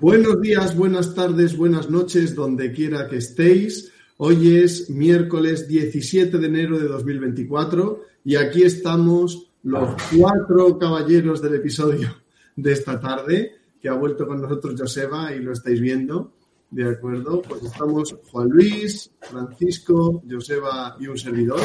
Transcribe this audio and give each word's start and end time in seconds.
Buenos 0.00 0.40
días, 0.40 0.74
buenas 0.74 1.14
tardes, 1.14 1.54
buenas 1.54 1.90
noches, 1.90 2.34
donde 2.34 2.72
quiera 2.72 3.06
que 3.06 3.18
estéis. 3.18 3.92
Hoy 4.16 4.56
es 4.56 4.88
miércoles 4.88 5.68
17 5.68 6.38
de 6.38 6.46
enero 6.46 6.78
de 6.78 6.88
2024 6.88 8.00
y 8.24 8.36
aquí 8.36 8.62
estamos 8.62 9.50
los 9.62 10.02
cuatro 10.16 10.78
caballeros 10.78 11.42
del 11.42 11.56
episodio 11.56 12.16
de 12.56 12.72
esta 12.72 12.98
tarde, 12.98 13.52
que 13.78 13.90
ha 13.90 13.92
vuelto 13.92 14.26
con 14.26 14.40
nosotros 14.40 14.74
Joseba 14.80 15.34
y 15.34 15.40
lo 15.40 15.52
estáis 15.52 15.82
viendo. 15.82 16.32
De 16.70 16.88
acuerdo, 16.88 17.42
pues 17.42 17.62
estamos 17.64 18.16
Juan 18.30 18.48
Luis, 18.48 19.10
Francisco, 19.20 20.22
Joseba 20.26 20.96
y 20.98 21.08
un 21.08 21.18
servidor. 21.18 21.60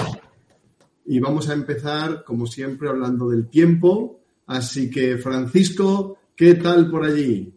Y 1.06 1.22
vamos 1.22 1.48
a 1.48 1.54
empezar, 1.54 2.26
como 2.26 2.48
siempre, 2.48 2.90
hablando 2.90 3.30
del 3.30 3.48
tiempo. 3.48 4.20
Así 4.48 4.92
que, 4.92 5.18
Francisco, 5.18 6.18
¿qué 6.36 6.56
tal 6.56 6.92
por 6.92 7.06
allí? 7.06 7.55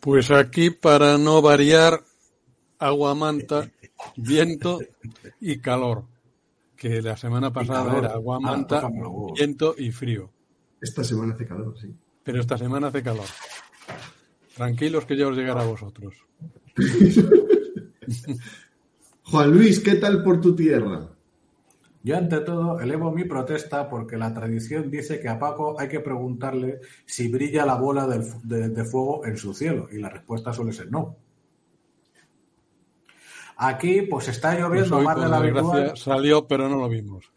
Pues 0.00 0.30
aquí, 0.30 0.70
para 0.70 1.18
no 1.18 1.42
variar, 1.42 2.02
agua 2.78 3.14
manta, 3.14 3.70
viento 4.16 4.78
y 5.40 5.58
calor. 5.58 6.04
Que 6.76 7.02
la 7.02 7.16
semana 7.16 7.52
pasada 7.52 7.98
era 7.98 8.12
agua 8.12 8.38
manta, 8.38 8.82
ah, 8.84 8.90
viento 9.34 9.74
y 9.76 9.90
frío. 9.90 10.30
Esta 10.80 11.02
semana 11.02 11.34
hace 11.34 11.44
calor, 11.46 11.76
sí. 11.76 11.92
Pero 12.22 12.40
esta 12.40 12.56
semana 12.56 12.86
hace 12.86 13.02
calor. 13.02 13.26
Tranquilos 14.54 15.04
que 15.04 15.16
ya 15.16 15.26
os 15.26 15.36
llegará 15.36 15.62
a 15.62 15.66
vosotros. 15.66 16.14
Juan 19.24 19.50
Luis, 19.50 19.80
¿qué 19.80 19.96
tal 19.96 20.22
por 20.22 20.40
tu 20.40 20.54
tierra? 20.54 21.17
Yo 22.02 22.16
ante 22.16 22.40
todo 22.40 22.80
elevo 22.80 23.10
mi 23.10 23.24
protesta 23.24 23.88
porque 23.88 24.16
la 24.16 24.32
tradición 24.32 24.90
dice 24.90 25.20
que 25.20 25.28
a 25.28 25.38
Paco 25.38 25.78
hay 25.78 25.88
que 25.88 26.00
preguntarle 26.00 26.80
si 27.04 27.28
brilla 27.28 27.66
la 27.66 27.74
bola 27.74 28.06
de, 28.06 28.84
fuego 28.84 29.26
en 29.26 29.36
su 29.36 29.52
cielo 29.52 29.88
y 29.90 29.98
la 29.98 30.08
respuesta 30.08 30.52
suele 30.52 30.72
ser 30.72 30.90
no. 30.90 31.16
Aquí 33.56 34.02
pues 34.02 34.28
está 34.28 34.54
lloviendo 34.54 34.96
pues 34.96 35.04
más 35.04 35.20
de 35.20 35.28
la 35.28 35.36
habitual. 35.38 35.96
Salió 35.96 36.46
pero 36.46 36.68
no 36.68 36.76
lo 36.76 36.88
vimos. 36.88 37.32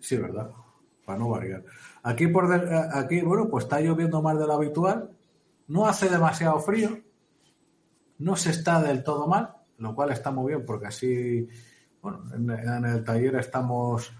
Sí, 0.00 0.16
verdad. 0.16 0.50
Para 1.04 1.18
no 1.18 1.28
variar. 1.28 1.64
Aquí 2.02 2.28
por 2.28 2.52
eh, 2.54 2.88
aquí 2.94 3.20
bueno 3.20 3.48
pues 3.50 3.64
está 3.64 3.80
lloviendo 3.80 4.22
más 4.22 4.38
de 4.38 4.46
lo 4.46 4.54
habitual. 4.54 5.10
No 5.68 5.86
hace 5.86 6.08
demasiado 6.08 6.58
frío. 6.60 6.98
No 8.16 8.36
se 8.36 8.50
está 8.50 8.80
del 8.80 9.04
todo 9.04 9.26
mal, 9.26 9.54
lo 9.76 9.94
cual 9.94 10.12
está 10.12 10.30
muy 10.30 10.54
bien 10.54 10.64
porque 10.64 10.86
así 10.86 11.46
bueno, 12.04 12.22
en, 12.34 12.84
el 12.84 13.02
taller 13.02 13.36
estamos 13.36 14.12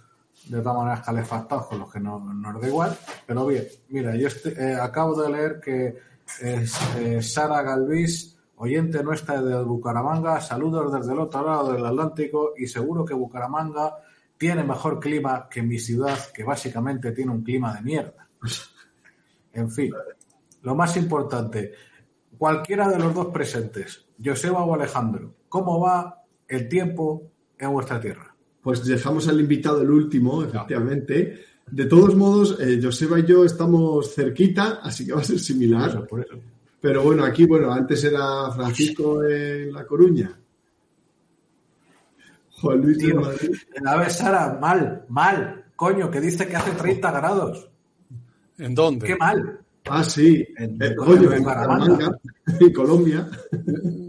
de 0.46 0.62
todas 0.62 0.78
maneras 0.78 1.04
calefactados 1.04 1.66
con 1.66 1.80
los 1.80 1.92
que 1.92 2.00
no, 2.00 2.18
nos 2.18 2.58
da 2.58 2.66
igual, 2.66 2.96
pero 3.26 3.46
bien, 3.46 3.66
mira, 3.90 4.16
yo 4.16 4.28
eh, 4.46 4.74
acabo 4.80 5.20
de 5.20 5.30
leer 5.30 5.60
que 5.60 5.94
eh, 6.40 7.22
Sara 7.22 7.60
Galvis, 7.60 8.38
oyente 8.56 9.02
nuestra 9.02 9.42
de 9.42 9.62
Bucaramanga, 9.62 10.40
saludos 10.40 10.94
desde 10.94 11.12
el 11.12 11.18
otro 11.18 11.46
lado 11.46 11.74
del 11.74 11.84
Atlántico 11.84 12.54
y 12.56 12.66
seguro 12.66 13.04
que 13.04 13.12
Bucaramanga 13.12 13.98
tiene 14.38 14.64
mejor 14.64 14.98
clima 14.98 15.46
que 15.50 15.62
mi 15.62 15.78
ciudad, 15.78 16.18
que 16.32 16.42
básicamente 16.42 17.12
tiene 17.12 17.32
un 17.32 17.44
clima 17.44 17.74
de 17.74 17.82
mierda. 17.82 18.28
En 19.56 19.70
fin, 19.70 19.92
lo 20.62 20.74
más 20.74 20.96
importante, 20.96 21.74
cualquiera 22.36 22.88
de 22.88 22.98
los 22.98 23.14
dos 23.14 23.26
presentes, 23.26 24.06
Joseba 24.22 24.64
o 24.64 24.74
Alejandro, 24.74 25.32
¿cómo 25.48 25.78
va 25.78 26.24
el 26.48 26.68
tiempo 26.68 27.33
en 27.66 27.72
vuestra 27.72 28.00
tierra? 28.00 28.34
Pues 28.64 28.84
dejamos 28.84 29.28
al 29.28 29.40
invitado 29.40 29.82
el 29.82 29.90
último, 29.90 30.42
efectivamente. 30.42 31.44
De 31.70 31.84
todos 31.84 32.14
modos, 32.14 32.58
eh, 32.60 32.80
Joseba 32.82 33.18
y 33.18 33.26
yo 33.26 33.44
estamos 33.44 34.14
cerquita, 34.14 34.80
así 34.82 35.06
que 35.06 35.12
va 35.12 35.20
a 35.20 35.24
ser 35.24 35.38
similar. 35.38 36.06
Pero 36.80 37.02
bueno, 37.02 37.24
aquí, 37.24 37.44
bueno, 37.46 37.72
antes 37.72 38.04
era 38.04 38.50
Francisco 38.52 39.22
en 39.24 39.72
La 39.72 39.86
Coruña. 39.86 40.38
Juan 42.60 42.80
Luis 42.80 42.98
de 42.98 43.14
Madrid. 43.14 43.54
A 43.86 43.96
ver, 43.96 44.10
Sara, 44.10 44.58
mal, 44.60 45.04
mal. 45.08 45.64
Coño, 45.76 46.10
que 46.10 46.20
dice 46.20 46.46
que 46.46 46.56
hace 46.56 46.70
30 46.72 47.10
grados. 47.10 47.68
¿En 48.58 48.74
dónde? 48.74 49.06
Qué 49.06 49.16
mal. 49.16 49.60
Ah, 49.86 50.04
sí. 50.04 50.46
En, 50.56 50.82
eh, 50.82 50.94
coño, 50.96 51.32
en, 51.32 51.44
en 52.60 52.72
Colombia. 52.72 53.28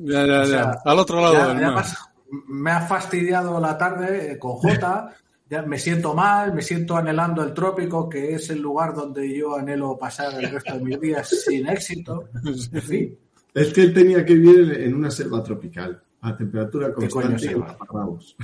Ya, 0.03 0.25
ya, 0.25 0.45
ya. 0.45 0.81
Al 0.85 0.99
otro 0.99 1.19
lado 1.19 1.53
del 1.53 1.61
mar 1.73 1.85
me 2.29 2.71
ha 2.71 2.81
fastidiado 2.81 3.59
la 3.59 3.77
tarde 3.77 4.31
eh, 4.31 4.39
con 4.39 4.53
J. 4.53 5.15
Ya 5.47 5.61
me 5.61 5.77
siento 5.77 6.15
mal, 6.15 6.55
me 6.55 6.63
siento 6.63 6.97
anhelando 6.97 7.43
el 7.43 7.53
trópico, 7.53 8.09
que 8.09 8.33
es 8.33 8.49
el 8.49 8.61
lugar 8.61 8.95
donde 8.95 9.37
yo 9.37 9.55
anhelo 9.55 9.95
pasar 9.95 10.33
el 10.43 10.49
resto 10.49 10.73
de 10.73 10.83
mis 10.83 10.99
días 10.99 11.29
sin 11.45 11.67
éxito. 11.67 12.29
En 12.43 12.81
fin. 12.81 13.17
Es 13.53 13.71
que 13.71 13.83
él 13.83 13.93
tenía 13.93 14.25
que 14.25 14.33
vivir 14.33 14.81
en 14.81 14.95
una 14.95 15.11
selva 15.11 15.43
tropical, 15.43 16.01
a 16.21 16.35
temperatura 16.35 16.91
constante 16.91 17.51
en 17.51 17.63
taparrabos. 17.63 18.35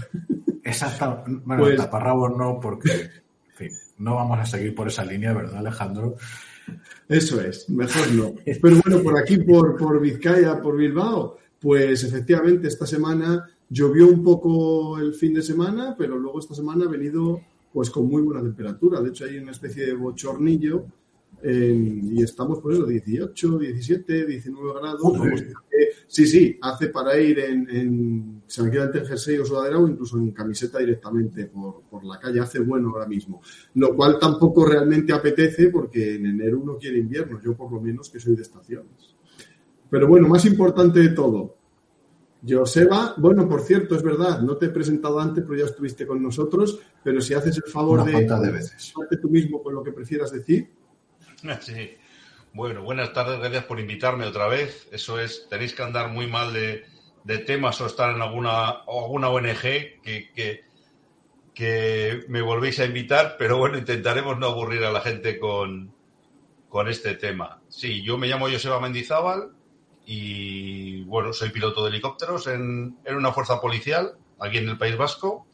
Exacto. 0.64 1.24
Bueno, 1.44 1.64
pues... 1.64 1.78
taparrabos 1.78 2.38
no, 2.38 2.60
porque 2.60 2.92
en 2.92 3.56
fin, 3.56 3.72
no 3.98 4.16
vamos 4.16 4.40
a 4.40 4.46
seguir 4.46 4.76
por 4.76 4.88
esa 4.88 5.04
línea, 5.04 5.34
¿verdad, 5.34 5.58
Alejandro? 5.58 6.16
Eso 7.10 7.42
es, 7.42 7.68
mejor 7.70 8.12
no. 8.14 8.34
Pero 8.46 8.78
bueno, 8.86 9.04
por 9.04 9.18
aquí, 9.18 9.38
por, 9.40 9.76
por 9.76 10.00
Vizcaya, 10.00 10.62
por 10.62 10.78
Bilbao, 10.78 11.38
pues 11.60 12.04
efectivamente 12.04 12.68
esta 12.68 12.86
semana 12.86 13.50
Llovió 13.74 14.08
un 14.08 14.22
poco 14.22 15.00
el 15.00 15.14
fin 15.14 15.34
de 15.34 15.42
semana, 15.42 15.96
pero 15.98 16.20
luego 16.20 16.40
esta 16.40 16.54
semana 16.54 16.84
ha 16.86 16.90
venido 16.90 17.40
pues 17.72 17.90
con 17.90 18.06
muy 18.06 18.22
buena 18.22 18.42
temperatura. 18.42 19.00
De 19.00 19.10
hecho, 19.10 19.24
hay 19.24 19.38
una 19.38 19.52
especie 19.52 19.86
de 19.86 19.94
bochornillo 19.94 20.86
y 21.44 22.22
estamos 22.22 22.60
por 22.60 22.74
eso, 22.74 22.86
18, 22.86 23.58
17, 23.60 24.26
19 24.26 24.74
grados. 24.80 25.02
sí, 26.06 26.28
sí, 26.28 26.60
hace 26.62 26.90
para 26.90 27.18
ir 27.18 27.40
en, 27.40 27.70
en 27.70 28.42
se 28.46 28.62
me 28.62 28.70
queda 28.70 28.92
en 28.94 29.06
jersey 29.06 29.38
o 29.38 29.46
sudadera 29.46 29.80
o 29.80 29.88
incluso 29.88 30.18
en 30.18 30.32
camiseta 30.32 30.80
directamente 30.80 31.46
por, 31.46 31.84
por, 31.90 32.04
la 32.04 32.20
calle. 32.20 32.42
Hace 32.42 32.60
bueno 32.60 32.90
ahora 32.90 33.08
mismo. 33.08 33.42
Lo 33.76 33.96
cual 33.96 34.20
tampoco 34.20 34.66
realmente 34.66 35.14
apetece 35.14 35.70
porque 35.70 36.16
en 36.16 36.26
enero 36.26 36.60
uno 36.60 36.78
quiere 36.78 37.00
invierno. 37.00 37.40
Yo 37.42 37.56
por 37.56 37.72
lo 37.72 37.80
menos 37.80 38.10
que 38.10 38.20
soy 38.20 38.36
de 38.36 38.42
estaciones. 38.42 39.16
Pero 39.90 40.08
bueno, 40.08 40.28
más 40.28 40.46
importante 40.46 41.00
de 41.00 41.10
todo, 41.10 41.56
Joseba, 42.48 43.14
bueno, 43.18 43.48
por 43.48 43.62
cierto, 43.62 43.96
es 43.96 44.02
verdad, 44.02 44.42
no 44.42 44.58
te 44.58 44.66
he 44.68 44.70
presentado 44.70 45.20
antes, 45.20 45.44
pero 45.48 45.60
ya 45.60 45.66
estuviste 45.66 46.08
con 46.08 46.24
nosotros, 46.24 46.80
pero 47.04 47.22
si 47.22 47.34
haces 47.34 47.58
el 47.58 47.72
favor 47.72 48.04
de, 48.04 48.26
de 48.26 48.52
veces. 48.52 48.94
tú 49.22 49.30
mismo 49.30 49.62
con 49.62 49.76
lo 49.76 49.84
que 49.84 49.92
prefieras 49.92 50.32
decir. 50.32 50.72
Sí. 51.62 51.98
Bueno, 52.54 52.84
buenas 52.84 53.14
tardes, 53.14 53.40
gracias 53.40 53.64
por 53.64 53.80
invitarme 53.80 54.26
otra 54.26 54.48
vez. 54.48 54.88
Eso 54.92 55.20
es, 55.20 55.48
tenéis 55.50 55.74
que 55.74 55.82
andar 55.82 56.12
muy 56.12 56.28
mal 56.28 56.54
de, 56.54 56.84
temas 57.46 57.80
o 57.82 57.88
estar 57.88 58.14
en 58.14 58.22
alguna, 58.22 58.68
alguna 58.70 59.30
ONG 59.30 59.62
que, 60.04 60.30
que, 60.36 60.66
que, 61.54 62.26
me 62.28 62.42
volvéis 62.42 62.80
a 62.80 62.86
invitar, 62.86 63.38
pero 63.40 63.58
bueno, 63.58 63.78
intentaremos 63.78 64.38
no 64.38 64.48
aburrir 64.48 64.84
a 64.84 64.92
la 64.92 65.02
gente 65.02 65.40
con, 65.40 65.94
con 66.68 66.90
este 66.90 67.16
tema. 67.16 67.62
Sí, 67.70 68.04
yo 68.04 68.18
me 68.18 68.28
llamo 68.28 68.50
Joseba 68.50 68.82
Mendizábal, 68.82 69.52
y 70.14 71.04
bueno, 71.04 71.32
soy 71.32 71.52
piloto 71.52 71.84
de 71.84 71.90
helicópteros 71.90 72.46
en, 72.48 72.98
una 73.08 73.32
fuerza 73.32 73.62
policial 73.62 74.18
aquí 74.40 74.58
en 74.58 74.68
el 74.68 74.78
País 74.78 74.98
Vasco. 74.98 75.48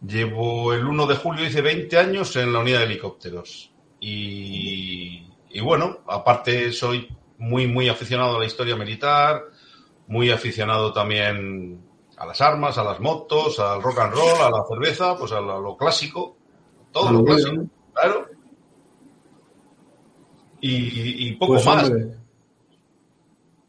Llevo 0.00 0.72
el 0.72 0.86
1 0.86 1.06
de 1.06 1.16
julio, 1.16 1.44
hice 1.44 1.60
20 1.60 1.98
años 1.98 2.34
en 2.36 2.50
la 2.50 2.60
unidad 2.60 2.78
de 2.78 2.84
helicópteros. 2.86 3.70
Y, 4.00 5.22
bueno, 5.62 5.98
aparte 6.06 6.72
soy 6.72 7.14
muy, 7.36 7.66
muy 7.66 7.90
aficionado 7.90 8.36
a 8.36 8.40
la 8.40 8.46
historia 8.46 8.74
militar, 8.74 9.42
muy 10.06 10.30
aficionado 10.30 10.90
también 10.90 11.78
a 12.16 12.24
las 12.24 12.40
armas, 12.40 12.78
a 12.78 12.84
las 12.84 13.00
motos, 13.00 13.58
al 13.60 13.82
rock 13.82 13.98
and 13.98 14.14
roll, 14.14 14.40
a 14.40 14.50
la 14.50 14.64
cerveza, 14.66 15.14
pues 15.14 15.30
a 15.32 15.42
lo, 15.42 15.76
clásico, 15.76 16.38
todo 16.90 17.12
lo, 17.12 17.22
clásico, 17.22 17.66
claro. 17.92 18.28
Y, 20.58 21.32
poco 21.32 21.52
pues, 21.52 21.66
más 21.66 21.92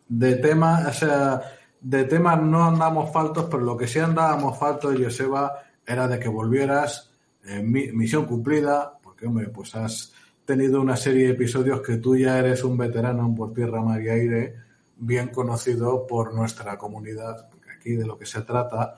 de 0.09 0.35
temas, 0.35 0.87
o 0.87 0.91
sea, 0.91 1.41
de 1.79 2.03
temas 2.03 2.41
no 2.41 2.65
andamos 2.65 3.13
faltos, 3.13 3.45
pero 3.49 3.63
lo 3.63 3.77
que 3.77 3.87
sí 3.87 3.99
andábamos 3.99 4.57
faltos, 4.57 4.97
Joseba, 5.01 5.63
era 5.85 6.07
de 6.07 6.19
que 6.19 6.27
volvieras, 6.27 7.11
eh, 7.45 7.61
misión 7.61 8.25
cumplida, 8.25 8.97
porque, 9.01 9.27
hombre, 9.27 9.47
pues 9.49 9.75
has 9.75 10.11
tenido 10.43 10.81
una 10.81 10.97
serie 10.97 11.27
de 11.27 11.33
episodios 11.33 11.81
que 11.81 11.97
tú 11.97 12.17
ya 12.17 12.39
eres 12.39 12.63
un 12.63 12.75
veterano 12.75 13.33
por 13.35 13.53
tierra, 13.53 13.81
mar 13.81 14.01
y 14.01 14.09
aire, 14.09 14.55
bien 14.97 15.29
conocido 15.29 16.05
por 16.05 16.33
nuestra 16.33 16.77
comunidad, 16.77 17.47
porque 17.49 17.71
aquí 17.71 17.91
de 17.91 18.05
lo 18.05 18.17
que 18.17 18.25
se 18.25 18.41
trata 18.41 18.95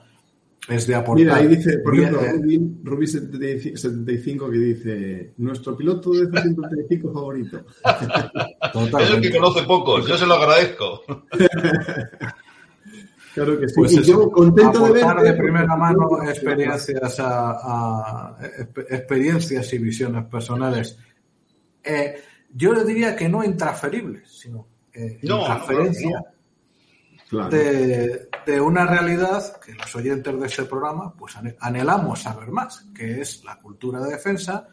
es 0.68 0.86
de 0.86 0.94
aportar. 0.94 1.24
Mira, 1.24 1.36
ahí 1.36 1.48
dice, 1.48 1.78
por 1.78 1.96
ejemplo, 1.96 2.20
Rubí, 2.84 3.06
75 3.06 4.50
que 4.50 4.58
dice, 4.58 5.32
nuestro 5.38 5.74
piloto 5.76 6.12
de 6.12 6.24
F-135 6.24 7.12
favorito. 7.12 7.64
Es 9.00 9.10
el 9.10 9.20
que 9.20 9.32
conoce 9.32 9.64
pocos, 9.64 10.06
yo 10.06 10.16
se 10.16 10.24
lo 10.24 10.34
agradezco. 10.34 11.02
claro 13.34 13.58
que 13.58 13.68
sí. 13.68 13.74
Pues 13.76 14.06
yo 14.06 14.30
contento 14.30 14.86
de 14.86 14.92
ver... 14.92 15.16
de 15.16 15.32
primera 15.34 15.76
mano 15.76 16.22
experiencias, 16.22 17.16
a, 17.18 18.36
experiencias 18.88 19.72
y 19.72 19.78
visiones 19.78 20.26
personales. 20.26 20.96
Eh, 21.82 22.14
yo 22.54 22.72
le 22.72 22.84
diría 22.84 23.16
que 23.16 23.28
no 23.28 23.42
intransferibles, 23.44 24.30
sino 24.30 24.68
eh, 24.94 25.18
De, 27.50 28.28
de, 28.44 28.60
una 28.60 28.84
realidad 28.84 29.58
que 29.58 29.72
los 29.72 29.96
oyentes 29.96 30.38
de 30.38 30.46
este 30.46 30.64
programa 30.64 31.14
pues 31.14 31.34
anhelamos 31.60 32.20
saber 32.20 32.50
más, 32.50 32.86
que 32.94 33.22
es 33.22 33.42
la 33.42 33.58
cultura 33.58 34.00
de 34.00 34.10
defensa, 34.10 34.68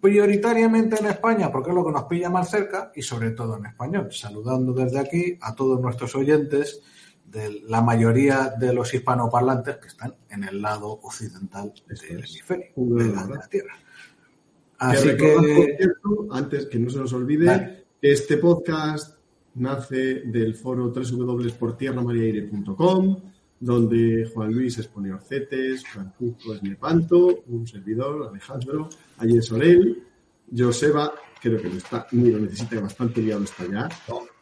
prioritariamente 0.00 0.98
en 0.98 1.06
España, 1.06 1.52
porque 1.52 1.70
es 1.70 1.76
lo 1.76 1.84
que 1.84 1.92
nos 1.92 2.04
pilla 2.04 2.30
más 2.30 2.50
cerca, 2.50 2.90
y 2.94 3.02
sobre 3.02 3.30
todo 3.30 3.56
en 3.56 3.66
español. 3.66 4.08
Saludando 4.10 4.72
desde 4.72 4.98
aquí 4.98 5.38
a 5.40 5.54
todos 5.54 5.80
nuestros 5.80 6.14
oyentes 6.14 6.82
de 7.24 7.60
la 7.66 7.82
mayoría 7.82 8.54
de 8.58 8.72
los 8.72 8.92
hispanoparlantes 8.92 9.76
que 9.76 9.88
están 9.88 10.14
en 10.30 10.44
el 10.44 10.62
lado 10.62 10.88
occidental 11.02 11.72
del 11.86 12.18
hemisferio 12.18 12.72
de 12.76 13.06
la, 13.08 13.48
Tierra. 13.48 13.74
Así 14.78 15.16
que, 15.16 15.78
antes 16.30 16.66
que 16.66 16.78
no 16.78 16.90
se 16.90 16.98
nos 16.98 17.12
olvide, 17.12 17.86
este 18.00 18.38
podcast 18.38 19.17
nace 19.58 20.22
del 20.24 20.54
foro 20.54 20.92
www.portierramariaire.com, 20.92 23.16
donde 23.60 24.30
Juan 24.32 24.52
Luis 24.52 24.78
expone 24.78 25.12
Orcetes, 25.12 25.84
Francisco 25.84 26.54
es 26.54 26.62
Nepanto, 26.62 27.42
un 27.48 27.66
servidor, 27.66 28.28
Alejandro, 28.30 28.88
Ayer 29.18 29.42
Sorel, 29.42 30.04
Joseba 30.56 31.12
creo 31.40 31.60
que 31.60 31.68
no 31.68 31.76
está, 31.76 32.06
ni 32.12 32.30
lo 32.30 32.38
necesita, 32.38 32.80
bastante 32.80 33.22
liado 33.22 33.44
está 33.44 33.64
ya. 33.70 33.88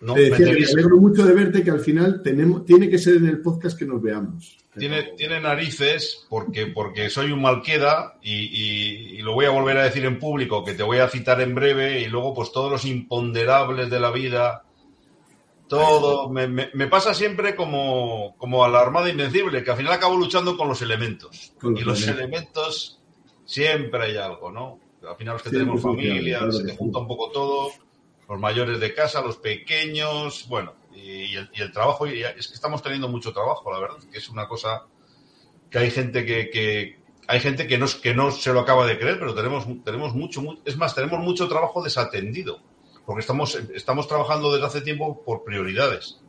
No, 0.00 0.14
Te 0.14 0.30
decía 0.30 0.52
me, 0.52 0.64
alegro 0.64 0.96
mucho 0.98 1.24
de 1.24 1.34
verte 1.34 1.62
que 1.62 1.70
al 1.70 1.80
final 1.80 2.22
tenemos, 2.22 2.64
tiene 2.64 2.88
que 2.88 2.98
ser 2.98 3.16
en 3.16 3.26
el 3.26 3.40
podcast 3.40 3.78
que 3.78 3.84
nos 3.84 4.02
veamos. 4.02 4.58
Tiene, 4.78 5.14
tiene 5.16 5.40
narices 5.40 6.26
porque, 6.28 6.66
porque 6.66 7.08
soy 7.08 7.32
un 7.32 7.40
malqueda 7.40 8.18
y, 8.22 9.18
y, 9.18 9.22
lo 9.22 9.32
voy 9.32 9.46
a 9.46 9.50
volver 9.50 9.78
a 9.78 9.84
decir 9.84 10.04
en 10.04 10.18
público, 10.18 10.64
que 10.64 10.74
te 10.74 10.82
voy 10.82 10.98
a 10.98 11.08
citar 11.08 11.40
en 11.40 11.54
breve 11.54 12.02
y 12.02 12.06
luego 12.06 12.34
pues 12.34 12.52
todos 12.52 12.70
los 12.70 12.84
imponderables 12.84 13.88
de 13.88 14.00
la 14.00 14.10
vida, 14.10 14.65
todo, 15.68 16.28
me, 16.30 16.46
me, 16.46 16.86
pasa 16.86 17.12
siempre 17.14 17.56
como, 17.56 18.36
como 18.38 18.64
a 18.64 18.68
la 18.68 18.80
Armada 18.80 19.10
Invencible, 19.10 19.64
que 19.64 19.70
al 19.70 19.76
final 19.76 19.92
acabo 19.92 20.16
luchando 20.16 20.56
con 20.56 20.68
los 20.68 20.82
elementos. 20.82 21.52
y 21.62 21.80
los 21.80 22.06
elementos 22.06 23.00
siempre 23.44 24.04
hay 24.04 24.16
algo, 24.16 24.50
¿no? 24.50 24.80
al 25.08 25.16
final 25.16 25.34
los 25.34 25.42
que 25.42 25.50
tenemos 25.50 25.82
familia, 25.82 26.50
se 26.50 26.64
te 26.64 26.76
junta 26.76 26.98
un 26.98 27.06
poco 27.06 27.30
todo, 27.30 27.70
los 28.28 28.40
mayores 28.40 28.80
de 28.80 28.94
casa, 28.94 29.20
los 29.22 29.36
pequeños, 29.36 30.46
bueno, 30.48 30.74
y, 30.94 31.36
el, 31.36 31.72
trabajo, 31.72 32.06
y 32.06 32.22
es 32.22 32.48
que 32.48 32.54
estamos 32.54 32.82
teniendo 32.82 33.08
mucho 33.08 33.32
trabajo, 33.32 33.70
la 33.70 33.78
verdad, 33.78 33.96
que 34.10 34.18
es 34.18 34.28
una 34.28 34.48
cosa 34.48 34.86
que 35.70 35.78
hay 35.78 35.90
gente 35.90 36.24
que, 36.24 36.98
hay 37.28 37.40
gente 37.40 37.66
que 37.66 37.78
no, 37.78 37.86
que 38.02 38.14
no 38.14 38.30
se 38.30 38.52
lo 38.52 38.60
acaba 38.60 38.86
de 38.86 38.98
creer, 38.98 39.18
pero 39.18 39.34
tenemos, 39.34 39.66
tenemos 39.84 40.14
mucho, 40.14 40.42
es 40.64 40.76
más, 40.76 40.94
tenemos 40.94 41.20
mucho 41.20 41.48
trabajo 41.48 41.82
desatendido, 41.82 42.60
porque 43.06 43.20
estamos, 43.20 43.54
estamos 43.72 44.08
trabajando 44.08 44.52
desde 44.52 44.66
hace 44.66 44.80
tiempo 44.82 45.22
por 45.24 45.44
prioridades. 45.44 46.20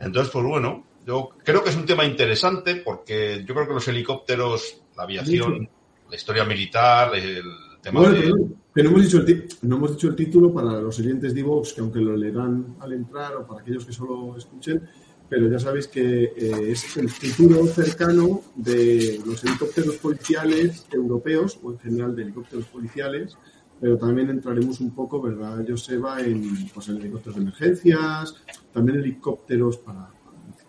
Entonces, 0.00 0.32
pues 0.32 0.44
bueno, 0.44 0.84
yo 1.04 1.30
creo 1.44 1.62
que 1.62 1.70
es 1.70 1.76
un 1.76 1.84
tema 1.84 2.04
interesante 2.04 2.76
porque 2.76 3.44
yo 3.46 3.54
creo 3.54 3.66
que 3.66 3.74
los 3.74 3.88
helicópteros, 3.88 4.82
la 4.96 5.02
aviación, 5.02 5.68
la 6.08 6.16
historia 6.16 6.44
militar, 6.44 7.14
el 7.14 7.42
tema 7.82 8.08
de... 8.08 8.30
no, 8.30 8.54
hemos 8.76 9.02
dicho 9.02 9.18
el 9.18 9.48
no 9.62 9.76
hemos 9.76 9.92
dicho 9.92 10.08
el 10.08 10.16
título 10.16 10.52
para 10.52 10.80
los 10.80 10.98
oyentes 11.00 11.34
de 11.34 11.42
Vox, 11.42 11.72
que 11.72 11.80
aunque 11.80 11.98
lo 11.98 12.16
leerán 12.16 12.76
al 12.80 12.92
entrar 12.92 13.34
o 13.36 13.46
para 13.46 13.60
aquellos 13.60 13.84
que 13.84 13.92
solo 13.92 14.36
escuchen, 14.36 14.88
pero 15.28 15.50
ya 15.50 15.58
sabéis 15.58 15.88
que 15.88 16.24
eh, 16.24 16.70
es 16.70 16.96
el 16.96 17.08
futuro 17.08 17.66
cercano 17.66 18.42
de 18.54 19.20
los 19.26 19.42
helicópteros 19.44 19.96
policiales 19.96 20.86
europeos 20.92 21.58
o 21.62 21.72
en 21.72 21.78
general 21.80 22.14
de 22.14 22.22
helicópteros 22.22 22.66
policiales, 22.66 23.36
pero 23.80 23.98
también 23.98 24.30
entraremos 24.30 24.80
un 24.80 24.94
poco, 24.94 25.20
¿verdad, 25.20 25.64
Joseba, 25.68 26.20
en, 26.20 26.68
pues, 26.72 26.88
en 26.88 26.96
helicópteros 26.96 27.36
de 27.36 27.42
emergencias, 27.42 28.34
también 28.72 28.98
helicópteros 28.98 29.78
para, 29.78 30.10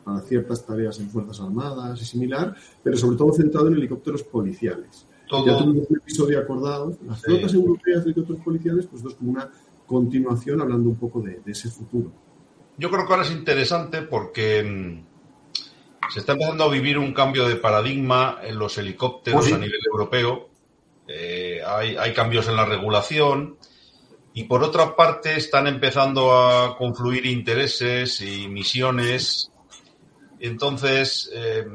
para 0.04 0.22
ciertas 0.22 0.66
tareas 0.66 1.00
en 1.00 1.10
Fuerzas 1.10 1.40
Armadas 1.40 2.02
y 2.02 2.06
similar, 2.06 2.56
pero 2.84 2.98
sobre 2.98 3.18
todo 3.18 3.34
centrado 3.34 3.68
en 3.68 3.76
helicópteros 3.76 4.24
policiales. 4.24 5.08
Ya 5.46 5.58
tuvimos 5.58 5.88
un 5.90 5.98
episodio 5.98 6.40
acordado. 6.40 6.98
Las 7.08 7.22
flotas 7.22 7.54
europeas 7.54 8.04
de 8.04 8.12
helicópteros 8.12 8.44
policiales, 8.44 8.86
pues 8.86 9.04
es 9.04 9.16
como 9.16 9.32
una 9.32 9.50
continuación 9.86 10.62
hablando 10.62 10.90
un 10.90 10.98
poco 10.98 11.22
de, 11.22 11.42
ese 11.46 11.70
futuro. 11.70 12.12
Yo 12.78 12.90
creo 12.90 13.06
que 13.06 13.14
ahora 13.14 13.26
es 13.26 13.32
interesante 13.32 14.02
porque 14.04 14.64
mm, 14.64 16.12
se 16.12 16.20
está 16.20 16.34
empezando 16.34 16.66
a 16.66 16.70
vivir 16.70 16.98
un 16.98 17.14
cambio 17.14 17.48
de 17.48 17.56
paradigma 17.56 18.40
en 18.44 18.60
los 18.60 18.78
helicópteros 18.78 19.52
a 19.52 19.58
nivel 19.58 19.80
europeo. 19.92 20.50
Eh, 21.08 21.62
hay, 21.66 21.96
hay, 21.98 22.14
cambios 22.14 22.48
en 22.48 22.56
la 22.56 22.66
regulación 22.66 23.58
y 24.34 24.46
por 24.46 24.64
otra 24.64 24.96
parte 24.96 25.36
están 25.36 25.68
empezando 25.68 26.36
a 26.36 26.78
confluir 26.78 27.26
intereses 27.26 28.22
y 28.22 28.48
misiones. 28.48 29.52
Entonces 30.40 31.30
eh, 31.34 31.66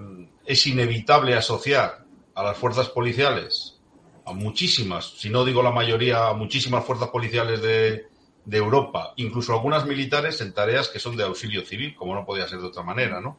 es 0.44 0.66
inevitable 0.66 1.34
asociar 1.34 2.04
a 2.34 2.42
las 2.42 2.56
fuerzas 2.56 2.88
policiales, 2.88 3.80
a 4.26 4.32
muchísimas, 4.32 5.06
si 5.18 5.30
no 5.30 5.44
digo 5.44 5.62
la 5.62 5.70
mayoría, 5.70 6.28
a 6.28 6.34
muchísimas 6.34 6.84
fuerzas 6.84 7.08
policiales 7.08 7.62
de, 7.62 8.06
de 8.44 8.56
Europa, 8.56 9.12
incluso 9.16 9.52
algunas 9.52 9.86
militares 9.86 10.40
en 10.40 10.52
tareas 10.52 10.88
que 10.88 10.98
son 10.98 11.16
de 11.16 11.24
auxilio 11.24 11.64
civil, 11.64 11.94
como 11.94 12.14
no 12.14 12.26
podía 12.26 12.48
ser 12.48 12.60
de 12.60 12.66
otra 12.66 12.82
manera, 12.82 13.20
¿no? 13.20 13.38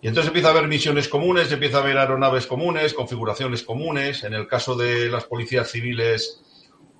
Y 0.00 0.08
entonces 0.08 0.28
empieza 0.28 0.48
a 0.48 0.50
haber 0.52 0.68
misiones 0.68 1.08
comunes, 1.08 1.50
empieza 1.50 1.78
a 1.78 1.80
haber 1.80 1.98
aeronaves 1.98 2.46
comunes, 2.46 2.92
configuraciones 2.92 3.62
comunes. 3.62 4.24
En 4.24 4.34
el 4.34 4.46
caso 4.46 4.76
de 4.76 5.08
las 5.08 5.24
policías 5.24 5.70
civiles, 5.70 6.42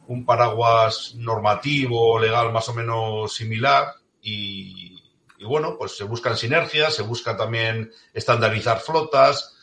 un 0.08 0.24
paraguas 0.24 1.14
normativo, 1.16 2.18
legal 2.18 2.52
más 2.52 2.68
o 2.68 2.74
menos 2.74 3.34
similar. 3.34 3.94
Y, 4.22 5.02
bueno, 5.44 5.76
pues 5.78 5.96
se 5.96 6.04
buscan 6.04 6.36
sinergias, 6.36 6.94
se 6.94 7.02
busca 7.02 7.36
también 7.36 7.92
estandarizar 8.14 8.80
flotas, 8.80 9.54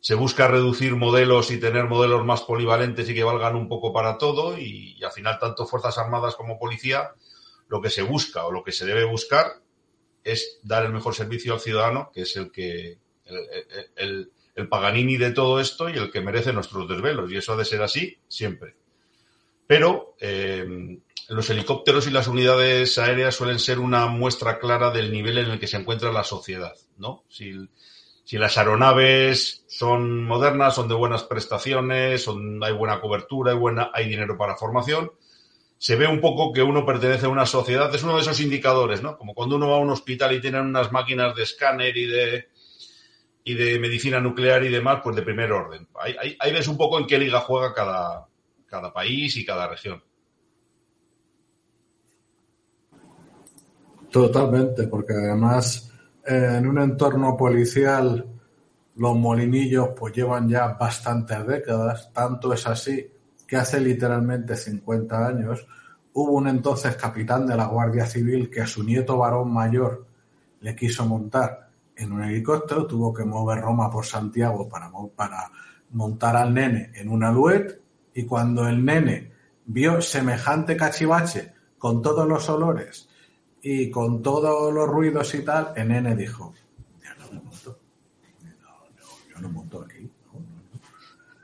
se 0.00 0.14
busca 0.14 0.46
reducir 0.46 0.94
modelos 0.94 1.50
y 1.50 1.58
tener 1.58 1.86
modelos 1.86 2.24
más 2.24 2.42
polivalentes 2.42 3.08
y 3.08 3.14
que 3.14 3.24
valgan 3.24 3.56
un 3.56 3.68
poco 3.68 3.92
para 3.92 4.18
todo 4.18 4.58
y, 4.58 5.02
al 5.02 5.12
final 5.12 5.38
tanto 5.38 5.66
Fuerzas 5.66 5.96
Armadas 5.96 6.36
como 6.36 6.58
Policía 6.58 7.12
lo 7.68 7.80
que 7.80 7.88
se 7.88 8.02
busca 8.02 8.44
o 8.44 8.52
lo 8.52 8.62
que 8.62 8.72
se 8.72 8.84
debe 8.84 9.04
buscar 9.04 9.61
es 10.24 10.60
dar 10.62 10.84
el 10.84 10.92
mejor 10.92 11.14
servicio 11.14 11.54
al 11.54 11.60
ciudadano, 11.60 12.10
que 12.12 12.22
es 12.22 12.36
el 12.36 12.50
que 12.50 12.98
el, 13.96 14.30
el, 14.54 14.68
Paganini 14.68 15.16
de 15.16 15.30
todo 15.30 15.60
esto 15.60 15.88
y 15.88 15.94
el 15.94 16.10
que 16.10 16.20
merece 16.20 16.52
nuestros 16.52 16.88
desvelos 16.88 17.32
y 17.32 17.36
eso 17.36 17.54
ha 17.54 17.56
de 17.56 17.64
ser 17.64 17.82
así 17.82 18.18
siempre. 18.28 18.76
Pero 19.66 20.16
eh, 20.20 20.98
los 21.28 21.48
helicópteros 21.50 22.06
y 22.06 22.10
las 22.10 22.28
unidades 22.28 22.98
aéreas 22.98 23.34
suelen 23.34 23.58
ser 23.58 23.78
una 23.78 24.06
muestra 24.06 24.58
clara 24.58 24.90
del 24.90 25.10
nivel 25.10 25.38
en 25.38 25.50
el 25.50 25.58
que 25.58 25.66
se 25.66 25.78
encuentra 25.78 26.12
la 26.12 26.24
sociedad, 26.24 26.74
¿no? 26.98 27.24
Si, 27.28 27.54
si 28.24 28.38
las 28.38 28.58
aeronaves 28.58 29.64
son 29.68 30.24
modernas, 30.24 30.74
son 30.74 30.88
de 30.88 30.94
buenas 30.94 31.24
prestaciones, 31.24 32.22
son, 32.22 32.62
hay 32.62 32.72
buena 32.72 33.00
cobertura, 33.00 33.52
hay, 33.52 33.58
buena, 33.58 33.90
hay 33.94 34.08
dinero 34.08 34.36
para 34.36 34.56
formación, 34.56 35.12
se 35.82 35.96
ve 35.96 36.06
un 36.06 36.20
poco 36.20 36.52
que 36.52 36.62
uno 36.62 36.86
pertenece 36.86 37.26
a 37.26 37.28
una 37.28 37.44
sociedad. 37.44 37.92
Es 37.92 38.04
uno 38.04 38.14
de 38.14 38.20
esos 38.20 38.38
indicadores, 38.38 39.02
¿no? 39.02 39.18
Como 39.18 39.34
cuando 39.34 39.56
uno 39.56 39.68
va 39.68 39.78
a 39.78 39.80
un 39.80 39.90
hospital 39.90 40.32
y 40.32 40.40
tienen 40.40 40.66
unas 40.66 40.92
máquinas 40.92 41.34
de 41.34 41.42
escáner 41.42 41.96
y 41.96 42.06
de, 42.06 42.50
y 43.42 43.54
de 43.54 43.80
medicina 43.80 44.20
nuclear 44.20 44.62
y 44.62 44.68
demás, 44.68 45.00
pues 45.02 45.16
de 45.16 45.22
primer 45.22 45.50
orden. 45.50 45.88
Ahí, 46.00 46.36
ahí, 46.38 46.52
ves 46.52 46.68
un 46.68 46.76
poco 46.76 47.00
en 47.00 47.06
qué 47.08 47.18
liga 47.18 47.40
juega 47.40 47.74
cada, 47.74 48.28
cada 48.64 48.92
país 48.92 49.36
y 49.36 49.44
cada 49.44 49.66
región. 49.66 50.00
Totalmente, 54.08 54.86
porque 54.86 55.14
además 55.14 55.92
en 56.24 56.64
un 56.64 56.78
entorno 56.78 57.36
policial 57.36 58.24
los 58.94 59.16
molinillos 59.16 59.88
pues 59.96 60.14
llevan 60.14 60.48
ya 60.48 60.68
bastantes 60.74 61.44
décadas, 61.44 62.12
tanto 62.12 62.52
es 62.52 62.64
así 62.68 63.10
que 63.52 63.58
hace 63.58 63.80
literalmente 63.80 64.56
50 64.56 65.26
años 65.26 65.66
hubo 66.14 66.32
un 66.32 66.48
entonces 66.48 66.96
capitán 66.96 67.46
de 67.46 67.54
la 67.54 67.66
Guardia 67.66 68.06
Civil 68.06 68.48
que 68.48 68.62
a 68.62 68.66
su 68.66 68.82
nieto 68.82 69.18
varón 69.18 69.52
mayor 69.52 70.06
le 70.62 70.74
quiso 70.74 71.04
montar 71.04 71.68
en 71.94 72.12
un 72.12 72.24
helicóptero, 72.24 72.86
tuvo 72.86 73.12
que 73.12 73.26
mover 73.26 73.60
Roma 73.60 73.90
por 73.90 74.06
Santiago 74.06 74.66
para, 74.70 74.90
para 75.14 75.50
montar 75.90 76.34
al 76.34 76.54
nene 76.54 76.92
en 76.94 77.10
un 77.10 77.24
aluet 77.24 77.78
y 78.14 78.24
cuando 78.24 78.66
el 78.66 78.82
nene 78.82 79.30
vio 79.66 80.00
semejante 80.00 80.74
cachivache 80.74 81.52
con 81.76 82.00
todos 82.00 82.26
los 82.26 82.48
olores 82.48 83.06
y 83.60 83.90
con 83.90 84.22
todos 84.22 84.72
los 84.72 84.88
ruidos 84.88 85.34
y 85.34 85.44
tal, 85.44 85.74
en 85.76 85.90
N 85.90 86.16
dijo, 86.16 86.54
ya 87.04 87.14
no 87.16 87.30
me 87.30 87.40
monto. 87.42 87.78
yo 89.30 89.40
no 89.42 89.48
monto 89.50 89.82
aquí. 89.82 90.10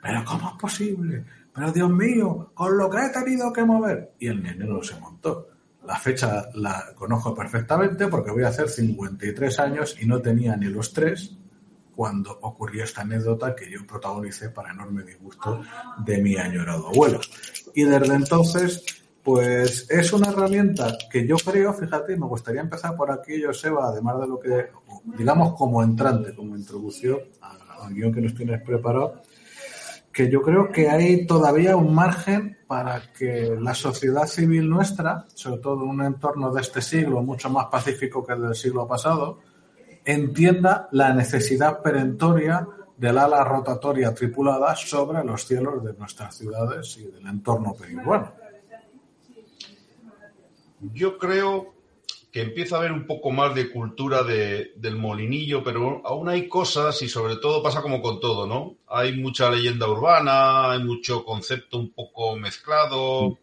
Pero 0.01 0.25
¿cómo 0.25 0.49
es 0.49 0.55
posible? 0.59 1.23
Pero 1.59 1.73
Dios 1.73 1.89
mío, 1.89 2.51
con 2.53 2.77
lo 2.77 2.89
que 2.89 3.05
he 3.05 3.09
tenido 3.09 3.51
que 3.51 3.65
mover. 3.65 4.13
Y 4.17 4.27
el 4.27 4.41
nene 4.41 4.63
no 4.63 4.81
se 4.81 4.97
montó. 4.97 5.49
La 5.85 5.97
fecha 5.97 6.47
la 6.53 6.93
conozco 6.95 7.35
perfectamente 7.35 8.07
porque 8.07 8.31
voy 8.31 8.43
a 8.43 8.47
hacer 8.47 8.69
53 8.69 9.59
años 9.59 9.97
y 9.99 10.05
no 10.05 10.21
tenía 10.21 10.55
ni 10.55 10.67
los 10.67 10.93
tres 10.93 11.35
cuando 11.93 12.31
ocurrió 12.43 12.85
esta 12.85 13.01
anécdota 13.01 13.53
que 13.53 13.69
yo 13.69 13.85
protagonicé 13.85 14.51
para 14.51 14.71
enorme 14.71 15.03
disgusto 15.03 15.61
de 16.05 16.21
mi 16.21 16.37
añorado 16.37 16.87
abuelo. 16.87 17.19
Y 17.75 17.83
desde 17.83 18.15
entonces 18.15 18.85
Pues 19.23 19.85
es 19.89 20.13
una 20.13 20.29
herramienta 20.29 20.97
que 21.11 21.27
yo 21.27 21.35
creo, 21.37 21.73
fíjate, 21.73 22.15
me 22.15 22.25
gustaría 22.25 22.61
empezar 22.61 22.95
por 22.95 23.11
aquí, 23.11 23.43
Joseba, 23.43 23.89
además 23.89 24.21
de 24.21 24.27
lo 24.27 24.39
que, 24.39 24.69
digamos, 25.17 25.55
como 25.55 25.83
entrante, 25.83 26.33
como 26.33 26.55
introducción 26.55 27.19
al 27.41 27.93
guion 27.93 28.13
que 28.13 28.21
nos 28.21 28.33
tienes 28.33 28.61
preparado, 28.61 29.21
que 30.19 30.29
yo 30.29 30.41
creo 30.41 30.69
que 30.69 30.89
hay 30.89 31.25
todavía 31.25 31.77
un 31.77 31.95
margen 31.95 32.57
para 32.67 33.01
que 33.13 33.55
la 33.57 33.73
sociedad 33.73 34.27
civil 34.27 34.69
nuestra, 34.69 35.25
sobre 35.33 35.61
todo 35.61 35.85
en 35.85 35.91
un 35.91 36.01
entorno 36.03 36.51
de 36.51 36.59
este 36.59 36.81
siglo 36.81 37.23
mucho 37.23 37.49
más 37.49 37.67
pacífico 37.67 38.25
que 38.25 38.33
el 38.33 38.41
del 38.41 38.53
siglo 38.53 38.85
pasado, 38.85 39.39
entienda 40.03 40.89
la 40.91 41.13
necesidad 41.13 41.81
perentoria 41.81 42.67
del 42.97 43.17
ala 43.17 43.45
rotatoria 43.45 44.13
tripulada 44.13 44.75
sobre 44.75 45.23
los 45.23 45.45
cielos 45.45 45.81
de 45.85 45.93
nuestras 45.93 46.35
ciudades 46.35 46.97
y 46.97 47.05
del 47.05 47.25
entorno 47.25 47.73
periurbano. 47.73 48.33
Yo 50.81 51.17
creo 51.17 51.75
que 52.31 52.41
empieza 52.41 52.75
a 52.75 52.79
haber 52.79 52.91
un 52.91 53.07
poco 53.07 53.31
más 53.31 53.55
de 53.55 53.69
cultura 53.71 54.23
del 54.23 54.95
molinillo, 54.95 55.63
pero 55.63 56.01
aún 56.05 56.29
hay 56.29 56.47
cosas 56.47 57.01
y 57.01 57.09
sobre 57.09 57.37
todo 57.37 57.63
pasa 57.63 57.81
como 57.81 58.01
con 58.01 58.19
todo, 58.19 58.45
¿no? 58.45 58.77
Hay 58.87 59.13
mucha 59.17 59.49
leyenda 59.49 59.87
urbana, 59.87 60.71
hay 60.71 60.83
mucho 60.83 61.25
concepto 61.25 61.79
un 61.79 61.91
poco 61.91 62.35
mezclado. 62.35 63.39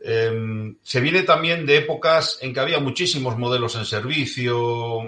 Em, 0.00 0.76
se 0.80 1.00
viene 1.00 1.24
también 1.24 1.66
de 1.66 1.78
épocas 1.78 2.38
en 2.40 2.54
que 2.54 2.60
había 2.60 2.78
muchísimos 2.78 3.36
modelos 3.36 3.74
en 3.74 3.84
servicio, 3.84 5.02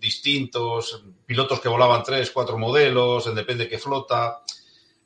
distintos, 0.00 1.04
pilotos 1.24 1.60
que 1.60 1.68
volaban 1.68 2.02
tres, 2.02 2.32
cuatro 2.32 2.58
modelos, 2.58 3.24
en 3.28 3.36
depende 3.36 3.64
de 3.64 3.70
qué 3.70 3.78
flota. 3.78 4.42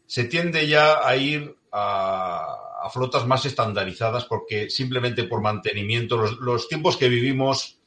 Se 0.07 0.25
tiende 0.25 0.66
ya 0.66 1.07
a 1.07 1.14
ir 1.16 1.55
a, 1.71 2.65
flotas 2.90 3.26
más 3.26 3.45
estandarizadas 3.45 4.25
porque 4.25 4.71
simplemente 4.71 5.25
por 5.25 5.40
mantenimiento, 5.40 6.16
los, 6.16 6.69
tiempos 6.69 6.97
que 6.97 7.09
vivimos 7.09 7.78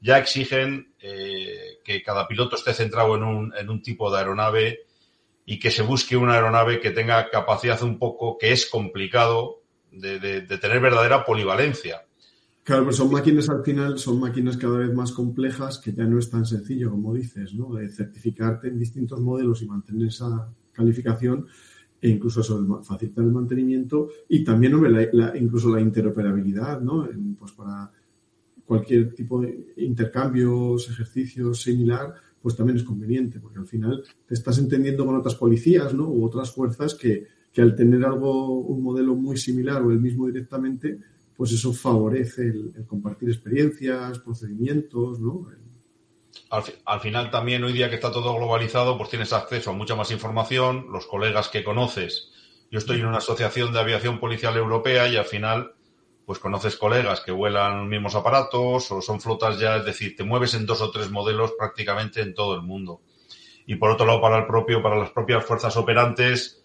ya 0.00 0.18
exigen 0.18 0.94
eh, 1.00 1.78
que 1.84 2.02
cada 2.02 2.26
piloto 2.26 2.56
esté 2.56 2.74
centrado 2.74 3.16
en 3.16 3.22
un, 3.22 3.54
en 3.56 3.70
un 3.70 3.82
tipo 3.82 4.10
de 4.10 4.18
aeronave 4.18 4.80
y 5.46 5.58
que 5.58 5.70
se 5.70 5.82
busque 5.82 6.16
una 6.16 6.34
aeronave 6.34 6.80
que 6.80 6.90
tenga 6.90 7.28
capacidad 7.30 7.82
un 7.82 7.98
poco, 7.98 8.38
que 8.38 8.52
es 8.52 8.66
complicado, 8.66 9.62
de 9.90 10.58
tener 10.58 10.80
verdadera 10.80 11.24
polivalencia. 11.24 12.04
Claro, 12.64 12.84
pero 12.84 12.96
son 12.96 13.12
máquinas 13.12 13.50
al 13.50 13.62
final, 13.62 13.98
son 13.98 14.18
máquinas 14.18 14.56
cada 14.56 14.78
vez 14.78 14.92
más 14.94 15.12
complejas 15.12 15.78
que 15.78 15.92
ya 15.92 16.04
no 16.04 16.18
es 16.18 16.30
tan 16.30 16.46
sencillo, 16.46 16.90
como 16.90 17.12
dices, 17.12 17.52
¿no? 17.52 17.74
De 17.74 17.90
certificarte 17.90 18.68
en 18.68 18.78
distintos 18.78 19.20
modelos 19.20 19.60
y 19.60 19.66
mantener 19.66 20.08
esa 20.08 20.50
calificación 20.72 21.46
e 22.04 22.08
incluso 22.10 22.42
eso, 22.42 22.82
facilitar 22.82 23.24
el 23.24 23.32
mantenimiento 23.32 24.10
y 24.28 24.44
también, 24.44 24.74
hombre, 24.74 25.08
incluso 25.40 25.74
la 25.74 25.80
interoperabilidad, 25.80 26.78
¿no? 26.82 27.08
pues 27.38 27.52
para 27.52 27.90
cualquier 28.66 29.14
tipo 29.14 29.40
de 29.40 29.72
intercambios, 29.78 30.90
ejercicios 30.90 31.62
similar, 31.62 32.12
pues 32.42 32.56
también 32.56 32.76
es 32.76 32.84
conveniente, 32.84 33.40
porque 33.40 33.58
al 33.58 33.66
final 33.66 34.04
te 34.26 34.34
estás 34.34 34.58
entendiendo 34.58 35.06
con 35.06 35.16
otras 35.16 35.34
policías, 35.34 35.94
¿no? 35.94 36.06
U 36.06 36.26
otras 36.26 36.52
fuerzas 36.52 36.94
que, 36.94 37.26
que 37.50 37.62
al 37.62 37.74
tener 37.74 38.04
algo, 38.04 38.58
un 38.58 38.82
modelo 38.82 39.14
muy 39.14 39.38
similar 39.38 39.80
o 39.80 39.90
el 39.90 39.98
mismo 39.98 40.26
directamente, 40.26 40.98
pues 41.34 41.52
eso 41.52 41.72
favorece 41.72 42.42
el, 42.42 42.84
compartir 42.86 43.30
experiencias, 43.30 44.18
procedimientos, 44.18 45.20
¿no? 45.20 45.46
Al, 46.50 47.00
final 47.00 47.30
también 47.30 47.64
hoy 47.64 47.72
día 47.72 47.88
que 47.88 47.96
está 47.96 48.12
todo 48.12 48.34
globalizado, 48.34 48.96
pues 48.96 49.10
tienes 49.10 49.32
acceso 49.32 49.70
a 49.70 49.72
mucha 49.72 49.96
más 49.96 50.10
información, 50.10 50.86
los 50.90 51.06
colegas 51.06 51.48
que 51.48 51.64
conoces. 51.64 52.30
Yo 52.70 52.78
estoy 52.78 53.00
en 53.00 53.06
una 53.06 53.18
asociación 53.18 53.72
de 53.72 53.80
aviación 53.80 54.20
policial 54.20 54.56
europea 54.56 55.08
y 55.08 55.16
al 55.16 55.24
final, 55.24 55.74
pues 56.26 56.38
conoces 56.38 56.76
colegas 56.76 57.20
que 57.20 57.32
vuelan 57.32 57.78
los 57.78 57.88
mismos 57.88 58.14
aparatos 58.14 58.90
o 58.92 59.00
son 59.00 59.20
flotas 59.20 59.58
ya, 59.58 59.76
es 59.76 59.84
decir, 59.84 60.16
te 60.16 60.24
mueves 60.24 60.54
en 60.54 60.66
dos 60.66 60.80
o 60.80 60.90
tres 60.90 61.10
modelos 61.10 61.52
prácticamente 61.58 62.20
en 62.20 62.34
todo 62.34 62.54
el 62.54 62.62
mundo. 62.62 63.00
Y 63.66 63.76
por 63.76 63.90
otro 63.90 64.06
lado, 64.06 64.20
para 64.20 64.38
el 64.38 64.46
propio, 64.46 64.82
para 64.82 64.96
las 64.96 65.10
propias 65.10 65.44
fuerzas 65.44 65.76
operantes, 65.76 66.62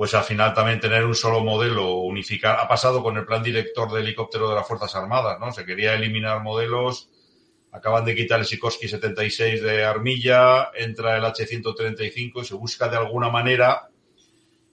pues 0.00 0.14
al 0.14 0.24
final 0.24 0.54
también 0.54 0.80
tener 0.80 1.04
un 1.04 1.14
solo 1.14 1.44
modelo 1.44 1.96
unificar. 1.96 2.58
Ha 2.58 2.66
pasado 2.66 3.02
con 3.02 3.18
el 3.18 3.26
plan 3.26 3.42
director 3.42 3.92
de 3.92 4.00
helicóptero 4.00 4.48
de 4.48 4.54
las 4.54 4.66
Fuerzas 4.66 4.96
Armadas, 4.96 5.38
¿no? 5.38 5.52
Se 5.52 5.66
quería 5.66 5.92
eliminar 5.92 6.42
modelos, 6.42 7.09
acaban 7.72 8.04
de 8.04 8.14
quitar 8.14 8.40
el 8.40 8.46
Sikorsky 8.46 8.88
76 8.88 9.62
de 9.62 9.84
Armilla, 9.84 10.70
entra 10.74 11.16
el 11.16 11.24
H135 11.24 12.42
y 12.42 12.44
se 12.44 12.54
busca 12.54 12.88
de 12.88 12.96
alguna 12.96 13.28
manera 13.28 13.88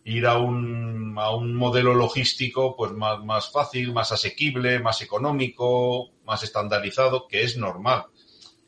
ir 0.03 0.25
a 0.25 0.37
un, 0.37 1.15
a 1.17 1.35
un 1.35 1.53
modelo 1.53 1.93
logístico 1.93 2.75
pues 2.75 2.93
más, 2.93 3.23
más 3.23 3.51
fácil, 3.51 3.93
más 3.93 4.11
asequible, 4.11 4.79
más 4.79 5.01
económico, 5.01 6.11
más 6.25 6.43
estandarizado, 6.43 7.27
que 7.27 7.43
es 7.43 7.57
normal. 7.57 8.05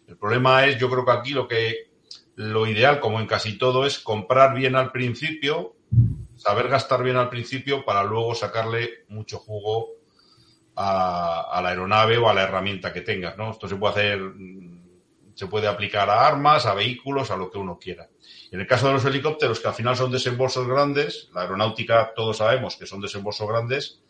El 0.07 0.17
problema 0.17 0.65
es, 0.65 0.77
yo 0.77 0.89
creo 0.89 1.05
que 1.05 1.11
aquí 1.11 1.31
lo 1.31 1.47
que 1.47 1.89
lo 2.35 2.67
ideal, 2.67 2.99
como 2.99 3.19
en 3.19 3.27
casi 3.27 3.57
todo, 3.57 3.85
es 3.85 3.99
comprar 3.99 4.53
bien 4.53 4.75
al 4.75 4.91
principio, 4.91 5.75
saber 6.35 6.67
gastar 6.67 7.03
bien 7.03 7.17
al 7.17 7.29
principio 7.29 7.83
para 7.85 8.03
luego 8.03 8.33
sacarle 8.35 9.05
mucho 9.09 9.39
jugo 9.39 9.98
a, 10.81 11.59
la 11.61 11.69
aeronave 11.69 12.17
o 12.17 12.29
a 12.29 12.33
la 12.33 12.43
herramienta 12.43 12.93
que 12.93 13.01
tengas, 13.01 13.37
¿no? 13.37 13.51
Esto 13.51 13.67
se 13.67 13.75
puede 13.75 13.93
hacer, 13.93 14.19
mm, 14.19 14.81
se 15.33 15.47
puede 15.47 15.67
aplicar 15.67 16.09
a 16.09 16.25
armas, 16.25 16.65
a 16.65 16.73
vehículos, 16.73 17.31
a 17.31 17.35
lo 17.37 17.51
que 17.51 17.57
uno 17.57 17.77
quiera. 17.77 18.09
En 18.51 18.61
el 18.61 18.67
caso 18.67 18.87
de 18.87 18.93
los 18.93 19.05
helicópteros, 19.05 19.59
que 19.59 19.67
al 19.67 19.73
final 19.73 19.97
son 19.97 20.11
desembolsos 20.11 20.65
grandes, 20.65 21.29
la 21.33 21.41
aeronáutica 21.41 22.13
todos 22.15 22.37
sabemos 22.37 22.77
que 22.77 22.85
son 22.85 23.01
desembolsos 23.01 23.47
grandes, 23.47 24.01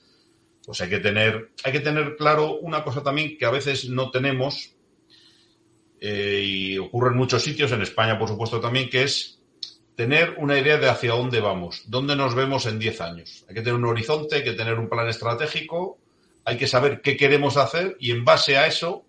pues 0.64 0.80
hay 0.82 0.90
que 0.90 1.00
tener, 1.00 1.52
hay 1.64 1.72
que 1.72 1.80
tener 1.80 2.16
claro 2.16 2.58
una 2.60 2.84
cosa 2.84 3.02
también 3.02 3.36
que 3.38 3.46
a 3.46 3.52
veces 3.52 3.90
no 3.90 4.12
tenemos, 4.12 4.76
eh, 6.00 6.44
y 6.46 6.78
ocurre 6.78 7.10
en 7.10 7.18
muchos 7.18 7.42
sitios, 7.42 7.72
en 7.72 7.82
España 7.82 8.20
por 8.20 8.28
supuesto 8.28 8.60
también, 8.60 8.90
que 8.90 9.04
es 9.04 9.42
tener 9.96 10.36
una 10.38 10.58
idea 10.58 10.78
de 10.78 10.88
hacia 10.88 11.14
dónde 11.14 11.42
vamos, 11.42 11.84
dónde 11.88 12.16
nos 12.16 12.36
vemos 12.36 12.68
en 12.68 12.78
10 12.78 13.02
años. 13.02 13.46
Hay 13.50 13.56
que 13.56 13.62
tener 13.62 13.74
un 13.74 13.86
horizonte, 13.86 14.36
hay 14.36 14.44
que 14.44 14.54
tener 14.54 14.76
un 14.76 14.88
plan 14.88 15.10
estratégico, 15.10 15.98
hay 16.46 16.58
que 16.58 16.67
saber 16.67 17.01
qué 17.01 17.15
queremos 17.15 17.58
hacer 17.58 17.96
y 18.00 18.12
en 18.12 18.25
base 18.25 18.58
a 18.58 18.67
eso, 18.67 19.05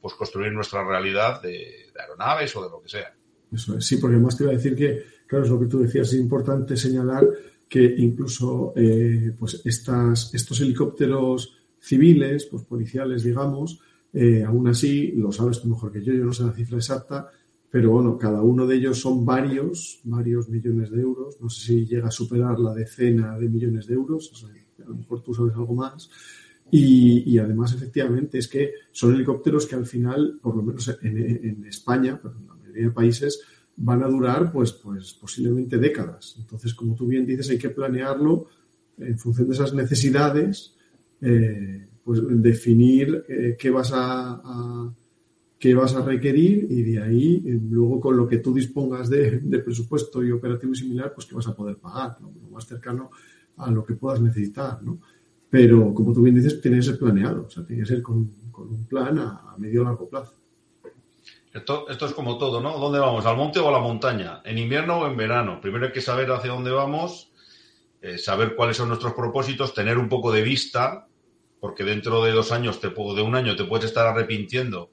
pues 0.00 0.14
construir 0.14 0.52
nuestra 0.52 0.86
realidad 0.86 1.42
de, 1.42 1.90
aeronaves 1.98 2.54
o 2.56 2.64
de 2.64 2.70
lo 2.70 2.80
que 2.82 2.88
sea. 2.88 3.14
Eso 3.52 3.76
es, 3.76 3.84
sí, 3.84 3.96
porque 3.96 4.16
además 4.16 4.36
te 4.36 4.44
iba 4.44 4.52
a 4.52 4.56
decir 4.56 4.74
que, 4.74 5.04
claro, 5.26 5.44
es 5.44 5.50
lo 5.50 5.60
que 5.60 5.66
tú 5.66 5.80
decías, 5.80 6.08
es 6.08 6.18
importante 6.18 6.76
señalar 6.76 7.26
que 7.68 7.82
incluso 7.98 8.72
eh, 8.76 9.32
pues 9.38 9.60
estas, 9.64 10.34
estos 10.34 10.60
helicópteros 10.60 11.56
civiles, 11.78 12.46
pues 12.46 12.64
policiales, 12.64 13.22
digamos, 13.22 13.80
eh, 14.12 14.42
aún 14.44 14.66
así, 14.68 15.12
lo 15.12 15.30
sabes 15.30 15.60
tú 15.60 15.68
mejor 15.68 15.92
que 15.92 16.02
yo, 16.02 16.12
yo 16.12 16.24
no 16.24 16.32
sé 16.32 16.42
la 16.42 16.52
cifra 16.52 16.78
exacta, 16.78 17.30
pero 17.70 17.92
bueno, 17.92 18.18
cada 18.18 18.42
uno 18.42 18.66
de 18.66 18.76
ellos 18.76 18.98
son 18.98 19.24
varios, 19.24 20.00
varios 20.02 20.48
millones 20.48 20.90
de 20.90 21.00
euros. 21.00 21.40
No 21.40 21.48
sé 21.48 21.66
si 21.66 21.86
llega 21.86 22.08
a 22.08 22.10
superar 22.10 22.58
la 22.58 22.74
decena 22.74 23.38
de 23.38 23.48
millones 23.48 23.86
de 23.86 23.94
euros, 23.94 24.44
a 24.84 24.88
lo 24.88 24.96
mejor 24.96 25.22
tú 25.22 25.32
sabes 25.32 25.54
algo 25.54 25.74
más. 25.74 26.10
Y, 26.72 27.38
además, 27.38 27.74
efectivamente, 27.74 28.38
es 28.38 28.48
que 28.48 28.72
son 28.92 29.14
helicópteros 29.14 29.66
que 29.66 29.74
al 29.74 29.86
final, 29.86 30.38
por 30.40 30.56
lo 30.56 30.62
menos 30.62 30.96
en, 31.02 31.64
España, 31.64 32.18
pero 32.22 32.36
en 32.38 32.46
la 32.46 32.54
mayoría 32.54 32.84
de 32.84 32.90
países, 32.90 33.42
van 33.76 34.02
a 34.02 34.08
durar 34.08 34.52
pues, 34.52 34.72
pues 34.72 35.14
posiblemente 35.14 35.78
décadas. 35.78 36.36
Entonces, 36.38 36.74
como 36.74 36.94
tú 36.94 37.06
bien 37.06 37.26
dices, 37.26 37.50
hay 37.50 37.58
que 37.58 37.70
planearlo 37.70 38.46
en 38.98 39.18
función 39.18 39.48
de 39.48 39.54
esas 39.54 39.74
necesidades, 39.74 40.76
eh, 41.20 41.88
pues 42.04 42.20
definir 42.24 43.24
eh, 43.28 43.56
qué 43.58 43.70
vas 43.70 43.90
a 43.94 44.92
qué 45.60 45.74
vas 45.74 45.94
a 45.94 46.02
requerir 46.02 46.66
y 46.70 46.82
de 46.82 47.02
ahí, 47.02 47.44
eh, 47.46 47.60
luego 47.70 48.00
con 48.00 48.16
lo 48.16 48.26
que 48.26 48.38
tú 48.38 48.54
dispongas 48.54 49.10
de, 49.10 49.40
presupuesto 49.62 50.24
y 50.24 50.32
operativo 50.32 50.74
similar, 50.74 51.12
pues 51.14 51.26
que 51.26 51.34
vas 51.34 51.46
a 51.48 51.54
poder 51.54 51.76
pagar, 51.76 52.16
lo 52.18 52.48
más 52.50 52.66
cercano 52.66 53.10
a 53.58 53.70
lo 53.70 53.84
que 53.84 53.92
puedas 53.92 54.22
necesitar, 54.22 54.82
¿no? 54.82 55.02
Pero, 55.50 55.92
como 55.92 56.12
tú 56.12 56.22
bien 56.22 56.36
dices, 56.36 56.60
tiene 56.60 56.78
que 56.78 56.84
ser 56.84 56.98
planeado, 56.98 57.46
o 57.46 57.50
sea, 57.50 57.66
tiene 57.66 57.82
que 57.82 57.88
ser 57.88 58.02
con, 58.02 58.16
un 58.16 58.86
plan 58.88 59.18
a, 59.18 59.54
medio 59.58 59.82
o 59.82 59.84
largo 59.84 60.08
plazo. 60.08 60.34
Esto, 61.52 61.88
esto 61.88 62.06
es 62.06 62.12
como 62.12 62.38
todo, 62.38 62.60
¿no? 62.60 62.78
¿Dónde 62.78 63.00
vamos? 63.00 63.26
¿Al 63.26 63.36
monte 63.36 63.58
o 63.58 63.68
a 63.68 63.72
la 63.72 63.80
montaña? 63.80 64.40
¿En 64.44 64.58
invierno 64.58 65.00
o 65.00 65.06
en 65.06 65.16
verano? 65.16 65.60
Primero 65.60 65.86
hay 65.86 65.92
que 65.92 66.00
saber 66.00 66.30
hacia 66.30 66.52
dónde 66.52 66.70
vamos, 66.70 67.32
eh, 68.00 68.18
saber 68.18 68.54
cuáles 68.54 68.76
son 68.76 68.88
nuestros 68.88 69.14
propósitos, 69.14 69.74
tener 69.74 69.98
un 69.98 70.08
poco 70.08 70.30
de 70.30 70.42
vista, 70.42 71.08
porque 71.58 71.82
dentro 71.82 72.22
de 72.24 72.30
dos 72.30 72.52
años, 72.52 72.80
te, 72.80 72.88
de 72.88 73.22
un 73.22 73.34
año, 73.34 73.56
te 73.56 73.64
puedes 73.64 73.86
estar 73.86 74.06
arrepintiendo 74.06 74.90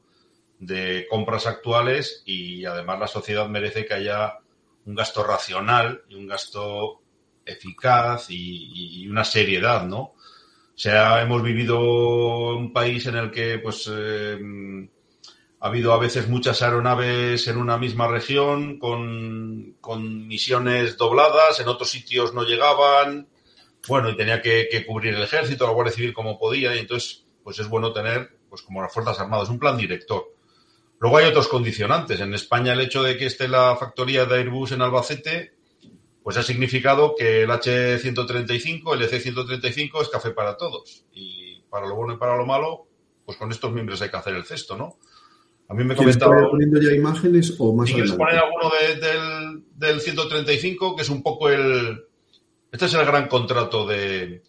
de 0.59 1.05
compras 1.09 1.45
actuales 1.45 2.23
y 2.25 2.65
además 2.65 2.99
la 2.99 3.07
sociedad 3.07 3.47
merece 3.47 3.85
que 3.85 3.93
haya 3.93 4.39
un 4.85 4.95
gasto 4.95 5.23
racional 5.23 6.01
y 6.09 6.15
un 6.15 6.27
gasto 6.27 7.01
eficaz 7.45 8.27
y, 8.29 9.07
una 9.07 9.23
seriedad, 9.23 9.85
¿no? 9.85 10.13
Sea, 10.77 11.23
hemos 11.23 11.41
vivido 11.41 11.79
un 12.55 12.71
país 12.71 13.07
en 13.07 13.15
el 13.15 13.31
que, 13.31 13.57
pues, 13.57 13.89
eh, 13.91 14.37
ha 15.59 15.67
habido 15.69 15.91
a 15.91 15.97
veces 15.97 16.29
muchas 16.29 16.61
aeronaves 16.61 17.47
en 17.47 17.57
una 17.57 17.79
misma 17.79 18.07
región 18.07 18.77
con, 18.77 19.75
con, 19.81 20.27
misiones 20.27 20.95
dobladas, 20.95 21.59
en 21.59 21.67
otros 21.67 21.89
sitios 21.89 22.35
no 22.35 22.43
llegaban. 22.43 23.27
bueno, 23.87 24.11
y 24.11 24.15
tenía 24.15 24.39
que, 24.39 24.85
cubrir 24.85 25.15
el 25.15 25.23
ejército, 25.23 25.65
la 25.65 25.73
Guardia 25.73 25.95
Civil 25.95 26.13
como 26.13 26.37
podía, 26.37 26.75
y 26.75 26.79
entonces, 26.79 27.25
pues 27.43 27.57
es 27.57 27.67
bueno 27.67 27.91
tener, 27.91 28.37
pues 28.47 28.61
como 28.61 28.83
las 28.83 28.93
Fuerzas 28.93 29.19
Armadas, 29.19 29.49
un 29.49 29.57
plan 29.57 29.77
director. 29.77 30.25
Luego 30.99 31.17
hay 31.17 31.25
otros 31.25 31.47
condicionantes. 31.47 32.19
En 32.19 32.35
España 32.35 32.73
el 32.73 32.81
hecho 32.81 33.01
de 33.01 33.17
que 33.17 33.25
esté 33.25 33.47
la 33.47 33.75
factoría 33.77 34.25
de 34.25 34.35
Airbus 34.35 34.73
en 34.73 34.83
Albacete, 34.83 35.56
pues 36.27 36.35
ha 36.35 36.43
significado 36.43 37.15
que 37.15 37.43
el 37.43 37.49
H135, 37.49 38.93
el 38.93 39.09
EC135 39.09 40.01
es 40.01 40.09
café 40.09 40.31
para 40.31 40.57
todos. 40.57 41.05
Y 41.13 41.61
para 41.69 41.87
lo 41.87 41.95
bueno 41.95 42.15
y 42.15 42.17
para 42.17 42.35
lo 42.35 42.45
malo, 42.45 42.85
pues 43.25 43.37
con 43.37 43.49
estos 43.49 43.71
miembros 43.71 44.01
hay 44.01 44.09
que 44.09 44.17
hacer 44.17 44.35
el 44.35 44.43
cesto, 44.43 44.75
¿no? 44.75 44.97
A 45.69 45.73
mí 45.73 45.85
me 45.85 45.95
comentaba... 45.95 46.35
poniendo 46.49 46.81
ya 46.81 46.91
imágenes 46.91 47.55
o 47.57 47.73
más 47.73 47.89
¿Quieres 47.89 48.11
poner 48.11 48.39
alguno 48.39 48.69
del, 48.99 49.63
del 49.73 50.01
135, 50.01 50.97
que 50.97 51.03
es 51.03 51.09
un 51.09 51.23
poco 51.23 51.47
el... 51.47 51.97
Este 52.73 52.87
es 52.87 52.93
el 52.93 53.05
gran 53.05 53.29
contrato 53.29 53.87
de, 53.87 54.43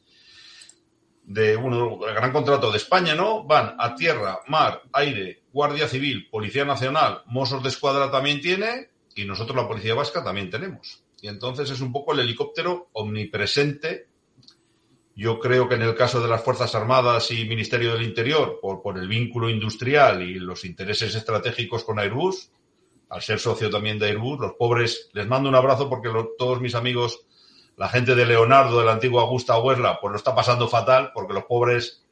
de 1.22 1.56
uno, 1.56 2.00
el 2.08 2.14
gran 2.16 2.32
contrato 2.32 2.72
de 2.72 2.78
España, 2.78 3.14
¿no? 3.14 3.44
Van 3.44 3.76
a 3.78 3.94
tierra, 3.94 4.40
mar, 4.48 4.82
aire, 4.94 5.44
Guardia 5.52 5.86
Civil, 5.86 6.26
Policía 6.28 6.64
Nacional, 6.64 7.22
Mossos 7.26 7.62
de 7.62 7.68
Escuadra 7.68 8.10
también 8.10 8.40
tiene 8.40 8.90
y 9.14 9.24
nosotros 9.26 9.56
la 9.56 9.68
Policía 9.68 9.94
Vasca 9.94 10.24
también 10.24 10.50
tenemos. 10.50 11.04
Y 11.20 11.28
entonces 11.28 11.70
es 11.70 11.80
un 11.80 11.92
poco 11.92 12.12
el 12.12 12.20
helicóptero 12.20 12.88
omnipresente. 12.92 14.08
Yo 15.14 15.40
creo 15.40 15.68
que 15.68 15.74
en 15.74 15.82
el 15.82 15.96
caso 15.96 16.20
de 16.20 16.28
las 16.28 16.42
Fuerzas 16.42 16.74
Armadas 16.74 17.30
y 17.32 17.44
Ministerio 17.44 17.94
del 17.94 18.04
Interior, 18.04 18.58
por, 18.62 18.82
por 18.82 18.98
el 18.98 19.08
vínculo 19.08 19.50
industrial 19.50 20.22
y 20.22 20.34
los 20.34 20.64
intereses 20.64 21.14
estratégicos 21.14 21.82
con 21.82 21.98
Airbus, 21.98 22.50
al 23.08 23.22
ser 23.22 23.38
socio 23.40 23.70
también 23.70 23.98
de 23.98 24.06
Airbus, 24.06 24.38
los 24.38 24.52
pobres, 24.52 25.10
les 25.12 25.26
mando 25.26 25.48
un 25.48 25.54
abrazo 25.54 25.88
porque 25.88 26.10
todos 26.38 26.60
mis 26.60 26.74
amigos 26.74 27.26
la 27.78 27.88
gente 27.88 28.16
de 28.16 28.26
Leonardo, 28.26 28.80
de 28.80 28.84
la 28.84 28.92
antigua 28.92 29.22
Augusta 29.22 29.56
Huerla, 29.58 30.00
pues 30.00 30.10
lo 30.10 30.16
está 30.16 30.34
pasando 30.34 30.66
fatal 30.66 31.12
porque 31.14 31.32
los 31.32 31.44
pobres 31.44 32.04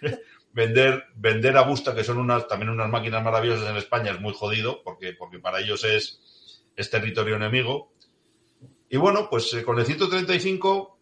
vender, 0.52 1.06
vender 1.16 1.56
Augusta, 1.56 1.92
que 1.92 2.04
son 2.04 2.18
unas, 2.18 2.46
también 2.46 2.70
unas 2.70 2.88
máquinas 2.88 3.24
maravillosas 3.24 3.68
en 3.68 3.76
España, 3.76 4.12
es 4.12 4.20
muy 4.20 4.32
jodido 4.32 4.80
porque, 4.84 5.14
porque 5.14 5.40
para 5.40 5.58
ellos 5.58 5.84
es, 5.84 6.62
es 6.76 6.88
territorio 6.88 7.34
enemigo. 7.34 7.92
Y 8.88 8.96
bueno, 8.96 9.28
pues 9.30 9.52
eh, 9.54 9.64
con 9.64 9.78
el 9.78 9.86
135 9.86 10.98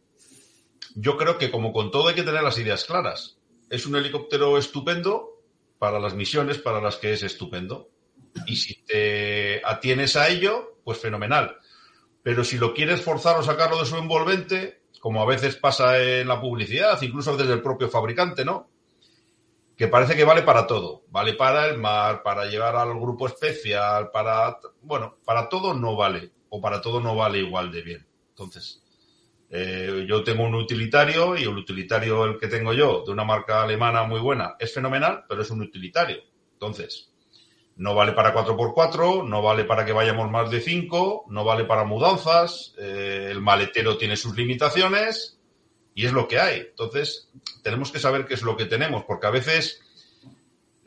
yo 0.97 1.17
creo 1.17 1.39
que 1.39 1.51
como 1.51 1.73
con 1.73 1.91
todo 1.91 2.09
hay 2.09 2.15
que 2.15 2.23
tener 2.23 2.43
las 2.43 2.59
ideas 2.59 2.85
claras. 2.85 3.39
Es 3.71 3.87
un 3.87 3.97
helicóptero 3.97 4.59
estupendo 4.59 5.43
para 5.79 6.01
las 6.01 6.15
misiones 6.15 6.59
para 6.59 6.81
las 6.81 6.97
que 6.97 7.13
es 7.13 7.23
estupendo. 7.23 7.91
Y 8.47 8.57
si 8.57 8.83
te 8.85 9.63
atienes 9.65 10.17
a 10.17 10.29
ello, 10.29 10.79
pues 10.85 10.99
fenomenal. 10.99 11.59
Pero 12.23 12.45
si 12.45 12.59
lo 12.59 12.75
quieres 12.75 13.03
forzar 13.03 13.39
o 13.39 13.43
sacarlo 13.43 13.79
de 13.79 13.87
su 13.87 13.97
envolvente, 13.97 14.83
como 15.01 15.23
a 15.23 15.27
veces 15.27 15.57
pasa 15.57 16.03
en 16.03 16.29
la 16.29 16.41
publicidad, 16.41 17.01
incluso 17.03 17.37
desde 17.37 17.53
el 17.53 17.63
propio 17.63 17.89
fabricante, 17.89 18.45
¿no? 18.45 18.69
Que 19.77 19.89
parece 19.89 20.17
que 20.17 20.25
vale 20.25 20.43
para 20.43 20.67
todo. 20.67 21.05
Vale 21.09 21.35
para 21.35 21.67
el 21.67 21.79
mar, 21.79 22.23
para 22.23 22.47
llevar 22.47 22.77
al 22.77 22.99
grupo 22.99 23.27
especial, 23.27 24.11
para. 24.11 24.59
Bueno, 24.81 25.19
para 25.25 25.49
todo 25.49 25.75
no 25.75 25.95
vale. 25.95 26.33
O 26.49 26.61
para 26.61 26.81
todo 26.81 27.01
no 27.01 27.15
vale 27.15 27.39
igual 27.39 27.71
de 27.71 27.83
bien. 27.83 28.07
Entonces, 28.31 28.83
eh, 29.51 30.05
yo 30.09 30.25
tengo 30.25 30.45
un 30.45 30.55
utilitario 30.55 31.37
y 31.37 31.43
el 31.43 31.57
utilitario, 31.57 32.25
el 32.25 32.39
que 32.39 32.49
tengo 32.49 32.73
yo, 32.73 33.05
de 33.05 33.13
una 33.13 33.25
marca 33.25 33.63
alemana 33.63 34.03
muy 34.05 34.21
buena, 34.21 34.57
es 34.59 34.73
fenomenal, 34.73 35.25
pero 35.29 35.43
es 35.43 35.51
un 35.51 35.63
utilitario. 35.63 36.19
Entonces, 36.53 37.13
no 37.77 37.95
vale 37.95 38.13
para 38.13 38.35
4x4, 38.35 39.29
no 39.29 39.43
vale 39.43 39.65
para 39.65 39.85
que 39.85 39.93
vayamos 39.93 40.31
más 40.31 40.51
de 40.51 40.61
5, 40.61 41.27
no 41.29 41.45
vale 41.45 41.65
para 41.65 41.85
mudanzas, 41.85 42.75
eh, 42.79 43.29
el 43.31 43.41
maletero 43.41 43.99
tiene 43.99 44.17
sus 44.17 44.35
limitaciones 44.35 45.39
y 45.95 46.07
es 46.07 46.13
lo 46.13 46.27
que 46.27 46.41
hay. 46.41 46.61
Entonces, 46.61 47.31
tenemos 47.63 47.93
que 47.93 47.99
saber 47.99 48.27
qué 48.27 48.35
es 48.35 48.43
lo 48.43 48.57
que 48.57 48.65
tenemos, 48.65 49.05
porque 49.05 49.27
a 49.27 49.31
veces, 49.31 49.83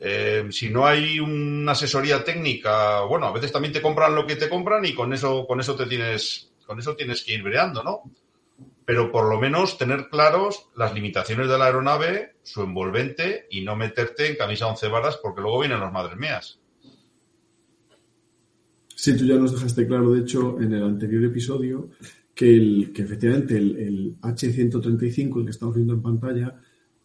eh, 0.02 0.46
si 0.50 0.70
no 0.70 0.86
hay 0.86 1.20
una 1.20 1.72
asesoría 1.72 2.24
técnica, 2.24 3.02
bueno, 3.02 3.26
a 3.26 3.32
veces 3.32 3.52
también 3.52 3.74
te 3.74 3.82
compran 3.82 4.14
lo 4.14 4.26
que 4.26 4.36
te 4.36 4.48
compran 4.48 4.82
y 4.86 4.94
con 4.94 5.12
eso, 5.12 5.46
con 5.46 5.60
eso 5.60 5.76
te 5.76 5.84
tienes, 5.84 6.52
con 6.66 6.78
eso 6.78 6.96
tienes 6.96 7.22
que 7.22 7.34
ir 7.34 7.42
breando, 7.42 7.84
¿no? 7.84 8.02
Pero 8.86 9.12
por 9.12 9.28
lo 9.28 9.38
menos 9.38 9.76
tener 9.76 10.08
claros 10.08 10.70
las 10.74 10.94
limitaciones 10.94 11.48
de 11.48 11.58
la 11.58 11.66
aeronave, 11.66 12.36
su 12.42 12.62
envolvente 12.62 13.46
y 13.50 13.60
no 13.60 13.76
meterte 13.76 14.26
en 14.26 14.36
camisa 14.36 14.66
once 14.66 14.88
varas 14.88 15.18
porque 15.22 15.42
luego 15.42 15.60
vienen 15.60 15.80
los 15.80 15.92
madres 15.92 16.16
mías. 16.16 16.58
Sí, 18.96 19.16
tú 19.16 19.26
ya 19.26 19.36
nos 19.36 19.52
dejaste 19.52 19.86
claro, 19.86 20.12
de 20.12 20.20
hecho, 20.20 20.60
en 20.60 20.72
el 20.72 20.82
anterior 20.82 21.24
episodio, 21.24 21.90
que, 22.34 22.56
el, 22.56 22.92
que 22.94 23.02
efectivamente 23.02 23.56
el, 23.56 24.16
H-135, 24.22 25.38
el 25.38 25.44
que 25.44 25.50
estamos 25.50 25.74
viendo 25.74 25.92
en 25.92 26.02
pantalla, 26.02 26.60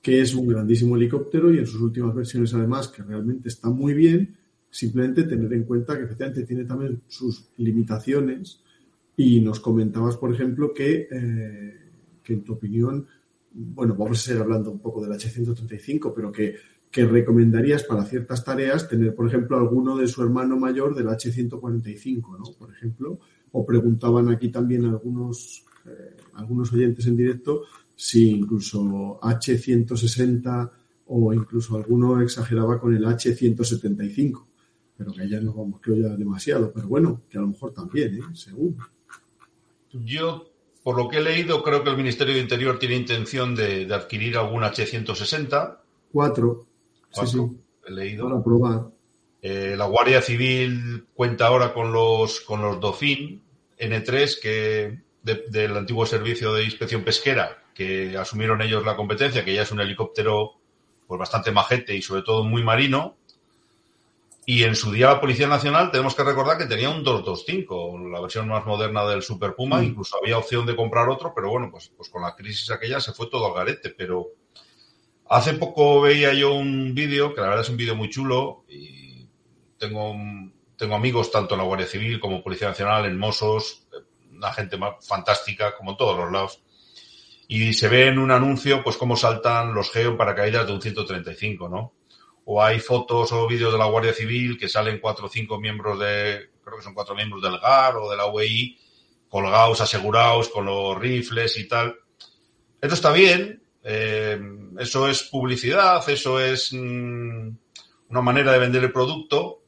que 0.05 0.21
es 0.21 0.35
un 0.35 0.47
grandísimo 0.47 0.95
helicóptero 0.95 1.51
y 1.51 1.57
en 1.57 1.65
sus 1.65 1.81
últimas 1.81 2.13
versiones 2.13 2.53
además, 2.53 2.89
que 2.89 3.01
realmente 3.01 3.49
está 3.49 3.71
muy 3.71 3.95
bien, 3.95 4.37
simplemente 4.69 5.23
tener 5.23 5.51
en 5.51 5.63
cuenta 5.63 5.97
que 5.97 6.03
efectivamente 6.03 6.43
tiene 6.43 6.63
también 6.65 7.01
sus 7.07 7.47
limitaciones 7.57 8.61
y 9.17 9.41
nos 9.41 9.59
comentabas, 9.59 10.17
por 10.17 10.31
ejemplo, 10.31 10.71
que, 10.75 11.07
eh, 11.09 11.73
que 12.21 12.33
en 12.33 12.43
tu 12.43 12.53
opinión, 12.53 13.07
bueno, 13.51 13.95
vamos 13.95 14.19
a 14.19 14.21
seguir 14.21 14.43
hablando 14.43 14.69
un 14.69 14.77
poco 14.77 15.01
del 15.01 15.11
H-135, 15.11 16.13
pero 16.15 16.31
que 16.31 16.53
que 16.91 17.03
recomendarías 17.03 17.83
para 17.83 18.05
ciertas 18.05 18.45
tareas 18.45 18.87
tener, 18.87 19.13
por 19.13 19.27
ejemplo, 19.27 19.57
alguno 19.57 19.97
de 19.97 20.07
su 20.07 20.21
hermano 20.23 20.55
mayor 20.55 20.95
del 20.95 21.07
H145, 21.07 22.37
¿no? 22.37 22.45
Por 22.57 22.71
ejemplo, 22.71 23.19
o 23.51 23.65
preguntaban 23.65 24.29
aquí 24.29 24.47
también 24.47 24.85
algunos, 24.85 25.65
eh, 25.85 26.15
algunos 26.35 26.71
oyentes 26.71 27.05
en 27.07 27.17
directo 27.17 27.63
si 27.95 28.31
incluso 28.31 29.19
H160 29.21 30.71
o 31.07 31.33
incluso 31.33 31.77
alguno 31.77 32.21
exageraba 32.21 32.79
con 32.79 32.95
el 32.95 33.05
H175, 33.05 34.45
pero 34.97 35.13
que 35.13 35.29
ya 35.29 35.39
no 35.39 35.53
vamos, 35.53 35.79
creo 35.81 35.97
ya 35.97 36.15
demasiado, 36.15 36.71
pero 36.73 36.87
bueno, 36.87 37.21
que 37.29 37.37
a 37.37 37.41
lo 37.41 37.47
mejor 37.47 37.73
también, 37.73 38.15
¿eh? 38.15 38.21
según. 38.33 38.77
Yo, 39.91 40.51
por 40.83 40.97
lo 40.97 41.07
que 41.07 41.17
he 41.17 41.21
leído, 41.21 41.63
creo 41.63 41.83
que 41.83 41.89
el 41.89 41.97
Ministerio 41.97 42.33
de 42.33 42.41
Interior 42.41 42.79
tiene 42.79 42.95
intención 42.95 43.55
de, 43.55 43.85
de 43.85 43.93
adquirir 43.93 44.37
algún 44.37 44.63
H160. 44.63 45.77
Cuatro 46.11 46.67
he 47.87 47.91
leído. 47.91 48.93
Eh, 49.41 49.75
la 49.77 49.85
Guardia 49.85 50.21
Civil 50.21 51.05
cuenta 51.13 51.47
ahora 51.47 51.73
con 51.73 51.91
los, 51.91 52.41
con 52.41 52.61
los 52.61 52.79
DOFIN 52.79 53.41
N3 53.77 54.41
que 54.41 55.01
del 55.25 55.75
antiguo 55.75 56.05
servicio 56.05 56.53
de 56.53 56.63
inspección 56.63 57.03
pesquera 57.03 57.63
que 57.73 58.15
asumieron 58.17 58.61
ellos 58.61 58.85
la 58.85 58.95
competencia, 58.95 59.43
que 59.43 59.53
ya 59.53 59.63
es 59.63 59.71
un 59.71 59.81
helicóptero 59.81 60.53
pues 61.07 61.19
bastante 61.19 61.51
majete 61.51 61.95
y 61.95 62.01
sobre 62.01 62.21
todo 62.21 62.43
muy 62.43 62.63
marino. 62.63 63.17
Y 64.47 64.63
en 64.63 64.75
su 64.75 64.91
día 64.91 65.07
la 65.07 65.19
Policía 65.19 65.47
Nacional 65.47 65.89
tenemos 65.89 66.15
que 66.15 66.23
recordar 66.23 66.57
que 66.57 66.67
tenía 66.67 66.89
un 66.89 67.03
225, 67.03 67.97
la 68.09 68.21
versión 68.21 68.47
más 68.47 68.65
moderna 68.65 69.03
del 69.05 69.23
Super 69.23 69.55
Puma, 69.55 69.81
mm. 69.81 69.85
incluso 69.85 70.17
había 70.17 70.37
opción 70.37 70.65
de 70.67 70.75
comprar 70.75 71.09
otro, 71.09 71.33
pero 71.35 71.49
bueno, 71.49 71.69
pues, 71.71 71.91
pues 71.97 72.09
con 72.09 72.21
la 72.21 72.35
crisis 72.35 72.69
aquella 72.69 72.99
se 72.99 73.11
fue 73.11 73.27
todo 73.27 73.47
al 73.47 73.53
garete, 73.53 73.89
pero 73.89 74.29
Hace 75.27 75.55
poco 75.55 76.01
veía 76.01 76.33
yo 76.33 76.53
un 76.53 76.93
vídeo, 76.93 77.33
que 77.33 77.41
la 77.41 77.47
verdad 77.47 77.63
es 77.63 77.69
un 77.69 77.77
vídeo 77.77 77.95
muy 77.95 78.09
chulo, 78.09 78.63
y 78.69 79.27
tengo, 79.79 80.13
tengo 80.77 80.95
amigos 80.95 81.31
tanto 81.31 81.55
en 81.55 81.61
la 81.61 81.65
Guardia 81.65 81.87
Civil 81.87 82.19
como 82.19 82.43
Policía 82.43 82.67
Nacional, 82.67 83.05
en 83.05 83.17
Mossos, 83.17 83.87
una 84.35 84.53
gente 84.53 84.77
fantástica, 85.01 85.75
como 85.75 85.91
en 85.91 85.97
todos 85.97 86.17
los 86.17 86.31
lados. 86.31 86.61
Y 87.47 87.73
se 87.73 87.87
ve 87.87 88.07
en 88.07 88.17
un 88.17 88.31
anuncio, 88.31 88.83
pues, 88.83 88.97
cómo 88.97 89.15
saltan 89.15 89.73
los 89.73 89.91
geo 89.91 90.11
en 90.11 90.17
paracaídas 90.17 90.65
de 90.65 90.73
un 90.73 90.81
135, 90.81 91.69
¿no? 91.69 91.93
O 92.45 92.61
hay 92.61 92.79
fotos 92.79 93.31
o 93.31 93.47
vídeos 93.47 93.71
de 93.71 93.79
la 93.79 93.85
Guardia 93.85 94.13
Civil 94.13 94.57
que 94.57 94.69
salen 94.69 94.99
cuatro 94.99 95.27
o 95.27 95.29
cinco 95.29 95.59
miembros 95.59 95.99
de, 95.99 96.49
creo 96.63 96.77
que 96.77 96.83
son 96.83 96.93
cuatro 96.93 97.15
miembros 97.15 97.41
del 97.41 97.59
GAR 97.59 97.97
o 97.97 98.09
de 98.09 98.17
la 98.17 98.27
UEI, 98.27 98.77
colgados, 99.29 99.81
asegurados, 99.81 100.49
con 100.49 100.65
los 100.65 100.97
rifles 100.97 101.57
y 101.57 101.67
tal. 101.67 101.95
Esto 102.81 102.95
está 102.95 103.11
bien, 103.11 103.63
eh, 103.83 104.39
eso 104.79 105.07
es 105.07 105.23
publicidad, 105.23 106.07
eso 106.09 106.39
es 106.39 106.73
mm, 106.73 107.49
una 108.09 108.21
manera 108.21 108.51
de 108.51 108.59
vender 108.59 108.83
el 108.83 108.91
producto, 108.91 109.61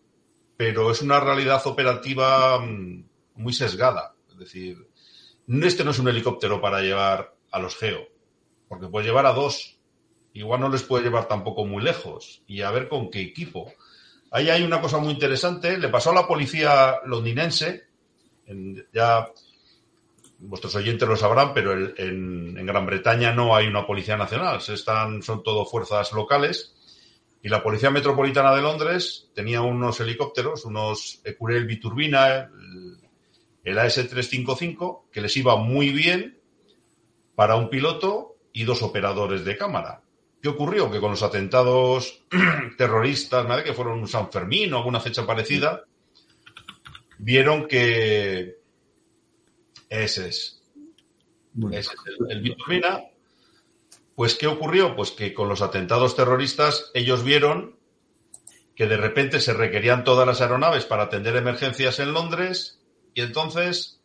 pero 0.56 0.92
es 0.92 1.02
una 1.02 1.20
realidad 1.20 1.66
operativa 1.66 2.60
mm, 2.60 3.04
muy 3.36 3.54
sesgada. 3.54 4.14
Es 4.38 4.40
decir, 4.54 4.88
este 5.48 5.84
no 5.84 5.92
es 5.92 6.00
un 6.00 6.08
helicóptero 6.08 6.62
para 6.62 6.82
llevar 6.82 7.34
a 7.52 7.60
los 7.60 7.76
geo, 7.76 8.08
porque 8.68 8.88
puede 8.88 9.08
llevar 9.08 9.26
a 9.26 9.34
dos. 9.34 9.80
Igual 10.34 10.60
no 10.62 10.70
les 10.70 10.84
puede 10.84 11.06
llevar 11.06 11.28
tampoco 11.28 11.66
muy 11.66 11.84
lejos 11.84 12.44
y 12.46 12.62
a 12.62 12.70
ver 12.70 12.88
con 12.88 13.10
qué 13.10 13.22
equipo. 13.22 13.74
Ahí 14.30 14.50
hay 14.50 14.62
una 14.64 14.80
cosa 14.80 15.00
muy 15.00 15.14
interesante. 15.14 15.80
Le 15.80 15.90
pasó 15.90 16.12
a 16.12 16.16
la 16.16 16.28
policía 16.28 16.98
londinense, 17.06 17.88
ya 18.94 19.28
vuestros 20.40 20.76
oyentes 20.76 21.08
lo 21.08 21.16
sabrán, 21.16 21.54
pero 21.54 21.74
en, 21.74 22.54
Gran 22.66 22.86
Bretaña 22.86 23.32
no 23.32 23.56
hay 23.56 23.66
una 23.66 23.88
policía 23.88 24.18
nacional, 24.18 24.60
están, 24.68 25.24
son 25.24 25.42
todo 25.42 25.66
fuerzas 25.66 26.12
locales. 26.14 26.74
Y 27.42 27.50
la 27.50 27.64
Policía 27.64 27.92
Metropolitana 27.92 28.54
de 28.54 28.62
Londres 28.62 29.30
tenía 29.34 29.62
unos 29.62 30.00
helicópteros, 30.00 30.66
unos 30.66 31.22
Ecurel 31.24 31.66
biturbina, 31.66 32.52
el, 33.68 33.78
AS-355, 33.78 35.10
que 35.12 35.22
les 35.22 35.36
iba 35.36 35.58
muy 35.58 35.90
bien, 35.90 36.40
para 37.36 37.58
un 37.58 37.70
piloto 37.70 38.38
y 38.54 38.64
dos 38.64 38.82
operadores 38.82 39.44
de 39.44 39.58
cámara. 39.58 40.02
¿Qué 40.42 40.50
ocurrió? 40.50 40.90
Que 40.90 41.00
con 41.00 41.12
los 41.12 41.22
atentados 41.22 42.24
terroristas, 42.78 43.46
¿vale? 43.46 43.64
que 43.64 43.74
fueron 43.74 44.00
un 44.00 44.08
San 44.08 44.32
Fermín 44.32 44.74
o 44.74 44.78
alguna 44.78 45.02
fecha 45.02 45.26
parecida, 45.26 45.84
vieron 47.18 47.68
que 47.68 48.58
ese 49.90 50.30
es, 50.30 50.64
ese 51.72 51.80
es 51.80 51.96
el, 52.30 52.46
el 52.46 52.56
Pues, 54.16 54.36
¿qué 54.36 54.48
ocurrió? 54.48 54.96
Pues 54.96 55.12
que 55.12 55.34
con 55.34 55.50
los 55.50 55.62
atentados 55.62 56.16
terroristas 56.16 56.90
ellos 56.94 57.24
vieron 57.24 57.76
que 58.76 58.88
de 58.88 58.98
repente 58.98 59.42
se 59.42 59.54
requerían 59.54 60.04
todas 60.04 60.26
las 60.26 60.40
aeronaves 60.40 60.86
para 60.86 61.04
atender 61.04 61.36
emergencias 61.36 62.00
en 62.00 62.14
Londres 62.14 62.77
y 63.18 63.22
entonces 63.22 64.00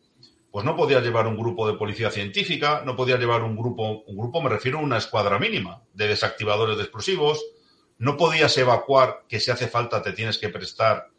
pues 0.49 0.65
no 0.65 0.75
podía 0.75 0.99
llevar 0.99 1.27
un 1.27 1.37
grupo 1.37 1.67
de 1.67 1.77
policía 1.77 2.09
científica, 2.09 2.81
no 2.83 2.95
podía 2.95 3.17
llevar 3.17 3.43
un 3.43 3.55
grupo, 3.55 4.01
un 4.07 4.17
grupo 4.17 4.41
me 4.41 4.49
refiero 4.49 4.79
a 4.79 4.81
una 4.81 4.97
escuadra 4.97 5.37
mínima 5.37 5.83
de 5.93 6.07
desactivadores 6.07 6.77
de 6.77 6.83
explosivos, 6.83 7.43
no 7.99 8.17
podías 8.17 8.57
evacuar, 8.57 9.25
que 9.29 9.39
si 9.39 9.51
hace 9.51 9.67
falta 9.67 10.01
te 10.01 10.13
tienes 10.13 10.39
que 10.39 10.49
prestar, 10.49 11.09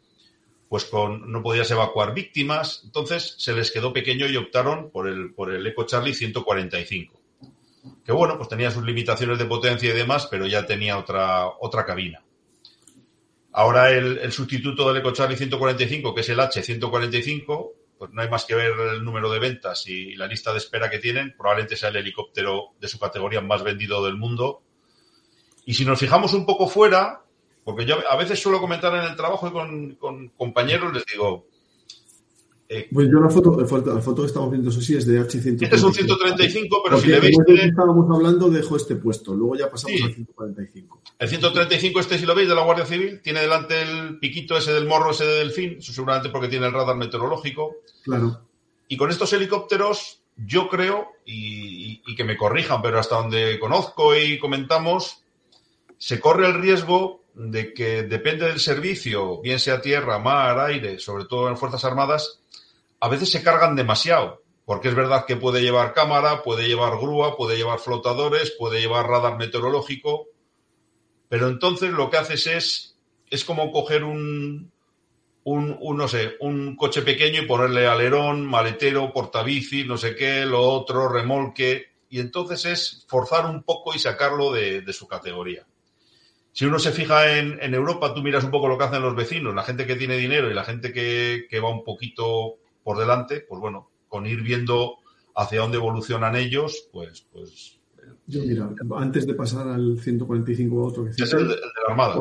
pues 0.67 0.83
con, 0.83 1.31
no 1.31 1.41
podías 1.41 1.71
evacuar 1.71 2.13
víctimas, 2.13 2.81
entonces 2.83 3.35
se 3.37 3.53
les 3.53 3.71
quedó 3.71 3.93
pequeño 3.93 4.27
y 4.27 4.35
optaron 4.35 4.91
por 4.91 5.07
el, 5.07 5.33
por 5.33 5.53
el 5.53 5.65
Eco 5.65 5.85
Charlie 5.85 6.13
145, 6.13 7.21
que 8.03 8.11
bueno, 8.11 8.37
pues 8.37 8.49
tenía 8.49 8.71
sus 8.71 8.83
limitaciones 8.83 9.37
de 9.37 9.45
potencia 9.45 9.89
y 9.89 9.95
demás, 9.95 10.27
pero 10.29 10.47
ya 10.47 10.65
tenía 10.65 10.97
otra, 10.97 11.47
otra 11.61 11.85
cabina. 11.85 12.25
Ahora 13.57 13.89
el, 13.89 14.33
sustituto 14.33 14.85
del 14.89 14.97
EcoCharlie 14.97 15.37
145, 15.37 16.13
que 16.13 16.19
es 16.19 16.27
el 16.27 16.39
H145, 16.39 17.71
pues 17.97 18.11
no 18.11 18.21
hay 18.21 18.29
más 18.29 18.45
que 18.45 18.55
ver 18.55 18.73
el 18.93 19.03
número 19.03 19.29
de 19.31 19.39
ventas 19.39 19.87
y 19.87 20.15
la 20.15 20.27
lista 20.27 20.51
de 20.51 20.57
espera 20.57 20.89
que 20.89 20.99
tienen. 20.99 21.33
Probablemente 21.37 21.77
sea 21.77 21.89
el 21.89 21.95
helicóptero 21.97 22.73
de 22.79 22.87
su 22.87 22.99
categoría 22.99 23.41
más 23.41 23.63
vendido 23.63 24.03
del 24.03 24.17
mundo. 24.17 24.61
Y 25.65 25.73
si 25.73 25.85
nos 25.85 25.99
fijamos 25.99 26.33
un 26.33 26.45
poco 26.45 26.67
fuera, 26.67 27.23
porque 27.63 27.85
yo 27.85 27.97
a 28.09 28.15
veces 28.15 28.41
suelo 28.41 28.59
comentar 28.59 28.93
en 28.95 29.03
el 29.03 29.15
trabajo 29.15 29.47
y 29.47 29.51
con, 29.51 29.95
con 29.95 30.29
compañeros, 30.29 30.93
les 30.93 31.05
digo, 31.05 31.47
eh, 32.67 32.87
pues 32.91 33.07
yo 33.11 33.19
la 33.19 33.29
foto, 33.29 33.55
la 33.59 34.01
foto 34.01 34.21
que 34.23 34.27
estamos 34.27 34.49
viendo, 34.49 34.71
eso 34.71 34.81
sí, 34.81 34.95
es 34.95 35.05
de 35.05 35.21
H135. 35.21 35.63
Este 35.63 35.75
es 35.75 35.83
un 35.83 35.93
135, 35.93 36.81
pero 36.83 36.99
si 36.99 37.07
le 37.07 37.19
veis. 37.19 37.37
estábamos 37.47 38.09
hablando, 38.09 38.49
dejo 38.49 38.75
este 38.75 38.95
puesto. 38.95 39.35
Luego 39.35 39.55
ya 39.55 39.69
pasamos 39.69 40.01
al 40.01 40.13
145. 40.13 41.01
El 41.19 41.29
135, 41.29 41.99
este, 41.99 42.17
si 42.17 42.25
lo 42.25 42.33
veis, 42.33 42.49
de 42.49 42.55
la 42.55 42.63
Guardia 42.63 42.85
Civil, 42.87 43.21
tiene 43.21 43.41
delante 43.41 43.83
el 43.83 44.17
piquito 44.17 44.57
ese 44.57 44.73
del 44.73 44.87
morro 44.87 45.11
ese 45.11 45.25
de 45.25 45.35
delfín, 45.35 45.77
eso 45.77 45.93
seguramente 45.93 46.29
porque 46.29 46.47
tiene 46.47 46.65
el 46.65 46.73
radar 46.73 46.95
meteorológico. 46.95 47.75
Claro. 48.03 48.41
Y 48.87 48.97
con 48.97 49.11
estos 49.11 49.31
helicópteros, 49.33 50.23
yo 50.35 50.67
creo, 50.67 51.09
y, 51.23 52.01
y 52.07 52.15
que 52.15 52.23
me 52.23 52.35
corrijan, 52.35 52.81
pero 52.81 52.99
hasta 52.99 53.17
donde 53.17 53.59
conozco 53.59 54.15
y 54.15 54.39
comentamos, 54.39 55.23
se 55.99 56.19
corre 56.19 56.47
el 56.47 56.55
riesgo 56.55 57.21
de 57.35 57.73
que 57.73 58.03
depende 58.03 58.47
del 58.47 58.59
servicio, 58.59 59.41
bien 59.41 59.59
sea 59.59 59.81
tierra, 59.81 60.19
mar, 60.19 60.57
aire, 60.59 60.99
sobre 60.99 61.25
todo 61.25 61.49
en 61.49 61.57
Fuerzas 61.57 61.83
Armadas, 61.83 62.39
a 63.05 63.07
veces 63.07 63.31
se 63.31 63.43
cargan 63.43 63.75
demasiado, 63.75 64.41
porque 64.65 64.87
es 64.87 64.95
verdad 64.95 65.27
que 65.27 65.35
puede 65.35 65.61
llevar 65.61 65.93
cámara, 65.93 66.41
puede 66.41 66.67
llevar 66.67 66.97
grúa, 66.97 67.37
puede 67.37 67.55
llevar 67.55 67.77
flotadores, 67.77 68.49
puede 68.57 68.81
llevar 68.81 69.07
radar 69.07 69.37
meteorológico, 69.37 70.25
pero 71.29 71.47
entonces 71.47 71.91
lo 71.91 72.09
que 72.09 72.17
haces 72.17 72.47
es, 72.47 72.97
es 73.29 73.45
como 73.45 73.71
coger 73.71 74.03
un, 74.03 74.71
un, 75.43 75.77
no 75.95 76.07
sé, 76.07 76.35
un 76.39 76.75
coche 76.75 77.03
pequeño 77.03 77.43
y 77.43 77.45
ponerle 77.45 77.85
alerón, 77.85 78.43
maletero, 78.43 79.13
portabici, 79.13 79.83
no 79.83 79.97
sé 79.97 80.15
qué, 80.15 80.43
lo 80.43 80.61
otro, 80.61 81.07
remolque, 81.07 81.89
y 82.09 82.19
entonces 82.19 82.65
es 82.65 83.05
forzar 83.07 83.45
un 83.45 83.61
poco 83.61 83.93
y 83.93 83.99
sacarlo 83.99 84.51
de, 84.51 84.83
su 84.93 85.07
categoría. 85.07 85.67
Si 86.53 86.65
uno 86.65 86.79
se 86.79 86.91
fija 86.91 87.37
en, 87.37 87.71
Europa, 87.75 88.15
tú 88.15 88.23
miras 88.23 88.45
un 88.45 88.49
poco 88.49 88.67
lo 88.67 88.79
que 88.79 88.85
hacen 88.85 89.03
los 89.03 89.15
vecinos, 89.15 89.53
la 89.53 89.61
gente 89.61 89.85
que 89.85 89.95
tiene 89.95 90.17
dinero 90.17 90.49
y 90.49 90.55
la 90.55 90.63
gente 90.63 90.91
que, 90.91 91.45
que 91.47 91.59
va 91.59 91.69
un 91.69 91.83
poquito 91.83 92.57
por 92.85 92.99
delante, 92.99 93.43
pues 93.49 93.59
bueno, 93.59 93.89
con 94.07 94.27
ir 94.27 94.43
viendo 94.43 94.97
hacia 95.35 95.61
dónde 95.61 95.77
evolucionan 95.77 96.35
ellos, 96.35 96.87
pues... 96.93 97.27
pues 97.33 97.79
Yo, 98.27 98.43
mira, 98.43 98.69
antes 98.95 99.25
de 99.25 99.33
pasar 99.33 99.67
al 99.67 99.99
145 99.99 100.79
a 100.79 100.87
otro 100.87 101.05
que 101.05 101.23
es 101.23 101.33
el 101.33 101.47
de, 101.47 101.55
la 101.55 101.89
Armada. 101.89 102.15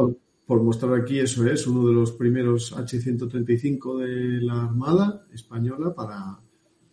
Por, 0.46 0.62
mostrar 0.62 0.94
aquí, 0.94 1.18
eso 1.18 1.46
es 1.46 1.66
uno 1.66 1.87
de 1.87 1.92
los 1.92 2.12
primeros 2.12 2.72
H-135 2.72 3.98
de 3.98 4.40
la 4.40 4.64
Armada 4.64 5.27
española 5.35 5.94
para, 5.94 6.40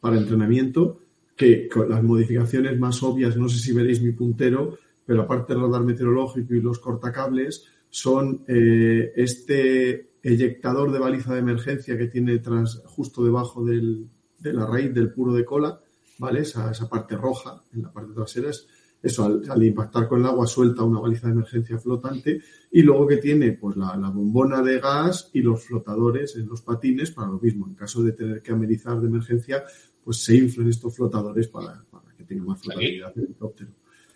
para 0.02 0.18
entrenamiento, 0.18 1.00
que 1.38 1.70
con 1.70 1.90
las 1.90 2.04
modificaciones 2.04 2.78
más 2.78 3.02
obvias, 3.04 3.38
no 3.38 3.48
sé 3.48 3.58
si 3.58 3.72
veréis 3.72 4.02
mi 4.02 4.12
puntero, 4.12 4.78
pero 5.06 5.22
aparte 5.22 5.54
del 5.54 5.62
radar 5.62 5.84
meteorológico 5.84 6.54
y 6.56 6.62
los 6.62 6.80
cortacables, 6.80 7.66
son 7.90 8.44
eh, 8.50 9.14
este 9.16 10.11
eyectador 10.24 10.92
de 10.92 11.00
baliza 11.00 11.34
de 11.34 11.40
emergencia 11.40 11.98
que 11.98 12.08
tiene 12.08 12.40
tras, 12.40 12.82
justo 12.86 13.24
debajo 13.24 13.64
del, 13.64 14.08
de 14.40 14.54
la 14.54 14.66
raíz 14.66 14.94
del 14.94 15.12
puro 15.12 15.34
de 15.34 15.46
cola, 15.46 15.82
¿vale? 16.18 16.42
Esa, 16.42 16.72
esa 16.72 16.88
parte 16.90 17.16
roja 17.18 17.64
en 17.74 17.84
la 17.84 17.92
parte 17.92 18.14
trasera 18.14 18.50
es 18.50 18.68
eso, 19.02 19.26
al, 19.26 19.64
impactar 19.64 20.08
con 20.08 20.20
el 20.20 20.28
agua 20.28 20.46
suelta 20.46 20.84
una 20.84 21.00
baliza 21.00 21.28
de 21.28 21.34
emergencia 21.34 21.80
flotante 21.80 22.40
y 22.72 22.84
luego 22.84 23.08
que 23.08 23.18
tiene 23.18 23.54
pues 23.54 23.76
la, 23.76 23.96
bombona 24.14 24.62
de 24.62 24.80
gas 24.80 25.32
y 25.34 25.42
los 25.42 25.66
flotadores 25.66 26.36
en 26.36 26.48
los 26.48 26.62
patines 26.62 27.10
para 27.10 27.30
lo 27.30 27.40
mismo. 27.40 27.68
En 27.68 27.74
caso 27.74 28.04
de 28.04 28.12
tener 28.12 28.42
que 28.44 28.52
amenizar 28.52 29.00
de 29.00 29.08
emergencia, 29.08 29.64
pues 30.04 30.18
se 30.24 30.36
inflan 30.36 30.70
estos 30.70 30.96
flotadores 30.96 31.48
para, 31.48 31.84
que 32.16 32.24
tenga 32.26 32.44
más 32.44 32.62
flotabilidad 32.62 33.12
el 33.16 33.24
helicóptero. 33.24 33.72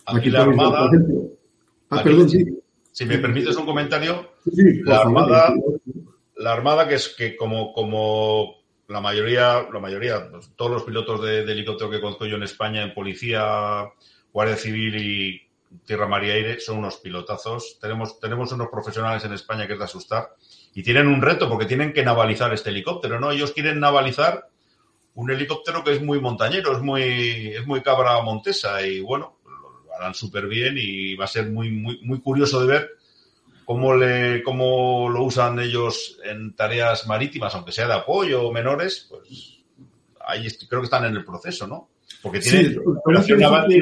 Aquí, 0.06 0.30
la 0.30 0.44
Armada... 0.44 0.92
Ah, 1.90 2.04
perdón, 2.04 2.30
sí. 2.30 2.46
Si 2.92 3.06
me 3.06 3.18
permites 3.18 3.56
un 3.58 3.66
comentario, 3.66 4.35
la 4.46 5.02
Armada, 5.02 5.54
la 6.38 6.54
Armada 6.54 6.88
que 6.88 6.96
es 6.96 7.10
que 7.10 7.36
como, 7.36 7.74
como 7.74 8.56
la 8.88 9.02
mayoría, 9.02 9.68
la 9.72 9.80
mayoría, 9.80 10.30
pues, 10.30 10.52
todos 10.56 10.72
los 10.72 10.84
pilotos 10.84 11.22
de, 11.24 11.42
helicóptero 11.42 11.90
que 11.90 12.02
conozco 12.02 12.26
yo 12.26 12.36
en 12.36 12.44
España, 12.44 12.84
en 12.84 12.94
policía, 12.94 13.90
Guardia 14.32 14.58
Civil 14.58 14.96
y 14.98 15.42
Tierra, 15.86 16.08
Mar 16.08 16.24
y 16.24 16.32
Aire, 16.32 16.60
son 16.60 16.78
unos 16.78 16.98
pilotazos. 16.98 17.80
Tenemos, 17.80 18.20
tenemos 18.20 18.52
unos 18.52 18.70
profesionales 18.70 19.24
en 19.26 19.34
España 19.34 19.68
que 19.68 19.74
es 19.74 19.80
de 19.80 19.86
asustar 19.86 20.36
y 20.74 20.84
tienen 20.84 21.08
un 21.08 21.22
reto 21.22 21.50
porque 21.50 21.66
tienen 21.66 21.94
que 21.94 22.04
navalizar 22.04 22.54
este 22.54 22.70
helicóptero, 22.70 23.20
¿no? 23.20 23.32
Ellos 23.32 23.52
quieren 23.52 23.80
navalizar 23.80 24.50
un 25.16 25.32
helicóptero 25.32 25.84
que 25.84 25.94
es 25.94 26.02
muy 26.02 26.20
montañero, 26.20 26.74
es 26.74 26.82
muy, 26.82 27.02
es 27.56 27.66
muy 27.66 27.82
cabra 27.82 28.22
montesa 28.22 28.86
y 28.86 29.00
bueno, 29.00 29.38
lo 29.46 29.96
harán 29.96 30.14
súper 30.14 30.48
bien 30.48 30.76
y 30.78 31.16
va 31.16 31.26
a 31.26 31.30
ser 31.30 31.50
muy, 31.50 31.72
muy, 31.72 32.02
muy 32.04 32.20
curioso 32.20 32.60
de 32.60 32.68
ver 32.68 32.92
cómo, 33.66 33.96
le, 33.96 34.44
cómo 34.44 35.10
lo 35.10 35.24
usan 35.24 35.60
ellos 35.60 36.20
en 36.24 36.56
tareas 36.56 37.08
marítimas, 37.08 37.54
aunque 37.56 37.72
sea 37.72 37.88
de 37.88 37.94
apoyo 37.94 38.48
o 38.48 38.54
menores, 38.54 39.08
pues 39.10 39.64
ahí 40.26 40.48
creo 40.70 40.82
que 40.82 40.86
están 40.86 41.06
en 41.06 41.16
el 41.16 41.26
proceso, 41.26 41.68
¿no? 41.68 41.90
Porque 42.22 42.40
tiene, 42.40 42.78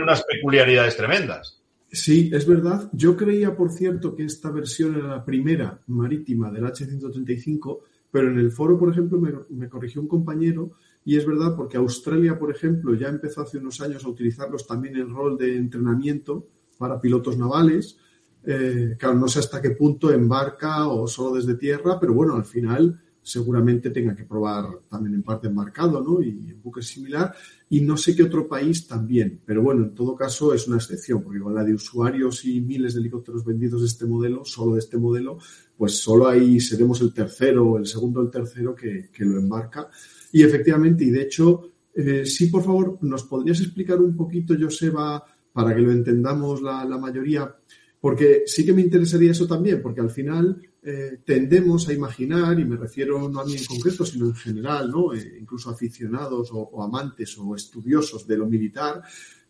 unas 0.02 0.24
peculiaridades 0.24 0.98
tremendas. 0.98 1.62
Sí, 1.92 2.32
es 2.34 2.48
verdad. 2.48 2.90
Yo 2.92 3.16
creía, 3.16 3.56
por 3.56 3.72
cierto, 3.72 4.16
que 4.16 4.24
esta 4.26 4.50
versión 4.50 4.96
era 4.96 5.08
la 5.08 5.24
primera 5.24 5.80
marítima 5.88 6.52
del 6.52 6.66
H-135, 6.66 7.80
pero 8.12 8.30
en 8.30 8.40
el 8.40 8.52
foro, 8.52 8.78
por 8.78 8.92
ejemplo, 8.92 9.20
me, 9.20 9.32
me, 9.50 9.70
corrigió 9.70 10.02
un 10.02 10.08
compañero 10.08 10.72
y 11.06 11.18
es 11.18 11.26
verdad 11.26 11.56
porque 11.56 11.78
Australia, 11.78 12.38
por 12.38 12.52
ejemplo, 12.52 12.96
ya 12.96 13.10
empezó 13.10 13.42
hace 13.42 13.60
unos 13.60 13.80
años 13.82 14.04
a 14.04 14.10
utilizarlos 14.10 14.66
también 14.66 14.96
en 14.96 15.14
rol 15.14 15.38
de 15.38 15.56
entrenamiento 15.56 16.48
para 16.78 17.00
pilotos 17.00 17.38
navales. 17.38 17.98
Eh, 18.46 18.96
claro, 18.98 19.16
no 19.16 19.28
sé 19.28 19.40
hasta 19.40 19.62
qué 19.62 19.72
punto 19.72 20.12
embarca 20.12 20.88
o 20.88 21.08
solo 21.08 21.36
desde 21.36 21.56
tierra, 21.56 22.00
pero 22.00 22.14
bueno, 22.14 22.36
al 22.36 22.46
final 22.46 23.00
seguramente 23.24 23.90
tenga 23.90 24.14
que 24.14 24.26
probar 24.26 24.66
también 24.90 25.16
en 25.16 25.24
parte 25.24 25.48
embarcado, 25.48 26.02
¿no? 26.02 26.22
Y 26.22 26.52
en 26.52 26.62
buque 26.62 26.82
similar. 26.82 27.34
Y 27.70 27.82
no 27.82 27.96
sé 27.96 28.16
qué 28.16 28.24
otro 28.24 28.48
país 28.48 28.86
también, 28.86 29.42
pero 29.46 29.64
bueno, 29.64 29.84
en 29.84 29.96
todo 29.96 30.16
caso 30.16 30.54
es 30.54 30.68
una 30.68 30.78
excepción, 30.78 31.24
porque 31.24 31.40
con 31.40 31.56
la 31.56 31.64
de 31.64 31.74
usuarios 31.74 32.44
y 32.46 32.60
miles 32.60 32.94
de 32.94 33.00
helicópteros 33.00 33.46
vendidos 33.46 33.82
de 33.82 33.88
este 33.88 34.06
modelo, 34.06 34.44
solo 34.44 34.74
de 34.74 34.80
este 34.80 34.98
modelo, 34.98 35.38
pues 35.78 35.98
solo 35.98 36.28
ahí 36.28 36.60
seremos 36.60 37.02
el 37.02 37.14
tercero, 37.14 37.78
el 37.78 37.88
segundo 37.88 38.20
o 38.20 38.24
el 38.24 38.30
tercero 38.30 38.76
que, 38.76 39.10
lo 39.20 39.40
embarca. 39.40 39.90
Y 40.34 40.44
efectivamente, 40.44 41.06
y 41.06 41.10
de 41.10 41.22
hecho, 41.22 41.72
eh, 41.96 42.26
sí, 42.26 42.48
por 42.48 42.64
favor, 42.64 43.00
¿nos 43.02 43.24
podrías 43.24 43.62
explicar 43.62 44.00
un 44.02 44.16
poquito, 44.16 44.54
Joseba, 44.60 45.24
para 45.54 45.74
que 45.74 45.82
lo 45.82 45.92
entendamos 45.92 46.62
la 46.62 46.98
mayoría, 46.98 47.56
porque 48.04 48.44
sí 48.48 48.66
que 48.66 48.74
me 48.74 48.82
interesaría 48.82 49.32
eso 49.32 49.48
también, 49.48 49.82
porque 49.82 50.02
al 50.02 50.10
final 50.10 50.62
eh, 50.82 51.20
tendemos 51.24 51.88
a 51.88 51.94
imaginar, 51.94 52.60
y 52.60 52.66
me 52.66 52.76
refiero 52.76 53.30
no 53.30 53.40
a 53.40 53.46
mí 53.46 53.56
en 53.56 53.64
concreto, 53.64 54.06
sino 54.06 54.26
en 54.26 54.36
general, 54.36 54.92
¿no? 54.92 55.14
Eh, 55.14 55.38
incluso 55.40 55.70
aficionados 55.70 56.50
o, 56.52 56.84
amantes 56.84 57.38
o 57.38 57.56
estudiosos 57.56 58.28
de 58.28 58.36
lo 58.36 58.46
militar, 58.46 59.02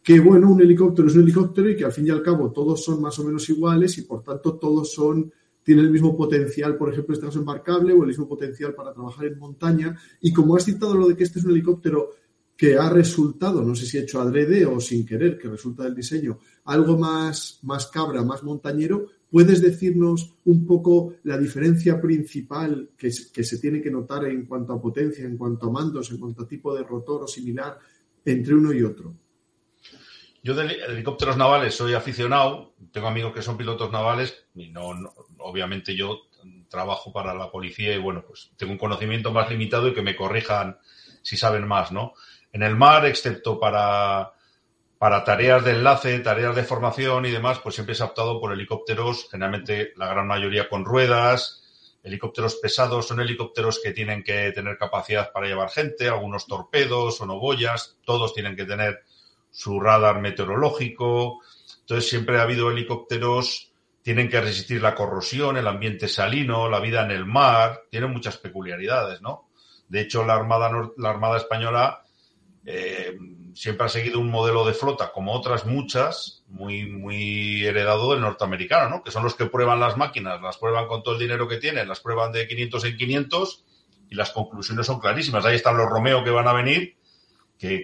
que 0.04 0.20
bueno, 0.20 0.52
un 0.52 0.62
helicóptero 0.62 1.08
es 1.08 1.16
un 1.16 1.24
helicóptero 1.24 1.68
y 1.68 1.76
que 1.76 1.86
al 1.86 1.94
fin 1.94 2.06
y 2.06 2.12
al 2.12 2.22
cabo 2.22 2.52
todos 2.52 2.84
son 2.84 3.02
más 3.02 3.18
o 3.18 3.24
menos 3.24 3.50
iguales 3.50 3.98
y 3.98 4.04
por 4.04 4.22
tanto 4.22 4.54
todos 4.60 4.94
son 4.94 5.34
tienen 5.64 5.86
el 5.86 5.92
mismo 5.92 6.16
potencial, 6.16 6.78
por 6.78 6.92
ejemplo, 6.92 7.16
este 7.16 7.26
caso 7.26 7.40
embarcable 7.40 7.94
o 7.94 8.04
el 8.04 8.10
mismo 8.10 8.28
potencial 8.28 8.76
para 8.76 8.94
trabajar 8.94 9.26
en 9.26 9.40
montaña. 9.40 9.98
Y 10.22 10.32
como 10.32 10.56
has 10.56 10.66
citado 10.66 10.94
lo 10.94 11.08
de 11.08 11.16
que 11.16 11.24
este 11.24 11.40
es 11.40 11.46
un 11.46 11.52
helicóptero 11.52 12.10
que 12.64 12.78
ha 12.78 12.90
resultado, 12.90 13.62
no 13.62 13.76
sé 13.76 13.86
si 13.86 13.98
hecho 13.98 14.22
adrede 14.22 14.66
o 14.66 14.80
sin 14.80 15.06
querer, 15.06 15.38
que 15.38 15.50
resulta 15.50 15.84
del 15.84 15.94
diseño, 15.94 16.40
algo 16.64 16.98
más, 16.98 17.60
más 17.64 17.88
cabra, 17.88 18.24
más 18.24 18.42
montañero, 18.42 19.08
¿puedes 19.30 19.62
decirnos 19.62 20.36
un 20.46 20.66
poco 20.66 21.16
la 21.24 21.38
diferencia 21.38 22.00
principal 22.00 22.92
que, 22.98 23.12
que, 23.34 23.44
se 23.44 23.60
tiene 23.60 23.82
que 23.82 23.92
notar 23.92 24.24
en 24.24 24.46
cuanto 24.46 24.72
a 24.72 24.82
potencia, 24.82 25.26
en 25.26 25.36
cuanto 25.36 25.68
a 25.68 25.72
mandos, 25.72 26.10
en 26.12 26.20
cuanto 26.20 26.44
a 26.44 26.48
tipo 26.48 26.74
de 26.74 26.84
rotor 26.84 27.24
o 27.24 27.28
similar 27.28 27.78
entre 28.24 28.54
uno 28.54 28.72
y 28.72 28.82
otro? 28.82 29.14
Yo 30.42 30.56
de 30.56 30.64
helicópteros 30.88 31.36
navales 31.36 31.76
soy 31.76 31.96
aficionado, 31.96 32.76
tengo 32.94 33.08
amigos 33.08 33.34
que 33.34 33.42
son 33.42 33.58
pilotos 33.58 33.92
navales 33.92 34.46
y 34.56 34.70
no, 34.70 34.94
obviamente 35.40 35.98
yo 35.98 36.18
trabajo 36.70 37.12
para 37.12 37.34
la 37.34 37.52
policía 37.52 37.94
y 37.94 38.00
bueno, 38.00 38.24
pues 38.26 38.52
tengo 38.56 38.72
un 38.72 38.78
conocimiento 38.78 39.34
más 39.34 39.50
limitado 39.50 39.90
y 39.90 39.94
que 39.94 40.02
me 40.02 40.16
corrijan 40.16 40.78
si 41.24 41.36
saben 41.36 41.68
más, 41.68 41.92
¿no? 41.92 42.14
En 42.54 42.64
el 42.64 42.76
mar, 42.76 43.06
excepto 43.06 43.60
para, 43.60 44.32
para 45.00 45.24
tareas 45.24 45.66
de 45.66 45.72
enlace, 45.72 46.20
tareas 46.20 46.56
de 46.56 46.64
formación 46.64 47.26
y 47.26 47.32
demás, 47.32 47.60
pues 47.60 47.76
siempre 47.76 47.96
se 47.96 48.04
ha 48.04 48.06
optado 48.06 48.40
por 48.40 48.54
helicópteros, 48.54 49.28
generalmente 49.30 49.92
la 49.98 50.08
gran 50.08 50.28
mayoría 50.28 50.70
con 50.70 50.86
ruedas, 50.86 51.64
helicópteros 52.04 52.56
pesados, 52.58 53.08
son 53.08 53.22
helicópteros 53.22 53.82
que 53.84 53.92
tienen 53.92 54.24
que 54.24 54.52
tener 54.52 54.78
capacidad 54.78 55.32
para 55.32 55.48
llevar 55.48 55.72
gente, 55.72 56.08
algunos 56.08 56.46
torpedos 56.46 57.20
o 57.22 57.26
no 57.26 57.40
boyas, 57.40 57.98
todos 58.06 58.36
tienen 58.36 58.56
que 58.56 58.66
tener 58.66 59.04
su 59.50 59.80
radar 59.80 60.22
meteorológico. 60.22 61.40
Entonces 61.82 62.08
siempre 62.08 62.38
ha 62.38 62.44
habido 62.44 62.70
helicópteros, 62.70 63.72
tienen 64.04 64.30
que 64.30 64.42
resistir 64.42 64.80
la 64.82 64.94
corrosión, 64.94 65.58
el 65.58 65.68
ambiente 65.68 66.08
salino, 66.08 66.70
la 66.70 66.80
vida 66.80 67.04
en 67.04 67.12
el 67.12 67.26
mar, 67.26 67.84
tienen 67.90 68.12
muchas 68.12 68.38
peculiaridades, 68.38 69.22
¿no? 69.22 69.50
De 69.88 70.02
hecho, 70.02 70.24
la 70.24 70.36
Armada, 70.36 70.72
la 70.98 71.10
Armada 71.10 71.38
Española 71.38 72.03
eh, 72.66 73.18
siempre 73.54 73.86
ha 73.86 73.90
seguido 73.90 74.20
un 74.20 74.30
modelo 74.30 74.66
de 74.66 74.74
flota, 74.74 75.12
como 75.12 75.34
otras 75.34 75.66
muchas, 75.66 76.44
muy, 76.48 76.86
muy 76.86 77.66
heredado 77.66 78.12
del 78.12 78.22
norteamericano, 78.22 78.90
¿no? 78.90 79.04
Que 79.04 79.12
son 79.12 79.24
los 79.24 79.36
que 79.36 79.46
prueban 79.46 79.80
las 79.80 79.98
máquinas, 79.98 80.42
las 80.42 80.58
prueban 80.58 80.88
con 80.88 81.04
todo 81.04 81.16
el 81.16 81.20
dinero 81.20 81.48
que 81.48 81.58
tienen, 81.58 81.88
las 81.88 82.00
prueban 82.00 82.32
de 82.32 82.48
500 82.48 82.86
en 82.86 82.98
500 82.98 83.66
y 84.10 84.16
las 84.16 84.32
conclusiones 84.32 84.86
son 84.86 85.00
clarísimas. 85.00 85.46
Ahí 85.46 85.56
están 85.56 85.78
los 85.78 85.90
Romeo 85.90 86.24
que 86.24 86.30
van 86.30 86.48
a 86.48 86.54
venir 86.54 86.96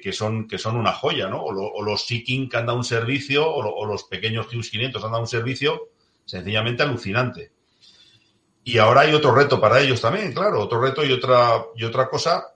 que, 0.01 0.11
son, 0.11 0.47
que 0.47 0.57
son 0.57 0.75
una 0.75 0.91
joya, 0.91 1.27
¿no? 1.29 1.41
O, 1.41 1.81
los 1.81 2.05
Seeking 2.05 2.49
que 2.49 2.57
han 2.57 2.65
dado 2.65 2.77
un 2.77 2.83
servicio, 2.83 3.49
o, 3.49 3.85
los 3.85 4.03
pequeños 4.03 4.47
Hughes 4.47 4.69
500 4.69 5.03
han 5.03 5.11
dado 5.11 5.23
un 5.23 5.27
servicio 5.27 5.89
sencillamente 6.25 6.83
alucinante. 6.83 7.51
Y 8.63 8.77
ahora 8.77 9.01
hay 9.01 9.13
otro 9.13 9.33
reto 9.33 9.59
para 9.59 9.79
ellos 9.79 10.01
también, 10.01 10.33
claro, 10.33 10.59
otro 10.59 10.81
reto 10.81 11.03
y 11.05 11.11
otra, 11.11 11.63
y 11.75 11.85
otra 11.85 12.09
cosa 12.09 12.53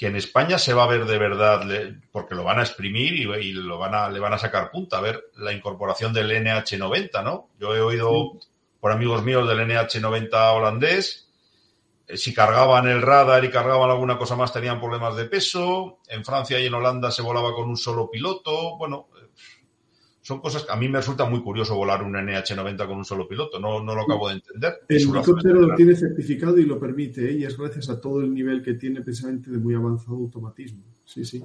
que 0.00 0.06
en 0.06 0.16
España 0.16 0.56
se 0.56 0.72
va 0.72 0.84
a 0.84 0.86
ver 0.86 1.04
de 1.04 1.18
verdad, 1.18 1.68
porque 2.10 2.34
lo 2.34 2.42
van 2.42 2.58
a 2.58 2.62
exprimir 2.62 3.12
y, 3.12 3.52
lo 3.52 3.76
van 3.76 3.94
a, 3.94 4.08
le 4.08 4.18
van 4.18 4.32
a 4.32 4.38
sacar 4.38 4.70
punta, 4.70 4.96
a 4.96 5.02
ver 5.02 5.26
la 5.36 5.52
incorporación 5.52 6.14
del 6.14 6.30
NH90, 6.30 7.22
¿no? 7.22 7.50
Yo 7.58 7.76
he 7.76 7.82
oído 7.82 8.32
por 8.80 8.92
amigos 8.92 9.22
míos 9.22 9.46
del 9.46 9.58
NH90 9.58 10.54
holandés 10.54 11.28
eh, 12.08 12.16
si 12.16 12.32
cargaban 12.32 12.88
el 12.88 13.02
radar 13.02 13.44
y 13.44 13.50
cargaban 13.50 13.90
alguna 13.90 14.16
cosa 14.16 14.36
más 14.36 14.54
tenían 14.54 14.80
problemas 14.80 15.16
de 15.16 15.26
peso. 15.26 15.98
En 16.08 16.24
Francia 16.24 16.58
y 16.58 16.64
en 16.64 16.72
Holanda 16.72 17.10
se 17.10 17.20
volaba 17.20 17.52
con 17.52 17.68
un 17.68 17.76
solo 17.76 18.10
piloto. 18.10 18.78
Bueno, 18.78 19.08
son 20.30 20.40
cosas 20.40 20.62
que 20.62 20.70
a 20.70 20.76
mí 20.76 20.88
me 20.88 20.98
resulta 20.98 21.24
muy 21.24 21.42
curioso 21.42 21.74
volar 21.74 22.04
un 22.04 22.12
NH90 22.12 22.86
con 22.86 22.98
un 22.98 23.04
solo 23.04 23.26
piloto. 23.26 23.58
No, 23.58 23.82
no 23.82 23.96
lo 23.96 24.02
acabo 24.02 24.28
de 24.28 24.34
entender. 24.34 24.74
El 24.88 24.98
helicóptero 24.98 25.60
lo 25.62 25.74
tiene 25.74 25.96
certificado 25.96 26.56
y 26.56 26.66
lo 26.66 26.78
permite, 26.78 27.28
¿eh? 27.28 27.32
y 27.32 27.44
es 27.44 27.58
gracias 27.58 27.88
a 27.88 28.00
todo 28.00 28.20
el 28.20 28.32
nivel 28.32 28.62
que 28.62 28.74
tiene 28.74 29.00
precisamente 29.00 29.50
de 29.50 29.58
muy 29.58 29.74
avanzado 29.74 30.18
automatismo. 30.18 30.84
Sí, 31.04 31.24
sí. 31.24 31.42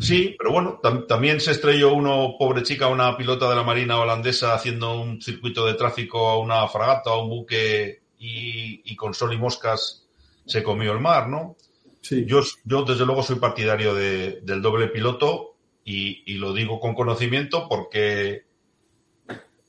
Sí, 0.00 0.34
pero 0.38 0.52
bueno, 0.52 0.80
también 1.06 1.38
se 1.38 1.50
estrelló 1.50 1.92
uno, 1.92 2.34
pobre 2.38 2.62
chica, 2.62 2.88
una 2.88 3.14
pilota 3.14 3.50
de 3.50 3.56
la 3.56 3.62
Marina 3.62 4.00
holandesa 4.00 4.54
haciendo 4.54 4.98
un 4.98 5.20
circuito 5.20 5.66
de 5.66 5.74
tráfico 5.74 6.30
a 6.30 6.38
una 6.38 6.66
fragata, 6.66 7.10
a 7.10 7.22
un 7.22 7.28
buque 7.28 8.00
y, 8.18 8.96
con 8.96 9.12
sol 9.12 9.34
y 9.34 9.36
moscas 9.36 10.08
se 10.46 10.62
comió 10.62 10.92
el 10.92 11.00
mar, 11.00 11.28
¿no? 11.28 11.56
Sí. 12.00 12.24
Yo, 12.26 12.40
yo 12.64 12.84
desde 12.84 13.04
luego 13.04 13.22
soy 13.22 13.36
partidario 13.36 13.94
del 13.94 14.62
doble 14.62 14.88
piloto 14.88 15.47
y, 15.90 16.34
lo 16.34 16.52
digo 16.52 16.78
con 16.78 16.94
conocimiento 16.94 17.66
porque 17.68 18.44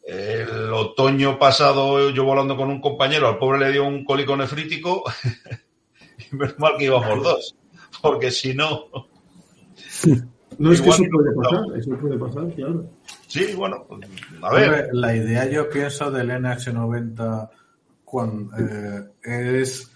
el 0.03 0.73
otoño 0.73 1.39
pasado 1.39 2.09
yo 2.09 2.25
volando 2.25 2.57
con 2.57 2.69
un 2.69 2.81
compañero, 2.81 3.27
al 3.27 3.37
pobre 3.37 3.59
le 3.59 3.71
dio 3.71 3.85
un 3.85 4.03
cólico 4.03 4.35
nefrítico 4.35 5.03
y 6.31 6.35
menos 6.35 6.59
mal 6.59 6.73
que 6.77 6.85
íbamos 6.85 7.23
dos, 7.23 7.55
porque 8.01 8.31
si 8.31 8.53
no... 8.53 8.85
No 10.57 10.73
es 10.73 10.81
que 10.81 10.89
eso 10.89 11.03
puede 11.09 11.33
pasar, 11.33 11.61
eso 11.77 11.97
puede 11.97 12.17
pasar, 12.17 12.53
claro. 12.53 12.85
Sí, 13.27 13.53
bueno, 13.55 13.85
a 14.41 14.53
ver. 14.53 14.89
La 14.91 15.15
idea 15.15 15.49
yo 15.49 15.69
pienso 15.69 16.11
del 16.11 16.31
NH90 16.31 17.49
cuando, 18.03 18.57
eh, 18.57 19.61
es 19.61 19.88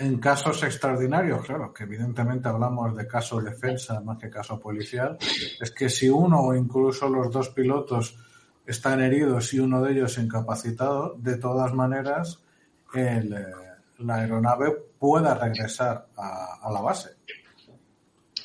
en 0.00 0.18
casos 0.18 0.62
extraordinarios, 0.62 1.44
claro, 1.44 1.74
que 1.74 1.84
evidentemente 1.84 2.48
hablamos 2.48 2.96
de 2.96 3.06
caso 3.06 3.38
de 3.38 3.50
defensa 3.50 4.00
más 4.00 4.16
que 4.16 4.30
caso 4.30 4.58
policial, 4.58 5.18
es 5.60 5.70
que 5.72 5.90
si 5.90 6.08
uno 6.08 6.40
o 6.40 6.54
incluso 6.54 7.08
los 7.08 7.30
dos 7.30 7.50
pilotos 7.50 8.16
están 8.66 9.00
heridos 9.00 9.52
y 9.52 9.60
uno 9.60 9.82
de 9.82 9.92
ellos 9.92 10.16
incapacitado, 10.16 11.14
de 11.18 11.36
todas 11.36 11.74
maneras 11.74 12.42
eh, 12.94 13.28
la 13.98 14.14
aeronave 14.14 14.72
pueda 14.98 15.34
regresar 15.34 16.06
a, 16.16 16.58
a 16.62 16.72
la 16.72 16.80
base 16.80 17.10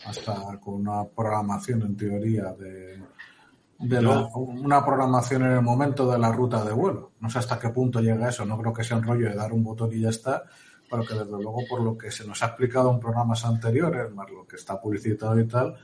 hasta 0.05 0.59
con 0.59 0.75
una 0.75 1.05
programación 1.05 1.81
en 1.83 1.95
teoría 1.95 2.53
de, 2.53 3.01
de 3.79 4.07
una 4.35 4.85
programación 4.85 5.43
en 5.43 5.51
el 5.53 5.61
momento 5.61 6.09
de 6.11 6.19
la 6.19 6.31
ruta 6.31 6.63
de 6.63 6.73
vuelo. 6.73 7.11
No 7.19 7.29
sé 7.29 7.39
hasta 7.39 7.57
qué 7.57 7.69
punto 7.69 8.01
llega 8.01 8.29
eso, 8.29 8.45
no 8.45 8.57
creo 8.59 8.73
que 8.73 8.83
sea 8.83 8.97
un 8.97 9.03
rollo 9.03 9.29
de 9.29 9.35
dar 9.35 9.51
un 9.53 9.63
botón 9.63 9.91
y 9.93 10.01
ya 10.01 10.09
está, 10.09 10.43
pero 10.89 11.03
que 11.03 11.13
desde 11.13 11.31
luego 11.31 11.61
por 11.69 11.81
lo 11.81 11.97
que 11.97 12.11
se 12.11 12.27
nos 12.27 12.41
ha 12.43 12.47
explicado 12.47 12.91
en 12.91 12.99
programas 12.99 13.45
anteriores, 13.45 14.11
más 14.13 14.29
lo 14.31 14.45
que 14.45 14.55
está 14.55 14.79
publicitado 14.79 15.39
y 15.39 15.47
tal, 15.47 15.75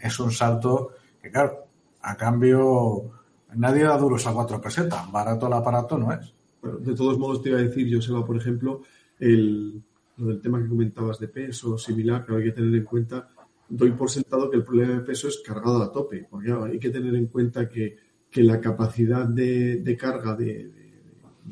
es 0.00 0.18
un 0.20 0.30
salto 0.30 0.92
que 1.20 1.30
claro, 1.30 1.66
a 2.02 2.16
cambio 2.16 3.10
nadie 3.54 3.84
da 3.84 3.96
duros 3.98 4.26
a 4.26 4.32
cuatro 4.32 4.60
pesetas, 4.60 5.10
barato 5.10 5.46
el 5.46 5.52
aparato 5.52 5.98
no 5.98 6.12
es. 6.12 6.32
de 6.62 6.94
todos 6.94 7.18
modos 7.18 7.42
te 7.42 7.50
iba 7.50 7.58
a 7.58 7.62
decir, 7.62 7.94
Joseba, 7.94 8.24
por 8.24 8.36
ejemplo, 8.36 8.82
el, 9.18 9.82
lo 10.16 10.26
del 10.26 10.40
tema 10.40 10.62
que 10.62 10.68
comentabas 10.68 11.18
de 11.18 11.28
peso 11.28 11.76
similar, 11.76 12.24
que 12.24 12.34
hay 12.34 12.44
que 12.44 12.52
tener 12.52 12.74
en 12.74 12.84
cuenta 12.84 13.28
doy 13.70 13.92
por 13.92 14.10
sentado 14.10 14.50
que 14.50 14.56
el 14.56 14.64
problema 14.64 14.94
de 14.94 15.00
peso 15.00 15.28
es 15.28 15.40
cargado 15.46 15.82
a 15.82 15.92
tope, 15.92 16.26
porque 16.28 16.52
hay 16.52 16.78
que 16.78 16.90
tener 16.90 17.14
en 17.14 17.26
cuenta 17.26 17.68
que, 17.68 17.96
la 18.32 18.60
capacidad 18.60 19.26
de, 19.26 19.96
carga 19.98 20.36
de, 20.36 20.89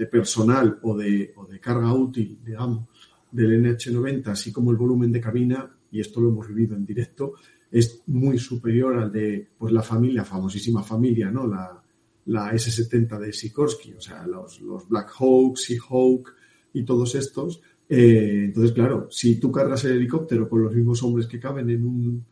personal 0.07 0.79
o 0.83 0.97
de, 0.97 1.35
carga 1.61 1.93
útil, 1.93 2.39
digamos, 2.45 2.87
del 3.31 3.63
NH90, 3.63 4.29
así 4.29 4.53
como 4.53 4.71
el 4.71 4.77
volumen 4.77 5.13
de 5.13 5.21
cabina, 5.21 5.71
y 5.91 6.01
esto 6.01 6.21
lo 6.21 6.29
hemos 6.29 6.49
vivido 6.49 6.77
en 6.77 6.85
directo, 6.85 7.35
es 7.71 8.03
muy 8.07 8.39
superior 8.39 8.97
al 8.97 9.13
de 9.13 9.49
pues, 9.59 9.73
la 9.73 9.83
familia, 9.83 10.25
famosísima 10.25 10.83
familia, 10.83 11.31
¿no? 11.31 11.47
La, 11.47 11.83
la 12.27 12.51
S-70 12.53 13.19
de 13.19 13.33
Sikorsky, 13.33 13.93
o 13.93 14.01
sea, 14.01 14.27
los, 14.27 14.61
los 14.61 14.89
Black 14.89 15.11
Hawk, 15.19 15.57
Seahawk 15.57 16.35
y 16.73 16.85
todos 16.85 17.15
estos, 17.15 17.61
eh, 17.89 18.45
entonces, 18.45 18.73
claro, 18.73 19.09
si 19.11 19.41
tú 19.41 19.51
cargas 19.51 19.85
el 19.85 19.93
helicóptero 19.93 20.49
con 20.49 20.63
los 20.63 20.75
mismos 20.75 21.03
hombres 21.03 21.27
que 21.27 21.41
caben 21.41 21.71
en 21.71 21.87
un, 21.87 22.25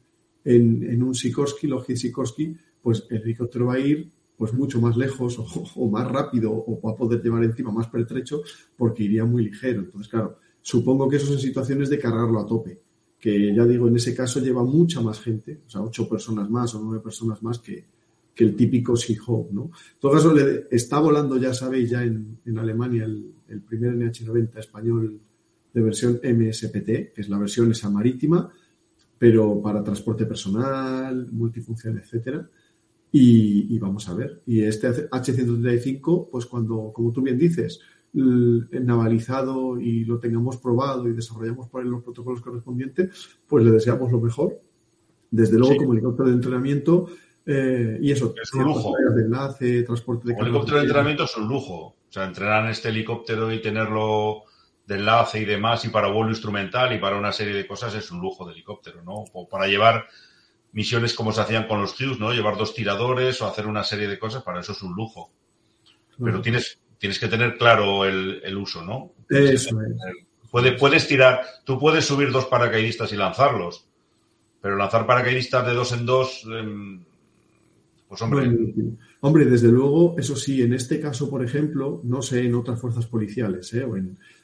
en, 0.45 1.03
un 1.03 1.15
Sikorsky, 1.15 1.67
Lockheed 1.67 1.97
Sikorsky, 1.97 2.55
pues 2.83 3.07
el 3.11 3.23
helicóptero 3.23 3.67
va 3.67 3.75
a 3.75 3.79
ir 3.79 4.11
pues 4.37 4.53
mucho 4.53 4.81
más 4.81 4.97
lejos 4.97 5.39
o, 5.77 5.89
más 5.89 6.11
rápido 6.11 6.53
o 6.53 6.81
va 6.81 6.93
a 6.93 6.97
poder 6.97 7.23
llevar 7.23 7.43
encima 7.45 7.71
más 7.73 7.89
pertrecho 7.89 8.43
porque 8.77 9.05
iría 9.05 9.25
muy 9.25 9.45
ligero. 9.45 9.81
Entonces, 9.81 10.09
claro, 10.09 10.39
supongo 10.61 11.09
que 11.09 11.17
eso 11.17 11.27
son 11.27 11.39
situaciones 11.39 11.89
de 11.89 11.99
cargarlo 11.99 12.41
a 12.41 12.47
tope, 12.47 12.79
que 13.19 13.55
ya 13.55 13.65
digo, 13.65 13.89
en 13.89 13.97
ese 13.97 14.15
caso 14.15 14.41
lleva 14.41 14.63
mucha 14.63 15.01
más 15.01 15.21
gente, 15.21 15.61
o 15.67 15.71
sea, 15.71 15.83
ocho 15.83 16.09
personas 16.09 16.51
más 16.51 16.75
o 16.75 16.83
nueve 16.83 17.03
personas 17.03 17.43
más 17.43 17.59
que, 17.59 17.85
el 18.37 18.55
típico 18.55 18.95
Seahawk, 18.95 19.51
¿no? 19.51 19.63
En 19.63 19.99
todo 19.99 20.13
caso, 20.13 20.35
le, 20.35 20.67
está 20.71 20.99
volando, 20.99 21.39
ya 21.39 21.55
sabéis, 21.55 21.89
ya 21.89 22.03
en, 22.03 22.39
Alemania 22.59 23.07
el, 23.07 23.33
el 23.49 23.63
primer 23.63 23.95
NH90 23.95 24.59
español 24.59 25.19
de 25.73 25.81
versión 25.81 26.21
MSPT, 26.23 27.15
que 27.15 27.21
es 27.23 27.31
la 27.31 27.39
versión 27.39 27.71
esa 27.71 27.89
marítima, 27.89 28.51
pero 29.19 29.63
para 29.63 29.83
transporte 29.83 30.27
personal, 30.27 31.29
multifunción, 31.33 31.97
etcétera. 31.97 32.47
Y, 33.13 33.79
vamos 33.79 34.09
a 34.09 34.15
ver. 34.15 34.43
Y 34.47 34.63
este 34.63 34.89
H135, 35.09 36.29
pues 36.31 36.45
cuando, 36.47 36.93
como 36.93 37.13
tú 37.13 37.23
bien 37.23 37.39
dices, 37.39 37.81
navalizado 38.13 39.81
y 39.81 40.05
lo 40.05 40.19
tengamos 40.19 40.59
probado 40.59 41.09
y 41.09 41.13
desarrollamos 41.13 41.69
por 41.69 41.83
él 41.83 41.89
los 41.89 42.03
protocolos 42.03 42.41
correspondientes, 42.41 43.39
pues 43.47 43.65
le 43.65 43.71
deseamos 43.71 44.11
lo 44.13 44.21
mejor. 44.21 44.61
Desde 45.31 45.59
luego, 45.59 45.77
como 45.77 45.93
helicóptero 45.93 46.29
de 46.29 46.35
entrenamiento, 46.35 47.07
eh, 47.47 47.99
y 48.01 48.11
eso, 48.11 48.35
es 48.43 48.53
un 48.55 48.65
lujo. 48.65 48.95
De 49.15 49.23
enlace, 49.23 49.83
transporte 49.85 50.29
de 50.29 50.35
El 50.35 50.47
helicóptero 50.47 50.79
de 50.79 50.83
entrenamiento 50.83 51.25
es 51.25 51.37
un 51.37 51.49
lujo. 51.49 51.75
O 51.77 52.13
sea, 52.13 52.25
entrenar 52.25 52.65
en 52.65 52.71
este 52.71 52.89
helicóptero 52.89 53.53
y 53.53 53.63
tenerlo 53.63 54.43
de 54.87 54.97
enlace 54.97 55.41
y 55.41 55.45
demás, 55.45 55.85
y 55.85 55.89
para 55.89 56.09
vuelo 56.09 56.31
instrumental 56.31 56.95
y 56.95 56.99
para 56.99 57.19
una 57.19 57.33
serie 57.33 57.55
de 57.55 57.67
cosas 57.67 57.95
es 57.95 58.11
un 58.11 58.21
lujo 58.21 58.47
de 58.47 58.53
helicóptero, 58.53 59.03
¿no? 59.03 59.25
O 59.33 59.49
para 59.49 59.67
llevar 59.67 60.07
misiones 60.77 61.15
como 61.15 61.33
se 61.33 61.41
hacían 61.41 61.67
con 61.67 61.81
los 61.81 61.99
Hughes, 61.99 62.21
¿no? 62.21 62.35
Llevar 62.35 62.59
dos 62.59 62.75
tiradores 62.75 63.41
o 63.41 63.47
hacer 63.47 63.67
una 63.67 63.83
serie 63.83 64.09
de 64.09 64.19
cosas, 64.19 64.43
para 64.43 64.61
eso 64.61 64.73
es 64.73 64.83
un 64.83 64.93
lujo. 64.93 65.31
Pero 66.23 66.43
tienes, 66.43 66.79
tienes 66.99 67.19
que 67.19 67.29
tener 67.29 67.57
claro 67.57 68.05
el, 68.05 68.57
uso, 68.59 68.85
¿no? 68.85 69.15
Eso 69.31 69.81
es. 69.81 70.75
puedes 70.79 71.09
tirar, 71.09 71.41
tú 71.65 71.79
puedes 71.79 72.05
subir 72.05 72.31
dos 72.31 72.45
paracaidistas 72.45 73.11
y 73.15 73.17
lanzarlos, 73.17 73.89
pero 74.61 74.77
lanzar 74.77 75.07
paracaidistas 75.07 75.67
de 75.67 75.73
dos 75.73 75.93
en 75.93 76.05
dos, 76.05 76.45
em, 76.45 77.03
pues 78.07 78.21
hombre. 78.21 78.55
hombre, 79.21 79.47
desde 79.47 79.69
luego, 79.69 80.15
eso 80.19 80.37
sí, 80.37 80.61
en 80.61 80.75
este 80.75 81.01
caso, 81.01 81.31
por 81.31 81.43
ejemplo, 81.43 82.03
no 82.05 82.21
sé 82.21 82.45
en 82.45 82.55
otras 82.55 82.79
fuerzas 82.79 83.07
policiales, 83.07 83.73
¿eh? 83.73 83.87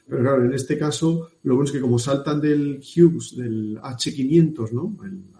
pero 0.07 0.21
claro, 0.23 0.45
en 0.45 0.53
este 0.53 0.79
caso, 0.79 1.29
lo 1.43 1.53
bueno 1.55 1.67
es 1.67 1.71
que 1.71 1.81
como 1.81 1.99
saltan 1.99 2.41
del 2.41 2.79
Hughes, 2.79 3.37
del 3.37 3.79
H500, 3.79 4.71
¿no? 4.71 4.97
El, 5.05 5.32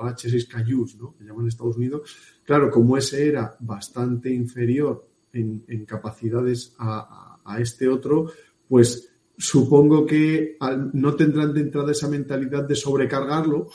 otros, 0.00 0.24
el 0.24 0.32
H6 0.32 0.48
Cayuse, 0.48 0.96
¿no? 0.98 1.14
Que 1.16 1.24
llaman 1.24 1.42
en 1.42 1.48
Estados 1.48 1.76
Unidos, 1.76 2.16
claro, 2.44 2.70
como 2.70 2.96
ese 2.96 3.28
era 3.28 3.56
bastante 3.60 4.32
inferior 4.32 5.08
en, 5.32 5.84
capacidades 5.84 6.74
a, 6.78 7.58
este 7.60 7.88
otro, 7.88 8.30
pues 8.68 9.08
supongo 9.38 10.04
que 10.06 10.56
no 10.94 11.14
tendrán 11.14 11.54
de 11.54 11.60
entrada 11.60 11.92
esa 11.92 12.08
mentalidad 12.08 12.64
de 12.64 12.74
sobrecargarlo 12.74 13.68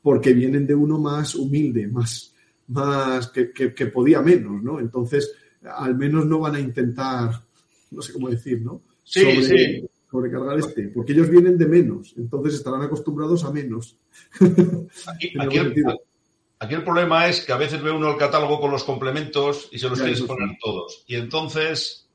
porque 0.00 0.32
vienen 0.32 0.66
de 0.66 0.74
uno 0.74 0.98
más 0.98 1.34
humilde, 1.34 1.88
más, 1.88 2.34
más 2.68 3.28
que, 3.30 3.86
podía 3.86 4.22
menos, 4.22 4.62
¿no? 4.62 4.80
Entonces, 4.80 5.32
al 5.62 5.96
menos 5.96 6.24
no 6.24 6.38
van 6.38 6.54
a 6.54 6.60
intentar, 6.60 7.42
no 7.90 8.00
sé 8.00 8.12
cómo 8.12 8.30
decir, 8.30 8.62
¿no? 8.62 8.82
Sí, 9.04 9.42
sí. 9.42 9.88
Sobrecargar 10.10 10.58
este, 10.58 10.88
porque 10.88 11.12
ellos 11.12 11.28
vienen 11.28 11.58
de 11.58 11.66
menos, 11.66 12.14
entonces 12.16 12.54
estarán 12.54 12.82
acostumbrados 12.82 13.44
a 13.44 13.52
menos. 13.52 13.98
Aquí, 16.60 16.74
el, 16.74 16.82
problema 16.82 17.28
es 17.28 17.44
que 17.44 17.52
a 17.52 17.58
veces 17.58 17.82
ve 17.82 17.90
uno 17.90 18.10
el 18.10 18.16
catálogo 18.16 18.58
con 18.58 18.70
los 18.70 18.84
complementos 18.84 19.68
y 19.70 19.78
se 19.78 19.88
los 19.88 20.00
quiere 20.00 20.20
poner 20.22 20.56
todos. 20.60 21.04
Y 21.06 21.16
entonces. 21.16 22.08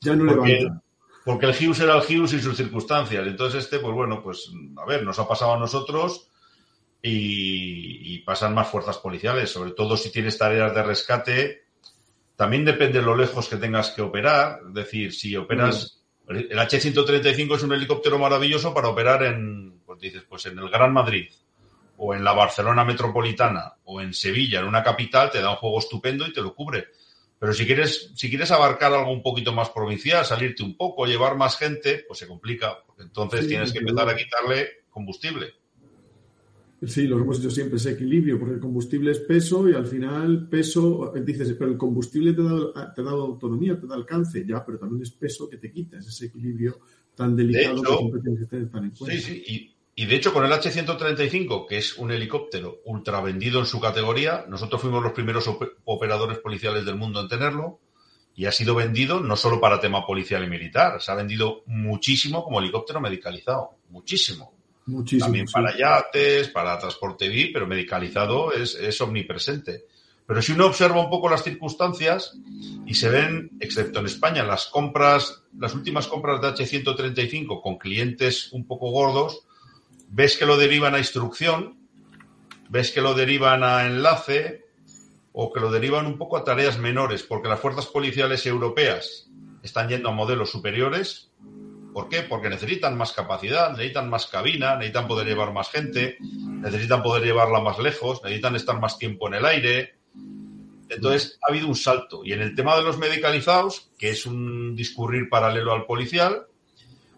Ya 0.00 0.14
no 0.14 0.32
porque, 0.32 0.52
levanta. 0.52 0.82
Porque 1.24 1.46
el 1.46 1.52
Hughes 1.52 1.80
era 1.80 1.96
el 1.96 2.02
Hughes 2.02 2.32
y 2.32 2.40
sus 2.40 2.56
circunstancias. 2.56 3.26
Entonces, 3.26 3.64
este, 3.64 3.78
pues 3.78 3.94
bueno, 3.94 4.22
pues 4.22 4.50
a 4.76 4.86
ver, 4.86 5.04
nos 5.04 5.18
ha 5.18 5.28
pasado 5.28 5.54
a 5.54 5.58
nosotros 5.58 6.28
y, 7.02 8.18
pasan 8.20 8.54
más 8.54 8.68
fuerzas 8.68 8.98
policiales, 8.98 9.50
sobre 9.50 9.72
todo 9.72 9.96
si 9.96 10.12
tienes 10.12 10.38
tareas 10.38 10.74
de 10.74 10.82
rescate. 10.82 11.64
También 12.36 12.64
depende 12.64 13.00
de 13.00 13.04
lo 13.04 13.16
lejos 13.16 13.48
que 13.48 13.56
tengas 13.56 13.90
que 13.90 14.02
operar. 14.02 14.60
Es 14.68 14.74
decir, 14.74 15.12
si 15.12 15.36
operas. 15.36 15.99
El 16.30 16.58
H-135 16.58 17.56
es 17.56 17.62
un 17.64 17.72
helicóptero 17.72 18.16
maravilloso 18.16 18.72
para 18.72 18.88
operar 18.88 19.24
en, 19.24 19.80
pues 19.84 19.98
dices, 19.98 20.22
pues 20.28 20.46
en 20.46 20.58
el 20.58 20.68
Gran 20.70 20.92
Madrid 20.92 21.28
o 21.96 22.14
en 22.14 22.22
la 22.22 22.32
Barcelona 22.32 22.84
metropolitana 22.84 23.74
o 23.84 24.00
en 24.00 24.14
Sevilla, 24.14 24.60
en 24.60 24.66
una 24.66 24.82
capital, 24.82 25.30
te 25.30 25.40
da 25.40 25.50
un 25.50 25.56
juego 25.56 25.80
estupendo 25.80 26.26
y 26.26 26.32
te 26.32 26.40
lo 26.40 26.54
cubre. 26.54 26.86
Pero 27.38 27.52
si 27.52 27.66
quieres, 27.66 28.12
si 28.14 28.28
quieres 28.28 28.50
abarcar 28.52 28.92
algo 28.92 29.10
un 29.10 29.22
poquito 29.22 29.52
más 29.52 29.70
provincial, 29.70 30.24
salirte 30.24 30.62
un 30.62 30.76
poco, 30.76 31.04
llevar 31.04 31.36
más 31.36 31.56
gente, 31.58 32.04
pues 32.06 32.20
se 32.20 32.28
complica, 32.28 32.78
porque 32.86 33.02
entonces 33.02 33.48
tienes 33.48 33.72
que 33.72 33.78
empezar 33.80 34.08
a 34.08 34.16
quitarle 34.16 34.84
combustible. 34.90 35.54
Sí, 36.82 37.06
lo 37.06 37.18
hemos 37.18 37.38
dicho 37.38 37.50
siempre, 37.50 37.76
ese 37.76 37.90
equilibrio, 37.90 38.38
porque 38.38 38.54
el 38.54 38.60
combustible 38.60 39.10
es 39.10 39.20
peso 39.20 39.68
y 39.68 39.74
al 39.74 39.86
final 39.86 40.48
peso, 40.48 41.12
dices, 41.14 41.54
pero 41.58 41.70
el 41.70 41.76
combustible 41.76 42.32
te 42.32 42.42
da, 42.42 42.94
te 42.94 43.02
da 43.02 43.10
autonomía, 43.10 43.78
te 43.78 43.86
da 43.86 43.96
alcance, 43.96 44.46
ya, 44.46 44.64
pero 44.64 44.78
también 44.78 45.02
es 45.02 45.10
peso 45.10 45.48
que 45.50 45.58
te 45.58 45.70
quita, 45.70 45.98
es 45.98 46.06
ese 46.06 46.26
equilibrio 46.26 46.80
tan 47.14 47.36
delicado 47.36 47.82
que 47.82 47.96
siempre 47.98 48.20
tienes 48.22 48.40
que 48.40 48.46
tener 48.46 48.70
tan 48.70 48.84
en 48.84 48.90
cuenta. 48.92 49.16
Sí, 49.16 49.22
sí, 49.22 49.74
y, 49.94 50.06
de 50.06 50.16
hecho 50.16 50.32
con 50.32 50.46
el 50.46 50.52
H-135, 50.52 51.66
que 51.66 51.76
es 51.76 51.98
un 51.98 52.12
helicóptero 52.12 52.80
ultra 52.86 53.20
vendido 53.20 53.60
en 53.60 53.66
su 53.66 53.78
categoría, 53.78 54.46
nosotros 54.48 54.80
fuimos 54.80 55.02
los 55.02 55.12
primeros 55.12 55.50
operadores 55.84 56.38
policiales 56.38 56.86
del 56.86 56.96
mundo 56.96 57.20
en 57.20 57.28
tenerlo, 57.28 57.80
y 58.34 58.46
ha 58.46 58.52
sido 58.52 58.74
vendido 58.74 59.20
no 59.20 59.36
solo 59.36 59.60
para 59.60 59.80
tema 59.80 60.06
policial 60.06 60.42
y 60.44 60.48
militar, 60.48 61.02
se 61.02 61.12
ha 61.12 61.14
vendido 61.14 61.62
muchísimo 61.66 62.42
como 62.42 62.60
helicóptero 62.60 62.98
medicalizado, 62.98 63.72
muchísimo. 63.90 64.54
También 65.18 65.46
para 65.46 65.76
yates, 65.76 66.48
para 66.48 66.78
transporte 66.78 67.28
VIP, 67.28 67.52
pero 67.52 67.66
medicalizado 67.66 68.52
es, 68.52 69.00
omnipresente. 69.00 69.84
Pero 70.26 70.42
si 70.42 70.52
uno 70.52 70.66
observa 70.66 71.00
un 71.00 71.10
poco 71.10 71.28
las 71.28 71.42
circunstancias 71.42 72.36
y 72.86 72.94
se 72.94 73.08
ven, 73.08 73.50
excepto 73.60 73.98
en 74.00 74.06
España, 74.06 74.44
las 74.44 74.66
compras, 74.66 75.42
las 75.58 75.74
últimas 75.74 76.06
compras 76.06 76.40
de 76.40 76.48
H135 76.48 77.60
con 77.62 77.78
clientes 77.78 78.52
un 78.52 78.66
poco 78.66 78.90
gordos, 78.90 79.42
ves 80.08 80.36
que 80.36 80.46
lo 80.46 80.56
derivan 80.56 80.94
a 80.94 80.98
instrucción, 80.98 81.78
ves 82.68 82.92
que 82.92 83.00
lo 83.00 83.14
derivan 83.14 83.64
a 83.64 83.86
enlace 83.86 84.66
o 85.32 85.52
que 85.52 85.60
lo 85.60 85.70
derivan 85.70 86.06
un 86.06 86.18
poco 86.18 86.36
a 86.36 86.44
tareas 86.44 86.78
menores, 86.78 87.22
porque 87.22 87.48
las 87.48 87.60
fuerzas 87.60 87.86
policiales 87.86 88.46
europeas 88.46 89.28
están 89.62 89.88
yendo 89.88 90.08
a 90.08 90.12
modelos 90.12 90.50
superiores 90.50 91.29
¿Por 91.92 92.08
qué? 92.08 92.22
Porque 92.22 92.48
necesitan 92.48 92.96
más 92.96 93.12
capacidad, 93.12 93.70
necesitan 93.72 94.08
más 94.08 94.26
cabina, 94.26 94.76
necesitan 94.76 95.08
poder 95.08 95.26
llevar 95.26 95.52
más 95.52 95.70
gente, 95.70 96.18
necesitan 96.20 97.02
poder 97.02 97.24
llevarla 97.24 97.60
más 97.60 97.78
lejos, 97.78 98.22
necesitan 98.22 98.54
estar 98.56 98.78
más 98.80 98.98
tiempo 98.98 99.28
en 99.28 99.34
el 99.34 99.46
aire. 99.46 99.94
Entonces, 100.88 101.38
ha 101.42 101.50
habido 101.50 101.68
un 101.68 101.76
salto. 101.76 102.22
Y 102.24 102.32
en 102.32 102.42
el 102.42 102.54
tema 102.54 102.76
de 102.76 102.82
los 102.82 102.98
medicalizados, 102.98 103.90
que 103.98 104.10
es 104.10 104.26
un 104.26 104.74
discurrir 104.76 105.28
paralelo 105.28 105.72
al 105.72 105.86
policial, 105.86 106.46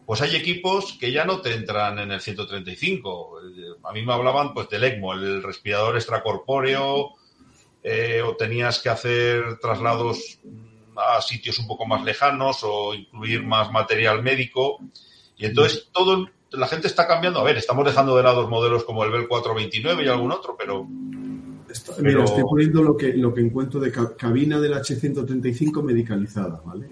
pues 0.07 0.21
hay 0.21 0.37
equipos 0.37 0.97
que 0.99 1.13
ya 1.13 1.25
no 1.25 1.41
te 1.41 1.55
entran 1.55 1.99
en 1.99 2.11
el 2.11 2.21
135. 2.21 3.39
A 3.85 3.93
mí 3.93 4.05
me 4.05 4.13
hablaban 4.13 4.53
pues 4.53 4.69
del 4.69 4.85
ECMO, 4.85 5.15
el 5.15 5.43
respirador 5.43 5.97
extracorpóreo, 5.97 7.13
eh, 7.83 8.23
o 8.23 8.37
tenías 8.37 8.81
que 8.81 8.89
hacer 8.89 9.59
traslados 9.61 10.39
a 10.97 11.21
sitios 11.21 11.59
un 11.59 11.67
poco 11.67 11.87
más 11.87 12.05
lejanos 12.05 12.61
o 12.63 12.95
incluir 12.95 13.45
más 13.45 13.71
material 13.71 14.23
médico. 14.23 14.79
Y 15.37 15.47
entonces 15.47 15.89
todo 15.93 16.29
la 16.51 16.69
gente 16.69 16.87
está 16.87 17.07
cambiando. 17.07 17.41
A 17.41 17.45
ver, 17.45 17.57
estamos 17.57 17.85
dejando 17.85 18.17
de 18.17 18.23
lado 18.23 18.49
modelos 18.49 18.85
como 18.85 19.05
el 19.05 19.11
Bell 19.11 19.29
429 19.29 20.05
y 20.05 20.09
algún 20.09 20.33
otro, 20.33 20.57
pero... 20.57 20.87
Mira, 22.01 22.25
estoy 22.25 22.43
poniendo 22.43 22.83
lo 22.83 22.95
que, 22.97 23.15
lo 23.15 23.33
que 23.33 23.41
encuentro 23.41 23.81
de 23.81 23.91
cabina 23.91 24.61
del 24.61 24.75
H135 24.75 25.83
medicalizada, 25.83 26.61
¿vale? 26.63 26.87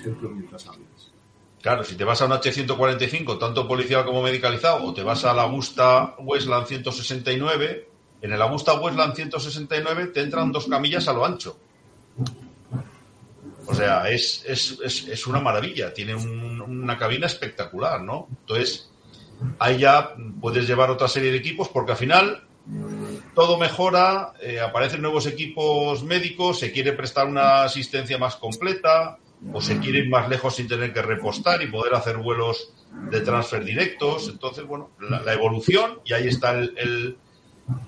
ejemplo 0.00 0.30
mientras 0.30 0.66
hablas. 0.66 1.12
Claro, 1.60 1.84
si 1.84 1.94
te 1.94 2.04
vas 2.04 2.22
a 2.22 2.24
un 2.24 2.32
H145, 2.32 3.38
tanto 3.38 3.68
policial 3.68 4.04
como 4.06 4.22
medicalizado, 4.22 4.82
o 4.82 4.94
te 4.94 5.02
vas 5.02 5.24
a 5.26 5.34
la 5.34 5.42
Augusta 5.42 6.16
Westland 6.18 6.66
169, 6.66 7.88
en 8.22 8.32
el 8.32 8.40
Augusta 8.40 8.80
Westland 8.80 9.14
169 9.14 10.06
te 10.06 10.22
entran 10.22 10.52
dos 10.52 10.66
camillas 10.66 11.06
a 11.08 11.12
lo 11.12 11.24
ancho. 11.24 11.58
O 13.70 13.74
sea, 13.74 14.10
es, 14.10 14.44
es, 14.48 15.26
una 15.28 15.40
maravilla, 15.40 15.94
tiene 15.94 16.16
una 16.16 16.98
cabina 16.98 17.26
espectacular, 17.26 18.02
¿no? 18.02 18.26
Entonces, 18.40 18.90
ahí 19.60 19.78
ya 19.78 20.14
puedes 20.40 20.66
llevar 20.66 20.90
otra 20.90 21.06
serie 21.06 21.30
de 21.30 21.38
equipos 21.38 21.68
porque 21.68 21.92
al 21.92 21.98
final 21.98 22.42
todo 23.34 23.58
mejora, 23.58 24.32
eh, 24.40 24.60
aparecen 24.60 25.02
nuevos 25.02 25.26
equipos 25.26 26.02
médicos, 26.02 26.58
se 26.58 26.72
quiere 26.72 26.92
prestar 26.94 27.28
una 27.28 27.62
asistencia 27.62 28.18
más 28.18 28.36
completa 28.36 29.18
o 29.52 29.60
se 29.60 29.78
quiere 29.78 30.00
ir 30.00 30.08
más 30.08 30.28
lejos 30.28 30.56
sin 30.56 30.66
tener 30.66 30.92
que 30.92 31.00
repostar 31.00 31.62
y 31.62 31.68
poder 31.68 31.94
hacer 31.94 32.16
vuelos 32.16 32.74
de 33.08 33.20
transfer 33.20 33.64
directos. 33.64 34.28
Entonces, 34.28 34.66
bueno, 34.66 34.90
la, 34.98 35.32
evolución 35.32 36.00
y 36.04 36.12
ahí 36.12 36.26
está 36.26 36.58
el, 36.58 37.16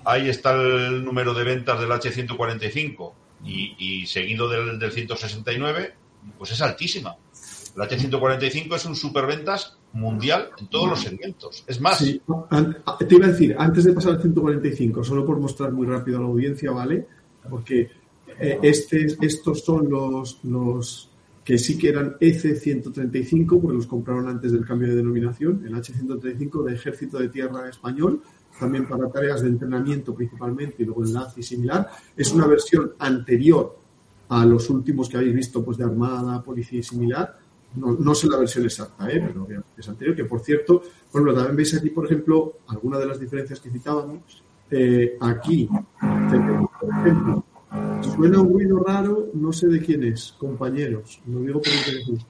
ahí 0.05 0.29
está 0.29 0.53
el 0.53 1.03
número 1.03 1.33
de 1.33 1.43
ventas 1.43 1.79
del 1.79 1.89
H145 1.89 3.13
y, 3.45 4.05
seguido 4.07 4.47
del, 4.49 4.79
del, 4.79 4.91
169, 4.91 5.93
pues 6.37 6.51
es 6.51 6.61
altísima. 6.61 7.15
El 7.75 7.81
H145 7.81 8.75
es 8.75 8.85
un 8.85 8.95
superventas 8.95 9.77
mundial 9.93 10.49
en 10.59 10.67
todos 10.67 10.89
los 10.89 11.01
segmentos. 11.01 11.63
Es 11.67 11.79
más. 11.81 11.99
te 11.99 13.15
iba 13.15 13.25
a 13.25 13.29
decir, 13.29 13.55
antes 13.57 13.83
de 13.85 13.93
pasar 13.93 14.13
al 14.13 14.21
145, 14.21 15.03
solo 15.03 15.25
por 15.25 15.39
mostrar 15.39 15.71
muy 15.71 15.87
rápido 15.87 16.17
a 16.17 16.21
la 16.21 16.27
audiencia, 16.27 16.71
¿vale? 16.71 17.07
Porque 17.49 17.89
eh, 18.39 18.59
este, 18.61 19.07
estos 19.21 19.63
son 19.63 19.89
los, 19.89 20.39
los 20.43 21.09
que 21.43 21.57
sí 21.57 21.77
que 21.77 21.89
eran 21.89 22.15
EC-135, 22.19 23.61
porque 23.61 23.75
los 23.75 23.87
compraron 23.87 24.27
antes 24.27 24.51
del 24.51 24.65
cambio 24.65 24.89
de 24.89 24.95
denominación, 24.95 25.63
el 25.65 25.75
H-135 25.75 26.63
de 26.63 26.73
Ejército 26.73 27.19
de 27.19 27.29
Tierra 27.29 27.69
Español, 27.69 28.21
también 28.63 28.87
para 28.87 29.09
tareas 29.09 29.41
de 29.41 29.49
entrenamiento 29.49 30.15
principalmente 30.15 30.83
y 30.83 30.85
luego 30.85 31.03
enlace 31.03 31.41
y 31.41 31.43
similar. 31.43 31.89
Es 32.15 32.31
una 32.31 32.47
versión 32.47 32.93
anterior 32.97 33.77
a 34.29 34.45
los 34.45 34.69
últimos 34.69 35.09
que 35.09 35.17
habéis 35.17 35.35
visto 35.35 35.63
pues 35.63 35.77
de 35.77 35.83
Armada, 35.83 36.41
Policía 36.41 36.79
y 36.79 36.83
similar. 36.83 37.37
No, 37.75 37.91
no 37.91 38.15
sé 38.15 38.27
la 38.27 38.37
versión 38.37 38.63
exacta, 38.63 39.09
¿eh? 39.09 39.21
pero 39.27 39.45
es 39.75 39.89
anterior, 39.89 40.15
que 40.15 40.25
por 40.25 40.39
cierto, 40.39 40.81
por 41.11 41.21
ejemplo, 41.21 41.33
también 41.33 41.57
veis 41.57 41.75
aquí, 41.75 41.89
por 41.89 42.05
ejemplo, 42.05 42.53
alguna 42.67 42.99
de 42.99 43.05
las 43.07 43.19
diferencias 43.19 43.59
que 43.59 43.69
citábamos. 43.69 44.43
Eh, 44.71 45.17
aquí, 45.19 45.67
por 45.99 46.89
ejemplo, 46.89 47.43
suena 48.15 48.39
un 48.39 48.53
ruido 48.53 48.79
raro, 48.79 49.29
no 49.33 49.51
sé 49.51 49.67
de 49.67 49.81
quién 49.81 50.03
es, 50.03 50.35
compañeros, 50.37 51.19
lo 51.27 51.39
digo 51.41 51.61
por 51.61 51.73
interés. 51.73 52.25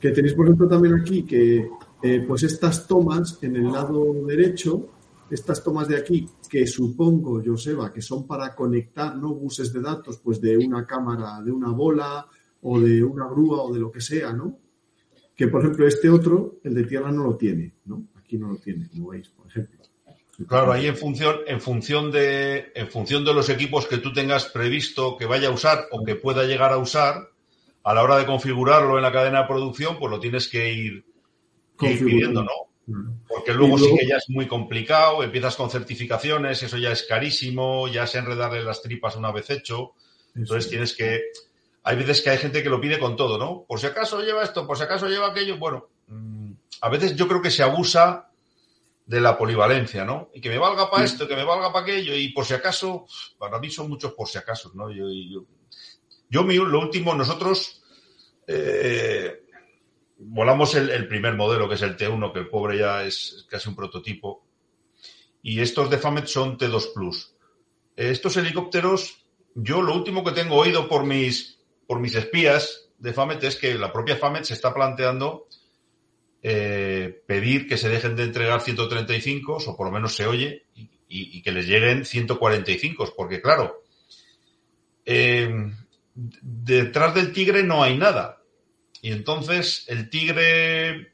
Que 0.00 0.10
tenéis, 0.10 0.34
por 0.34 0.46
ejemplo, 0.46 0.66
también 0.66 0.94
aquí 0.94 1.22
que 1.22 1.68
eh, 2.02 2.24
pues 2.26 2.42
estas 2.42 2.86
tomas 2.88 3.38
en 3.42 3.56
el 3.56 3.70
lado 3.70 4.14
derecho 4.26 4.95
estas 5.30 5.62
tomas 5.62 5.88
de 5.88 5.96
aquí, 5.96 6.26
que 6.48 6.66
supongo, 6.66 7.42
Joseba, 7.44 7.92
que 7.92 8.02
son 8.02 8.26
para 8.26 8.54
conectar 8.54 9.16
¿no? 9.16 9.34
buses 9.34 9.72
de 9.72 9.80
datos, 9.80 10.18
pues 10.18 10.40
de 10.40 10.56
una 10.56 10.86
cámara, 10.86 11.40
de 11.42 11.50
una 11.50 11.70
bola 11.70 12.26
o 12.62 12.80
de 12.80 13.02
una 13.02 13.26
grúa 13.28 13.62
o 13.62 13.72
de 13.72 13.80
lo 13.80 13.90
que 13.90 14.00
sea, 14.00 14.32
¿no? 14.32 14.58
Que, 15.34 15.48
por 15.48 15.60
ejemplo, 15.60 15.86
este 15.86 16.08
otro, 16.08 16.58
el 16.64 16.74
de 16.74 16.84
tierra, 16.84 17.12
no 17.12 17.24
lo 17.24 17.36
tiene, 17.36 17.74
¿no? 17.84 18.08
Aquí 18.14 18.38
no 18.38 18.48
lo 18.48 18.56
tiene, 18.56 18.88
como 18.88 19.08
veis, 19.08 19.28
por 19.28 19.46
ejemplo. 19.46 19.80
Claro, 20.48 20.72
ahí 20.72 20.86
en 20.86 20.96
función, 20.96 21.36
en 21.46 21.60
función 21.60 22.10
de, 22.10 22.72
en 22.74 22.88
función 22.88 23.24
de 23.24 23.32
los 23.32 23.48
equipos 23.48 23.86
que 23.86 23.98
tú 23.98 24.12
tengas 24.12 24.46
previsto 24.46 25.16
que 25.16 25.24
vaya 25.24 25.48
a 25.48 25.52
usar 25.52 25.86
o 25.90 26.04
que 26.04 26.14
pueda 26.14 26.44
llegar 26.44 26.72
a 26.72 26.78
usar, 26.78 27.30
a 27.82 27.94
la 27.94 28.02
hora 28.02 28.18
de 28.18 28.26
configurarlo 28.26 28.96
en 28.96 29.02
la 29.02 29.12
cadena 29.12 29.42
de 29.42 29.48
producción, 29.48 29.96
pues 29.98 30.10
lo 30.10 30.20
tienes 30.20 30.48
que 30.48 30.72
ir, 30.72 31.04
ir 31.80 32.04
pidiendo, 32.04 32.42
¿no? 32.42 32.50
Porque 33.28 33.52
luego, 33.52 33.78
sí 33.78 33.96
que 33.98 34.06
ya 34.06 34.16
es 34.16 34.28
muy 34.28 34.46
complicado, 34.46 35.22
empiezas 35.22 35.56
con 35.56 35.70
certificaciones, 35.70 36.62
eso 36.62 36.78
ya 36.78 36.92
es 36.92 37.02
carísimo, 37.02 37.88
ya 37.88 38.06
se 38.06 38.18
enredarle 38.18 38.62
las 38.62 38.80
tripas 38.80 39.16
una 39.16 39.32
vez 39.32 39.50
hecho. 39.50 39.94
Entonces 40.34 40.70
tienes 40.70 40.94
que. 40.94 41.22
Hay 41.82 41.96
veces 41.96 42.22
que 42.22 42.30
hay 42.30 42.38
gente 42.38 42.62
que 42.62 42.68
lo 42.68 42.80
pide 42.80 42.98
con 42.98 43.16
todo, 43.16 43.38
¿no? 43.38 43.64
Por 43.66 43.80
si 43.80 43.86
acaso 43.86 44.20
lleva 44.20 44.44
esto, 44.44 44.66
por 44.66 44.76
si 44.76 44.84
acaso 44.84 45.08
lleva 45.08 45.28
aquello. 45.28 45.56
Bueno, 45.56 45.88
mm, 46.06 46.52
a 46.82 46.88
veces 46.88 47.16
yo 47.16 47.26
creo 47.26 47.42
que 47.42 47.50
se 47.50 47.62
abusa 47.64 48.30
de 49.04 49.20
la 49.20 49.36
polivalencia, 49.36 50.04
¿no? 50.04 50.30
Y 50.32 50.40
que 50.40 50.48
me 50.48 50.58
valga 50.58 50.90
para 50.90 51.04
esto, 51.04 51.26
que 51.26 51.36
me 51.36 51.44
valga 51.44 51.72
para 51.72 51.84
aquello, 51.84 52.14
y 52.14 52.28
por 52.28 52.44
si 52.44 52.54
acaso, 52.54 53.06
para 53.38 53.58
mí 53.58 53.70
son 53.70 53.88
muchos 53.88 54.12
por 54.12 54.28
si 54.28 54.38
acaso, 54.38 54.72
¿no? 54.74 54.90
Yo, 54.90 55.06
yo, 55.08 55.44
yo 56.28 56.42
lo 56.42 56.80
último, 56.80 57.14
nosotros. 57.14 57.82
Eh, 58.48 59.45
volamos 60.18 60.74
el, 60.74 61.08
primer 61.08 61.34
modelo, 61.34 61.68
que 61.68 61.74
es 61.74 61.82
el 61.82 61.96
T1, 61.96 62.32
que 62.32 62.40
el 62.40 62.48
pobre 62.48 62.78
ya 62.78 63.04
es 63.04 63.46
casi 63.48 63.68
un 63.68 63.76
prototipo. 63.76 64.44
Y 65.42 65.60
estos 65.60 65.90
de 65.90 65.98
FAMET 65.98 66.26
son 66.26 66.58
T2 66.58 66.92
Plus. 66.94 67.34
Estos 67.94 68.36
helicópteros, 68.36 69.24
yo 69.54 69.82
lo 69.82 69.94
último 69.94 70.24
que 70.24 70.32
tengo 70.32 70.56
oído 70.56 70.88
por 70.88 71.04
mis, 71.04 71.60
por 71.86 72.00
mis 72.00 72.14
espías 72.14 72.90
de 72.98 73.12
FAMET 73.12 73.44
es 73.44 73.56
que 73.56 73.74
la 73.74 73.92
propia 73.92 74.16
FAMET 74.16 74.44
se 74.44 74.54
está 74.54 74.74
planteando 74.74 75.46
eh, 76.42 77.22
pedir 77.26 77.66
que 77.66 77.76
se 77.76 77.88
dejen 77.88 78.16
de 78.16 78.24
entregar 78.24 78.60
135 78.60 79.58
o 79.66 79.76
por 79.76 79.86
lo 79.86 79.92
menos 79.92 80.14
se 80.14 80.26
oye 80.26 80.66
y, 81.08 81.42
que 81.42 81.52
les 81.52 81.66
lleguen 81.66 82.04
145 82.04 83.14
porque 83.16 83.40
claro, 83.40 83.82
eh, 85.04 85.72
detrás 86.14 87.14
del 87.14 87.32
tigre 87.32 87.62
no 87.62 87.82
hay 87.82 87.96
nada. 87.96 88.42
Y 89.02 89.12
entonces 89.12 89.84
el 89.88 90.10
Tigre 90.10 91.12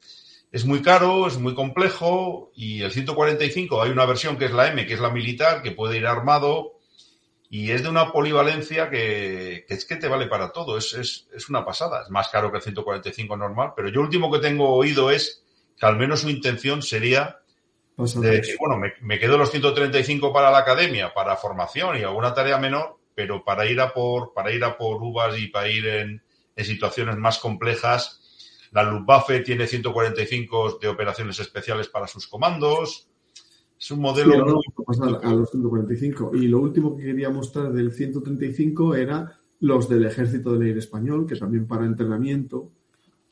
es 0.50 0.64
muy 0.64 0.82
caro, 0.82 1.26
es 1.26 1.38
muy 1.38 1.54
complejo 1.54 2.52
y 2.54 2.82
el 2.82 2.92
145 2.92 3.82
hay 3.82 3.90
una 3.90 4.04
versión 4.04 4.36
que 4.36 4.44
es 4.44 4.52
la 4.52 4.68
M, 4.68 4.86
que 4.86 4.94
es 4.94 5.00
la 5.00 5.10
militar, 5.10 5.62
que 5.62 5.72
puede 5.72 5.96
ir 5.96 6.06
armado 6.06 6.78
y 7.48 7.70
es 7.70 7.82
de 7.82 7.88
una 7.88 8.12
polivalencia 8.12 8.88
que, 8.88 9.66
es 9.68 9.84
que 9.84 9.96
te 9.96 10.08
vale 10.08 10.26
para 10.26 10.52
todo, 10.52 10.78
es, 10.78 10.94
es, 10.94 11.48
una 11.50 11.64
pasada, 11.64 12.02
es 12.02 12.10
más 12.10 12.28
caro 12.28 12.50
que 12.50 12.56
el 12.56 12.62
145 12.62 13.36
normal, 13.36 13.72
pero 13.76 13.90
yo 13.90 14.00
último 14.00 14.32
que 14.32 14.38
tengo 14.38 14.70
oído 14.70 15.10
es 15.10 15.44
que 15.78 15.84
al 15.84 15.96
menos 15.96 16.20
su 16.20 16.30
intención 16.30 16.80
sería 16.80 17.40
de 17.96 18.30
decir, 18.30 18.56
bueno, 18.58 18.78
me, 18.78 18.94
me, 19.02 19.18
quedo 19.18 19.36
los 19.36 19.50
135 19.50 20.32
para 20.32 20.50
la 20.50 20.58
academia, 20.58 21.12
para 21.12 21.36
formación 21.36 21.98
y 21.98 22.02
alguna 22.02 22.32
tarea 22.32 22.56
menor, 22.56 22.96
pero 23.14 23.44
para 23.44 23.66
ir 23.66 23.80
a 23.82 23.92
por, 23.92 24.32
para 24.32 24.50
ir 24.50 24.64
a 24.64 24.78
por 24.78 25.02
uvas 25.02 25.38
y 25.38 25.48
para 25.48 25.68
ir 25.68 25.86
en, 25.86 26.22
en 26.56 26.64
situaciones 26.64 27.16
más 27.16 27.38
complejas. 27.38 28.20
La 28.72 28.82
Luftwaffe 28.82 29.40
tiene 29.40 29.66
145 29.66 30.78
de 30.80 30.88
operaciones 30.88 31.38
especiales 31.40 31.88
para 31.88 32.06
sus 32.06 32.26
comandos. 32.26 33.08
Es 33.78 33.90
un 33.90 34.00
modelo. 34.00 34.62
a 35.22 35.32
los 35.34 35.50
145. 35.50 36.30
Y 36.34 36.48
lo 36.48 36.60
último 36.60 36.96
que 36.96 37.04
quería 37.04 37.30
mostrar 37.30 37.72
del 37.72 37.92
135 37.92 38.94
era 38.94 39.40
los 39.60 39.88
del 39.88 40.04
Ejército 40.04 40.52
del 40.52 40.62
Aire 40.62 40.78
Español, 40.78 41.26
que 41.26 41.36
también 41.36 41.66
para 41.66 41.84
entrenamiento. 41.84 42.72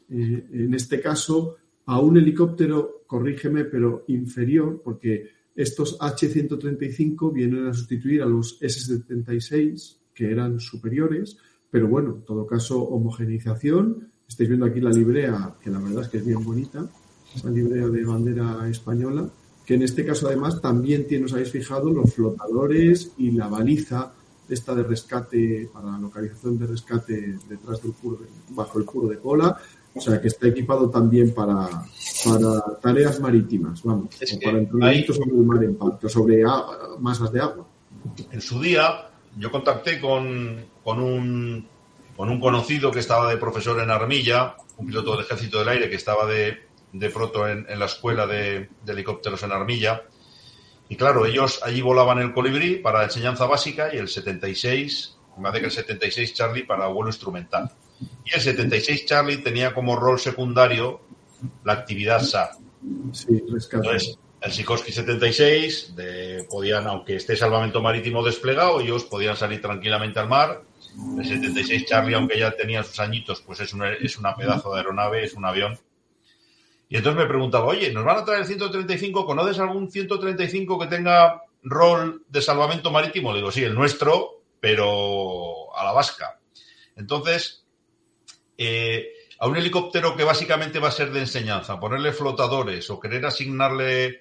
Eh, 0.09 0.47
en 0.53 0.75
este 0.75 1.01
caso, 1.01 1.57
a 1.87 2.01
un 2.01 2.17
helicóptero, 2.17 3.03
corrígeme, 3.07 3.65
pero 3.65 4.05
inferior, 4.09 4.81
porque 4.83 5.31
estos 5.55 5.97
H-135 6.01 7.33
vienen 7.33 7.67
a 7.67 7.75
sustituir 7.75 8.23
a 8.23 8.27
los 8.27 8.59
S-76, 8.61 9.99
que 10.15 10.31
eran 10.31 10.61
superiores, 10.61 11.37
pero 11.71 11.89
bueno, 11.89 12.17
en 12.17 12.23
todo 12.23 12.47
caso, 12.47 12.83
homogeneización. 12.83 14.11
Estáis 14.29 14.49
viendo 14.49 14.67
aquí 14.67 14.81
la 14.81 14.91
librea, 14.91 15.55
que 15.61 15.71
la 15.71 15.79
verdad 15.79 16.03
es 16.03 16.09
que 16.09 16.19
es 16.19 16.27
bien 16.27 16.45
bonita, 16.45 16.87
esa 17.35 17.51
librea 17.51 17.87
de 17.89 18.05
bandera 18.05 18.69
española, 18.69 19.29
que 19.65 19.75
en 19.75 19.83
este 19.83 20.05
caso 20.05 20.29
además 20.29 20.61
también 20.61 21.07
tiene, 21.07 21.25
os 21.25 21.33
habéis 21.33 21.51
fijado, 21.51 21.91
los 21.91 22.15
flotadores 22.15 23.13
y 23.19 23.33
la 23.33 23.49
baliza 23.49 24.13
esta 24.49 24.75
de 24.75 24.83
rescate, 24.83 25.71
para 25.73 25.93
la 25.93 25.99
localización 25.99 26.59
de 26.59 26.67
rescate 26.67 27.39
detrás 27.49 27.81
del 27.83 27.93
puro 27.93 28.19
bajo 28.51 28.79
el 28.79 28.85
puro 28.85 29.09
de 29.09 29.19
cola. 29.19 29.57
O 29.93 30.01
sea, 30.01 30.21
que 30.21 30.29
está 30.29 30.47
equipado 30.47 30.89
también 30.89 31.35
para, 31.35 31.69
para 32.25 32.61
tareas 32.81 33.19
marítimas, 33.19 33.83
vamos, 33.83 34.15
o 34.15 34.41
para 34.41 34.59
entrenamientos 34.59 35.17
sobre 35.17 35.37
el 35.37 35.43
mar 35.43 35.65
en 35.65 35.75
parte, 35.75 36.09
sobre 36.09 36.45
masas 37.01 37.33
de 37.33 37.41
agua. 37.41 37.67
En 38.31 38.41
su 38.41 38.61
día, 38.61 39.11
yo 39.37 39.51
contacté 39.51 40.01
con, 40.01 40.59
con, 40.85 41.01
un, 41.01 41.67
con 42.17 42.29
un 42.31 42.41
conocido 42.41 42.91
que 42.91 43.01
estaba 43.01 43.31
de 43.31 43.37
profesor 43.37 43.81
en 43.81 43.91
Armilla, 43.91 44.57
un 44.77 44.87
piloto 44.87 45.13
del 45.13 45.25
Ejército 45.25 45.59
del 45.59 45.69
Aire 45.69 45.91
que 45.91 45.97
estaba 45.97 46.27
de, 46.27 46.67
de 46.93 47.11
proto 47.11 47.49
en, 47.49 47.67
la 47.79 47.87
escuela 47.87 48.27
de, 48.27 48.69
helicópteros 48.87 49.43
en 49.43 49.53
Armilla. 49.53 50.03
Y 50.89 50.97
claro, 50.97 51.25
ellos 51.25 51.61
allí 51.63 51.81
volaban 51.81 52.19
el 52.19 52.33
colibrí 52.33 52.77
para 52.77 53.05
enseñanza 53.05 53.47
básica 53.47 53.95
y 53.95 53.99
el 53.99 54.09
76, 54.09 55.17
más 55.39 55.53
de 55.53 55.61
que 55.61 55.67
el 55.67 55.73
76 55.73 56.35
Charlie 56.35 56.65
para 56.65 56.89
vuelo 56.89 57.11
instrumental. 57.11 57.71
Y 58.25 58.35
el 58.35 58.41
76 58.41 59.07
Charlie 59.07 59.39
tenía 59.39 59.73
como 59.73 59.95
rol 59.97 60.19
secundario 60.19 61.01
la 61.65 61.75
actividad 61.75 62.23
SAR. 62.23 62.51
Sí, 63.13 63.43
rescate 63.49 64.17
el 64.41 64.53
Sikorsky 64.53 64.93
76, 64.93 65.95
de, 65.97 66.47
podían, 66.49 66.87
aunque 66.87 67.17
esté 67.17 67.37
salvamento 67.37 67.83
marítimo 67.83 68.25
desplegado, 68.25 68.81
ellos 68.81 69.05
podían 69.05 69.37
salir 69.37 69.61
tranquilamente 69.61 70.19
al 70.19 70.29
mar. 70.29 70.63
El 71.19 71.25
76 71.25 71.87
Charlie, 71.87 72.15
aunque 72.15 72.39
ya 72.39 72.51
tenía 72.53 72.83
sus 72.83 72.99
añitos, 73.01 73.41
pues 73.43 73.61
es 73.61 73.73
una, 73.73 73.93
es 73.93 74.19
una 74.19 74.35
pedazo 74.35 74.73
de 74.73 74.81
aeronave, 74.81 75.25
es 75.25 75.35
un 75.35 75.45
avión. 75.45 75.79
Y 76.89 76.97
entonces 76.97 77.23
me 77.23 77.29
preguntaba, 77.29 77.67
oye, 77.67 77.93
¿nos 77.93 78.05
van 78.05 78.19
a 78.19 78.25
traer 78.25 78.41
el 78.41 78.47
135? 78.47 79.25
¿Conoces 79.25 79.59
algún 79.61 79.91
135 79.91 80.79
que 80.79 80.87
tenga 80.89 81.43
rol 81.63 82.25
de 82.29 82.43
salvamento 82.43 82.91
marítimo? 82.91 83.33
Le 83.33 83.39
digo, 83.39 83.53
sí, 83.53 83.63
el 83.63 83.75
nuestro, 83.75 84.43
pero 84.59 85.77
a 85.77 85.85
la 85.85 85.93
vasca. 85.93 86.41
Entonces, 86.97 87.65
eh, 88.59 89.13
a 89.39 89.47
un 89.47 89.57
helicóptero 89.57 90.17
que 90.17 90.25
básicamente 90.25 90.81
va 90.81 90.89
a 90.89 90.93
ser 90.93 91.13
de 91.13 91.21
enseñanza, 91.21 91.81
ponerle 91.81 92.13
flotadores 92.13 92.91
o 92.91 93.01
querer 93.01 93.25
asignarle 93.25 94.21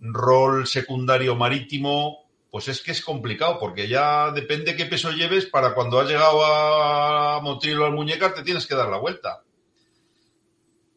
rol 0.00 0.66
secundario 0.66 1.34
marítimo, 1.34 2.29
pues 2.50 2.66
es 2.66 2.82
que 2.82 2.90
es 2.90 3.02
complicado, 3.02 3.58
porque 3.60 3.86
ya 3.86 4.32
depende 4.32 4.74
qué 4.76 4.86
peso 4.86 5.12
lleves 5.12 5.46
para 5.46 5.72
cuando 5.72 6.00
has 6.00 6.08
llegado 6.08 6.44
a 6.44 7.40
Motril 7.40 7.80
o 7.80 7.86
al 7.86 7.92
Muñeca 7.92 8.34
te 8.34 8.42
tienes 8.42 8.66
que 8.66 8.74
dar 8.74 8.88
la 8.88 8.98
vuelta. 8.98 9.44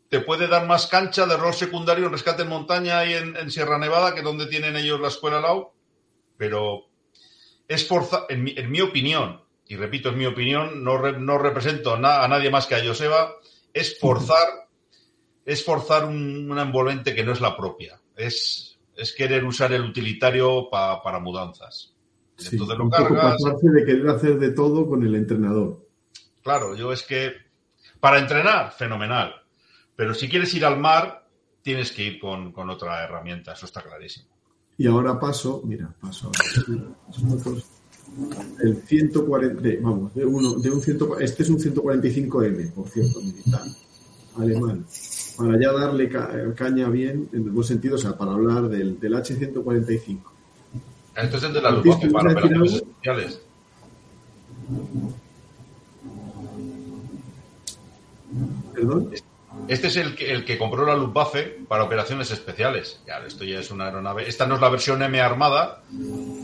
Te 0.09 0.19
puede 0.19 0.47
dar 0.47 0.65
más 0.65 0.87
cancha 0.87 1.25
de 1.25 1.37
rol 1.37 1.53
secundario 1.53 2.07
en 2.07 2.11
rescate 2.11 2.41
en 2.41 2.49
montaña 2.49 3.05
y 3.05 3.13
en, 3.13 3.51
Sierra 3.51 3.77
Nevada, 3.77 4.13
que 4.13 4.19
es 4.19 4.25
donde 4.25 4.47
tienen 4.47 4.75
ellos 4.75 4.99
la 4.99 5.07
escuela 5.09 5.39
LAU, 5.39 5.71
pero 6.37 6.87
es 7.67 7.87
forza, 7.87 8.25
en 8.29 8.43
mi, 8.43 8.81
opinión, 8.81 9.43
y 9.67 9.75
repito, 9.75 10.09
es 10.09 10.15
mi 10.15 10.25
opinión, 10.25 10.83
no, 10.83 10.99
no 11.11 11.37
represento 11.37 11.93
a 11.93 12.27
nadie 12.27 12.49
más 12.49 12.65
que 12.65 12.75
a 12.75 12.83
Joseba, 12.83 13.35
es 13.73 13.99
forzar, 13.99 14.67
es 15.45 15.63
forzar 15.63 16.05
un, 16.05 16.49
una 16.49 16.63
envolvente 16.63 17.13
que 17.13 17.23
no 17.23 17.31
es 17.31 17.41
la 17.41 17.55
propia. 17.55 17.99
Es, 18.15 18.72
es 18.95 19.13
querer 19.13 19.43
usar 19.43 19.71
el 19.73 19.83
utilitario 19.83 20.69
para 20.69 21.19
mudanzas. 21.19 21.93
Sí, 22.37 22.49
Entonces 22.53 22.77
lo 22.77 22.89
cargas. 22.89 23.37
de 23.61 23.85
querer 23.85 24.07
hacer 24.09 24.39
de 24.39 24.51
todo 24.51 24.87
con 24.87 25.03
el 25.03 25.15
entrenador. 25.15 25.87
Claro, 26.41 26.75
yo 26.75 26.91
es 26.91 27.03
que 27.03 27.33
para 27.99 28.19
entrenar, 28.19 28.71
fenomenal. 28.73 29.33
Pero 29.95 30.13
si 30.13 30.27
quieres 30.27 30.53
ir 30.55 30.65
al 30.65 30.79
mar, 30.79 31.27
tienes 31.61 31.91
que 31.91 32.03
ir 32.03 32.19
con, 32.19 32.51
con 32.51 32.69
otra 32.69 33.03
herramienta, 33.03 33.53
eso 33.53 33.65
está 33.65 33.81
clarísimo. 33.81 34.27
Y 34.77 34.87
ahora 34.87 35.19
paso, 35.19 35.61
mira, 35.63 35.93
paso 36.01 36.31
el 38.63 38.81
140, 38.83 39.61
vamos, 39.81 40.13
de 40.13 40.25
uno, 40.25 40.55
de 40.55 40.69
un 40.69 40.81
100, 40.81 40.99
este 41.19 41.43
es 41.43 41.49
un 41.49 41.59
145M, 41.59 42.73
por 42.73 42.89
cierto, 42.89 43.21
militar, 43.21 43.61
alemán 44.37 44.85
para 45.37 45.59
ya 45.59 45.71
darle 45.71 46.09
caña 46.55 46.89
bien, 46.89 47.29
en 47.33 47.43
el 47.43 47.51
buen 47.51 47.65
sentido, 47.65 47.95
o 47.95 47.97
sea, 47.97 48.17
para 48.17 48.33
hablar 48.33 48.63
del, 48.69 48.99
del 48.99 49.15
H-145. 49.15 50.19
Esto 51.15 51.37
es 51.37 51.43
el 51.43 51.53
de 51.53 51.61
la 51.61 51.71
Luftwaffe 51.71 52.09
para 52.09 52.31
operaciones 52.31 52.73
especiales. 52.73 53.41
¿Perdón? 58.73 59.11
Este 59.67 59.87
es 59.87 59.97
el 59.97 60.15
que, 60.15 60.31
el 60.31 60.43
que 60.45 60.57
compró 60.57 60.85
la 60.85 60.95
Luftwaffe 60.95 61.59
para 61.67 61.83
operaciones 61.83 62.31
especiales. 62.31 62.99
Claro, 63.05 63.27
esto 63.27 63.43
ya 63.43 63.59
es 63.59 63.69
una 63.71 63.85
aeronave. 63.85 64.27
Esta 64.27 64.47
no 64.47 64.55
es 64.55 64.61
la 64.61 64.69
versión 64.69 65.01
M 65.03 65.19
armada, 65.21 65.83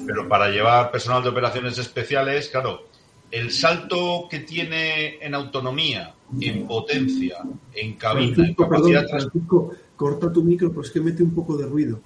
pero 0.05 0.27
para 0.27 0.49
llevar 0.49 0.91
personal 0.91 1.23
de 1.23 1.29
operaciones 1.29 1.77
especiales, 1.77 2.49
claro, 2.49 2.88
el 3.31 3.51
salto 3.51 4.27
que 4.29 4.39
tiene 4.39 5.17
en 5.23 5.33
autonomía, 5.35 6.13
en 6.39 6.67
potencia, 6.67 7.37
en 7.73 7.93
cabina, 7.93 8.47
en 8.47 8.53
capacidad. 8.53 9.07
Francisco, 9.07 9.71
corta 9.95 10.31
tu 10.31 10.43
micro, 10.43 10.71
pues 10.71 10.91
que 10.91 11.01
mete 11.01 11.23
un 11.23 11.33
poco 11.33 11.57
de 11.57 11.65
ruido. 11.65 11.99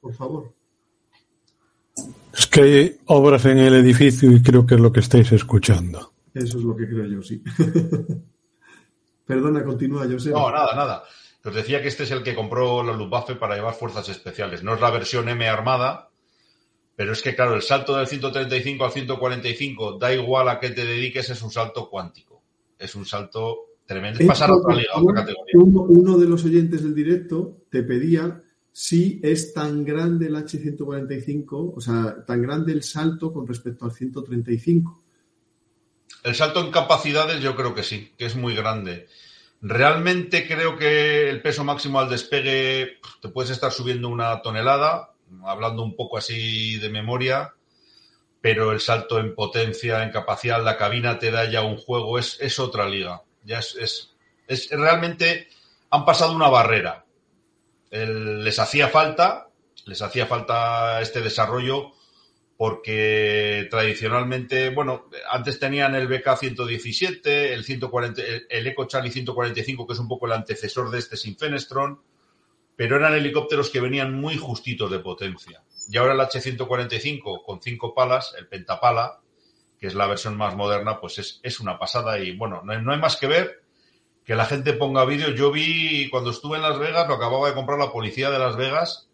Por 0.00 0.14
favor. 0.14 0.52
Es 2.36 2.46
que 2.46 2.60
hay 2.60 2.98
obras 3.06 3.44
en 3.46 3.58
el 3.58 3.74
edificio 3.74 4.30
y 4.30 4.42
creo 4.42 4.64
que 4.64 4.76
es 4.76 4.80
lo 4.80 4.92
que 4.92 5.00
estáis 5.00 5.32
escuchando. 5.32 6.12
Eso 6.32 6.58
es 6.58 6.64
lo 6.64 6.76
que 6.76 6.88
creo 6.88 7.06
yo, 7.06 7.22
sí. 7.22 7.42
Perdona, 9.26 9.64
continúa, 9.64 10.06
José. 10.08 10.30
No, 10.30 10.50
nada, 10.50 10.74
nada. 10.74 11.04
Os 11.44 11.54
decía 11.54 11.82
que 11.82 11.88
este 11.88 12.04
es 12.04 12.10
el 12.10 12.22
que 12.22 12.34
compró 12.34 12.82
la 12.82 12.92
Luftwaffe 12.92 13.34
para 13.34 13.56
llevar 13.56 13.74
fuerzas 13.74 14.08
especiales. 14.08 14.62
No 14.62 14.74
es 14.74 14.80
la 14.80 14.90
versión 14.90 15.28
M 15.28 15.48
armada, 15.48 16.10
pero 16.98 17.12
es 17.12 17.22
que, 17.22 17.36
claro, 17.36 17.54
el 17.54 17.62
salto 17.62 17.96
del 17.96 18.08
135 18.08 18.84
al 18.84 18.90
145, 18.90 19.98
da 20.00 20.12
igual 20.12 20.48
a 20.48 20.58
qué 20.58 20.70
te 20.70 20.84
dediques, 20.84 21.30
es 21.30 21.40
un 21.42 21.52
salto 21.52 21.88
cuántico. 21.88 22.42
Es 22.76 22.96
un 22.96 23.06
salto 23.06 23.76
tremendo. 23.86 24.18
Es 24.18 24.26
pasar 24.26 24.50
a 24.50 24.56
otra 24.56 24.74
liga, 24.74 24.90
a 24.92 25.00
otra 25.00 25.14
categoría. 25.14 25.54
Uno, 25.54 25.82
uno 25.82 26.18
de 26.18 26.26
los 26.26 26.44
oyentes 26.44 26.82
del 26.82 26.96
directo 26.96 27.58
te 27.70 27.84
pedía 27.84 28.42
si 28.72 29.20
es 29.22 29.54
tan 29.54 29.84
grande 29.84 30.26
el 30.26 30.34
H145, 30.34 31.72
o 31.76 31.80
sea, 31.80 32.24
tan 32.26 32.42
grande 32.42 32.72
el 32.72 32.82
salto 32.82 33.32
con 33.32 33.46
respecto 33.46 33.84
al 33.84 33.92
135. 33.92 35.00
El 36.24 36.34
salto 36.34 36.58
en 36.58 36.72
capacidades 36.72 37.40
yo 37.40 37.54
creo 37.54 37.76
que 37.76 37.84
sí, 37.84 38.12
que 38.18 38.26
es 38.26 38.34
muy 38.34 38.56
grande. 38.56 39.06
Realmente 39.62 40.48
creo 40.48 40.76
que 40.76 41.30
el 41.30 41.42
peso 41.42 41.62
máximo 41.62 42.00
al 42.00 42.10
despegue 42.10 42.98
te 43.22 43.28
puedes 43.28 43.52
estar 43.52 43.70
subiendo 43.70 44.08
una 44.08 44.42
tonelada, 44.42 45.14
hablando 45.44 45.82
un 45.82 45.96
poco 45.96 46.18
así 46.18 46.78
de 46.78 46.88
memoria, 46.88 47.54
pero 48.40 48.72
el 48.72 48.80
salto 48.80 49.18
en 49.18 49.34
potencia, 49.34 50.02
en 50.02 50.10
capacidad, 50.10 50.62
la 50.62 50.76
cabina 50.76 51.18
te 51.18 51.30
da 51.30 51.50
ya 51.50 51.62
un 51.62 51.76
juego, 51.76 52.18
es, 52.18 52.38
es 52.40 52.58
otra 52.58 52.88
liga. 52.88 53.22
Ya 53.44 53.58
es, 53.58 53.76
es, 53.76 54.16
es, 54.46 54.70
realmente 54.70 55.48
han 55.90 56.04
pasado 56.04 56.34
una 56.34 56.48
barrera. 56.48 57.04
les 57.90 58.58
hacía 58.58 58.88
falta, 58.88 59.48
les 59.86 60.02
hacía 60.02 60.26
falta 60.26 61.00
este 61.00 61.20
desarrollo 61.20 61.92
porque 62.58 63.68
tradicionalmente, 63.70 64.70
bueno, 64.70 65.08
antes 65.30 65.60
tenían 65.60 65.94
el 65.94 66.08
BK-117, 66.08 67.20
el, 67.24 67.64
140, 67.64 68.20
el 68.50 68.66
Eco 68.66 68.84
Charlie 68.86 69.12
145, 69.12 69.86
que 69.86 69.92
es 69.92 69.98
un 70.00 70.08
poco 70.08 70.26
el 70.26 70.32
antecesor 70.32 70.90
de 70.90 70.98
este 70.98 71.16
sin 71.16 71.38
Fenestron, 71.38 72.02
pero 72.78 72.94
eran 72.94 73.12
helicópteros 73.14 73.70
que 73.70 73.80
venían 73.80 74.14
muy 74.14 74.36
justitos 74.36 74.88
de 74.88 75.00
potencia. 75.00 75.64
Y 75.88 75.96
ahora 75.96 76.12
el 76.12 76.20
H-145 76.20 77.44
con 77.44 77.60
cinco 77.60 77.92
palas, 77.92 78.36
el 78.38 78.46
Pentapala, 78.46 79.18
que 79.80 79.88
es 79.88 79.96
la 79.96 80.06
versión 80.06 80.36
más 80.36 80.54
moderna, 80.54 81.00
pues 81.00 81.18
es, 81.18 81.40
es 81.42 81.58
una 81.58 81.76
pasada 81.76 82.20
y 82.20 82.36
bueno, 82.36 82.62
no 82.64 82.72
hay, 82.72 82.80
no 82.80 82.92
hay, 82.92 83.00
más 83.00 83.16
que 83.16 83.26
ver 83.26 83.64
que 84.24 84.36
la 84.36 84.44
gente 84.44 84.74
ponga 84.74 85.04
vídeos. 85.04 85.34
Yo 85.34 85.50
vi 85.50 86.08
cuando 86.08 86.30
estuve 86.30 86.58
en 86.58 86.62
Las 86.62 86.78
Vegas, 86.78 87.08
lo 87.08 87.14
acababa 87.14 87.48
de 87.48 87.54
comprar 87.54 87.80
la 87.80 87.90
policía 87.90 88.30
de 88.30 88.38
Las 88.38 88.56
Vegas 88.56 89.08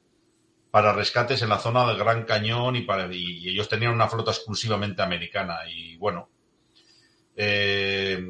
para 0.71 0.93
rescates 0.93 1.41
en 1.41 1.49
la 1.49 1.59
zona 1.59 1.87
del 1.87 1.97
Gran 1.97 2.25
Cañón 2.25 2.77
y, 2.77 2.83
para, 2.83 3.09
y 3.11 3.49
ellos 3.49 3.71
tenían 3.71 3.95
una 3.95 4.11
flota 4.11 4.33
exclusivamente 4.33 5.01
americana. 5.01 5.61
Y 5.71 5.97
bueno, 5.97 6.29
eh, 7.35 8.23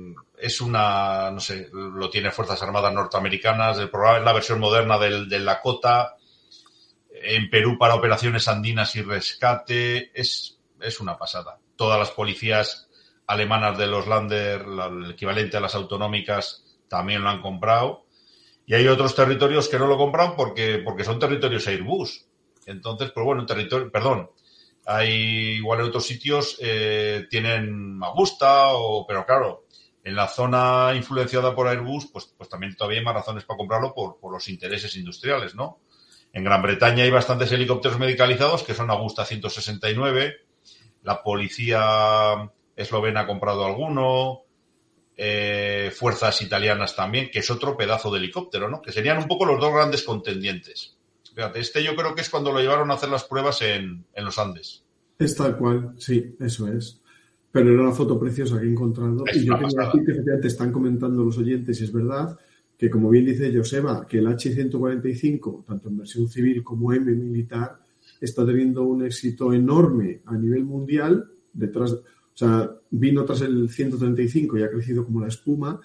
es 0.44 0.60
una, 0.60 1.30
no 1.30 1.40
sé, 1.40 1.70
lo 1.72 2.10
tiene 2.10 2.30
Fuerzas 2.30 2.62
Armadas 2.62 2.92
norteamericanas, 2.92 3.78
el 3.78 3.88
programa 3.88 4.18
es 4.18 4.24
la 4.24 4.32
versión 4.34 4.60
moderna 4.60 4.98
del, 4.98 5.26
del 5.26 5.46
Lakota, 5.46 6.16
en 7.10 7.48
Perú 7.48 7.78
para 7.78 7.94
operaciones 7.94 8.46
andinas 8.46 8.94
y 8.96 9.02
rescate, 9.02 10.10
es, 10.12 10.60
es 10.82 11.00
una 11.00 11.16
pasada. 11.16 11.58
Todas 11.76 11.98
las 11.98 12.10
policías 12.10 12.90
alemanas 13.26 13.78
de 13.78 13.86
los 13.86 14.06
Lander, 14.06 14.66
el 14.66 15.12
equivalente 15.12 15.56
a 15.56 15.60
las 15.60 15.74
autonómicas, 15.74 16.76
también 16.88 17.22
lo 17.22 17.30
han 17.30 17.40
comprado. 17.40 18.04
Y 18.66 18.74
hay 18.74 18.86
otros 18.86 19.14
territorios 19.14 19.70
que 19.70 19.78
no 19.78 19.86
lo 19.86 19.96
compran 19.96 20.36
porque, 20.36 20.82
porque 20.84 21.04
son 21.04 21.18
territorios 21.18 21.66
Airbus. 21.66 22.26
Entonces, 22.66 23.12
pues 23.12 23.24
bueno, 23.24 23.46
territorio, 23.46 23.90
perdón, 23.90 24.30
hay 24.84 25.56
igual 25.56 25.80
en 25.80 25.86
otros 25.86 26.06
sitios 26.06 26.58
eh, 26.60 27.26
tienen 27.30 27.96
Magusta, 27.96 28.74
o, 28.74 29.06
pero 29.06 29.24
claro, 29.24 29.63
en 30.04 30.14
la 30.14 30.28
zona 30.28 30.92
influenciada 30.94 31.54
por 31.54 31.66
Airbus, 31.66 32.10
pues, 32.12 32.26
pues 32.36 32.48
también 32.48 32.76
todavía 32.76 32.98
hay 32.98 33.04
más 33.04 33.14
razones 33.14 33.44
para 33.44 33.56
comprarlo 33.56 33.94
por, 33.94 34.18
los 34.30 34.48
intereses 34.48 34.94
industriales, 34.96 35.54
¿no? 35.54 35.80
En 36.32 36.44
Gran 36.44 36.62
Bretaña 36.62 37.04
hay 37.04 37.10
bastantes 37.10 37.50
helicópteros 37.52 37.98
medicalizados 37.98 38.64
que 38.64 38.74
son 38.74 38.90
Agusta 38.90 39.24
169, 39.24 40.34
la 41.02 41.22
policía 41.22 42.50
eslovena 42.76 43.20
ha 43.20 43.26
comprado 43.26 43.64
alguno, 43.64 44.42
eh, 45.16 45.90
fuerzas 45.96 46.42
italianas 46.42 46.94
también, 46.94 47.30
que 47.30 47.38
es 47.38 47.50
otro 47.50 47.76
pedazo 47.76 48.10
de 48.10 48.18
helicóptero, 48.18 48.68
¿no? 48.68 48.82
Que 48.82 48.92
serían 48.92 49.18
un 49.18 49.28
poco 49.28 49.46
los 49.46 49.58
dos 49.58 49.72
grandes 49.72 50.02
contendientes. 50.02 50.98
Fíjate, 51.34 51.60
este 51.60 51.82
yo 51.82 51.96
creo 51.96 52.14
que 52.14 52.20
es 52.20 52.28
cuando 52.28 52.52
lo 52.52 52.60
llevaron 52.60 52.90
a 52.90 52.94
hacer 52.94 53.08
las 53.08 53.24
pruebas 53.24 53.62
en, 53.62 54.04
en 54.12 54.24
los 54.24 54.38
Andes. 54.38 54.84
Es 55.18 55.34
tal 55.34 55.56
cual, 55.56 55.94
sí, 55.98 56.36
eso 56.40 56.68
es. 56.68 57.00
Pero 57.54 57.70
era 57.70 57.82
una 57.82 57.92
foto 57.92 58.18
preciosa 58.18 58.58
que 58.58 58.66
he 58.66 58.68
encontrado. 58.68 59.24
Es 59.26 59.36
y 59.36 59.44
yo 59.44 59.52
pasada. 59.52 59.86
aquí 59.86 60.04
que 60.04 60.10
efectivamente 60.10 60.48
están 60.48 60.72
comentando 60.72 61.24
los 61.24 61.38
oyentes, 61.38 61.80
y 61.80 61.84
es 61.84 61.92
verdad, 61.92 62.36
que 62.76 62.90
como 62.90 63.10
bien 63.10 63.26
dice 63.26 63.56
Joseba, 63.56 64.08
que 64.08 64.18
el 64.18 64.26
H-145, 64.26 65.64
tanto 65.64 65.88
en 65.88 65.98
versión 65.98 66.28
civil 66.28 66.64
como 66.64 66.92
M 66.92 67.12
militar, 67.12 67.78
está 68.20 68.44
teniendo 68.44 68.82
un 68.82 69.04
éxito 69.04 69.52
enorme 69.52 70.20
a 70.24 70.36
nivel 70.36 70.64
mundial. 70.64 71.30
Detrás, 71.52 71.92
o 71.92 72.02
sea, 72.32 72.72
vino 72.90 73.24
tras 73.24 73.42
el 73.42 73.70
135 73.70 74.58
y 74.58 74.62
ha 74.64 74.70
crecido 74.70 75.04
como 75.04 75.20
la 75.20 75.28
espuma. 75.28 75.80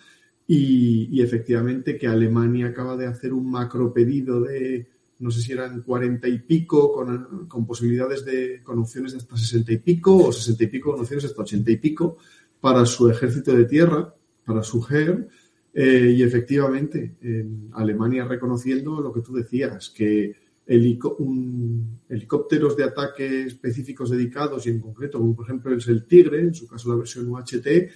Y, 0.47 1.07
y 1.11 1.21
efectivamente 1.21 1.99
que 1.99 2.07
Alemania 2.07 2.65
acaba 2.65 2.97
de 2.97 3.05
hacer 3.05 3.31
un 3.31 3.51
macro 3.51 3.93
pedido 3.93 4.41
de, 4.41 4.87
no 5.19 5.31
sé 5.31 5.41
si 5.41 5.51
eran 5.51 5.81
40 5.81 6.27
y 6.27 6.39
pico, 6.39 6.93
con, 6.93 7.47
con, 7.47 7.65
posibilidades 7.65 8.23
de, 8.23 8.61
con 8.63 8.79
opciones 8.79 9.11
de 9.11 9.17
hasta 9.19 9.35
60 9.35 9.73
y 9.73 9.77
pico, 9.77 10.15
o 10.15 10.31
60 10.31 10.63
y 10.63 10.67
pico 10.67 10.91
con 10.91 11.01
opciones 11.01 11.25
hasta 11.25 11.41
80 11.41 11.71
y 11.71 11.77
pico, 11.77 12.17
para 12.59 12.85
su 12.85 13.09
ejército 13.09 13.55
de 13.55 13.65
tierra, 13.65 14.13
para 14.45 14.63
su 14.63 14.81
Heer. 14.81 15.27
Eh, 15.73 16.15
y 16.17 16.23
efectivamente, 16.23 17.17
en 17.21 17.69
Alemania 17.73 18.25
reconociendo 18.25 19.01
lo 19.01 19.13
que 19.13 19.21
tú 19.21 19.33
decías, 19.33 19.89
que 19.89 20.35
helicópteros 20.65 22.77
de 22.77 22.83
ataque 22.83 23.43
específicos 23.43 24.09
dedicados, 24.09 24.65
y 24.65 24.69
en 24.69 24.79
concreto, 24.79 25.19
como 25.19 25.35
por 25.35 25.45
ejemplo 25.45 25.75
es 25.75 25.87
el 25.87 26.05
Tigre, 26.05 26.41
en 26.41 26.53
su 26.53 26.67
caso 26.67 26.89
la 26.89 26.95
versión 26.95 27.27
UHT, 27.27 27.89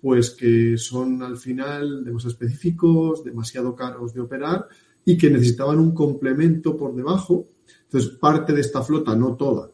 pues 0.00 0.30
que 0.30 0.78
son 0.78 1.22
al 1.22 1.36
final 1.36 2.04
demasiado 2.04 2.32
específicos, 2.32 3.24
demasiado 3.24 3.74
caros 3.74 4.14
de 4.14 4.20
operar 4.20 4.68
y 5.10 5.18
que 5.18 5.28
necesitaban 5.28 5.80
un 5.80 5.92
complemento 5.92 6.76
por 6.76 6.94
debajo. 6.94 7.48
Entonces, 7.82 8.12
parte 8.12 8.52
de 8.52 8.60
esta 8.60 8.80
flota, 8.80 9.16
no 9.16 9.34
toda, 9.34 9.68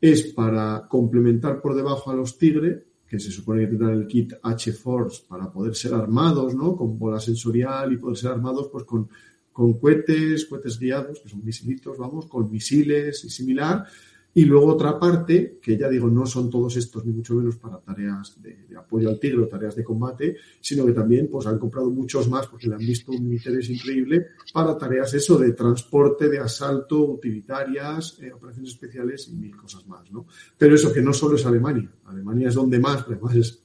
es 0.00 0.32
para 0.32 0.86
complementar 0.88 1.60
por 1.60 1.74
debajo 1.74 2.10
a 2.10 2.14
los 2.14 2.38
Tigre, 2.38 2.86
que 3.06 3.18
se 3.18 3.30
supone 3.30 3.62
que 3.62 3.66
tendrán 3.68 3.92
el 3.92 4.06
kit 4.06 4.32
H-Force 4.42 5.24
para 5.28 5.52
poder 5.52 5.74
ser 5.74 5.92
armados, 5.92 6.54
¿no? 6.54 6.74
Con 6.74 6.98
bola 6.98 7.20
sensorial 7.20 7.92
y 7.92 7.98
poder 7.98 8.16
ser 8.16 8.30
armados 8.30 8.68
pues 8.72 8.84
con, 8.84 9.10
con 9.52 9.74
cohetes, 9.74 10.46
cohetes 10.46 10.78
guiados, 10.78 11.20
que 11.20 11.28
son 11.28 11.44
misilitos, 11.44 11.98
vamos, 11.98 12.26
con 12.26 12.50
misiles 12.50 13.22
y 13.24 13.28
similar. 13.28 13.84
Y 14.34 14.44
luego 14.44 14.66
otra 14.66 14.98
parte, 14.98 15.58
que 15.60 15.76
ya 15.76 15.88
digo, 15.88 16.08
no 16.08 16.26
son 16.26 16.50
todos 16.50 16.76
estos, 16.76 17.04
ni 17.04 17.12
mucho 17.12 17.34
menos 17.34 17.56
para 17.56 17.78
tareas 17.78 18.40
de, 18.40 18.68
apoyo 18.76 19.08
al 19.08 19.18
tigre 19.18 19.42
o 19.42 19.48
tareas 19.48 19.74
de 19.74 19.82
combate, 19.82 20.36
sino 20.60 20.86
que 20.86 20.92
también 20.92 21.28
pues, 21.28 21.46
han 21.46 21.58
comprado 21.58 21.90
muchos 21.90 22.28
más 22.28 22.46
porque 22.46 22.68
le 22.68 22.74
han 22.74 22.80
visto 22.80 23.10
un 23.10 23.32
interés 23.32 23.68
increíble 23.70 24.28
para 24.52 24.76
tareas 24.76 25.12
eso 25.14 25.38
de 25.38 25.52
transporte, 25.52 26.28
de 26.28 26.38
asalto, 26.38 27.00
utilitarias, 27.00 28.18
eh, 28.20 28.32
operaciones 28.32 28.70
especiales 28.70 29.28
y 29.28 29.36
mil 29.36 29.56
cosas 29.56 29.86
más. 29.88 30.10
¿no? 30.12 30.26
Pero 30.56 30.74
eso 30.74 30.92
que 30.92 31.02
no 31.02 31.12
solo 31.12 31.36
es 31.36 31.44
Alemania, 31.46 31.90
Alemania 32.04 32.48
es 32.48 32.54
donde 32.54 32.78
más, 32.78 33.02
pero 33.04 33.16
además 33.16 33.36
es 33.36 33.62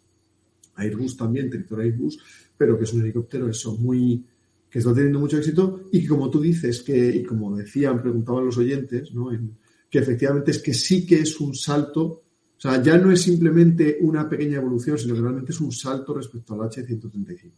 Airbus 0.76 1.18
también, 1.18 1.50
territorio 1.50 1.86
Airbus, 1.86 2.18
pero 2.58 2.78
que 2.78 2.86
es 2.86 2.94
un 2.94 3.02
helicóptero 3.02 3.48
eso 3.48 3.78
muy 3.78 4.26
que 4.72 4.80
está 4.80 4.92
teniendo 4.92 5.20
mucho 5.20 5.38
éxito 5.38 5.88
y 5.92 6.02
que 6.02 6.08
como 6.08 6.32
tú 6.32 6.42
dices, 6.42 6.82
que, 6.82 7.16
y 7.16 7.24
como 7.24 7.56
decían, 7.56 8.02
preguntaban 8.02 8.44
los 8.44 8.58
oyentes, 8.58 9.14
¿no? 9.14 9.32
En, 9.32 9.56
que 9.94 10.00
efectivamente 10.00 10.50
es 10.50 10.58
que 10.58 10.74
sí 10.74 11.06
que 11.06 11.20
es 11.20 11.40
un 11.40 11.54
salto, 11.54 12.02
o 12.02 12.24
sea, 12.58 12.82
ya 12.82 12.98
no 12.98 13.12
es 13.12 13.22
simplemente 13.22 14.00
una 14.02 14.28
pequeña 14.28 14.58
evolución, 14.58 14.98
sino 14.98 15.14
que 15.14 15.22
realmente 15.22 15.52
es 15.52 15.62
un 15.62 15.72
salto 15.72 16.16
respecto 16.16 16.56
al 16.56 16.62
H135. 16.62 17.52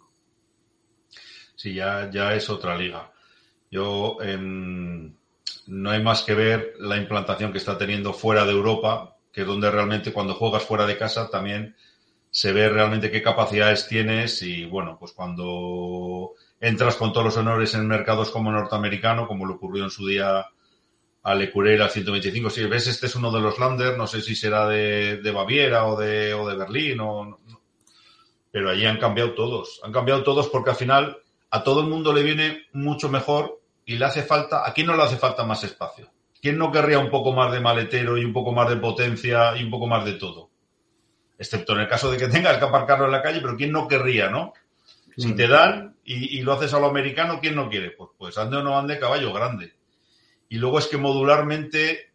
Sí, 1.55 1.75
ya, 1.75 2.11
ya 2.11 2.35
es 2.35 2.49
otra 2.49 2.77
liga. 2.77 3.09
Yo 3.71 4.17
eh, 4.21 4.37
no 4.37 5.89
hay 5.89 6.03
más 6.03 6.23
que 6.23 6.33
ver 6.33 6.73
la 6.79 6.97
implantación 6.97 7.53
que 7.53 7.59
está 7.59 7.77
teniendo 7.77 8.11
fuera 8.11 8.43
de 8.43 8.51
Europa, 8.51 9.15
que 9.31 9.43
es 9.43 9.47
donde 9.47 9.71
realmente 9.71 10.11
cuando 10.11 10.33
juegas 10.33 10.63
fuera 10.63 10.85
de 10.85 10.97
casa 10.97 11.29
también 11.29 11.73
se 12.31 12.51
ve 12.51 12.67
realmente 12.67 13.11
qué 13.11 13.21
capacidades 13.21 13.87
tienes 13.87 14.41
y 14.41 14.65
bueno, 14.65 14.97
pues 14.99 15.13
cuando 15.13 16.33
entras 16.59 16.97
con 16.97 17.13
todos 17.13 17.27
los 17.27 17.37
honores 17.37 17.73
en 17.75 17.87
mercados 17.87 18.29
como 18.29 18.51
norteamericano, 18.51 19.25
como 19.25 19.45
le 19.45 19.53
ocurrió 19.53 19.85
en 19.85 19.89
su 19.89 20.05
día 20.05 20.45
a 21.25 21.35
Lecurel 21.35 21.81
al 21.81 21.89
125. 21.89 22.49
Si 22.49 22.65
ves, 22.65 22.87
este 22.87 23.07
es 23.07 23.15
uno 23.15 23.31
de 23.31 23.41
los 23.41 23.59
Landers, 23.59 23.97
no 23.97 24.07
sé 24.07 24.21
si 24.21 24.35
será 24.35 24.67
de, 24.67 25.31
Baviera 25.33 25.85
o 25.85 25.99
de, 25.99 26.33
o 26.33 26.47
de 26.47 26.55
Berlín, 26.55 26.99
o, 27.01 27.39
pero 28.51 28.69
allí 28.69 28.85
han 28.85 28.97
cambiado 28.97 29.33
todos. 29.33 29.81
Han 29.83 29.91
cambiado 29.91 30.23
todos 30.23 30.47
porque 30.47 30.69
al 30.69 30.75
final 30.75 31.17
a 31.49 31.63
todo 31.63 31.81
el 31.81 31.87
mundo 31.87 32.13
le 32.13 32.23
viene 32.23 32.67
mucho 32.73 33.09
mejor 33.09 33.59
y 33.85 33.97
le 33.97 34.05
hace 34.05 34.23
falta, 34.23 34.67
¿a 34.67 34.73
quién 34.73 34.87
no 34.87 34.95
le 34.95 35.03
hace 35.03 35.17
falta 35.17 35.43
más 35.43 35.63
espacio? 35.63 36.11
¿Quién 36.41 36.57
no 36.57 36.71
querría 36.71 36.99
un 36.99 37.09
poco 37.09 37.33
más 37.33 37.51
de 37.51 37.59
maletero 37.59 38.17
y 38.17 38.23
un 38.23 38.33
poco 38.33 38.51
más 38.51 38.69
de 38.69 38.77
potencia 38.77 39.57
y 39.57 39.63
un 39.63 39.71
poco 39.71 39.87
más 39.87 40.05
de 40.05 40.13
todo? 40.13 40.51
excepto 41.37 41.73
en 41.73 41.81
el 41.81 41.87
caso 41.87 42.11
de 42.11 42.17
que 42.17 42.27
tengas 42.27 42.57
que 42.57 42.65
aparcarlo 42.65 43.05
en 43.05 43.11
la 43.11 43.21
calle, 43.21 43.41
pero 43.41 43.55
¿quién 43.55 43.71
no 43.71 43.87
querría, 43.87 44.29
no? 44.29 44.53
Si 45.17 45.33
te 45.33 45.47
dan 45.47 45.95
y, 46.03 46.41
lo 46.41 46.53
haces 46.53 46.73
a 46.73 46.79
lo 46.79 46.87
americano, 46.87 47.39
¿quién 47.39 47.55
no 47.55 47.69
quiere? 47.69 47.91
Pues, 47.91 48.09
pues 48.17 48.37
ande 48.37 48.57
o 48.57 48.63
no 48.63 48.77
ande 48.77 48.99
caballo 48.99 49.33
grande. 49.33 49.73
Y 50.49 50.57
luego 50.57 50.79
es 50.79 50.87
que 50.87 50.97
modularmente 50.97 52.13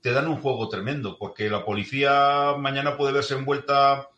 te 0.00 0.12
dan 0.12 0.28
un 0.28 0.40
juego 0.40 0.68
tremendo, 0.68 1.18
porque 1.18 1.50
la 1.50 1.64
policía 1.64 2.54
mañana 2.58 2.96
puede 2.96 3.12
verse 3.12 3.34
envuelta 3.34 4.08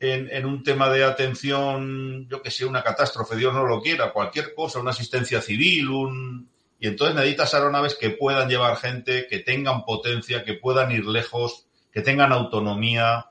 en, 0.00 0.28
en, 0.30 0.46
un 0.46 0.62
tema 0.62 0.90
de 0.90 1.04
atención, 1.04 2.28
yo 2.28 2.42
que 2.42 2.50
sé, 2.50 2.64
una 2.64 2.82
catástrofe, 2.82 3.36
Dios 3.36 3.52
no 3.54 3.64
lo 3.64 3.80
quiera, 3.80 4.12
cualquier 4.12 4.54
cosa, 4.54 4.80
una 4.80 4.90
asistencia 4.90 5.40
civil, 5.40 5.88
un... 5.88 6.50
Y 6.80 6.86
entonces 6.86 7.16
necesitas 7.16 7.54
aeronaves 7.54 7.96
que 7.96 8.10
puedan 8.10 8.48
llevar 8.48 8.76
gente, 8.76 9.26
que 9.26 9.40
tengan 9.40 9.84
potencia, 9.84 10.44
que 10.44 10.54
puedan 10.54 10.92
ir 10.92 11.04
lejos, 11.06 11.66
que 11.90 12.02
tengan 12.02 12.30
autonomía, 12.30 13.30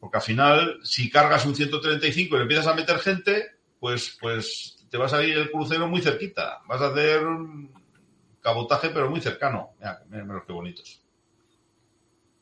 porque 0.00 0.16
al 0.16 0.22
final, 0.22 0.80
si 0.82 1.10
cargas 1.10 1.44
un 1.44 1.54
135 1.54 2.34
y 2.34 2.38
le 2.38 2.42
empiezas 2.42 2.66
a 2.66 2.74
meter 2.74 2.98
gente, 2.98 3.50
pues, 3.78 4.16
pues 4.20 4.86
te 4.90 4.96
va 4.96 5.06
a 5.06 5.10
salir 5.10 5.36
el 5.36 5.50
crucero 5.50 5.86
muy 5.88 6.00
cerquita. 6.00 6.62
Vas 6.66 6.80
a 6.80 6.88
hacer 6.88 7.22
cabotaje, 8.40 8.90
pero 8.90 9.10
muy 9.10 9.20
cercano. 9.20 9.70
Mira, 9.78 10.04
mira 10.08 10.44
qué 10.46 10.52
bonitos. 10.52 11.00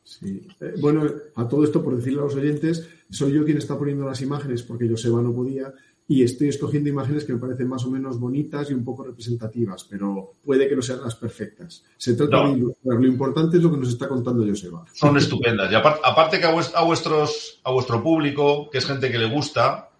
Sí. 0.04 0.46
Eh, 0.60 0.74
bueno, 0.80 1.06
a 1.34 1.46
todo 1.46 1.64
esto, 1.64 1.82
por 1.82 1.96
decirle 1.96 2.20
a 2.20 2.24
los 2.24 2.34
oyentes, 2.34 2.88
soy 3.10 3.32
yo 3.32 3.44
quien 3.44 3.58
está 3.58 3.78
poniendo 3.78 4.06
las 4.06 4.22
imágenes 4.22 4.62
porque 4.62 4.88
Joseba 4.88 5.20
no 5.20 5.34
podía 5.34 5.72
y 6.10 6.22
estoy 6.22 6.48
escogiendo 6.48 6.88
imágenes 6.88 7.26
que 7.26 7.34
me 7.34 7.38
parecen 7.38 7.68
más 7.68 7.84
o 7.84 7.90
menos 7.90 8.18
bonitas 8.18 8.70
y 8.70 8.74
un 8.74 8.82
poco 8.82 9.04
representativas, 9.04 9.84
pero 9.84 10.32
puede 10.42 10.66
que 10.66 10.74
no 10.74 10.80
sean 10.80 11.02
las 11.02 11.14
perfectas. 11.14 11.84
Se 11.98 12.14
trata 12.14 12.46
de 12.46 12.52
ilustrar. 12.52 12.98
Lo 12.98 13.06
importante 13.06 13.58
es 13.58 13.62
lo 13.62 13.70
que 13.70 13.76
nos 13.76 13.90
está 13.90 14.08
contando 14.08 14.46
Joseba. 14.46 14.86
Son 14.94 15.18
estupendas. 15.18 15.70
Y 15.70 15.74
aparte, 15.74 16.40
que 16.40 16.46
a, 16.46 16.82
vuestros, 16.82 17.60
a 17.62 17.70
vuestro 17.70 18.02
público, 18.02 18.70
que 18.70 18.78
es 18.78 18.86
gente 18.86 19.10
que 19.10 19.18
le 19.18 19.28
gusta, 19.28 19.90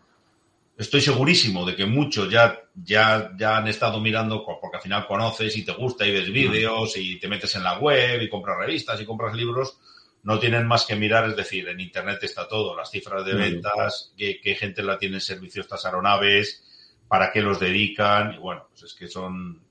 estoy 0.79 1.03
segurísimo 1.03 1.67
de 1.67 1.77
que 1.77 1.85
muchos 1.85 2.31
ya, 2.31 2.59
ya, 2.85 3.33
ya 3.37 3.57
han 3.57 3.69
estado 3.69 4.01
mirando, 4.01 4.45
porque 4.45 4.77
al 4.77 4.83
final 4.83 5.07
conoces 5.07 5.57
y 5.57 5.65
te 5.65 5.73
gusta 5.73 6.07
y 6.07 6.13
ves 6.13 6.31
vídeos 6.33 6.97
y 6.97 7.19
te 7.19 7.29
metes 7.29 7.55
en 7.57 7.65
la 7.65 7.79
web 7.79 8.23
y 8.23 8.29
compras 8.29 8.59
revistas 8.59 9.01
y 9.01 9.07
compras 9.07 9.35
libros 9.35 9.79
no 10.23 10.39
tienen 10.39 10.67
más 10.67 10.85
que 10.85 10.97
mirar, 10.97 11.29
es 11.29 11.37
decir, 11.37 11.69
en 11.69 11.81
Internet 11.81 12.19
está 12.23 12.49
todo, 12.49 12.77
las 12.77 12.91
cifras 12.91 13.25
de 13.25 13.35
ventas, 13.35 14.13
qué, 14.17 14.57
gente 14.59 14.83
la 14.83 14.99
tiene 14.99 15.17
en 15.17 15.21
servicio 15.21 15.63
estas 15.63 15.85
aeronaves, 15.87 16.65
para 17.07 17.33
qué 17.33 17.41
los 17.41 17.59
dedican, 17.59 18.35
y 18.35 18.39
bueno, 18.39 18.67
pues 18.69 18.83
es 18.83 18.95
que 18.95 19.09
son, 19.09 19.63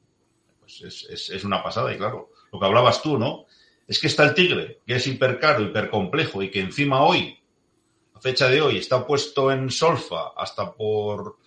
pues 0.59 0.81
es, 0.81 1.29
es, 1.29 1.43
una 1.43 1.61
pasada, 1.61 1.93
y 1.93 1.97
claro, 1.97 2.31
lo 2.51 2.59
que 2.59 2.65
hablabas 2.65 3.01
tú, 3.01 3.19
¿no? 3.19 3.45
Es 3.87 3.99
que 3.99 4.07
está 4.07 4.23
el 4.23 4.33
Tigre, 4.33 4.81
que 4.85 4.95
es 4.95 5.05
hipercaro, 5.05 5.63
hipercomplejo, 5.63 6.41
y 6.41 6.49
que 6.49 6.61
encima 6.61 7.03
hoy, 7.03 7.37
a 8.15 8.19
fecha 8.19 8.47
de 8.47 8.61
hoy, 8.61 8.77
está 8.77 9.05
puesto 9.05 9.51
en 9.51 9.69
solfa 9.69 10.31
hasta 10.35 10.73
por 10.73 11.37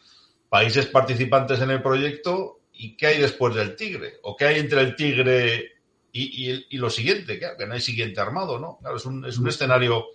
países 0.51 0.87
participantes 0.87 1.61
en 1.61 1.71
el 1.71 1.81
proyecto, 1.81 2.61
¿y 2.75 2.97
qué 2.97 3.07
hay 3.07 3.19
después 3.19 3.55
del 3.55 3.77
Tigre? 3.77 4.19
¿O 4.23 4.37
qué 4.37 4.45
hay 4.45 4.59
entre 4.59 4.83
el 4.83 4.97
Tigre 4.97 5.73
y, 6.13 6.77
lo 6.77 6.91
siguiente, 6.91 7.39
que 7.39 7.67
no 7.67 7.75
hay 7.75 7.81
siguiente 7.81 8.21
armado, 8.21 8.59
¿no? 8.59 8.79
Claro, 8.81 8.97
es 8.97 9.07
un, 9.07 9.25
es 9.25 9.39
un 9.39 9.49
escenario 9.49 10.07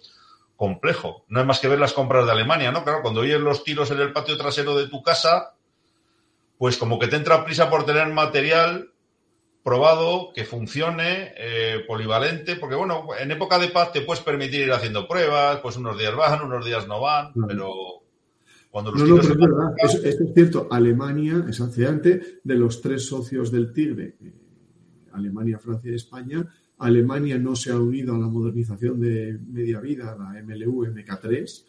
complejo. 0.55 1.25
No 1.29 1.39
hay 1.39 1.45
más 1.45 1.59
que 1.59 1.67
ver 1.67 1.79
las 1.79 1.93
compras 1.93 2.25
de 2.25 2.31
Alemania, 2.33 2.71
¿no? 2.71 2.83
Claro, 2.83 3.01
cuando 3.01 3.21
oyes 3.21 3.39
los 3.39 3.63
tiros 3.63 3.91
en 3.91 3.99
el 3.99 4.13
patio 4.13 4.37
trasero 4.37 4.75
de 4.75 4.87
tu 4.87 5.01
casa, 5.01 5.53
pues 6.57 6.77
como 6.77 6.99
que 6.99 7.07
te 7.07 7.15
entra 7.15 7.43
prisa 7.43 7.69
por 7.69 7.85
tener 7.85 8.07
material 8.07 8.91
probado, 9.63 10.31
que 10.33 10.45
funcione, 10.45 11.33
eh, 11.37 11.83
polivalente, 11.87 12.55
porque 12.55 12.75
bueno, 12.75 13.07
en 13.17 13.31
época 13.31 13.57
de 13.57 13.69
paz 13.69 13.91
te 13.91 14.01
puedes 14.01 14.23
permitir 14.23 14.61
ir 14.61 14.71
haciendo 14.71 15.07
pruebas, 15.07 15.59
pues 15.59 15.75
unos 15.77 15.97
días 15.97 16.15
van, 16.15 16.43
unos 16.43 16.63
días 16.63 16.87
no 16.87 17.01
van, 17.01 17.33
pero 17.47 18.03
cuando 18.75 18.91
los 18.91 19.03
no, 19.03 19.07
no, 19.07 19.21
pero 19.21 19.33
es 19.33 19.39
verdad, 19.39 19.73
eso, 19.77 20.03
es 20.03 20.33
cierto, 20.33 20.67
Alemania 20.69 21.45
es 21.47 21.61
antecedente 21.61 22.41
de 22.43 22.55
los 22.55 22.81
tres 22.81 23.05
socios 23.05 23.49
del 23.49 23.71
Tigre, 23.71 24.17
Alemania, 25.13 25.57
Francia 25.59 25.93
y 25.93 25.95
España. 25.95 26.45
Alemania 26.79 27.37
no 27.37 27.55
se 27.55 27.71
ha 27.71 27.79
unido 27.79 28.13
a 28.13 28.19
la 28.19 28.27
modernización 28.27 28.99
de 28.99 29.39
media 29.49 29.79
vida, 29.79 30.17
la 30.19 30.43
MLU 30.43 30.87
MK3, 30.87 31.65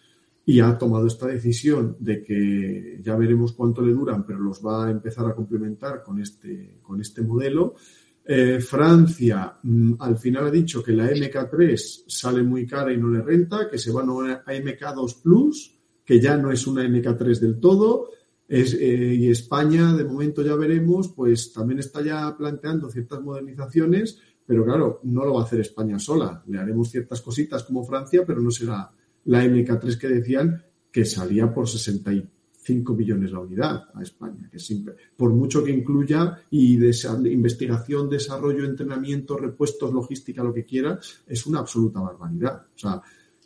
y 0.47 0.59
ha 0.59 0.77
tomado 0.77 1.07
esta 1.07 1.29
decisión 1.29 1.97
de 2.01 2.25
que 2.25 2.99
ya 3.01 3.15
veremos 3.15 3.53
cuánto 3.53 3.83
le 3.83 3.93
duran, 3.93 4.27
pero 4.27 4.41
los 4.41 4.61
va 4.61 4.87
a 4.87 4.91
empezar 4.91 5.27
a 5.27 5.35
complementar 5.37 6.03
con 6.03 6.21
este, 6.21 6.81
con 6.83 7.01
este 7.01 7.23
modelo. 7.23 7.77
Eh, 8.25 8.59
Francia 8.59 9.57
mm, 9.63 9.93
al 10.01 10.19
final 10.19 10.49
ha 10.49 10.51
dicho 10.51 10.83
que 10.83 10.91
la 10.91 11.09
MK3 11.09 12.03
sale 12.09 12.43
muy 12.43 12.67
cara 12.67 12.93
y 12.93 12.97
no 12.97 13.09
le 13.09 13.23
renta, 13.23 13.71
que 13.71 13.79
se 13.79 13.93
van 13.93 14.09
a 14.11 14.45
MK2 14.45 15.23
Plus, 15.23 15.76
que 16.07 16.21
ya 16.21 16.39
no 16.39 16.51
es 16.51 16.67
una 16.67 16.85
MK3 16.85 17.41
del 17.41 17.61
todo, 17.61 18.11
eh, 18.49 19.17
y 19.19 19.29
España, 19.29 19.93
de 19.93 20.05
momento 20.05 20.43
ya 20.43 20.55
veremos, 20.55 21.09
pues 21.09 21.53
también 21.53 21.81
está 21.81 22.01
ya 22.01 22.35
planteando 22.37 22.89
ciertas 22.89 23.21
modernizaciones, 23.21 24.19
pero 24.47 24.65
claro, 24.65 25.01
no 25.03 25.25
lo 25.25 25.35
va 25.35 25.41
a 25.41 25.45
hacer 25.45 25.61
España 25.61 25.99
sola. 25.99 26.43
Le 26.47 26.59
haremos 26.59 26.91
ciertas 26.91 27.21
cositas 27.21 27.65
como 27.65 27.85
Francia, 27.85 28.23
pero 28.25 28.41
no 28.41 28.53
será 28.53 28.89
la 29.25 29.45
MK3 29.45 29.99
que 29.99 30.09
decían 30.09 30.63
que 30.93 31.05
salía 31.05 31.53
por 31.53 31.69
65 31.69 32.95
millones 32.95 33.33
la 33.33 33.41
unidad 33.41 33.89
a 33.93 34.03
España, 34.03 34.49
que 34.51 34.61
simple. 34.61 34.95
Por 35.17 35.33
mucho 35.33 35.65
que 35.65 35.73
incluya 35.73 36.43
y 36.51 36.77
de, 36.77 36.95
investigación, 37.33 38.09
desarrollo, 38.09 38.65
entrenamiento, 38.65 39.37
repuestos, 39.37 39.93
logística, 39.93 40.45
lo 40.45 40.55
que 40.55 40.65
quiera, 40.65 41.01
es 41.27 41.47
una 41.47 41.59
absoluta 41.59 42.01
barbaridad. 42.01 42.67
O 42.75 42.79
sea, 42.79 43.03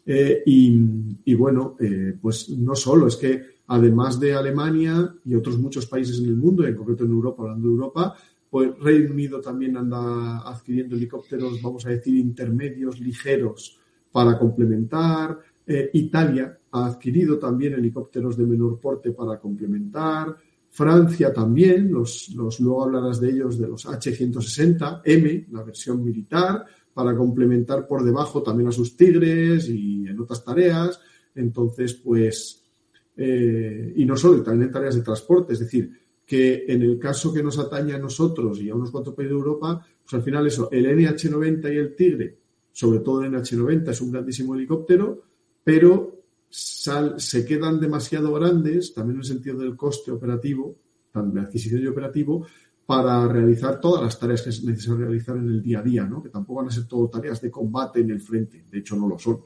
eh, 0.06 0.42
y, 0.46 1.34
bueno, 1.34 1.76
eh, 1.78 2.16
pues 2.20 2.48
no 2.50 2.74
solo, 2.74 3.06
es 3.06 3.16
que 3.16 3.42
además 3.68 4.18
de 4.18 4.34
Alemania 4.34 5.14
y 5.24 5.34
otros 5.34 5.58
muchos 5.58 5.86
países 5.86 6.18
en 6.18 6.26
el 6.26 6.36
mundo, 6.36 6.66
en 6.66 6.74
concreto 6.74 7.04
en 7.04 7.12
Europa, 7.12 7.42
hablando 7.42 7.68
de 7.68 7.74
Europa, 7.74 8.16
pues 8.50 8.76
Reino 8.80 9.12
Unido 9.12 9.40
también 9.40 9.76
anda 9.76 10.40
adquiriendo 10.40 10.96
helicópteros, 10.96 11.62
vamos 11.62 11.86
a 11.86 11.90
decir, 11.90 12.16
intermedios, 12.16 12.98
ligeros, 12.98 13.78
para 14.10 14.36
complementar. 14.38 15.38
Eh, 15.66 15.90
Italia 15.94 16.58
ha 16.72 16.86
adquirido 16.86 17.38
también 17.38 17.74
helicópteros 17.74 18.36
de 18.36 18.44
menor 18.44 18.80
porte 18.80 19.12
para 19.12 19.38
complementar. 19.38 20.36
Francia 20.68 21.32
también, 21.32 21.92
los, 21.92 22.30
los, 22.30 22.60
luego 22.60 22.84
hablarás 22.84 23.20
de 23.20 23.30
ellos, 23.30 23.58
de 23.58 23.68
los 23.68 23.86
H-160M, 23.86 25.48
la 25.50 25.62
versión 25.62 26.02
militar, 26.04 26.64
para 26.92 27.16
complementar 27.16 27.86
por 27.86 28.04
debajo 28.04 28.42
también 28.42 28.68
a 28.68 28.72
sus 28.72 28.96
Tigres 28.96 29.68
y 29.68 30.06
en 30.06 30.20
otras 30.20 30.44
tareas. 30.44 31.00
Entonces, 31.34 31.94
pues 31.94 32.60
eh, 33.22 33.92
y 33.96 34.04
no 34.06 34.16
solo, 34.16 34.42
también 34.42 34.68
en 34.68 34.72
tareas 34.72 34.94
de 34.94 35.02
transporte. 35.02 35.52
Es 35.52 35.58
decir, 35.58 35.90
que 36.24 36.64
en 36.68 36.80
el 36.82 36.98
caso 36.98 37.32
que 37.32 37.42
nos 37.42 37.58
atañe 37.58 37.92
a 37.92 37.98
nosotros 37.98 38.60
y 38.60 38.70
a 38.70 38.74
unos 38.74 38.90
cuantos 38.90 39.14
países 39.14 39.32
de 39.32 39.38
Europa, 39.38 39.84
pues 40.02 40.14
al 40.14 40.22
final 40.22 40.46
eso, 40.46 40.70
el 40.70 40.86
NH90 40.86 41.74
y 41.74 41.76
el 41.76 41.94
Tigre, 41.94 42.38
sobre 42.72 43.00
todo 43.00 43.22
el 43.22 43.32
NH90 43.32 43.90
es 43.90 44.00
un 44.00 44.12
grandísimo 44.12 44.54
helicóptero, 44.54 45.22
pero 45.62 46.22
se 46.48 47.44
quedan 47.44 47.78
demasiado 47.78 48.32
grandes, 48.32 48.94
también 48.94 49.16
en 49.16 49.20
el 49.20 49.26
sentido 49.26 49.58
del 49.58 49.76
coste 49.76 50.10
operativo, 50.10 50.76
de 51.12 51.40
adquisición 51.40 51.82
y 51.82 51.86
operativo, 51.88 52.46
para 52.90 53.28
realizar 53.28 53.80
todas 53.80 54.02
las 54.02 54.18
tareas 54.18 54.42
que 54.42 54.50
es 54.50 54.64
necesario 54.64 55.04
realizar 55.04 55.36
en 55.36 55.48
el 55.48 55.62
día 55.62 55.78
a 55.78 55.82
día, 55.82 56.02
¿no? 56.02 56.20
que 56.20 56.28
tampoco 56.28 56.58
van 56.58 56.70
a 56.70 56.72
ser 56.72 56.88
todo 56.88 57.08
tareas 57.08 57.40
de 57.40 57.48
combate 57.48 58.00
en 58.00 58.10
el 58.10 58.20
frente, 58.20 58.64
de 58.68 58.78
hecho 58.80 58.96
no 58.96 59.06
lo 59.06 59.16
son. 59.16 59.42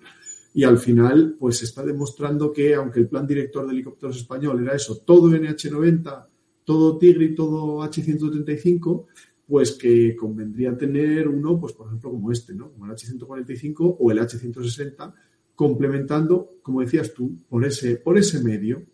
Y 0.55 0.65
al 0.65 0.79
final, 0.79 1.37
pues 1.39 1.59
se 1.59 1.67
está 1.67 1.85
demostrando 1.85 2.51
que, 2.51 2.75
aunque 2.75 3.01
el 3.01 3.07
plan 3.07 3.27
director 3.27 3.67
de 3.67 3.75
helicópteros 3.75 4.17
español 4.17 4.63
era 4.63 4.75
eso, 4.75 4.97
todo 4.97 5.29
NH90, 5.29 6.27
todo 6.65 6.97
Tigre 6.97 7.27
y 7.27 7.35
todo 7.35 7.83
H135, 7.83 9.05
pues 9.47 9.73
que 9.73 10.17
convendría 10.17 10.75
tener 10.79 11.29
uno, 11.29 11.61
pues 11.61 11.75
por 11.75 11.89
ejemplo, 11.89 12.13
como 12.13 12.33
este, 12.33 12.55
¿no? 12.55 12.73
Como 12.73 12.87
el 12.87 12.93
H145 12.93 13.97
o 14.01 14.11
el 14.11 14.21
H160, 14.21 15.13
complementando, 15.55 16.55
como 16.63 16.81
decías 16.81 17.13
tú, 17.13 17.31
por 17.47 17.63
ese, 17.67 17.97
por 17.97 18.17
ese 18.17 18.43
medio. 18.43 18.85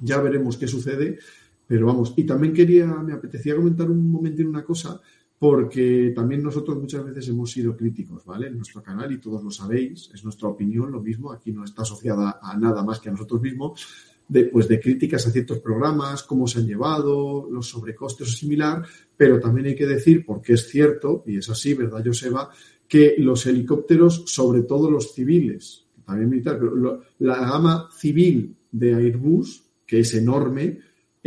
Ya 0.00 0.20
veremos 0.20 0.58
qué 0.58 0.68
sucede, 0.68 1.18
pero 1.66 1.86
vamos. 1.86 2.14
Y 2.16 2.24
también 2.24 2.52
quería, 2.52 2.86
me 2.86 3.12
apetecía 3.12 3.56
comentar 3.56 3.90
un 3.90 4.10
momento 4.10 4.42
en 4.42 4.48
una 4.48 4.64
cosa, 4.64 5.00
porque 5.38 6.12
también 6.14 6.42
nosotros 6.42 6.78
muchas 6.78 7.04
veces 7.04 7.28
hemos 7.28 7.50
sido 7.50 7.76
críticos, 7.76 8.24
¿vale? 8.24 8.46
En 8.46 8.56
nuestro 8.56 8.82
canal, 8.82 9.12
y 9.12 9.18
todos 9.18 9.42
lo 9.42 9.50
sabéis, 9.50 10.10
es 10.14 10.24
nuestra 10.24 10.48
opinión, 10.48 10.90
lo 10.90 11.02
mismo, 11.02 11.30
aquí 11.30 11.52
no 11.52 11.64
está 11.64 11.82
asociada 11.82 12.38
a 12.42 12.56
nada 12.56 12.82
más 12.82 13.00
que 13.00 13.08
a 13.08 13.12
nosotros 13.12 13.42
mismos, 13.42 13.86
de, 14.28 14.44
pues 14.44 14.66
de 14.66 14.80
críticas 14.80 15.26
a 15.26 15.30
ciertos 15.30 15.58
programas, 15.60 16.22
cómo 16.22 16.46
se 16.46 16.60
han 16.60 16.66
llevado, 16.66 17.48
los 17.50 17.68
sobrecostes 17.68 18.28
o 18.28 18.32
similar, 18.32 18.84
pero 19.16 19.38
también 19.38 19.66
hay 19.66 19.74
que 19.74 19.86
decir, 19.86 20.24
porque 20.24 20.54
es 20.54 20.68
cierto, 20.68 21.22
y 21.26 21.36
es 21.36 21.48
así, 21.50 21.74
¿verdad, 21.74 22.02
Joseba? 22.04 22.50
Que 22.88 23.16
los 23.18 23.46
helicópteros, 23.46 24.24
sobre 24.26 24.62
todo 24.62 24.90
los 24.90 25.12
civiles, 25.12 25.84
también 26.04 26.30
militar, 26.30 26.58
pero 26.58 27.02
la 27.18 27.36
gama 27.36 27.88
civil 27.94 28.56
de 28.72 28.94
Airbus, 28.94 29.64
que 29.86 30.00
es 30.00 30.14
enorme, 30.14 30.78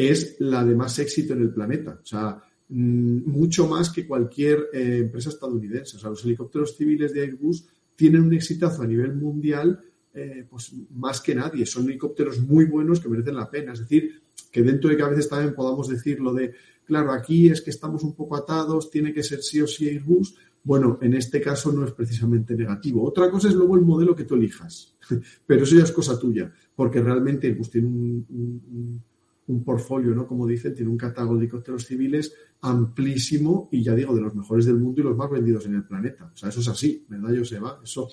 es 0.07 0.37
la 0.39 0.63
de 0.63 0.75
más 0.75 0.97
éxito 0.99 1.33
en 1.33 1.41
el 1.41 1.53
planeta. 1.53 1.99
O 2.01 2.05
sea, 2.05 2.41
mm, 2.69 3.29
mucho 3.29 3.67
más 3.67 3.89
que 3.89 4.07
cualquier 4.07 4.69
eh, 4.73 4.99
empresa 4.99 5.29
estadounidense. 5.29 5.97
O 5.97 5.99
sea, 5.99 6.09
los 6.09 6.23
helicópteros 6.23 6.77
civiles 6.77 7.13
de 7.13 7.21
Airbus 7.23 7.67
tienen 7.97 8.23
un 8.23 8.33
exitazo 8.33 8.81
a 8.81 8.87
nivel 8.87 9.13
mundial 9.13 9.83
eh, 10.13 10.47
pues 10.49 10.73
más 10.95 11.19
que 11.19 11.35
nadie. 11.35 11.65
Son 11.65 11.83
helicópteros 11.83 12.39
muy 12.39 12.65
buenos 12.65 13.01
que 13.01 13.09
merecen 13.09 13.35
la 13.35 13.49
pena. 13.49 13.73
Es 13.73 13.79
decir, 13.79 14.21
que 14.49 14.63
dentro 14.63 14.89
de 14.89 14.95
que 14.95 15.03
a 15.03 15.09
veces 15.09 15.27
también 15.27 15.53
podamos 15.53 15.89
decir 15.89 16.21
lo 16.21 16.33
de, 16.33 16.53
claro, 16.85 17.11
aquí 17.11 17.49
es 17.49 17.61
que 17.61 17.69
estamos 17.69 18.01
un 18.03 18.15
poco 18.15 18.37
atados, 18.37 18.89
tiene 18.89 19.13
que 19.13 19.21
ser 19.21 19.41
sí 19.41 19.59
o 19.59 19.67
sí 19.67 19.89
Airbus. 19.89 20.35
Bueno, 20.63 20.97
en 21.01 21.13
este 21.13 21.41
caso 21.41 21.73
no 21.73 21.85
es 21.85 21.91
precisamente 21.91 22.55
negativo. 22.55 23.03
Otra 23.05 23.29
cosa 23.29 23.49
es 23.49 23.53
luego 23.53 23.75
el 23.75 23.81
modelo 23.81 24.15
que 24.15 24.23
tú 24.23 24.35
elijas, 24.35 24.95
pero 25.45 25.63
eso 25.63 25.75
ya 25.75 25.83
es 25.83 25.91
cosa 25.91 26.17
tuya, 26.17 26.51
porque 26.73 27.01
realmente 27.01 27.47
Airbus 27.47 27.69
tiene 27.69 27.87
un, 27.87 28.25
un, 28.29 29.03
portfolio, 29.63 30.13
¿no? 30.13 30.27
Como 30.27 30.45
dicen, 30.47 30.75
tiene 30.75 30.91
un 30.91 30.97
catálogo 30.97 31.35
de 31.35 31.41
helicópteros 31.41 31.85
civiles 31.85 32.33
amplísimo 32.61 33.69
y 33.71 33.83
ya 33.83 33.93
digo, 33.93 34.13
de 34.13 34.21
los 34.21 34.35
mejores 34.35 34.65
del 34.65 34.77
mundo 34.77 35.01
y 35.01 35.03
los 35.03 35.15
más 35.15 35.29
vendidos 35.29 35.65
en 35.65 35.75
el 35.75 35.83
planeta. 35.83 36.31
O 36.33 36.37
sea, 36.37 36.49
eso 36.49 36.59
es 36.59 36.67
así, 36.67 37.05
¿verdad, 37.07 37.37
Joseba? 37.37 37.79
Eso 37.83 38.07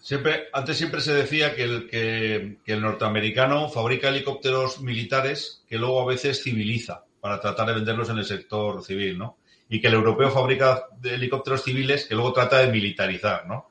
Siempre, 0.00 0.44
antes 0.52 0.76
siempre 0.76 1.00
se 1.00 1.14
decía 1.14 1.54
que 1.54 1.62
el, 1.64 1.88
que, 1.88 2.58
el 2.72 2.80
norteamericano 2.80 3.68
fabrica 3.68 4.08
helicópteros 4.08 4.80
militares 4.80 5.64
que 5.68 5.78
luego 5.78 6.00
a 6.02 6.06
veces 6.06 6.42
civiliza 6.42 7.04
para 7.20 7.40
tratar 7.40 7.66
de 7.68 7.74
venderlos 7.74 8.08
en 8.10 8.18
el 8.18 8.24
sector 8.24 8.84
civil, 8.84 9.18
¿no? 9.18 9.38
Y 9.68 9.80
que 9.80 9.88
el 9.88 9.94
europeo 9.94 10.30
fabrica 10.30 10.84
helicópteros 11.02 11.64
civiles 11.64 12.04
que 12.04 12.14
luego 12.14 12.32
trata 12.32 12.58
de 12.58 12.70
militarizar, 12.70 13.48
¿no? 13.48 13.66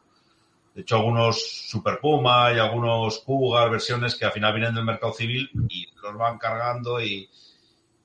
De 0.75 0.81
hecho, 0.81 0.97
algunos 0.97 1.69
Super 1.69 1.99
Puma 1.99 2.51
y 2.53 2.59
algunos 2.59 3.19
Cougar, 3.19 3.71
versiones 3.71 4.15
que 4.15 4.25
al 4.25 4.33
final 4.33 4.53
vienen 4.53 4.75
del 4.75 4.83
mercado 4.83 5.13
civil 5.13 5.49
y 5.69 5.87
los 6.03 6.17
van 6.17 6.37
cargando 6.37 7.01
y, 7.01 7.29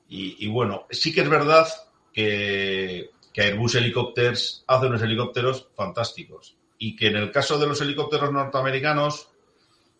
y, 0.08 0.46
bueno, 0.48 0.86
sí 0.90 1.12
que 1.12 1.22
es 1.22 1.28
verdad 1.28 1.66
que, 2.12 3.10
que 3.32 3.42
Airbus 3.42 3.74
Helicopters 3.74 4.64
hace 4.68 4.86
unos 4.86 5.02
helicópteros 5.02 5.68
fantásticos 5.74 6.56
y 6.78 6.96
que 6.96 7.08
en 7.08 7.16
el 7.16 7.30
caso 7.30 7.58
de 7.58 7.66
los 7.66 7.80
helicópteros 7.80 8.32
norteamericanos, 8.32 9.28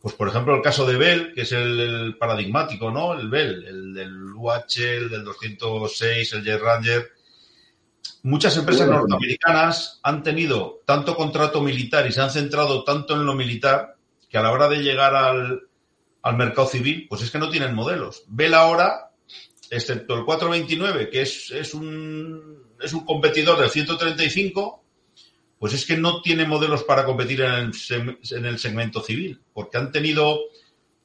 pues 0.01 0.15
por 0.15 0.29
ejemplo 0.29 0.55
el 0.55 0.63
caso 0.63 0.87
de 0.87 0.97
Bell, 0.97 1.33
que 1.35 1.43
es 1.43 1.53
el, 1.53 2.17
paradigmático, 2.19 2.91
¿no? 2.91 3.19
El 3.19 3.29
Bell, 3.29 3.65
el 3.67 3.95
del 3.95 4.33
UH, 4.33 4.79
el 4.79 5.11
del 5.11 5.25
206, 5.25 6.33
el 6.33 6.45
Jet 6.45 6.61
Ranger. 6.61 7.13
Muchas 8.23 8.57
empresas 8.57 8.89
norteamericanas 8.89 10.01
han 10.03 10.23
tenido 10.23 10.81
tanto 10.85 11.17
contrato 11.17 11.63
militar 11.63 12.07
y 12.07 12.13
se 12.13 12.21
han 12.21 12.31
centrado 12.31 12.85
tanto 12.85 13.15
en 13.15 13.25
lo 13.25 13.35
militar 13.35 13.97
que 14.29 14.39
a 14.39 14.43
la 14.43 14.53
hora 14.53 14.69
de 14.69 14.83
llegar 14.83 15.15
al, 15.15 15.63
al 16.23 16.37
mercado 16.37 16.69
civil, 16.69 17.07
pues 17.09 17.23
es 17.23 17.31
que 17.31 17.39
no 17.39 17.51
tienen 17.51 17.75
modelos. 17.75 18.25
Bell 18.29 18.55
ahora, 18.55 19.11
excepto 19.71 20.15
el 20.15 20.25
429, 20.25 21.09
que 21.09 21.23
es, 21.23 21.51
es, 21.51 21.75
un, 21.75 22.63
es 22.81 22.93
un 22.93 23.05
competidor 23.05 23.59
del 23.59 23.71
135, 23.71 24.85
pues 25.59 25.75
es 25.75 25.85
que 25.85 25.97
no 25.97 26.23
tiene 26.23 26.47
modelos 26.47 26.85
para 26.85 27.05
competir 27.05 27.43
en 27.43 27.73
el, 28.45 28.59
segmento 28.59 29.03
civil, 29.03 29.41
porque 29.53 29.79
han 29.79 29.93
tenido 29.93 30.41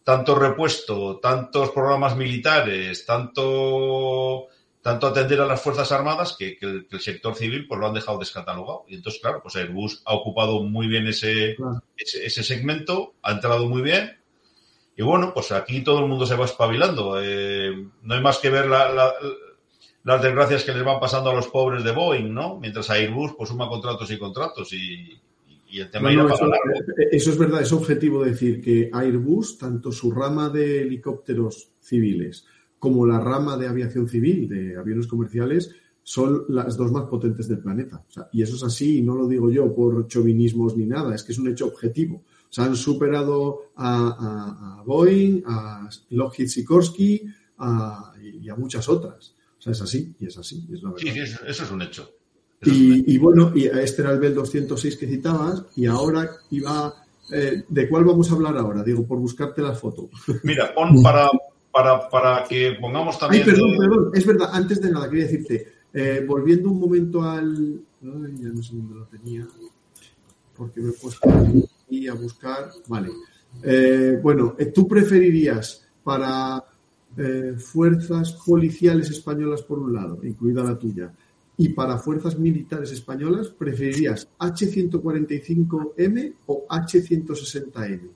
tanto 0.03 0.35
repuesto, 0.35 1.19
tantos 1.19 1.71
programas 1.71 2.15
militares, 2.15 3.05
tanto, 3.05 4.47
tanto 4.85 5.07
atender 5.07 5.41
a 5.41 5.47
las 5.47 5.63
Fuerzas 5.63 5.91
Armadas, 5.91 6.35
que, 6.37 6.59
el, 6.61 6.85
sector 6.99 7.33
civil 7.33 7.65
pues 7.67 7.79
lo 7.79 7.87
han 7.87 7.95
dejado 7.95 8.19
descatalogado. 8.19 8.85
Y 8.87 8.93
entonces, 8.93 9.19
claro, 9.19 9.39
pues 9.41 9.55
Airbus 9.55 10.03
ha 10.05 10.13
ocupado 10.13 10.61
muy 10.61 10.85
bien 10.85 11.07
ese, 11.07 11.55
ese, 11.97 12.43
segmento, 12.43 13.15
ha 13.23 13.31
entrado 13.31 13.67
muy 13.67 13.81
bien. 13.81 14.15
Y 14.95 15.01
bueno, 15.01 15.33
pues 15.33 15.51
aquí 15.51 15.83
todo 15.83 16.01
el 16.01 16.05
mundo 16.07 16.27
se 16.27 16.35
va 16.35 16.45
espabilando. 16.45 17.19
Eh, 17.19 17.71
no 18.03 18.13
hay 18.13 18.21
más 18.21 18.37
que 18.37 18.51
ver 18.51 18.67
la, 18.67 19.11
las 20.03 20.21
desgracias 20.21 20.63
que 20.63 20.73
les 20.73 20.83
van 20.83 20.99
pasando 20.99 21.31
a 21.31 21.33
los 21.33 21.47
pobres 21.47 21.83
de 21.83 21.91
Boeing, 21.91 22.31
¿no? 22.31 22.59
Mientras 22.59 22.91
Airbus 22.91 23.33
pues 23.35 23.49
suma 23.49 23.67
contratos 23.67 24.11
y 24.11 24.19
contratos 24.19 24.71
y, 24.71 25.19
el 25.73 25.89
tema 25.89 26.13
irá 26.13 26.25
eso, 26.25 26.47
eso, 27.11 27.31
es 27.31 27.37
verdad, 27.39 27.61
es 27.61 27.73
objetivo 27.73 28.23
decir 28.23 28.61
que 28.61 28.91
Airbus, 28.93 29.57
tanto 29.57 29.91
su 29.91 30.11
rama 30.11 30.47
de 30.47 30.83
helicópteros 30.83 31.69
civiles 31.81 32.45
como 32.79 33.05
la 33.05 33.19
rama 33.19 33.57
de 33.57 33.67
aviación 33.67 34.07
civil, 34.07 34.47
de 34.47 34.77
aviones 34.77 35.07
comerciales, 35.07 35.71
son 36.03 36.45
las 36.49 36.77
dos 36.77 36.91
más 36.91 37.05
potentes 37.05 37.47
del 37.47 37.59
planeta. 37.59 38.03
y 38.31 38.43
eso 38.43 38.55
es 38.55 38.63
así, 38.63 38.99
y 38.99 39.01
no 39.01 39.15
lo 39.15 39.27
digo 39.27 39.49
yo 39.49 39.73
por 39.73 40.07
chauvinismos 40.07 40.77
ni 40.77 40.85
nada, 40.85 41.15
es 41.15 41.23
que 41.23 41.31
es 41.31 41.39
un 41.39 41.47
hecho 41.47 41.67
objetivo. 41.67 42.17
O 42.17 42.53
sea, 42.55 42.65
han 42.65 42.75
superado 42.75 43.71
a, 43.75 44.83
Boeing, 44.85 45.41
a 45.47 45.89
Lockheed 46.11 46.47
Sikorsky 46.47 47.23
y 48.21 48.49
a 48.49 48.55
muchas 48.55 48.87
otras 48.87 49.35
es 49.71 49.81
así, 49.81 50.15
y 50.19 50.27
es 50.27 50.37
así, 50.37 50.67
es 50.71 50.83
la 50.83 50.91
verdad. 50.91 51.01
Sí, 51.01 51.19
eso, 51.19 51.63
es 51.63 51.71
un 51.71 51.81
hecho. 51.81 52.09
y, 52.61 53.17
bueno, 53.17 53.51
y 53.55 53.65
este 53.65 54.01
era 54.01 54.11
el 54.11 54.19
Bell 54.19 54.35
206 54.35 54.97
que 54.97 55.07
citabas, 55.07 55.65
y 55.75 55.85
ahora 55.85 56.29
iba. 56.51 56.93
Eh, 57.33 57.63
¿De 57.67 57.89
cuál 57.89 58.03
vamos 58.05 58.29
a 58.29 58.35
hablar 58.35 58.55
ahora? 58.55 58.83
Digo, 58.83 59.05
por 59.05 59.17
buscarte 59.17 59.61
la 59.61 59.73
foto. 59.73 60.09
Mira, 60.43 60.73
pon 60.75 61.01
para, 61.01 61.29
para, 61.75 62.09
para 62.09 62.43
que 62.45 62.77
pongamos 62.79 63.19
también. 63.19 63.43
Ay, 63.43 63.51
perdón, 63.51 63.77
perdón, 63.77 64.11
es 64.13 64.25
verdad, 64.25 64.49
antes 64.53 64.81
de 64.81 64.91
nada, 64.91 65.09
quería 65.09 65.25
decirte, 65.25 65.73
eh, 65.93 66.23
volviendo 66.25 66.71
un 66.71 66.79
momento 66.79 67.21
al. 67.21 67.81
Ay, 68.01 68.33
ya 68.39 68.47
no 68.47 68.63
sé 68.63 68.75
dónde 68.77 68.95
lo 68.95 69.05
tenía, 69.07 69.45
porque 70.55 70.79
me 70.79 70.91
he 70.91 70.93
puesto 70.93 71.29
aquí 71.29 72.07
a 72.07 72.13
buscar. 72.13 72.69
Vale. 72.87 73.09
Eh, 73.61 74.17
bueno, 74.23 74.55
¿tú 74.73 74.87
preferirías 74.87 75.85
para 76.01 76.63
eh, 77.17 77.55
fuerzas 77.57 78.31
policiales 78.45 79.09
españolas 79.09 79.61
por 79.63 79.79
un 79.79 79.93
lado, 79.93 80.19
incluida 80.23 80.63
la 80.63 80.79
tuya, 80.79 81.11
y 81.57 81.69
para 81.69 81.97
fuerzas 81.97 82.39
militares 82.39 82.93
españolas, 82.93 83.49
¿preferirías 83.49 84.29
H145M 84.39 86.35
o 86.45 86.65
H160M? 86.69 88.09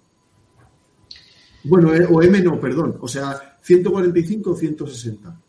Bueno, 1.64 1.94
eh, 1.94 2.08
o 2.10 2.22
M 2.22 2.40
no, 2.42 2.60
perdón, 2.60 2.98
o 3.02 3.08
sea, 3.08 3.58
145 3.62 4.52
o 4.52 4.56
160. 4.56 5.40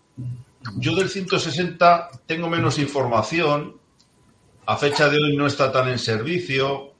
Yo 0.77 0.95
del 0.95 1.09
160 1.09 2.11
tengo 2.27 2.49
menos 2.49 2.79
información. 2.79 3.77
A 4.67 4.77
fecha 4.77 5.09
de 5.09 5.17
hoy 5.17 5.37
no 5.37 5.47
está 5.47 5.73
tan 5.73 5.89
en 5.89 5.99
servicio. 5.99 6.95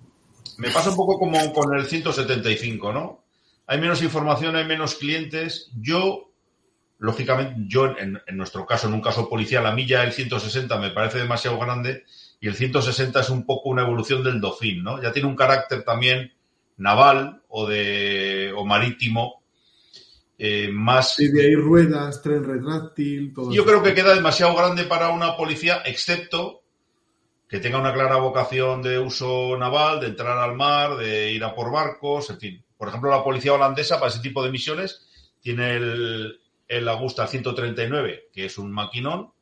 Me 0.59 0.71
pasa 0.71 0.91
un 0.91 0.97
poco 0.97 1.19
como 1.19 1.53
con 1.53 1.77
el 1.77 1.87
175, 1.87 2.93
¿no? 2.93 3.25
Hay 3.67 3.81
menos 3.81 4.03
información, 4.03 4.57
hay 4.57 4.67
menos 4.67 4.95
clientes. 4.97 5.71
Yo 5.81 6.31
lógicamente, 7.01 7.55
yo 7.67 7.95
en, 7.97 8.21
nuestro 8.33 8.67
caso, 8.67 8.87
en 8.87 8.95
un 8.95 9.01
caso 9.01 9.29
policial, 9.29 9.67
a 9.67 9.73
mí 9.73 9.87
ya 9.87 10.05
el 10.05 10.13
160 10.13 10.79
me 10.79 10.91
parece 10.91 11.19
demasiado 11.19 11.59
grande 11.59 12.05
y 12.41 12.47
el 12.47 12.55
160 12.55 13.21
es 13.21 13.31
un 13.31 13.47
poco 13.47 13.71
una 13.71 13.83
evolución 13.83 14.23
del 14.23 14.41
Dofín, 14.41 14.85
¿no? 14.85 15.03
Ya 15.03 15.11
tiene 15.11 15.29
un 15.29 15.37
carácter 15.37 15.83
también 15.83 16.33
naval 16.81 17.43
o 17.49 17.67
de 17.67 18.53
o 18.57 18.65
marítimo 18.65 19.43
eh, 20.39 20.71
más. 20.73 21.19
Y 21.21 21.29
de 21.29 21.43
ahí 21.47 21.55
ruedas, 21.55 22.23
tren 22.23 22.45
retráctil, 22.45 23.33
todo. 23.35 23.53
Yo 23.53 23.65
creo 23.65 23.83
que 23.83 23.95
queda 23.95 24.15
demasiado 24.15 24.57
grande 24.57 24.85
para 24.85 25.11
una 25.11 25.37
policía, 25.37 25.83
excepto 25.85 26.63
que 27.47 27.59
tenga 27.59 27.79
una 27.79 27.93
clara 27.93 28.17
vocación 28.17 28.81
de 28.81 28.99
uso 28.99 29.57
naval, 29.59 30.01
de 30.01 30.07
entrar 30.07 30.39
al 30.39 30.55
mar, 30.55 30.97
de 30.97 31.33
ir 31.33 31.45
a 31.45 31.55
por 31.55 31.71
barcos, 31.71 32.31
en 32.31 32.39
fin. 32.39 32.65
Por 32.77 32.89
ejemplo, 32.89 33.11
la 33.11 33.25
policía 33.25 33.53
holandesa 33.53 33.99
para 33.99 34.11
ese 34.11 34.21
tipo 34.21 34.43
de 34.43 34.51
misiones 34.51 35.07
tiene 35.41 35.75
el, 35.75 36.41
el 36.69 36.89
Augusta 36.89 37.27
139, 37.27 38.29
que 38.33 38.45
es 38.47 38.57
un 38.57 38.71
maquinón, 38.71 39.33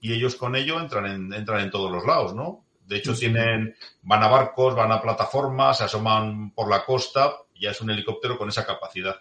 y 0.00 0.12
ellos 0.12 0.36
con 0.36 0.54
ello 0.54 0.78
entran 0.78 1.06
en, 1.06 1.32
entran 1.32 1.62
en 1.62 1.70
todos 1.70 1.90
los 1.90 2.04
lados, 2.04 2.34
¿no? 2.34 2.65
De 2.86 2.96
hecho, 2.96 3.14
tienen, 3.14 3.74
van 4.02 4.22
a 4.22 4.28
barcos, 4.28 4.74
van 4.74 4.92
a 4.92 5.02
plataformas, 5.02 5.78
se 5.78 5.84
asoman 5.84 6.52
por 6.52 6.70
la 6.70 6.84
costa, 6.84 7.32
ya 7.60 7.70
es 7.70 7.80
un 7.80 7.90
helicóptero 7.90 8.38
con 8.38 8.48
esa 8.48 8.64
capacidad. 8.64 9.16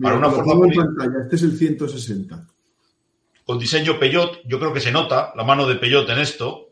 Para 0.00 0.16
una 0.16 0.28
este 0.28 1.36
es 1.36 1.42
el 1.42 1.56
160. 1.56 2.46
Con 3.44 3.58
diseño 3.58 3.98
Peyot, 3.98 4.42
yo 4.46 4.58
creo 4.58 4.72
que 4.72 4.80
se 4.80 4.92
nota 4.92 5.32
la 5.36 5.44
mano 5.44 5.66
de 5.66 5.76
Peyot 5.76 6.08
en 6.08 6.18
esto. 6.18 6.70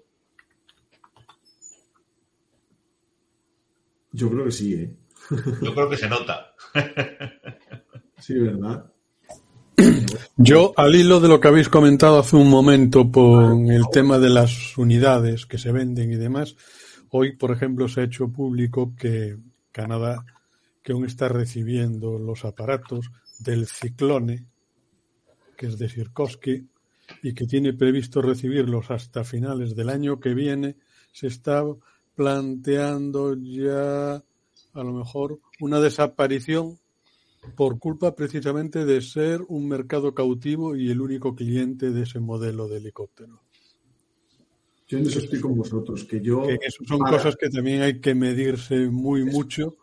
Yo 4.12 4.30
creo 4.30 4.44
que 4.46 4.50
sí, 4.50 4.74
¿eh? 4.74 4.96
Yo 5.62 5.74
creo 5.74 5.90
que 5.90 5.96
se 5.96 6.08
nota. 6.08 6.54
sí, 8.18 8.38
¿verdad? 8.38 8.90
Yo, 10.36 10.72
al 10.76 10.94
hilo 10.94 11.20
de 11.20 11.28
lo 11.28 11.40
que 11.40 11.48
habéis 11.48 11.68
comentado 11.68 12.18
hace 12.18 12.36
un 12.36 12.48
momento 12.48 13.10
por 13.10 13.52
el 13.70 13.84
tema 13.92 14.18
de 14.18 14.30
las 14.30 14.76
unidades 14.76 15.46
que 15.46 15.58
se 15.58 15.72
venden 15.72 16.12
y 16.12 16.16
demás, 16.16 16.56
hoy, 17.10 17.36
por 17.36 17.50
ejemplo, 17.50 17.88
se 17.88 18.00
ha 18.00 18.04
hecho 18.04 18.28
público 18.28 18.94
que 18.96 19.36
Canadá, 19.72 20.24
que 20.82 20.92
aún 20.92 21.04
está 21.04 21.28
recibiendo 21.28 22.18
los 22.18 22.44
aparatos 22.44 23.10
del 23.38 23.66
Ciclone, 23.66 24.46
que 25.56 25.66
es 25.66 25.78
de 25.78 25.88
Sirkowski, 25.88 26.66
y 27.22 27.34
que 27.34 27.46
tiene 27.46 27.72
previsto 27.72 28.22
recibirlos 28.22 28.90
hasta 28.90 29.24
finales 29.24 29.74
del 29.74 29.90
año 29.90 30.20
que 30.20 30.34
viene, 30.34 30.76
se 31.12 31.26
está 31.26 31.64
planteando 32.14 33.34
ya 33.34 34.14
a 34.14 34.82
lo 34.84 34.92
mejor 34.92 35.40
una 35.60 35.80
desaparición 35.80 36.79
por 37.56 37.78
culpa 37.78 38.14
precisamente 38.14 38.84
de 38.84 39.00
ser 39.00 39.40
un 39.48 39.68
mercado 39.68 40.14
cautivo 40.14 40.76
y 40.76 40.90
el 40.90 41.00
único 41.00 41.34
cliente 41.34 41.90
de 41.90 42.02
ese 42.02 42.20
modelo 42.20 42.68
de 42.68 42.78
helicóptero. 42.78 43.42
Yo 44.86 44.98
en 44.98 45.06
eso 45.06 45.20
estoy 45.20 45.40
con 45.40 45.56
vosotros, 45.56 46.04
que 46.04 46.20
yo... 46.20 46.46
son 46.86 46.98
cosas 46.98 47.36
que 47.36 47.48
también 47.48 47.82
hay 47.82 48.00
que 48.00 48.14
medirse 48.14 48.88
muy 48.88 49.24
mucho 49.24 49.76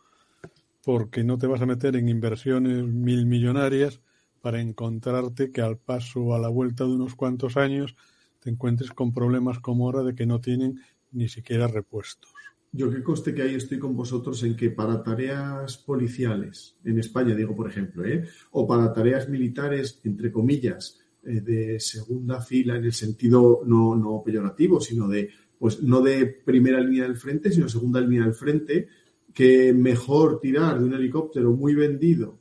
porque 0.84 1.24
no 1.24 1.38
te 1.38 1.48
vas 1.48 1.62
a 1.62 1.66
meter 1.66 1.96
en 1.96 2.10
inversiones 2.10 2.86
mil 2.86 3.26
millonarias 3.26 4.02
para 4.42 4.62
encontrarte 4.62 5.52
que 5.52 5.62
al 5.62 5.78
paso, 5.78 6.34
a 6.34 6.40
la 6.40 6.50
vuelta 6.50 6.84
de 6.84 6.92
unos 6.92 7.16
cuantos 7.16 7.58
años, 7.58 7.96
te 8.40 8.50
encuentres 8.50 8.92
con 8.92 9.14
problemas 9.14 9.60
como 9.60 9.86
ahora 9.86 10.04
de 10.04 10.16
que 10.16 10.26
no 10.26 10.40
tienen 10.40 10.82
ni 11.12 11.28
siquiera 11.28 11.68
repuestos. 11.68 12.32
Yo 12.72 12.92
que 12.92 13.02
coste 13.02 13.34
que 13.34 13.42
ahí 13.42 13.56
estoy 13.56 13.80
con 13.80 13.96
vosotros 13.96 14.44
en 14.44 14.56
que 14.56 14.70
para 14.70 15.02
tareas 15.02 15.78
policiales, 15.78 16.76
en 16.84 17.00
España 17.00 17.34
digo 17.34 17.56
por 17.56 17.70
ejemplo, 17.70 18.06
¿eh? 18.06 18.26
o 18.52 18.68
para 18.68 18.94
tareas 18.94 19.30
militares, 19.30 20.00
entre 20.04 20.32
comillas, 20.32 21.00
eh, 21.24 21.42
de 21.42 21.80
segunda 21.80 22.42
fila 22.42 22.78
en 22.78 22.86
el 22.86 22.94
sentido 22.94 23.62
no, 23.66 23.96
no 23.96 24.22
peyorativo, 24.24 24.80
sino 24.80 25.08
de, 25.08 25.30
pues 25.58 25.82
no 25.82 26.02
de 26.02 26.26
primera 26.26 26.80
línea 26.80 27.04
del 27.04 27.18
frente, 27.18 27.52
sino 27.52 27.70
segunda 27.70 28.02
línea 28.02 28.24
del 28.24 28.34
frente, 28.34 28.88
que 29.34 29.74
mejor 29.74 30.40
tirar 30.40 30.80
de 30.80 30.86
un 30.86 30.94
helicóptero 30.94 31.52
muy 31.52 31.74
vendido, 31.74 32.38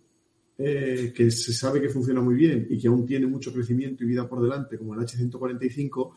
eh, 0.59 1.13
que 1.15 1.31
se 1.31 1.53
sabe 1.53 1.81
que 1.81 1.89
funciona 1.89 2.21
muy 2.21 2.35
bien 2.35 2.67
y 2.71 2.79
que 2.79 2.89
aún 2.89 3.05
tiene 3.05 3.27
mucho 3.27 3.53
crecimiento 3.53 4.03
y 4.03 4.07
vida 4.07 4.29
por 4.29 4.43
delante, 4.43 4.79
como 4.79 4.95
el 4.95 5.01
H145, 5.01 6.13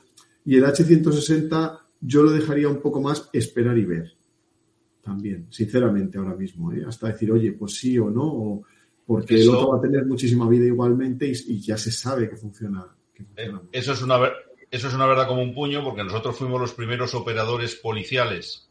y 0.46 0.56
el 0.56 0.64
H160 0.64 1.80
yo 2.02 2.24
lo 2.24 2.32
dejaría 2.32 2.68
un 2.68 2.82
poco 2.82 3.02
más 3.02 3.30
esperar 3.34 3.78
y 3.78 3.86
ver. 3.86 4.14
También, 5.02 5.48
sinceramente, 5.50 6.18
ahora 6.18 6.36
mismo, 6.36 6.72
¿eh? 6.72 6.84
hasta 6.88 7.08
decir, 7.08 7.32
oye, 7.32 7.54
pues 7.54 7.76
sí 7.76 7.98
o 7.98 8.10
no, 8.10 8.64
porque 9.06 9.42
el 9.42 9.50
otro 9.50 9.70
va 9.70 9.78
a 9.78 9.82
tener 9.82 10.06
muchísima 10.06 10.48
vida 10.48 10.66
igualmente 10.66 11.32
y, 11.32 11.60
ya 11.60 11.78
se 11.78 11.92
sabe 11.92 12.30
que 12.30 12.36
funciona. 12.36 12.86
Eh, 13.36 13.52
eso, 13.72 13.94
es 13.94 14.02
una, 14.02 14.20
eso 14.70 14.88
es 14.88 14.94
una 14.94 15.08
verdad 15.08 15.28
como 15.28 15.42
un 15.42 15.54
puño, 15.54 15.84
porque 15.84 16.04
nosotros 16.04 16.38
fuimos 16.38 16.62
los 16.62 16.74
primeros 16.74 17.16
operadores 17.16 17.76
policiales 17.76 18.70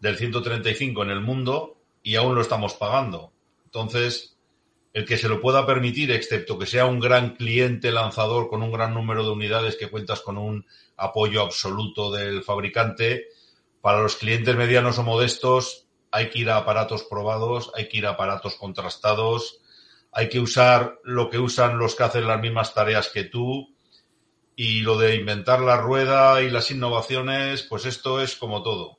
del 0.00 0.16
135 0.16 1.04
en 1.04 1.10
el 1.10 1.20
mundo 1.20 1.78
y 2.02 2.16
aún 2.16 2.34
lo 2.34 2.42
estamos 2.42 2.74
pagando. 2.74 3.32
Entonces, 3.64 4.31
el 4.92 5.06
que 5.06 5.16
se 5.16 5.28
lo 5.28 5.40
pueda 5.40 5.66
permitir, 5.66 6.10
excepto 6.10 6.58
que 6.58 6.66
sea 6.66 6.86
un 6.86 7.00
gran 7.00 7.34
cliente 7.36 7.90
lanzador 7.90 8.48
con 8.48 8.62
un 8.62 8.72
gran 8.72 8.92
número 8.92 9.24
de 9.24 9.30
unidades 9.30 9.76
que 9.76 9.88
cuentas 9.88 10.20
con 10.20 10.36
un 10.36 10.66
apoyo 10.96 11.42
absoluto 11.42 12.10
del 12.10 12.42
fabricante. 12.42 13.28
Para 13.80 14.02
los 14.02 14.16
clientes 14.16 14.54
medianos 14.54 14.98
o 14.98 15.02
modestos 15.02 15.86
hay 16.10 16.28
que 16.28 16.40
ir 16.40 16.50
a 16.50 16.58
aparatos 16.58 17.04
probados, 17.04 17.70
hay 17.74 17.88
que 17.88 17.98
ir 17.98 18.06
a 18.06 18.10
aparatos 18.10 18.56
contrastados, 18.56 19.60
hay 20.12 20.28
que 20.28 20.40
usar 20.40 20.98
lo 21.04 21.30
que 21.30 21.38
usan 21.38 21.78
los 21.78 21.94
que 21.94 22.02
hacen 22.02 22.26
las 22.26 22.40
mismas 22.40 22.74
tareas 22.74 23.08
que 23.08 23.24
tú. 23.24 23.74
Y 24.54 24.82
lo 24.82 24.98
de 24.98 25.16
inventar 25.16 25.60
la 25.60 25.78
rueda 25.78 26.42
y 26.42 26.50
las 26.50 26.70
innovaciones, 26.70 27.62
pues 27.62 27.86
esto 27.86 28.20
es 28.20 28.36
como 28.36 28.62
todo. 28.62 28.98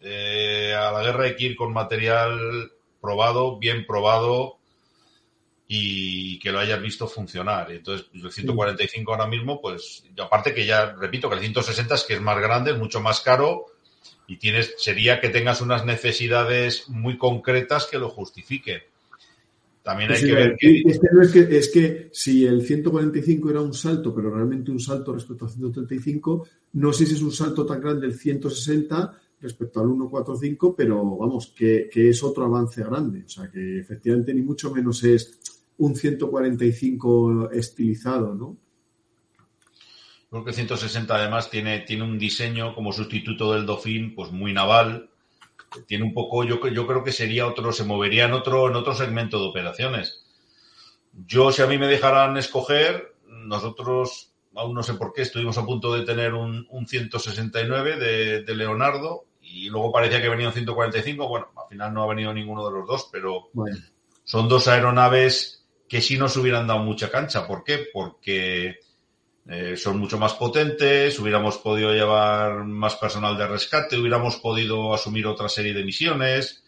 Eh, 0.00 0.72
a 0.78 0.92
la 0.92 1.02
guerra 1.02 1.24
hay 1.24 1.34
que 1.34 1.46
ir 1.46 1.56
con 1.56 1.72
material 1.72 2.70
probado, 3.00 3.58
bien 3.58 3.84
probado, 3.84 4.58
y 5.68 6.38
que 6.38 6.52
lo 6.52 6.60
hayas 6.60 6.80
visto 6.80 7.08
funcionar. 7.08 7.72
Entonces, 7.72 8.06
el 8.14 8.30
145 8.30 9.12
ahora 9.12 9.26
mismo, 9.26 9.60
pues, 9.60 10.04
aparte 10.22 10.54
que 10.54 10.64
ya, 10.64 10.92
repito, 10.92 11.28
que 11.28 11.36
el 11.36 11.40
160 11.40 11.94
es 11.94 12.04
que 12.04 12.14
es 12.14 12.20
más 12.20 12.38
grande, 12.38 12.72
es 12.72 12.78
mucho 12.78 13.00
más 13.00 13.20
caro 13.20 13.66
y 14.28 14.36
tienes, 14.36 14.74
sería 14.78 15.20
que 15.20 15.28
tengas 15.28 15.60
unas 15.60 15.84
necesidades 15.84 16.88
muy 16.88 17.18
concretas 17.18 17.86
que 17.90 17.98
lo 17.98 18.10
justifiquen. 18.10 18.80
También 19.82 20.10
hay 20.10 20.20
que 20.20 20.34
ver 20.34 20.56
que... 20.58 20.82
Es 20.84 20.98
que, 20.98 21.08
no 21.12 21.22
es 21.22 21.30
que... 21.30 21.56
Es 21.56 21.68
que 21.68 22.08
si 22.12 22.44
el 22.44 22.62
145 22.62 23.50
era 23.50 23.60
un 23.60 23.74
salto, 23.74 24.14
pero 24.14 24.34
realmente 24.34 24.70
un 24.70 24.80
salto 24.80 25.12
respecto 25.12 25.44
al 25.44 25.52
135, 25.52 26.48
no 26.72 26.92
sé 26.92 27.06
si 27.06 27.14
es 27.14 27.22
un 27.22 27.32
salto 27.32 27.64
tan 27.64 27.80
grande 27.80 28.06
el 28.06 28.14
160 28.14 29.20
respecto 29.40 29.80
al 29.80 29.86
145, 29.86 30.74
pero 30.74 31.16
vamos, 31.16 31.52
que, 31.56 31.88
que 31.92 32.08
es 32.08 32.22
otro 32.22 32.44
avance 32.46 32.82
grande. 32.82 33.24
O 33.26 33.28
sea, 33.28 33.48
que 33.48 33.78
efectivamente 33.78 34.34
ni 34.34 34.42
mucho 34.42 34.72
menos 34.72 35.04
es 35.04 35.38
un 35.78 35.94
145 35.94 37.50
estilizado, 37.50 38.34
¿no? 38.34 38.56
Creo 40.30 40.44
que 40.44 40.50
el 40.50 40.56
160 40.56 41.14
además 41.14 41.50
tiene, 41.50 41.80
tiene 41.80 42.02
un 42.02 42.18
diseño 42.18 42.74
como 42.74 42.92
sustituto 42.92 43.52
del 43.52 43.66
Dauphin, 43.66 44.14
pues 44.14 44.32
muy 44.32 44.52
naval. 44.52 45.10
Tiene 45.86 46.04
un 46.04 46.14
poco, 46.14 46.44
yo, 46.44 46.66
yo 46.68 46.86
creo 46.86 47.04
que 47.04 47.12
sería 47.12 47.46
otro, 47.46 47.72
se 47.72 47.84
movería 47.84 48.24
en 48.24 48.32
otro, 48.32 48.68
en 48.68 48.76
otro 48.76 48.94
segmento 48.94 49.38
de 49.38 49.46
operaciones. 49.46 50.24
Yo, 51.26 51.52
si 51.52 51.62
a 51.62 51.66
mí 51.66 51.78
me 51.78 51.86
dejaran 51.86 52.36
escoger, 52.36 53.14
nosotros, 53.28 54.32
aún 54.54 54.74
no 54.74 54.82
sé 54.82 54.94
por 54.94 55.12
qué, 55.12 55.22
estuvimos 55.22 55.56
a 55.58 55.64
punto 55.64 55.94
de 55.94 56.04
tener 56.04 56.34
un, 56.34 56.66
169 56.86 57.96
de, 57.96 58.42
de, 58.42 58.56
Leonardo 58.56 59.24
y 59.40 59.68
luego 59.70 59.92
parecía 59.92 60.20
que 60.20 60.28
venía 60.28 60.48
un 60.48 60.54
145. 60.54 61.28
Bueno, 61.28 61.48
al 61.56 61.68
final 61.68 61.94
no 61.94 62.02
ha 62.02 62.08
venido 62.08 62.34
ninguno 62.34 62.66
de 62.66 62.78
los 62.78 62.86
dos, 62.86 63.08
pero 63.12 63.50
son 64.24 64.48
dos 64.48 64.66
aeronaves 64.68 65.55
que 65.88 66.00
si 66.00 66.18
nos 66.18 66.36
hubieran 66.36 66.66
dado 66.66 66.80
mucha 66.80 67.10
cancha. 67.10 67.46
¿Por 67.46 67.64
qué? 67.64 67.86
Porque 67.92 68.80
eh, 69.48 69.76
son 69.76 69.98
mucho 69.98 70.18
más 70.18 70.34
potentes, 70.34 71.18
hubiéramos 71.20 71.58
podido 71.58 71.92
llevar 71.92 72.64
más 72.64 72.96
personal 72.96 73.38
de 73.38 73.46
rescate, 73.46 73.96
hubiéramos 73.96 74.36
podido 74.38 74.92
asumir 74.92 75.26
otra 75.26 75.48
serie 75.48 75.72
de 75.72 75.84
misiones. 75.84 76.64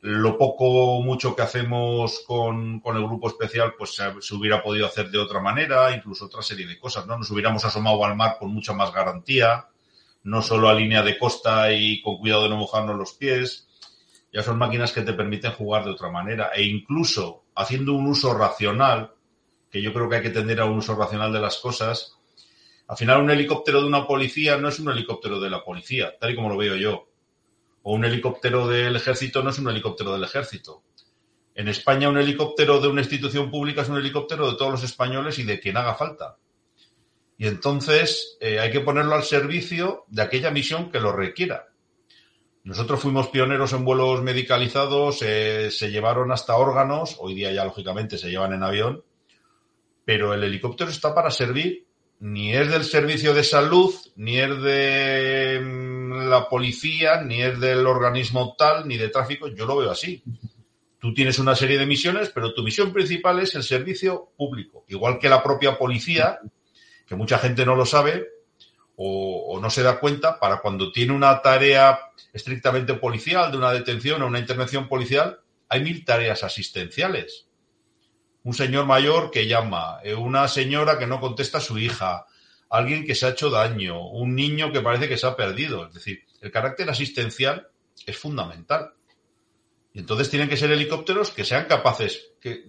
Lo 0.00 0.38
poco 0.38 0.64
o 0.66 1.02
mucho 1.02 1.34
que 1.34 1.42
hacemos 1.42 2.22
con, 2.24 2.78
con, 2.78 2.96
el 2.96 3.02
grupo 3.02 3.28
especial, 3.28 3.74
pues 3.76 3.96
se, 3.96 4.04
se, 4.20 4.34
hubiera 4.36 4.62
podido 4.62 4.86
hacer 4.86 5.10
de 5.10 5.18
otra 5.18 5.40
manera, 5.40 5.92
incluso 5.92 6.26
otra 6.26 6.40
serie 6.40 6.68
de 6.68 6.78
cosas, 6.78 7.04
¿no? 7.06 7.18
Nos 7.18 7.28
hubiéramos 7.32 7.64
asomado 7.64 8.04
al 8.04 8.14
mar 8.14 8.36
con 8.38 8.54
mucha 8.54 8.72
más 8.72 8.92
garantía, 8.92 9.66
no 10.22 10.40
solo 10.40 10.68
a 10.68 10.74
línea 10.74 11.02
de 11.02 11.18
costa 11.18 11.72
y 11.72 12.00
con 12.00 12.18
cuidado 12.18 12.44
de 12.44 12.50
no 12.50 12.58
mojarnos 12.58 12.96
los 12.96 13.14
pies. 13.14 13.67
Ya 14.38 14.44
son 14.44 14.56
máquinas 14.56 14.92
que 14.92 15.02
te 15.02 15.14
permiten 15.14 15.50
jugar 15.50 15.84
de 15.84 15.90
otra 15.90 16.12
manera 16.12 16.52
e 16.54 16.62
incluso 16.62 17.46
haciendo 17.56 17.94
un 17.94 18.06
uso 18.06 18.38
racional, 18.38 19.12
que 19.68 19.82
yo 19.82 19.92
creo 19.92 20.08
que 20.08 20.14
hay 20.14 20.22
que 20.22 20.30
tender 20.30 20.60
a 20.60 20.64
un 20.64 20.78
uso 20.78 20.94
racional 20.94 21.32
de 21.32 21.40
las 21.40 21.56
cosas, 21.56 22.16
al 22.86 22.96
final 22.96 23.20
un 23.20 23.32
helicóptero 23.32 23.80
de 23.80 23.88
una 23.88 24.06
policía 24.06 24.56
no 24.56 24.68
es 24.68 24.78
un 24.78 24.90
helicóptero 24.90 25.40
de 25.40 25.50
la 25.50 25.64
policía, 25.64 26.14
tal 26.20 26.30
y 26.30 26.36
como 26.36 26.50
lo 26.50 26.56
veo 26.56 26.76
yo. 26.76 27.08
O 27.82 27.94
un 27.94 28.04
helicóptero 28.04 28.68
del 28.68 28.94
ejército 28.94 29.42
no 29.42 29.50
es 29.50 29.58
un 29.58 29.70
helicóptero 29.70 30.12
del 30.12 30.22
ejército. 30.22 30.84
En 31.56 31.66
España 31.66 32.08
un 32.08 32.18
helicóptero 32.18 32.80
de 32.80 32.86
una 32.86 33.00
institución 33.00 33.50
pública 33.50 33.82
es 33.82 33.88
un 33.88 33.98
helicóptero 33.98 34.52
de 34.52 34.56
todos 34.56 34.70
los 34.70 34.84
españoles 34.84 35.40
y 35.40 35.42
de 35.42 35.58
quien 35.58 35.76
haga 35.76 35.96
falta. 35.96 36.36
Y 37.38 37.48
entonces 37.48 38.38
eh, 38.40 38.60
hay 38.60 38.70
que 38.70 38.82
ponerlo 38.82 39.16
al 39.16 39.24
servicio 39.24 40.04
de 40.06 40.22
aquella 40.22 40.52
misión 40.52 40.92
que 40.92 41.00
lo 41.00 41.10
requiera. 41.10 41.67
Nosotros 42.68 43.00
fuimos 43.00 43.28
pioneros 43.28 43.72
en 43.72 43.82
vuelos 43.82 44.22
medicalizados, 44.22 45.22
eh, 45.22 45.70
se 45.70 45.90
llevaron 45.90 46.30
hasta 46.30 46.54
órganos, 46.54 47.16
hoy 47.18 47.34
día 47.34 47.50
ya 47.50 47.64
lógicamente 47.64 48.18
se 48.18 48.28
llevan 48.28 48.52
en 48.52 48.62
avión, 48.62 49.02
pero 50.04 50.34
el 50.34 50.44
helicóptero 50.44 50.90
está 50.90 51.14
para 51.14 51.30
servir, 51.30 51.86
ni 52.20 52.54
es 52.54 52.70
del 52.70 52.84
servicio 52.84 53.32
de 53.32 53.42
salud, 53.42 53.94
ni 54.16 54.38
es 54.38 54.60
de 54.60 55.60
mm, 55.64 56.28
la 56.28 56.46
policía, 56.46 57.22
ni 57.22 57.40
es 57.40 57.58
del 57.58 57.86
organismo 57.86 58.54
tal, 58.58 58.86
ni 58.86 58.98
de 58.98 59.08
tráfico, 59.08 59.48
yo 59.48 59.64
lo 59.64 59.78
veo 59.78 59.90
así. 59.90 60.22
Tú 60.98 61.14
tienes 61.14 61.38
una 61.38 61.54
serie 61.54 61.78
de 61.78 61.86
misiones, 61.86 62.30
pero 62.34 62.52
tu 62.52 62.62
misión 62.62 62.92
principal 62.92 63.40
es 63.40 63.54
el 63.54 63.62
servicio 63.62 64.32
público, 64.36 64.84
igual 64.88 65.18
que 65.18 65.30
la 65.30 65.42
propia 65.42 65.78
policía, 65.78 66.38
que 67.06 67.16
mucha 67.16 67.38
gente 67.38 67.64
no 67.64 67.74
lo 67.74 67.86
sabe, 67.86 68.26
o, 69.00 69.60
no 69.62 69.70
se 69.70 69.84
da 69.84 70.00
cuenta 70.00 70.40
para 70.40 70.60
cuando 70.60 70.90
tiene 70.90 71.12
una 71.12 71.40
tarea 71.40 72.00
estrictamente 72.32 72.94
policial, 72.94 73.52
de 73.52 73.56
una 73.56 73.70
detención 73.70 74.22
o 74.22 74.26
una 74.26 74.40
intervención 74.40 74.88
policial, 74.88 75.38
hay 75.68 75.84
mil 75.84 76.04
tareas 76.04 76.42
asistenciales. 76.42 77.46
Un 78.42 78.54
señor 78.54 78.86
mayor 78.86 79.30
que 79.30 79.46
llama, 79.46 80.00
eh, 80.02 80.14
una 80.14 80.48
señora 80.48 80.98
que 80.98 81.06
no 81.06 81.20
contesta 81.20 81.58
a 81.58 81.60
su 81.60 81.78
hija, 81.78 82.26
alguien 82.70 83.06
que 83.06 83.14
se 83.14 83.26
ha 83.26 83.30
hecho 83.30 83.50
daño, 83.50 84.04
un 84.08 84.34
niño 84.34 84.72
que 84.72 84.80
parece 84.80 85.08
que 85.08 85.16
se 85.16 85.28
ha 85.28 85.36
perdido. 85.36 85.86
Es 85.86 85.94
decir, 85.94 86.24
el 86.40 86.50
carácter 86.50 86.90
asistencial 86.90 87.68
es 88.04 88.18
fundamental. 88.18 88.94
Y 89.92 90.00
entonces 90.00 90.28
tienen 90.28 90.48
que 90.48 90.56
ser 90.56 90.72
helicópteros 90.72 91.30
que 91.30 91.44
sean 91.44 91.66
capaces, 91.66 92.32
que 92.40 92.64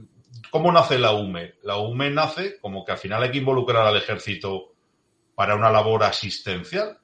¿cómo 0.51 0.71
nace 0.71 0.99
la 0.99 1.13
UME? 1.13 1.55
La 1.63 1.77
UME 1.77 2.11
nace 2.11 2.59
como 2.59 2.85
que 2.85 2.91
al 2.91 2.99
final 2.99 3.23
hay 3.23 3.31
que 3.31 3.39
involucrar 3.39 3.87
al 3.87 3.97
ejército 3.97 4.75
para 5.39 5.55
una 5.55 5.71
labor 5.71 6.03
asistencial, 6.03 6.97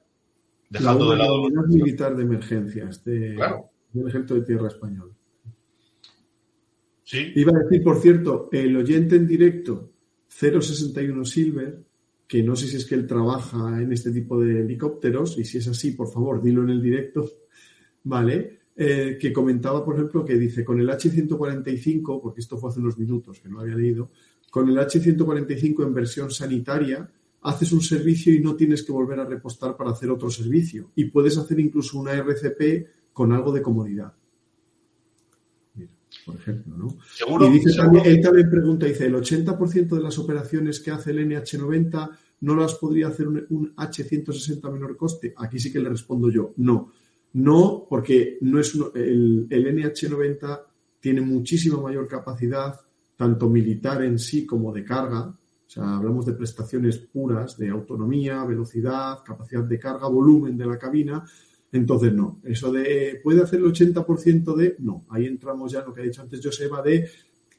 dejando 0.68 1.10
de 1.10 1.16
lado... 1.16 1.48
La 1.48 1.62
militar 1.62 2.14
de 2.14 2.22
emergencias 2.22 3.02
de, 3.02 3.34
del 3.94 4.08
ejército 4.08 4.34
de 4.34 4.42
tierra 4.42 4.68
español. 4.68 5.14
Sí. 7.02 7.32
Iba 7.34 7.52
a 7.56 7.62
decir, 7.62 7.82
por 7.82 7.98
cierto, 7.98 8.50
el 8.52 8.76
oyente 8.76 9.16
en 9.16 9.26
directo 9.26 9.90
061 10.28 11.24
Silver, 11.24 11.82
que 12.28 12.42
no 12.42 12.54
sé 12.54 12.66
si 12.66 12.76
es 12.76 12.84
que 12.84 12.96
él 12.96 13.06
trabaja 13.06 13.80
en 13.80 13.90
este 13.94 14.10
tipo 14.10 14.38
de 14.38 14.60
helicópteros, 14.60 15.38
y 15.38 15.44
si 15.46 15.56
es 15.56 15.68
así, 15.68 15.92
por 15.92 16.12
favor, 16.12 16.42
dilo 16.42 16.62
en 16.62 16.68
el 16.68 16.82
directo, 16.82 17.26
¿vale? 18.04 18.58
Eh, 18.76 19.16
que 19.18 19.32
comentaba, 19.32 19.82
por 19.82 19.94
ejemplo, 19.94 20.26
que 20.26 20.34
dice, 20.34 20.62
con 20.62 20.78
el 20.78 20.90
H-145, 20.90 22.20
porque 22.20 22.42
esto 22.42 22.58
fue 22.58 22.68
hace 22.68 22.80
unos 22.80 22.98
minutos 22.98 23.40
que 23.40 23.48
no 23.48 23.60
había 23.60 23.76
leído, 23.76 24.10
con 24.50 24.68
el 24.68 24.78
H-145 24.78 25.86
en 25.86 25.94
versión 25.94 26.30
sanitaria, 26.30 27.10
haces 27.46 27.72
un 27.72 27.80
servicio 27.80 28.34
y 28.34 28.40
no 28.40 28.54
tienes 28.54 28.82
que 28.82 28.92
volver 28.92 29.20
a 29.20 29.24
repostar 29.24 29.76
para 29.76 29.90
hacer 29.90 30.10
otro 30.10 30.30
servicio. 30.30 30.90
Y 30.94 31.06
puedes 31.06 31.38
hacer 31.38 31.58
incluso 31.60 31.98
una 31.98 32.12
RCP 32.12 33.12
con 33.12 33.32
algo 33.32 33.52
de 33.52 33.62
comodidad 33.62 34.12
por 36.26 36.34
ejemplo, 36.34 36.76
¿no? 36.76 36.98
¿Seguro? 37.14 37.46
Y 37.46 37.52
dice 37.52 37.76
también, 37.76 38.04
él 38.06 38.20
también 38.20 38.50
pregunta, 38.50 38.86
dice, 38.86 39.06
¿el 39.06 39.14
80% 39.14 39.88
de 39.88 40.02
las 40.02 40.18
operaciones 40.18 40.80
que 40.80 40.90
hace 40.90 41.12
el 41.12 41.28
NH90 41.28 42.10
no 42.40 42.56
las 42.56 42.74
podría 42.74 43.08
hacer 43.08 43.28
un, 43.28 43.74
H160 43.76 44.72
menor 44.72 44.96
coste? 44.96 45.34
Aquí 45.36 45.60
sí 45.60 45.72
que 45.72 45.78
le 45.78 45.88
respondo 45.88 46.28
yo, 46.28 46.52
no. 46.56 46.92
No, 47.34 47.86
porque 47.88 48.38
no 48.40 48.58
es 48.58 48.74
el, 48.94 49.46
el 49.50 49.66
NH90 49.76 50.62
tiene 51.00 51.20
muchísima 51.20 51.80
mayor 51.80 52.08
capacidad, 52.08 52.80
tanto 53.16 53.48
militar 53.48 54.02
en 54.02 54.18
sí 54.18 54.44
como 54.44 54.72
de 54.72 54.84
carga. 54.84 55.38
O 55.66 55.70
sea, 55.70 55.96
hablamos 55.96 56.24
de 56.24 56.32
prestaciones 56.32 56.98
puras 56.98 57.56
de 57.58 57.70
autonomía, 57.70 58.44
velocidad, 58.44 59.18
capacidad 59.24 59.64
de 59.64 59.78
carga, 59.78 60.08
volumen 60.08 60.56
de 60.56 60.66
la 60.66 60.78
cabina, 60.78 61.24
entonces, 61.72 62.12
no. 62.12 62.40
Eso 62.44 62.72
de, 62.72 63.20
¿puede 63.22 63.42
hacer 63.42 63.60
el 63.60 63.66
80% 63.66 64.54
de? 64.54 64.76
No. 64.80 65.04
Ahí 65.10 65.26
entramos 65.26 65.72
ya 65.72 65.80
en 65.80 65.86
lo 65.86 65.94
que 65.94 66.00
ha 66.00 66.04
dicho 66.04 66.22
antes 66.22 66.40
Joseba 66.42 66.82
de 66.82 67.08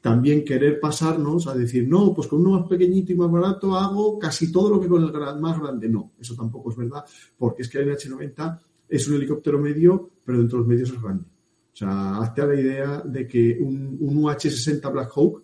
también 0.00 0.44
querer 0.44 0.78
pasarnos 0.78 1.48
a 1.48 1.54
decir, 1.54 1.88
no, 1.88 2.14
pues 2.14 2.28
con 2.28 2.40
uno 2.40 2.58
más 2.58 2.68
pequeñito 2.68 3.12
y 3.12 3.16
más 3.16 3.30
barato 3.30 3.74
hago 3.74 4.18
casi 4.18 4.52
todo 4.52 4.70
lo 4.70 4.80
que 4.80 4.88
con 4.88 5.02
el 5.02 5.40
más 5.40 5.60
grande. 5.60 5.88
No, 5.88 6.12
eso 6.18 6.34
tampoco 6.34 6.70
es 6.70 6.76
verdad, 6.76 7.04
porque 7.36 7.62
es 7.62 7.68
que 7.68 7.78
el 7.78 7.88
NH90 7.90 8.60
es 8.88 9.08
un 9.08 9.16
helicóptero 9.16 9.58
medio, 9.58 10.10
pero 10.24 10.38
dentro 10.38 10.58
de 10.58 10.60
los 10.60 10.68
medios 10.68 10.90
es 10.90 11.02
grande. 11.02 11.24
O 11.24 11.76
sea, 11.78 12.18
hazte 12.18 12.42
a 12.42 12.46
la 12.46 12.60
idea 12.60 13.02
de 13.04 13.26
que 13.26 13.58
un, 13.60 13.96
un 14.00 14.16
UH-60 14.24 14.92
Black 14.92 15.10
Hawk 15.14 15.42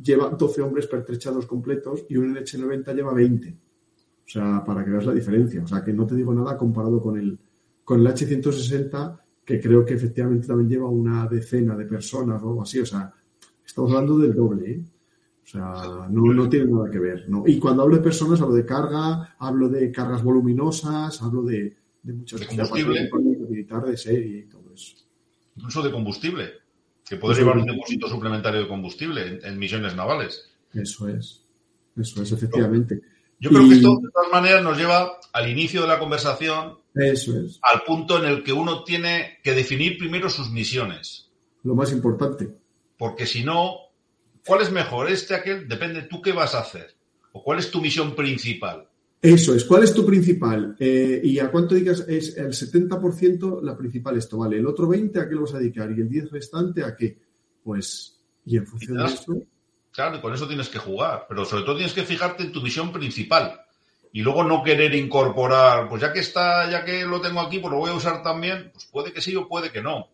lleva 0.00 0.30
12 0.30 0.62
hombres 0.62 0.86
pertrechados 0.86 1.46
completos 1.46 2.04
y 2.08 2.16
un 2.16 2.34
NH-90 2.34 2.94
lleva 2.94 3.14
20. 3.14 3.56
O 4.24 4.28
sea, 4.28 4.64
para 4.64 4.84
que 4.84 4.90
veas 4.90 5.06
la 5.06 5.12
diferencia. 5.12 5.62
O 5.62 5.66
sea, 5.66 5.84
que 5.84 5.92
no 5.92 6.06
te 6.06 6.14
digo 6.14 6.32
nada 6.32 6.56
comparado 6.56 7.00
con 7.00 7.18
el, 7.18 7.38
con 7.84 8.00
el 8.00 8.06
H160, 8.06 9.20
que 9.44 9.60
creo 9.60 9.84
que 9.84 9.94
efectivamente 9.94 10.46
también 10.46 10.70
lleva 10.70 10.88
una 10.88 11.26
decena 11.26 11.76
de 11.76 11.84
personas 11.84 12.42
o 12.42 12.48
algo 12.48 12.62
así. 12.62 12.80
O 12.80 12.86
sea, 12.86 13.12
estamos 13.64 13.90
hablando 13.92 14.18
del 14.18 14.34
doble. 14.34 14.70
¿eh? 14.70 14.84
O 15.42 15.46
sea, 15.46 16.08
no, 16.08 16.48
tiene 16.48 16.70
nada 16.70 16.90
que 16.90 16.98
ver. 16.98 17.28
¿no? 17.28 17.44
Y 17.46 17.58
cuando 17.58 17.82
hablo 17.82 17.96
de 17.96 18.02
personas, 18.02 18.40
hablo 18.40 18.54
de 18.54 18.64
carga, 18.64 19.34
hablo 19.38 19.68
de 19.68 19.90
cargas 19.90 20.22
voluminosas, 20.22 21.20
hablo 21.20 21.42
de, 21.42 21.76
muchas 22.04 22.40
de 22.40 22.46
combustible. 22.46 23.10
militar 23.50 23.84
de 23.84 23.96
serie 23.96 24.38
y 24.38 24.44
todo 24.44 24.72
eso. 24.72 24.96
Incluso 25.56 25.82
de 25.82 25.90
combustible, 25.90 26.50
que 27.08 27.16
puede 27.16 27.36
llevar 27.36 27.58
un 27.58 27.66
depósito 27.66 28.08
suplementario 28.08 28.60
de 28.60 28.68
combustible 28.68 29.40
en, 29.42 29.58
misiones 29.58 29.94
navales. 29.94 30.48
Eso 30.72 31.08
es. 31.08 31.42
Eso 31.96 32.22
es, 32.22 32.32
efectivamente. 32.32 33.00
Yo 33.38 33.50
creo 33.50 33.68
que 33.68 33.74
esto, 33.74 33.98
de 34.00 34.10
todas 34.10 34.32
maneras, 34.32 34.62
nos 34.62 34.78
lleva 34.78 35.18
al 35.32 35.48
inicio 35.48 35.82
de 35.82 35.88
la 35.88 35.98
conversación 35.98 36.78
eso 36.94 37.38
es. 37.38 37.58
Al 37.62 37.82
punto 37.84 38.18
en 38.18 38.30
el 38.30 38.42
que 38.42 38.52
uno 38.52 38.84
tiene 38.84 39.38
que 39.42 39.54
definir 39.54 39.98
primero 39.98 40.28
sus 40.28 40.50
misiones. 40.50 41.30
Lo 41.62 41.74
más 41.74 41.92
importante. 41.92 42.54
Porque 42.98 43.26
si 43.26 43.44
no, 43.44 43.76
¿cuál 44.46 44.62
es 44.62 44.70
mejor? 44.70 45.10
¿Este, 45.10 45.34
aquel? 45.34 45.68
Depende 45.68 46.02
tú 46.02 46.20
qué 46.20 46.32
vas 46.32 46.54
a 46.54 46.60
hacer. 46.60 46.94
¿O 47.32 47.42
cuál 47.42 47.58
es 47.58 47.70
tu 47.70 47.80
misión 47.80 48.14
principal? 48.14 48.88
Eso 49.22 49.54
es, 49.54 49.64
¿cuál 49.64 49.84
es 49.84 49.94
tu 49.94 50.04
principal? 50.04 50.74
Eh, 50.80 51.20
¿Y 51.22 51.38
a 51.38 51.48
cuánto 51.48 51.76
digas? 51.76 52.04
Es 52.08 52.36
el 52.36 52.48
70% 52.48 53.62
la 53.62 53.76
principal 53.76 54.18
esto, 54.18 54.38
¿vale? 54.38 54.56
El 54.56 54.66
otro 54.66 54.88
20% 54.88 55.16
a 55.16 55.28
qué 55.28 55.34
lo 55.36 55.42
vas 55.42 55.54
a 55.54 55.60
dedicar 55.60 55.88
y 55.92 56.00
el 56.00 56.08
10 56.08 56.32
restante 56.32 56.82
a 56.82 56.96
qué? 56.96 57.18
Pues, 57.62 58.20
y 58.44 58.56
en 58.56 58.66
función 58.66 58.98
de 58.98 59.04
eso... 59.04 59.36
Claro, 59.92 60.20
con 60.20 60.34
eso 60.34 60.48
tienes 60.48 60.68
que 60.68 60.78
jugar, 60.78 61.26
pero 61.28 61.44
sobre 61.44 61.62
todo 61.62 61.76
tienes 61.76 61.92
que 61.92 62.02
fijarte 62.02 62.42
en 62.42 62.50
tu 62.50 62.62
misión 62.62 62.92
principal 62.92 63.60
y 64.10 64.22
luego 64.22 64.42
no 64.42 64.62
querer 64.62 64.92
incorporar, 64.94 65.88
pues 65.88 66.02
ya 66.02 66.12
que 66.12 66.20
está, 66.20 66.68
ya 66.68 66.84
que 66.84 67.04
lo 67.04 67.20
tengo 67.20 67.40
aquí, 67.40 67.60
pues 67.60 67.70
lo 67.70 67.78
voy 67.78 67.90
a 67.90 67.94
usar 67.94 68.24
también, 68.24 68.70
pues 68.72 68.86
puede 68.86 69.12
que 69.12 69.20
sí 69.20 69.36
o 69.36 69.46
puede 69.46 69.70
que 69.70 69.82
no. 69.82 70.08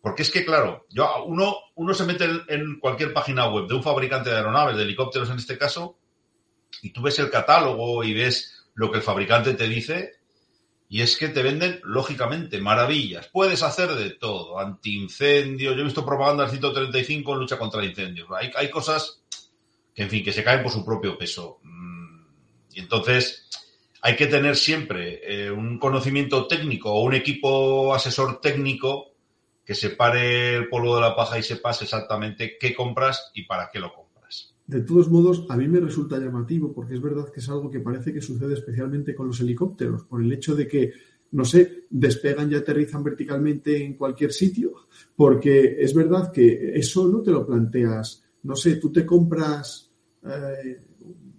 Porque 0.00 0.22
es 0.22 0.30
que, 0.32 0.44
claro, 0.44 0.86
yo, 0.90 1.24
uno, 1.26 1.54
uno 1.76 1.94
se 1.94 2.04
mete 2.04 2.26
en 2.48 2.80
cualquier 2.80 3.12
página 3.12 3.48
web 3.48 3.68
de 3.68 3.74
un 3.74 3.82
fabricante 3.82 4.30
de 4.30 4.36
aeronaves, 4.36 4.76
de 4.76 4.82
helicópteros 4.82 5.30
en 5.30 5.36
este 5.36 5.56
caso, 5.56 5.97
y 6.82 6.90
tú 6.90 7.02
ves 7.02 7.18
el 7.18 7.30
catálogo 7.30 8.04
y 8.04 8.14
ves 8.14 8.64
lo 8.74 8.90
que 8.90 8.98
el 8.98 9.02
fabricante 9.02 9.54
te 9.54 9.68
dice, 9.68 10.14
y 10.88 11.02
es 11.02 11.16
que 11.16 11.28
te 11.28 11.42
venden, 11.42 11.80
lógicamente, 11.84 12.60
maravillas. 12.60 13.28
Puedes 13.28 13.62
hacer 13.62 13.90
de 13.90 14.10
todo, 14.10 14.58
antiincendios. 14.58 15.74
Yo 15.74 15.82
he 15.82 15.84
visto 15.84 16.06
propaganda 16.06 16.44
del 16.44 16.52
135 16.52 17.32
en 17.32 17.38
lucha 17.38 17.58
contra 17.58 17.84
incendios. 17.84 18.28
Hay, 18.34 18.50
hay 18.56 18.70
cosas 18.70 19.22
que, 19.94 20.04
en 20.04 20.10
fin, 20.10 20.24
que 20.24 20.32
se 20.32 20.42
caen 20.42 20.62
por 20.62 20.72
su 20.72 20.84
propio 20.84 21.18
peso 21.18 21.60
y 22.78 22.80
entonces 22.80 23.48
hay 24.02 24.14
que 24.14 24.28
tener 24.28 24.54
siempre 24.54 25.20
eh, 25.24 25.50
un 25.50 25.80
conocimiento 25.80 26.46
técnico 26.46 26.92
o 26.92 27.02
un 27.02 27.12
equipo 27.12 27.92
asesor 27.92 28.40
técnico 28.40 29.16
que 29.64 29.74
separe 29.74 30.54
el 30.54 30.68
polvo 30.68 30.94
de 30.94 31.02
la 31.02 31.16
paja 31.16 31.40
y 31.40 31.42
sepas 31.42 31.82
exactamente 31.82 32.56
qué 32.56 32.76
compras 32.76 33.32
y 33.34 33.42
para 33.42 33.68
qué 33.72 33.80
lo 33.80 33.92
compras. 33.92 34.07
De 34.68 34.82
todos 34.82 35.10
modos, 35.10 35.46
a 35.48 35.56
mí 35.56 35.66
me 35.66 35.80
resulta 35.80 36.18
llamativo 36.18 36.74
porque 36.74 36.92
es 36.92 37.00
verdad 37.00 37.30
que 37.32 37.40
es 37.40 37.48
algo 37.48 37.70
que 37.70 37.80
parece 37.80 38.12
que 38.12 38.20
sucede 38.20 38.52
especialmente 38.52 39.14
con 39.14 39.28
los 39.28 39.40
helicópteros, 39.40 40.04
por 40.04 40.22
el 40.22 40.30
hecho 40.30 40.54
de 40.54 40.68
que, 40.68 40.92
no 41.32 41.42
sé, 41.46 41.86
despegan 41.88 42.52
y 42.52 42.54
aterrizan 42.54 43.02
verticalmente 43.02 43.82
en 43.82 43.94
cualquier 43.94 44.30
sitio, 44.30 44.74
porque 45.16 45.78
es 45.80 45.94
verdad 45.94 46.30
que 46.30 46.72
eso 46.74 47.08
no 47.08 47.22
te 47.22 47.30
lo 47.30 47.46
planteas, 47.46 48.22
no 48.42 48.54
sé, 48.54 48.76
tú 48.76 48.92
te 48.92 49.06
compras 49.06 49.90
eh, 50.26 50.82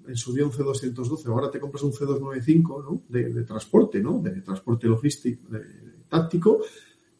en 0.08 0.16
su 0.16 0.34
día 0.34 0.46
un 0.46 0.52
C212, 0.52 1.28
ahora 1.28 1.52
te 1.52 1.60
compras 1.60 1.84
un 1.84 1.92
C295 1.92 2.84
¿no? 2.84 3.04
de, 3.10 3.44
transporte, 3.44 4.02
¿no? 4.02 4.20
de 4.24 4.42
transporte 4.42 4.88
logístico, 4.88 5.44
táctico, 6.08 6.62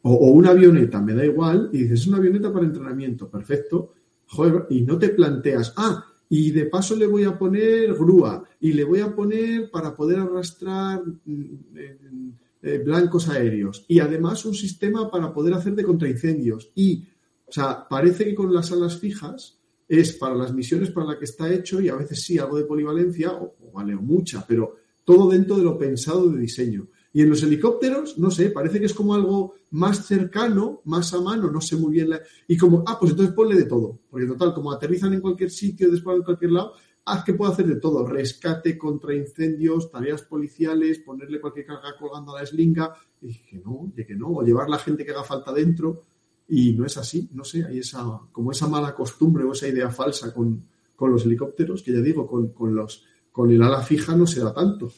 o, 0.02 0.32
una 0.32 0.50
avioneta, 0.50 1.00
me 1.00 1.14
da 1.14 1.24
igual, 1.24 1.70
y 1.72 1.84
dices, 1.84 2.02
es 2.02 2.08
una 2.08 2.18
avioneta 2.18 2.52
para 2.52 2.66
entrenamiento, 2.66 3.30
perfecto, 3.30 3.94
joder, 4.30 4.68
y 4.70 4.82
no 4.82 4.98
te 4.98 5.10
planteas, 5.10 5.74
ah, 5.78 6.06
y 6.30 6.52
de 6.52 6.66
paso 6.66 6.96
le 6.96 7.08
voy 7.08 7.24
a 7.24 7.38
poner 7.38 7.94
grúa, 7.94 8.44
y 8.60 8.74
le 8.74 8.84
voy 8.84 9.02
a 9.02 9.14
poner 9.14 9.70
para 9.72 9.96
poder 9.96 10.20
arrastrar 10.20 11.04
mm, 11.06 12.30
eh, 12.62 12.82
blancos 12.86 13.28
aéreos, 13.30 13.86
y 13.88 14.00
además 14.00 14.46
un 14.46 14.54
sistema 14.54 15.10
para 15.10 15.34
poder 15.34 15.54
hacer 15.54 15.76
de 15.76 15.84
contraincendios, 15.84 16.72
y, 16.76 17.06
o 17.48 17.52
sea, 17.52 17.88
parece 17.90 18.26
que 18.26 18.36
con 18.36 18.54
las 18.54 18.72
alas 18.72 19.00
fijas, 19.00 19.60
es 19.90 20.14
para 20.14 20.36
las 20.36 20.54
misiones 20.54 20.92
para 20.92 21.08
las 21.08 21.18
que 21.18 21.26
está 21.26 21.52
hecho 21.52 21.82
y 21.82 21.90
a 21.90 21.96
veces 21.96 22.22
sí 22.22 22.38
algo 22.38 22.58
de 22.58 22.66
polivalencia 22.66 23.34
o, 23.34 23.56
vale 23.74 23.96
o 23.96 24.02
mucha, 24.02 24.46
pero 24.48 24.76
todo 25.04 25.32
dentro 25.32 25.58
de 25.58 25.64
lo 25.64 25.80
pensado 25.80 26.30
de 26.30 26.40
diseño. 26.40 26.88
Y 27.12 27.24
en 27.24 27.30
los 27.30 27.42
helicópteros, 27.42 28.20
no 28.20 28.30
sé, 28.30 28.52
parece 28.52 28.80
que 28.80 28.86
es 28.86 28.94
como 28.94 29.16
algo 29.16 29.56
más 29.72 30.06
cercano, 30.06 30.82
más 30.86 31.14
a 31.14 31.22
mano, 31.22 31.52
no 31.52 31.62
sé 31.62 31.76
muy 31.76 31.94
bien. 31.94 32.10
La... 32.10 32.22
Y 32.48 32.58
como, 32.58 32.84
ah, 32.88 32.98
pues 33.00 33.12
entonces 33.12 33.36
ponle 33.36 33.56
de 33.56 33.66
todo. 33.66 34.00
Porque 34.10 34.26
total, 34.26 34.54
como 34.54 34.72
aterrizan 34.72 35.14
en 35.14 35.22
cualquier 35.22 35.52
sitio, 35.52 35.92
después 35.92 36.18
en 36.18 36.24
cualquier 36.24 36.52
lado, 36.52 36.74
haz 37.06 37.24
que 37.24 37.34
pueda 37.34 37.52
hacer 37.52 37.68
de 37.68 37.76
todo. 37.76 38.06
Rescate 38.06 38.78
contra 38.78 39.16
incendios, 39.16 39.92
tareas 39.92 40.24
policiales, 40.24 41.00
ponerle 41.00 41.40
cualquier 41.40 41.66
carga 41.66 41.96
colgando 41.98 42.36
a 42.36 42.40
la 42.40 42.44
eslinga. 42.44 42.94
Y 43.22 43.34
que 43.34 43.58
no, 43.60 43.92
y 43.96 44.06
que 44.06 44.16
no. 44.16 44.30
O 44.30 44.44
llevar 44.44 44.70
la 44.70 44.80
gente 44.80 45.06
que 45.06 45.12
haga 45.12 45.24
falta 45.24 45.54
dentro. 45.54 46.04
Y 46.48 46.74
no 46.74 46.84
es 46.84 46.98
así, 46.98 47.30
no 47.34 47.44
sé, 47.44 47.64
hay 47.64 47.78
esa, 47.78 48.04
como 48.32 48.52
esa 48.52 48.68
mala 48.68 48.96
costumbre 48.96 49.44
o 49.44 49.52
esa 49.52 49.68
idea 49.68 49.92
falsa 49.92 50.34
con, 50.34 50.66
los 51.00 51.24
helicópteros, 51.24 51.84
que 51.84 51.94
ya 51.94 52.00
digo, 52.00 52.26
con, 52.28 52.76
los, 52.76 53.06
con 53.32 53.52
el 53.52 53.62
ala 53.62 53.84
fija 53.84 54.16
no 54.16 54.26
se 54.26 54.40
da 54.40 54.52
tanto. 54.52 54.92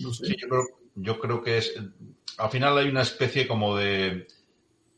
No 0.00 0.12
sé. 0.12 0.26
Sí, 0.26 0.36
yo 0.38 0.48
creo, 0.48 0.64
yo 0.96 1.18
creo 1.18 1.42
que 1.42 1.56
es, 1.56 1.74
al 2.38 2.50
final 2.50 2.78
hay 2.78 2.88
una 2.88 3.02
especie 3.02 3.46
como 3.46 3.76
de, 3.76 4.26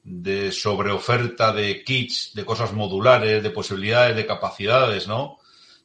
de 0.04 0.52
sobreoferta 0.52 1.52
de 1.52 1.82
kits, 1.82 2.32
de 2.34 2.44
cosas 2.44 2.72
modulares, 2.72 3.42
de 3.42 3.50
posibilidades, 3.50 4.16
de 4.16 4.26
capacidades, 4.26 5.08
¿no? 5.08 5.38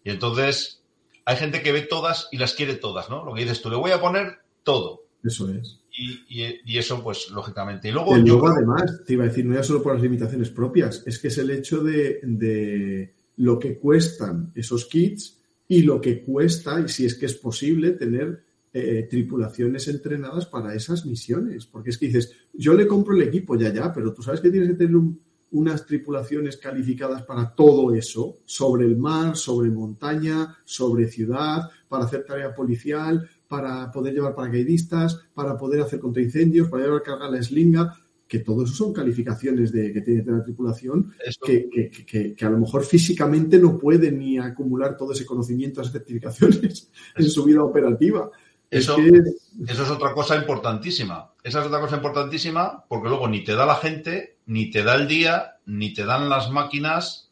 Y 0.04 0.12
entonces 0.12 0.82
hay 1.26 1.38
gente 1.38 1.62
que 1.62 1.72
ve 1.72 1.82
todas 1.82 2.28
y 2.32 2.38
las 2.38 2.54
quiere 2.54 2.76
todas, 2.76 3.10
¿no? 3.10 3.26
Lo 3.26 3.34
que 3.34 3.42
dices 3.42 3.62
tú, 3.62 3.70
le 3.70 3.78
voy 3.78 3.92
a 3.92 4.02
poner 4.02 4.40
todo. 4.64 5.04
Eso 5.24 5.50
es. 5.50 5.80
Y, 5.94 6.78
eso, 6.78 7.04
pues, 7.04 7.30
lógicamente. 7.30 7.90
Y 7.90 7.92
luego, 7.92 8.16
luego 8.16 8.48
además, 8.48 9.04
te 9.06 9.14
iba 9.14 9.26
a 9.26 9.28
decir, 9.28 9.46
no 9.46 9.56
ya 9.56 9.64
solo 9.64 9.84
por 9.84 9.94
las 9.94 10.02
limitaciones 10.02 10.50
propias, 10.50 11.04
es 11.06 11.20
que 11.20 11.28
es 11.28 11.38
el 11.38 11.52
hecho 11.52 11.84
de, 11.84 13.14
lo 13.38 13.60
que 13.60 13.78
cuestan 13.78 14.52
esos 14.56 14.86
kits 14.86 15.38
y 15.68 15.84
lo 15.84 16.02
que 16.02 16.24
cuesta, 16.24 16.80
y 16.80 16.90
si 16.90 17.06
es 17.06 17.16
que 17.16 17.26
es 17.26 17.36
posible, 17.36 17.92
tener 17.92 18.44
eh, 18.74 19.08
tripulaciones 19.10 19.88
entrenadas 19.88 20.46
para 20.46 20.74
esas 20.74 21.06
misiones. 21.06 21.66
Porque 21.66 21.90
es 21.90 21.98
que 21.98 22.08
dices, 22.08 22.34
yo 22.54 22.74
le 22.74 22.88
compro 22.88 23.16
el 23.16 23.24
equipo, 23.24 23.58
ya, 23.58 23.74
ya, 23.74 23.92
pero 23.94 24.14
tú 24.14 24.22
sabes 24.22 24.42
que 24.42 24.50
tienes 24.50 24.70
que 24.70 24.76
tener 24.76 24.96
unas 25.52 25.86
tripulaciones 25.86 26.58
calificadas 26.58 27.24
para 27.24 27.54
todo 27.54 27.94
eso, 27.94 28.40
sobre 28.46 28.86
el 28.86 28.98
mar, 28.98 29.36
sobre 29.36 29.70
montaña, 29.70 30.58
sobre 30.64 31.08
ciudad, 31.10 31.70
para 31.90 32.06
hacer 32.06 32.24
tarea 32.26 32.56
policial, 32.56 33.30
para 33.48 33.92
poder 33.92 34.14
llevar 34.14 34.34
paracaidistas, 34.34 35.20
para 35.34 35.58
poder 35.58 35.82
hacer 35.82 36.00
contraincendios, 36.00 36.70
para 36.70 36.84
llevar 36.84 37.04
carga 37.04 37.30
la 37.30 37.40
eslinga, 37.40 37.94
que 38.32 38.40
todo 38.40 38.64
eso 38.64 38.74
son 38.74 38.94
calificaciones 38.94 39.74
de 39.74 39.92
que 39.92 40.00
tiene 40.00 40.24
la 40.26 40.42
tripulación, 40.42 41.12
que, 41.46 41.70
que, 41.70 42.34
que, 42.34 42.46
a 42.46 42.50
lo 42.50 42.60
mejor 42.60 42.86
físicamente 42.86 43.60
no 43.60 43.78
pueden 43.78 44.20
ni 44.20 44.38
acumular 44.38 44.96
todo 44.96 45.12
ese 45.12 45.26
conocimiento, 45.26 45.82
esas 45.82 45.92
certificaciones 45.92 46.90
en 47.18 47.30
su 47.30 47.44
vida 47.44 47.62
operativa. 47.62 48.32
Eso 48.72 48.98
es, 49.00 49.52
eso 49.68 49.84
es 49.84 49.90
otra 49.90 50.14
cosa 50.14 50.38
importantísima. 50.38 51.34
Esa 51.44 51.60
es 51.60 51.68
otra 51.68 51.82
cosa 51.82 51.98
importantísima 51.98 52.86
porque 52.88 53.10
luego 53.10 53.28
ni 53.28 53.44
te 53.44 53.54
da 53.54 53.66
la 53.66 53.76
gente, 53.76 54.38
ni 54.46 54.72
te 54.72 54.82
da 54.82 54.96
el 54.96 55.10
día, 55.10 55.58
ni 55.66 55.94
te 55.94 56.06
dan 56.06 56.30
las 56.30 56.50
máquinas. 56.50 57.30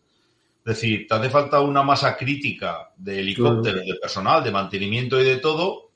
Es 0.65 0.75
decir, 0.75 1.07
te 1.07 1.15
hace 1.15 1.29
falta 1.29 1.61
una 1.61 1.81
masa 1.81 2.17
crítica 2.17 2.91
de 2.97 3.21
helicópteros, 3.21 3.85
de 3.85 3.95
personal, 3.95 4.43
de 4.43 4.51
mantenimiento 4.51 5.19
y 5.19 5.23
de 5.23 5.37
todo, 5.37 5.91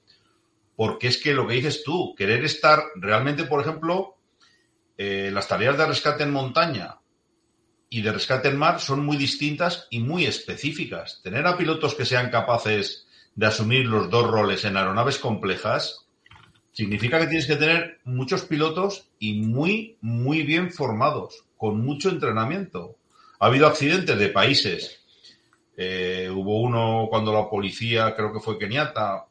porque 0.77 1.09
es 1.09 1.21
que 1.21 1.33
lo 1.33 1.45
que 1.45 1.55
dices 1.55 1.83
tú, 1.83 2.15
querer 2.15 2.45
estar 2.45 2.81
realmente, 2.95 3.43
por 3.43 3.59
ejemplo, 3.59 4.15
eh, 4.97 5.29
las 5.33 5.49
tareas 5.49 5.77
de 5.77 5.85
rescate 5.85 6.23
en 6.23 6.31
montaña 6.31 6.99
y 7.89 8.01
de 8.01 8.13
rescate 8.13 8.47
en 8.47 8.57
mar 8.57 8.79
son 8.79 9.05
muy 9.05 9.17
distintas 9.17 9.87
y 9.89 9.99
muy 9.99 10.25
específicas. 10.25 11.19
Tener 11.21 11.45
a 11.45 11.57
pilotos 11.57 11.95
que 11.95 12.05
sean 12.05 12.31
capaces 12.31 13.07
de 13.35 13.45
asumir 13.45 13.85
los 13.85 14.09
dos 14.09 14.29
roles 14.29 14.63
en 14.65 14.77
aeronaves 14.77 15.17
complejas 15.17 16.07
significa 16.71 17.19
que 17.19 17.27
tienes 17.27 17.47
que 17.47 17.55
tener 17.55 17.99
muchos 18.03 18.43
pilotos 18.43 19.09
y 19.19 19.41
muy, 19.41 19.97
muy 20.01 20.43
bien 20.43 20.71
formados, 20.71 21.45
con 21.57 21.83
mucho 21.83 22.09
entrenamiento. 22.09 22.97
Ha 23.39 23.47
habido 23.47 23.67
accidentes 23.67 24.17
de 24.17 24.29
países. 24.29 25.03
Eh, 25.77 26.29
hubo 26.33 26.61
uno 26.61 27.07
cuando 27.09 27.33
la 27.33 27.49
policía, 27.49 28.15
creo 28.15 28.33
que 28.33 28.39
fue 28.39 28.57
Kenyatta, 28.57 29.27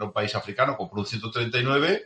un 0.00 0.12
país 0.12 0.34
africano, 0.34 0.76
compró 0.76 1.00
un 1.00 1.06
139 1.06 2.02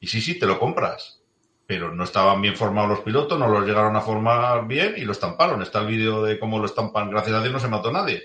y 0.00 0.06
sí, 0.06 0.20
sí, 0.20 0.38
te 0.38 0.46
lo 0.46 0.58
compras. 0.58 1.20
Pero 1.66 1.94
no 1.94 2.04
estaban 2.04 2.40
bien 2.40 2.56
formados 2.56 2.90
los 2.90 3.00
pilotos, 3.00 3.38
no 3.38 3.48
los 3.48 3.66
llegaron 3.66 3.94
a 3.96 4.00
formar 4.00 4.66
bien 4.66 4.94
y 4.96 5.02
lo 5.02 5.12
estamparon. 5.12 5.60
Está 5.60 5.80
el 5.80 5.86
vídeo 5.86 6.22
de 6.22 6.38
cómo 6.38 6.58
lo 6.58 6.64
estampan. 6.64 7.10
Gracias 7.10 7.36
a 7.36 7.40
Dios 7.42 7.52
no 7.52 7.60
se 7.60 7.68
mató 7.68 7.90
nadie. 7.90 8.22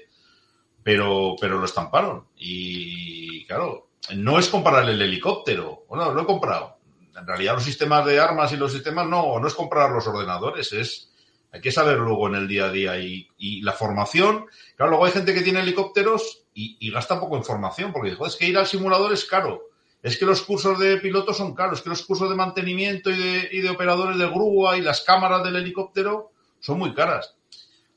Pero, 0.84 1.36
pero 1.40 1.60
lo 1.60 1.66
estamparon. 1.66 2.28
Y 2.38 3.46
claro, 3.46 3.90
no 4.16 4.40
es 4.40 4.50
comparar 4.50 4.90
el 4.90 5.02
helicóptero. 5.02 5.86
Bueno, 5.88 6.12
lo 6.12 6.22
he 6.22 6.26
comprado. 6.26 6.78
En 7.16 7.28
realidad 7.28 7.54
los 7.54 7.64
sistemas 7.64 8.06
de 8.06 8.20
armas 8.20 8.52
y 8.52 8.58
los 8.58 8.72
sistemas 8.72 9.08
no, 9.08 9.40
no 9.40 9.48
es 9.48 9.54
comprar 9.54 9.92
los 9.92 10.08
ordenadores, 10.08 10.74
es 10.74 11.14
hay 11.54 11.62
que 11.62 11.72
saber 11.72 12.00
luego 12.00 12.28
en 12.28 12.36
el 12.36 12.48
día 12.48 12.66
a 12.66 12.72
día 12.72 13.00
y, 13.00 13.30
la 13.62 13.74
formación. 13.74 14.48
Claro, 14.76 14.90
luego 14.90 15.06
hay 15.06 15.12
gente 15.12 15.36
que 15.36 15.44
tiene 15.44 15.60
helicópteros 15.60 16.46
y, 16.56 16.92
gasta 16.92 17.20
poco 17.20 17.38
en 17.38 17.44
formación, 17.44 17.94
porque 17.94 18.18
es 18.26 18.36
que 18.36 18.48
ir 18.48 18.58
al 18.58 18.66
simulador 18.66 19.14
es 19.14 19.24
caro. 19.26 19.70
Es 20.02 20.18
que 20.18 20.26
los 20.26 20.42
cursos 20.42 20.80
de 20.80 20.98
pilotos 20.98 21.38
son 21.38 21.54
caros, 21.54 21.78
es 21.78 21.84
que 21.84 21.92
los 21.92 22.02
cursos 22.02 22.28
de 22.28 22.36
mantenimiento 22.36 23.12
y 23.12 23.18
de, 23.18 23.50
y 23.52 23.62
de 23.62 23.70
operadores 23.70 24.18
de 24.18 24.28
grúa 24.28 24.78
y 24.78 24.82
las 24.82 25.02
cámaras 25.02 25.44
del 25.44 25.56
helicóptero 25.56 26.32
son 26.60 26.80
muy 26.80 26.94
caras. 26.96 27.36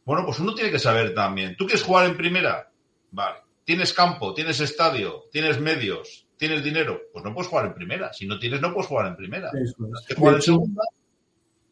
Bueno, 0.05 0.25
pues 0.27 0.39
uno 0.39 0.55
tiene 0.55 0.71
que 0.71 0.79
saber 0.79 1.15
también. 1.15 1.57
¿Tú 1.57 1.65
quieres 1.65 1.83
jugar 1.83 2.05
en 2.05 2.17
primera? 2.17 2.71
Vale. 3.17 3.39
Tienes 3.65 3.95
campo, 3.95 4.35
tienes 4.35 4.61
estadio, 4.61 5.25
tienes 5.33 5.59
medios, 5.59 6.29
tienes 6.37 6.63
dinero. 6.63 7.01
Pues 7.11 7.25
no 7.25 7.33
puedes 7.33 7.49
jugar 7.49 7.67
en 7.67 7.75
primera. 7.75 8.13
Si 8.13 8.27
no 8.27 8.39
tienes, 8.39 8.61
no 8.61 8.75
puedes 8.75 8.89
jugar 8.89 9.07
en 9.07 9.17
primera. 9.17 9.51
Que 10.07 10.15
jugar 10.15 10.35
en 10.35 10.43
segunda 10.43 10.83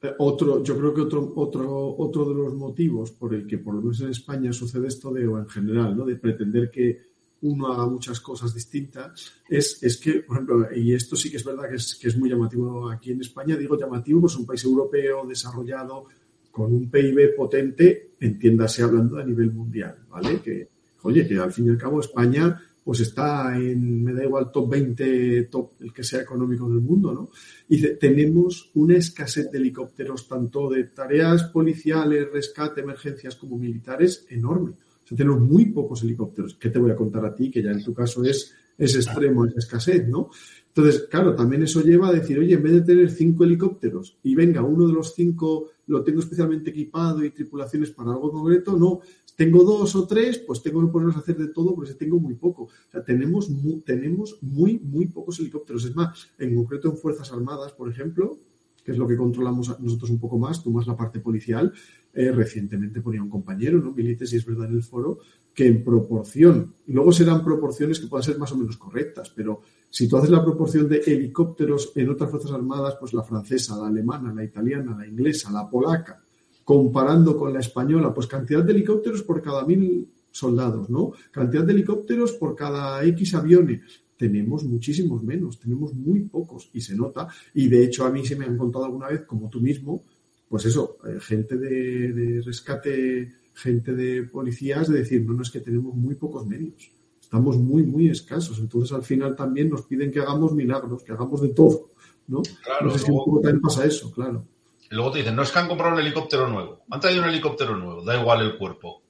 eh, 0.02 0.14
otro, 0.18 0.62
yo 0.64 0.76
creo 0.78 0.94
que 0.94 1.02
otro, 1.02 1.32
otro, 1.36 1.96
otro 1.98 2.28
de 2.30 2.34
los 2.34 2.54
motivos 2.54 3.12
por 3.12 3.34
el 3.34 3.46
que 3.46 3.58
por 3.58 3.74
lo 3.74 3.82
menos 3.82 4.00
en 4.00 4.08
España 4.08 4.54
sucede 4.54 4.88
esto 4.88 5.12
de, 5.12 5.26
o 5.26 5.38
en 5.38 5.46
general, 5.46 5.94
¿no? 5.94 6.06
de 6.06 6.16
pretender 6.16 6.70
que 6.70 7.02
uno 7.42 7.70
haga 7.70 7.86
muchas 7.86 8.20
cosas 8.20 8.54
distintas, 8.54 9.32
es, 9.48 9.82
es 9.82 9.98
que, 9.98 10.20
por 10.20 10.36
ejemplo, 10.36 10.66
y 10.74 10.94
esto 10.94 11.14
sí 11.14 11.30
que 11.30 11.36
es 11.36 11.44
verdad 11.44 11.68
que 11.68 11.76
es, 11.76 11.94
que 11.94 12.08
es 12.08 12.16
muy 12.16 12.30
llamativo 12.30 12.90
aquí 12.90 13.12
en 13.12 13.20
España, 13.20 13.54
digo 13.54 13.78
llamativo, 13.78 14.22
pues 14.22 14.36
un 14.36 14.46
país 14.46 14.64
europeo 14.64 15.26
desarrollado 15.26 16.06
con 16.50 16.72
un 16.72 16.90
PIB 16.90 17.36
potente, 17.36 18.14
entiéndase 18.18 18.82
hablando 18.82 19.18
a 19.18 19.24
nivel 19.24 19.52
mundial, 19.52 20.06
¿vale? 20.08 20.40
Que, 20.40 20.73
oye, 21.04 21.26
que 21.26 21.38
al 21.38 21.52
fin 21.52 21.66
y 21.66 21.70
al 21.70 21.78
cabo 21.78 22.00
España 22.00 22.60
pues 22.84 23.00
está 23.00 23.56
en, 23.56 24.04
me 24.04 24.12
da 24.12 24.24
igual, 24.24 24.52
top 24.52 24.68
20, 24.70 25.44
top, 25.44 25.72
el 25.80 25.92
que 25.92 26.04
sea 26.04 26.20
económico 26.20 26.68
del 26.68 26.80
mundo, 26.80 27.14
¿no? 27.14 27.30
Y 27.66 27.80
tenemos 27.96 28.70
una 28.74 28.98
escasez 28.98 29.50
de 29.50 29.56
helicópteros, 29.56 30.28
tanto 30.28 30.68
de 30.68 30.84
tareas 30.84 31.44
policiales, 31.44 32.30
rescate, 32.30 32.82
emergencias, 32.82 33.36
como 33.36 33.56
militares, 33.56 34.26
enorme. 34.28 34.72
O 34.72 35.06
sea, 35.06 35.16
tenemos 35.16 35.40
muy 35.40 35.66
pocos 35.66 36.02
helicópteros. 36.02 36.56
¿Qué 36.56 36.68
te 36.68 36.78
voy 36.78 36.90
a 36.90 36.96
contar 36.96 37.24
a 37.24 37.34
ti? 37.34 37.50
Que 37.50 37.62
ya 37.62 37.70
en 37.70 37.82
tu 37.82 37.94
caso 37.94 38.22
es, 38.22 38.52
es 38.76 38.94
extremo 38.94 39.46
esa 39.46 39.60
escasez, 39.60 40.06
¿no? 40.06 40.28
Entonces, 40.68 41.06
claro, 41.10 41.34
también 41.34 41.62
eso 41.62 41.80
lleva 41.80 42.08
a 42.08 42.12
decir, 42.12 42.38
oye, 42.38 42.54
en 42.54 42.62
vez 42.62 42.72
de 42.72 42.80
tener 42.82 43.10
cinco 43.10 43.44
helicópteros 43.44 44.18
y 44.24 44.34
venga, 44.34 44.60
uno 44.60 44.86
de 44.88 44.92
los 44.92 45.14
cinco 45.14 45.70
lo 45.86 46.02
tengo 46.02 46.20
especialmente 46.20 46.70
equipado 46.70 47.24
y 47.24 47.30
tripulaciones 47.30 47.90
para 47.90 48.12
algo 48.12 48.32
concreto, 48.32 48.76
no, 48.76 49.00
tengo 49.36 49.64
dos 49.64 49.94
o 49.96 50.06
tres, 50.06 50.38
pues 50.38 50.62
tengo 50.62 50.80
que 50.80 50.92
ponerlos 50.92 51.16
a 51.16 51.20
hacer 51.20 51.36
de 51.36 51.48
todo 51.48 51.74
porque 51.74 51.94
tengo 51.94 52.18
muy 52.20 52.34
poco. 52.34 52.64
O 52.64 52.90
sea, 52.90 53.04
tenemos 53.04 53.50
muy, 53.50 53.80
tenemos 53.80 54.38
muy, 54.40 54.78
muy 54.78 55.06
pocos 55.06 55.40
helicópteros. 55.40 55.84
Es 55.84 55.94
más, 55.96 56.28
en 56.38 56.54
concreto 56.54 56.90
en 56.90 56.96
Fuerzas 56.96 57.32
Armadas, 57.32 57.72
por 57.72 57.90
ejemplo, 57.90 58.38
que 58.84 58.92
es 58.92 58.98
lo 58.98 59.08
que 59.08 59.16
controlamos 59.16 59.80
nosotros 59.80 60.10
un 60.10 60.20
poco 60.20 60.38
más, 60.38 60.62
tú 60.62 60.70
más 60.70 60.86
la 60.86 60.96
parte 60.96 61.18
policial, 61.18 61.72
eh, 62.12 62.30
recientemente 62.30 63.00
ponía 63.00 63.22
un 63.22 63.30
compañero, 63.30 63.78
¿no? 63.78 63.92
Milites, 63.92 64.32
y 64.32 64.36
es 64.36 64.44
verdad 64.44 64.68
en 64.68 64.76
el 64.76 64.82
foro, 64.82 65.18
que 65.54 65.66
en 65.66 65.82
proporción, 65.82 66.74
luego 66.86 67.10
serán 67.10 67.42
proporciones 67.42 67.98
que 67.98 68.08
puedan 68.08 68.24
ser 68.24 68.38
más 68.38 68.52
o 68.52 68.56
menos 68.56 68.76
correctas, 68.76 69.32
pero 69.34 69.62
si 69.94 70.08
tú 70.08 70.16
haces 70.16 70.30
la 70.30 70.42
proporción 70.42 70.88
de 70.88 71.02
helicópteros 71.06 71.92
en 71.94 72.10
otras 72.10 72.28
Fuerzas 72.28 72.50
Armadas, 72.50 72.96
pues 72.98 73.14
la 73.14 73.22
francesa, 73.22 73.76
la 73.76 73.86
alemana, 73.86 74.34
la 74.34 74.42
italiana, 74.42 74.96
la 74.98 75.06
inglesa, 75.06 75.52
la 75.52 75.70
polaca, 75.70 76.20
comparando 76.64 77.38
con 77.38 77.52
la 77.52 77.60
española, 77.60 78.12
pues 78.12 78.26
cantidad 78.26 78.64
de 78.64 78.72
helicópteros 78.72 79.22
por 79.22 79.40
cada 79.40 79.64
mil 79.64 80.08
soldados, 80.32 80.90
¿no? 80.90 81.12
Cantidad 81.30 81.62
de 81.62 81.74
helicópteros 81.74 82.32
por 82.32 82.56
cada 82.56 83.04
X 83.04 83.36
aviones. 83.36 83.82
Tenemos 84.16 84.64
muchísimos 84.64 85.22
menos, 85.22 85.60
tenemos 85.60 85.94
muy 85.94 86.22
pocos 86.22 86.70
y 86.72 86.80
se 86.80 86.96
nota. 86.96 87.28
Y 87.54 87.68
de 87.68 87.84
hecho 87.84 88.04
a 88.04 88.10
mí 88.10 88.26
se 88.26 88.34
me 88.34 88.46
han 88.46 88.58
contado 88.58 88.86
alguna 88.86 89.06
vez, 89.10 89.20
como 89.20 89.48
tú 89.48 89.60
mismo, 89.60 90.02
pues 90.48 90.64
eso, 90.64 90.98
eh, 91.06 91.20
gente 91.20 91.56
de, 91.56 92.42
rescate, 92.44 93.32
gente 93.54 93.94
de 93.94 94.24
policías, 94.24 94.88
de 94.88 94.98
decir, 94.98 95.24
no, 95.24 95.34
no 95.34 95.42
es 95.42 95.52
que 95.52 95.60
tenemos 95.60 95.94
muy 95.94 96.16
pocos 96.16 96.44
medios. 96.48 96.90
Estamos 97.34 97.56
muy, 97.56 97.82
muy 97.82 98.08
escasos. 98.10 98.60
Entonces 98.60 98.92
al 98.92 99.02
final 99.02 99.34
también 99.34 99.68
nos 99.68 99.82
piden 99.82 100.12
que 100.12 100.20
hagamos 100.20 100.52
milagros, 100.52 101.02
que 101.02 101.10
hagamos 101.10 101.42
de 101.42 101.48
todo, 101.48 101.90
¿no? 102.28 102.42
no 102.80 102.90
sé 102.92 103.00
si 103.00 103.10
un 103.10 103.16
poco 103.16 103.40
también 103.40 103.60
pasa 103.60 103.84
eso, 103.84 104.12
claro. 104.12 104.44
Y 104.88 104.94
luego 104.94 105.10
te 105.10 105.18
dicen, 105.18 105.34
no 105.34 105.42
es 105.42 105.50
que 105.50 105.58
han 105.58 105.66
comprado 105.66 105.94
un 105.94 106.00
helicóptero 106.00 106.46
nuevo. 106.46 106.84
Han 106.88 107.00
traído 107.00 107.22
un 107.24 107.28
helicóptero 107.28 107.76
nuevo, 107.76 108.04
da 108.04 108.20
igual 108.20 108.42
el 108.42 108.56
cuerpo. 108.56 109.02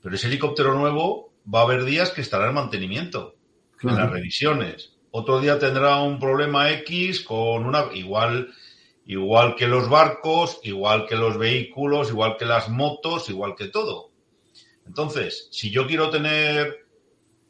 Pero 0.00 0.14
ese 0.14 0.28
helicóptero 0.28 0.74
nuevo 0.74 1.34
va 1.54 1.60
a 1.60 1.62
haber 1.64 1.84
días 1.84 2.12
que 2.12 2.22
estará 2.22 2.48
en 2.48 2.54
mantenimiento, 2.54 3.34
en 3.82 3.94
las 3.94 4.10
revisiones. 4.10 4.94
Otro 5.10 5.38
día 5.38 5.58
tendrá 5.58 6.00
un 6.00 6.18
problema 6.18 6.70
X 6.70 7.20
con 7.24 7.66
una. 7.66 7.92
Igual, 7.92 8.54
igual 9.04 9.54
que 9.54 9.68
los 9.68 9.90
barcos, 9.90 10.60
igual 10.62 11.04
que 11.06 11.16
los 11.16 11.36
vehículos, 11.36 12.08
igual 12.08 12.38
que 12.38 12.46
las 12.46 12.70
motos, 12.70 13.28
igual 13.28 13.54
que 13.54 13.68
todo. 13.68 14.12
Entonces, 14.86 15.48
si 15.50 15.70
yo 15.70 15.86
quiero 15.86 16.08
tener 16.08 16.83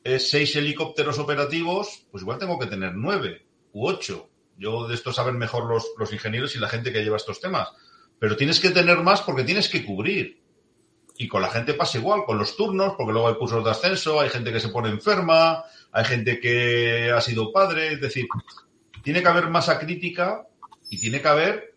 eh, 0.05 0.19
seis 0.19 0.55
helicópteros 0.55 1.19
operativos, 1.19 2.07
pues 2.11 2.23
igual 2.23 2.39
tengo 2.39 2.59
que 2.59 2.67
tener 2.67 2.95
nueve 2.95 3.47
u 3.73 3.89
ocho. 3.89 4.29
Yo 4.57 4.87
de 4.87 4.95
esto 4.95 5.13
saben 5.13 5.39
mejor 5.39 5.65
los, 5.65 5.93
los 5.99 6.13
ingenieros 6.13 6.55
y 6.55 6.61
la 6.61 6.69
gente 6.69 6.93
que 6.93 7.03
lleva 7.03 7.17
estos 7.17 7.41
temas. 7.41 7.71
Pero 8.19 8.37
tienes 8.37 8.61
que 8.61 8.71
tener 8.71 8.99
más 8.99 9.23
porque 9.23 9.43
tienes 9.43 9.69
que 9.69 9.85
cubrir. 9.85 10.41
Y 11.17 11.29
con 11.29 11.43
la 11.43 11.51
gente 11.51 11.75
pasa 11.75 11.99
igual, 11.99 12.25
con 12.25 12.39
los 12.39 12.57
turnos, 12.57 12.95
porque 12.97 13.13
luego 13.13 13.29
hay 13.29 13.35
cursos 13.35 13.65
de 13.65 13.71
ascenso, 13.71 14.21
hay 14.21 14.29
gente 14.29 14.53
que 14.53 14.61
se 14.61 14.69
pone 14.69 14.89
enferma, 14.91 15.65
hay 15.91 16.05
gente 16.05 16.39
que 16.39 17.11
ha 17.11 17.21
sido 17.21 17.53
padre. 17.53 17.95
Es 17.95 18.01
decir, 18.01 18.27
tiene 19.03 19.23
que 19.23 19.29
haber 19.29 19.49
masa 19.49 19.79
crítica 19.79 20.47
y 20.91 21.01
tiene 21.01 21.21
que 21.21 21.29
haber 21.29 21.75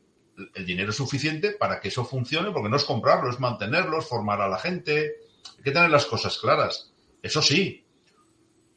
el 0.54 0.66
dinero 0.66 0.92
suficiente 0.92 1.52
para 1.52 1.80
que 1.80 1.88
eso 1.88 2.06
funcione, 2.06 2.52
porque 2.52 2.70
no 2.70 2.78
es 2.78 2.84
comprarlo, 2.84 3.30
es 3.30 3.40
mantenerlo, 3.40 4.00
es 4.00 4.08
formar 4.08 4.42
a 4.42 4.50
la 4.50 4.60
gente. 4.60 5.16
Hay 5.58 5.64
que 5.64 5.72
tener 5.72 5.90
las 5.90 6.06
cosas 6.06 6.38
claras. 6.38 6.94
Eso 7.22 7.42
sí, 7.42 7.87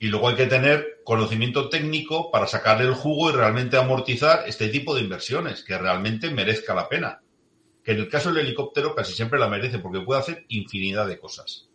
Y 0.03 0.09
luego 0.09 0.31
hay 0.31 0.35
que 0.35 0.47
tener 0.47 1.03
conocimiento 1.05 1.69
técnico 1.69 2.31
para 2.31 2.47
sacarle 2.47 2.87
el 2.87 2.95
jugo 2.95 3.29
y 3.29 3.35
realmente 3.35 3.77
amortizar 3.77 4.45
este 4.47 4.69
tipo 4.69 4.95
de 4.95 5.03
inversiones, 5.03 5.63
que 5.63 5.77
realmente 5.77 6.31
merezca 6.31 6.75
la 6.75 6.89
pena. 6.89 7.21
Que 7.85 7.93
en 7.93 7.99
el 7.99 8.09
caso 8.09 8.33
del 8.33 8.47
helicóptero 8.47 8.95
casi 8.95 9.13
siempre 9.13 9.39
la 9.39 9.47
merece 9.47 9.79
porque 9.79 10.01
puede 10.01 10.21
hacer 10.21 10.47
infinidad 10.49 11.07
de 11.07 11.19
cosas. 11.19 11.69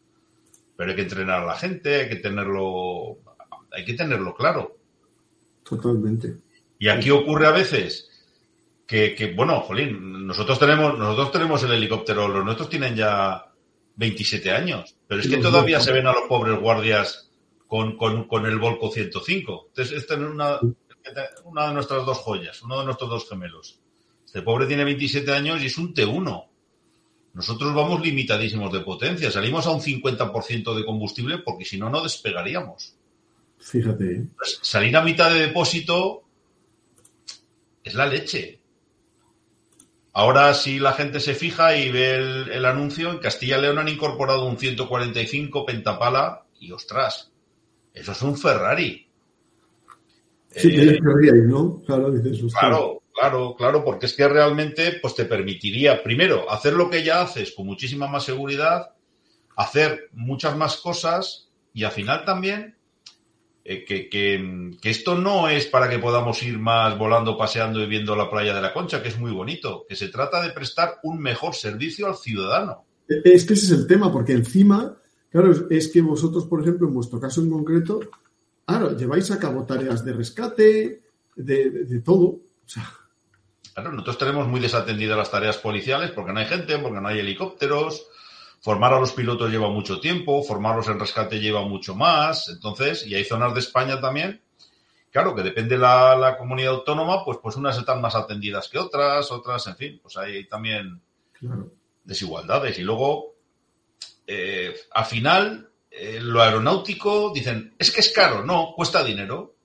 Pero 0.76 0.90
hay 0.90 0.96
que 0.96 1.04
entrenar 1.04 1.44
a 1.44 1.46
la 1.46 1.56
gente, 1.56 2.02
hay 2.02 2.10
que 2.10 2.16
tenerlo, 2.16 3.20
hay 3.72 3.86
que 3.86 3.94
tenerlo 3.94 4.34
claro. 4.34 4.76
Totalmente. 5.64 6.38
Y 6.80 6.90
aquí 6.90 7.12
ocurre 7.12 7.46
a 7.46 7.52
veces 7.52 8.10
que, 8.88 9.34
bueno, 9.36 9.62
Jolín, 9.62 10.26
nosotros 10.26 10.58
tenemos, 10.58 10.98
nosotros 10.98 11.32
tenemos 11.32 11.62
el 11.62 11.74
helicóptero, 11.74 12.28
los 12.28 12.44
nuestros 12.44 12.70
tienen 12.70 12.96
ya 12.96 13.52
27 13.98 14.50
años, 14.50 14.96
pero 15.08 15.22
es 15.22 15.28
que 15.28 15.38
todavía 15.38 15.80
se 15.80 15.94
ven 15.94 16.08
a 16.08 16.12
los 16.12 16.24
pobres 16.24 16.60
guardias 16.60 17.25
con, 17.68 17.98
con, 17.98 18.46
el 18.46 18.58
Volco 18.58 18.92
105. 18.92 19.66
Entonces, 19.70 19.98
esta 19.98 20.14
es 20.16 20.20
una, 20.20 20.60
una 21.44 21.68
de 21.68 21.74
nuestras 21.74 22.06
dos 22.06 22.18
joyas, 22.20 22.62
uno 22.64 22.80
de 22.80 22.86
nuestros 22.86 23.10
dos 23.10 23.28
gemelos. 23.30 23.80
Este 24.26 24.42
pobre 24.42 24.66
tiene 24.66 24.84
27 24.84 25.32
años 25.32 25.62
y 25.62 25.68
es 25.68 25.78
un 25.78 25.94
T1. 25.94 26.48
Nosotros 27.34 27.74
vamos 27.74 28.02
limitadísimos 28.02 28.72
de 28.72 28.80
potencia, 28.80 29.30
salimos 29.30 29.66
a 29.68 29.72
un 29.72 29.82
50% 29.82 30.76
de 30.76 30.86
combustible 30.86 31.40
porque 31.40 31.66
si 31.66 31.78
no, 31.78 31.90
no 31.90 32.02
despegaríamos. 32.02 32.96
Fíjate. 33.60 34.12
¿eh? 34.12 34.28
Pues 34.38 34.60
salir 34.62 34.96
a 34.96 35.02
mitad 35.02 35.32
de 35.32 35.48
depósito 35.48 36.24
es 37.84 37.94
la 37.94 38.06
leche. 38.08 38.60
Ahora, 40.14 40.54
si 40.54 40.80
la 40.80 40.94
gente 40.94 41.20
se 41.20 41.36
fija 41.36 41.76
y 41.76 41.92
ve 41.92 42.16
el, 42.16 42.66
anuncio, 42.66 43.12
en 43.12 43.18
Castilla 43.18 43.58
y 43.58 43.62
León 43.64 43.80
han 43.80 43.90
incorporado 43.90 44.46
un 44.46 44.58
145 44.58 45.66
pentapala 45.66 46.46
y 46.58 46.72
ostras, 46.72 47.34
eso 47.96 48.12
es 48.12 48.22
un 48.22 48.38
Ferrari. 48.38 49.08
Sí, 50.52 50.70
eh, 50.72 51.00
¿no? 51.02 51.82
Claro, 51.86 52.12
dices, 52.12 52.54
claro, 52.54 53.02
claro, 53.14 53.56
claro, 53.58 53.84
porque 53.84 54.06
es 54.06 54.14
que 54.14 54.28
realmente 54.28 55.00
pues 55.02 55.16
te 55.16 55.26
permitiría, 55.26 56.04
primero, 56.04 56.50
hacer 56.50 56.74
lo 56.74 56.90
que 56.90 57.04
ya 57.04 57.22
haces 57.22 57.52
con 57.52 57.66
muchísima 57.66 58.08
más 58.08 58.24
seguridad, 58.24 58.92
hacer 59.56 60.10
muchas 60.14 60.56
más 60.56 60.78
cosas 60.78 61.50
y 61.74 61.84
al 61.84 61.92
final 61.92 62.24
también 62.24 62.76
eh, 63.68 63.84
que, 63.84 64.90
esto 64.90 65.16
no 65.18 65.50
es 65.50 65.66
para 65.66 65.90
que 65.90 65.98
podamos 65.98 66.42
ir 66.44 66.60
más 66.60 66.96
volando, 67.00 67.36
paseando 67.36 67.82
y 67.82 67.88
viendo 67.88 68.16
la 68.16 68.30
playa 68.30 68.54
de 68.54 68.62
la 68.62 68.72
Concha, 68.72 69.02
que 69.02 69.10
es 69.10 69.18
muy 69.18 69.32
bonito, 69.32 69.86
que 69.90 69.96
se 69.96 70.10
trata 70.10 70.40
de 70.44 70.52
prestar 70.52 71.00
un 71.02 71.20
mejor 71.20 71.56
servicio 71.56 72.06
al 72.06 72.16
ciudadano. 72.16 72.86
Es 73.08 73.44
que 73.44 73.54
ese 73.54 73.66
es 73.66 73.72
el 73.72 73.88
tema, 73.88 74.12
porque 74.12 74.34
encima, 74.34 74.96
claro, 75.36 75.70
es 75.70 75.88
que 75.90 76.02
vosotros, 76.02 76.46
por 76.46 76.62
ejemplo, 76.62 76.88
en 76.88 76.94
vuestro 76.94 77.20
caso 77.20 77.42
en 77.42 77.50
concreto, 77.50 78.00
claro, 78.66 78.96
lleváis 78.96 79.30
a 79.32 79.40
cabo 79.40 79.66
tareas 79.66 80.06
de 80.06 80.14
rescate, 80.14 81.02
de, 81.36 82.02
todo. 82.04 82.38
Claro, 83.74 83.92
nosotros 83.92 84.18
tenemos 84.18 84.48
muy 84.48 84.62
desatendidas 84.62 85.18
las 85.18 85.30
tareas 85.30 85.58
policiales 85.58 86.12
porque 86.12 86.32
no 86.32 86.40
hay 86.40 86.46
gente, 86.46 86.78
porque 86.80 87.02
no 87.02 87.08
hay 87.10 87.20
helicópteros, 87.20 88.08
Formar 88.62 88.94
a 88.96 89.00
los 89.00 89.12
pilotos 89.12 89.52
lleva 89.52 89.70
mucho 89.70 90.00
tiempo, 90.00 90.42
formarlos 90.42 90.88
en 90.88 91.00
rescate 91.00 91.40
lleva 91.40 91.62
mucho 91.62 91.94
más. 91.94 92.50
Entonces, 92.50 93.06
y 93.06 93.14
hay 93.14 93.24
zonas 93.24 93.54
de 93.54 93.60
España 93.60 94.02
también, 94.02 94.42
claro, 95.12 95.36
que 95.36 95.44
depende 95.44 95.78
la, 95.78 96.16
la 96.16 96.36
comunidad 96.36 96.74
autónoma, 96.74 97.24
pues, 97.24 97.38
pues 97.44 97.58
unas 97.58 97.78
están 97.78 98.02
más 98.02 98.16
atendidas 98.16 98.68
que 98.68 98.80
otras, 98.80 99.32
otras, 99.32 99.68
en 99.68 99.76
fin, 99.76 100.00
pues 100.02 100.18
hay 100.18 100.48
también 100.48 101.00
desigualdades. 102.04 102.80
Y 102.80 102.82
luego, 102.82 103.35
eh, 104.28 104.76
al 104.92 105.06
final, 105.06 105.70
eh, 105.92 106.20
lo 106.22 106.42
aeronáutico, 106.42 107.32
dicen, 107.34 107.76
es 107.78 107.92
que 107.92 108.02
es 108.02 108.12
caro, 108.12 108.44
no, 108.44 108.74
cuesta 108.76 109.04
dinero. 109.04 109.56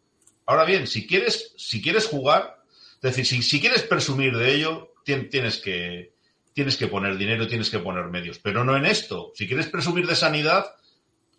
Ahora 0.46 0.64
bien, 0.64 0.86
si 0.86 1.06
quieres, 1.06 1.54
si 1.56 1.80
quieres 1.80 2.06
jugar, 2.06 2.62
es 3.02 3.16
decir, 3.16 3.42
si, 3.42 3.60
quieres 3.60 3.82
presumir 3.82 4.36
de 4.36 4.54
ello, 4.54 4.94
tienes 5.04 5.58
que, 5.58 6.12
tienes 6.52 6.76
que 6.76 6.88
poner 6.88 7.16
dinero, 7.16 7.46
tienes 7.46 7.70
que 7.70 7.78
poner 7.78 8.06
medios, 8.06 8.38
pero 8.38 8.64
no 8.64 8.76
en 8.76 8.86
esto. 8.86 9.32
Si 9.34 9.46
quieres 9.46 9.66
presumir 9.68 10.06
de 10.06 10.16
sanidad, 10.16 10.66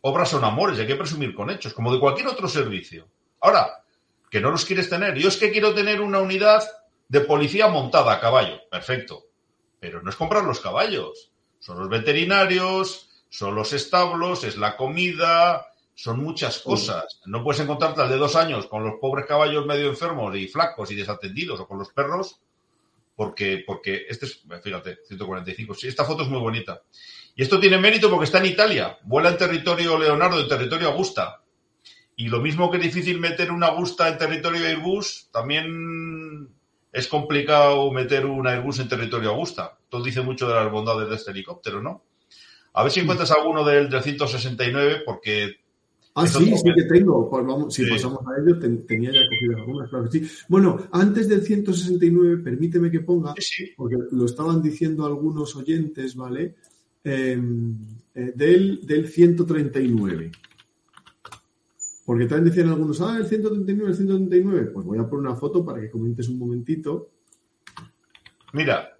obras 0.01 0.29
son 0.29 0.43
amores, 0.43 0.79
hay 0.79 0.87
que 0.87 0.95
presumir 0.95 1.35
con 1.35 1.49
hechos, 1.49 1.73
como 1.73 1.93
de 1.93 1.99
cualquier 1.99 2.27
otro 2.27 2.47
servicio. 2.47 3.07
Ahora, 3.41 3.81
que 4.31 4.39
no 4.39 4.49
los 4.49 4.65
quieres 4.65 4.89
tener. 4.89 5.15
Yo 5.17 5.27
es 5.27 5.37
que 5.37 5.51
quiero 5.51 5.75
tener 5.75 6.01
una 6.01 6.19
unidad 6.19 6.63
de 7.09 7.19
policía 7.21 7.67
montada 7.67 8.13
a 8.13 8.19
caballo. 8.19 8.61
Perfecto. 8.71 9.25
Pero 9.79 10.01
no 10.01 10.09
es 10.09 10.15
comprar 10.15 10.45
los 10.45 10.61
caballos. 10.61 11.31
Son 11.59 11.77
los 11.77 11.89
veterinarios, 11.89 13.09
son 13.31 13.55
los 13.55 13.71
establos, 13.71 14.43
es 14.43 14.57
la 14.57 14.75
comida, 14.75 15.65
son 15.95 16.21
muchas 16.21 16.59
cosas. 16.59 17.21
No 17.25 17.43
puedes 17.43 17.61
encontrarte 17.61 18.01
al 18.01 18.09
de 18.09 18.17
dos 18.17 18.35
años 18.35 18.67
con 18.67 18.83
los 18.83 18.95
pobres 18.99 19.25
caballos 19.25 19.65
medio 19.65 19.87
enfermos 19.87 20.35
y 20.35 20.49
flacos 20.49 20.91
y 20.91 20.95
desatendidos 20.95 21.61
o 21.61 21.67
con 21.67 21.79
los 21.79 21.93
perros 21.93 22.41
porque, 23.15 23.63
porque 23.65 24.05
este 24.09 24.25
es, 24.25 24.43
fíjate, 24.63 24.99
145. 25.07 25.75
Sí, 25.75 25.87
esta 25.87 26.05
foto 26.05 26.23
es 26.23 26.29
muy 26.29 26.39
bonita. 26.39 26.81
Y 27.35 27.43
esto 27.43 27.59
tiene 27.59 27.77
mérito 27.77 28.09
porque 28.09 28.25
está 28.25 28.39
en 28.39 28.47
Italia. 28.47 28.97
Vuela 29.03 29.29
en 29.29 29.37
territorio 29.37 29.97
Leonardo, 29.97 30.41
en 30.41 30.47
territorio 30.49 30.89
Augusta. 30.89 31.41
Y 32.17 32.27
lo 32.27 32.41
mismo 32.41 32.69
que 32.69 32.77
es 32.77 32.83
difícil 32.83 33.19
meter 33.19 33.51
una 33.51 33.67
Augusta 33.67 34.09
en 34.09 34.17
territorio 34.17 34.65
Airbus, 34.65 35.29
también 35.31 36.49
es 36.91 37.07
complicado 37.07 37.91
meter 37.91 38.25
una 38.25 38.51
Airbus 38.51 38.79
en 38.79 38.89
territorio 38.89 39.29
Augusta. 39.29 39.77
Todo 39.87 40.03
dice 40.03 40.21
mucho 40.21 40.47
de 40.47 40.55
las 40.55 40.69
bondades 40.69 41.09
de 41.09 41.15
este 41.15 41.31
helicóptero, 41.31 41.81
¿no? 41.81 42.03
A 42.73 42.83
ver 42.83 42.91
si 42.91 43.01
encuentras 43.01 43.31
alguno 43.31 43.65
del, 43.65 43.89
del 43.89 44.01
169, 44.01 45.01
porque 45.05 45.61
Ah, 46.13 46.27
sí, 46.27 46.53
sí 46.57 46.73
que 46.75 46.83
tengo. 46.83 47.29
Pues 47.29 47.45
vamos, 47.45 47.73
si 47.73 47.85
pasamos 47.89 48.19
a 48.27 48.41
ello, 48.41 48.59
tenía 48.85 49.11
ya 49.11 49.21
cogido 49.29 49.57
algunas, 49.57 49.89
claro 49.89 50.09
que 50.09 50.19
sí. 50.19 50.31
Bueno, 50.49 50.89
antes 50.91 51.29
del 51.29 51.41
169, 51.41 52.43
permíteme 52.43 52.91
que 52.91 52.99
ponga, 52.99 53.33
porque 53.77 53.95
lo 54.11 54.25
estaban 54.25 54.61
diciendo 54.61 55.05
algunos 55.05 55.55
oyentes, 55.55 56.15
¿vale? 56.15 56.55
Em, 57.03 57.75
eh, 58.13 58.33
del, 58.35 58.85
del 58.85 59.07
139. 59.07 60.31
Porque 62.05 62.25
también 62.25 62.49
decían 62.49 62.69
algunos, 62.69 62.99
ah, 62.99 63.15
el 63.17 63.25
139, 63.25 63.91
el 63.91 63.95
139. 63.95 64.65
Pues 64.73 64.85
voy 64.85 64.99
a 64.99 65.07
poner 65.07 65.27
una 65.27 65.35
foto 65.35 65.63
para 65.63 65.79
que 65.79 65.89
comentes 65.89 66.27
un 66.27 66.39
momentito. 66.39 67.09
Mira, 68.51 68.97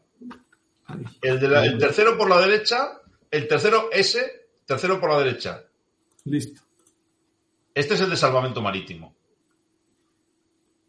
el, 1.21 1.43
el 1.43 1.77
tercero 1.77 2.17
por 2.17 2.29
la 2.29 2.39
derecha, 2.39 3.00
el 3.31 3.47
tercero 3.47 3.89
S, 3.91 4.19
tercero 4.65 4.99
por 4.99 5.09
la 5.09 5.19
derecha. 5.19 5.63
Listo. 6.25 6.61
Este 7.73 7.93
es 7.93 8.01
el 8.01 8.09
de 8.09 8.17
salvamento 8.17 8.61
marítimo. 8.61 9.15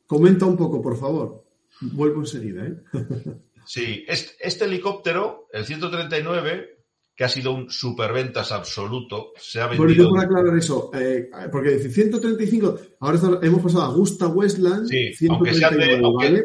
Comenta 0.06 0.44
un 0.44 0.56
poco, 0.56 0.82
por 0.82 0.98
favor. 0.98 1.44
Vuelvo 1.81 2.20
enseguida. 2.20 2.66
¿eh? 2.66 2.77
sí, 3.64 4.05
este, 4.06 4.64
helicóptero, 4.64 5.48
el 5.52 5.64
139, 5.64 6.78
que 7.14 7.24
ha 7.24 7.28
sido 7.28 7.52
un 7.52 7.70
superventas 7.70 8.52
absoluto, 8.52 9.32
se 9.39 9.60
ha 9.60 9.69
vendido... 9.69 9.85
Bueno, 9.85 10.02
yo 10.02 10.09
por 10.10 10.20
aclarar 10.20 10.59
eso, 10.59 10.90
eh, 10.94 11.31
porque 11.51 11.70
dice 11.70 11.90
135, 11.90 12.78
ahora 13.01 13.19
hemos 13.43 13.62
pasado 13.62 13.85
a 13.85 13.86
Augusta 13.86 14.27
Westland, 14.27 14.89
sí, 14.89 15.14
139, 15.14 16.01
aunque 16.02 16.27
¿vale? 16.27 16.44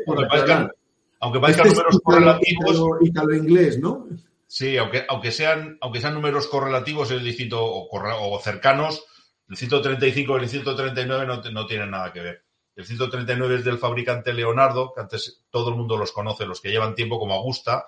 aunque, 1.19 1.39
parezcan, 1.39 1.67
este 1.67 1.69
números 1.69 1.99
correlativos... 2.03 2.81
Italo-inglés, 3.01 3.79
¿no? 3.79 4.07
Sí, 4.47 4.77
aunque, 4.77 5.05
aunque, 5.09 5.31
sean, 5.31 5.77
aunque 5.81 5.99
sean 5.99 6.13
números 6.13 6.47
correlativos, 6.47 7.09
distinto, 7.21 7.59
o, 7.61 8.39
cercanos, 8.41 9.05
el 9.49 9.57
135 9.57 10.37
y 10.37 10.41
el 10.41 10.49
139 10.49 11.25
no, 11.25 11.41
no 11.51 11.65
tienen 11.67 11.91
nada 11.91 12.13
que 12.13 12.21
ver. 12.21 12.45
El 12.75 12.85
139 12.85 13.55
es 13.55 13.65
del 13.65 13.77
fabricante 13.77 14.33
Leonardo, 14.33 14.93
que 14.93 15.01
antes 15.01 15.43
todo 15.49 15.69
el 15.69 15.75
mundo 15.75 15.97
los 15.97 16.11
conoce, 16.11 16.45
los 16.45 16.61
que 16.61 16.69
llevan 16.69 16.95
tiempo 16.95 17.19
como 17.19 17.33
Augusta, 17.33 17.87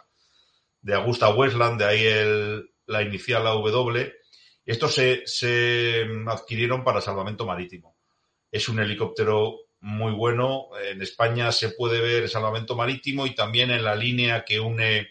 de 0.81 0.95
Augusta 0.95 1.29
Westland, 1.29 1.79
de 1.79 1.85
ahí 1.85 2.05
el, 2.05 2.71
la 2.87 3.03
inicial 3.03 3.47
AW. 3.47 4.11
Estos 4.65 4.93
se, 4.93 5.23
se 5.25 6.05
adquirieron 6.27 6.83
para 6.83 7.01
salvamento 7.01 7.45
marítimo. 7.45 7.95
Es 8.51 8.67
un 8.67 8.79
helicóptero 8.79 9.59
muy 9.79 10.11
bueno. 10.11 10.69
En 10.83 11.01
España 11.01 11.51
se 11.51 11.69
puede 11.69 12.01
ver 12.01 12.23
el 12.23 12.29
salvamento 12.29 12.75
marítimo 12.75 13.25
y 13.25 13.35
también 13.35 13.71
en 13.71 13.83
la 13.83 13.95
línea 13.95 14.43
que 14.43 14.59
une 14.59 15.07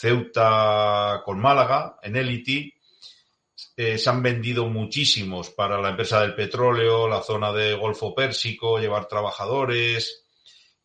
Ceuta 0.00 1.22
con 1.24 1.40
Málaga, 1.40 1.98
en 2.02 2.14
Elity, 2.14 2.72
eh, 3.76 3.98
se 3.98 4.10
han 4.10 4.22
vendido 4.22 4.66
muchísimos 4.66 5.50
para 5.50 5.80
la 5.80 5.88
empresa 5.88 6.20
del 6.20 6.36
petróleo, 6.36 7.08
la 7.08 7.20
zona 7.20 7.52
de 7.52 7.74
Golfo 7.74 8.14
Pérsico, 8.14 8.78
llevar 8.78 9.08
trabajadores. 9.08 10.24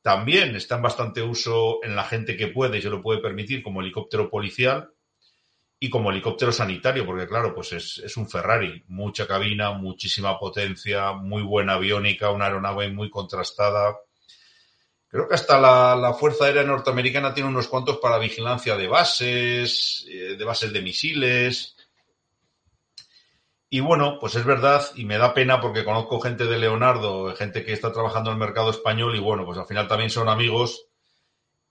También 0.02 0.56
está 0.56 0.78
en 0.78 0.82
bastante 0.82 1.22
uso 1.22 1.84
en 1.84 1.96
la 1.96 2.06
gente 2.06 2.36
que 2.36 2.48
puede 2.48 2.80
y 2.80 2.82
se 2.82 2.90
lo 2.90 3.04
puede 3.04 3.22
permitir 3.22 3.62
como 3.62 3.82
helicóptero 3.82 4.32
policial 4.32 4.90
y 5.80 5.92
como 5.92 6.10
helicóptero 6.10 6.52
sanitario, 6.52 7.06
porque 7.06 7.28
claro, 7.28 7.54
pues 7.54 7.72
es, 7.74 8.18
un 8.18 8.28
Ferrari, 8.28 8.84
mucha 8.88 9.28
cabina, 9.28 9.74
muchísima 9.74 10.40
potencia, 10.40 11.14
muy 11.14 11.44
buena 11.44 11.74
aviónica, 11.74 12.32
una 12.32 12.46
aeronave 12.46 12.90
muy 12.90 13.12
contrastada. 13.12 13.96
Creo 15.14 15.28
que 15.28 15.36
hasta 15.36 15.60
la, 15.60 16.16
Fuerza 16.16 16.46
Aérea 16.46 16.64
Norteamericana 16.64 17.36
tiene 17.36 17.48
unos 17.48 17.68
cuantos 17.68 18.00
para 18.00 18.18
vigilancia 18.18 18.76
de 18.76 18.88
bases, 18.88 20.08
eh, 20.10 20.36
de 20.36 20.44
bases 20.44 20.74
de 20.74 20.82
misiles. 20.82 21.78
Y 23.70 23.80
bueno, 23.80 24.18
pues 24.20 24.34
es 24.34 24.44
verdad 24.44 24.84
y 24.96 25.06
me 25.06 25.20
da 25.20 25.36
pena 25.36 25.62
porque 25.62 25.86
conozco 25.86 26.20
gente 26.20 26.46
de 26.46 26.58
Leonardo, 26.58 27.36
gente 27.36 27.64
que 27.64 27.74
está 27.74 27.94
trabajando 27.94 28.32
en 28.32 28.38
el 28.38 28.40
mercado 28.40 28.72
español 28.72 29.16
y 29.16 29.20
bueno, 29.20 29.46
pues 29.46 29.60
al 29.60 29.68
final 29.68 29.88
también 29.88 30.10
son 30.10 30.30
amigos 30.30 30.88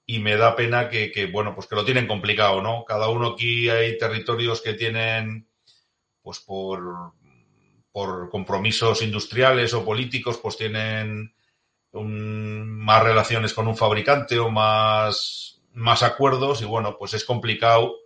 y 0.07 0.21
me 0.21 0.37
da 0.37 0.55
pena 0.55 0.89
que, 0.89 1.29
bueno, 1.33 1.53
pues 1.53 1.67
que 1.67 1.75
lo 1.75 1.85
tienen 1.85 2.07
complicado, 2.07 2.63
¿no? 2.63 2.85
Cada 2.85 3.09
uno 3.09 3.31
aquí 3.31 3.69
hay 3.69 3.99
territorios 3.99 4.63
que 4.63 4.75
tienen, 4.75 5.49
pues 6.23 6.39
por 6.39 7.13
compromisos 8.31 9.03
industriales 9.03 9.75
o 9.75 9.85
políticos, 9.85 10.39
pues 10.41 10.57
tienen 10.57 11.35
más 11.93 13.03
relaciones 13.03 13.53
con 13.53 13.69
un 13.69 13.77
fabricante 13.77 14.39
o 14.39 14.51
más, 14.51 15.61
más 15.75 16.03
acuerdos 16.03 16.63
y 16.63 16.65
bueno, 16.65 16.97
pues 16.99 17.15
es 17.15 17.25
complicado. 17.25 17.97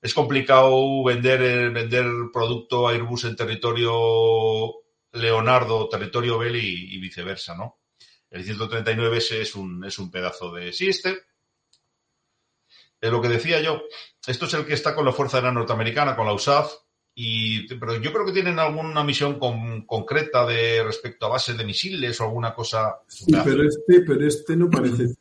Es 0.00 0.14
complicado 0.14 1.02
vender, 1.04 1.70
vender 1.70 2.06
producto 2.32 2.88
Airbus 2.88 3.24
en 3.24 3.36
territorio 3.36 4.74
Leonardo, 5.12 5.88
territorio 5.88 6.38
Bell 6.38 6.56
y, 6.56 6.98
viceversa, 6.98 7.54
¿no? 7.54 7.78
El 8.30 8.44
139 8.44 9.18
es 9.18 9.54
un, 9.54 9.84
es 9.84 9.98
un 9.98 10.10
pedazo 10.10 10.52
de... 10.52 10.72
Sí, 10.72 10.88
es 10.88 11.04
lo 13.00 13.20
que 13.20 13.28
decía 13.28 13.60
yo. 13.60 13.82
Esto 14.26 14.46
es 14.46 14.54
el 14.54 14.66
que 14.66 14.74
está 14.74 14.94
con 14.94 15.04
la 15.04 15.12
Fuerza 15.12 15.38
Aérea 15.38 15.52
Norteamericana, 15.52 16.16
con 16.16 16.26
la 16.26 16.32
USAF, 16.32 16.72
y, 17.18 17.66
pero 17.76 17.96
yo 17.96 18.12
creo 18.12 18.26
que 18.26 18.32
tienen 18.32 18.58
alguna 18.58 19.02
misión 19.02 19.38
concreta 19.86 20.44
de 20.44 20.84
respecto 20.84 21.24
a 21.24 21.30
bases 21.30 21.56
de 21.56 21.64
misiles 21.64 22.20
o 22.20 22.24
alguna 22.24 22.52
cosa. 22.52 22.96
Sí, 23.08 23.32
pero 23.42 23.66
este, 23.66 24.02
pero 24.02 24.26
este 24.26 24.54
no 24.54 24.68
parece. 24.68 25.14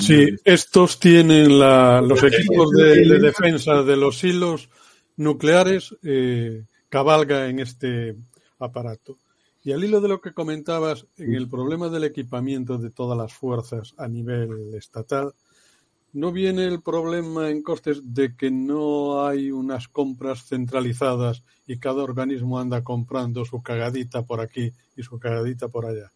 Sí, 0.00 0.34
estos 0.44 0.98
tienen 0.98 1.58
la, 1.58 2.00
los 2.00 2.22
equipos 2.22 2.70
de, 2.70 3.18
defensa 3.18 3.82
de 3.82 3.98
los 3.98 4.24
hilos 4.24 4.70
nucleares, 5.16 5.94
eh, 6.02 6.64
cabalga 6.88 7.46
en 7.50 7.58
este 7.58 8.16
aparato. 8.58 9.18
Y 9.62 9.72
al 9.72 9.84
hilo 9.84 10.00
de 10.00 10.08
lo 10.08 10.22
que 10.22 10.32
comentabas, 10.32 11.04
en 11.18 11.34
el 11.34 11.50
problema 11.50 11.90
del 11.90 12.04
equipamiento 12.04 12.78
de 12.78 12.88
todas 12.88 13.18
las 13.18 13.34
fuerzas 13.34 13.92
a 13.98 14.08
nivel 14.08 14.74
estatal, 14.74 15.34
¿No 16.14 16.30
viene 16.30 16.66
el 16.66 16.82
problema 16.82 17.48
en 17.48 17.62
costes 17.62 18.00
de 18.04 18.36
que 18.36 18.50
no 18.50 19.26
hay 19.26 19.50
unas 19.50 19.88
compras 19.88 20.46
centralizadas 20.46 21.42
y 21.66 21.78
cada 21.78 22.02
organismo 22.02 22.60
anda 22.60 22.84
comprando 22.84 23.46
su 23.46 23.62
cagadita 23.62 24.26
por 24.26 24.40
aquí 24.40 24.72
y 24.94 25.02
su 25.02 25.18
cagadita 25.18 25.68
por 25.68 25.86
allá? 25.86 26.12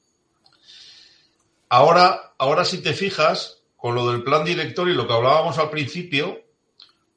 Ahora, 1.70 2.34
ahora 2.38 2.64
si 2.66 2.82
te 2.82 2.92
fijas, 2.92 3.62
con 3.76 3.94
lo 3.94 4.10
del 4.10 4.22
plan 4.22 4.44
director 4.44 4.86
y 4.88 4.94
lo 4.94 5.06
que 5.06 5.14
hablábamos 5.14 5.58
al 5.58 5.70
principio, 5.70 6.42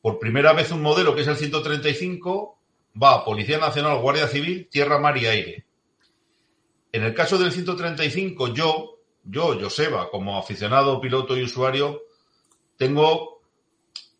por 0.01 0.17
primera 0.17 0.53
vez 0.53 0.71
un 0.71 0.81
modelo 0.81 1.13
que 1.13 1.21
es 1.21 1.27
el 1.27 1.35
135 1.35 2.57
va 3.01 3.15
a 3.15 3.25
Policía 3.25 3.57
Nacional, 3.57 3.99
Guardia 3.99 4.27
Civil, 4.27 4.69
Tierra, 4.71 4.99
Mar 4.99 5.17
y 5.17 5.25
Aire. 5.25 5.65
En 6.93 7.03
el 7.03 7.13
caso 7.13 7.37
del 7.37 7.51
135, 7.51 8.53
yo, 8.53 8.99
yo, 9.23 9.59
Joseba, 9.59 10.09
como 10.09 10.37
aficionado, 10.37 11.01
piloto 11.01 11.37
y 11.37 11.43
usuario, 11.43 12.03
tengo 12.79 13.41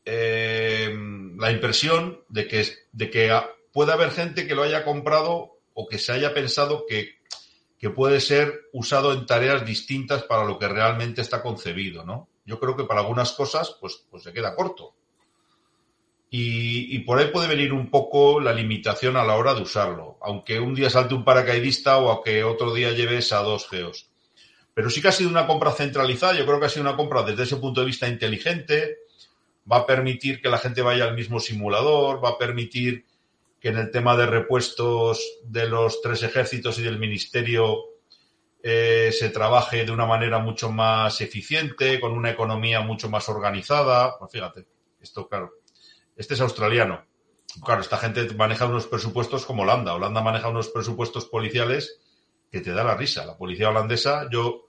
eh, 0.04 0.94
la 1.38 1.50
impresión 1.50 2.22
de 2.28 2.46
que, 2.46 2.66
de 2.92 3.10
que 3.10 3.42
puede 3.72 3.94
haber 3.94 4.12
gente 4.12 4.46
que 4.46 4.54
lo 4.54 4.64
haya 4.64 4.84
comprado 4.84 5.60
o 5.74 5.88
que 5.88 5.98
se 5.98 6.12
haya 6.12 6.34
pensado 6.34 6.86
que, 6.86 7.18
puede 7.96 8.20
ser 8.20 8.68
usado 8.74 9.14
en 9.14 9.26
tareas 9.26 9.66
distintas 9.66 10.24
para 10.24 10.44
lo 10.44 10.60
que 10.60 10.68
realmente 10.68 11.22
está 11.22 11.42
concebido, 11.42 12.04
¿no? 12.04 12.28
Yo 12.46 12.60
creo 12.60 12.76
que 12.76 12.84
para 12.84 13.00
algunas 13.00 13.32
cosas, 13.32 13.78
pues, 13.80 14.04
pues 14.12 14.24
se 14.24 14.34
queda 14.34 14.54
corto. 14.54 14.94
Y, 16.30 16.94
y, 16.94 17.00
por 17.00 17.18
ahí 17.18 17.28
puede 17.32 17.48
venir 17.48 17.72
un 17.72 17.90
poco 17.90 18.42
la 18.42 18.52
limitación 18.52 19.16
a 19.16 19.24
la 19.24 19.38
hora 19.38 19.54
de 19.54 19.62
usarlo, 19.62 20.18
aunque 20.22 20.60
un 20.60 20.76
día 20.76 20.90
salte 20.90 21.16
un 21.16 21.24
paracaidista 21.24 21.98
o 21.98 22.12
a 22.12 22.22
que 22.22 22.44
otro 22.44 22.74
día 22.74 22.92
lleves 22.92 23.32
a 23.32 23.40
dos 23.40 23.70
geos. 23.70 24.09
Pero 24.74 24.90
sí 24.90 25.02
que 25.02 25.10
ha 25.10 25.12
sido 25.12 25.30
una 25.30 25.48
compra 25.48 25.72
centralizada, 25.72 26.38
yo 26.38 26.46
creo 26.46 26.60
que 26.60 26.68
ha 26.68 26.70
sido 26.70 26.84
una 26.84 26.96
compra 26.96 27.24
desde 27.24 27.44
ese 27.44 27.58
punto 27.58 27.82
de 27.82 27.88
vista 27.88 28.08
inteligente, 28.08 28.98
va 29.72 29.78
a 29.78 29.86
permitir 29.86 30.42
que 30.42 30.50
la 30.50 30.58
gente 30.58 30.82
vaya 30.82 31.06
al 31.06 31.16
mismo 31.16 31.40
simulador, 31.40 32.24
va 32.24 32.30
a 32.30 32.38
permitir 32.38 33.06
que 33.60 33.70
en 33.70 33.78
el 33.78 33.92
tema 33.92 34.16
de 34.16 34.26
repuestos 34.26 35.22
de 35.44 35.68
los 35.68 36.02
tres 36.02 36.24
ejércitos 36.24 36.80
y 36.80 36.84
del 36.84 36.98
ministerio 36.98 37.90
eh, 38.64 39.12
se 39.18 39.30
trabaje 39.30 39.86
de 39.86 39.92
una 39.92 40.06
manera 40.06 40.40
mucho 40.40 40.72
más 40.72 41.22
eficiente, 41.22 42.00
con 42.00 42.14
una 42.14 42.30
economía 42.30 42.82
mucho 42.82 43.10
más 43.10 43.28
organizada. 43.30 44.18
Pues 44.18 44.32
fíjate, 44.32 44.66
esto 45.02 45.28
claro, 45.28 45.54
este 46.16 46.34
es 46.34 46.42
australiano. 46.42 47.06
Claro, 47.64 47.82
esta 47.82 47.98
gente 47.98 48.34
maneja 48.36 48.66
unos 48.66 48.88
presupuestos 48.88 49.46
como 49.46 49.64
Holanda. 49.64 49.94
Holanda 49.94 50.22
maneja 50.22 50.50
unos 50.50 50.70
presupuestos 50.70 51.26
policiales 51.26 52.00
que 52.52 52.62
te 52.62 52.72
da 52.72 52.84
la 52.84 52.96
risa. 52.96 53.26
La 53.26 53.38
policía 53.38 53.70
holandesa, 53.70 54.28
yo 54.32 54.66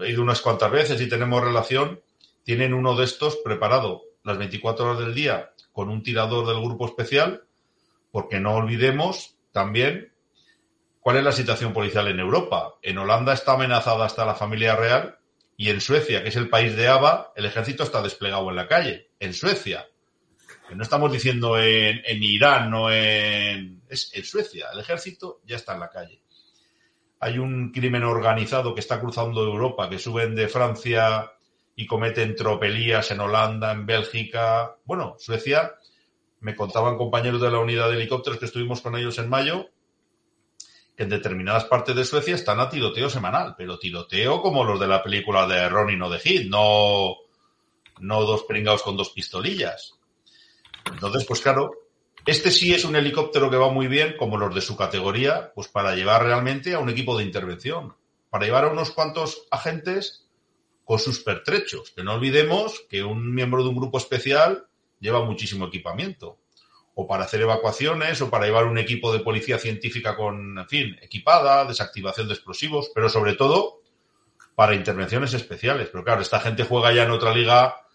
he 0.00 0.10
ido 0.10 0.22
unas 0.22 0.40
cuantas 0.40 0.70
veces 0.70 1.00
y 1.00 1.08
tenemos 1.08 1.42
relación, 1.42 2.00
tienen 2.44 2.74
uno 2.74 2.96
de 2.96 3.04
estos 3.04 3.36
preparado 3.36 4.02
las 4.24 4.38
24 4.38 4.84
horas 4.84 4.98
del 4.98 5.14
día 5.14 5.52
con 5.72 5.90
un 5.90 6.02
tirador 6.02 6.46
del 6.46 6.62
grupo 6.62 6.86
especial, 6.86 7.44
porque 8.10 8.40
no 8.40 8.54
olvidemos 8.54 9.36
también 9.52 10.12
cuál 11.00 11.18
es 11.18 11.24
la 11.24 11.32
situación 11.32 11.72
policial 11.72 12.08
en 12.08 12.20
Europa. 12.20 12.74
En 12.82 12.98
Holanda 12.98 13.32
está 13.32 13.52
amenazada 13.52 14.04
hasta 14.04 14.26
la 14.26 14.34
familia 14.34 14.76
real 14.76 15.18
y 15.56 15.70
en 15.70 15.80
Suecia, 15.80 16.22
que 16.22 16.28
es 16.28 16.36
el 16.36 16.48
país 16.48 16.76
de 16.76 16.88
ABA, 16.88 17.32
el 17.36 17.44
ejército 17.44 17.84
está 17.84 18.02
desplegado 18.02 18.48
en 18.50 18.56
la 18.56 18.68
calle. 18.68 19.10
En 19.18 19.32
Suecia. 19.32 19.86
No 20.74 20.82
estamos 20.82 21.10
diciendo 21.10 21.58
en, 21.58 22.02
en 22.04 22.22
Irán, 22.22 22.70
no 22.70 22.92
en... 22.92 23.82
Es 23.88 24.10
en 24.14 24.24
Suecia. 24.24 24.68
El 24.72 24.80
ejército 24.80 25.40
ya 25.46 25.56
está 25.56 25.74
en 25.74 25.80
la 25.80 25.88
calle 25.88 26.22
hay 27.20 27.38
un 27.38 27.72
crimen 27.72 28.04
organizado 28.04 28.74
que 28.74 28.80
está 28.80 29.00
cruzando 29.00 29.42
Europa, 29.42 29.88
que 29.88 29.98
suben 29.98 30.34
de 30.34 30.48
Francia 30.48 31.32
y 31.74 31.86
cometen 31.86 32.34
tropelías 32.34 33.10
en 33.10 33.20
Holanda, 33.20 33.72
en 33.72 33.86
Bélgica. 33.86 34.76
Bueno, 34.84 35.16
Suecia, 35.18 35.74
me 36.40 36.54
contaban 36.54 36.96
compañeros 36.96 37.40
de 37.40 37.50
la 37.50 37.58
unidad 37.58 37.88
de 37.88 37.96
helicópteros 37.96 38.38
que 38.38 38.46
estuvimos 38.46 38.80
con 38.80 38.96
ellos 38.96 39.18
en 39.18 39.28
mayo, 39.28 39.68
que 40.96 41.04
en 41.04 41.08
determinadas 41.08 41.64
partes 41.64 41.94
de 41.94 42.04
Suecia 42.04 42.34
están 42.34 42.60
a 42.60 42.68
tiroteo 42.68 43.10
semanal, 43.10 43.54
pero 43.56 43.78
tiroteo 43.78 44.40
como 44.40 44.64
los 44.64 44.78
de 44.78 44.88
la 44.88 45.02
película 45.02 45.46
de 45.46 45.68
Ronin 45.68 46.02
o 46.02 46.10
de 46.10 46.18
Hit, 46.18 46.48
no, 46.48 47.16
no 48.00 48.22
dos 48.22 48.44
pringados 48.44 48.82
con 48.82 48.96
dos 48.96 49.10
pistolillas. 49.10 49.94
Entonces, 50.84 51.24
pues 51.24 51.40
claro, 51.40 51.70
este 52.30 52.50
sí 52.50 52.74
es 52.74 52.84
un 52.84 52.94
helicóptero 52.94 53.50
que 53.50 53.56
va 53.56 53.70
muy 53.70 53.86
bien, 53.86 54.14
como 54.18 54.36
los 54.36 54.54
de 54.54 54.60
su 54.60 54.76
categoría, 54.76 55.50
pues 55.54 55.68
para 55.68 55.94
llevar 55.94 56.24
realmente 56.24 56.74
a 56.74 56.78
un 56.78 56.90
equipo 56.90 57.16
de 57.16 57.24
intervención, 57.24 57.96
para 58.28 58.44
llevar 58.44 58.64
a 58.64 58.68
unos 58.68 58.90
cuantos 58.90 59.46
agentes 59.50 60.28
con 60.84 60.98
sus 60.98 61.20
pertrechos. 61.20 61.90
Que 61.92 62.04
no 62.04 62.12
olvidemos 62.12 62.84
que 62.90 63.02
un 63.02 63.34
miembro 63.34 63.62
de 63.62 63.70
un 63.70 63.76
grupo 63.76 63.96
especial 63.96 64.66
lleva 65.00 65.24
muchísimo 65.24 65.68
equipamiento. 65.68 66.38
O 66.94 67.06
para 67.06 67.24
hacer 67.24 67.40
evacuaciones, 67.40 68.20
o 68.20 68.28
para 68.28 68.44
llevar 68.44 68.66
un 68.66 68.76
equipo 68.76 69.10
de 69.10 69.20
policía 69.20 69.58
científica 69.58 70.14
con, 70.14 70.58
en 70.58 70.68
fin, 70.68 70.98
equipada, 71.00 71.64
desactivación 71.64 72.28
de 72.28 72.34
explosivos, 72.34 72.90
pero 72.94 73.08
sobre 73.08 73.36
todo 73.36 73.80
para 74.54 74.74
intervenciones 74.74 75.32
especiales. 75.32 75.88
Pero 75.90 76.04
claro, 76.04 76.20
esta 76.20 76.40
gente 76.40 76.64
juega 76.64 76.92
ya 76.92 77.04
en 77.04 77.10
otra 77.10 77.32
liga 77.32 77.87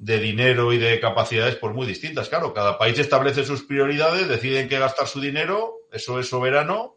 de 0.00 0.18
dinero 0.18 0.72
y 0.72 0.78
de 0.78 0.98
capacidades 0.98 1.56
pues 1.56 1.74
muy 1.74 1.86
distintas. 1.86 2.30
Claro, 2.30 2.54
cada 2.54 2.78
país 2.78 2.98
establece 2.98 3.44
sus 3.44 3.62
prioridades, 3.64 4.28
deciden 4.28 4.66
qué 4.66 4.78
gastar 4.78 5.06
su 5.06 5.20
dinero, 5.20 5.74
eso 5.92 6.18
es 6.18 6.26
soberano, 6.26 6.96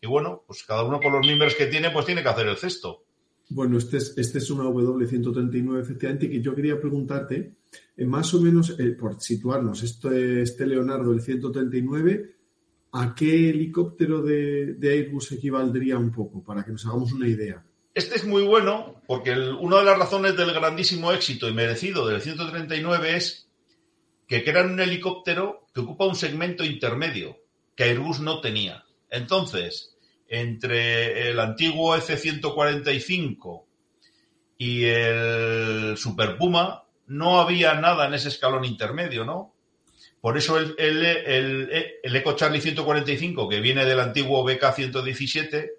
y 0.00 0.08
bueno, 0.08 0.42
pues 0.44 0.64
cada 0.64 0.82
uno 0.82 0.98
con 1.00 1.12
los 1.12 1.24
miembros 1.24 1.54
que 1.54 1.66
tiene, 1.66 1.90
pues 1.90 2.04
tiene 2.04 2.22
que 2.22 2.28
hacer 2.28 2.48
el 2.48 2.56
cesto. 2.56 3.04
Bueno, 3.48 3.78
este 3.78 3.98
es, 3.98 4.14
este 4.16 4.38
es 4.38 4.50
una 4.50 4.64
W139, 4.64 5.80
efectivamente, 5.80 6.28
que 6.28 6.40
yo 6.40 6.52
quería 6.52 6.80
preguntarte, 6.80 7.54
eh, 7.96 8.06
más 8.06 8.34
o 8.34 8.40
menos, 8.40 8.76
eh, 8.76 8.90
por 8.90 9.20
situarnos, 9.20 9.84
este, 9.84 10.42
este 10.42 10.66
Leonardo, 10.66 11.12
el 11.12 11.20
139, 11.20 12.34
¿a 12.90 13.14
qué 13.14 13.50
helicóptero 13.50 14.20
de 14.20 14.76
Airbus 14.82 15.30
equivaldría 15.30 15.96
un 15.96 16.10
poco? 16.10 16.42
Para 16.42 16.64
que 16.64 16.72
nos 16.72 16.84
hagamos 16.86 17.12
una 17.12 17.28
idea. 17.28 17.64
Este 17.94 18.16
es 18.16 18.24
muy 18.24 18.42
bueno 18.42 19.02
porque 19.06 19.32
una 19.32 19.78
de 19.78 19.84
las 19.84 19.98
razones 19.98 20.36
del 20.36 20.52
grandísimo 20.52 21.12
éxito 21.12 21.48
y 21.48 21.52
merecido 21.52 22.06
del 22.06 22.22
139 22.22 23.16
es 23.16 23.48
que 24.26 24.42
crean 24.42 24.72
un 24.72 24.80
helicóptero 24.80 25.66
que 25.74 25.80
ocupa 25.80 26.06
un 26.06 26.16
segmento 26.16 26.64
intermedio 26.64 27.38
que 27.76 27.84
Airbus 27.84 28.20
no 28.20 28.40
tenía. 28.40 28.84
Entonces, 29.10 29.94
entre 30.26 31.28
el 31.28 31.38
antiguo 31.38 31.94
F-145 31.94 33.64
y 34.56 34.84
el 34.84 35.96
Super 35.98 36.38
Puma, 36.38 36.84
no 37.08 37.40
había 37.40 37.74
nada 37.74 38.06
en 38.06 38.14
ese 38.14 38.28
escalón 38.28 38.64
intermedio, 38.64 39.26
¿no? 39.26 39.54
Por 40.22 40.38
eso 40.38 40.56
el, 40.56 40.74
el, 40.78 41.68
Eco 42.04 42.36
Charlie 42.36 42.60
145, 42.60 43.48
que 43.48 43.60
viene 43.60 43.84
del 43.84 44.00
antiguo 44.00 44.48
BK-117, 44.48 45.72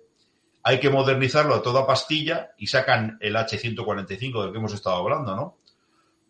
hay 0.64 0.80
que 0.80 0.90
modernizarlo 0.90 1.56
a 1.56 1.62
toda 1.62 1.86
pastilla 1.86 2.54
y 2.58 2.68
sacan 2.68 3.18
el 3.20 3.36
H145 3.36 4.42
del 4.42 4.52
que 4.52 4.58
hemos 4.58 4.74
estado 4.74 4.96
hablando, 4.96 5.36
¿no? 5.36 5.58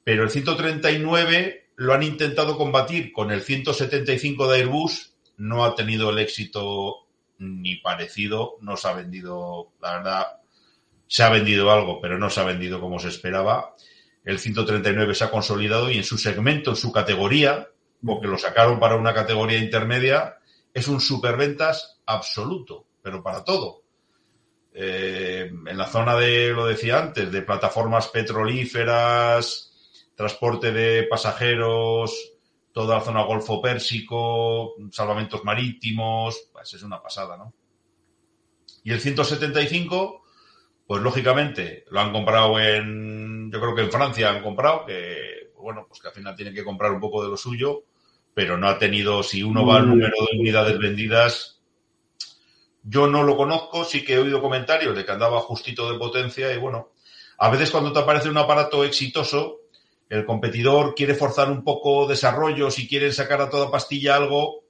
Pero 0.04 0.24
el 0.24 0.32
139 0.32 1.70
lo 1.76 1.94
han 1.94 2.04
intentado 2.04 2.58
combatir 2.58 3.14
con 3.14 3.32
el 3.32 3.42
175 3.42 4.48
de 4.50 4.58
Airbus 4.58 5.14
no 5.38 5.66
ha 5.66 5.76
tenido 5.76 6.10
el 6.10 6.20
éxito 6.20 7.08
ni 7.40 7.76
parecido, 7.78 8.58
no 8.62 8.78
se 8.78 8.88
ha 8.88 8.94
vendido, 8.94 9.72
la 9.82 9.98
verdad, 9.98 10.28
se 11.08 11.24
ha 11.24 11.30
vendido 11.30 11.72
algo, 11.72 12.00
pero 12.02 12.18
no 12.18 12.30
se 12.30 12.40
ha 12.40 12.44
vendido 12.44 12.80
como 12.80 13.00
se 13.00 13.10
esperaba. 13.10 13.76
El 14.24 14.40
139 14.40 15.16
se 15.16 15.24
ha 15.26 15.32
consolidado 15.32 15.92
y 15.92 15.98
en 15.98 16.04
su 16.04 16.18
segmento, 16.18 16.72
en 16.72 16.76
su 16.76 16.92
categoría, 16.92 17.68
porque 18.06 18.28
lo 18.28 18.38
sacaron 18.38 18.80
para 18.80 18.96
una 18.96 19.14
categoría 19.14 19.58
intermedia, 19.58 20.38
es 20.74 20.88
un 20.88 21.02
superventas 21.02 22.02
absoluto, 22.06 22.86
pero 23.02 23.22
para 23.22 23.44
todo. 23.44 23.83
Eh, 24.74 25.52
en 25.68 25.78
la 25.78 25.86
zona 25.86 26.16
de, 26.16 26.50
lo 26.50 26.66
decía 26.66 27.00
antes, 27.00 27.32
de 27.32 27.42
plataformas 27.44 28.08
petrolíferas, 28.08 29.72
transporte 30.16 30.72
de 30.72 31.04
pasajeros, 31.04 32.34
toda 32.72 32.98
la 32.98 33.02
zona 33.02 33.24
Golfo 33.24 33.62
Pérsico, 33.62 34.74
salvamentos 34.92 35.44
marítimos, 35.44 36.50
pues 36.52 36.74
es 36.74 36.84
una 36.84 37.02
pasada, 37.02 37.38
¿no? 37.38 37.54
Y 38.84 38.92
el 38.92 39.00
175, 39.00 40.24
pues 40.88 41.02
lógicamente 41.02 41.86
lo 41.90 42.00
han 42.00 42.12
comprado 42.12 42.60
en, 42.60 43.52
yo 43.52 43.62
creo 43.62 43.76
que 43.76 43.84
en 43.84 43.92
Francia 43.92 44.30
han 44.30 44.42
comprado, 44.42 44.86
que 44.86 45.52
bueno, 45.58 45.86
pues 45.88 46.02
que 46.02 46.10
al 46.10 46.14
final 46.14 46.36
tienen 46.36 46.54
que 46.54 46.64
comprar 46.64 46.92
un 46.92 47.00
poco 47.00 47.24
de 47.24 47.30
lo 47.30 47.38
suyo, 47.38 47.84
pero 48.34 48.58
no 48.58 48.68
ha 48.68 48.78
tenido, 48.78 49.24
si 49.24 49.44
uno 49.44 49.66
va 49.66 49.78
al 49.78 49.88
número 49.88 50.16
de 50.30 50.40
unidades 50.40 50.78
vendidas, 50.78 51.63
yo 52.84 53.08
no 53.08 53.24
lo 53.24 53.38
conozco, 53.38 53.86
sí 53.86 54.04
que 54.04 54.14
he 54.14 54.20
oído 54.20 54.42
comentarios 54.42 54.96
de 54.96 55.06
que 55.06 55.12
andaba 55.12 55.40
justito 55.40 55.92
de 55.92 55.98
potencia 55.98 56.54
y 56.54 56.58
bueno, 56.58 56.90
a 57.38 57.50
veces 57.50 57.72
cuando 57.72 57.92
te 57.92 58.00
aparece 58.00 58.30
un 58.30 58.38
aparato 58.38 58.84
exitoso, 58.84 59.62
el 60.10 60.26
competidor 60.26 60.94
quiere 60.94 61.16
forzar 61.16 61.50
un 61.50 61.64
poco 61.64 62.08
desarrollo, 62.08 62.70
si 62.70 62.88
quieren 62.88 63.14
sacar 63.14 63.42
a 63.42 63.50
toda 63.50 63.72
pastilla 63.72 64.16
algo, 64.16 64.64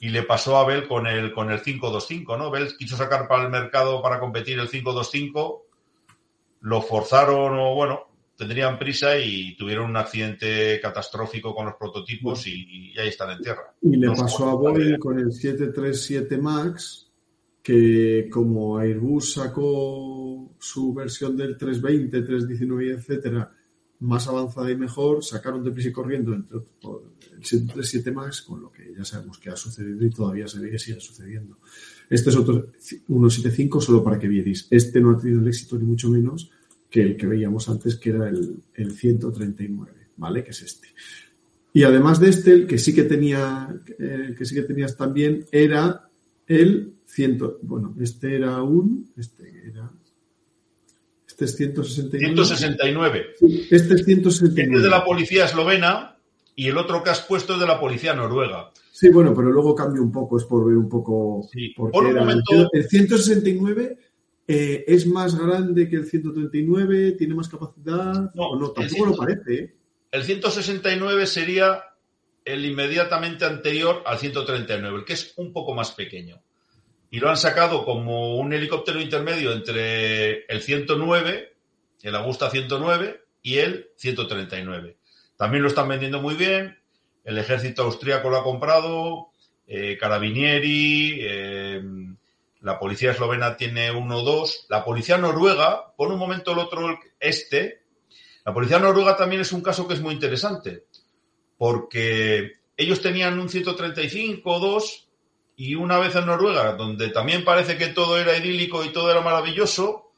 y 0.00 0.10
le 0.10 0.22
pasó 0.22 0.58
a 0.58 0.66
Bell 0.66 0.86
con 0.86 1.06
el, 1.06 1.32
con 1.32 1.50
el 1.50 1.62
525, 1.62 2.36
¿no? 2.36 2.50
Bell 2.50 2.76
quiso 2.76 2.96
sacar 2.96 3.28
para 3.28 3.44
el 3.44 3.50
mercado 3.50 4.02
para 4.02 4.20
competir 4.20 4.58
el 4.58 4.68
525, 4.68 5.64
lo 6.60 6.82
forzaron 6.82 7.58
o 7.58 7.74
bueno, 7.74 8.08
tendrían 8.36 8.78
prisa 8.78 9.18
y 9.18 9.56
tuvieron 9.56 9.88
un 9.88 9.96
accidente 9.96 10.78
catastrófico 10.80 11.54
con 11.54 11.66
los 11.66 11.76
prototipos 11.76 12.46
y, 12.46 12.92
ahí 12.98 13.08
están 13.08 13.30
en 13.30 13.40
tierra. 13.40 13.74
Y 13.80 13.96
le 13.96 14.08
pasó 14.10 14.50
a 14.50 14.54
Boeing 14.54 14.98
con 14.98 15.18
el 15.18 15.32
737 15.32 16.36
MAX, 16.38 17.05
que 17.66 18.28
como 18.30 18.78
Airbus 18.78 19.32
sacó 19.32 20.54
su 20.56 20.94
versión 20.94 21.36
del 21.36 21.56
320, 21.56 22.22
319, 22.22 22.92
etcétera, 22.92 23.52
más 23.98 24.28
avanzada 24.28 24.70
y 24.70 24.76
mejor, 24.76 25.24
sacaron 25.24 25.64
de 25.64 25.72
prisa 25.72 25.88
y 25.88 25.92
corriendo 25.92 26.32
entre 26.32 26.58
el 26.58 26.64
737 27.42 28.12
MAX, 28.12 28.42
con 28.42 28.62
lo 28.62 28.70
que 28.70 28.94
ya 28.96 29.04
sabemos 29.04 29.40
que 29.40 29.50
ha 29.50 29.56
sucedido 29.56 30.06
y 30.06 30.10
todavía 30.10 30.46
se 30.46 30.60
ve 30.60 30.70
que 30.70 30.78
sigue 30.78 31.00
sucediendo. 31.00 31.58
Este 32.08 32.30
es 32.30 32.36
otro 32.36 32.70
175 32.78 33.80
solo 33.80 34.04
para 34.04 34.16
que 34.16 34.28
vierais. 34.28 34.68
Este 34.70 35.00
no 35.00 35.10
ha 35.10 35.18
tenido 35.18 35.40
el 35.40 35.48
éxito 35.48 35.76
ni 35.76 35.86
mucho 35.86 36.08
menos 36.08 36.48
que 36.88 37.02
el 37.02 37.16
que 37.16 37.26
veíamos 37.26 37.68
antes, 37.68 37.96
que 37.96 38.10
era 38.10 38.28
el, 38.28 38.62
el 38.74 38.92
139, 38.92 39.92
¿vale? 40.18 40.44
Que 40.44 40.52
es 40.52 40.62
este. 40.62 40.86
Y 41.72 41.82
además 41.82 42.20
de 42.20 42.28
este, 42.28 42.52
el 42.52 42.66
que 42.68 42.78
sí 42.78 42.94
que 42.94 43.02
tenía, 43.02 43.76
eh, 43.98 44.36
que 44.38 44.44
sí 44.44 44.54
que 44.54 44.62
tenías 44.62 44.96
también, 44.96 45.46
era 45.50 46.06
el 46.46 46.94
100, 47.06 47.58
bueno, 47.62 47.94
este 48.00 48.36
era 48.36 48.62
un, 48.62 49.12
este 49.16 49.68
era, 49.68 49.90
este 51.26 51.44
es 51.44 51.56
169. 51.56 52.34
169. 52.34 53.26
este 53.70 53.94
es 53.94 54.04
169. 54.04 54.46
Este 54.46 54.76
es 54.76 54.82
de 54.82 54.90
la 54.90 55.04
policía 55.04 55.44
eslovena 55.44 56.16
y 56.54 56.68
el 56.68 56.78
otro 56.78 57.02
que 57.02 57.10
has 57.10 57.20
puesto 57.20 57.54
es 57.54 57.60
de 57.60 57.66
la 57.66 57.78
policía 57.78 58.14
noruega. 58.14 58.70
Sí, 58.92 59.10
bueno, 59.10 59.34
pero 59.34 59.50
luego 59.50 59.74
cambia 59.74 60.00
un 60.00 60.10
poco, 60.10 60.38
es 60.38 60.44
por 60.44 60.66
ver 60.66 60.76
un 60.76 60.88
poco. 60.88 61.46
Sí. 61.52 61.74
Por 61.76 62.06
un 62.06 62.14
momento... 62.14 62.70
el 62.72 62.88
169 62.88 63.98
eh, 64.48 64.84
¿Es 64.86 65.06
más 65.06 65.36
grande 65.36 65.88
que 65.88 65.96
el 65.96 66.06
139? 66.06 67.12
¿Tiene 67.12 67.34
más 67.34 67.48
capacidad? 67.48 68.32
No, 68.34 68.56
no 68.56 68.70
tampoco 68.70 69.06
lo 69.06 69.16
parece. 69.16 69.54
¿eh? 69.54 69.74
El 70.12 70.22
169 70.22 71.26
sería 71.26 71.82
el 72.46 72.64
inmediatamente 72.64 73.44
anterior 73.44 74.02
al 74.06 74.18
139, 74.18 74.98
el 74.98 75.04
que 75.04 75.12
es 75.12 75.34
un 75.36 75.52
poco 75.52 75.74
más 75.74 75.90
pequeño. 75.90 76.40
Y 77.10 77.18
lo 77.18 77.28
han 77.28 77.36
sacado 77.36 77.84
como 77.84 78.36
un 78.36 78.52
helicóptero 78.52 79.00
intermedio 79.00 79.52
entre 79.52 80.44
el 80.46 80.62
109, 80.62 81.52
el 82.02 82.14
Augusta 82.14 82.48
109 82.48 83.20
y 83.42 83.58
el 83.58 83.90
139. 83.96 84.96
También 85.36 85.62
lo 85.62 85.68
están 85.68 85.88
vendiendo 85.88 86.22
muy 86.22 86.34
bien. 86.34 86.78
El 87.24 87.38
ejército 87.38 87.82
austríaco 87.82 88.30
lo 88.30 88.38
ha 88.38 88.44
comprado, 88.44 89.30
eh, 89.66 89.98
Carabinieri, 89.98 91.18
eh, 91.20 91.82
la 92.60 92.78
policía 92.78 93.10
eslovena 93.10 93.56
tiene 93.56 93.90
uno 93.90 94.18
o 94.18 94.22
dos, 94.22 94.66
la 94.68 94.84
policía 94.84 95.18
noruega, 95.18 95.92
por 95.96 96.12
un 96.12 96.18
momento 96.18 96.52
el 96.52 96.58
otro 96.58 96.98
este, 97.18 97.82
la 98.44 98.54
policía 98.54 98.78
noruega 98.78 99.16
también 99.16 99.42
es 99.42 99.52
un 99.52 99.60
caso 99.60 99.88
que 99.88 99.94
es 99.94 100.00
muy 100.00 100.14
interesante, 100.14 100.84
porque 101.58 102.56
ellos 102.76 103.00
tenían 103.00 103.38
un 103.38 103.48
135 103.48 104.50
o 104.50 104.60
2 104.60 105.08
y 105.56 105.74
una 105.74 105.98
vez 105.98 106.14
en 106.14 106.26
Noruega, 106.26 106.74
donde 106.74 107.08
también 107.08 107.44
parece 107.44 107.78
que 107.78 107.88
todo 107.88 108.18
era 108.18 108.36
idílico 108.36 108.84
y 108.84 108.90
todo 108.90 109.10
era 109.10 109.22
maravilloso, 109.22 110.10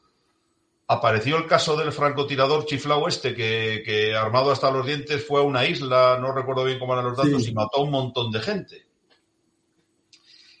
apareció 0.87 1.37
el 1.37 1.45
caso 1.45 1.77
del 1.77 1.93
francotirador 1.93 2.65
chiflao 2.65 3.07
este, 3.07 3.33
que, 3.33 4.15
armado 4.15 4.51
hasta 4.51 4.71
los 4.71 4.85
dientes 4.85 5.25
fue 5.25 5.39
a 5.39 5.43
una 5.43 5.65
isla, 5.65 6.17
no 6.19 6.33
recuerdo 6.33 6.65
bien 6.65 6.79
cómo 6.79 6.93
eran 6.93 7.05
los 7.05 7.17
datos, 7.17 7.47
y 7.47 7.53
mató 7.53 7.77
a 7.77 7.83
un 7.83 7.91
montón 7.91 8.31
de 8.31 8.41
gente. 8.41 8.85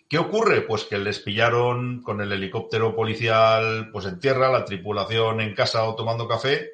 ¿Qué 0.07 0.17
ocurre? 0.17 0.61
Pues 0.61 0.85
que 0.85 0.97
les 0.97 1.19
pillaron 1.19 2.01
con 2.01 2.21
el 2.21 2.31
helicóptero 2.31 2.95
policial 2.95 3.89
pues 3.91 4.05
en 4.05 4.19
tierra, 4.19 4.51
la 4.51 4.65
tripulación 4.65 5.41
en 5.41 5.53
casa 5.53 5.83
o 5.83 5.95
tomando 5.95 6.27
café, 6.27 6.71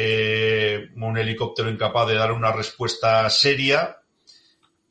eh, 0.00 0.90
un 0.94 1.18
helicóptero 1.18 1.68
incapaz 1.68 2.06
de 2.06 2.14
dar 2.14 2.30
una 2.30 2.52
respuesta 2.52 3.28
seria. 3.30 3.96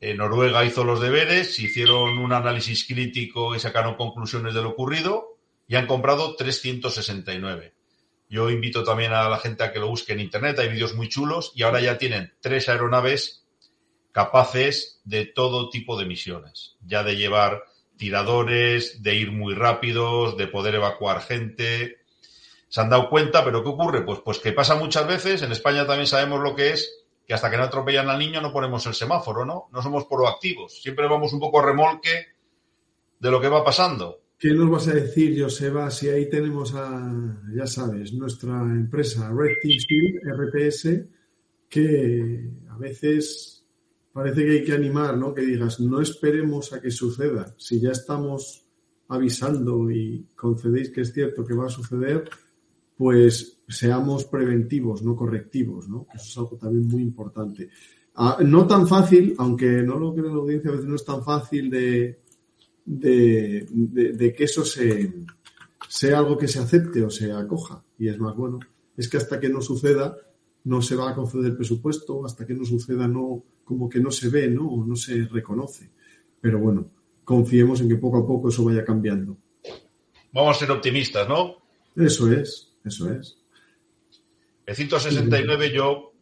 Noruega 0.00 0.66
hizo 0.66 0.84
los 0.84 1.00
deberes, 1.00 1.58
hicieron 1.58 2.18
un 2.18 2.34
análisis 2.34 2.86
crítico 2.86 3.56
y 3.56 3.58
sacaron 3.58 3.96
conclusiones 3.96 4.52
de 4.52 4.60
lo 4.60 4.68
ocurrido 4.68 5.38
y 5.66 5.76
han 5.76 5.86
comprado 5.86 6.36
369. 6.36 7.72
Yo 8.28 8.50
invito 8.50 8.84
también 8.84 9.14
a 9.14 9.30
la 9.30 9.38
gente 9.38 9.64
a 9.64 9.72
que 9.72 9.78
lo 9.78 9.88
busque 9.88 10.12
en 10.12 10.20
internet, 10.20 10.58
hay 10.58 10.68
vídeos 10.68 10.94
muy 10.94 11.08
chulos 11.08 11.52
y 11.54 11.62
ahora 11.62 11.80
ya 11.80 11.96
tienen 11.96 12.34
tres 12.42 12.68
aeronaves 12.68 13.46
capaces 14.12 15.00
de 15.04 15.24
todo 15.24 15.70
tipo 15.70 15.98
de 15.98 16.04
misiones, 16.04 16.76
ya 16.84 17.02
de 17.02 17.16
llevar 17.16 17.62
tiradores, 17.96 19.02
de 19.02 19.14
ir 19.14 19.32
muy 19.32 19.54
rápidos, 19.54 20.36
de 20.36 20.48
poder 20.48 20.74
evacuar 20.74 21.22
gente. 21.22 21.97
Se 22.68 22.80
han 22.80 22.90
dado 22.90 23.08
cuenta, 23.08 23.44
pero 23.44 23.62
¿qué 23.62 23.68
ocurre? 23.70 24.04
Pues, 24.04 24.20
pues 24.24 24.38
que 24.38 24.52
pasa 24.52 24.74
muchas 24.74 25.06
veces, 25.06 25.42
en 25.42 25.52
España 25.52 25.86
también 25.86 26.06
sabemos 26.06 26.40
lo 26.40 26.54
que 26.54 26.72
es, 26.72 27.06
que 27.26 27.34
hasta 27.34 27.50
que 27.50 27.56
no 27.56 27.64
atropellan 27.64 28.08
al 28.08 28.18
niño 28.18 28.40
no 28.40 28.52
ponemos 28.52 28.86
el 28.86 28.94
semáforo, 28.94 29.44
¿no? 29.44 29.68
No 29.72 29.82
somos 29.82 30.04
proactivos, 30.04 30.80
siempre 30.80 31.08
vamos 31.08 31.32
un 31.32 31.40
poco 31.40 31.60
a 31.60 31.66
remolque 31.66 32.26
de 33.18 33.30
lo 33.30 33.40
que 33.40 33.48
va 33.48 33.64
pasando. 33.64 34.20
¿Qué 34.38 34.50
nos 34.50 34.70
vas 34.70 34.86
a 34.88 34.94
decir, 34.94 35.42
Joseba, 35.42 35.90
si 35.90 36.08
ahí 36.08 36.30
tenemos 36.30 36.72
a, 36.74 37.40
ya 37.54 37.66
sabes, 37.66 38.12
nuestra 38.12 38.60
empresa 38.62 39.30
Red 39.30 39.56
Team 39.60 40.20
RPS, 40.24 41.06
que 41.68 42.48
a 42.70 42.76
veces 42.78 43.66
parece 44.12 44.44
que 44.44 44.50
hay 44.52 44.64
que 44.64 44.72
animar, 44.72 45.16
¿no? 45.16 45.34
Que 45.34 45.42
digas, 45.42 45.80
no 45.80 46.00
esperemos 46.00 46.72
a 46.72 46.80
que 46.80 46.90
suceda. 46.90 47.52
Si 47.58 47.80
ya 47.80 47.90
estamos 47.90 48.64
avisando 49.08 49.90
y 49.90 50.24
concedéis 50.36 50.90
que 50.90 51.00
es 51.00 51.12
cierto 51.12 51.44
que 51.44 51.54
va 51.54 51.66
a 51.66 51.70
suceder, 51.70 52.30
pues 52.98 53.60
seamos 53.68 54.24
preventivos, 54.24 55.02
no 55.02 55.14
correctivos, 55.14 55.88
¿no? 55.88 56.08
Eso 56.12 56.24
es 56.24 56.36
algo 56.36 56.56
también 56.56 56.88
muy 56.88 57.00
importante. 57.00 57.70
Ah, 58.16 58.38
no 58.44 58.66
tan 58.66 58.88
fácil, 58.88 59.36
aunque 59.38 59.82
no 59.82 59.96
lo 59.98 60.12
creo 60.12 60.26
la 60.26 60.40
audiencia, 60.40 60.70
a 60.70 60.72
veces 60.72 60.88
no 60.88 60.96
es 60.96 61.04
tan 61.04 61.24
fácil 61.24 61.70
de, 61.70 62.18
de, 62.84 64.34
que 64.36 64.44
eso 64.44 64.64
se, 64.64 65.14
sea 65.88 66.18
algo 66.18 66.36
que 66.36 66.48
se 66.48 66.58
acepte 66.58 67.04
o 67.04 67.08
se 67.08 67.30
acoja. 67.30 67.84
Y 67.96 68.08
es 68.08 68.18
más, 68.18 68.34
bueno, 68.34 68.58
es 68.96 69.08
que 69.08 69.16
hasta 69.16 69.38
que 69.38 69.48
no 69.48 69.60
suceda, 69.60 70.16
no 70.64 70.82
se 70.82 70.96
va 70.96 71.10
a 71.10 71.14
conceder 71.14 71.56
presupuesto, 71.56 72.26
hasta 72.26 72.44
que 72.44 72.54
no 72.54 72.64
suceda, 72.64 73.06
no, 73.06 73.44
como 73.62 73.88
que 73.88 74.00
no 74.00 74.10
se 74.10 74.28
ve, 74.28 74.48
¿no? 74.48 74.68
O 74.68 74.84
no 74.84 74.96
se 74.96 75.24
reconoce. 75.26 75.88
Pero 76.40 76.58
bueno, 76.58 76.90
confiemos 77.22 77.80
en 77.80 77.90
que 77.90 77.96
poco 77.96 78.18
a 78.18 78.26
poco 78.26 78.48
eso 78.48 78.64
vaya 78.64 78.84
cambiando. 78.84 79.36
Vamos 80.32 80.56
a 80.56 80.58
ser 80.58 80.72
optimistas, 80.72 81.28
¿no? 81.28 81.58
Eso 81.94 82.32
es, 82.32 82.67
eso 82.88 83.12
es. 83.12 83.38
El 84.66 84.76
169 84.76 85.72
yo 85.72 86.12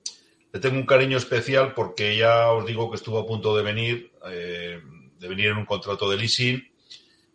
le 0.52 0.60
tengo 0.60 0.76
un 0.76 0.86
cariño 0.86 1.16
especial 1.16 1.74
porque 1.74 2.16
ya 2.16 2.52
os 2.52 2.64
digo 2.64 2.88
que 2.90 2.97
estuvo 2.97 3.18
a 3.18 3.26
punto 3.26 3.56
de 3.56 3.62
venir, 3.64 4.12
eh, 4.30 4.80
de 5.18 5.28
venir 5.28 5.47
en 5.47 5.56
un 5.56 5.66
contrato 5.66 6.09
de 6.09 6.16
leasing. 6.16 6.62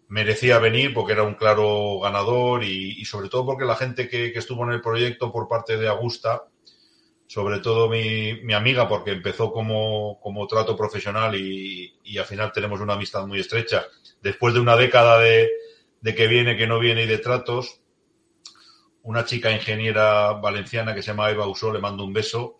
Merecía 0.08 0.60
venir 0.60 0.94
porque 0.94 1.14
era 1.14 1.24
un 1.24 1.36
claro 1.36 2.00
ganador 2.00 2.64
y, 2.64 3.04
sobre 3.04 3.28
todo 3.28 3.46
porque 3.46 3.66
la 3.66 3.76
gente 3.76 4.08
que, 4.08 4.28
estuvo 4.28 4.64
en 4.64 4.72
el 4.72 4.82
proyecto 4.82 5.32
por 5.32 5.48
parte 5.48 5.78
de 5.78 5.88
Augusta 5.88 6.44
sobre 7.28 7.60
todo 7.60 7.90
mi, 7.90 8.42
mi 8.44 8.54
amiga, 8.54 8.90
porque 8.90 9.12
empezó 9.12 9.54
como, 9.54 10.20
como 10.22 10.48
trato 10.48 10.76
profesional 10.76 11.34
y, 11.34 11.94
y, 12.04 12.18
al 12.18 12.26
final 12.26 12.52
tenemos 12.52 12.82
una 12.82 12.94
amistad 12.96 13.26
muy 13.26 13.40
estrecha. 13.40 13.86
Después 14.22 14.54
de 14.54 14.60
una 14.60 14.76
década 14.76 15.18
de, 15.20 15.50
de 16.02 16.16
que 16.16 16.28
viene, 16.28 16.58
que 16.58 16.68
no 16.68 16.80
viene 16.80 17.04
y 17.04 17.08
de 17.08 17.20
tratos, 17.20 17.81
una 19.04 19.26
chica 19.26 19.52
ingeniera 19.52 20.34
valenciana 20.34 20.94
que 20.94 21.02
se 21.02 21.08
llama 21.08 21.30
Eva 21.30 21.48
Usó, 21.48 21.72
le 21.74 21.80
mando 21.80 22.04
un 22.04 22.14
beso, 22.14 22.60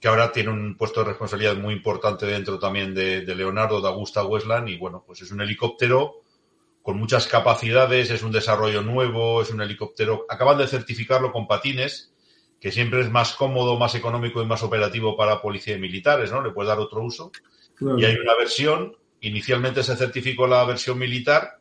que 0.00 0.08
ahora 0.08 0.32
tiene 0.32 0.50
un 0.50 0.76
puesto 0.76 1.00
de 1.00 1.08
responsabilidad 1.08 1.56
muy 1.56 1.74
importante 1.74 2.26
dentro 2.26 2.58
también 2.58 2.94
de, 2.94 3.22
de 3.22 3.34
Leonardo, 3.34 3.80
de 3.80 3.88
Augusta 3.88 4.24
Westland, 4.24 4.68
y 4.68 4.76
bueno, 4.76 5.02
pues 5.06 5.22
es 5.22 5.30
un 5.30 5.40
helicóptero 5.40 6.22
con 6.82 6.98
muchas 6.98 7.26
capacidades, 7.26 8.10
es 8.10 8.22
un 8.22 8.30
desarrollo 8.30 8.82
nuevo, 8.82 9.40
es 9.40 9.50
un 9.50 9.62
helicóptero, 9.62 10.26
acaban 10.28 10.58
de 10.58 10.66
certificarlo 10.66 11.32
con 11.32 11.46
patines, 11.46 12.12
que 12.60 12.70
siempre 12.72 13.00
es 13.00 13.10
más 13.10 13.32
cómodo, 13.32 13.78
más 13.78 13.94
económico 13.94 14.42
y 14.42 14.46
más 14.46 14.62
operativo 14.62 15.16
para 15.16 15.40
policía 15.40 15.76
y 15.76 15.80
militares, 15.80 16.30
¿no? 16.30 16.42
Le 16.42 16.50
puede 16.50 16.68
dar 16.68 16.78
otro 16.78 17.02
uso. 17.02 17.32
Claro. 17.74 17.98
Y 17.98 18.04
hay 18.04 18.16
una 18.16 18.34
versión, 18.36 18.96
inicialmente 19.20 19.82
se 19.82 19.96
certificó 19.96 20.46
la 20.46 20.64
versión 20.64 20.98
militar 20.98 21.58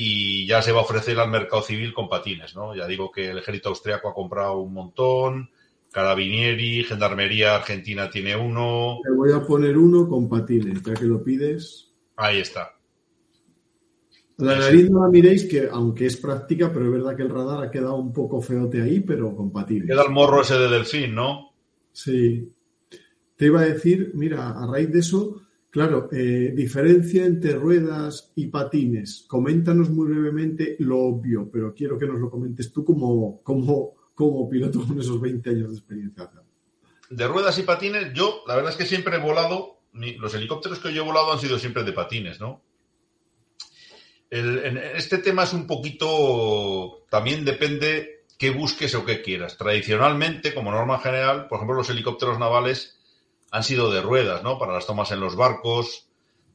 y 0.00 0.46
ya 0.46 0.62
se 0.62 0.70
va 0.70 0.78
a 0.78 0.84
ofrecer 0.84 1.18
al 1.18 1.28
mercado 1.28 1.60
civil 1.60 1.92
con 1.92 2.08
patines, 2.08 2.54
¿no? 2.54 2.72
Ya 2.72 2.86
digo 2.86 3.10
que 3.10 3.30
el 3.30 3.38
ejército 3.38 3.70
austriaco 3.70 4.08
ha 4.08 4.14
comprado 4.14 4.60
un 4.60 4.72
montón, 4.72 5.50
Carabinieri, 5.90 6.84
Gendarmería 6.84 7.56
Argentina 7.56 8.08
tiene 8.08 8.36
uno. 8.36 8.98
Te 9.02 9.10
voy 9.10 9.32
a 9.32 9.44
poner 9.44 9.76
uno 9.76 10.08
con 10.08 10.28
patines, 10.28 10.84
ya 10.84 10.94
que 10.94 11.04
lo 11.04 11.20
pides. 11.24 11.92
Ahí 12.14 12.38
está. 12.38 12.76
La 14.36 14.56
nariz 14.56 14.88
no 14.88 15.02
la 15.02 15.08
miréis, 15.08 15.46
que 15.46 15.68
aunque 15.68 16.06
es 16.06 16.16
práctica, 16.16 16.72
pero 16.72 16.84
es 16.84 16.92
verdad 16.92 17.16
que 17.16 17.22
el 17.22 17.30
radar 17.30 17.64
ha 17.64 17.70
quedado 17.72 17.96
un 17.96 18.12
poco 18.12 18.40
feote 18.40 18.80
ahí, 18.80 19.00
pero 19.00 19.34
compatible. 19.34 19.88
Queda 19.88 20.04
el 20.04 20.12
morro 20.12 20.42
ese 20.42 20.54
de 20.58 20.68
delfín, 20.68 21.12
¿no? 21.12 21.56
Sí. 21.90 22.48
Te 23.34 23.46
iba 23.46 23.62
a 23.62 23.64
decir, 23.64 24.12
mira, 24.14 24.50
a 24.50 24.64
raíz 24.64 24.92
de 24.92 25.00
eso, 25.00 25.42
claro, 25.78 26.08
eh, 26.10 26.52
diferencia 26.56 27.24
entre 27.24 27.52
ruedas 27.52 28.32
y 28.34 28.48
patines. 28.48 29.26
Coméntanos 29.28 29.88
muy 29.90 30.08
brevemente 30.08 30.74
lo 30.80 30.98
obvio, 30.98 31.48
pero 31.52 31.72
quiero 31.72 31.96
que 31.96 32.06
nos 32.06 32.18
lo 32.18 32.28
comentes 32.28 32.72
tú 32.72 32.84
como, 32.84 33.40
como, 33.44 34.48
piloto 34.48 34.84
con 34.84 34.98
esos 34.98 35.20
20 35.20 35.50
años 35.50 35.70
de 35.70 35.76
experiencia. 35.76 36.32
De 37.10 37.28
ruedas 37.28 37.56
y 37.60 37.62
patines, 37.62 38.12
yo 38.12 38.42
la 38.48 38.56
verdad 38.56 38.72
es 38.72 38.76
que 38.76 38.86
siempre 38.86 39.18
he 39.18 39.20
volado, 39.20 39.78
los 39.92 40.34
helicópteros 40.34 40.80
que 40.80 40.92
yo 40.92 41.02
he 41.02 41.06
volado 41.06 41.32
han 41.32 41.38
sido 41.38 41.60
siempre 41.60 41.84
de 41.84 41.92
patines, 41.92 42.40
¿no? 42.40 42.60
En 44.30 44.76
este 44.76 45.18
tema 45.18 45.44
es 45.44 45.52
un 45.52 45.68
poquito, 45.68 47.04
también 47.08 47.44
depende 47.44 48.24
qué 48.36 48.50
busques 48.50 48.96
o 48.96 49.04
qué 49.04 49.22
quieras. 49.22 49.56
Tradicionalmente, 49.56 50.52
como 50.52 50.72
norma 50.72 50.98
general, 50.98 51.46
por 51.46 51.58
ejemplo, 51.58 51.76
los 51.76 51.88
helicópteros 51.88 52.40
navales 52.40 52.97
han 53.50 53.64
sido 53.64 53.90
de 53.90 54.02
ruedas, 54.02 54.42
¿no? 54.42 54.58
Para 54.58 54.72
las 54.72 54.86
tomas 54.86 55.10
en 55.12 55.20
los 55.20 55.36
barcos, 55.36 56.08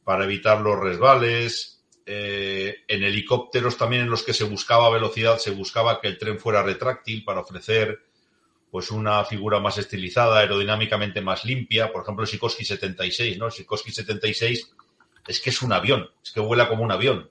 para 0.04 0.24
evitar 0.24 0.60
los 0.60 0.78
resbales. 0.78 1.82
Eh, 2.06 2.84
en 2.86 3.02
helicópteros 3.02 3.78
también 3.78 4.02
en 4.02 4.10
los 4.10 4.22
que 4.22 4.34
se 4.34 4.44
buscaba 4.44 4.90
velocidad, 4.90 5.38
se 5.38 5.52
buscaba 5.52 6.00
que 6.00 6.08
el 6.08 6.18
tren 6.18 6.38
fuera 6.38 6.62
retráctil 6.62 7.24
para 7.24 7.40
ofrecer 7.40 8.00
pues 8.70 8.90
una 8.90 9.24
figura 9.24 9.60
más 9.60 9.78
estilizada, 9.78 10.40
aerodinámicamente 10.40 11.20
más 11.22 11.44
limpia. 11.44 11.92
Por 11.92 12.02
ejemplo, 12.02 12.24
el 12.24 12.28
Sikorsky 12.28 12.64
76, 12.64 13.38
¿no? 13.38 13.46
El 13.46 13.52
Sikorsky 13.52 13.92
76 13.92 14.70
es 15.26 15.40
que 15.40 15.50
es 15.50 15.62
un 15.62 15.72
avión, 15.72 16.10
es 16.22 16.32
que 16.32 16.40
vuela 16.40 16.68
como 16.68 16.82
un 16.82 16.92
avión 16.92 17.30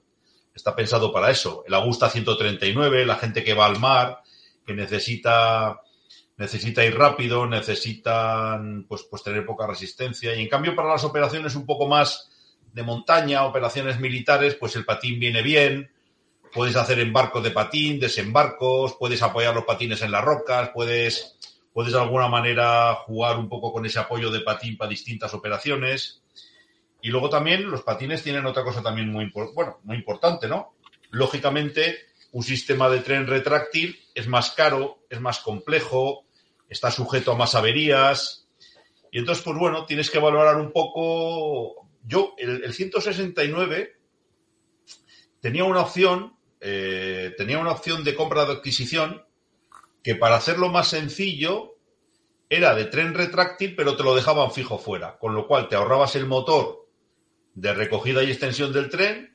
está 0.54 0.76
pensado 0.76 1.12
para 1.12 1.32
eso. 1.32 1.64
El 1.68 1.74
Augusta 1.74 2.10
139, 2.10 3.06
la 3.06 3.16
gente 3.16 3.44
que 3.44 3.54
va 3.54 3.66
al 3.66 3.80
mar, 3.80 4.22
que 4.66 4.74
necesita, 4.74 5.82
necesita 6.44 6.84
ir 6.84 6.98
rápido, 6.98 7.48
necesitan 7.48 8.86
pues, 8.86 9.04
pues 9.04 9.24
tener 9.24 9.46
poca 9.46 9.66
resistencia. 9.66 10.36
Y 10.36 10.42
en 10.42 10.50
cambio, 10.50 10.76
para 10.76 10.90
las 10.90 11.06
operaciones 11.06 11.56
un 11.56 11.66
poco 11.66 11.88
más 11.88 12.30
de 12.74 12.84
montaña, 12.84 13.46
operaciones 13.46 13.98
militares, 13.98 14.56
pues 14.56 14.76
el 14.76 14.84
patín 14.84 15.22
viene 15.22 15.42
bien. 15.42 15.90
Puedes 16.54 16.76
hacer 16.76 17.00
embarcos 17.00 17.44
de 17.44 17.52
patín, 17.52 17.98
desembarcos, 17.98 18.98
puedes 19.00 19.22
apoyar 19.22 19.56
los 19.56 19.64
patines 19.64 20.02
en 20.02 20.12
las 20.12 20.24
rocas, 20.24 20.72
puedes, 20.74 21.38
puedes 21.72 21.94
de 21.94 22.00
alguna 22.00 22.28
manera 22.28 22.94
jugar 23.06 23.38
un 23.38 23.48
poco 23.48 23.72
con 23.72 23.86
ese 23.86 24.00
apoyo 24.00 24.30
de 24.30 24.42
patín 24.42 24.76
para 24.76 24.90
distintas 24.90 25.34
operaciones. 25.34 26.24
Y 27.02 27.08
luego 27.08 27.30
también 27.30 27.72
los 27.72 27.84
patines 27.84 28.22
tienen 28.22 28.46
otra 28.46 28.66
cosa 28.66 28.84
también 28.84 29.10
muy, 29.10 29.32
bueno, 29.56 29.80
muy 29.84 29.96
importante, 29.96 30.50
¿no? 30.50 30.76
Lógicamente, 31.10 32.00
un 32.34 32.44
sistema 32.44 32.90
de 32.90 33.00
tren 33.00 33.28
retráctil 33.28 33.98
es 34.14 34.28
más 34.28 34.52
caro, 34.52 35.06
es 35.10 35.22
más 35.22 35.40
complejo, 35.40 36.23
está 36.74 36.92
sujeto 36.92 37.32
a 37.32 37.38
más 37.38 37.56
averías. 37.56 38.50
Y 39.12 39.20
entonces, 39.20 39.44
pues 39.44 39.58
bueno, 39.58 39.86
tienes 39.86 40.10
que 40.10 40.20
valorar 40.20 40.58
un 40.58 40.72
poco. 40.72 41.88
Yo, 42.04 42.34
el, 42.38 42.64
el 42.64 42.74
169 42.74 43.98
tenía 45.40 45.64
una 45.64 45.82
opción, 45.82 46.38
eh, 46.60 47.34
tenía 47.38 47.60
una 47.60 47.72
opción 47.72 48.04
de 48.04 48.16
compra 48.16 48.46
de 48.46 48.54
adquisición 48.54 49.24
que 50.04 50.16
para 50.16 50.36
hacerlo 50.36 50.70
más 50.70 50.90
sencillo 50.90 51.76
era 52.50 52.76
de 52.76 52.86
tren 52.86 53.14
retráctil, 53.14 53.76
pero 53.76 53.96
te 53.96 54.04
lo 54.04 54.16
dejaban 54.16 54.52
fijo 54.52 54.78
fuera, 54.78 55.18
con 55.18 55.34
lo 55.34 55.48
cual 55.48 55.70
te 55.70 55.76
ahorrabas 55.76 56.16
el 56.16 56.28
motor 56.28 56.88
de 57.56 57.74
recogida 57.74 58.24
y 58.24 58.32
extensión 58.32 58.74
del 58.74 58.90
tren, 58.90 59.33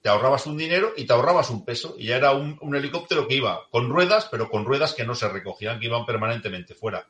te 0.00 0.08
ahorrabas 0.08 0.46
un 0.46 0.56
dinero 0.56 0.92
y 0.96 1.06
te 1.06 1.12
ahorrabas 1.12 1.50
un 1.50 1.64
peso. 1.64 1.94
Y 1.98 2.06
ya 2.06 2.16
era 2.16 2.32
un, 2.32 2.58
un, 2.60 2.76
helicóptero 2.76 3.26
que 3.26 3.34
iba 3.34 3.68
con 3.70 3.88
ruedas, 3.88 4.28
pero 4.30 4.48
con 4.48 4.64
ruedas 4.64 4.94
que 4.94 5.04
no 5.04 5.14
se 5.14 5.28
recogían, 5.28 5.80
que 5.80 5.86
iban 5.86 6.06
permanentemente 6.06 6.74
fuera. 6.74 7.06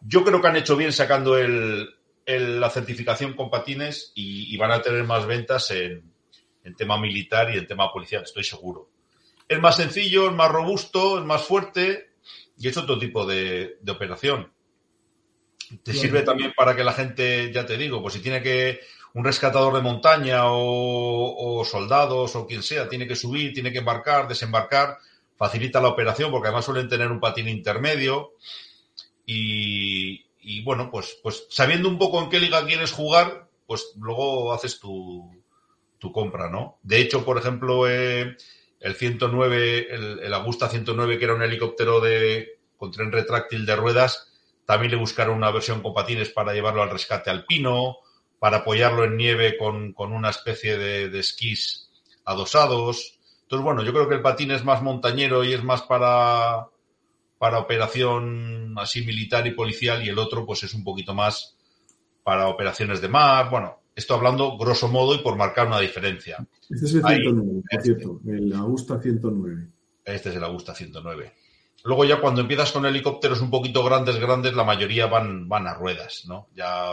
Yo 0.00 0.24
creo 0.24 0.40
que 0.40 0.48
han 0.48 0.56
hecho 0.56 0.76
bien 0.76 0.92
sacando 0.92 1.36
el, 1.36 1.94
el, 2.26 2.60
la 2.60 2.70
certificación 2.70 3.34
con 3.34 3.50
patines 3.50 4.12
y, 4.14 4.52
y, 4.52 4.56
van 4.56 4.72
a 4.72 4.82
tener 4.82 5.04
más 5.04 5.26
ventas 5.26 5.70
en, 5.70 6.12
en 6.64 6.74
tema 6.74 6.98
militar 6.98 7.54
y 7.54 7.58
en 7.58 7.66
tema 7.66 7.92
policial, 7.92 8.22
estoy 8.22 8.44
seguro. 8.44 8.88
Es 9.48 9.60
más 9.60 9.76
sencillo, 9.76 10.28
es 10.28 10.34
más 10.34 10.50
robusto, 10.50 11.18
es 11.18 11.24
más 11.24 11.42
fuerte 11.42 12.12
y 12.58 12.68
es 12.68 12.76
otro 12.76 12.98
tipo 12.98 13.26
de, 13.26 13.76
de 13.80 13.92
operación. 13.92 14.52
Te 15.82 15.92
sirve 15.92 16.22
también 16.22 16.52
para 16.56 16.76
que 16.76 16.84
la 16.84 16.92
gente, 16.92 17.50
ya 17.52 17.64
te 17.64 17.76
digo, 17.76 18.02
pues 18.02 18.14
si 18.14 18.20
tiene 18.20 18.42
que 18.42 18.80
un 19.14 19.24
rescatador 19.24 19.74
de 19.74 19.82
montaña 19.82 20.42
o, 20.44 21.64
soldados 21.64 22.34
o 22.34 22.46
quien 22.46 22.62
sea 22.62 22.88
tiene 22.88 23.06
que 23.06 23.16
subir, 23.16 23.52
tiene 23.52 23.72
que 23.72 23.78
embarcar, 23.78 24.26
desembarcar, 24.26 24.98
facilita 25.36 25.80
la 25.80 25.88
operación 25.88 26.30
porque 26.30 26.48
además 26.48 26.64
suelen 26.64 26.88
tener 26.88 27.10
un 27.10 27.20
patín 27.20 27.48
intermedio 27.48 28.32
y, 29.26 30.24
y, 30.40 30.62
bueno, 30.64 30.90
pues, 30.90 31.18
pues 31.22 31.46
sabiendo 31.50 31.88
un 31.88 31.98
poco 31.98 32.22
en 32.22 32.30
qué 32.30 32.40
liga 32.40 32.66
quieres 32.66 32.92
jugar, 32.92 33.48
pues 33.66 33.92
luego 33.96 34.52
haces 34.52 34.80
tu, 34.80 35.30
tu 35.98 36.10
compra, 36.10 36.50
¿no? 36.50 36.78
De 36.82 37.00
hecho, 37.00 37.24
por 37.24 37.38
ejemplo, 37.38 37.88
eh, 37.88 38.36
el 38.80 38.94
109, 38.94 39.94
el, 39.94 40.18
el, 40.20 40.34
Augusta 40.34 40.68
109, 40.68 41.18
que 41.18 41.24
era 41.24 41.34
un 41.34 41.42
helicóptero 41.42 42.00
de, 42.00 42.58
con 42.76 42.90
tren 42.90 43.12
retráctil 43.12 43.64
de 43.64 43.76
ruedas, 43.76 44.32
también 44.66 44.90
le 44.90 44.98
buscaron 44.98 45.36
una 45.36 45.50
versión 45.50 45.82
con 45.82 45.94
patines 45.94 46.30
para 46.30 46.52
llevarlo 46.52 46.82
al 46.82 46.90
rescate 46.90 47.30
alpino 47.30 47.98
para 48.42 48.56
apoyarlo 48.56 49.04
en 49.04 49.16
nieve 49.16 49.56
con, 49.56 49.92
con 49.92 50.12
una 50.12 50.30
especie 50.30 50.76
de, 50.76 51.08
de, 51.08 51.20
esquís 51.20 51.88
adosados. 52.24 53.20
Entonces, 53.42 53.64
bueno, 53.64 53.84
yo 53.84 53.92
creo 53.92 54.08
que 54.08 54.16
el 54.16 54.20
patín 54.20 54.50
es 54.50 54.64
más 54.64 54.82
montañero 54.82 55.44
y 55.44 55.52
es 55.52 55.62
más 55.62 55.82
para, 55.82 56.66
para 57.38 57.60
operación 57.60 58.74
así 58.78 59.06
militar 59.06 59.46
y 59.46 59.52
policial 59.52 60.04
y 60.04 60.08
el 60.08 60.18
otro 60.18 60.44
pues 60.44 60.64
es 60.64 60.74
un 60.74 60.82
poquito 60.82 61.14
más 61.14 61.56
para 62.24 62.48
operaciones 62.48 63.00
de 63.00 63.06
mar. 63.06 63.48
Bueno, 63.48 63.78
esto 63.94 64.14
hablando 64.14 64.58
grosso 64.58 64.88
modo 64.88 65.14
y 65.14 65.18
por 65.18 65.36
marcar 65.36 65.68
una 65.68 65.78
diferencia. 65.78 66.44
Este 66.68 66.86
es 66.86 66.94
el 66.94 67.02
109, 67.04 67.62
por 67.70 67.82
cierto, 67.82 68.20
el 68.26 68.52
Augusta 68.54 69.00
109. 69.00 69.68
Este 70.04 70.30
es 70.30 70.34
el 70.34 70.42
Augusta 70.42 70.74
109. 70.74 71.32
Luego 71.84 72.04
ya 72.04 72.20
cuando 72.20 72.40
empiezas 72.40 72.72
con 72.72 72.86
helicópteros 72.86 73.40
un 73.40 73.50
poquito 73.50 73.84
grandes, 73.84 74.18
grandes, 74.18 74.52
la 74.54 74.64
mayoría 74.64 75.06
van, 75.06 75.48
van 75.48 75.68
a 75.68 75.74
ruedas, 75.74 76.24
¿no? 76.26 76.48
Ya 76.56 76.92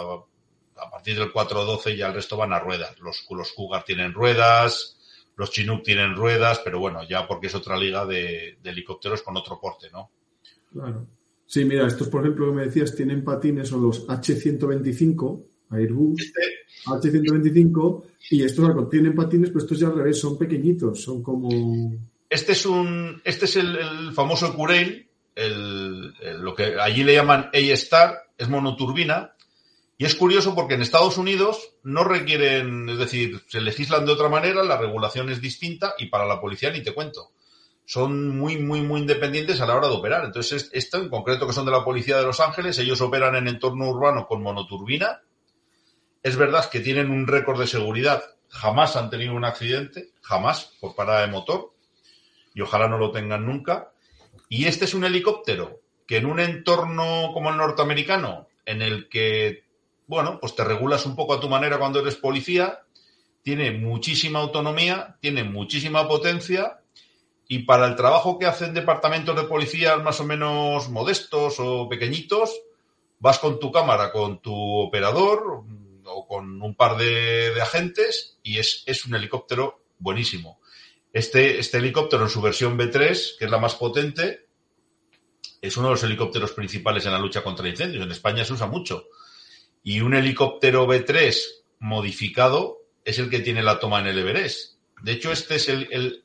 a 0.81 0.89
partir 0.89 1.18
del 1.18 1.31
412 1.31 1.95
ya 1.95 2.07
el 2.07 2.14
resto 2.14 2.38
van 2.38 2.53
a 2.53 2.60
ruedas. 2.60 2.99
Los, 2.99 3.26
los 3.30 3.51
Cougar 3.53 3.84
tienen 3.84 4.14
ruedas, 4.14 4.97
los 5.35 5.51
Chinook 5.51 5.84
tienen 5.84 6.15
ruedas, 6.15 6.60
pero 6.64 6.80
bueno, 6.80 7.07
ya 7.07 7.27
porque 7.27 7.47
es 7.47 7.56
otra 7.56 7.77
liga 7.77 8.06
de, 8.06 8.57
de 8.61 8.69
helicópteros 8.69 9.22
con 9.22 9.38
otro 9.38 9.60
porte, 9.60 9.89
¿no? 9.91 10.11
Claro. 10.72 11.07
Sí, 11.45 11.65
mira, 11.65 11.88
estos, 11.88 12.10
por 12.10 12.22
ejemplo, 12.22 12.47
que 12.47 12.51
me 12.51 12.65
decías, 12.65 12.95
tienen 12.95 13.23
patines, 13.23 13.69
son 13.69 13.81
los 13.81 14.06
H125, 14.07 15.43
Airbus, 15.72 16.22
este... 16.22 16.41
H125, 16.85 18.03
y 18.30 18.43
estos 18.43 18.89
tienen 18.89 19.15
patines, 19.15 19.49
pero 19.49 19.60
estos 19.60 19.80
ya 19.80 19.88
al 19.88 19.95
revés, 19.95 20.19
son 20.19 20.38
pequeñitos, 20.38 21.01
son 21.01 21.23
como... 21.23 21.49
Este 22.30 22.51
es 22.51 22.65
un, 22.68 23.19
este 23.23 23.45
es 23.45 23.56
el, 23.56 23.76
el 23.76 24.14
famoso 24.14 24.53
Curail, 24.53 25.07
el, 25.35 26.14
el, 26.22 26.39
lo 26.39 26.53
que 26.53 26.80
allí 26.80 27.03
le 27.03 27.15
llaman 27.15 27.49
A-Star, 27.51 28.14
es 28.38 28.47
monoturbina, 28.47 29.34
y 30.01 30.05
es 30.05 30.15
curioso 30.15 30.55
porque 30.55 30.76
en 30.76 30.81
Estados 30.81 31.17
Unidos 31.17 31.73
no 31.84 32.05
requieren, 32.05 32.88
es 32.88 32.97
decir, 32.97 33.43
se 33.47 33.59
legislan 33.59 34.05
de 34.05 34.13
otra 34.13 34.30
manera, 34.30 34.63
la 34.63 34.77
regulación 34.77 35.30
es 35.30 35.41
distinta 35.41 35.93
y 35.97 36.05
para 36.05 36.26
la 36.26 36.39
policía 36.39 36.71
ni 36.71 36.81
te 36.81 36.93
cuento. 36.93 37.34
son 37.84 38.38
muy, 38.38 38.57
muy, 38.57 38.81
muy 38.81 39.01
independientes 39.01 39.59
a 39.59 39.65
la 39.65 39.76
hora 39.76 39.89
de 39.89 39.95
operar. 39.95 40.23
Entonces, 40.23 40.69
esto 40.71 40.99
en 40.99 41.09
concreto, 41.09 41.45
que 41.45 41.51
son 41.51 41.65
de 41.65 41.73
la 41.73 41.84
Policía 41.84 42.17
de 42.17 42.23
Los 42.23 42.39
Ángeles, 42.39 42.77
ellos 42.80 43.01
operan 43.01 43.35
en 43.35 43.49
entorno 43.49 43.89
urbano 43.89 44.26
con 44.26 44.41
monoturbina. 44.41 45.21
Es 46.23 46.38
verdad 46.38 46.69
que 46.69 46.80
tienen 46.80 47.09
un 47.09 47.27
récord 47.27 47.59
de 47.59 47.67
seguridad. 47.67 48.23
Jamás 48.47 48.95
han 48.95 49.09
tenido 49.09 49.34
un 49.34 49.43
accidente, 49.43 50.11
jamás, 50.21 50.77
por 50.80 50.95
parada 50.95 51.21
de 51.21 51.31
motor. 51.31 51.73
Y 52.53 52.61
ojalá 52.61 52.88
no 52.88 52.99
lo 52.99 53.11
tengan 53.11 53.45
nunca. 53.45 53.91
Y 54.47 54.63
este 54.65 54.85
es 54.85 54.93
un 54.93 55.03
helicóptero 55.03 55.81
que 56.07 56.17
en 56.17 56.26
un 56.26 56.39
entorno 56.39 57.31
como 57.34 57.49
el 57.49 57.57
norteamericano, 57.57 58.47
en 58.65 58.81
el 58.81 59.09
que, 59.09 59.67
bueno, 60.10 60.40
pues 60.41 60.56
te 60.56 60.64
regulas 60.64 61.06
un 61.06 61.15
poco 61.15 61.36
a 61.36 61.40
tu 61.40 61.48
manera 61.48 61.77
cuando 61.77 61.99
eres 61.99 62.15
policía, 62.15 62.80
tiene 63.44 63.69
muchísima 63.69 64.40
autonomía, 64.40 65.18
tiene 65.22 65.44
muchísima 65.44 66.07
potencia 66.07 66.81
y 67.48 67.60
para 67.60 67.86
el 67.86 67.95
trabajo 67.95 68.40
que 68.40 68.48
hacen 68.48 68.73
departamentos 68.73 69.36
de 69.36 69.44
policía 69.44 69.98
más 69.98 70.19
o 70.19 70.26
menos 70.26 70.90
modestos 70.90 71.57
o 71.60 71.88
pequeñitos, 71.88 72.60
vas 73.19 73.38
con 73.38 73.60
tu 73.60 73.72
cámara, 73.72 74.11
con 74.11 74.41
tu 74.41 74.80
operador 74.80 75.64
o 76.06 76.27
con 76.27 76.60
un 76.60 76.73
par 76.73 76.98
de, 76.98 77.53
agentes 77.61 78.40
y 78.41 78.57
es, 78.57 79.06
un 79.06 79.14
helicóptero 79.14 79.84
buenísimo. 79.99 80.60
Este, 81.14 81.60
este 81.60 81.77
helicóptero 81.77 82.23
en 82.23 82.30
su 82.30 82.41
versión 82.41 82.80
B3, 82.80 83.38
que 83.38 83.45
es 83.45 83.52
la 83.52 83.60
más 83.60 83.76
potente, 83.76 84.48
es 85.61 85.77
uno 85.77 85.90
de 85.90 85.94
los 85.94 86.03
helicópteros 86.03 86.53
principales 86.53 87.06
en 87.06 87.11
la 87.11 87.19
lucha 87.19 87.44
contra 87.44 87.69
incendios. 87.69 88.03
En 88.03 88.11
España 88.11 88.44
se 88.44 88.53
usa 88.53 88.65
mucho. 88.65 89.06
Y 89.84 90.01
un 90.01 90.14
helicóptero 90.14 90.88
B3 90.88 91.35
modificado 91.80 92.80
es 93.06 93.19
el 93.19 93.30
que 93.30 93.39
tiene 93.39 93.64
la 93.64 93.80
toma 93.80 93.99
en 93.99 94.07
el 94.07 94.19
Everest. 94.19 94.77
De 95.01 95.14
hecho, 95.14 95.31
este 95.31 95.56
es 95.56 95.69
el, 95.69 96.23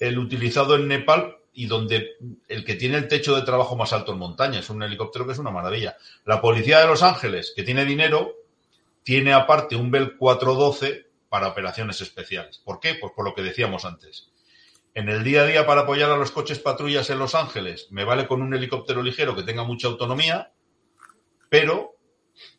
el 0.00 0.18
utilizado 0.18 0.76
en 0.76 0.88
Nepal 0.88 1.38
y 1.52 1.66
donde 1.66 2.16
el 2.48 2.64
que 2.64 2.74
tiene 2.74 2.96
el 2.96 3.08
techo 3.08 3.34
de 3.34 3.42
trabajo 3.42 3.76
más 3.76 3.92
alto 3.92 4.12
en 4.12 4.18
montaña. 4.18 4.60
Es 4.60 4.70
un 4.70 4.82
helicóptero 4.82 5.26
que 5.26 5.32
es 5.32 5.38
una 5.38 5.50
maravilla. 5.50 5.96
La 6.24 6.40
policía 6.40 6.80
de 6.80 6.86
Los 6.86 7.02
Ángeles, 7.02 7.52
que 7.54 7.62
tiene 7.62 7.84
dinero, 7.84 8.34
tiene 9.02 9.32
aparte 9.32 9.76
un 9.76 9.90
Bell 9.90 10.16
412 10.16 11.06
para 11.28 11.48
operaciones 11.48 12.00
especiales. 12.00 12.58
¿Por 12.58 12.80
qué? 12.80 12.94
Pues 12.94 13.12
por 13.14 13.24
lo 13.24 13.34
que 13.34 13.42
decíamos 13.42 13.84
antes. 13.84 14.30
En 14.94 15.08
el 15.08 15.24
día 15.24 15.42
a 15.42 15.46
día 15.46 15.66
para 15.66 15.82
apoyar 15.82 16.10
a 16.10 16.16
los 16.16 16.30
coches 16.30 16.60
patrullas 16.60 17.10
en 17.10 17.18
Los 17.18 17.34
Ángeles 17.34 17.88
me 17.90 18.04
vale 18.04 18.28
con 18.28 18.42
un 18.42 18.54
helicóptero 18.54 19.02
ligero 19.02 19.34
que 19.34 19.42
tenga 19.42 19.64
mucha 19.64 19.88
autonomía, 19.88 20.52
pero 21.48 21.93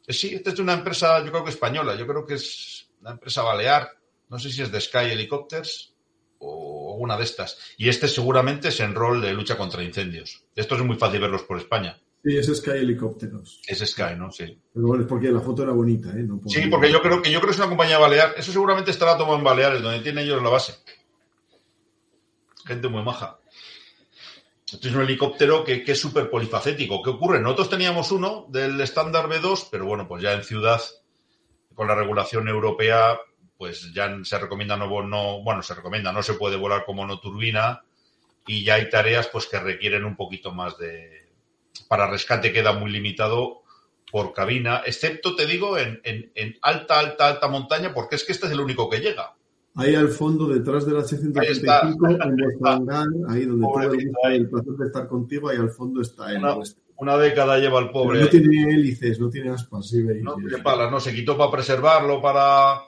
sí, 0.08 0.36
esta 0.36 0.52
es 0.52 0.60
una 0.60 0.74
empresa, 0.74 1.24
yo 1.24 1.32
creo 1.32 1.44
que 1.44 1.50
española, 1.50 1.96
yo 1.96 2.06
creo 2.06 2.26
que 2.26 2.36
es 2.36 2.88
una 3.02 3.12
empresa 3.12 3.44
balear, 3.44 3.90
no 4.30 4.40
sé 4.40 4.52
si 4.52 4.62
es 4.62 4.72
de 4.72 4.82
Sky 4.82 5.12
Helicopters, 5.12 5.94
o 6.40 6.98
una 7.00 7.18
de 7.18 7.24
estas. 7.24 7.58
Y 7.78 7.90
este 7.90 8.08
seguramente 8.08 8.70
es 8.70 8.80
en 8.80 8.94
rol 8.94 9.22
de 9.22 9.34
lucha 9.34 9.58
contra 9.58 9.84
incendios. 9.84 10.44
Esto 10.56 10.76
es 10.76 10.84
muy 10.84 10.98
fácil 10.98 11.22
verlos 11.22 11.44
por 11.44 11.58
España. 11.58 12.00
Sí, 12.24 12.38
es 12.38 12.48
Sky 12.48 12.72
Helicópteros. 12.72 13.62
Es 13.68 13.80
Sky, 13.80 14.16
¿no? 14.18 14.32
Sí. 14.32 14.60
Pero 14.74 14.88
bueno, 14.88 15.04
es 15.04 15.10
porque 15.10 15.32
la 15.32 15.42
foto 15.42 15.62
era 15.62 15.74
bonita, 15.74 16.10
¿eh? 16.10 16.28
sí, 16.48 16.68
porque 16.72 16.92
yo 16.92 17.00
creo 17.00 17.22
que 17.22 17.32
yo 17.32 17.40
creo 17.40 17.50
que 17.50 17.54
es 17.54 17.60
una 17.60 17.70
compañía 17.70 18.00
balear. 18.00 18.34
Eso 18.36 18.52
seguramente 18.52 18.90
estará 18.90 19.16
tomado 19.16 19.38
en 19.38 19.44
Baleares, 19.44 19.82
donde 19.82 20.00
tienen 20.00 20.26
ellos 20.26 20.42
la 20.42 20.50
base. 20.50 20.74
Gente 22.66 22.88
muy 22.88 23.04
maja. 23.04 23.38
Este 24.72 24.88
es 24.88 24.96
un 24.96 25.04
helicóptero 25.04 25.64
que, 25.64 25.84
es 25.86 26.00
súper 26.00 26.30
polifacético. 26.30 27.02
¿Qué 27.04 27.12
ocurre? 27.12 27.40
Nosotros 27.40 27.70
teníamos 27.70 28.12
uno 28.12 28.48
del 28.50 28.82
estándar 28.82 29.28
B2, 29.28 29.68
pero 29.70 29.86
bueno, 29.86 30.08
pues 30.08 30.24
ya 30.24 30.34
en 30.34 30.44
ciudad, 30.44 30.82
con 31.76 31.88
la 31.88 31.96
regulación 31.96 32.48
europea, 32.48 33.20
pues 33.58 33.94
ya 33.94 34.12
se 34.24 34.40
recomienda 34.40 34.76
no, 34.76 35.04
no, 35.04 35.44
bueno, 35.44 35.62
se 35.62 35.76
recomienda, 35.76 36.12
no 36.12 36.24
se 36.24 36.34
puede 36.34 36.58
volar 36.58 36.84
como 36.86 37.06
no 37.06 37.20
turbina 37.20 37.84
y 38.48 38.64
ya 38.64 38.76
hay 38.76 38.90
tareas 38.90 39.28
pues 39.28 39.48
que 39.48 39.60
requieren 39.60 40.04
un 40.04 40.16
poquito 40.16 40.52
más 40.52 40.78
de, 40.78 41.30
para 41.88 42.08
rescate 42.08 42.52
queda 42.52 42.74
muy 42.74 42.92
limitado 42.92 43.64
por 44.12 44.34
cabina, 44.34 44.82
excepto, 44.86 45.36
te 45.36 45.46
digo, 45.46 45.78
en, 45.78 46.00
alta, 46.62 47.00
alta, 47.00 47.28
alta 47.28 47.48
montaña, 47.48 47.94
porque 47.94 48.16
es 48.16 48.24
que 48.24 48.32
este 48.32 48.46
es 48.46 48.52
el 48.54 48.62
único 48.62 48.90
que 48.90 49.00
llega. 49.00 49.36
Ahí 49.76 49.94
al 49.94 50.08
fondo, 50.08 50.48
detrás 50.48 50.86
de 50.86 50.94
la 50.94 51.04
635, 51.04 52.08
en 52.08 52.36
vuestro 52.38 52.68
hangar, 52.68 53.08
ahí 53.28 53.46
donde 53.46 53.68
todo 53.68 53.94
el, 53.94 54.12
el 54.34 54.50
placer 54.50 54.74
de 54.74 54.86
estar 54.88 55.08
contigo, 55.08 55.50
ahí 55.50 55.58
al 55.58 55.70
fondo 55.70 56.02
está 56.02 56.32
el 56.32 56.42
una, 56.98 57.18
década 57.18 57.58
lleva 57.58 57.80
el 57.80 57.92
pobre. 57.92 58.22
no 58.22 58.28
tiene 58.28 58.74
hélices, 58.74 59.20
no 59.20 59.30
tiene 59.30 59.50
aspas, 59.50 59.90
sí, 59.90 60.02
No 60.22 60.36
tiene 60.36 60.60
palas, 60.64 60.90
no, 60.90 61.02
se 61.02 61.14
quitó 61.14 61.38
para 61.38 61.52
preservarlo, 61.52 62.22
para 62.22 62.80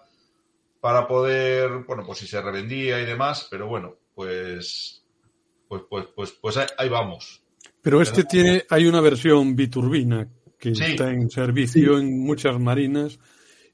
para 0.79 1.07
poder, 1.07 1.83
bueno, 1.85 2.03
pues 2.05 2.19
si 2.19 2.27
se 2.27 2.41
revendía 2.41 3.01
y 3.01 3.05
demás, 3.05 3.47
pero 3.51 3.67
bueno, 3.67 3.95
pues, 4.15 5.03
pues, 5.67 5.81
pues, 5.89 6.05
pues, 6.15 6.31
pues 6.39 6.57
ahí 6.77 6.87
vamos. 6.87 7.41
Pero 7.81 8.01
este 8.01 8.23
tiene, 8.23 8.63
hay 8.69 8.85
una 8.85 9.01
versión 9.01 9.55
biturbina 9.55 10.29
que 10.57 10.71
está 10.71 11.11
en 11.11 11.29
servicio 11.29 11.97
en 11.97 12.19
muchas 12.19 12.59
marinas 12.59 13.19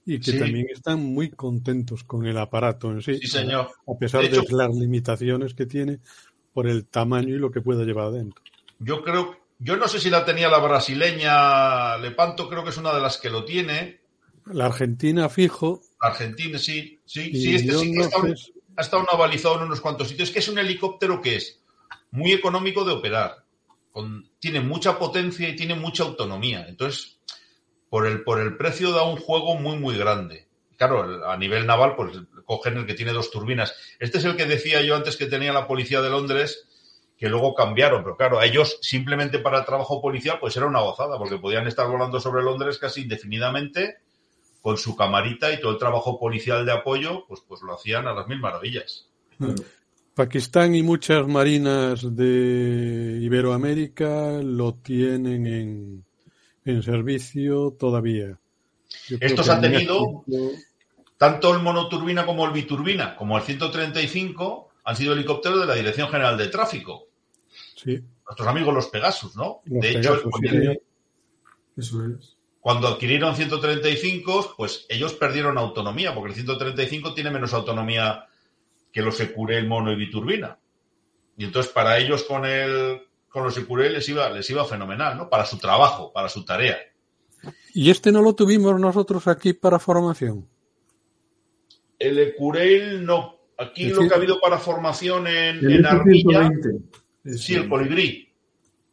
y 0.06 0.20
que 0.20 0.34
también 0.34 0.68
están 0.72 1.02
muy 1.02 1.30
contentos 1.30 2.04
con 2.04 2.26
el 2.26 2.38
aparato 2.38 2.92
en 2.92 3.02
sí. 3.02 3.18
Sí, 3.20 3.28
señor. 3.28 3.70
A 3.88 3.98
pesar 3.98 4.30
de, 4.30 4.42
las 4.50 4.76
limitaciones 4.76 5.54
que 5.54 5.66
tiene 5.66 6.00
por 6.54 6.68
el 6.68 6.86
tamaño 6.86 7.36
y 7.36 7.40
lo 7.40 7.52
que 7.52 7.62
pueda 7.62 7.84
llevar 7.84 8.08
adentro. 8.08 8.44
Yo 8.80 9.02
creo, 9.04 9.38
yo 9.60 9.78
no 9.78 9.88
sé 9.88 10.00
si 10.00 10.10
la 10.10 10.26
tenía 10.26 10.50
la 10.50 10.60
brasileña 10.60 11.98
Lepanto, 11.98 12.50
creo 12.50 12.64
que 12.64 12.72
es 12.72 12.78
una 12.78 12.94
de 12.94 13.02
las 13.02 13.18
que 13.18 13.30
lo 13.30 13.46
tiene. 13.46 14.02
La 14.46 14.66
Argentina 14.66 15.30
fijo 15.30 15.82
Argentina, 16.00 16.60
sí, 16.60 17.00
sí, 17.06 17.32
sí, 17.32 17.56
este 17.56 17.72
sí 17.74 17.94
que 17.94 18.10
ha 18.76 18.82
estado 18.82 19.06
avalizado 19.12 19.56
en 19.58 19.64
unos 19.64 19.80
cuantos 19.80 20.10
sitios. 20.10 20.30
Es 20.30 20.34
que 20.34 20.40
es 20.40 20.48
un 20.50 20.60
helicóptero 20.60 21.22
que 21.22 21.38
es 21.38 21.62
muy 22.12 22.34
económico 22.34 22.84
de 22.84 22.92
operar, 22.92 23.46
tiene 24.40 24.60
mucha 24.60 25.00
potencia 25.00 25.48
y 25.48 25.56
tiene 25.56 25.76
mucha 25.76 26.04
autonomía. 26.04 26.66
Entonces, 26.68 27.20
por 27.94 28.08
el, 28.08 28.24
por 28.24 28.40
el 28.40 28.58
precio 28.58 28.92
da 28.92 29.04
un 29.04 29.18
juego 29.18 29.54
muy, 29.54 29.78
muy 29.78 29.96
grande. 29.96 30.48
Claro, 30.78 31.30
a 31.30 31.38
nivel 31.38 31.68
naval, 31.68 31.96
pues 31.96 32.18
cogen 32.44 32.78
el 32.78 32.88
que 32.88 32.96
tiene 32.96 33.14
dos 33.14 33.30
turbinas. 33.30 33.76
Este 34.00 34.18
es 34.18 34.26
el 34.26 34.36
que 34.36 34.48
decía 34.48 34.82
yo 34.82 34.96
antes 34.96 35.16
que 35.16 35.28
tenía 35.28 35.54
la 35.54 35.68
policía 35.68 36.02
de 36.02 36.10
Londres, 36.10 36.68
que 37.20 37.30
luego 37.30 37.54
cambiaron, 37.54 38.04
pero 38.04 38.18
claro, 38.18 38.40
a 38.40 38.48
ellos 38.48 38.80
simplemente 38.82 39.38
para 39.38 39.60
el 39.60 39.66
trabajo 39.66 40.02
policial, 40.02 40.40
pues 40.40 40.58
era 40.58 40.66
una 40.66 40.82
gozada, 40.82 41.20
porque 41.20 41.38
podían 41.38 41.68
estar 41.68 41.88
volando 41.88 42.20
sobre 42.20 42.42
Londres 42.42 42.80
casi 42.80 43.02
indefinidamente 43.02 43.98
con 44.64 44.76
su 44.78 44.96
camarita 44.96 45.54
y 45.54 45.62
todo 45.62 45.74
el 45.74 45.78
trabajo 45.78 46.20
policial 46.20 46.66
de 46.66 46.72
apoyo, 46.72 47.28
pues, 47.28 47.42
pues 47.48 47.62
lo 47.62 47.76
hacían 47.76 48.08
a 48.08 48.16
las 48.16 48.28
mil 48.28 48.40
maravillas. 48.40 49.08
Pakistán 50.16 50.74
y 50.74 50.82
muchas 50.82 51.28
marinas 51.28 52.16
de 52.16 53.20
Iberoamérica 53.22 54.42
lo 54.42 54.74
tienen 54.74 55.46
en, 55.46 56.06
en 56.66 56.84
servicio 56.84 57.76
todavía. 57.78 58.38
Estos 59.20 59.50
han 59.50 59.62
tenido, 59.62 60.24
tanto 61.18 61.54
el 61.54 61.62
monoturbina 61.62 62.26
como 62.26 62.46
el 62.46 62.52
biturbina, 62.52 63.16
como 63.16 63.38
el 63.38 63.44
135, 63.44 64.70
han 64.84 64.96
sido 64.96 65.14
helicópteros 65.14 65.62
de 65.62 65.66
la 65.66 65.76
Dirección 65.76 66.10
General 66.10 66.38
de 66.38 66.48
Tráfico. 66.48 67.08
Sí. 67.76 68.00
Nuestros 68.26 68.48
amigos 68.48 68.74
los 68.74 68.88
Pegasus, 68.88 69.36
¿no? 69.36 69.62
de 69.66 69.92
hecho, 69.92 70.22
Eso 71.76 72.06
es. 72.06 72.38
Cuando 72.64 72.88
adquirieron 72.88 73.36
135, 73.36 74.54
pues 74.56 74.86
ellos 74.88 75.14
perdieron 75.16 75.58
autonomía, 75.58 76.16
porque 76.16 76.30
el 76.30 76.36
135 76.36 77.14
tiene 77.14 77.30
menos 77.30 77.54
autonomía 77.54 78.26
que 78.90 79.02
los 79.02 79.18
Secure, 79.18 79.58
el 79.58 79.68
mono 79.68 79.92
y 79.92 79.98
biturbina. 79.98 80.58
Y 81.36 81.44
entonces 81.44 81.74
para 81.74 81.98
ellos 81.98 82.24
con 82.24 82.46
el 82.46 83.02
con 83.34 83.44
los 83.44 83.56
Secure 83.56 83.90
les 83.90 84.08
iba, 84.10 84.30
les 84.30 84.48
iba 84.52 84.64
fenomenal, 84.64 85.18
¿no? 85.18 85.28
Para 85.28 85.44
su 85.44 85.58
trabajo, 85.58 86.14
para 86.14 86.30
su 86.30 86.46
tarea. 86.46 86.78
¿Y 87.74 87.90
este 87.90 88.12
no 88.12 88.22
lo 88.22 88.36
tuvimos 88.36 88.80
nosotros 88.80 89.28
aquí 89.28 89.54
para 89.54 89.80
formación? 89.80 90.48
El 91.98 92.20
Ecureil 92.20 93.04
no. 93.04 93.40
Aquí 93.58 93.90
lo 93.90 94.08
que 94.08 94.14
ha 94.14 94.18
habido 94.18 94.40
para 94.40 94.60
formación 94.60 95.26
en, 95.26 95.72
en 95.72 95.86
Armilla. 95.86 96.52
Sí, 97.26 97.56
el 97.56 97.68
colibrí. 97.68 98.32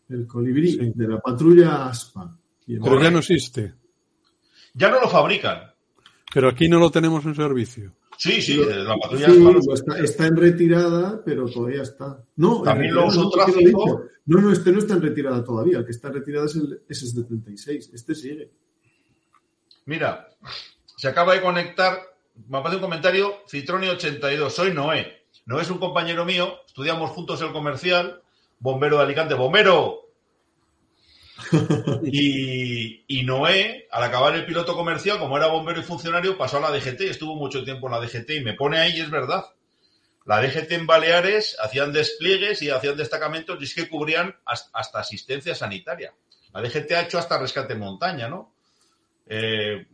El 0.08 0.26
colibrí 0.26 0.90
de 0.94 1.08
la 1.08 1.20
patrulla 1.20 1.88
ASPA. 1.88 2.34
Pero 2.66 3.02
ya 3.02 3.10
no 3.10 3.18
existe. 3.18 3.74
Ya 4.72 4.88
no 4.88 5.00
lo 5.00 5.08
fabrican. 5.08 5.70
Pero 6.32 6.48
aquí 6.48 6.66
no 6.66 6.78
lo 6.78 6.90
tenemos 6.90 7.26
en 7.26 7.34
servicio. 7.34 7.92
Sí, 8.20 8.42
sí, 8.42 8.54
la 8.54 8.98
patrulla 8.98 9.28
está, 10.04 10.26
en 10.26 10.36
retirada, 10.36 11.22
pero 11.24 11.46
todavía 11.46 11.80
está. 11.80 12.22
No, 12.36 12.60
también 12.60 12.92
lo 12.92 13.06
usó 13.06 13.30
tráfico. 13.30 14.02
No, 14.26 14.40
no, 14.42 14.52
este 14.52 14.72
no 14.72 14.78
está 14.80 14.92
en 14.92 15.00
retirada 15.00 15.42
todavía. 15.42 15.78
El 15.78 15.86
que 15.86 15.92
está 15.92 16.08
en 16.08 16.14
retirada 16.14 16.44
es 16.44 16.54
el 16.54 16.86
S76. 16.86 17.94
Este 17.94 18.14
sigue. 18.14 18.50
Mira, 19.86 20.28
se 20.98 21.08
acaba 21.08 21.32
de 21.32 21.40
conectar. 21.40 21.98
Me 22.46 22.58
aparece 22.58 22.76
un 22.76 22.82
comentario. 22.82 23.42
Citroni82. 23.50 24.50
Soy 24.50 24.74
Noé. 24.74 25.24
Noé 25.46 25.62
es 25.62 25.70
un 25.70 25.78
compañero 25.78 26.26
mío. 26.26 26.56
Estudiamos 26.66 27.12
juntos 27.12 27.40
el 27.40 27.52
comercial. 27.52 28.20
Bombero 28.58 28.98
de 28.98 29.04
Alicante. 29.04 29.32
¡Bombero! 29.32 30.09
Y, 32.02 33.22
Noé, 33.24 33.86
al 33.90 34.02
acabar 34.02 34.34
el 34.34 34.46
piloto 34.46 34.74
comercial, 34.74 35.18
como 35.18 35.36
era 35.36 35.46
bombero 35.46 35.80
y 35.80 35.84
funcionario, 35.84 36.36
pasó 36.36 36.56
a 36.56 36.60
la 36.60 36.70
DGT, 36.70 37.02
estuvo 37.02 37.36
mucho 37.36 37.62
tiempo 37.62 37.86
en 37.86 37.92
la 37.92 38.00
DGT 38.00 38.30
y 38.30 38.40
me 38.40 38.54
pone 38.54 38.78
ahí, 38.78 38.98
es 38.98 39.10
verdad. 39.10 39.44
La 40.24 40.40
DGT 40.40 40.72
en 40.72 40.86
Baleares 40.86 41.56
hacían 41.60 41.92
despliegues 41.92 42.62
y 42.62 42.70
hacían 42.70 42.96
destacamentos 42.96 43.60
y 43.60 43.64
es 43.64 43.74
que 43.74 43.88
cubrían 43.88 44.36
hasta 44.44 44.98
asistencia 44.98 45.54
sanitaria. 45.54 46.14
La 46.52 46.62
DGT 46.62 46.92
ha 46.92 47.02
hecho 47.02 47.18
hasta 47.18 47.38
rescate 47.38 47.74
en 47.74 47.80
montaña, 47.80 48.28
¿no? 48.28 48.54
Eh, 49.26 49.86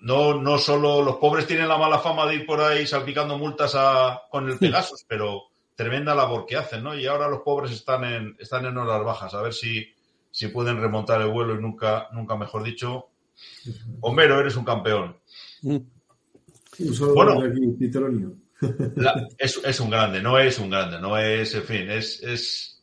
no, 0.00 0.34
no 0.34 0.58
solo 0.58 1.02
los 1.02 1.16
pobres 1.16 1.46
tienen 1.46 1.68
la 1.68 1.78
mala 1.78 1.98
fama 1.98 2.26
de 2.26 2.36
ir 2.36 2.46
por 2.46 2.60
ahí 2.60 2.86
salpicando 2.86 3.38
multas 3.38 3.76
con 4.30 4.48
el 4.48 4.58
Pegasus, 4.58 5.04
pero 5.06 5.50
tremenda 5.74 6.14
labor 6.14 6.46
que 6.46 6.56
hacen, 6.56 6.82
¿no? 6.82 6.94
Y 6.94 7.06
ahora 7.06 7.28
los 7.28 7.40
pobres 7.40 7.72
están 7.72 8.04
en, 8.04 8.36
están 8.38 8.66
en 8.66 8.76
horas 8.76 9.04
bajas, 9.04 9.34
a 9.34 9.42
ver 9.42 9.54
si, 9.54 9.94
si 10.40 10.48
pueden 10.48 10.80
remontar 10.80 11.20
el 11.20 11.28
vuelo 11.28 11.54
y 11.54 11.60
nunca, 11.60 12.08
nunca 12.12 12.34
mejor 12.34 12.62
dicho. 12.62 13.10
Homero, 14.00 14.40
eres 14.40 14.56
un 14.56 14.64
campeón. 14.64 15.14
Mm. 15.60 15.76
bueno, 17.14 17.42
es, 19.38 19.60
es, 19.62 19.80
un 19.80 19.90
grande, 19.90 20.22
no 20.22 20.38
es 20.38 20.58
un 20.58 20.70
grande, 20.70 20.98
no 20.98 21.18
es, 21.18 21.54
en 21.54 21.62
fin, 21.62 21.90
es, 21.90 22.22
es 22.22 22.82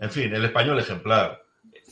en 0.00 0.10
fin, 0.10 0.34
el 0.34 0.44
español 0.44 0.76
ejemplar. 0.80 1.44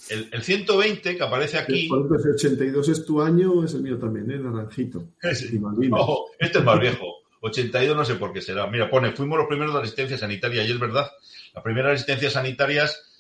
El, 0.09 0.43
120 0.43 1.17
que 1.17 1.23
aparece 1.23 1.59
aquí. 1.59 1.87
El 1.87 2.33
82 2.35 2.89
es 2.89 3.05
tu 3.05 3.23
año, 3.23 3.63
es 3.63 3.75
el 3.75 3.83
mío 3.83 4.01
también, 4.01 4.33
¿eh? 4.33 4.39
Naranjito. 4.41 5.11
este 5.23 5.47
es 5.47 5.61
más 5.61 5.79
viejo. 6.81 7.19
82 7.41 7.97
no 7.97 8.05
sé 8.05 8.17
por 8.17 8.33
qué 8.33 8.41
será. 8.41 8.67
Mira, 8.67 8.91
pone, 8.91 9.13
fuimos 9.13 9.39
los 9.39 9.47
primeros 9.47 9.75
de 9.75 9.81
asistencia 9.83 10.19
sanitaria 10.19 10.65
y 10.65 10.73
es 10.73 10.81
verdad. 10.81 11.09
Las 11.55 11.63
primeras 11.63 11.95
asistencias 11.95 12.33
sanitarias 12.33 13.12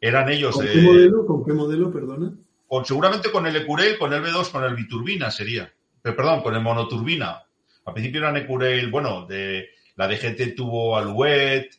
eran 0.00 0.28
ellos. 0.30 0.54
¿Con 0.54 0.66
qué 0.66 0.80
modelo? 0.80 1.26
¿Con 1.26 1.44
qué 1.44 1.52
modelo, 1.52 1.92
perdona? 1.92 2.32
Con, 2.66 2.84
seguramente 2.84 3.30
con 3.30 3.46
el 3.46 3.56
Ecurel, 3.56 3.98
con 3.98 4.12
el 4.12 4.22
B2, 4.22 4.50
con 4.50 4.64
el 4.64 4.74
Biturbina 4.74 5.30
sería. 5.30 5.70
Pero, 6.00 6.16
perdón, 6.16 6.42
con 6.42 6.54
el 6.54 6.62
Monoturbina. 6.62 7.42
Al 7.84 7.92
principio 7.92 8.20
eran 8.20 8.36
Ecurel, 8.36 8.90
bueno, 8.90 9.26
de 9.26 9.68
la 9.96 10.08
DGT 10.08 10.54
tuvo 10.54 10.96
Alouette. 10.96 11.78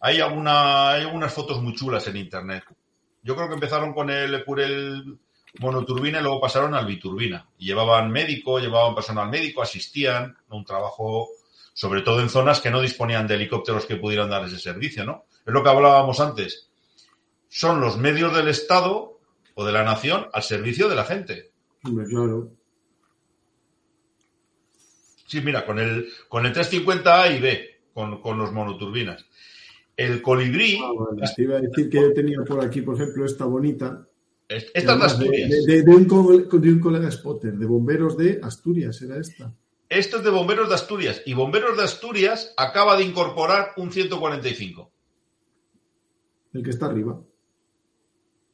Hay, 0.00 0.20
alguna, 0.20 0.90
hay 0.90 1.02
algunas 1.02 1.32
fotos 1.32 1.62
muy 1.62 1.74
chulas 1.74 2.06
en 2.08 2.16
internet. 2.16 2.64
Yo 3.22 3.34
creo 3.34 3.48
que 3.48 3.54
empezaron 3.54 3.94
con 3.94 4.10
el 4.10 4.34
Ecurel 4.34 5.18
monoturbina 5.60 6.18
y 6.18 6.22
luego 6.22 6.40
pasaron 6.40 6.74
al 6.74 6.86
biturbina. 6.86 7.48
Y 7.58 7.66
llevaban 7.66 8.10
médico, 8.10 8.58
llevaban 8.58 8.94
personal 8.94 9.30
médico, 9.30 9.62
asistían, 9.62 10.36
un 10.50 10.64
trabajo 10.64 11.28
sobre 11.72 12.02
todo 12.02 12.20
en 12.20 12.30
zonas 12.30 12.60
que 12.60 12.70
no 12.70 12.80
disponían 12.80 13.26
de 13.26 13.34
helicópteros 13.34 13.84
que 13.84 13.96
pudieran 13.96 14.30
dar 14.30 14.44
ese 14.44 14.58
servicio, 14.58 15.04
¿no? 15.04 15.24
Es 15.44 15.52
lo 15.52 15.62
que 15.62 15.68
hablábamos 15.68 16.20
antes. 16.20 16.70
Son 17.56 17.80
los 17.80 17.98
medios 17.98 18.34
del 18.34 18.48
Estado 18.48 19.20
o 19.54 19.64
de 19.64 19.70
la 19.70 19.84
nación 19.84 20.26
al 20.32 20.42
servicio 20.42 20.88
de 20.88 20.96
la 20.96 21.04
gente. 21.04 21.52
claro. 22.08 22.50
Sí, 25.28 25.40
mira, 25.40 25.64
con 25.64 25.78
el, 25.78 26.08
con 26.28 26.46
el 26.46 26.52
350A 26.52 27.36
y 27.36 27.40
B, 27.40 27.80
con, 27.92 28.20
con 28.20 28.38
los 28.38 28.50
monoturbinas. 28.50 29.24
El 29.96 30.20
colibrí. 30.20 30.80
Ah, 30.82 31.32
iba 31.36 31.58
a 31.58 31.60
decir 31.60 31.88
que 31.88 32.00
yo 32.00 32.12
tenía 32.12 32.42
por 32.44 32.60
aquí, 32.60 32.82
por 32.82 32.96
ejemplo, 32.96 33.24
esta 33.24 33.44
bonita. 33.44 34.04
Esta 34.48 34.72
es 34.74 34.84
de 34.84 34.92
Asturias. 34.92 35.50
De, 35.64 35.82
un, 35.86 36.08
de, 36.60 36.72
un, 36.72 36.80
colega 36.80 37.08
Spotter, 37.08 37.52
de 37.52 37.66
bomberos 37.66 38.16
de 38.16 38.40
Asturias, 38.42 39.00
era 39.00 39.16
esta. 39.16 39.54
Esto 39.88 40.16
es 40.16 40.24
de 40.24 40.30
bomberos 40.30 40.68
de 40.68 40.74
Asturias. 40.74 41.22
Y 41.24 41.34
bomberos 41.34 41.76
de 41.76 41.84
Asturias 41.84 42.52
acaba 42.56 42.96
de 42.96 43.04
incorporar 43.04 43.74
un 43.76 43.92
145. 43.92 44.90
El 46.52 46.62
que 46.64 46.70
está 46.70 46.86
arriba. 46.86 47.22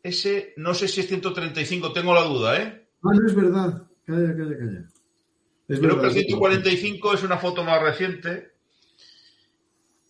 Ese, 0.03 0.55
no 0.57 0.75
sé 0.75 0.89
si 0.89 1.01
es 1.01 1.09
135, 1.09 1.93
tengo 1.93 2.15
la 2.15 2.23
duda, 2.23 2.61
¿eh? 2.61 2.89
Ah, 3.03 3.11
no 3.13 3.27
es 3.27 3.35
verdad. 3.35 3.83
Calla, 4.05 4.37
calla, 4.37 4.59
calla. 4.59 4.89
Creo 5.67 6.01
que 6.01 6.07
el 6.07 6.13
145 6.13 7.15
es 7.15 7.23
una 7.23 7.39
foto 7.39 7.63
más 7.63 7.81
reciente 7.81 8.51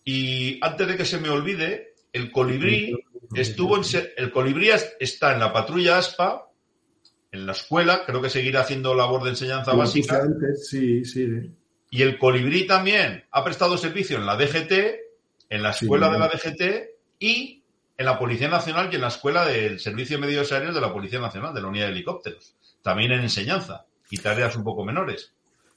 y 0.03 0.57
antes 0.61 0.87
de 0.87 0.97
que 0.97 1.05
se 1.05 1.19
me 1.19 1.29
olvide, 1.29 1.93
el 2.11 2.31
colibrí 2.31 2.97
estuvo 3.35 3.77
en, 3.77 3.83
el 4.17 4.31
colibrí 4.31 4.69
está 4.99 5.33
en 5.33 5.39
la 5.39 5.53
patrulla 5.53 5.99
ASPA, 5.99 6.49
en 7.31 7.45
la 7.45 7.51
escuela, 7.51 8.03
creo 8.05 8.21
que 8.21 8.29
seguirá 8.29 8.61
haciendo 8.61 8.95
labor 8.95 9.23
de 9.23 9.29
enseñanza 9.29 9.73
básica. 9.73 10.27
sí, 10.55 11.05
sí. 11.05 11.51
Y 11.91 12.01
el 12.01 12.17
colibrí 12.17 12.65
también 12.65 13.25
ha 13.31 13.43
prestado 13.43 13.77
servicio 13.77 14.17
en 14.17 14.25
la 14.25 14.37
DGT, 14.37 14.71
en 15.49 15.61
la 15.61 15.71
escuela 15.71 16.09
de 16.09 16.19
la 16.19 16.27
DGT 16.27 16.89
y 17.19 17.60
en 18.01 18.05
la 18.05 18.19
Policía 18.19 18.49
Nacional 18.49 18.89
y 18.91 18.95
en 18.95 19.01
la 19.01 19.07
escuela 19.07 19.45
del 19.45 19.79
Servicio 19.79 20.17
de 20.17 20.25
Medios 20.25 20.51
Aéreos 20.51 20.73
de 20.73 20.81
la 20.81 20.91
Policía 20.91 21.19
Nacional, 21.19 21.53
de 21.53 21.61
la 21.61 21.67
Unidad 21.67 21.85
de 21.85 21.91
Helicópteros. 21.91 22.55
También 22.81 23.11
en 23.11 23.21
enseñanza 23.21 23.85
y 24.09 24.17
tareas 24.17 24.55
un 24.55 24.63
poco 24.63 24.83
menores. 24.83 25.31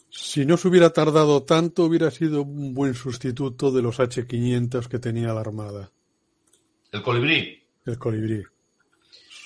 Si 0.09 0.47
no 0.47 0.57
se 0.57 0.69
hubiera 0.69 0.91
tardado 0.91 1.43
tanto, 1.43 1.85
hubiera 1.85 2.11
sido 2.11 2.43
un 2.43 2.73
buen 2.73 2.95
sustituto 2.95 3.71
de 3.71 3.83
los 3.83 4.01
H-500 4.01 4.89
que 4.89 4.99
tenía 4.99 5.35
la 5.35 5.41
Armada. 5.41 5.91
¿El 6.93 7.03
colibrí? 7.03 7.63
El 7.85 7.99
colibrí. 7.99 8.43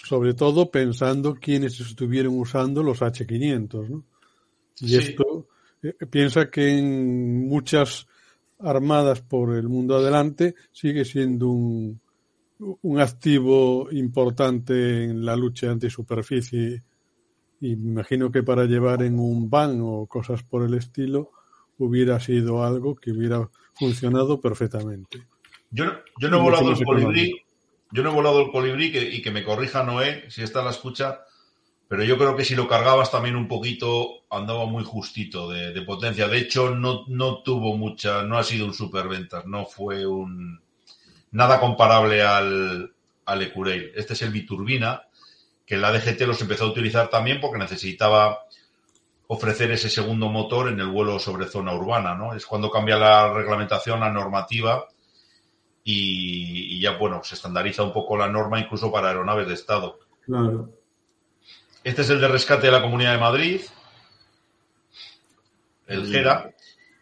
Sobre 0.04 0.34
todo 0.34 0.70
pensando 0.70 1.34
quienes 1.34 1.80
estuvieron 1.80 2.38
usando 2.38 2.82
los 2.82 3.02
H-500, 3.02 3.88
¿no? 3.88 4.04
Y 4.80 4.96
esto 4.96 5.48
eh, 5.82 5.94
piensa 6.08 6.48
que 6.48 6.78
en 6.78 7.48
muchas 7.48 8.06
armadas 8.60 9.20
por 9.20 9.56
el 9.56 9.68
mundo 9.68 9.96
adelante 9.96 10.54
sigue 10.72 11.04
siendo 11.04 11.48
un, 11.48 12.00
un 12.58 13.00
activo 13.00 13.88
importante 13.92 15.04
en 15.04 15.24
la 15.24 15.36
lucha 15.36 15.70
antisuperficie 15.70 16.82
y 17.60 17.76
me 17.76 17.90
imagino 17.90 18.30
que 18.30 18.42
para 18.42 18.64
llevar 18.64 19.02
en 19.02 19.18
un 19.18 19.50
van 19.50 19.80
o 19.82 20.06
cosas 20.06 20.42
por 20.42 20.64
el 20.64 20.74
estilo 20.74 21.30
hubiera 21.78 22.18
sido 22.20 22.64
algo 22.64 22.96
que 22.96 23.12
hubiera 23.12 23.48
funcionado 23.74 24.40
perfectamente. 24.40 25.26
Yo, 25.70 25.84
yo 26.18 26.28
no 26.28 26.38
he 26.38 26.42
volado 26.42 26.72
el 26.72 26.84
colibrí, 26.84 27.44
yo 27.92 28.02
no 28.02 28.10
he 28.10 28.14
volado 28.14 28.42
el 28.42 28.50
colibrí 28.50 28.86
y 28.96 29.22
que 29.22 29.30
me 29.30 29.44
corrija 29.44 29.82
Noé 29.84 30.24
si 30.30 30.42
está 30.42 30.62
la 30.62 30.70
escucha, 30.70 31.20
pero 31.88 32.04
yo 32.04 32.18
creo 32.18 32.36
que 32.36 32.44
si 32.44 32.54
lo 32.54 32.68
cargabas 32.68 33.10
también 33.10 33.36
un 33.36 33.48
poquito 33.48 34.24
andaba 34.30 34.66
muy 34.66 34.84
justito 34.84 35.48
de, 35.48 35.80
potencia. 35.82 36.28
De 36.28 36.38
hecho, 36.38 36.74
no, 36.74 37.04
no 37.08 37.42
tuvo 37.42 37.76
mucha, 37.76 38.22
no 38.22 38.38
ha 38.38 38.42
sido 38.42 38.66
un 38.66 38.74
superventas, 38.74 39.46
no 39.46 39.64
fue 39.64 40.06
un 40.06 40.60
nada 41.30 41.60
comparable 41.60 42.22
al, 42.22 42.92
al 43.24 43.42
Ecureil. 43.42 43.92
Este 43.94 44.14
es 44.14 44.22
el 44.22 44.30
biturbina, 44.30 45.02
que 45.66 45.76
la 45.76 45.92
DGT 45.92 46.22
los 46.22 46.40
empezó 46.40 46.64
a 46.64 46.70
utilizar 46.70 47.08
también 47.08 47.40
porque 47.40 47.58
necesitaba 47.58 48.40
ofrecer 49.26 49.70
ese 49.70 49.90
segundo 49.90 50.28
motor 50.28 50.68
en 50.68 50.80
el 50.80 50.88
vuelo 50.88 51.18
sobre 51.18 51.46
zona 51.46 51.74
urbana, 51.74 52.14
¿no? 52.14 52.34
Es 52.34 52.46
cuando 52.46 52.70
cambia 52.70 52.96
la 52.96 53.30
reglamentación, 53.32 54.00
la 54.00 54.10
normativa 54.10 54.88
y, 55.84 56.80
ya, 56.80 56.96
bueno, 56.96 57.22
se 57.22 57.34
estandariza 57.34 57.82
un 57.82 57.92
poco 57.92 58.16
la 58.16 58.28
norma 58.28 58.58
incluso 58.58 58.90
para 58.90 59.08
aeronaves 59.08 59.46
de 59.46 59.54
Estado. 59.54 59.98
Claro. 60.24 60.70
Este 61.84 62.02
es 62.02 62.10
el 62.10 62.20
de 62.20 62.28
rescate 62.28 62.66
de 62.66 62.72
la 62.72 62.82
Comunidad 62.82 63.12
de 63.12 63.20
Madrid, 63.20 63.60
el 65.86 66.10
GERA. 66.10 66.54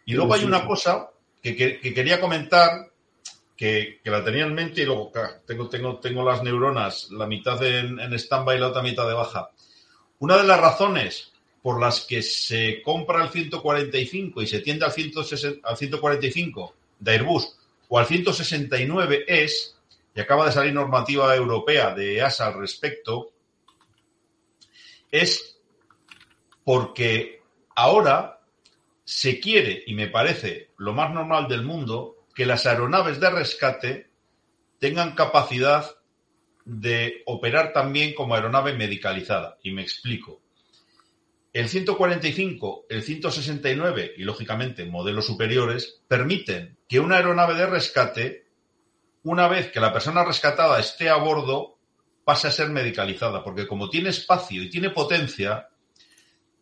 Y 0.05 0.15
luego 0.15 0.35
hay 0.35 0.45
una 0.45 0.67
cosa 0.67 1.11
que 1.43 1.57
quería 1.81 2.21
comentar 2.21 2.91
que, 3.57 4.01
la 4.05 4.25
tenía 4.25 4.45
en 4.45 4.55
mente 4.55 4.83
y 4.83 4.85
luego 4.85 5.11
tengo, 5.47 5.69
tengo, 5.69 5.99
tengo 5.99 6.25
las 6.25 6.43
neuronas, 6.43 7.11
la 7.11 7.27
mitad 7.27 7.63
en, 7.65 7.99
en 7.99 8.13
stand-by 8.13 8.57
y 8.57 8.61
la 8.61 8.69
otra 8.69 8.83
mitad 8.83 9.07
de 9.09 9.15
baja. 9.15 9.51
Una 10.19 10.37
de 10.37 10.45
las 10.45 10.61
razones 10.61 11.33
por 11.67 11.81
las 11.81 12.03
que 12.03 12.23
se 12.23 12.81
compra 12.81 13.25
el 13.25 13.31
145 13.31 14.41
y 14.41 14.47
se 14.47 14.61
tiende 14.61 14.85
al, 14.85 14.93
145 14.93 16.75
de 17.01 17.11
Airbus 17.11 17.59
o 17.89 17.99
al 17.99 18.07
169 18.07 19.25
es, 19.27 19.77
y 20.15 20.21
acaba 20.21 20.47
de 20.47 20.53
salir 20.53 20.73
normativa 20.73 21.35
europea 21.35 21.93
de 21.93 22.19
EASA 22.19 22.47
al 22.47 22.61
respecto, 22.61 23.33
es 25.11 25.59
porque 26.63 27.43
ahora 27.75 28.41
se 29.05 29.41
quiere, 29.41 29.83
y 29.87 29.95
me 29.95 30.07
parece 30.07 30.71
lo 30.79 30.93
más 30.93 31.13
normal 31.13 31.49
del 31.49 31.63
mundo, 31.63 32.16
que 32.37 32.47
las 32.47 32.67
aeronaves 32.67 33.19
de 33.19 33.31
rescate 33.31 34.11
tengan 34.79 35.15
capacidad 35.15 35.91
de 36.67 37.23
operar 37.25 37.73
también 37.73 38.15
como 38.15 38.35
aeronave 38.35 38.75
medicalizada. 38.75 39.57
Y 39.63 39.73
me 39.73 39.81
explico. 39.81 40.43
El 41.55 41.71
145, 41.71 42.87
el 42.91 43.03
169 43.03 44.13
y, 44.19 44.25
lógicamente, 44.25 44.85
modelos 44.85 45.25
superiores 45.25 46.03
permiten 46.07 46.77
que 46.87 47.01
una 47.01 47.17
aeronave 47.17 47.55
de 47.55 47.67
rescate, 47.67 48.47
una 49.23 49.49
vez 49.49 49.73
que 49.73 49.81
la 49.81 49.95
persona 49.95 50.23
rescatada 50.23 50.79
esté 50.79 51.09
a 51.09 51.17
bordo, 51.17 51.79
pase 52.25 52.49
a 52.49 52.53
ser 52.53 52.69
medicalizada, 52.69 53.43
porque 53.43 53.67
como 53.67 53.89
tiene 53.89 54.11
espacio 54.11 54.63
y 54.63 54.69
tiene 54.69 54.91
potencia 54.91 55.71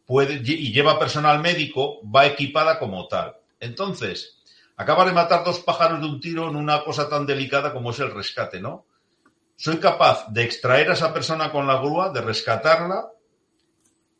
puede, 0.06 0.34
y 0.34 0.72
lleva 0.72 1.00
personal 1.00 1.40
médico, 1.40 2.00
va 2.08 2.26
equipada 2.26 2.78
como 2.78 3.08
tal. 3.08 3.34
Entonces, 3.58 4.33
acaba 4.76 5.04
de 5.04 5.12
matar 5.12 5.44
dos 5.44 5.60
pájaros 5.60 6.00
de 6.00 6.06
un 6.06 6.20
tiro 6.20 6.48
en 6.48 6.56
una 6.56 6.82
cosa 6.84 7.08
tan 7.08 7.26
delicada 7.26 7.72
como 7.72 7.90
es 7.90 8.00
el 8.00 8.12
rescate, 8.12 8.60
¿no? 8.60 8.86
Soy 9.56 9.76
capaz 9.78 10.26
de 10.30 10.42
extraer 10.42 10.90
a 10.90 10.94
esa 10.94 11.12
persona 11.12 11.52
con 11.52 11.66
la 11.66 11.78
grúa, 11.78 12.10
de 12.10 12.20
rescatarla, 12.20 13.08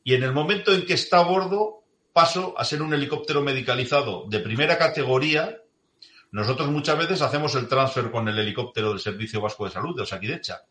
y 0.05 0.15
en 0.15 0.23
el 0.23 0.33
momento 0.33 0.73
en 0.73 0.85
que 0.87 0.95
está 0.95 1.19
a 1.19 1.25
bordo 1.25 1.83
paso 2.13 2.55
a 2.57 2.65
ser 2.65 2.83
un 2.83 2.95
helicóptero 2.95 3.43
medicalizado 3.43 4.27
de 4.29 4.39
primera 4.39 4.79
categoría, 4.79 5.61
nosotros 6.31 6.69
muchas 6.69 6.99
veces 6.99 7.23
hacemos 7.23 7.55
el 7.57 7.69
transfer 7.69 8.11
con 8.11 8.29
el 8.29 8.39
helicóptero 8.39 8.91
del 8.91 9.01
Servicio 9.01 9.41
Vasco 9.41 9.65
de 9.65 9.73
Salud, 9.73 9.97
de 9.97 10.03
Osakidecha, 10.03 10.63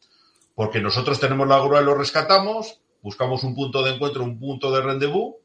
porque 0.56 0.80
nosotros 0.80 1.20
tenemos 1.20 1.48
la 1.48 1.60
grúa 1.60 1.82
y 1.82 1.86
lo 1.86 1.96
rescatamos, 1.96 2.80
buscamos 3.02 3.44
un 3.44 3.56
punto 3.56 3.84
de 3.84 3.92
encuentro, 3.92 4.24
un 4.24 4.40
punto 4.40 4.72
de 4.72 4.82
rendezvous 4.82 5.36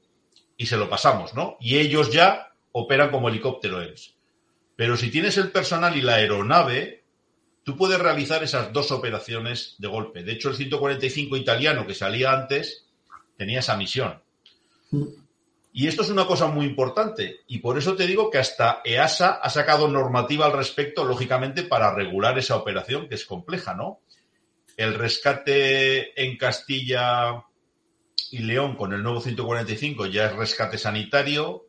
y 0.56 0.66
se 0.66 0.76
lo 0.76 0.88
pasamos, 0.88 1.34
¿no? 1.34 1.56
Y 1.60 1.78
ellos 1.78 2.12
ya 2.12 2.52
operan 2.72 3.10
como 3.10 3.28
helicóptero 3.28 3.80
ellos. 3.80 4.17
Pero 4.78 4.96
si 4.96 5.10
tienes 5.10 5.36
el 5.38 5.50
personal 5.50 5.96
y 5.96 6.02
la 6.02 6.14
aeronave, 6.14 7.02
tú 7.64 7.76
puedes 7.76 7.98
realizar 7.98 8.44
esas 8.44 8.72
dos 8.72 8.92
operaciones 8.92 9.74
de 9.78 9.88
golpe. 9.88 10.22
De 10.22 10.30
hecho, 10.30 10.50
el 10.50 10.54
145 10.54 11.36
italiano 11.36 11.84
que 11.84 11.94
salía 11.94 12.30
antes 12.30 12.86
tenía 13.36 13.58
esa 13.58 13.76
misión. 13.76 14.22
Y 15.72 15.88
esto 15.88 16.02
es 16.02 16.10
una 16.10 16.28
cosa 16.28 16.46
muy 16.46 16.64
importante 16.64 17.40
y 17.48 17.58
por 17.58 17.76
eso 17.76 17.96
te 17.96 18.06
digo 18.06 18.30
que 18.30 18.38
hasta 18.38 18.80
EASA 18.84 19.40
ha 19.42 19.50
sacado 19.50 19.88
normativa 19.88 20.46
al 20.46 20.52
respecto, 20.52 21.02
lógicamente, 21.02 21.64
para 21.64 21.92
regular 21.92 22.38
esa 22.38 22.54
operación 22.54 23.08
que 23.08 23.16
es 23.16 23.24
compleja, 23.24 23.74
¿no? 23.74 23.98
El 24.76 24.94
rescate 24.94 26.22
en 26.22 26.36
Castilla 26.36 27.44
y 28.30 28.38
León 28.38 28.76
con 28.76 28.92
el 28.92 29.02
nuevo 29.02 29.20
145 29.20 30.06
ya 30.06 30.26
es 30.26 30.36
rescate 30.36 30.78
sanitario, 30.78 31.67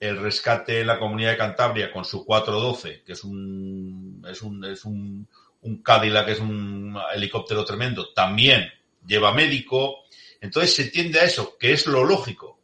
el 0.00 0.18
rescate 0.18 0.80
en 0.80 0.86
la 0.86 0.98
comunidad 0.98 1.30
de 1.32 1.38
Cantabria 1.38 1.92
con 1.92 2.04
su 2.04 2.24
412, 2.24 3.02
que 3.04 3.12
es 3.12 3.24
un, 3.24 4.24
es 4.28 4.42
un, 4.42 4.64
es 4.64 4.84
un, 4.84 5.26
un 5.62 5.82
Cadillac, 5.82 6.26
que 6.26 6.32
es 6.32 6.40
un 6.40 6.96
helicóptero 7.14 7.64
tremendo, 7.64 8.12
también 8.14 8.64
lleva 9.06 9.34
médico. 9.34 10.04
Entonces 10.40 10.74
se 10.74 10.84
tiende 10.84 11.20
a 11.20 11.24
eso, 11.24 11.56
que 11.58 11.72
es 11.72 11.86
lo 11.86 12.04
lógico. 12.04 12.58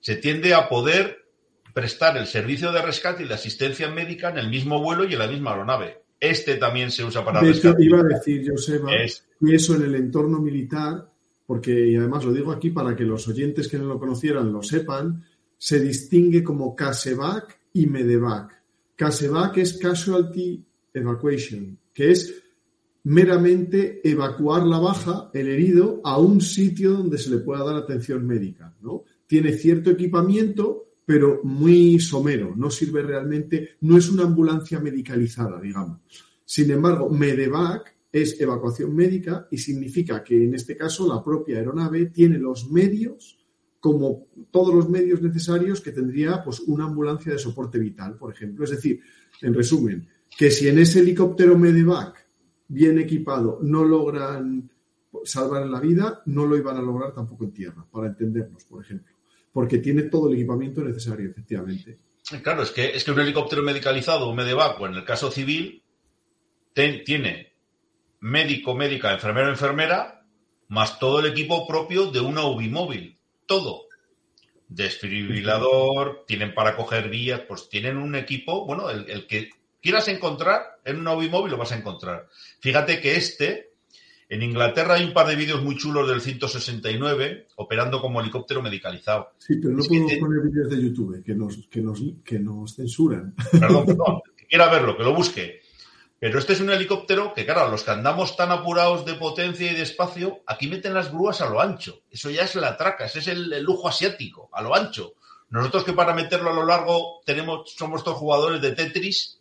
Se 0.00 0.16
tiende 0.16 0.54
a 0.54 0.68
poder 0.68 1.28
prestar 1.74 2.16
el 2.16 2.26
servicio 2.26 2.72
de 2.72 2.82
rescate 2.82 3.22
y 3.22 3.28
la 3.28 3.34
asistencia 3.34 3.88
médica 3.90 4.30
en 4.30 4.38
el 4.38 4.48
mismo 4.48 4.82
vuelo 4.82 5.04
y 5.04 5.12
en 5.12 5.18
la 5.18 5.28
misma 5.28 5.52
aeronave. 5.52 6.02
Este 6.20 6.56
también 6.56 6.90
se 6.90 7.04
usa 7.04 7.24
para 7.24 7.40
de 7.40 7.50
hecho, 7.50 7.74
iba 7.78 8.00
a 8.00 8.02
decir, 8.02 8.50
Joseba, 8.50 8.92
es... 8.96 9.24
que 9.38 9.54
eso 9.54 9.76
en 9.76 9.82
el 9.82 9.94
entorno 9.94 10.40
militar, 10.40 11.08
porque, 11.46 11.90
y 11.90 11.96
además 11.96 12.24
lo 12.24 12.32
digo 12.32 12.50
aquí 12.50 12.70
para 12.70 12.96
que 12.96 13.04
los 13.04 13.28
oyentes 13.28 13.68
que 13.68 13.78
no 13.78 13.84
lo 13.84 13.98
conocieran 13.98 14.52
lo 14.52 14.62
sepan, 14.62 15.24
se 15.58 15.80
distingue 15.80 16.42
como 16.42 16.74
CASEVAC 16.74 17.58
y 17.74 17.86
MEDEVAC. 17.86 18.52
CASEVAC 18.96 19.58
es 19.58 19.76
Casualty 19.76 20.64
Evacuation, 20.94 21.78
que 21.92 22.12
es 22.12 22.42
meramente 23.04 24.00
evacuar 24.08 24.64
la 24.64 24.78
baja, 24.78 25.30
el 25.34 25.48
herido, 25.48 26.00
a 26.04 26.18
un 26.18 26.40
sitio 26.40 26.92
donde 26.92 27.18
se 27.18 27.30
le 27.30 27.38
pueda 27.38 27.64
dar 27.64 27.76
atención 27.76 28.26
médica. 28.26 28.74
¿no? 28.80 29.04
Tiene 29.26 29.52
cierto 29.52 29.90
equipamiento, 29.90 30.92
pero 31.04 31.40
muy 31.42 31.98
somero, 31.98 32.54
no 32.56 32.70
sirve 32.70 33.02
realmente, 33.02 33.70
no 33.80 33.96
es 33.96 34.08
una 34.10 34.24
ambulancia 34.24 34.78
medicalizada, 34.78 35.60
digamos. 35.60 36.00
Sin 36.44 36.70
embargo, 36.70 37.10
MEDEVAC 37.10 37.94
es 38.12 38.40
evacuación 38.40 38.94
médica 38.94 39.48
y 39.50 39.58
significa 39.58 40.22
que 40.22 40.44
en 40.44 40.54
este 40.54 40.76
caso 40.76 41.06
la 41.06 41.22
propia 41.22 41.58
aeronave 41.58 42.06
tiene 42.06 42.38
los 42.38 42.70
medios 42.70 43.37
como 43.80 44.26
todos 44.50 44.74
los 44.74 44.88
medios 44.88 45.22
necesarios 45.22 45.80
que 45.80 45.92
tendría 45.92 46.42
pues, 46.42 46.60
una 46.60 46.84
ambulancia 46.84 47.32
de 47.32 47.38
soporte 47.38 47.78
vital, 47.78 48.16
por 48.16 48.32
ejemplo. 48.32 48.64
Es 48.64 48.70
decir, 48.70 49.00
en 49.40 49.54
resumen, 49.54 50.08
que 50.36 50.50
si 50.50 50.68
en 50.68 50.78
ese 50.78 51.00
helicóptero 51.00 51.56
Medevac 51.56 52.26
bien 52.66 52.98
equipado 52.98 53.60
no 53.62 53.84
logran 53.84 54.70
salvar 55.24 55.66
la 55.66 55.80
vida, 55.80 56.22
no 56.26 56.44
lo 56.46 56.56
iban 56.56 56.76
a 56.76 56.82
lograr 56.82 57.14
tampoco 57.14 57.44
en 57.44 57.52
tierra, 57.52 57.86
para 57.90 58.08
entendernos, 58.08 58.64
por 58.64 58.82
ejemplo, 58.82 59.14
porque 59.52 59.78
tiene 59.78 60.02
todo 60.02 60.28
el 60.28 60.34
equipamiento 60.34 60.82
necesario, 60.82 61.30
efectivamente. 61.30 61.98
Claro, 62.42 62.62
es 62.62 62.70
que, 62.72 62.90
es 62.90 63.04
que 63.04 63.10
un 63.10 63.20
helicóptero 63.20 63.62
medicalizado, 63.62 64.28
un 64.28 64.36
Medevac, 64.36 64.78
o 64.80 64.86
en 64.86 64.94
el 64.94 65.04
caso 65.04 65.30
civil, 65.30 65.82
tiene 66.74 67.52
médico, 68.20 68.74
médica, 68.74 69.14
enfermero, 69.14 69.48
enfermera, 69.48 70.26
más 70.68 70.98
todo 70.98 71.20
el 71.20 71.26
equipo 71.26 71.66
propio 71.66 72.10
de 72.10 72.20
una 72.20 72.44
UBI 72.44 72.68
móvil 72.68 73.17
todo. 73.48 73.88
Desfibrilador, 74.68 76.24
tienen 76.26 76.54
para 76.54 76.76
coger 76.76 77.08
vías, 77.08 77.40
pues 77.48 77.68
tienen 77.68 77.96
un 77.96 78.14
equipo, 78.14 78.64
bueno, 78.64 78.90
el, 78.90 79.26
que 79.26 79.50
quieras 79.82 80.06
encontrar 80.08 80.78
en 80.84 80.98
un 80.98 81.04
móvil 81.04 81.50
lo 81.50 81.56
vas 81.56 81.72
a 81.72 81.76
encontrar. 81.76 82.28
Fíjate 82.60 83.00
que 83.00 83.16
este, 83.16 83.72
en 84.28 84.42
Inglaterra 84.42 84.94
hay 84.94 85.04
un 85.04 85.14
par 85.14 85.26
de 85.26 85.36
vídeos 85.36 85.62
muy 85.62 85.76
chulos 85.76 86.06
del 86.06 86.20
169 86.20 87.48
operando 87.56 88.00
como 88.00 88.20
helicóptero 88.20 88.62
medicalizado. 88.62 89.30
Sí, 89.38 89.56
pero 89.56 89.74
no 89.74 89.82
puedo 89.82 90.20
poner 90.20 90.42
vídeos 90.42 90.70
de 90.70 90.82
YouTube 90.82 91.24
que 91.24 91.34
nos, 91.34 91.66
que 91.70 91.80
nos, 91.80 92.02
que 92.22 92.38
nos 92.38 92.76
censuran. 92.76 93.34
Perdón, 93.52 93.86
perdón, 93.86 94.20
que 94.36 94.46
quiera 94.46 94.70
verlo, 94.70 94.96
que 94.96 95.02
lo 95.02 95.14
busque. 95.14 95.62
Pero 96.20 96.40
este 96.40 96.52
es 96.52 96.60
un 96.60 96.70
helicóptero 96.70 97.32
que, 97.32 97.46
claro, 97.46 97.68
los 97.68 97.84
que 97.84 97.92
andamos 97.92 98.34
tan 98.34 98.50
apurados 98.50 99.04
de 99.04 99.14
potencia 99.14 99.70
y 99.70 99.74
de 99.74 99.82
espacio, 99.82 100.40
aquí 100.46 100.66
meten 100.66 100.94
las 100.94 101.12
grúas 101.12 101.40
a 101.40 101.48
lo 101.48 101.60
ancho. 101.60 102.02
Eso 102.10 102.28
ya 102.30 102.42
es 102.42 102.56
la 102.56 102.76
traca, 102.76 103.04
ese 103.04 103.20
es 103.20 103.28
el, 103.28 103.62
lujo 103.62 103.88
asiático, 103.88 104.48
a 104.52 104.60
lo 104.60 104.74
ancho. 104.74 105.14
Nosotros 105.50 105.84
que 105.84 105.92
para 105.92 106.14
meterlo 106.14 106.50
a 106.50 106.54
lo 106.54 106.66
largo 106.66 107.20
tenemos, 107.24 107.72
somos 107.72 108.02
todos 108.02 108.18
jugadores 108.18 108.60
de 108.60 108.72
Tetris, 108.72 109.40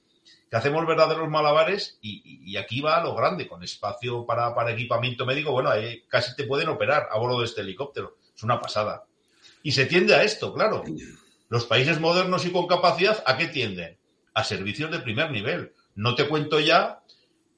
que 0.49 0.55
hacemos 0.55 0.85
verdaderos 0.85 1.27
malabares 1.27 1.97
y, 1.99 2.55
aquí 2.57 2.79
va 2.79 2.97
a 2.97 3.03
lo 3.03 3.15
grande, 3.15 3.47
con 3.47 3.63
espacio 3.63 4.25
para, 4.25 4.53
para 4.53 4.71
equipamiento 4.71 5.25
médico. 5.25 5.51
Bueno, 5.51 5.71
ahí 5.71 6.03
casi 6.07 6.35
te 6.35 6.43
pueden 6.43 6.69
operar 6.69 7.09
a 7.11 7.17
bordo 7.17 7.39
de 7.39 7.45
este 7.45 7.61
helicóptero. 7.61 8.17
Es 8.35 8.43
una 8.43 8.61
pasada. 8.61 9.03
Y 9.63 9.71
se 9.71 9.87
tiende 9.87 10.13
a 10.13 10.23
esto, 10.23 10.53
claro. 10.53 10.83
Los 11.49 11.65
países 11.65 11.99
modernos 11.99 12.45
y 12.45 12.51
con 12.51 12.67
capacidad, 12.67 13.21
¿a 13.25 13.35
qué 13.35 13.47
tienden? 13.47 13.97
A 14.35 14.43
servicios 14.43 14.91
de 14.91 14.99
primer 14.99 15.31
nivel 15.31 15.73
no 15.97 16.13
te 16.15 16.27
cuento 16.27 16.59
ya 16.59 17.01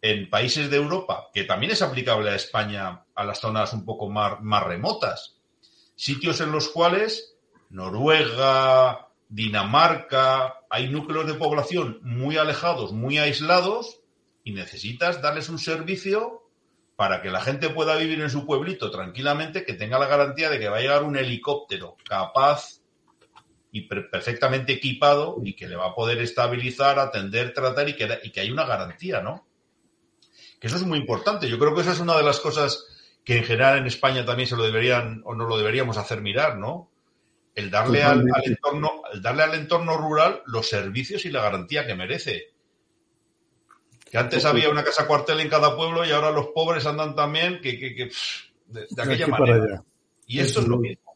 en 0.01 0.29
países 0.29 0.69
de 0.69 0.77
Europa, 0.77 1.27
que 1.33 1.43
también 1.43 1.73
es 1.73 1.81
aplicable 1.81 2.29
a 2.31 2.35
España, 2.35 3.03
a 3.13 3.23
las 3.25 3.39
zonas 3.39 3.73
un 3.73 3.83
poco 3.83 4.09
más, 4.09 4.39
más 4.41 4.63
remotas, 4.63 5.35
sitios 5.95 6.39
en 6.39 6.53
los 6.53 6.69
cuales 6.69 7.35
Noruega, 7.69 9.09
Dinamarca, 9.27 10.61
hay 10.69 10.87
núcleos 10.87 11.27
de 11.27 11.33
población 11.33 11.99
muy 12.01 12.37
alejados, 12.37 12.93
muy 12.93 13.17
aislados, 13.17 13.99
y 14.45 14.53
necesitas 14.53 15.21
darles 15.21 15.49
un 15.49 15.59
servicio 15.59 16.49
para 16.95 17.21
que 17.21 17.29
la 17.29 17.41
gente 17.41 17.69
pueda 17.69 17.97
vivir 17.97 18.21
en 18.21 18.29
su 18.29 18.45
pueblito 18.45 18.89
tranquilamente, 18.89 19.65
que 19.65 19.73
tenga 19.73 19.99
la 19.99 20.07
garantía 20.07 20.49
de 20.49 20.59
que 20.59 20.69
va 20.69 20.77
a 20.77 20.81
llegar 20.81 21.03
un 21.03 21.17
helicóptero 21.17 21.97
capaz 22.07 22.78
y 23.71 23.81
perfectamente 23.81 24.73
equipado 24.73 25.37
y 25.43 25.53
que 25.53 25.67
le 25.67 25.75
va 25.75 25.89
a 25.89 25.95
poder 25.95 26.19
estabilizar, 26.19 26.97
atender, 26.99 27.53
tratar 27.53 27.87
y 27.87 27.95
que, 27.95 28.19
y 28.23 28.31
que 28.31 28.41
hay 28.41 28.51
una 28.51 28.65
garantía, 28.65 29.21
¿no? 29.21 29.45
Que 30.59 30.67
eso 30.67 30.75
es 30.75 30.83
muy 30.83 30.97
importante. 30.97 31.47
Yo 31.47 31.59
creo 31.59 31.75
que 31.75 31.81
esa 31.81 31.93
es 31.93 31.99
una 31.99 32.17
de 32.17 32.23
las 32.23 32.39
cosas 32.39 32.85
que 33.23 33.37
en 33.37 33.43
general 33.43 33.77
en 33.77 33.85
España 33.85 34.25
también 34.25 34.47
se 34.47 34.55
lo 34.55 34.63
deberían 34.63 35.21
o 35.25 35.35
no 35.35 35.45
lo 35.45 35.57
deberíamos 35.57 35.97
hacer 35.97 36.21
mirar, 36.21 36.57
¿no? 36.57 36.89
El 37.53 37.69
darle 37.69 38.03
al, 38.03 38.25
entorno, 38.43 39.03
el 39.13 39.21
darle 39.21 39.43
al 39.43 39.53
entorno 39.53 39.97
rural 39.97 40.41
los 40.45 40.67
servicios 40.67 41.25
y 41.25 41.29
la 41.29 41.41
garantía 41.41 41.85
que 41.85 41.95
merece. 41.95 42.53
Que 44.09 44.17
antes 44.17 44.45
había 44.45 44.69
una 44.69 44.83
casa 44.83 45.05
cuartel 45.05 45.39
en 45.41 45.49
cada 45.49 45.75
pueblo 45.75 46.03
y 46.05 46.11
ahora 46.11 46.31
los 46.31 46.47
pobres 46.47 46.85
andan 46.87 47.15
también 47.15 47.61
que, 47.61 47.77
que, 47.77 48.11
de, 48.67 48.87
aquella 49.01 49.27
manera. 49.27 49.83
Y 50.25 50.39
esto 50.39 50.61
es 50.61 50.67
lo 50.67 50.77
mismo. 50.77 51.08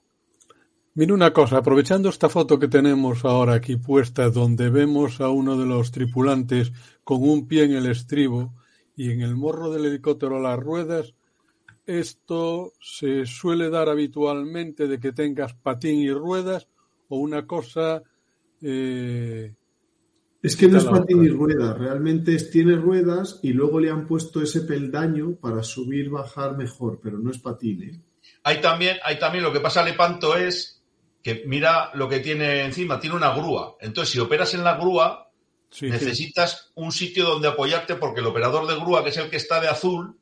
Mira 0.96 1.16
una 1.16 1.34
cosa, 1.34 1.58
aprovechando 1.58 2.10
esta 2.10 2.30
foto 2.30 2.60
que 2.60 2.68
tenemos 2.68 3.26
ahora 3.26 3.56
aquí 3.56 3.78
puesta, 3.78 4.30
donde 4.30 4.70
vemos 4.70 5.22
a 5.22 5.30
uno 5.30 5.58
de 5.58 5.66
los 5.66 5.92
tripulantes 5.92 6.72
con 7.04 7.28
un 7.28 7.48
pie 7.48 7.64
en 7.64 7.74
el 7.74 7.88
estribo 7.88 8.54
y 8.96 9.10
en 9.10 9.22
el 9.22 9.36
morro 9.36 9.72
del 9.72 9.86
helicóptero 9.86 10.40
las 10.40 10.60
ruedas, 10.60 11.16
esto 11.88 12.74
se 12.80 13.26
suele 13.26 13.72
dar 13.72 13.90
habitualmente 13.90 14.88
de 14.88 15.00
que 15.00 15.12
tengas 15.12 15.56
patín 15.56 16.00
y 16.00 16.12
ruedas 16.12 16.68
o 17.10 17.18
una 17.18 17.48
cosa... 17.48 18.04
Eh, 18.62 19.52
es 20.44 20.56
que 20.56 20.68
no 20.68 20.78
es 20.78 20.86
patín 20.86 21.24
y 21.24 21.30
ruedas, 21.30 21.76
realmente 21.76 22.36
es, 22.36 22.52
tiene 22.52 22.76
ruedas 22.76 23.40
y 23.42 23.52
luego 23.54 23.80
le 23.80 23.90
han 23.90 24.06
puesto 24.06 24.44
ese 24.44 24.62
peldaño 24.62 25.38
para 25.38 25.64
subir, 25.64 26.12
bajar 26.12 26.56
mejor, 26.56 27.00
pero 27.02 27.18
no 27.18 27.32
es 27.32 27.40
patín. 27.40 27.82
¿eh? 27.82 28.00
Hay 28.44 28.62
también, 28.62 28.98
hay 29.04 29.18
también 29.18 29.44
lo 29.44 29.52
que 29.52 29.60
pasa, 29.60 29.84
Lepanto, 29.84 30.36
es 30.36 30.73
que 31.24 31.44
mira 31.46 31.90
lo 31.94 32.10
que 32.10 32.20
tiene 32.20 32.66
encima, 32.66 33.00
tiene 33.00 33.16
una 33.16 33.34
grúa. 33.34 33.78
Entonces, 33.80 34.12
si 34.12 34.20
operas 34.20 34.54
en 34.54 34.64
la 34.64 34.76
grúa, 34.76 35.32
necesitas 35.82 36.72
un 36.76 36.92
sitio 36.92 37.24
donde 37.24 37.48
apoyarte 37.48 37.96
porque 37.96 38.20
el 38.20 38.28
operador 38.28 38.68
de 38.68 38.76
grúa, 38.76 39.04
que 39.04 39.10
es 39.10 39.18
el 39.18 39.30
que 39.30 39.38
está 39.38 39.62
de 39.62 39.70
azul, 39.70 40.20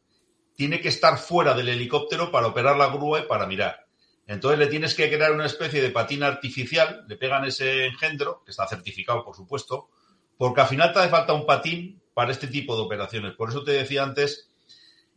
tiene 0.56 0.80
que 0.80 0.90
estar 0.90 1.18
fuera 1.18 1.56
del 1.56 1.70
helicóptero 1.70 2.32
para 2.32 2.48
operar 2.48 2.78
la 2.78 2.88
grúa 2.88 3.22
y 3.22 3.24
para 3.24 3.48
mirar. 3.48 3.88
Entonces 4.28 4.60
le 4.60 4.68
tienes 4.68 4.94
que 4.94 5.10
crear 5.10 5.32
una 5.32 5.48
especie 5.48 5.82
de 5.82 5.90
patina 5.90 6.28
artificial, 6.28 7.04
le 7.08 7.18
pegan 7.18 7.46
ese 7.46 7.88
engendro, 7.88 8.44
que 8.46 8.52
está 8.52 8.68
certificado, 8.68 9.26
por 9.26 9.36
supuesto, 9.36 9.90
porque 10.38 10.62
al 10.62 10.68
final 10.68 10.94
te 10.94 11.00
hace 11.00 11.10
falta 11.10 11.34
un 11.34 11.48
patín 11.48 12.00
para 12.14 12.32
este 12.32 12.46
tipo 12.46 12.76
de 12.76 12.84
operaciones. 12.84 13.34
Por 13.34 13.50
eso 13.50 13.64
te 13.64 13.72
decía 13.72 14.04
antes 14.04 14.50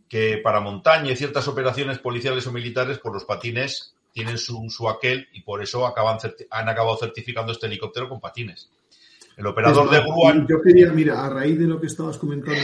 que 0.08 0.38
para 0.38 0.60
montaña 0.60 1.12
y 1.12 1.16
ciertas 1.16 1.46
operaciones 1.46 1.98
policiales 1.98 2.46
o 2.46 2.52
militares, 2.52 2.98
por 2.98 3.12
pues 3.12 3.22
los 3.22 3.24
patines 3.24 3.94
tienen 4.14 4.38
su, 4.38 4.70
su 4.70 4.88
aquel 4.88 5.26
y 5.32 5.42
por 5.42 5.60
eso 5.60 5.84
acaban, 5.84 6.18
han 6.50 6.68
acabado 6.68 6.96
certificando 6.96 7.52
este 7.52 7.66
helicóptero 7.66 8.08
con 8.08 8.20
patines. 8.20 8.70
El 9.36 9.46
operador 9.48 9.90
de 9.90 10.00
grúa. 10.00 10.46
Yo 10.48 10.62
quería, 10.62 10.92
mira, 10.92 11.26
a 11.26 11.28
raíz 11.28 11.58
de 11.58 11.66
lo 11.66 11.80
que 11.80 11.88
estabas 11.88 12.16
comentando, 12.16 12.60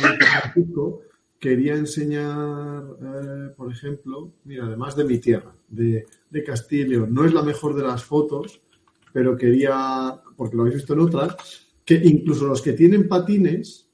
quería 1.41 1.75
enseñar, 1.75 2.85
eh, 3.03 3.53
por 3.57 3.73
ejemplo, 3.73 4.33
mira, 4.45 4.67
además 4.67 4.95
de 4.95 5.05
mi 5.05 5.19
tierra, 5.19 5.53
de, 5.67 6.07
de 6.31 6.85
León. 6.87 7.13
No 7.13 7.25
es 7.25 7.35
la 7.35 7.43
mejor 7.43 7.75
de 7.75 7.83
las 7.83 8.05
fotos, 8.05 8.61
pero 9.13 9.37
quería, 9.37 10.23
porque 10.37 10.55
lo 10.55 10.63
habéis 10.63 10.77
visto 10.77 10.93
en 10.93 11.01
otras, 11.01 11.35
que 11.85 11.95
incluso 11.95 12.47
los 12.47 12.63
que 12.63 12.75
tienen 12.75 13.09
patines, 13.09 13.89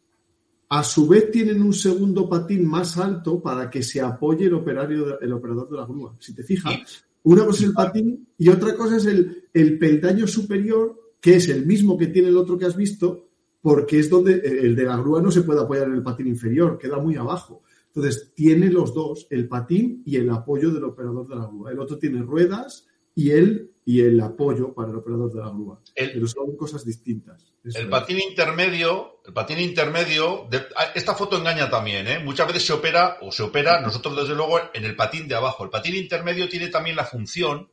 a 0.69 0.85
su 0.85 1.09
vez 1.09 1.31
tienen 1.31 1.63
un 1.63 1.73
segundo 1.73 2.29
patín 2.29 2.67
más 2.67 2.99
alto 2.99 3.41
para 3.41 3.71
que 3.71 3.83
se 3.83 4.03
apoye 4.03 4.47
el, 4.47 4.55
operario, 4.55 5.19
el 5.21 5.33
operador 5.33 5.71
de 5.71 5.77
la 5.77 5.87
grúa. 5.87 6.15
Si 6.19 6.35
te 6.35 6.43
fijas, 6.43 7.06
una 7.27 7.45
cosa 7.45 7.59
es 7.59 7.69
el 7.69 7.73
patín 7.73 8.29
y 8.39 8.49
otra 8.49 8.77
cosa 8.77 8.97
es 8.97 9.07
el, 9.07 9.49
el 9.53 9.79
peldaño 9.79 10.29
superior, 10.29 11.15
que 11.21 11.35
es 11.37 11.49
el 11.49 11.67
mismo 11.67 11.99
que 11.99 12.07
tiene 12.07 12.29
el 12.29 12.37
otro 12.37 12.57
que 12.57 12.67
has 12.67 12.77
visto, 12.77 13.29
porque 13.61 13.99
es 13.99 14.09
donde 14.09 14.35
el 14.35 14.77
de 14.77 14.85
la 14.85 14.97
grúa 14.97 15.21
no 15.21 15.33
se 15.33 15.43
puede 15.43 15.61
apoyar 15.61 15.89
en 15.89 15.95
el 15.95 16.05
patín 16.05 16.29
inferior, 16.29 16.79
queda 16.79 16.99
muy 16.99 17.17
abajo. 17.17 17.63
Entonces, 17.89 18.31
tiene 18.33 18.71
los 18.71 18.95
dos, 18.95 19.27
el 19.31 19.49
patín 19.49 20.03
y 20.07 20.17
el 20.17 20.31
apoyo 20.31 20.71
del 20.71 20.85
operador 20.85 21.27
de 21.27 21.35
la 21.35 21.47
grúa. 21.47 21.73
El 21.73 21.81
otro 21.81 21.99
tiene 21.99 22.23
ruedas 22.23 22.87
y 23.17 23.31
él 23.31 23.73
y 23.85 24.01
el 24.01 24.21
apoyo 24.21 24.75
para 24.75 24.91
el 24.91 24.97
operador 24.97 25.33
de 25.33 25.41
la 25.41 25.49
grúa. 25.49 25.81
Pero 25.95 26.27
son 26.29 26.57
cosas 26.57 26.85
distintas. 26.85 27.43
el 27.65 27.89
patín 27.89 28.21
intermedio, 28.21 29.21
el 29.25 29.33
patín 29.33 29.59
intermedio, 29.59 30.49
ah, 30.77 30.87
esta 30.95 31.15
foto 31.15 31.37
engaña 31.39 31.71
también, 31.71 32.07
¿eh? 32.07 32.19
Muchas 32.19 32.47
veces 32.49 32.67
se 32.67 32.73
opera, 32.73 33.19
o 33.23 33.33
se 33.33 33.43
opera, 33.43 33.81
nosotros 33.81 34.17
desde 34.17 34.35
luego, 34.35 34.61
en 34.75 34.85
el 34.85 34.95
patín 34.95 35.27
de 35.27 35.35
abajo. 35.35 35.65
El 35.65 35.71
patín 35.71 35.95
intermedio 35.95 36.49
tiene 36.49 36.69
también 36.69 36.97
la 36.97 37.05
función 37.05 37.69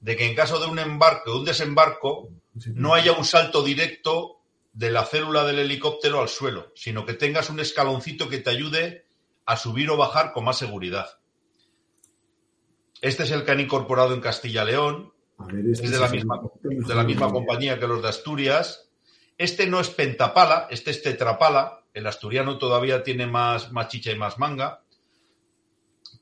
de 0.00 0.16
que 0.16 0.26
en 0.26 0.34
caso 0.34 0.60
de 0.60 0.66
un 0.66 0.78
embarque 0.78 1.30
o 1.30 1.38
un 1.38 1.44
desembarco, 1.44 2.28
no 2.74 2.94
haya 2.94 3.12
un 3.12 3.24
salto 3.24 3.62
directo 3.62 4.40
de 4.72 4.90
la 4.90 5.04
célula 5.04 5.44
del 5.44 5.60
helicóptero 5.60 6.20
al 6.20 6.28
suelo, 6.28 6.72
sino 6.74 7.06
que 7.06 7.14
tengas 7.14 7.50
un 7.50 7.58
escaloncito 7.60 8.28
que 8.28 8.38
te 8.38 8.50
ayude 8.50 9.06
a 9.46 9.56
subir 9.56 9.90
o 9.90 9.96
bajar 9.96 10.32
con 10.32 10.44
más 10.44 10.58
seguridad. 10.58 11.17
Este 13.00 13.22
es 13.22 13.30
el 13.30 13.44
que 13.44 13.52
han 13.52 13.60
incorporado 13.60 14.14
en 14.14 14.20
Castilla-León. 14.20 15.12
Este 15.70 15.86
es 15.86 15.92
de 15.92 15.98
la, 15.98 16.08
misma, 16.08 16.40
de 16.62 16.94
la 16.94 17.04
misma 17.04 17.30
compañía 17.30 17.78
que 17.78 17.86
los 17.86 18.02
de 18.02 18.08
Asturias. 18.08 18.90
Este 19.36 19.66
no 19.66 19.78
es 19.80 19.88
pentapala, 19.88 20.66
este 20.70 20.90
es 20.90 21.02
tetrapala. 21.02 21.84
El 21.94 22.06
asturiano 22.06 22.58
todavía 22.58 23.02
tiene 23.02 23.26
más, 23.26 23.72
más 23.72 23.88
chicha 23.88 24.10
y 24.10 24.18
más 24.18 24.38
manga. 24.38 24.82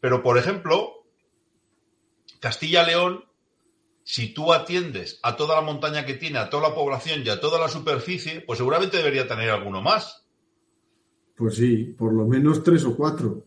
Pero, 0.00 0.22
por 0.22 0.38
ejemplo, 0.38 1.06
Castilla-León 2.40 3.24
si 4.08 4.32
tú 4.32 4.52
atiendes 4.52 5.18
a 5.24 5.34
toda 5.34 5.56
la 5.56 5.62
montaña 5.62 6.06
que 6.06 6.14
tiene, 6.14 6.38
a 6.38 6.48
toda 6.48 6.68
la 6.68 6.74
población 6.76 7.22
y 7.24 7.28
a 7.28 7.40
toda 7.40 7.58
la 7.58 7.66
superficie, 7.66 8.40
pues 8.40 8.58
seguramente 8.58 8.98
debería 8.98 9.26
tener 9.26 9.50
alguno 9.50 9.82
más. 9.82 10.24
Pues 11.36 11.56
sí, 11.56 11.92
por 11.98 12.12
lo 12.12 12.24
menos 12.24 12.62
tres 12.62 12.84
o 12.84 12.96
cuatro. 12.96 13.44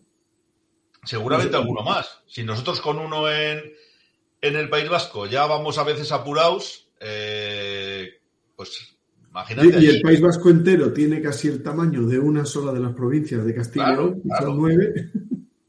Seguramente 1.04 1.56
alguno 1.56 1.82
más. 1.82 2.22
Si 2.28 2.44
nosotros 2.44 2.82
con 2.82 3.00
uno 3.00 3.30
en, 3.30 3.62
el 4.42 4.70
País 4.70 4.90
Vasco 4.90 5.26
ya 5.26 5.46
vamos 5.46 5.78
a 5.78 5.84
veces 5.84 6.12
apurados, 6.12 6.90
eh, 7.00 8.20
pues 8.56 8.98
imagínate. 9.30 9.80
Y, 9.80 9.88
el 9.88 10.02
País 10.02 10.22
Vasco 10.22 10.50
entero 10.50 10.92
tiene 10.92 11.22
casi 11.22 11.48
el 11.48 11.64
tamaño 11.64 12.06
de 12.06 12.20
una 12.20 12.46
sola 12.46 12.72
de 12.72 12.80
las 12.80 12.94
provincias 12.94 13.46
de 13.46 13.56
Castilla 13.56 13.94
y 13.94 13.96
León, 13.96 14.24
son 14.40 14.58
nueve. 14.58 15.12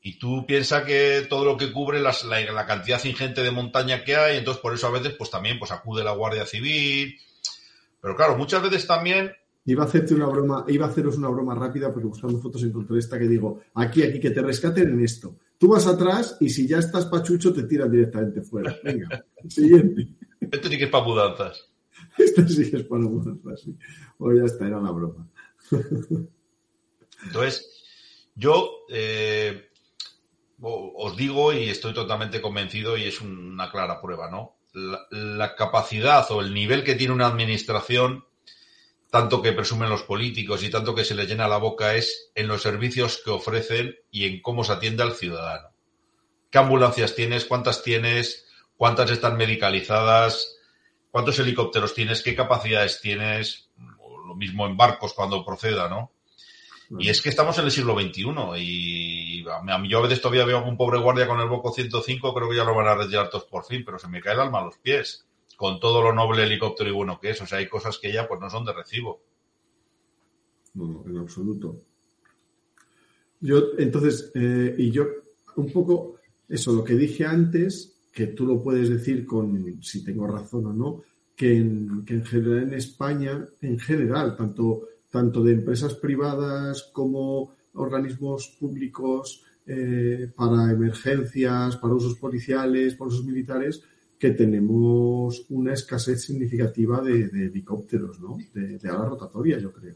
Y 0.02 0.18
tú 0.18 0.46
piensas 0.46 0.84
que 0.84 1.26
todo 1.28 1.44
lo 1.44 1.56
que 1.56 1.72
cubre 1.72 2.00
la, 2.00 2.66
cantidad 2.66 3.04
ingente 3.04 3.42
de 3.42 3.50
montaña 3.50 4.02
que 4.02 4.16
hay, 4.16 4.38
entonces 4.38 4.62
por 4.62 4.74
eso 4.74 4.86
a 4.86 4.90
veces 4.90 5.14
pues 5.16 5.30
también 5.30 5.58
pues 5.58 5.70
acude 5.72 6.02
la 6.02 6.12
Guardia 6.12 6.46
Civil. 6.46 7.18
Pero 8.00 8.16
claro, 8.16 8.36
muchas 8.36 8.62
veces 8.62 8.86
también... 8.86 9.32
Iba 9.66 9.84
a 9.84 9.86
hacerte 9.86 10.14
una 10.14 10.26
broma, 10.26 10.64
iba 10.68 10.86
a 10.86 10.88
haceros 10.88 11.16
una 11.18 11.28
broma 11.28 11.54
rápida 11.54 11.92
porque 11.92 12.08
buscando 12.08 12.38
fotos 12.38 12.62
encontré 12.62 12.98
esta 12.98 13.18
que 13.18 13.28
digo, 13.28 13.60
aquí, 13.74 14.02
aquí, 14.02 14.18
que 14.18 14.30
te 14.30 14.42
rescaten 14.42 14.90
en 14.90 15.04
esto. 15.04 15.36
Tú 15.58 15.68
vas 15.68 15.86
atrás 15.86 16.36
y 16.40 16.48
si 16.48 16.66
ya 16.66 16.78
estás 16.78 17.06
pachucho 17.06 17.52
te 17.52 17.64
tiran 17.64 17.90
directamente 17.90 18.42
fuera. 18.42 18.74
Venga, 18.82 19.24
siguiente. 19.48 20.08
Este 20.40 20.68
sí 20.68 20.78
que 20.78 20.84
es 20.84 20.90
para 20.90 21.04
mudanzas. 21.04 21.66
Este 22.18 22.48
sí 22.48 22.70
que 22.70 22.78
es 22.78 22.82
para 22.84 23.02
mudanzas, 23.02 23.60
sí. 23.60 23.76
O 24.18 24.32
ya 24.32 24.44
está, 24.44 24.66
era 24.66 24.80
la 24.80 24.90
broma. 24.90 25.28
Entonces, 27.22 27.84
yo... 28.34 28.70
Eh, 28.90 29.66
os 30.62 31.16
digo 31.16 31.52
y 31.52 31.68
estoy 31.68 31.94
totalmente 31.94 32.40
convencido 32.40 32.96
y 32.96 33.04
es 33.04 33.20
una 33.20 33.70
clara 33.70 34.00
prueba, 34.00 34.30
¿no? 34.30 34.56
La, 34.72 35.56
capacidad 35.56 36.30
o 36.30 36.40
el 36.40 36.54
nivel 36.54 36.84
que 36.84 36.94
tiene 36.94 37.14
una 37.14 37.26
administración, 37.26 38.24
tanto 39.10 39.42
que 39.42 39.52
presumen 39.52 39.90
los 39.90 40.02
políticos 40.02 40.62
y 40.62 40.70
tanto 40.70 40.94
que 40.94 41.04
se 41.04 41.14
les 41.14 41.28
llena 41.28 41.48
la 41.48 41.58
boca, 41.58 41.94
es 41.94 42.30
en 42.34 42.48
los 42.48 42.62
servicios 42.62 43.20
que 43.24 43.30
ofrecen 43.30 43.96
y 44.10 44.26
en 44.26 44.40
cómo 44.40 44.64
se 44.64 44.72
atiende 44.72 45.02
al 45.02 45.14
ciudadano. 45.14 45.68
¿Qué 46.50 46.58
ambulancias 46.58 47.14
tienes? 47.14 47.44
¿Cuántas 47.44 47.82
tienes? 47.82 48.46
¿Cuántas 48.76 49.10
están 49.10 49.36
medicalizadas? 49.36 50.56
¿Cuántos 51.10 51.38
helicópteros 51.38 51.94
tienes? 51.94 52.22
¿Qué 52.22 52.34
capacidades 52.34 53.00
tienes? 53.00 53.70
lo 54.30 54.36
mismo 54.36 54.64
en 54.66 54.76
barcos 54.76 55.12
cuando 55.12 55.44
proceda, 55.44 55.88
¿no? 55.88 56.12
Y 56.98 57.08
es 57.08 57.20
que 57.20 57.28
estamos 57.28 57.56
en 57.58 57.64
el 57.66 57.70
siglo 57.70 57.98
XXI 57.98 58.24
y 58.58 59.44
a 59.48 59.78
mí, 59.78 59.88
yo 59.88 59.98
a 59.98 60.02
veces 60.02 60.20
todavía 60.20 60.44
veo 60.44 60.58
a 60.58 60.62
un 60.62 60.76
pobre 60.76 60.98
guardia 60.98 61.26
con 61.26 61.40
el 61.40 61.48
Boco 61.48 61.72
105, 61.72 62.34
creo 62.34 62.48
que 62.48 62.56
ya 62.56 62.64
lo 62.64 62.74
van 62.74 62.88
a 62.88 62.94
retirar 62.94 63.30
todos 63.30 63.44
por 63.44 63.64
fin, 63.64 63.84
pero 63.84 63.98
se 63.98 64.08
me 64.08 64.20
cae 64.20 64.34
el 64.34 64.40
alma 64.40 64.58
a 64.60 64.64
los 64.64 64.78
pies, 64.78 65.24
con 65.60 65.78
todo 65.78 66.02
lo 66.02 66.14
noble 66.14 66.44
helicóptero 66.44 66.88
y 66.88 66.94
bueno 66.94 67.20
que 67.20 67.28
es. 67.28 67.42
O 67.42 67.46
sea, 67.46 67.58
hay 67.58 67.68
cosas 67.68 67.98
que 67.98 68.10
ya 68.10 68.26
pues 68.26 68.40
no 68.40 68.48
son 68.48 68.64
de 68.64 68.72
recibo. 68.72 69.20
No, 70.72 71.04
en 71.06 71.18
absoluto. 71.18 71.76
Yo, 73.40 73.58
entonces, 73.76 74.32
eh, 74.34 74.74
y 74.78 74.90
yo, 74.90 75.04
un 75.56 75.70
poco, 75.70 76.14
eso, 76.48 76.72
lo 76.72 76.82
que 76.82 76.94
dije 76.94 77.26
antes, 77.26 78.00
que 78.10 78.28
tú 78.28 78.46
lo 78.46 78.62
puedes 78.62 78.88
decir 78.88 79.26
con 79.26 79.82
si 79.82 80.02
tengo 80.02 80.26
razón 80.26 80.64
o 80.64 80.72
no, 80.72 81.02
que 81.36 81.58
en, 81.58 82.06
que 82.06 82.14
en 82.14 82.24
general 82.24 82.62
en 82.62 82.72
España, 82.72 83.46
en 83.60 83.78
general, 83.78 84.36
tanto 84.36 84.88
tanto 85.10 85.42
de 85.42 85.52
empresas 85.52 85.94
privadas 85.94 86.88
como 86.92 87.52
organismos 87.74 88.56
públicos 88.58 89.44
eh, 89.66 90.32
para 90.34 90.70
emergencias, 90.70 91.76
para 91.76 91.94
usos 91.94 92.16
policiales, 92.16 92.94
para 92.94 93.08
usos 93.08 93.26
militares, 93.26 93.82
que 94.20 94.32
tenemos 94.32 95.46
una 95.48 95.72
escasez 95.72 96.22
significativa 96.22 97.00
de, 97.00 97.22
helicópteros, 97.22 98.20
¿no? 98.20 98.36
De, 98.52 98.78
ala 98.86 99.06
rotatoria, 99.06 99.58
yo 99.58 99.72
creo. 99.72 99.94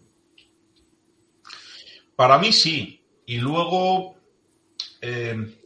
Para 2.16 2.38
mí 2.38 2.50
sí. 2.50 3.04
Y 3.26 3.36
luego, 3.36 4.16
eh, 5.02 5.58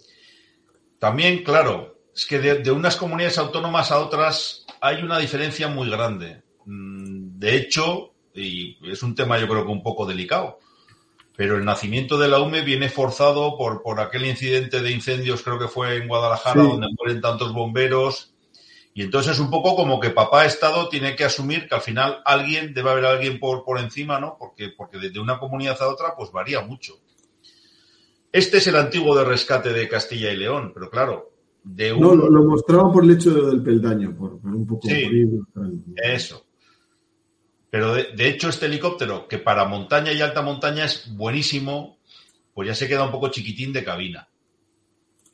también, 0.99 1.45
claro, 1.45 2.01
es 2.13 2.27
que 2.27 2.41
de, 2.41 2.73
unas 2.73 2.97
comunidades 2.97 3.39
autónomas 3.39 3.93
a 3.93 4.01
otras 4.01 4.67
hay 4.81 5.05
una 5.05 5.21
diferencia 5.21 5.69
muy 5.69 5.89
grande. 5.89 6.43
Mm, 6.65 7.39
de 7.39 7.57
hecho, 7.57 8.15
y 8.35 8.77
es 8.91 9.05
un 9.05 9.15
tema 9.15 9.39
yo 9.39 9.47
creo 9.47 9.65
que 9.65 9.73
un 9.73 9.85
poco 9.85 10.05
delicado. 10.05 10.59
Pero 11.37 11.57
el 11.57 11.65
nacimiento 11.65 12.19
de 12.19 12.27
la 12.27 12.41
UME 12.41 12.63
viene 12.63 12.89
forzado 12.89 13.57
por, 13.57 13.83
por 13.83 14.01
aquel 14.01 14.27
incidente 14.27 14.83
de 14.83 14.91
incendios, 14.91 15.43
creo 15.43 15.61
que 15.61 15.69
fue 15.69 15.99
en 15.99 16.09
Guadalajara, 16.09 16.61
donde 16.61 16.89
mueren 16.99 17.21
tantos 17.21 17.53
bomberos. 17.53 18.35
Y 18.95 19.03
entonces 19.03 19.35
es 19.35 19.41
un 19.41 19.51
poco 19.51 19.77
como 19.77 20.01
que 20.01 20.11
papá 20.11 20.45
Estado 20.45 20.89
tiene 20.89 21.15
que 21.15 21.25
asumir 21.25 21.69
que 21.69 21.75
al 21.75 21.81
final 21.81 22.21
alguien, 22.25 22.75
debe 22.75 22.91
haber 22.91 23.05
alguien 23.05 23.39
por, 23.39 23.65
por 23.65 23.79
encima, 23.79 24.19
¿no? 24.19 24.37
Porque, 24.39 24.71
porque 24.77 24.99
desde 24.99 25.21
una 25.21 25.39
comunidad 25.39 25.81
a 25.81 25.89
otra, 25.89 26.17
pues 26.17 26.33
varía 26.33 26.63
mucho. 26.63 26.95
Este 28.33 28.59
es 28.59 28.67
el 28.67 28.77
antiguo 28.77 29.17
de 29.17 29.25
rescate 29.25 29.73
de 29.73 29.89
Castilla 29.89 30.33
y 30.33 30.37
León, 30.37 30.73
pero 30.75 30.91
claro, 30.91 31.33
de 31.63 31.93
un... 31.93 32.01
No, 32.01 32.15
lo, 32.15 32.43
mostraba 32.45 32.93
por 32.93 33.05
el 33.05 33.13
hecho 33.13 33.33
del 33.33 33.63
peldaño, 33.63 34.17
por, 34.17 34.33
un 34.35 34.67
poco... 34.67 34.89
Sí, 34.89 35.09
eso. 35.97 36.45
Pero 37.71 37.95
de, 37.95 38.29
hecho 38.29 38.49
este 38.49 38.67
helicóptero, 38.67 39.29
que 39.29 39.39
para 39.39 39.67
montaña 39.67 40.13
y 40.13 40.21
alta 40.21 40.41
montaña 40.41 40.87
es 40.87 41.15
buenísimo, 41.15 41.99
pues 42.55 42.69
ya 42.69 42.75
se 42.75 42.89
queda 42.89 43.05
un 43.05 43.13
poco 43.13 43.29
chiquitín 43.29 43.73
de 43.73 43.85
cabina. 43.85 44.29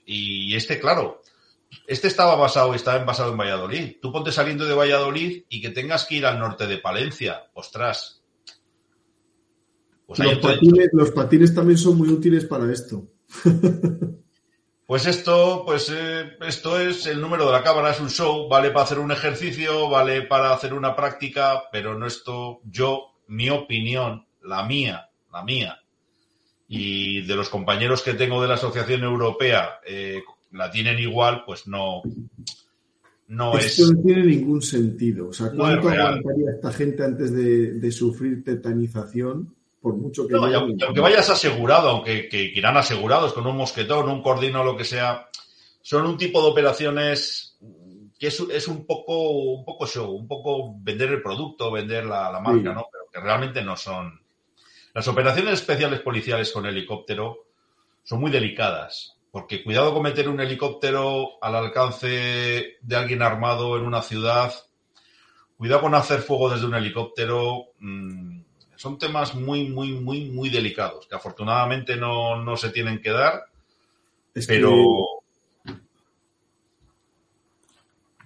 Y 0.05 0.55
este, 0.55 0.81
claro, 0.81 1.23
este 1.87 2.09
estaba 2.09 2.35
basado, 2.37 2.75
estaba 2.75 3.05
basado 3.05 3.33
en 3.33 3.39
Valladolid. 3.39 3.97
Tú 4.01 4.13
ponte 4.13 4.33
saliendo 4.33 4.65
de 4.65 4.75
Valladolid 4.75 5.45
y 5.49 5.61
que 5.61 5.71
tengas 5.71 6.05
que 6.07 6.17
ir 6.17 6.27
al 6.27 6.39
norte 6.39 6.67
de 6.67 6.79
Palencia. 6.79 7.47
Ostras. 7.55 8.23
Pues 10.07 10.19
los, 10.19 10.39
patines, 10.39 10.91
los 10.93 11.11
patines 11.13 11.55
también 11.55 11.79
son 11.79 11.97
muy 11.97 12.09
útiles 12.09 12.45
para 12.45 12.71
esto. 12.73 13.05
Pues 14.87 15.07
esto, 15.07 15.63
pues 15.65 15.91
eh, 15.91 16.37
esto 16.47 16.79
es 16.79 17.07
el 17.07 17.19
número 17.19 17.47
de 17.47 17.53
la 17.53 17.63
cámara, 17.63 17.91
es 17.91 18.01
un 18.01 18.11
show, 18.11 18.49
vale 18.49 18.71
para 18.71 18.85
hacer 18.85 18.99
un 18.99 19.13
ejercicio, 19.13 19.89
vale 19.89 20.23
para 20.23 20.53
hacer 20.53 20.75
una 20.75 20.95
práctica, 20.95 21.63
pero 21.73 21.99
no 21.99 22.07
esto, 22.07 22.61
yo, 22.65 23.15
mi 23.29 23.49
opinión, 23.49 24.27
la 24.43 24.65
mía, 24.65 25.09
la 25.33 25.43
mía, 25.43 25.83
y 26.69 27.23
de 27.23 27.35
los 27.35 27.49
compañeros 27.49 28.03
que 28.03 28.13
tengo 28.13 28.43
de 28.43 28.49
la 28.49 28.55
Asociación 28.55 29.05
Europea, 29.05 29.81
eh, 29.87 30.23
la 30.55 30.71
tienen 30.71 30.99
igual, 30.99 31.45
pues 31.45 31.67
no, 31.67 32.03
no 33.29 33.57
Esto 33.59 33.85
es. 33.85 33.91
no 33.93 34.03
tiene 34.03 34.23
ningún 34.25 34.63
sentido. 34.63 35.29
O 35.29 35.33
sea, 35.33 35.51
¿cuánto 35.51 35.89
aguantaría 35.89 36.51
esta 36.55 36.73
gente 36.73 37.05
antes 37.05 37.33
de, 37.33 37.73
de 37.75 37.93
sufrir 37.93 38.45
tetanización? 38.45 39.55
Por 39.81 39.97
mucho 39.97 40.27
que. 40.27 40.35
No, 40.35 40.51
y 40.51 40.55
aunque, 40.55 40.85
aunque 40.85 41.01
vayas 41.01 41.29
asegurado, 41.29 41.89
aunque 41.91 42.29
que, 42.29 42.53
que 42.53 42.59
irán 42.59 42.77
asegurados 42.77 43.33
con 43.33 43.47
un 43.47 43.57
mosquetón, 43.57 44.09
un 44.09 44.23
cordino 44.23 44.65
lo 44.65 44.77
que 44.77 44.85
sea, 44.85 45.29
son 45.83 46.07
un 46.07 46.17
tipo 46.17 46.43
de 46.43 46.51
operaciones 46.51 47.59
que 48.19 48.29
es, 48.29 48.41
es 48.41 48.69
un 48.69 48.87
poco 48.87 49.31
un 49.31 49.65
poco 49.65 49.87
show, 49.87 50.11
un 50.13 50.27
poco 50.29 50.75
vender 50.79 51.11
el 51.11 51.23
producto, 51.23 51.71
vender 51.73 52.07
la, 52.07 52.31
la 52.33 52.41
marca, 52.41 52.71
Sí. 52.71 52.75
¿no? 52.75 52.87
Pero 52.91 53.05
que 53.13 53.21
realmente 53.21 53.63
no 53.63 53.77
son. 53.77 54.21
Las 54.95 55.09
operaciones 55.09 55.55
especiales 55.55 56.01
policiales 56.01 56.53
con 56.53 56.65
helicóptero 56.67 57.47
son 58.05 58.21
muy 58.21 58.31
delicadas, 58.31 59.14
porque 59.35 59.65
cuidado 59.65 59.93
con 59.93 60.05
meter 60.05 60.29
un 60.29 60.39
helicóptero 60.41 61.43
al 61.43 61.57
alcance 61.57 62.07
de 62.81 62.97
alguien 62.97 63.21
armado 63.21 63.77
en 63.77 63.85
una 63.85 64.01
ciudad, 64.01 64.53
cuidado 65.57 65.81
con 65.81 65.95
hacer 65.97 66.21
fuego 66.21 66.51
desde 66.51 66.67
un 66.67 66.75
helicóptero. 66.77 67.65
mm, 67.81 68.43
son 68.77 68.97
temas 68.97 69.35
muy, 69.35 69.69
muy, 69.71 69.91
muy, 69.91 70.31
muy 70.31 70.51
delicados, 70.51 71.09
que 71.09 71.17
afortunadamente 71.17 71.97
no, 71.97 72.45
no 72.45 72.57
se 72.57 72.71
tienen 72.71 73.01
que 73.03 73.11
dar, 73.11 73.43
es 74.33 74.47
que- 74.47 74.55
pero 74.55 74.77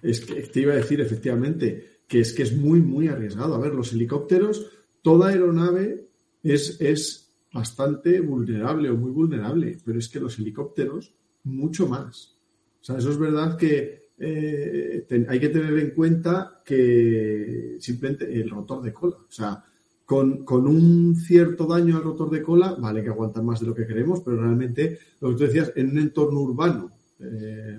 Es 0.03 0.21
que 0.23 0.35
te 0.43 0.59
iba 0.61 0.73
a 0.73 0.77
decir 0.77 1.01
efectivamente 1.01 2.01
que 2.07 2.19
es 2.19 2.33
que 2.33 2.43
es 2.43 2.53
muy, 2.55 2.81
muy 2.81 3.07
arriesgado. 3.07 3.55
A 3.55 3.59
ver, 3.59 3.73
los 3.73 3.91
helicópteros, 3.93 4.67
toda 5.01 5.29
aeronave 5.29 6.05
es, 6.43 6.79
es 6.79 7.28
bastante 7.53 8.19
vulnerable 8.21 8.89
o 8.89 8.97
muy 8.97 9.11
vulnerable, 9.11 9.77
pero 9.83 9.99
es 9.99 10.09
que 10.09 10.19
los 10.19 10.37
helicópteros, 10.39 11.13
mucho 11.43 11.87
más. 11.87 12.37
O 12.81 12.83
sea, 12.83 12.97
eso 12.97 13.09
es 13.09 13.17
verdad 13.17 13.57
que 13.57 14.09
eh, 14.17 15.25
hay 15.27 15.39
que 15.39 15.49
tener 15.49 15.77
en 15.77 15.91
cuenta 15.91 16.61
que 16.63 17.77
simplemente 17.79 18.31
el 18.31 18.49
rotor 18.49 18.81
de 18.83 18.93
cola. 18.93 19.15
O 19.15 19.31
sea, 19.31 19.63
con, 20.05 20.43
con 20.43 20.67
un 20.67 21.15
cierto 21.15 21.65
daño 21.65 21.97
al 21.97 22.03
rotor 22.03 22.29
de 22.29 22.41
cola, 22.41 22.75
vale 22.75 23.03
que 23.03 23.09
aguantan 23.09 23.45
más 23.45 23.59
de 23.59 23.67
lo 23.67 23.75
que 23.75 23.87
queremos, 23.87 24.21
pero 24.21 24.41
realmente, 24.41 24.99
lo 25.21 25.29
que 25.29 25.35
tú 25.35 25.43
decías, 25.43 25.71
en 25.75 25.91
un 25.91 25.99
entorno 25.99 26.41
urbano, 26.41 26.91
eh, 27.19 27.77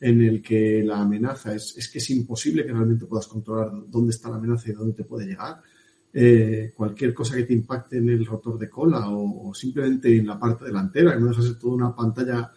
en 0.00 0.22
el 0.22 0.40
que 0.40 0.82
la 0.84 1.00
amenaza 1.00 1.54
es, 1.54 1.76
es 1.76 1.88
que 1.88 1.98
es 1.98 2.10
imposible 2.10 2.64
que 2.64 2.72
realmente 2.72 3.06
puedas 3.06 3.26
controlar 3.26 3.72
dónde 3.88 4.12
está 4.12 4.30
la 4.30 4.36
amenaza 4.36 4.70
y 4.70 4.72
dónde 4.72 4.94
te 4.94 5.04
puede 5.04 5.26
llegar. 5.26 5.60
Eh, 6.16 6.72
cualquier 6.76 7.12
cosa 7.12 7.34
que 7.34 7.42
te 7.42 7.54
impacte 7.54 7.96
en 7.96 8.08
el 8.08 8.24
rotor 8.24 8.56
de 8.56 8.70
cola 8.70 9.08
o, 9.10 9.52
simplemente 9.52 10.16
en 10.16 10.28
la 10.28 10.38
parte 10.38 10.64
delantera, 10.64 11.12
que 11.12 11.18
no 11.18 11.26
deja 11.26 11.42
de 11.42 11.48
ser 11.48 11.58
toda 11.58 11.74
una 11.74 11.94
pantalla 11.94 12.52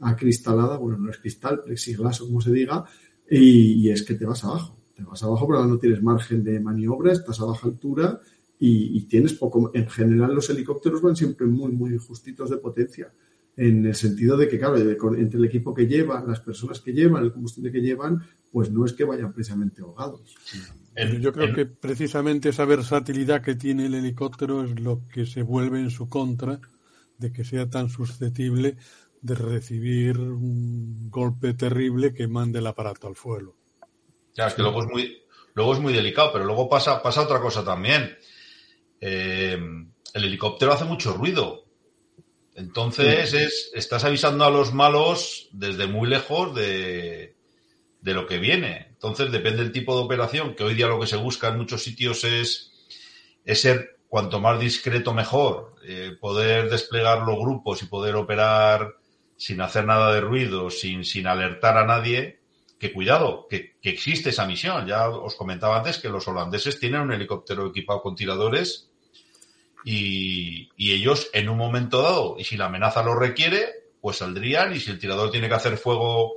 acristalada, 0.00 0.78
bueno, 0.78 0.96
no 0.96 1.10
es 1.10 1.18
cristal, 1.18 1.62
plexiglas 1.62 2.22
o 2.22 2.26
como 2.26 2.40
se 2.40 2.50
diga, 2.50 2.82
y, 3.30 3.90
es 3.90 4.02
que 4.04 4.14
te 4.14 4.24
vas 4.24 4.42
abajo. 4.44 4.78
Te 4.96 5.02
vas 5.02 5.22
abajo, 5.22 5.46
pero 5.46 5.66
no 5.66 5.78
tienes 5.78 6.02
margen 6.02 6.42
de 6.42 6.58
maniobra, 6.60 7.12
estás 7.12 7.40
a 7.40 7.44
baja 7.44 7.68
altura 7.68 8.20
y, 8.58 9.02
tienes 9.02 9.34
poco. 9.34 9.70
En 9.74 9.86
general, 9.90 10.34
los 10.34 10.48
helicópteros 10.48 11.02
van 11.02 11.14
siempre 11.14 11.46
muy, 11.46 11.72
muy 11.72 11.98
justitos 11.98 12.48
de 12.48 12.56
potencia 12.56 13.12
en 13.56 13.84
el 13.84 13.94
sentido 13.94 14.36
de 14.38 14.48
que, 14.48 14.58
claro, 14.58 14.78
entre 14.78 15.38
el 15.38 15.44
equipo 15.44 15.74
que 15.74 15.86
llevan, 15.86 16.26
las 16.26 16.40
personas 16.40 16.80
que 16.80 16.92
llevan, 16.92 17.22
el 17.22 17.32
combustible 17.32 17.70
que 17.70 17.80
llevan, 17.80 18.22
pues 18.50 18.70
no 18.70 18.86
es 18.86 18.94
que 18.94 19.04
vayan 19.04 19.32
precisamente 19.32 19.82
ahogados. 19.82 20.34
En- 20.96 21.20
Yo 21.20 21.32
creo 21.32 21.54
que 21.54 21.66
precisamente 21.66 22.50
esa 22.50 22.64
versatilidad 22.64 23.42
que 23.42 23.54
tiene 23.54 23.86
el 23.86 23.94
helicóptero 23.94 24.64
es 24.64 24.78
lo 24.80 25.06
que 25.08 25.26
se 25.26 25.42
vuelve 25.42 25.80
en 25.80 25.90
su 25.90 26.08
contra 26.08 26.60
de 27.18 27.32
que 27.32 27.44
sea 27.44 27.68
tan 27.68 27.88
susceptible 27.88 28.76
de 29.20 29.34
recibir 29.34 30.18
un 30.20 31.10
golpe 31.10 31.54
terrible 31.54 32.12
que 32.12 32.28
mande 32.28 32.58
el 32.58 32.66
aparato 32.66 33.06
al 33.08 33.16
suelo. 33.16 33.56
Ya, 34.34 34.48
es 34.48 34.54
que 34.54 34.62
luego 34.62 34.82
es 34.82 34.90
muy, 34.90 35.22
luego 35.54 35.74
es 35.74 35.80
muy 35.80 35.92
delicado, 35.92 36.30
pero 36.32 36.44
luego 36.44 36.68
pasa, 36.68 37.02
pasa 37.02 37.22
otra 37.22 37.40
cosa 37.40 37.64
también. 37.64 38.16
Eh, 39.00 39.58
el 40.14 40.24
helicóptero 40.24 40.72
hace 40.72 40.84
mucho 40.84 41.12
ruido. 41.14 41.64
Entonces 42.54 43.32
es, 43.34 43.70
estás 43.74 44.04
avisando 44.04 44.44
a 44.44 44.50
los 44.50 44.72
malos 44.72 45.48
desde 45.52 45.86
muy 45.86 46.08
lejos 46.08 46.54
de, 46.54 47.36
de 48.00 48.14
lo 48.14 48.26
que 48.26 48.38
viene. 48.38 48.93
Entonces 49.04 49.30
depende 49.30 49.62
del 49.62 49.70
tipo 49.70 49.94
de 49.94 50.02
operación, 50.02 50.54
que 50.54 50.64
hoy 50.64 50.72
día 50.72 50.86
lo 50.86 50.98
que 50.98 51.06
se 51.06 51.16
busca 51.16 51.48
en 51.48 51.58
muchos 51.58 51.84
sitios 51.84 52.24
es, 52.24 52.72
ser 53.44 53.98
cuanto 54.08 54.40
más 54.40 54.58
discreto 54.58 55.12
mejor, 55.12 55.74
eh, 55.84 56.16
poder 56.18 56.70
desplegar 56.70 57.18
los 57.18 57.38
grupos 57.38 57.82
y 57.82 57.86
poder 57.86 58.16
operar 58.16 58.94
sin 59.36 59.60
hacer 59.60 59.84
nada 59.84 60.10
de 60.14 60.22
ruido, 60.22 60.70
sin, 60.70 61.04
sin 61.04 61.26
alertar 61.26 61.76
a 61.76 61.84
nadie, 61.84 62.40
que 62.78 62.94
cuidado, 62.94 63.46
que, 63.50 63.76
que 63.82 63.90
existe 63.90 64.30
esa 64.30 64.46
misión. 64.46 64.86
Ya 64.86 65.06
os 65.10 65.34
comentaba 65.34 65.76
antes 65.76 65.98
que 65.98 66.08
los 66.08 66.26
holandeses 66.26 66.80
tienen 66.80 67.02
un 67.02 67.12
helicóptero 67.12 67.66
equipado 67.66 68.00
con 68.00 68.14
tiradores 68.14 68.88
y, 69.84 70.70
y 70.78 70.92
ellos 70.92 71.28
en 71.34 71.50
un 71.50 71.58
momento 71.58 72.00
dado, 72.00 72.36
y 72.38 72.44
si 72.44 72.56
la 72.56 72.66
amenaza 72.66 73.02
lo 73.02 73.14
requiere, 73.14 73.90
pues 74.00 74.16
saldrían 74.16 74.74
y 74.74 74.80
si 74.80 74.90
el 74.90 74.98
tirador 74.98 75.30
tiene 75.30 75.48
que 75.48 75.54
hacer 75.56 75.76
fuego, 75.76 76.32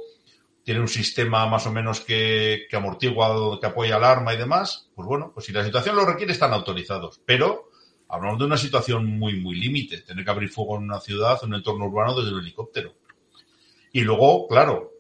tiene 0.68 0.82
un 0.82 0.90
sistema 0.90 1.46
más 1.46 1.66
o 1.66 1.72
menos 1.72 2.02
que, 2.02 2.68
que 2.70 2.76
amortigua, 2.76 3.58
que 3.58 3.68
apoya 3.68 3.96
el 3.96 4.04
arma 4.04 4.34
y 4.34 4.38
demás, 4.38 4.90
pues 4.94 5.08
bueno, 5.08 5.32
pues 5.34 5.46
si 5.46 5.54
la 5.54 5.64
situación 5.64 5.96
lo 5.96 6.06
requiere 6.06 6.34
están 6.34 6.52
autorizados. 6.52 7.22
Pero 7.26 7.70
hablamos 8.10 8.38
de 8.38 8.44
una 8.44 8.58
situación 8.58 9.06
muy, 9.18 9.40
muy 9.40 9.56
límite, 9.56 10.02
tener 10.02 10.26
que 10.26 10.30
abrir 10.30 10.50
fuego 10.50 10.76
en 10.76 10.84
una 10.84 11.00
ciudad, 11.00 11.40
en 11.42 11.52
un 11.52 11.56
entorno 11.56 11.86
urbano 11.86 12.20
desde 12.20 12.36
un 12.36 12.42
helicóptero. 12.42 12.96
Y 13.94 14.02
luego, 14.02 14.46
claro, 14.50 14.92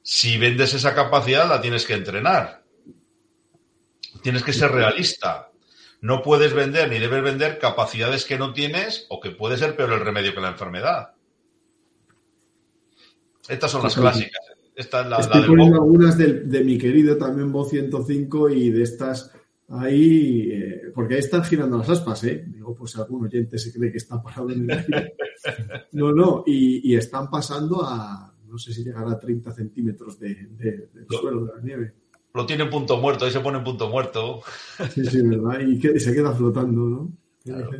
si 0.00 0.38
vendes 0.38 0.72
esa 0.72 0.94
capacidad 0.94 1.46
la 1.46 1.60
tienes 1.60 1.84
que 1.84 1.92
entrenar. 1.92 2.64
Tienes 4.22 4.42
que 4.42 4.54
ser 4.54 4.72
realista. 4.72 5.50
No 6.00 6.22
puedes 6.22 6.54
vender 6.54 6.88
ni 6.88 6.98
debes 6.98 7.22
vender 7.22 7.58
capacidades 7.58 8.24
que 8.24 8.38
no 8.38 8.54
tienes 8.54 9.04
o 9.10 9.20
que 9.20 9.32
puede 9.32 9.58
ser 9.58 9.76
peor 9.76 9.92
el 9.92 10.00
remedio 10.00 10.34
que 10.34 10.40
la 10.40 10.48
enfermedad. 10.48 11.12
Estas 13.46 13.70
son 13.70 13.82
las 13.82 13.94
Totalmente. 13.94 14.30
clásicas. 14.30 14.45
Esta 14.76 15.00
es 15.02 15.08
la, 15.08 15.16
Estoy 15.18 15.46
poniendo 15.46 15.76
algunas 15.76 16.16
de, 16.18 16.62
mi 16.64 16.78
querido 16.78 17.16
también 17.16 17.50
Bo 17.50 17.64
105 17.64 18.50
y 18.50 18.70
de 18.70 18.82
estas 18.82 19.32
ahí, 19.68 20.50
eh, 20.52 20.82
porque 20.94 21.14
ahí 21.14 21.20
están 21.20 21.42
girando 21.42 21.78
las 21.78 21.88
aspas, 21.88 22.22
¿eh? 22.24 22.44
Digo, 22.46 22.74
pues 22.74 22.94
algún 22.96 23.24
oyente 23.24 23.58
se 23.58 23.72
cree 23.72 23.90
que 23.90 23.96
está 23.98 24.22
parado 24.22 24.50
en 24.50 24.70
el 24.70 24.78
aire. 24.78 25.14
No, 25.92 26.12
no, 26.12 26.42
y, 26.46 26.92
y 26.92 26.96
están 26.96 27.30
pasando 27.30 27.82
a, 27.84 28.34
no 28.48 28.58
sé 28.58 28.72
si 28.72 28.82
llegará 28.84 29.12
a 29.12 29.18
30 29.18 29.50
centímetros 29.52 30.18
de, 30.18 30.34
de- 30.34 30.88
del 30.92 31.06
Lo- 31.08 31.18
suelo 31.18 31.44
de 31.46 31.54
la 31.56 31.60
nieve. 31.62 31.92
Lo 32.34 32.44
tiene 32.44 32.64
en 32.64 32.70
punto 32.70 32.98
muerto, 32.98 33.24
ahí 33.24 33.30
se 33.30 33.40
pone 33.40 33.58
en 33.58 33.64
punto 33.64 33.88
muerto. 33.88 34.42
Sí, 34.90 35.04
sí, 35.06 35.22
¿verdad? 35.22 35.60
Y 35.66 35.78
que, 35.78 35.98
se 35.98 36.12
queda 36.12 36.32
flotando, 36.34 36.80
¿no? 36.82 37.12
Claro. 37.44 37.70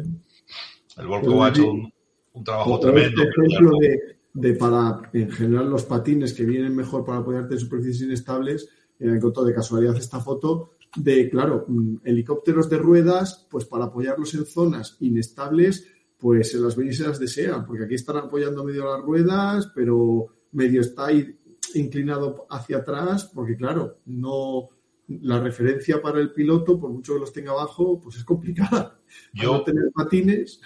El 0.97 1.06
Volco 1.06 1.44
ha 1.44 1.51
hecho 1.51 1.70
un, 1.70 1.93
un 2.32 2.44
trabajo 2.44 2.81
tremendo. 2.81 3.23
ejemplo 3.23 3.73
de, 3.81 4.15
de 4.36 4.52
para, 4.52 5.00
en 5.14 5.30
general, 5.30 5.70
los 5.70 5.84
patines 5.84 6.34
que 6.34 6.44
vienen 6.44 6.76
mejor 6.76 7.04
para 7.04 7.18
apoyarte 7.18 7.54
en 7.54 7.60
superficies 7.60 8.02
inestables, 8.02 8.68
he 8.98 9.08
encontrado 9.08 9.46
de 9.46 9.54
casualidad 9.54 9.96
esta 9.96 10.20
foto 10.20 10.72
de, 10.94 11.30
claro, 11.30 11.64
mm, 11.66 11.96
helicópteros 12.04 12.68
de 12.68 12.76
ruedas, 12.76 13.46
pues 13.50 13.64
para 13.64 13.86
apoyarlos 13.86 14.34
en 14.34 14.44
zonas 14.44 14.98
inestables, 15.00 15.86
pues 16.18 16.50
se 16.50 16.58
las 16.58 16.76
ven 16.76 16.88
y 16.88 16.92
se 16.92 17.06
las 17.06 17.18
desean, 17.18 17.64
porque 17.64 17.84
aquí 17.84 17.94
están 17.94 18.18
apoyando 18.18 18.62
medio 18.62 18.84
las 18.84 19.02
ruedas, 19.02 19.72
pero 19.74 20.26
medio 20.52 20.82
está 20.82 21.06
ahí 21.06 21.38
inclinado 21.74 22.46
hacia 22.50 22.78
atrás, 22.78 23.30
porque 23.34 23.56
claro, 23.56 24.00
no 24.04 24.68
la 25.08 25.40
referencia 25.40 26.02
para 26.02 26.20
el 26.20 26.32
piloto, 26.32 26.78
por 26.78 26.90
mucho 26.90 27.14
que 27.14 27.20
los 27.20 27.32
tenga 27.32 27.52
abajo, 27.52 27.98
pues 28.00 28.16
es 28.16 28.24
complicada. 28.24 29.00
Al 29.34 29.42
Yo, 29.42 29.52
no 29.52 29.64
tener 29.64 29.90
patines, 29.94 30.60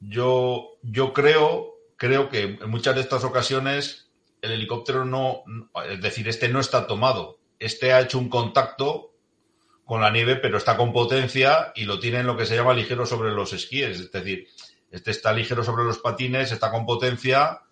yo, 0.00 0.78
yo 0.82 1.12
creo, 1.12 1.75
creo 1.96 2.28
que 2.28 2.42
en 2.42 2.70
muchas 2.70 2.94
de 2.94 3.00
estas 3.00 3.24
ocasiones 3.24 4.10
el 4.42 4.52
helicóptero 4.52 5.04
no, 5.04 5.42
es 5.88 6.00
decir, 6.00 6.28
este 6.28 6.48
no 6.48 6.60
está 6.60 6.86
tomado. 6.86 7.38
Este 7.58 7.92
ha 7.92 8.00
hecho 8.00 8.18
un 8.18 8.28
contacto 8.28 9.14
con 9.84 10.00
la 10.00 10.10
nieve, 10.10 10.36
pero 10.36 10.58
está 10.58 10.76
con 10.76 10.92
potencia 10.92 11.72
y 11.74 11.84
lo 11.84 11.98
tiene 11.98 12.18
en 12.18 12.26
lo 12.26 12.36
que 12.36 12.46
se 12.46 12.56
llama 12.56 12.74
ligero 12.74 13.06
sobre 13.06 13.32
los 13.32 13.52
esquíes. 13.52 14.00
Es 14.00 14.12
decir, 14.12 14.48
este 14.90 15.10
está 15.10 15.32
ligero 15.32 15.62
sobre 15.64 15.84
los 15.84 15.98
patines, 15.98 16.52
está 16.52 16.70
con 16.70 16.84
potencia 16.84 17.62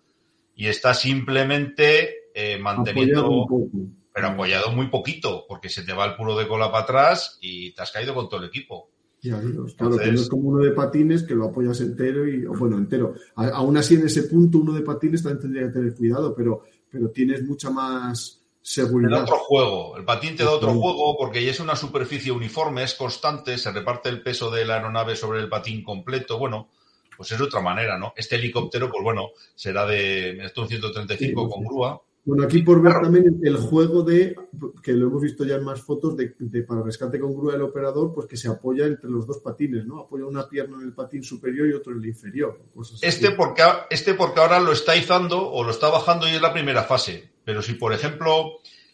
y 0.55 0.67
está 0.67 0.93
simplemente 0.93 2.29
eh, 2.33 2.57
manteniendo, 2.57 3.43
apoyado 3.43 3.69
pero 4.13 4.27
apoyado 4.27 4.71
muy 4.71 4.87
poquito, 4.87 5.45
porque 5.45 5.67
se 5.67 5.83
te 5.83 5.91
va 5.91 6.05
el 6.05 6.15
puro 6.15 6.37
de 6.37 6.47
cola 6.47 6.71
para 6.71 6.85
atrás 6.85 7.37
y 7.41 7.71
te 7.71 7.81
has 7.81 7.91
caído 7.91 8.15
con 8.15 8.29
todo 8.29 8.39
el 8.39 8.47
equipo. 8.47 8.89
Ya 9.25 9.39
digo, 9.41 9.65
claro, 9.65 9.73
que 9.75 9.83
no 9.83 9.91
Entonces- 10.03 10.21
es 10.21 10.29
como 10.29 10.49
uno 10.49 10.63
de 10.63 10.71
patines 10.71 11.23
que 11.23 11.33
lo 11.35 11.45
apoyas 11.45 11.81
entero 11.81 12.27
y, 12.27 12.45
bueno, 12.45 12.77
entero. 12.77 13.15
A- 13.35 13.47
aún 13.49 13.75
así, 13.77 13.95
en 13.95 14.05
ese 14.05 14.23
punto, 14.23 14.59
uno 14.59 14.73
de 14.73 14.81
patines 14.81 15.23
también 15.23 15.41
tendría 15.41 15.63
que 15.67 15.73
tener 15.73 15.95
cuidado, 15.95 16.35
pero, 16.35 16.63
pero 16.89 17.09
tienes 17.09 17.43
mucha 17.43 17.69
más 17.69 18.39
Te 18.39 18.81
da 18.81 18.87
seguridad. 18.87 19.21
otro 19.23 19.37
juego. 19.37 19.97
El 19.97 20.05
patín 20.05 20.35
te 20.35 20.43
da 20.43 20.51
otro 20.51 20.73
juego 20.73 21.15
porque 21.17 21.49
es 21.49 21.59
una 21.59 21.75
superficie 21.75 22.31
uniforme, 22.31 22.83
es 22.83 22.93
constante, 22.95 23.57
se 23.57 23.71
reparte 23.71 24.09
el 24.09 24.21
peso 24.21 24.49
de 24.51 24.65
la 24.65 24.75
aeronave 24.75 25.15
sobre 25.15 25.39
el 25.39 25.49
patín 25.49 25.83
completo. 25.83 26.37
Bueno, 26.37 26.69
pues 27.17 27.31
es 27.31 27.37
de 27.37 27.45
otra 27.45 27.61
manera, 27.61 27.97
¿no? 27.97 28.13
Este 28.17 28.35
helicóptero, 28.35 28.89
pues 28.91 29.03
bueno, 29.03 29.29
será 29.55 29.85
de. 29.85 30.31
Esto 30.45 30.61
es 30.61 30.65
un 30.65 30.67
135 30.69 31.45
Sí, 31.45 31.49
con 31.53 31.63
grúa. 31.63 32.01
Bueno, 32.25 32.43
aquí 32.43 32.63
por 32.63 32.81
ver 32.81 32.93
también 32.93 33.39
el 33.43 33.55
juego 33.57 34.01
de, 34.01 34.35
que 34.81 34.93
lo 34.93 35.07
hemos 35.07 35.21
visto 35.21 35.45
ya 35.45 35.55
en 35.55 35.63
más 35.63 35.79
fotos, 35.79 36.17
de, 36.17 36.63
para 36.63 36.81
rescate 36.81 37.19
con 37.19 37.35
grúa 37.35 37.53
del 37.53 37.61
operador, 37.61 38.11
pues 38.15 38.25
que 38.25 38.35
se 38.35 38.47
apoya 38.47 38.87
entre 38.87 39.11
los 39.11 39.27
dos 39.27 39.37
patines, 39.37 39.85
¿no? 39.85 39.99
Apoya 39.99 40.25
una 40.25 40.49
pierna 40.49 40.77
en 40.77 40.87
el 40.87 40.93
patín 40.93 41.23
superior 41.23 41.69
y 41.69 41.73
otro 41.73 41.93
en 41.93 41.99
el 41.99 42.07
inferior. 42.07 42.59
Este 43.03 43.29
porque, 43.29 43.61
este 43.91 44.15
porque 44.15 44.39
ahora 44.39 44.59
lo 44.59 44.71
está 44.71 44.95
izando 44.95 45.51
o 45.51 45.63
lo 45.63 45.69
está 45.69 45.89
bajando 45.89 46.27
y 46.27 46.31
es 46.31 46.41
la 46.41 46.51
primera 46.51 46.83
fase. 46.83 47.31
Pero 47.43 47.61
si, 47.61 47.75
por 47.75 47.93
ejemplo, 47.93 48.53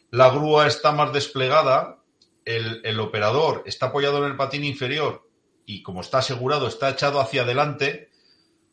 la 0.09 0.29
grúa 0.29 0.67
está 0.67 0.91
más 0.91 1.13
desplegada, 1.13 2.03
el, 2.43 2.81
el 2.83 2.99
operador 2.99 3.63
está 3.65 3.85
apoyado 3.85 4.17
en 4.17 4.31
el 4.31 4.35
patín 4.35 4.65
inferior 4.65 5.25
y 5.65 5.81
como 5.83 6.01
está 6.01 6.17
asegurado, 6.17 6.67
está 6.67 6.89
echado 6.89 7.21
hacia 7.21 7.43
adelante, 7.43 8.09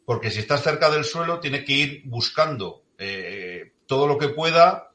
porque 0.05 0.33
si 0.33 0.41
estás 0.41 0.65
cerca 0.65 0.91
del 0.91 1.05
suelo, 1.05 1.39
tiene 1.39 1.65
que 1.65 1.73
ir 1.75 2.03
buscando 2.07 2.83
eh, 3.01 3.48
todo 3.89 4.07
lo 4.07 4.19
que 4.19 4.29
pueda, 4.29 4.93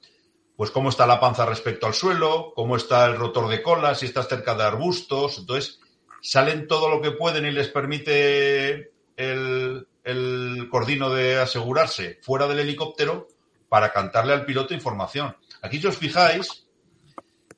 pues 0.55 0.71
cómo 0.71 0.89
está 0.89 1.05
la 1.05 1.19
panza 1.19 1.45
respecto 1.45 1.87
al 1.87 1.93
suelo, 1.93 2.53
cómo 2.55 2.77
está 2.77 3.05
el 3.07 3.17
rotor 3.17 3.49
de 3.49 3.61
cola, 3.61 3.95
si 3.95 4.05
estás 4.05 4.29
cerca 4.29 4.55
de 4.55 4.63
arbustos. 4.63 5.39
Entonces, 5.39 5.81
salen 6.21 6.67
todo 6.67 6.89
lo 6.89 7.01
que 7.01 7.11
pueden 7.11 7.45
y 7.45 7.51
les 7.51 7.67
permite 7.67 8.93
el, 9.17 9.87
el 10.03 10.67
cordino 10.69 11.09
de 11.09 11.39
asegurarse 11.39 12.19
fuera 12.21 12.47
del 12.47 12.59
helicóptero 12.59 13.27
para 13.67 13.91
cantarle 13.91 14.33
al 14.33 14.45
piloto 14.45 14.75
información. 14.75 15.35
Aquí, 15.63 15.79
si 15.79 15.87
os 15.87 15.97
fijáis, 15.97 16.67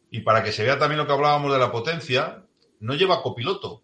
y 0.10 0.22
para 0.22 0.42
que 0.42 0.54
se 0.54 0.64
vea 0.64 0.80
también 0.80 1.00
lo 1.00 1.06
que 1.06 1.14
hablábamos 1.14 1.52
de 1.52 1.60
la 1.60 1.72
potencia, 1.72 2.46
no 2.80 2.94
lleva 2.96 3.22
copiloto. 3.22 3.82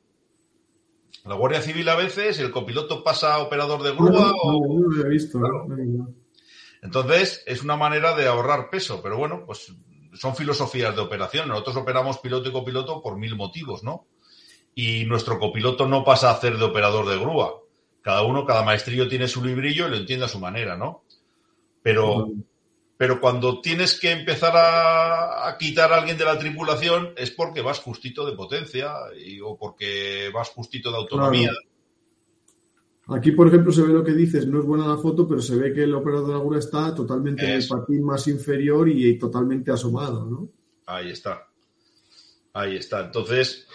La 1.26 1.36
Guardia 1.36 1.62
Civil 1.62 1.90
a 1.90 1.96
veces, 1.96 2.40
el 2.40 2.50
copiloto 2.50 3.04
pasa 3.04 3.36
a 3.36 3.40
operador 3.40 3.84
de 3.84 3.92
grúa 3.92 4.32
o... 4.42 4.54
No, 4.54 4.90
lo 4.90 5.06
he 5.06 5.10
visto. 5.10 5.40
Entonces, 6.82 7.44
es 7.46 7.62
una 7.64 7.76
manera 7.76 8.16
de 8.16 8.28
ahorrar 8.28 8.70
peso, 8.70 9.02
pero 9.02 9.18
bueno, 9.18 9.44
pues 9.46 9.72
son 10.14 10.36
filosofías 10.36 10.96
de 10.96 11.02
operación. 11.02 11.48
Nosotros 11.48 11.78
operamos 11.78 12.18
piloto 12.18 12.50
y 12.50 12.52
copiloto 12.52 13.02
por 13.02 13.18
mil 13.18 13.36
motivos, 13.36 13.84
¿no? 13.84 14.08
Y 14.74 15.06
nuestro 15.06 15.38
copiloto 15.38 15.88
no 15.88 16.04
pasa 16.04 16.30
a 16.30 16.34
hacer 16.34 16.58
de 16.58 16.66
operador 16.66 17.08
de 17.08 17.20
grúa. 17.20 17.60
Cada 18.02 18.24
uno, 18.24 18.46
cada 18.46 18.64
maestrillo 18.64 19.08
tiene 19.08 19.28
su 19.28 19.44
librillo 19.44 19.88
y 19.88 19.92
lo 19.92 19.98
entiende 19.98 20.26
a 20.26 20.30
su 20.30 20.40
manera, 20.40 20.76
¿no? 20.76 21.04
Pero, 21.84 22.30
pero 22.98 23.20
cuando 23.20 23.62
tienes 23.62 24.00
que 24.00 24.12
empezar 24.12 24.54
a, 24.56 25.56
quitar 25.60 25.94
a 25.94 25.98
alguien 25.98 26.18
de 26.18 26.26
la 26.26 26.40
tripulación 26.40 27.14
es 27.18 27.32
porque 27.32 27.62
vas 27.62 27.80
justito 27.80 28.26
de 28.26 28.36
potencia 28.36 28.94
y, 29.18 29.40
o 29.42 29.56
porque 29.58 30.32
vas 30.34 30.50
justito 30.50 30.92
de 30.92 30.98
autonomía. 30.98 31.52
Aquí, 33.14 33.32
por 33.32 33.48
ejemplo, 33.48 33.74
se 33.74 33.82
ve 33.82 33.90
lo 33.90 34.04
que 34.04 34.14
dices, 34.14 34.48
no 34.48 34.60
es 34.60 34.66
buena 34.66 34.88
la 34.88 34.98
foto, 34.98 35.28
pero 35.28 35.42
se 35.42 35.56
ve 35.56 35.74
que 35.74 35.84
el 35.84 35.94
operador 35.94 36.44
de 36.44 36.54
la 36.54 36.60
está 36.60 36.96
totalmente 36.96 37.44
en 37.44 37.62
el 37.62 37.68
patín 37.68 38.06
más 38.06 38.26
inferior 38.28 38.88
y, 38.88 39.20
totalmente 39.20 39.72
asomado, 39.72 40.26
¿no? 40.26 40.50
Ahí 40.86 41.10
está. 41.12 41.48
Ahí 42.54 42.78
está. 42.78 43.02
Entonces, 43.02 43.68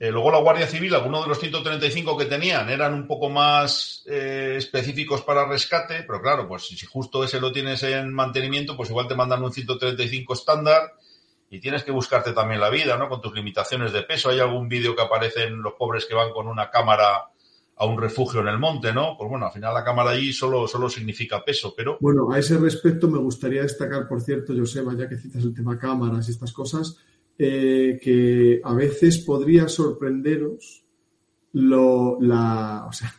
eh, 0.00 0.10
luego 0.10 0.32
la 0.32 0.40
Guardia 0.40 0.66
Civil, 0.66 0.94
algunos 0.94 1.22
de 1.22 1.28
los 1.28 1.38
135 1.38 2.16
que 2.16 2.24
tenían 2.24 2.70
eran 2.70 2.94
un 2.94 3.06
poco 3.06 3.30
más 3.30 4.02
eh, 4.06 4.54
específicos 4.56 5.22
para 5.22 5.46
rescate, 5.46 6.02
pero 6.02 6.20
claro, 6.20 6.48
pues 6.48 6.66
si 6.66 6.86
justo 6.86 7.22
ese 7.22 7.40
lo 7.40 7.52
tienes 7.52 7.84
en 7.84 8.12
mantenimiento, 8.12 8.76
pues 8.76 8.90
igual 8.90 9.06
te 9.06 9.14
mandan 9.14 9.44
un 9.44 9.52
135 9.52 10.34
estándar 10.34 10.94
y 11.48 11.60
tienes 11.60 11.84
que 11.84 11.92
buscarte 11.92 12.32
también 12.32 12.60
la 12.60 12.70
vida, 12.70 12.96
¿no? 12.96 13.08
Con 13.08 13.20
tus 13.20 13.32
limitaciones 13.32 13.92
de 13.92 14.02
peso. 14.02 14.30
Hay 14.30 14.40
algún 14.40 14.68
vídeo 14.68 14.96
que 14.96 15.02
aparecen 15.02 15.62
los 15.62 15.74
pobres 15.74 16.06
que 16.06 16.14
van 16.14 16.32
con 16.32 16.48
una 16.48 16.68
cámara 16.68 17.31
a 17.76 17.86
un 17.86 18.00
refugio 18.00 18.40
en 18.40 18.48
el 18.48 18.58
monte, 18.58 18.92
¿no? 18.92 19.16
Pues 19.18 19.28
bueno, 19.28 19.46
al 19.46 19.52
final 19.52 19.74
la 19.74 19.84
cámara 19.84 20.10
allí 20.10 20.32
solo, 20.32 20.66
solo 20.68 20.88
significa 20.88 21.44
peso, 21.44 21.74
pero... 21.76 21.98
Bueno, 22.00 22.30
a 22.30 22.38
ese 22.38 22.58
respecto 22.58 23.08
me 23.08 23.18
gustaría 23.18 23.62
destacar, 23.62 24.06
por 24.06 24.20
cierto, 24.20 24.54
Joseba, 24.56 24.94
ya 24.96 25.08
que 25.08 25.16
citas 25.16 25.42
el 25.42 25.54
tema 25.54 25.78
cámaras 25.78 26.28
y 26.28 26.32
estas 26.32 26.52
cosas, 26.52 26.98
eh, 27.38 27.98
que 28.02 28.60
a 28.62 28.74
veces 28.74 29.18
podría 29.20 29.68
sorprenderos 29.68 30.84
lo, 31.54 32.18
la, 32.20 32.86
o 32.88 32.92
sea, 32.92 33.12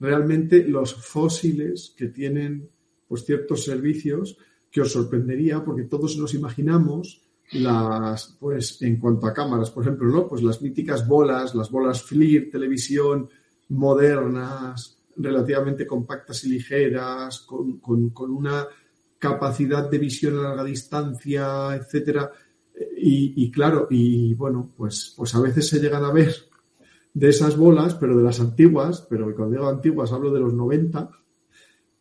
realmente 0.00 0.64
los 0.64 0.94
fósiles 0.94 1.94
que 1.96 2.06
tienen 2.06 2.68
pues 3.06 3.24
ciertos 3.24 3.64
servicios 3.64 4.36
que 4.70 4.80
os 4.82 4.92
sorprendería 4.92 5.64
porque 5.64 5.84
todos 5.84 6.16
nos 6.16 6.34
imaginamos 6.34 7.22
las 7.52 8.36
pues 8.38 8.82
en 8.82 8.98
cuanto 8.98 9.26
a 9.26 9.32
cámaras 9.32 9.70
por 9.70 9.82
ejemplo 9.82 10.08
no 10.08 10.28
pues 10.28 10.42
las 10.42 10.60
míticas 10.60 11.08
bolas 11.08 11.54
las 11.54 11.70
bolas 11.70 12.02
FLIR 12.02 12.50
televisión 12.50 13.28
modernas, 13.68 14.98
relativamente 15.16 15.86
compactas 15.86 16.44
y 16.44 16.50
ligeras, 16.50 17.40
con, 17.40 17.80
una 18.16 18.66
capacidad 19.18 19.90
de 19.90 19.98
visión 19.98 20.38
a 20.38 20.42
larga 20.42 20.64
distancia, 20.64 21.74
etcétera. 21.74 22.30
Y, 22.96 23.50
claro, 23.50 23.88
y 23.90 24.34
bueno, 24.34 24.72
pues, 24.76 25.14
pues 25.16 25.34
a 25.34 25.40
veces 25.40 25.68
se 25.68 25.80
llegan 25.80 26.04
a 26.04 26.12
ver 26.12 26.34
de 27.12 27.28
esas 27.28 27.56
bolas, 27.56 27.94
pero 27.94 28.16
de 28.16 28.22
las 28.22 28.40
antiguas, 28.40 29.06
pero 29.08 29.34
cuando 29.34 29.56
digo 29.56 29.68
antiguas 29.68 30.12
hablo 30.12 30.32
de 30.32 30.40
los 30.40 30.54
90, 30.54 31.10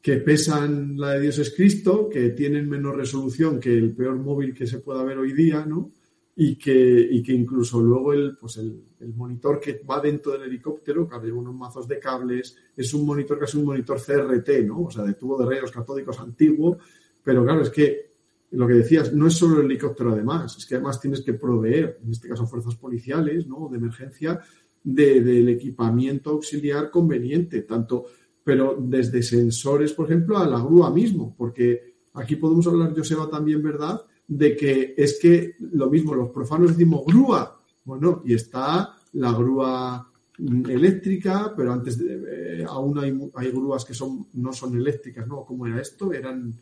que 0.01 0.17
pesan 0.17 0.97
la 0.97 1.11
de 1.13 1.21
Dios 1.21 1.39
es 1.39 1.53
Cristo, 1.55 2.07
que 2.09 2.29
tienen 2.29 2.69
menos 2.69 2.95
resolución 2.95 3.59
que 3.59 3.75
el 3.75 3.95
peor 3.95 4.17
móvil 4.17 4.53
que 4.53 4.67
se 4.67 4.79
pueda 4.79 5.03
ver 5.03 5.17
hoy 5.17 5.33
día, 5.33 5.65
¿no? 5.65 5.91
Y 6.39 6.55
que, 6.55 7.07
y 7.11 7.23
que 7.23 7.33
incluso 7.33 7.81
luego 7.81 8.13
el, 8.13 8.37
pues 8.37 8.57
el, 8.57 8.79
el, 8.99 9.15
monitor 9.15 9.59
que 9.59 9.81
va 9.89 9.99
dentro 9.99 10.33
del 10.33 10.43
helicóptero, 10.43 11.09
que 11.09 11.15
había 11.15 11.33
unos 11.33 11.55
mazos 11.55 11.87
de 11.87 11.99
cables, 11.99 12.55
es 12.75 12.93
un 12.93 13.07
monitor 13.07 13.39
que 13.39 13.45
es 13.45 13.55
un 13.55 13.65
monitor 13.65 13.99
CRT, 13.99 14.63
¿no? 14.67 14.83
O 14.83 14.91
sea, 14.91 15.03
de 15.03 15.15
tubo 15.15 15.35
de 15.39 15.47
rayos 15.47 15.71
catódicos 15.71 16.19
antiguo, 16.19 16.77
pero 17.23 17.43
claro, 17.43 17.63
es 17.63 17.71
que 17.71 18.11
lo 18.51 18.67
que 18.67 18.75
decías, 18.75 19.11
no 19.13 19.25
es 19.25 19.33
solo 19.33 19.61
el 19.61 19.65
helicóptero 19.65 20.11
además, 20.13 20.55
es 20.57 20.67
que 20.67 20.75
además 20.75 21.01
tienes 21.01 21.21
que 21.21 21.33
proveer, 21.33 21.97
en 22.03 22.11
este 22.11 22.29
caso 22.29 22.45
fuerzas 22.45 22.75
policiales, 22.75 23.47
¿no? 23.47 23.67
De 23.71 23.77
emergencia, 23.77 24.39
de, 24.83 25.21
del 25.21 25.49
equipamiento 25.49 26.29
auxiliar 26.29 26.91
conveniente, 26.91 27.63
tanto, 27.63 28.05
pero 28.43 28.77
desde 28.79 29.23
sensores, 29.23 29.91
por 29.91 30.05
ejemplo, 30.05 30.37
a 30.37 30.47
la 30.47 30.61
grúa 30.61 30.91
mismo, 30.91 31.33
porque 31.35 31.95
aquí 32.13 32.35
podemos 32.35 32.67
hablar, 32.67 32.93
Joseba, 32.95 33.27
también, 33.27 33.63
¿verdad?, 33.63 34.01
de 34.27 34.55
que 34.55 34.93
es 34.97 35.19
que 35.21 35.55
lo 35.59 35.89
mismo, 35.89 36.13
los 36.13 36.29
profanos 36.29 36.71
decimos 36.71 37.05
grúa, 37.05 37.59
bueno, 37.85 38.21
y 38.25 38.33
está 38.33 38.95
la 39.13 39.31
grúa 39.31 40.11
eléctrica, 40.37 41.53
pero 41.55 41.71
antes 41.73 41.97
de, 41.97 42.61
eh, 42.61 42.65
aún 42.67 42.99
hay, 42.99 43.17
hay, 43.35 43.51
grúas 43.51 43.85
que 43.85 43.93
son 43.93 44.27
no 44.33 44.53
son 44.53 44.75
eléctricas, 44.75 45.25
¿no? 45.27 45.43
¿Cómo 45.45 45.65
era 45.65 45.81
esto? 45.81 46.13
Eran 46.13 46.53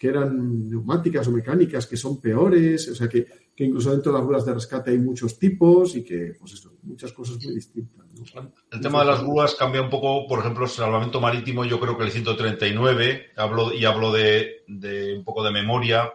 que 0.00 0.08
eran 0.08 0.70
neumáticas 0.70 1.28
o 1.28 1.30
mecánicas 1.30 1.86
que 1.86 1.98
son 1.98 2.18
peores, 2.22 2.88
o 2.88 2.94
sea 2.94 3.06
que, 3.06 3.26
que 3.54 3.64
incluso 3.64 3.90
dentro 3.90 4.10
de 4.10 4.18
las 4.18 4.26
grúas 4.26 4.46
de 4.46 4.54
rescate 4.54 4.92
hay 4.92 4.98
muchos 4.98 5.38
tipos 5.38 5.94
y 5.94 6.02
que, 6.02 6.32
pues 6.40 6.54
eso, 6.54 6.72
muchas 6.84 7.12
cosas 7.12 7.36
muy 7.44 7.54
distintas. 7.54 8.06
El 8.70 8.80
tema 8.80 9.00
de 9.00 9.06
las 9.06 9.20
grúas 9.20 9.54
cambia 9.56 9.82
un 9.82 9.90
poco, 9.90 10.26
por 10.26 10.38
ejemplo, 10.38 10.64
el 10.64 10.70
salvamento 10.70 11.20
marítimo, 11.20 11.66
yo 11.66 11.78
creo 11.78 11.98
que 11.98 12.04
el 12.04 12.10
139, 12.10 13.26
hablo, 13.36 13.74
y 13.74 13.84
hablo 13.84 14.10
de, 14.10 14.62
de 14.66 15.18
un 15.18 15.24
poco 15.24 15.44
de 15.44 15.52
memoria, 15.52 16.10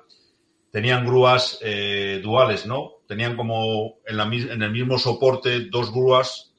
tenían 0.75 1.05
grúas 1.05 1.57
eh, 1.61 2.19
duales, 2.21 2.65
¿no? 2.65 2.95
Tenían 3.07 3.37
como 3.37 3.99
en, 4.05 4.61
el 4.61 4.71
mismo 4.71 4.99
soporte 4.99 5.69
dos 5.69 5.89
grúas, 5.93 6.51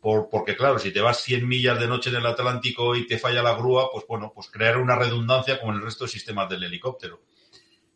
por, 0.00 0.28
porque 0.28 0.56
claro, 0.56 0.80
si 0.80 0.92
te 0.92 1.00
vas 1.00 1.18
100 1.18 1.46
millas 1.46 1.78
de 1.78 1.86
noche 1.86 2.10
en 2.10 2.16
el 2.16 2.26
Atlántico 2.26 2.96
y 2.96 3.06
te 3.06 3.16
falla 3.16 3.44
la 3.44 3.54
grúa, 3.54 3.92
pues 3.92 4.06
bueno, 4.08 4.32
pues 4.34 4.50
crear 4.50 4.78
una 4.78 4.96
redundancia 4.96 5.60
como 5.60 5.70
en 5.70 5.78
el 5.78 5.84
resto 5.84 6.02
de 6.02 6.10
sistemas 6.10 6.48
del 6.48 6.64
helicóptero. 6.64 7.20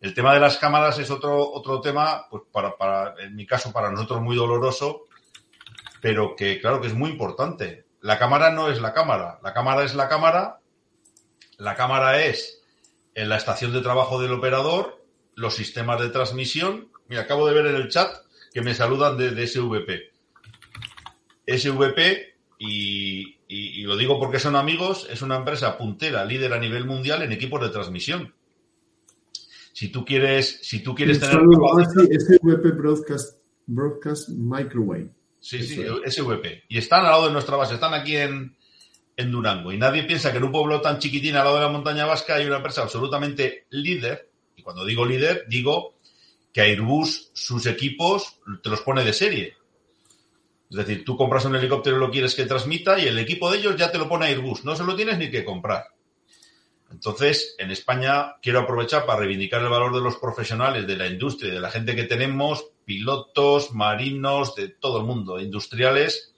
El 0.01 0.15
tema 0.15 0.33
de 0.33 0.39
las 0.39 0.59
cámaras 0.59 0.97
es 1.01 1.11
otro, 1.11 1.51
otro 1.51 1.81
tema, 1.81 2.29
pues 2.31 2.45
para, 2.53 2.77
para, 2.77 3.21
en 3.21 3.35
mi 3.35 3.45
caso, 3.45 3.73
para 3.73 3.91
nosotros 3.91 4.21
muy 4.21 4.37
doloroso, 4.37 5.09
pero 6.01 6.37
que 6.37 6.61
claro 6.61 6.81
que 6.81 6.87
es 6.87 6.95
muy 6.95 7.11
importante. 7.11 7.87
La 8.01 8.17
cámara 8.17 8.53
no 8.53 8.69
es 8.69 8.81
la 8.81 8.93
cámara, 8.93 9.41
la 9.43 9.53
cámara 9.53 9.83
es 9.83 9.97
la 9.97 10.09
cámara, 10.09 10.61
la 11.57 11.75
cámara 11.75 12.25
es 12.25 12.63
en 13.17 13.29
la 13.29 13.37
estación 13.37 13.73
de 13.73 13.81
trabajo 13.81 14.21
del 14.21 14.35
operador 14.35 14.98
los 15.39 15.55
sistemas 15.55 16.01
de 16.01 16.11
transmisión. 16.11 16.89
Mira, 17.09 17.23
acabo 17.23 17.47
de 17.47 17.55
ver 17.55 17.67
en 17.67 17.77
el 17.77 17.89
chat 17.89 18.13
que 18.53 18.61
me 18.61 18.75
saludan 18.75 19.17
de, 19.17 19.47
SVP. 19.47 20.11
SVP, 21.47 22.35
y, 22.59 23.83
lo 23.85 23.97
digo 23.97 24.19
porque 24.19 24.41
son 24.41 24.57
amigos, 24.57 25.07
es 25.11 25.23
una 25.23 25.37
empresa 25.37 25.79
puntera, 25.79 26.25
líder 26.25 26.53
a 26.53 26.59
nivel 26.59 26.85
mundial 26.85 27.23
en 27.23 27.33
equipos 27.33 27.61
de 27.61 27.71
transmisión. 27.71 28.35
Si 29.73 29.89
tú 29.89 30.05
quieres, 30.05 30.59
si 30.63 30.81
tú 30.83 30.95
quieres 30.95 31.21
tener. 31.21 31.37
SVP 31.37 32.71
Broadcast, 32.73 33.39
Broadcast 33.67 34.31
Microwave. 34.31 35.11
Sí, 35.39 35.63
sí, 35.63 35.85
SVP. 36.05 36.65
Y 36.69 36.79
están 36.79 37.05
al 37.05 37.13
lado 37.13 37.27
de 37.29 37.33
nuestra 37.33 37.57
base, 37.57 37.75
están 37.75 37.95
aquí 37.95 38.17
en, 38.17 38.57
en 39.17 39.31
Durango. 39.31 39.73
Y 39.73 39.79
nadie 39.79 40.03
piensa 40.03 40.33
que 40.33 40.39
en 40.39 40.45
un 40.45 40.53
pueblo 40.53 40.81
tan 40.81 40.99
chiquitín 40.99 41.37
al 41.37 41.45
lado 41.45 41.57
de 41.57 41.63
la 41.63 41.69
montaña 41.69 42.07
vasca 42.07 42.35
hay 42.35 42.47
una 42.47 42.57
empresa 42.57 42.83
absolutamente 42.83 43.67
líder 43.71 44.29
cuando 44.63 44.85
digo 44.85 45.05
líder, 45.05 45.45
digo 45.49 45.95
que 46.53 46.61
Airbus, 46.63 47.31
sus 47.35 47.67
equipos, 47.67 48.41
te 48.63 48.71
los 48.71 48.81
pone 48.81 49.05
de 49.05 49.13
serie. 49.13 49.57
Es 50.71 50.77
decir, 50.77 51.05
tú 51.05 51.17
compras 51.17 51.45
un 51.45 51.57
helicóptero 51.57 51.97
y 51.97 52.01
lo 52.01 52.11
quieres 52.11 52.35
que 52.35 52.45
transmita 52.45 52.99
y 52.99 53.07
el 53.07 53.19
equipo 53.19 53.51
de 53.51 53.59
ellos 53.59 53.77
ya 53.77 53.91
te 53.91 53.99
lo 53.99 54.09
pone 54.09 54.27
Airbus. 54.27 54.65
No 54.65 54.77
se 54.77 54.85
lo 54.85 54.95
tienes 54.95 55.19
ni 55.19 55.31
que 55.31 55.45
comprar. 55.45 55.87
Entonces, 56.91 57.55
en 57.59 57.71
España 57.71 58.37
quiero 58.43 58.61
aprovechar 58.61 59.05
para 59.05 59.21
reivindicar 59.21 59.61
el 59.61 59.69
valor 59.69 59.95
de 59.95 60.01
los 60.01 60.17
profesionales 60.17 60.87
de 60.87 60.97
la 60.97 61.07
industria 61.07 61.51
y 61.51 61.55
de 61.55 61.61
la 61.61 61.71
gente 61.71 61.95
que 61.95 62.05
tenemos, 62.05 62.67
pilotos, 62.85 63.73
marinos, 63.73 64.55
de 64.55 64.69
todo 64.69 64.99
el 64.99 65.05
mundo, 65.05 65.39
industriales, 65.39 66.35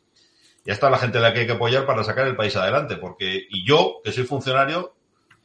y 0.65 0.71
hasta 0.71 0.91
la 0.91 0.99
gente 0.99 1.19
a 1.19 1.21
la 1.21 1.33
que 1.33 1.41
hay 1.41 1.47
que 1.47 1.53
apoyar 1.53 1.87
para 1.87 2.05
sacar 2.05 2.27
el 2.27 2.37
país 2.37 2.57
adelante. 2.57 2.97
Porque, 2.97 3.47
y 3.49 3.67
yo, 3.67 4.01
que 4.05 4.13
soy 4.13 4.25
funcionario, 4.25 4.95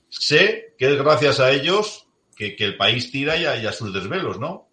sé 0.09 0.73
que 0.77 0.91
es 0.91 0.97
gracias 0.97 1.39
a 1.39 1.51
ellos 1.51 2.04
que, 2.35 2.55
el 2.59 2.77
país 2.77 3.11
tira 3.11 3.37
y 3.37 3.45
a, 3.45 3.71
sus 3.71 3.93
desvelos, 3.93 4.39
¿no? 4.39 4.67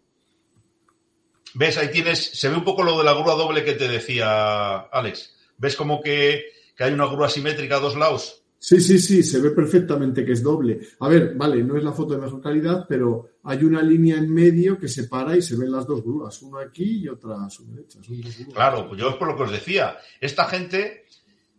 ¿Ves? 1.55 1.79
Ahí 1.79 1.91
tienes, 1.91 2.39
se 2.39 2.49
ve 2.49 2.57
un 2.57 2.65
poco 2.65 2.83
lo 2.83 2.99
de 2.99 3.05
la 3.05 3.15
grúa 3.15 3.35
doble 3.35 3.65
que 3.65 3.75
te 3.75 3.89
decía 3.89 4.79
Alex. 4.79 5.37
¿Ves 5.59 5.77
como 5.77 6.01
que, 6.01 6.47
que 6.77 6.85
hay 6.85 6.93
una 6.93 7.07
grúa 7.07 7.29
simétrica 7.29 7.77
a 7.77 7.81
dos 7.81 7.97
lados? 7.97 8.43
Sí, 8.59 8.81
sí, 8.81 9.01
sí, 9.01 9.25
se 9.25 9.41
ve 9.41 9.51
perfectamente 9.51 10.25
que 10.25 10.33
es 10.33 10.43
doble. 10.43 10.81
A 11.01 11.09
ver, 11.09 11.35
vale, 11.35 11.65
no 11.65 11.77
es 11.77 11.83
la 11.83 11.93
foto 11.93 12.15
de 12.15 12.21
mejor 12.21 12.41
calidad, 12.41 12.87
pero 12.89 13.31
hay 13.43 13.65
una 13.65 13.83
línea 13.83 14.17
en 14.17 14.33
medio 14.33 14.79
que 14.79 14.87
separa 14.87 15.37
y 15.37 15.43
se 15.43 15.57
ven 15.57 15.73
las 15.73 15.85
dos 15.85 16.01
grúas, 16.01 16.41
una 16.43 16.63
aquí 16.63 17.03
y 17.03 17.09
otra 17.09 17.45
a 17.45 17.51
su 17.51 17.67
derecha. 17.67 17.99
claro, 18.55 18.87
pues 18.87 19.01
yo 19.01 19.11
es 19.11 19.17
por 19.17 19.27
lo 19.27 19.37
que 19.37 19.43
os 19.43 19.51
decía. 19.51 19.99
Esta 20.21 20.47
gente, 20.47 21.07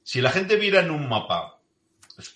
si 0.01 0.21
la 0.21 0.31
gente 0.31 0.55
viera 0.55 0.79
en 0.79 0.91
un 0.91 1.09
mapa 1.09 1.59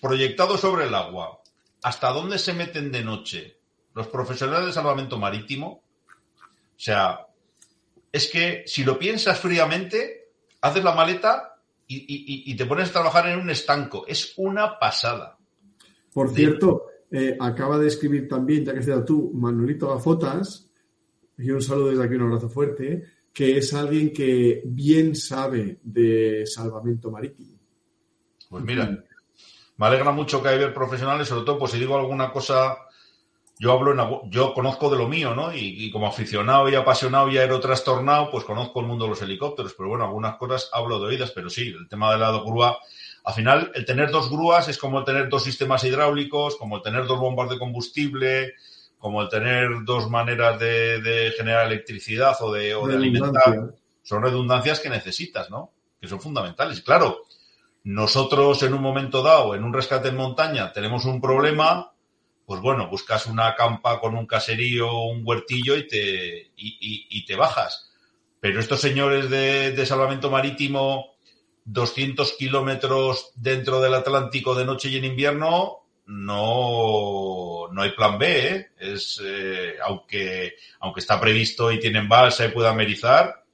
proyectado 0.02 0.58
sobre 0.58 0.86
el 0.86 0.94
agua, 0.94 1.40
hasta 1.82 2.12
dónde 2.12 2.38
se 2.38 2.52
meten 2.52 2.92
de 2.92 3.02
noche 3.02 3.57
los 3.98 4.06
profesionales 4.06 4.66
de 4.66 4.72
salvamento 4.72 5.18
marítimo, 5.18 5.66
o 5.66 6.80
sea, 6.80 7.26
es 8.12 8.30
que 8.30 8.62
si 8.64 8.84
lo 8.84 8.96
piensas 8.96 9.40
fríamente, 9.40 10.28
haces 10.60 10.84
la 10.84 10.94
maleta 10.94 11.56
y, 11.88 12.54
te 12.54 12.64
pones 12.64 12.90
a 12.90 12.92
trabajar 12.92 13.26
en 13.26 13.40
un 13.40 13.50
estanco. 13.50 14.06
Es 14.06 14.34
una 14.36 14.78
pasada. 14.78 15.36
Por 16.12 16.32
cierto, 16.32 16.84
eh, 17.10 17.36
acaba 17.40 17.76
de 17.76 17.88
escribir 17.88 18.28
también, 18.28 18.64
ya 18.64 18.72
que 18.72 18.78
has 18.78 19.04
tú, 19.04 19.32
Manolito 19.34 19.88
Gafotas, 19.88 20.70
y 21.36 21.50
un 21.50 21.60
saludo 21.60 21.88
desde 21.88 22.04
aquí, 22.04 22.14
un 22.14 22.22
abrazo 22.22 22.48
fuerte, 22.48 23.02
que 23.32 23.58
es 23.58 23.74
alguien 23.74 24.12
que 24.12 24.62
bien 24.64 25.16
sabe 25.16 25.80
de 25.82 26.46
salvamento 26.46 27.10
marítimo. 27.10 27.58
Pues 28.48 28.62
mira, 28.62 29.04
me 29.76 29.86
alegra 29.86 30.12
mucho 30.12 30.40
que 30.40 30.50
haya 30.50 30.72
profesionales, 30.72 31.26
sobre 31.26 31.44
todo 31.44 31.58
pues 31.58 31.72
si 31.72 31.80
digo 31.80 31.98
alguna 31.98 32.30
cosa 32.30 32.76
yo 33.58 33.72
hablo 33.72 33.92
en, 33.92 34.30
yo 34.30 34.54
conozco 34.54 34.88
de 34.90 34.98
lo 34.98 35.08
mío, 35.08 35.34
¿no? 35.34 35.54
Y, 35.54 35.90
como 35.90 36.06
aficionado 36.06 36.68
y 36.68 36.74
apasionado 36.74 37.28
y 37.30 37.38
aerotrastornado, 37.38 38.30
pues 38.30 38.44
conozco 38.44 38.80
el 38.80 38.86
mundo 38.86 39.04
de 39.04 39.10
los 39.10 39.22
helicópteros, 39.22 39.74
pero 39.74 39.88
bueno, 39.88 40.04
algunas 40.04 40.36
cosas 40.36 40.70
hablo 40.72 40.98
de 40.98 41.06
oídas, 41.06 41.32
pero 41.32 41.50
sí, 41.50 41.68
el 41.68 41.88
tema 41.88 42.12
de 42.12 42.18
la 42.18 42.30
grúa, 42.30 42.78
al 43.24 43.34
final, 43.34 43.72
el 43.74 43.84
tener 43.84 44.10
dos 44.10 44.30
grúas 44.30 44.68
es 44.68 44.78
como 44.78 45.00
el 45.00 45.04
tener 45.04 45.28
dos 45.28 45.42
sistemas 45.42 45.82
hidráulicos, 45.84 46.56
como 46.56 46.76
el 46.76 46.82
tener 46.82 47.06
dos 47.06 47.18
bombas 47.18 47.50
de 47.50 47.58
combustible, 47.58 48.54
como 48.98 49.22
el 49.22 49.28
tener 49.28 49.68
dos 49.84 50.08
maneras 50.08 50.58
de, 50.58 51.32
generar 51.36 51.66
electricidad 51.66 52.36
o 52.40 52.52
de, 52.52 52.74
o 52.74 52.86
de 52.86 52.96
alimentar. 52.96 53.74
Son 54.02 54.22
redundancias 54.22 54.80
que 54.80 54.88
necesitas, 54.88 55.50
¿no? 55.50 55.72
Que 56.00 56.08
son 56.08 56.20
fundamentales. 56.20 56.80
Claro, 56.80 57.24
nosotros 57.84 58.62
en 58.62 58.74
un 58.74 58.82
momento 58.82 59.22
dado, 59.22 59.54
en 59.54 59.64
un 59.64 59.72
rescate 59.72 60.08
en 60.08 60.16
montaña, 60.16 60.72
tenemos 60.72 61.04
un 61.04 61.20
problema, 61.20 61.92
pues 62.48 62.62
bueno, 62.62 62.88
buscas 62.88 63.26
una 63.26 63.54
campa 63.54 64.00
con 64.00 64.16
un 64.16 64.26
caserío, 64.26 65.02
un 65.02 65.20
huertillo 65.22 65.76
y 65.76 65.86
te, 65.86 66.50
y, 66.56 67.26
te 67.26 67.36
bajas. 67.36 67.92
Pero 68.40 68.58
estos 68.58 68.80
señores 68.80 69.28
de, 69.28 69.84
salvamento 69.84 70.30
marítimo, 70.30 71.18
200 71.66 72.32
kilómetros 72.38 73.32
dentro 73.34 73.82
del 73.82 73.92
Atlántico 73.92 74.54
de 74.54 74.64
noche 74.64 74.88
y 74.88 74.96
en 74.96 75.04
invierno, 75.04 75.84
no, 76.06 77.68
no 77.70 77.82
hay 77.82 77.90
plan 77.90 78.18
B. 78.18 78.48
¿eh? 78.48 78.70
Es, 78.78 79.20
eh, 79.22 79.74
aunque, 79.84 80.54
aunque 80.80 81.00
está 81.00 81.20
previsto 81.20 81.70
y 81.70 81.78
tienen 81.78 82.08
balsa 82.08 82.46
y 82.46 82.52
puede 82.52 82.70
amerizar, 82.70 83.44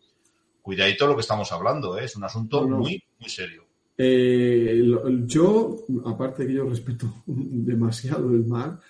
cuidadito 0.63 1.09
lo 1.09 1.17
que 1.17 1.23
estamos 1.23 1.51
hablando. 1.51 1.99
¿eh? 1.99 2.05
Es 2.05 2.15
un 2.15 2.23
asunto 2.23 2.63
muy, 2.63 3.03
muy 3.19 3.29
serio. 3.29 3.64
Eh, 3.97 4.83
yo, 5.27 5.85
aparte 6.05 6.47
que 6.47 6.55
yo 6.55 6.69
respeto 6.69 7.07
demasiado 7.27 8.31
el 8.31 8.45
mar, 8.45 8.81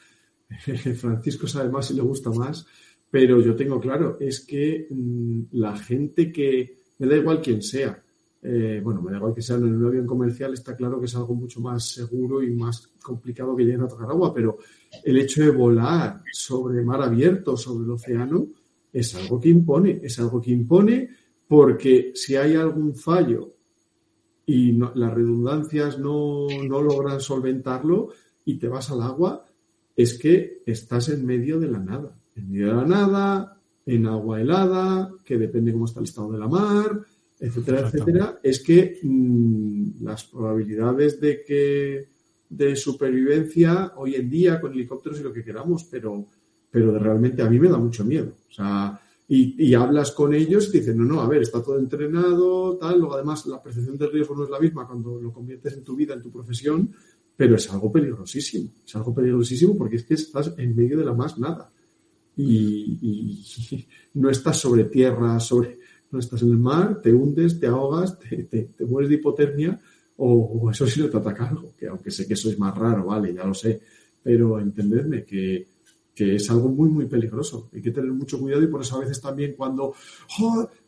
Francisco 0.97 1.47
sabe 1.47 1.69
más 1.69 1.91
y 1.91 1.95
le 1.95 2.03
gusta 2.03 2.31
más, 2.31 2.67
pero 3.11 3.41
yo 3.41 3.55
tengo 3.55 3.81
claro, 3.81 4.17
es 4.19 4.41
que 4.41 4.87
mm, 4.91 5.43
la 5.53 5.77
gente 5.77 6.33
que, 6.33 6.81
me 6.99 7.07
da 7.07 7.17
igual 7.17 7.41
quién 7.43 7.63
sea, 7.63 8.03
eh, 8.43 8.81
bueno, 8.83 9.01
me 9.01 9.11
da 9.11 9.19
igual 9.19 9.35
que 9.35 9.43
sea 9.43 9.57
en 9.57 9.75
un 9.75 9.87
avión 9.87 10.07
comercial, 10.07 10.53
está 10.53 10.77
claro 10.77 10.99
que 10.99 11.07
es 11.07 11.17
algo 11.17 11.35
mucho 11.35 11.61
más 11.61 11.87
seguro 11.89 12.43
y 12.43 12.51
más 12.51 12.89
complicado 13.03 13.57
que 13.57 13.65
lleguen 13.65 13.83
a 13.83 13.89
tocar 13.89 14.11
agua, 14.11 14.35
pero 14.35 14.59
el 15.03 15.19
hecho 15.19 15.43
de 15.43 15.51
volar 15.51 16.23
sobre 16.33 16.83
mar 16.83 17.03
abierto, 17.03 17.57
sobre 17.57 17.85
el 17.85 17.91
océano, 17.91 18.49
es 18.93 19.15
algo 19.17 19.41
que 19.41 19.49
impone, 19.49 20.01
es 20.03 20.19
algo 20.21 20.41
que 20.41 20.53
impone 20.53 21.09
porque 21.49 22.13
si 22.15 22.37
hay 22.37 22.55
algún 22.55 22.95
fallo 22.95 23.54
y 24.47 24.73
las 24.73 25.15
redundancias 25.15 25.99
no, 25.99 26.47
logran 26.69 27.21
solventarlo 27.21 28.11
y 28.45 28.59
te 28.59 28.69
vas 28.69 28.91
al 28.91 29.03
agua, 29.03 29.47
es 29.97 30.19
que 30.19 30.63
estás 30.67 31.09
en 31.09 31.25
medio 31.25 31.59
de 31.59 31.71
la 31.71 31.79
nada. 31.79 32.17
En 32.37 32.51
medio 32.51 32.69
de 32.69 32.75
la 32.75 32.87
nada, 32.87 33.61
en 33.87 34.07
agua 34.07 34.41
helada, 34.41 35.13
que 35.25 35.39
depende 35.39 35.73
cómo 35.73 35.87
está 35.87 36.01
el 36.01 36.05
estado 36.05 36.33
de 36.33 36.39
la 36.39 36.49
mar, 36.49 37.01
etcétera, 37.39 37.89
etcétera. 37.89 38.41
Es 38.43 38.63
que 38.63 38.99
mm, 39.03 40.05
las 40.05 40.25
probabilidades 40.25 41.21
de 41.21 41.43
que 41.43 42.09
de 42.49 42.77
supervivencia 42.77 43.93
hoy 43.97 44.15
en 44.15 44.31
día 44.31 44.61
con 44.61 44.73
helicópteros 44.73 45.21
y 45.21 45.23
lo 45.23 45.33
que 45.33 45.45
queramos, 45.45 45.85
pero, 45.85 46.27
pero 46.71 46.99
realmente 46.99 47.43
a 47.43 47.51
mí 47.51 47.59
me 47.59 47.69
da 47.69 47.79
mucho 47.79 48.05
miedo. 48.05 48.35
O 48.49 48.53
sea, 48.53 49.01
y, 49.27 49.73
hablas 49.73 50.13
con 50.13 50.35
ellos 50.35 50.69
y 50.69 50.73
te 50.73 50.79
dicen, 50.81 50.99
no, 50.99 51.05
no, 51.05 51.21
a 51.23 51.29
ver, 51.29 51.43
está 51.43 51.63
todo 51.63 51.79
entrenado, 51.79 52.77
tal. 52.77 52.99
Luego, 52.99 53.15
además, 53.15 53.47
la 53.47 53.63
percepción 53.63 53.97
del 53.97 54.13
riesgo 54.13 54.37
no 54.37 54.45
es 54.45 54.51
la 54.51 54.61
misma 54.61 54.87
cuando 54.87 55.19
lo 55.19 55.33
conviertes 55.33 55.73
en 55.75 55.83
tu 55.83 55.97
vida, 55.97 56.13
en 56.13 56.21
tu 56.21 56.31
profesión, 56.31 56.91
pero 57.35 57.57
es 57.57 57.73
algo 57.73 57.91
peligrosísimo. 57.91 58.71
Es 58.87 58.95
algo 58.97 59.15
peligrosísimo 59.15 59.79
porque 59.79 59.97
es 59.97 60.05
que 60.05 60.15
estás 60.15 60.53
en 60.59 60.77
medio 60.77 60.99
de 60.99 61.07
la 61.07 61.15
más 61.15 61.39
nada. 61.39 61.73
Y, 62.37 63.43
no 64.15 64.29
estás 64.29 64.59
sobre 64.59 64.85
tierra, 64.85 65.41
sobre, 65.41 65.79
no 66.11 66.19
estás 66.19 66.43
en 66.43 66.51
el 66.51 66.59
mar, 66.59 67.01
te 67.01 67.13
hundes, 67.13 67.59
te 67.59 67.67
ahogas, 67.67 68.19
te, 68.19 68.69
mueres 68.81 69.09
de 69.09 69.17
hipotermia 69.17 69.81
o, 70.19 70.71
eso 70.71 70.87
sí 70.87 71.01
no 71.01 71.09
te 71.09 71.17
ataca 71.17 71.49
algo, 71.49 71.75
que 71.77 71.89
aunque 71.89 72.11
sé 72.11 72.27
que 72.27 72.35
eso 72.35 72.49
es 72.49 72.59
más 72.59 72.77
raro, 72.77 73.07
vale, 73.07 73.35
ya 73.35 73.45
lo 73.45 73.55
sé, 73.55 73.81
pero 74.23 74.61
entendedme 74.61 75.25
que 75.25 75.74
que 76.15 76.37
es 76.37 76.51
algo 76.51 76.69
muy, 76.69 76.89
muy 76.89 77.07
peligroso. 77.07 77.69
Hay 77.73 77.83
que 77.83 77.91
tener 77.91 78.13
mucho 78.13 78.39
cuidado 78.39 78.63
y 78.63 78.69
por 78.69 78.83
eso 78.83 78.97
a 78.97 79.01
veces 79.01 79.21
también 79.21 79.55
cuando 79.57 79.95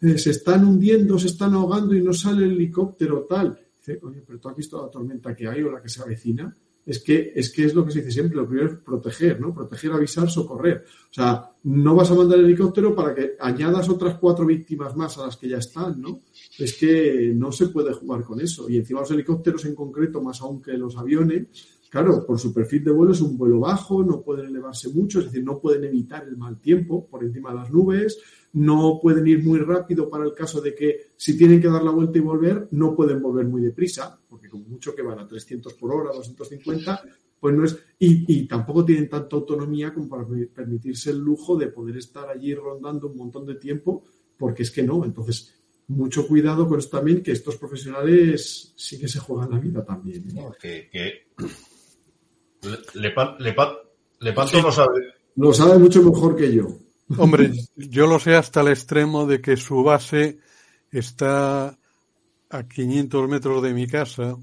eh, 0.01 0.19
se 0.19 0.31
están 0.31 0.65
hundiendo, 0.65 1.19
se 1.19 1.27
están 1.27 1.55
ahogando 1.55 1.95
y 1.95 2.03
no 2.03 2.13
sale 2.13 2.45
el 2.45 2.53
helicóptero 2.53 3.27
tal, 3.29 3.59
dice, 3.77 3.99
oye, 4.03 4.23
pero 4.25 4.39
tú 4.39 4.49
has 4.49 4.57
visto 4.57 4.81
la 4.81 4.91
tormenta 4.91 5.35
que 5.35 5.49
hay 5.49 5.63
o 5.63 5.71
la 5.71 5.83
que 5.83 5.89
se 5.89 6.03
avecina. 6.03 6.57
Es 6.85 7.03
que, 7.03 7.33
es 7.35 7.53
que 7.53 7.65
es 7.65 7.75
lo 7.75 7.85
que 7.85 7.91
se 7.91 7.99
dice 7.99 8.13
siempre, 8.13 8.37
lo 8.37 8.47
primero 8.47 8.69
es 8.69 8.79
proteger, 8.79 9.41
¿no? 9.41 9.53
Proteger, 9.53 9.91
avisar, 9.91 10.31
socorrer. 10.31 10.85
O 11.11 11.13
sea, 11.13 11.51
no 11.65 11.97
vas 11.97 12.13
a 12.13 12.15
mandar 12.15 12.39
el 12.39 12.45
helicóptero 12.45 12.95
para 12.95 13.13
que 13.13 13.33
añadas 13.41 13.89
otras 13.89 14.17
cuatro 14.21 14.47
víctimas 14.47 14.95
más 14.95 15.19
a 15.19 15.27
las 15.27 15.37
que 15.37 15.49
ya 15.49 15.59
están, 15.59 16.01
¿no? 16.01 16.21
Es 16.57 16.75
que 16.75 17.33
no 17.35 17.51
se 17.51 17.71
puede 17.71 17.93
jugar 17.93 18.23
con 18.23 18.41
eso. 18.41 18.71
Y 18.71 18.77
encima 18.77 19.01
los 19.01 19.11
helicópteros 19.11 19.65
en 19.65 19.75
concreto, 19.75 20.23
más 20.23 20.41
aún 20.43 20.63
que 20.63 20.75
los 20.75 20.97
aviones, 20.97 21.49
Claro, 21.91 22.27
por 22.27 22.39
su 22.39 22.53
perfil 22.53 22.85
de 22.85 22.91
vuelo 22.91 23.13
es 23.13 23.21
un 23.21 23.39
vuelo 23.39 23.61
bajo, 23.61 24.03
no 24.03 24.23
pueden 24.23 24.47
elevarse 24.47 24.89
mucho, 24.89 25.21
es 25.21 25.27
decir, 25.27 25.45
no 25.45 25.61
pueden 25.61 25.85
evitar 25.85 26.27
el 26.27 26.37
mal 26.37 26.61
tiempo 26.61 27.07
por 27.07 27.23
encima 27.23 27.51
de 27.51 27.57
las 27.57 27.71
nubes, 27.71 28.19
no 28.55 28.99
pueden 29.01 29.27
ir 29.27 29.45
muy 29.45 29.61
rápido 29.61 30.09
para 30.09 30.25
el 30.25 30.35
caso 30.35 30.61
de 30.61 30.75
que 30.75 31.13
si 31.17 31.37
tienen 31.37 31.61
que 31.61 31.69
dar 31.69 31.83
la 31.83 31.91
vuelta 31.91 32.19
y 32.19 32.23
volver, 32.23 32.69
no 32.73 32.95
pueden 32.97 33.23
volver 33.23 33.47
muy 33.47 33.63
deprisa, 33.63 34.19
porque 34.29 34.49
como 34.49 34.65
mucho 34.65 34.95
que 34.95 35.03
van 35.03 35.19
a 35.21 35.29
300 35.29 35.75
por 35.75 35.93
hora, 35.93 36.11
250, 36.15 37.03
pues 37.39 37.55
no 37.55 37.65
es, 37.65 37.79
y, 37.99 38.47
tampoco 38.49 38.85
tienen 38.85 39.09
tanta 39.09 39.37
autonomía 39.37 39.93
como 39.93 40.09
para 40.09 40.27
permitirse 40.53 41.11
el 41.11 41.19
lujo 41.19 41.57
de 41.57 41.69
poder 41.69 41.99
estar 41.99 42.29
allí 42.29 42.55
rondando 42.55 43.09
un 43.09 43.17
montón 43.17 43.47
de 43.47 43.57
tiempo, 43.57 44.05
porque 44.37 44.63
es 44.63 44.71
que 44.71 44.83
no, 44.83 45.05
entonces 45.05 45.55
mucho 45.89 46.27
cuidado 46.27 46.67
con 46.69 46.79
esto 46.79 46.97
también, 46.97 47.23
que 47.23 47.33
estos 47.33 47.57
profesionales 47.57 48.73
sí 48.75 48.99
que 48.99 49.07
se 49.07 49.21
juegan 49.21 49.51
la 49.51 49.59
vida 49.59 49.85
también. 49.85 50.25
¿eh? 50.93 51.27
Le, 52.95 53.15
Lepanto 54.21 54.61
lo 54.63 54.73
sabe. 54.73 55.15
Lo 55.37 55.53
sabe 55.53 55.79
mucho 55.79 56.03
mejor 56.03 56.37
que 56.37 56.55
yo. 56.55 56.67
Hombre, 57.19 57.53
yo 57.77 58.07
lo 58.07 58.19
sé 58.19 58.35
hasta 58.35 58.63
el 58.63 58.69
extremo 58.69 59.27
de 59.27 59.41
que 59.41 59.57
su 59.57 59.83
base 59.83 60.39
está 60.91 61.79
a 62.49 62.63
500 62.69 63.29
metros 63.29 63.63
de 63.63 63.75
mi 63.75 63.87
casa 63.87 64.37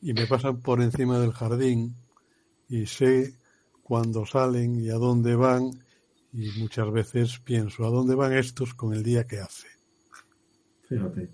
y 0.00 0.12
me 0.14 0.26
pasan 0.26 0.60
por 0.60 0.80
encima 0.80 1.18
del 1.18 1.32
jardín 1.32 1.96
y 2.68 2.86
sé 2.86 3.34
cuándo 3.82 4.24
salen 4.24 4.80
y 4.80 4.88
a 4.90 4.94
dónde 4.94 5.34
van 5.36 5.70
y 6.32 6.48
muchas 6.58 6.90
veces 6.90 7.38
pienso 7.40 7.84
a 7.84 7.90
dónde 7.90 8.14
van 8.14 8.32
estos 8.32 8.74
con 8.74 8.94
el 8.94 9.02
día 9.02 9.26
que 9.26 9.40
hace. 9.40 9.68
Fíjate. 10.88 11.28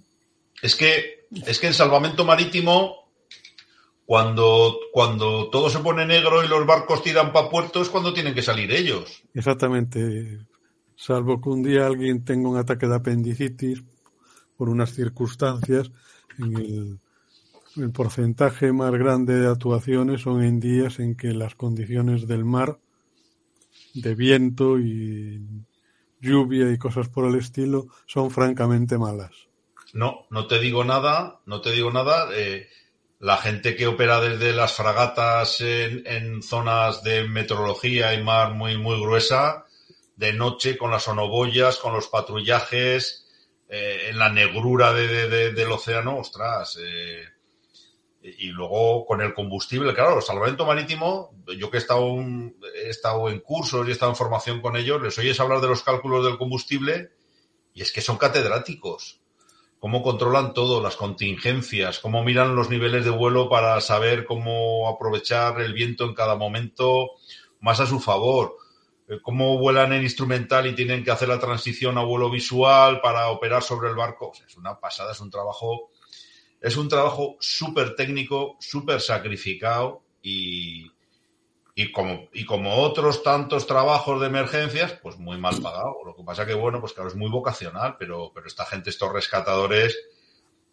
Es 0.60 0.74
que 0.74 1.28
es 1.30 1.58
que 1.58 1.68
el 1.68 1.74
salvamento 1.74 2.24
marítimo 2.24 3.07
cuando, 4.08 4.78
cuando 4.90 5.50
todo 5.50 5.68
se 5.68 5.80
pone 5.80 6.06
negro 6.06 6.42
y 6.42 6.48
los 6.48 6.64
barcos 6.64 7.02
tiran 7.02 7.30
para 7.30 7.50
puerto 7.50 7.82
es 7.82 7.90
cuando 7.90 8.14
tienen 8.14 8.32
que 8.32 8.40
salir 8.40 8.72
ellos. 8.72 9.22
Exactamente. 9.34 10.46
Salvo 10.96 11.42
que 11.42 11.50
un 11.50 11.62
día 11.62 11.86
alguien 11.86 12.24
tenga 12.24 12.48
un 12.48 12.56
ataque 12.56 12.86
de 12.86 12.96
apendicitis 12.96 13.84
por 14.56 14.70
unas 14.70 14.94
circunstancias, 14.94 15.92
en 16.38 16.56
el, 16.56 17.00
el 17.76 17.92
porcentaje 17.92 18.72
más 18.72 18.92
grande 18.92 19.38
de 19.40 19.46
actuaciones 19.46 20.22
son 20.22 20.42
en 20.42 20.58
días 20.58 21.00
en 21.00 21.14
que 21.14 21.34
las 21.34 21.54
condiciones 21.54 22.26
del 22.26 22.46
mar, 22.46 22.78
de 23.92 24.14
viento 24.14 24.78
y 24.78 25.46
lluvia 26.18 26.72
y 26.72 26.78
cosas 26.78 27.10
por 27.10 27.26
el 27.26 27.34
estilo, 27.34 27.88
son 28.06 28.30
francamente 28.30 28.96
malas. 28.96 29.32
No, 29.92 30.24
no 30.30 30.46
te 30.46 30.60
digo 30.60 30.82
nada, 30.82 31.42
no 31.44 31.60
te 31.60 31.72
digo 31.72 31.90
nada. 31.90 32.30
Eh, 32.32 32.68
la 33.20 33.36
gente 33.36 33.74
que 33.74 33.86
opera 33.86 34.20
desde 34.20 34.52
las 34.52 34.74
fragatas 34.74 35.60
en, 35.60 36.42
zonas 36.42 37.02
de 37.02 37.24
meteorología 37.24 38.14
y 38.14 38.22
mar 38.22 38.54
muy, 38.54 38.76
muy 38.76 39.00
gruesa, 39.00 39.66
de 40.16 40.32
noche 40.32 40.76
con 40.76 40.90
las 40.90 41.04
sonoboyas, 41.04 41.78
con 41.78 41.92
los 41.92 42.08
patrullajes, 42.08 43.26
eh, 43.68 44.08
en 44.10 44.18
la 44.18 44.30
negrura 44.30 44.92
de, 44.92 45.52
del 45.52 45.72
océano, 45.72 46.18
ostras. 46.18 46.78
Eh, 46.80 47.24
y 48.22 48.48
luego 48.48 49.06
con 49.06 49.20
el 49.20 49.34
combustible, 49.34 49.94
claro, 49.94 50.16
el 50.16 50.22
salvamento 50.22 50.66
marítimo, 50.66 51.34
yo 51.56 51.70
que 51.70 51.78
he 51.78 51.80
estado, 51.80 52.06
un, 52.06 52.56
he 52.74 52.90
estado 52.90 53.30
en 53.30 53.40
cursos 53.40 53.86
y 53.86 53.90
he 53.90 53.92
estado 53.92 54.12
en 54.12 54.16
formación 54.16 54.60
con 54.60 54.76
ellos, 54.76 55.00
les 55.02 55.16
oyes 55.18 55.38
hablar 55.40 55.60
de 55.60 55.68
los 55.68 55.82
cálculos 55.82 56.24
del 56.24 56.36
combustible 56.36 57.12
y 57.72 57.82
es 57.82 57.92
que 57.92 58.00
son 58.00 58.18
catedráticos 58.18 59.20
cómo 59.78 60.02
controlan 60.02 60.54
todo, 60.54 60.82
las 60.82 60.96
contingencias, 60.96 61.98
cómo 62.00 62.24
miran 62.24 62.56
los 62.56 62.68
niveles 62.68 63.04
de 63.04 63.10
vuelo 63.10 63.48
para 63.48 63.80
saber 63.80 64.24
cómo 64.24 64.88
aprovechar 64.88 65.60
el 65.60 65.72
viento 65.72 66.04
en 66.04 66.14
cada 66.14 66.36
momento 66.36 67.10
más 67.60 67.80
a 67.80 67.86
su 67.86 68.00
favor, 68.00 68.56
eh, 69.08 69.18
cómo 69.22 69.58
vuelan 69.58 69.92
en 69.92 70.02
instrumental 70.02 70.66
y 70.66 70.74
tienen 70.74 71.04
que 71.04 71.10
hacer 71.10 71.28
la 71.28 71.38
transición 71.38 71.98
a 71.98 72.02
vuelo 72.02 72.30
visual 72.30 73.00
para 73.00 73.28
operar 73.30 73.62
sobre 73.62 73.88
el 73.88 73.94
barco. 73.94 74.32
Es 74.46 74.56
una 74.56 74.78
pasada, 74.78 75.12
es 75.12 75.20
un 75.20 75.30
trabajo, 75.30 75.90
es 76.60 76.76
un 76.76 76.88
trabajo 76.88 77.36
súper 77.40 77.94
técnico, 77.94 78.56
súper 78.60 79.00
sacrificado 79.00 80.02
y, 80.22 80.90
y 81.78 81.92
como, 81.92 82.28
y 82.32 82.44
como 82.44 82.74
otros 82.74 83.22
tantos 83.22 83.68
trabajos 83.68 84.20
de 84.20 84.26
emergencias, 84.26 84.98
pues 85.00 85.16
muy 85.16 85.38
mal 85.38 85.62
pagado. 85.62 85.98
Lo 86.04 86.16
que 86.16 86.24
pasa 86.24 86.44
que, 86.44 86.54
bueno, 86.54 86.80
pues 86.80 86.92
claro, 86.92 87.08
es 87.08 87.14
muy 87.14 87.30
vocacional, 87.30 87.94
pero, 87.96 88.32
pero 88.34 88.48
esta 88.48 88.66
gente, 88.66 88.90
estos 88.90 89.12
rescatadores, 89.12 89.96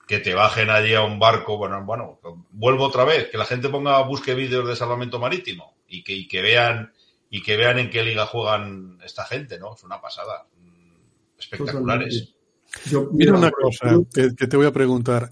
que 0.07 0.17
te 0.17 0.33
bajen 0.33 0.71
allí 0.71 0.95
a 0.95 1.03
un 1.03 1.19
barco, 1.19 1.59
bueno, 1.59 1.85
bueno, 1.85 2.19
vuelvo 2.49 2.85
otra 2.85 3.03
vez, 3.03 3.29
que 3.29 3.37
la 3.37 3.45
gente 3.45 3.69
ponga, 3.69 4.01
busque 4.01 4.33
vídeos 4.33 4.67
de 4.67 4.75
salvamento 4.75 5.19
marítimo 5.19 5.75
y 5.87 6.03
que, 6.03 6.13
y 6.13 6.27
que 6.27 6.41
vean, 6.41 6.91
y 7.29 7.43
que 7.43 7.55
vean 7.55 7.77
en 7.77 7.91
qué 7.91 8.01
liga 8.01 8.25
juegan 8.25 8.97
esta 9.05 9.25
gente, 9.25 9.59
¿no? 9.59 9.75
Es 9.75 9.83
una 9.83 10.01
pasada. 10.01 10.47
Espectaculares. 11.37 12.33
Yo, 12.87 13.09
mira, 13.11 13.33
mira 13.33 13.37
una 13.37 13.51
cosa 13.51 13.99
que, 14.11 14.33
que, 14.35 14.47
te 14.47 14.57
voy 14.57 14.65
a 14.65 14.73
preguntar. 14.73 15.31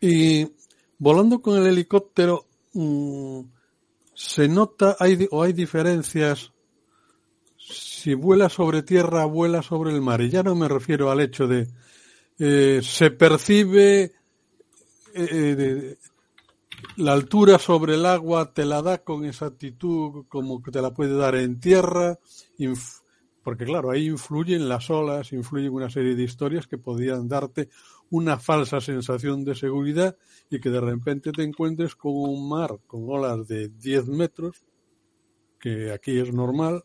Y 0.00 0.46
volando 0.98 1.42
con 1.42 1.58
el 1.58 1.66
helicóptero, 1.66 2.46
mmm, 2.74 3.40
se 4.20 4.48
nota 4.48 4.96
hay, 5.00 5.26
o 5.30 5.42
hay 5.42 5.54
diferencias 5.54 6.52
si 7.56 8.12
vuela 8.12 8.50
sobre 8.50 8.82
tierra, 8.82 9.24
vuela 9.24 9.62
sobre 9.62 9.92
el 9.92 10.02
mar. 10.02 10.20
Y 10.20 10.28
ya 10.28 10.42
no 10.42 10.54
me 10.54 10.68
refiero 10.68 11.10
al 11.10 11.20
hecho 11.20 11.48
de 11.48 11.66
eh, 12.38 12.80
se 12.82 13.10
percibe 13.12 14.12
eh, 15.14 15.54
de, 15.56 15.98
la 16.96 17.14
altura 17.14 17.58
sobre 17.58 17.94
el 17.94 18.04
agua, 18.04 18.52
te 18.52 18.66
la 18.66 18.82
da 18.82 18.98
con 18.98 19.24
exactitud 19.24 20.26
como 20.28 20.62
que 20.62 20.70
te 20.70 20.82
la 20.82 20.92
puede 20.92 21.16
dar 21.16 21.34
en 21.36 21.58
tierra, 21.58 22.18
porque 23.42 23.64
claro, 23.64 23.90
ahí 23.90 24.06
influyen 24.06 24.68
las 24.68 24.90
olas, 24.90 25.32
influyen 25.32 25.72
una 25.72 25.88
serie 25.88 26.14
de 26.14 26.24
historias 26.24 26.66
que 26.66 26.76
podían 26.76 27.26
darte 27.26 27.70
una 28.10 28.38
falsa 28.38 28.80
sensación 28.80 29.44
de 29.44 29.54
seguridad 29.54 30.16
y 30.50 30.60
que 30.60 30.70
de 30.70 30.80
repente 30.80 31.32
te 31.32 31.42
encuentres 31.42 31.94
con 31.94 32.12
un 32.12 32.48
mar 32.48 32.78
con 32.86 33.08
olas 33.08 33.46
de 33.46 33.68
10 33.68 34.08
metros, 34.08 34.64
que 35.58 35.92
aquí 35.92 36.18
es 36.18 36.32
normal, 36.32 36.84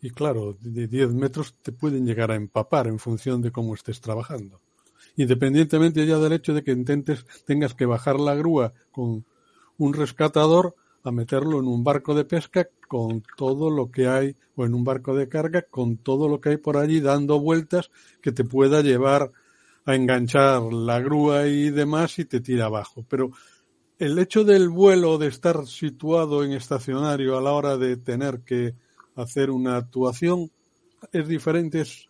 y 0.00 0.10
claro, 0.10 0.56
de 0.60 0.86
10 0.86 1.14
metros 1.14 1.56
te 1.62 1.72
pueden 1.72 2.06
llegar 2.06 2.30
a 2.30 2.36
empapar 2.36 2.86
en 2.86 2.98
función 2.98 3.40
de 3.42 3.50
cómo 3.50 3.74
estés 3.74 4.00
trabajando. 4.00 4.60
Independientemente 5.16 6.06
ya 6.06 6.18
del 6.18 6.34
hecho 6.34 6.54
de 6.54 6.62
que 6.62 6.72
intentes, 6.72 7.24
tengas 7.46 7.74
que 7.74 7.86
bajar 7.86 8.20
la 8.20 8.34
grúa 8.34 8.72
con 8.92 9.24
un 9.78 9.94
rescatador 9.94 10.76
a 11.02 11.10
meterlo 11.10 11.58
en 11.58 11.66
un 11.66 11.84
barco 11.84 12.14
de 12.14 12.24
pesca 12.24 12.68
con 12.86 13.22
todo 13.36 13.70
lo 13.70 13.90
que 13.90 14.06
hay, 14.06 14.36
o 14.56 14.64
en 14.64 14.74
un 14.74 14.84
barco 14.84 15.14
de 15.16 15.28
carga 15.28 15.62
con 15.62 15.96
todo 15.96 16.28
lo 16.28 16.40
que 16.40 16.50
hay 16.50 16.56
por 16.56 16.76
allí 16.76 17.00
dando 17.00 17.40
vueltas 17.40 17.90
que 18.20 18.30
te 18.30 18.44
pueda 18.44 18.80
llevar 18.82 19.32
a 19.86 19.94
enganchar 19.94 20.62
la 20.72 21.00
grúa 21.00 21.46
y 21.46 21.70
demás 21.70 22.18
y 22.18 22.24
te 22.24 22.40
tira 22.40 22.66
abajo. 22.66 23.04
Pero 23.08 23.30
el 23.98 24.18
hecho 24.18 24.44
del 24.44 24.68
vuelo, 24.68 25.18
de 25.18 25.28
estar 25.28 25.66
situado 25.66 26.44
en 26.44 26.52
estacionario 26.52 27.36
a 27.36 27.42
la 27.42 27.52
hora 27.52 27.76
de 27.76 27.96
tener 27.96 28.40
que 28.40 28.74
hacer 29.16 29.50
una 29.50 29.76
actuación, 29.76 30.50
es 31.12 31.28
diferente. 31.28 31.82
Es, 31.82 32.08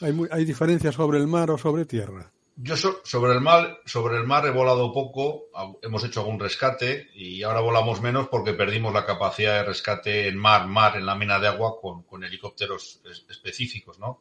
hay, 0.00 0.12
muy, 0.12 0.28
hay 0.30 0.44
diferencias 0.44 0.94
sobre 0.94 1.18
el 1.18 1.26
mar 1.26 1.50
o 1.50 1.58
sobre 1.58 1.84
tierra. 1.84 2.32
Yo 2.56 2.76
so, 2.76 3.00
sobre 3.02 3.32
el 3.32 3.40
mar, 3.40 3.80
sobre 3.84 4.16
el 4.16 4.24
mar 4.24 4.46
he 4.46 4.50
volado 4.50 4.92
poco, 4.92 5.46
hemos 5.82 6.04
hecho 6.04 6.20
algún 6.20 6.38
rescate 6.38 7.08
y 7.12 7.42
ahora 7.42 7.58
volamos 7.58 8.00
menos 8.00 8.28
porque 8.28 8.52
perdimos 8.52 8.94
la 8.94 9.04
capacidad 9.04 9.54
de 9.54 9.64
rescate 9.64 10.28
en 10.28 10.38
mar, 10.38 10.68
mar, 10.68 10.96
en 10.96 11.04
la 11.04 11.16
mina 11.16 11.40
de 11.40 11.48
agua 11.48 11.80
con, 11.80 12.04
con 12.04 12.22
helicópteros 12.22 13.00
específicos, 13.28 13.98
¿no? 13.98 14.20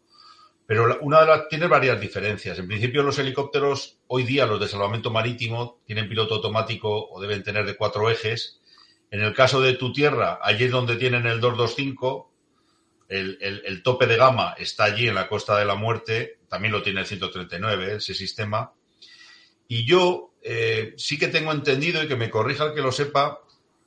Pero 0.66 1.00
una 1.02 1.22
de 1.22 1.28
las 1.28 1.48
tiene 1.50 1.68
varias 1.68 2.00
diferencias. 2.00 2.58
En 2.58 2.68
principio, 2.68 3.04
los 3.04 3.20
helicópteros, 3.20 4.00
hoy 4.08 4.24
día, 4.24 4.46
los 4.46 4.60
de 4.60 4.68
salvamento 4.68 5.12
marítimo, 5.12 5.82
tienen 5.86 6.08
piloto 6.08 6.36
automático 6.36 7.10
o 7.10 7.22
deben 7.22 7.44
tener 7.44 7.66
de 7.66 7.76
cuatro 7.76 8.10
ejes. 8.10 8.62
En 9.12 9.22
el 9.22 9.34
caso 9.34 9.62
de 9.62 9.74
tu 9.74 9.92
tierra, 9.92 10.40
allí 10.42 10.66
es 10.66 10.72
donde 10.72 10.96
tienen 10.96 11.28
el 11.28 11.42
225, 11.42 12.32
el, 13.10 13.38
el, 13.66 13.84
tope 13.84 14.08
de 14.08 14.18
gama 14.18 14.56
está 14.58 14.86
allí 14.86 15.08
en 15.08 15.16
la 15.16 15.28
Costa 15.28 15.58
de 15.60 15.66
la 15.66 15.76
Muerte, 15.76 16.40
también 16.48 16.72
lo 16.72 16.82
tiene 16.82 17.02
el 17.02 17.06
139, 17.06 17.98
ese 17.98 18.16
sistema. 18.16 18.74
Y 19.68 19.86
yo 19.86 20.34
eh, 20.42 20.94
sí 20.98 21.20
que 21.20 21.28
tengo 21.28 21.52
entendido, 21.52 22.02
y 22.02 22.08
que 22.08 22.16
me 22.16 22.30
corrija 22.30 22.66
el 22.66 22.74
que 22.74 22.82
lo 22.82 22.92
sepa, 22.92 23.42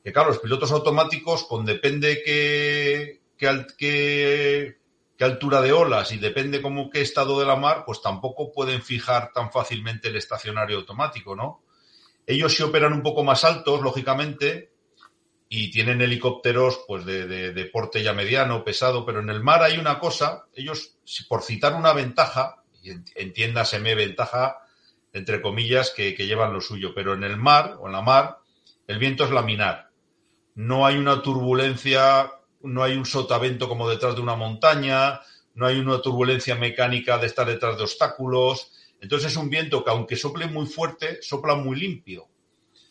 que 0.05 0.13
claro, 0.13 0.29
los 0.29 0.39
pilotos 0.39 0.71
automáticos, 0.71 1.45
con 1.45 1.65
depende 1.65 2.23
que, 2.23 3.21
que, 3.37 3.67
que 3.77 4.77
qué 5.17 5.25
altura 5.25 5.61
de 5.63 5.73
olas 5.73 6.13
y 6.13 6.19
depende 6.19 6.61
cómo 6.61 6.91
qué 6.91 7.01
estado 7.01 7.41
de 7.41 7.47
la 7.47 7.57
mar, 7.57 7.85
pues 7.87 8.03
tampoco 8.03 8.53
pueden 8.53 8.83
fijar 8.83 9.33
tan 9.33 9.51
fácilmente 9.51 10.09
el 10.09 10.17
estacionario 10.17 10.79
automático, 10.79 11.35
¿no? 11.35 11.63
Ellos 12.27 12.55
sí 12.55 12.63
operan 12.63 12.93
un 12.93 13.03
poco 13.03 13.25
más 13.25 13.45
altos, 13.45 13.81
lógicamente, 13.81 14.73
y 15.49 15.71
tienen 15.71 16.03
helicópteros 16.03 16.81
pues 16.87 17.05
de, 17.05 17.27
de, 17.27 17.53
de, 17.53 17.65
porte 17.67 18.03
ya 18.03 18.13
mediano, 18.13 18.65
pesado, 18.65 19.07
pero 19.07 19.21
en 19.21 19.31
el 19.31 19.43
mar 19.43 19.63
hay 19.63 19.79
una 19.79 19.99
cosa, 19.99 20.47
ellos, 20.55 20.97
por 21.29 21.43
citar 21.43 21.75
una 21.75 21.93
ventaja, 21.93 22.63
y 22.83 22.91
entiéndaseme 23.15 23.95
ventaja, 23.95 24.59
entre 25.13 25.41
comillas, 25.41 25.91
que, 25.91 26.15
que 26.15 26.27
llevan 26.27 26.53
lo 26.53 26.61
suyo, 26.61 26.93
pero 26.95 27.15
en 27.15 27.23
el 27.23 27.37
mar 27.37 27.77
o 27.81 27.87
en 27.87 27.93
la 27.93 28.03
mar, 28.03 28.39
el 28.87 28.99
viento 28.99 29.25
es 29.25 29.31
laminar. 29.31 29.91
No 30.55 30.85
hay 30.85 30.97
una 30.97 31.23
turbulencia 31.23 32.33
no 32.67 32.83
hay 32.83 32.97
un 32.97 33.07
sotavento 33.07 33.69
como 33.69 33.89
detrás 33.89 34.15
de 34.15 34.23
una 34.23 34.37
montaña, 34.37 35.21
no 35.55 35.67
hay 35.67 35.79
una 35.79 36.01
turbulencia 36.01 36.55
mecánica 36.55 37.19
de 37.19 37.27
estar 37.27 37.47
detrás 37.47 37.77
de 37.77 37.85
obstáculos. 37.85 38.73
Entonces 39.01 39.33
es 39.33 39.37
un 39.37 39.51
viento 39.51 39.85
que 39.85 39.91
aunque 39.91 40.17
sople 40.17 40.47
muy 40.47 40.67
fuerte, 40.67 41.19
sopla 41.23 41.55
muy 41.55 41.79
limpio. 41.79 42.27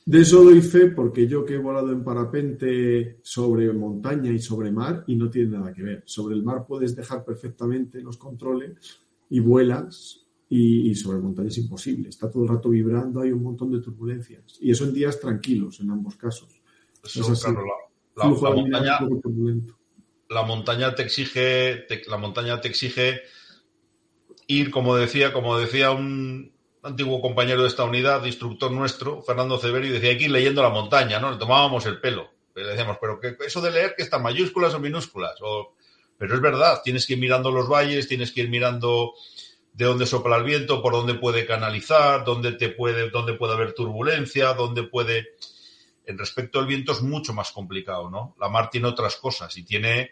De 0.06 0.22
eso 0.22 0.43
doy 0.43 0.61
fe 0.61 0.88
porque 0.88 1.27
yo 1.27 1.43
que 1.45 1.56
he 1.56 1.57
volado 1.57 1.91
en 1.91 2.03
parapente 2.03 3.18
sobre 3.23 3.73
montaña 3.73 4.31
y 4.31 4.39
sobre 4.39 4.72
mar 4.72 5.03
y 5.07 5.15
no 5.15 5.30
tiene 5.30 5.57
nada 5.57 5.73
que 5.73 5.81
ver. 5.81 6.03
Sobre 6.06 6.35
el 6.35 6.43
mar 6.43 6.65
puedes 6.68 6.95
dejar 6.95 7.26
perfectamente 7.26 8.02
los 8.02 8.18
controles 8.18 8.99
y 9.30 9.39
vuelas 9.39 10.22
y, 10.47 10.91
y 10.91 10.95
sobre 10.95 11.18
montaña 11.18 11.47
es 11.47 11.57
imposible. 11.57 12.10
Está 12.10 12.30
todo 12.30 12.43
el 12.43 12.49
rato 12.49 12.69
vibrando, 12.69 13.22
hay 13.22 13.31
un 13.31 13.41
montón 13.41 13.72
de 13.72 13.80
turbulencias. 13.80 14.57
Y 14.61 14.69
eso 14.69 14.85
en 14.85 14.93
días 14.93 15.19
tranquilos 15.19 15.80
en 15.80 15.89
ambos 15.89 16.15
casos. 16.18 16.61
Eso, 17.03 17.34
es 17.34 17.43
claro, 17.43 17.65
la, 17.65 17.85
la, 18.16 18.26
montaña, 18.26 19.00
la 20.30 20.44
montaña 20.44 20.96
te 20.96 21.04
exige, 21.04 21.86
te, 21.88 22.02
la 22.08 22.18
montaña 22.18 22.62
te 22.62 22.68
exige 22.68 23.22
ir, 24.48 24.72
como 24.72 24.96
decía, 24.96 25.34
como 25.34 25.58
decía 25.58 25.92
un 25.92 26.54
antiguo 26.84 27.22
compañero 27.22 27.64
de 27.64 27.68
esta 27.68 27.84
unidad, 27.84 28.24
instructor 28.26 28.72
nuestro, 28.72 29.22
Fernando 29.24 29.58
Ceveri, 29.58 29.90
decía, 29.90 30.10
hay 30.10 30.18
que 30.18 30.26
ir 30.26 30.32
leyendo 30.32 30.62
la 30.62 30.70
montaña, 30.70 31.20
¿no? 31.20 31.32
Le 31.32 31.38
tomábamos 31.38 31.86
el 31.86 32.00
pelo. 32.00 32.30
Le 32.54 32.64
decíamos, 32.64 32.98
pero 33.02 33.20
que 33.20 33.36
eso 33.46 33.60
de 33.60 33.72
leer 33.72 33.96
que 33.98 34.04
están 34.04 34.24
mayúsculas 34.24 34.74
o 34.74 34.80
minúsculas. 34.80 35.36
O, 35.42 35.74
pero 36.18 36.36
es 36.36 36.42
verdad, 36.42 36.82
tienes 36.84 37.06
que 37.06 37.14
ir 37.14 37.20
mirando 37.20 37.52
los 37.52 37.68
valles, 37.68 38.08
tienes 38.08 38.32
que 38.32 38.42
ir 38.42 38.50
mirando 38.50 39.14
de 39.74 39.86
dónde 39.86 40.06
sopla 40.06 40.38
el 40.38 40.44
viento, 40.44 40.82
por 40.82 40.94
dónde 40.94 41.16
puede 41.16 41.46
canalizar, 41.46 42.24
dónde 42.24 42.54
te 42.54 42.70
puede, 42.70 43.10
dónde 43.10 43.34
puede 43.34 43.54
haber 43.54 43.74
turbulencia, 43.74 44.54
dónde 44.54 44.84
puede 44.84 45.36
en 46.07 46.18
respecto 46.18 46.60
al 46.60 46.68
viento 46.68 46.91
es 46.91 47.02
mucho 47.02 47.34
más 47.34 47.52
complicado, 47.52 48.10
¿no? 48.10 48.36
La 48.40 48.49
mar 48.49 48.69
tiene 48.69 48.88
otras 48.88 49.15
cosas 49.18 49.56
y 49.57 49.64
tiene, 49.64 50.11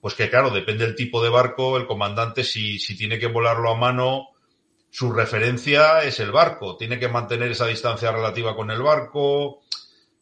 pues 0.00 0.14
que 0.14 0.30
claro, 0.30 0.50
depende 0.50 0.84
del 0.84 0.94
tipo 0.96 1.22
de 1.22 1.30
barco, 1.30 1.76
el 1.76 1.86
comandante 1.86 2.44
si, 2.44 2.78
si 2.78 2.96
tiene 2.96 3.18
que 3.18 3.26
volarlo 3.26 3.70
a 3.70 3.76
mano, 3.76 4.28
su 4.90 5.12
referencia 5.12 6.02
es 6.02 6.20
el 6.20 6.32
barco, 6.32 6.76
tiene 6.76 6.98
que 6.98 7.08
mantener 7.08 7.50
esa 7.50 7.66
distancia 7.66 8.12
relativa 8.12 8.54
con 8.54 8.70
el 8.70 8.82
barco, 8.82 9.62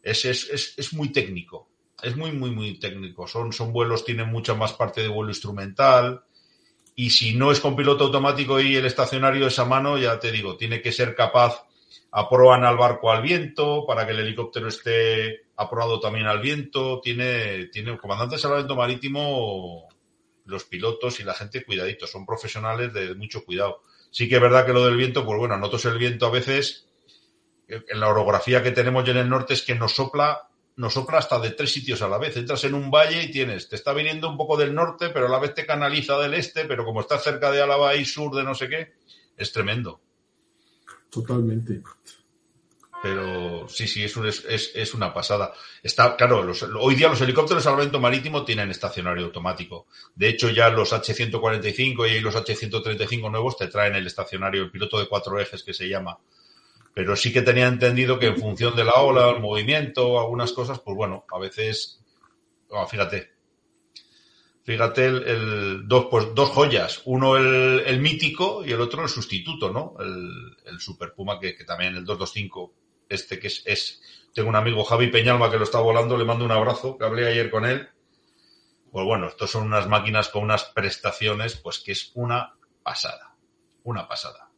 es, 0.03 0.25
es, 0.25 0.49
es, 0.51 0.75
es 0.77 0.93
muy 0.93 1.11
técnico, 1.11 1.69
es 2.03 2.17
muy, 2.17 2.33
muy, 2.33 2.51
muy 2.51 2.79
técnico. 2.79 3.27
Son, 3.27 3.53
son 3.53 3.73
vuelos, 3.73 4.05
tienen 4.05 4.31
mucha 4.31 4.55
más 4.55 4.73
parte 4.73 5.03
de 5.03 5.09
vuelo 5.09 5.31
instrumental. 5.31 6.23
Y 6.95 7.11
si 7.11 7.35
no 7.35 7.51
es 7.51 7.61
con 7.61 7.77
piloto 7.77 8.05
automático 8.05 8.61
y 8.61 8.77
el 8.77 8.87
estacionario 8.87 9.47
es 9.47 9.59
a 9.59 9.65
mano, 9.65 9.99
ya 9.99 10.19
te 10.19 10.31
digo, 10.31 10.57
tiene 10.57 10.83
que 10.83 10.93
ser 10.93 11.15
capaz 11.15 11.65
aproban 12.13 12.65
al 12.65 12.77
barco 12.77 13.11
al 13.11 13.23
viento 13.23 13.85
para 13.87 14.05
que 14.07 14.13
el 14.13 14.21
helicóptero 14.21 14.69
esté 14.69 15.47
aprobado 15.57 16.01
también 16.01 16.27
al 16.27 16.41
viento. 16.41 17.01
Tiene, 17.01 17.67
tiene 17.67 17.93
el 17.93 17.99
comandante 17.99 18.37
de 18.37 18.43
salvamento 18.43 18.77
marítimo, 18.77 19.89
los 20.45 20.65
pilotos 20.65 21.21
y 21.21 21.25
la 21.25 21.35
gente 21.35 21.65
cuidaditos, 21.65 22.11
son 22.11 22.27
profesionales 22.27 22.93
de 22.93 23.15
mucho 23.15 23.45
cuidado. 23.45 23.83
Sí 24.11 24.29
que 24.29 24.37
es 24.37 24.41
verdad 24.41 24.67
que 24.67 24.73
lo 24.73 24.85
del 24.85 24.97
viento, 24.97 25.25
pues 25.25 25.39
bueno, 25.39 25.57
nosotros 25.57 25.85
el 25.87 25.99
viento 25.99 26.27
a 26.27 26.31
veces, 26.31 26.89
en 27.69 28.01
la 28.01 28.09
orografía 28.09 28.63
que 28.63 28.73
tenemos 28.73 29.05
ya 29.05 29.13
en 29.13 29.19
el 29.19 29.29
norte 29.29 29.55
es 29.55 29.63
que 29.63 29.77
nos 29.77 29.93
sopla, 29.95 30.49
nos 30.75 30.95
sopla 30.95 31.19
hasta 31.19 31.39
de 31.39 31.51
tres 31.51 31.73
sitios 31.73 32.03
a 32.03 32.09
la 32.09 32.19
vez. 32.19 32.37
Entras 32.37 32.65
en 32.65 32.75
un 32.75 32.91
valle 32.91 33.23
y 33.23 33.31
tienes, 33.31 33.69
te 33.69 33.77
está 33.77 33.93
viniendo 33.93 34.29
un 34.29 34.37
poco 34.37 34.57
del 34.57 34.75
norte, 34.75 35.11
pero 35.11 35.27
a 35.27 35.31
la 35.31 35.39
vez 35.39 35.55
te 35.55 35.65
canaliza 35.65 36.19
del 36.19 36.35
este, 36.35 36.65
pero 36.65 36.85
como 36.85 37.03
estás 37.03 37.23
cerca 37.23 37.53
de 37.53 37.63
Álava 37.63 37.95
y 37.95 38.05
sur 38.05 38.35
de 38.35 38.43
no 38.43 38.57
sé 38.57 38.69
qué, 38.69 38.95
es 39.37 39.53
tremendo. 39.53 40.01
Totalmente. 41.11 41.83
Pero 43.03 43.67
sí, 43.69 43.89
sí, 43.89 44.05
es, 44.05 44.17
es, 44.17 44.73
es, 44.75 44.95
una 44.95 45.15
pasada. 45.15 45.55
Está, 45.83 46.17
claro, 46.17 46.43
los, 46.43 46.63
hoy 46.63 46.95
día 46.95 47.09
los 47.09 47.21
helicópteros 47.21 47.63
de 47.63 47.65
salvamento 47.65 47.99
marítimo 47.99 48.45
tienen 48.45 48.71
estacionario 48.71 49.25
automático. 49.25 49.87
De 50.15 50.29
hecho, 50.29 50.51
ya 50.51 50.69
los 50.69 50.93
H-145 50.93 52.11
y 52.11 52.21
los 52.21 52.37
H-135 52.37 53.31
nuevos 53.31 53.57
te 53.57 53.69
traen 53.69 53.95
el 53.95 54.07
estacionario, 54.07 54.65
el 54.65 54.71
piloto 54.71 54.99
de 54.99 55.09
cuatro 55.09 55.41
ejes 55.41 55.63
que 55.63 55.73
se 55.73 55.89
llama. 55.89 56.19
Pero 56.93 57.17
sí 57.17 57.33
que 57.33 57.41
tenía 57.41 57.69
entendido 57.69 58.19
que 58.19 58.27
en 58.27 58.39
función 58.39 58.77
de 58.77 58.85
la 58.85 58.95
ola, 58.95 59.31
el 59.31 59.41
movimiento, 59.41 60.21
algunas 60.21 60.53
cosas, 60.53 60.81
pues 60.81 60.95
bueno, 60.95 61.25
a 61.33 61.39
veces, 61.39 62.03
oh, 62.69 62.87
fíjate, 62.87 63.31
Fíjate, 64.63 65.07
el, 65.07 65.89
dos, 65.89 66.07
pues, 66.11 66.29
dos 66.35 66.51
joyas. 66.51 67.03
Uno 67.07 67.37
el, 67.37 67.99
mítico 68.01 68.65
y 68.65 68.71
el 68.73 68.81
otro 68.81 69.03
el 69.03 69.09
sustituto, 69.09 69.73
¿no? 69.73 69.95
El, 69.99 70.57
el 70.67 70.79
Super 70.79 71.13
Puma, 71.15 71.41
que, 71.41 71.57
que, 71.57 71.65
también 71.65 71.97
el 71.97 72.05
225, 72.05 72.75
este 73.11 73.39
que 73.39 73.49
es, 73.49 73.63
es, 73.67 74.01
Tengo 74.35 74.49
un 74.49 74.57
amigo, 74.57 74.85
Javi 74.85 75.09
Peñalma, 75.09 75.51
que 75.51 75.59
lo 75.59 75.65
está 75.65 75.81
volando, 75.81 76.17
le 76.17 76.25
mando 76.25 76.45
un 76.45 76.53
abrazo, 76.53 76.97
que 76.97 77.05
hablé 77.05 77.27
ayer 77.27 77.51
con 77.51 77.67
él. 77.67 77.89
Pues 78.91 79.05
bueno, 79.05 79.29
estos 79.29 79.51
son 79.51 79.65
unas 79.65 79.89
máquinas 79.89 80.29
con 80.29 80.45
unas 80.45 80.65
prestaciones, 80.65 81.57
pues 81.57 81.79
que 81.79 81.93
es 81.93 82.13
una 82.15 82.55
pasada. 82.83 83.37
Una 83.85 84.09
pasada. 84.09 84.51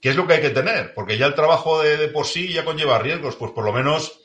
¿Qué 0.00 0.10
es 0.10 0.16
lo 0.16 0.26
que 0.26 0.34
hay 0.34 0.40
que 0.40 0.50
tener? 0.50 0.94
Porque 0.94 1.18
ya 1.18 1.26
el 1.26 1.34
trabajo 1.34 1.82
de, 1.82 1.96
de 1.96 2.08
por 2.08 2.26
sí 2.26 2.52
ya 2.52 2.64
conlleva 2.64 2.98
riesgos, 2.98 3.36
pues 3.36 3.52
por 3.52 3.64
lo 3.64 3.72
menos 3.72 4.20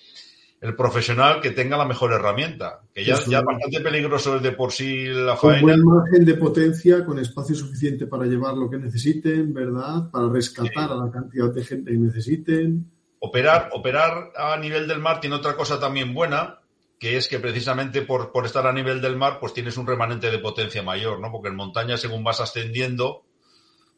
el 0.61 0.75
profesional 0.75 1.41
que 1.41 1.49
tenga 1.49 1.75
la 1.75 1.85
mejor 1.85 2.13
herramienta. 2.13 2.81
Que 2.93 3.03
ya, 3.03 3.19
ya 3.27 3.41
bastante 3.41 3.81
peligroso 3.81 4.35
es 4.35 4.43
de 4.43 4.51
por 4.51 4.71
sí 4.71 5.07
la 5.07 5.35
faena. 5.35 5.59
Con 5.59 5.61
buen 5.61 5.83
margen 5.83 6.23
de 6.23 6.35
potencia, 6.35 7.03
con 7.03 7.17
espacio 7.17 7.55
suficiente 7.55 8.05
para 8.05 8.25
llevar 8.25 8.55
lo 8.55 8.69
que 8.69 8.77
necesiten, 8.77 9.51
¿verdad? 9.53 10.11
Para 10.11 10.29
rescatar 10.29 10.87
sí. 10.87 10.93
a 10.93 10.95
la 10.95 11.11
cantidad 11.11 11.51
de 11.51 11.63
gente 11.63 11.91
que 11.91 11.97
necesiten. 11.97 12.90
Operar, 13.23 13.69
operar 13.73 14.31
a 14.35 14.57
nivel 14.57 14.87
del 14.87 14.97
mar 14.99 15.19
tiene 15.19 15.35
otra 15.35 15.55
cosa 15.55 15.79
también 15.79 16.11
buena, 16.11 16.59
que 16.99 17.17
es 17.17 17.27
que 17.27 17.37
precisamente 17.37 18.01
por, 18.01 18.31
por 18.31 18.47
estar 18.47 18.65
a 18.65 18.73
nivel 18.73 18.99
del 18.99 19.15
mar, 19.15 19.39
pues 19.39 19.53
tienes 19.53 19.77
un 19.77 19.85
remanente 19.85 20.31
de 20.31 20.39
potencia 20.39 20.81
mayor, 20.81 21.19
¿no? 21.19 21.31
Porque 21.31 21.49
en 21.49 21.55
montaña, 21.55 21.97
según 21.97 22.23
vas 22.23 22.41
ascendiendo, 22.41 23.23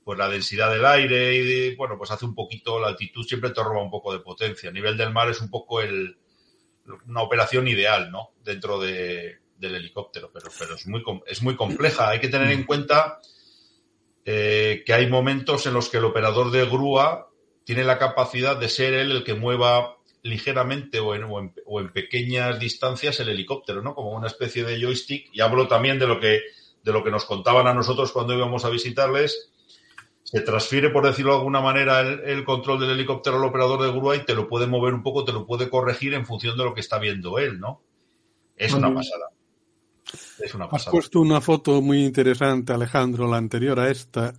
pues 0.03 0.19
la 0.19 0.27
densidad 0.27 0.71
del 0.71 0.85
aire 0.85 1.35
y, 1.35 1.75
bueno, 1.75 1.97
pues 1.97 2.11
hace 2.11 2.25
un 2.25 2.35
poquito, 2.35 2.79
la 2.81 2.89
altitud 2.89 3.25
siempre 3.25 3.51
te 3.51 3.63
roba 3.63 3.81
un 3.81 3.89
poco 3.89 4.11
de 4.11 4.19
potencia. 4.19 4.69
A 4.69 4.73
nivel 4.73 4.97
del 4.97 5.13
mar 5.13 5.29
es 5.29 5.39
un 5.39 5.49
poco 5.49 5.79
el, 5.79 6.17
una 7.07 7.21
operación 7.21 7.67
ideal, 7.69 8.11
¿no? 8.11 8.31
Dentro 8.43 8.79
de, 8.79 9.37
del 9.57 9.75
helicóptero, 9.75 10.31
pero, 10.33 10.49
pero 10.59 10.75
es, 10.75 10.85
muy, 10.85 11.01
es 11.25 11.41
muy 11.41 11.55
compleja. 11.55 12.09
Hay 12.09 12.19
que 12.19 12.27
tener 12.27 12.51
en 12.51 12.65
cuenta 12.65 13.19
eh, 14.25 14.83
que 14.85 14.93
hay 14.93 15.07
momentos 15.09 15.65
en 15.65 15.73
los 15.73 15.89
que 15.89 15.97
el 15.97 16.05
operador 16.05 16.51
de 16.51 16.65
grúa 16.65 17.29
tiene 17.63 17.83
la 17.83 17.97
capacidad 17.97 18.57
de 18.57 18.69
ser 18.69 18.93
él 18.93 19.11
el 19.11 19.23
que 19.23 19.33
mueva 19.33 19.97
ligeramente 20.23 20.99
o 20.99 21.15
en, 21.15 21.23
o 21.25 21.39
en, 21.39 21.53
o 21.65 21.79
en 21.79 21.91
pequeñas 21.91 22.59
distancias 22.59 23.19
el 23.19 23.29
helicóptero, 23.29 23.81
¿no? 23.81 23.93
Como 23.93 24.11
una 24.11 24.27
especie 24.27 24.63
de 24.63 24.81
joystick. 24.81 25.29
Y 25.33 25.41
hablo 25.41 25.67
también 25.67 25.99
de 25.99 26.07
lo 26.07 26.19
que, 26.19 26.41
de 26.83 26.91
lo 26.91 27.03
que 27.03 27.11
nos 27.11 27.25
contaban 27.25 27.67
a 27.67 27.73
nosotros 27.73 28.11
cuando 28.11 28.33
íbamos 28.33 28.63
a 28.65 28.69
visitarles, 28.69 29.51
se 30.23 30.41
transfiere, 30.41 30.89
por 30.89 31.05
decirlo 31.05 31.33
de 31.33 31.37
alguna 31.39 31.61
manera, 31.61 31.99
el, 31.99 32.21
el, 32.21 32.43
control 32.45 32.79
del 32.79 32.91
helicóptero 32.91 33.37
al 33.37 33.43
operador 33.43 33.81
de 33.81 33.91
grúa 33.91 34.15
y 34.15 34.25
te 34.25 34.33
lo 34.33 34.47
puede 34.47 34.65
mover 34.65 34.93
un 34.93 35.03
poco, 35.03 35.25
te 35.25 35.33
lo 35.33 35.45
puede 35.45 35.69
corregir 35.69 36.13
en 36.13 36.25
función 36.25 36.57
de 36.57 36.63
lo 36.63 36.73
que 36.73 36.81
está 36.81 36.97
viendo 36.97 37.37
él, 37.37 37.59
¿no? 37.59 37.81
Es 38.55 38.73
una 38.73 38.93
pasada. 38.93 39.29
Es 40.39 40.53
una 40.53 40.69
pasada. 40.69 40.89
Has 40.89 40.91
puesto 40.91 41.19
una 41.19 41.41
foto 41.41 41.81
muy 41.81 42.03
interesante, 42.03 42.71
Alejandro, 42.71 43.29
la 43.29 43.37
anterior 43.37 43.79
a 43.79 43.89
esta, 43.89 44.33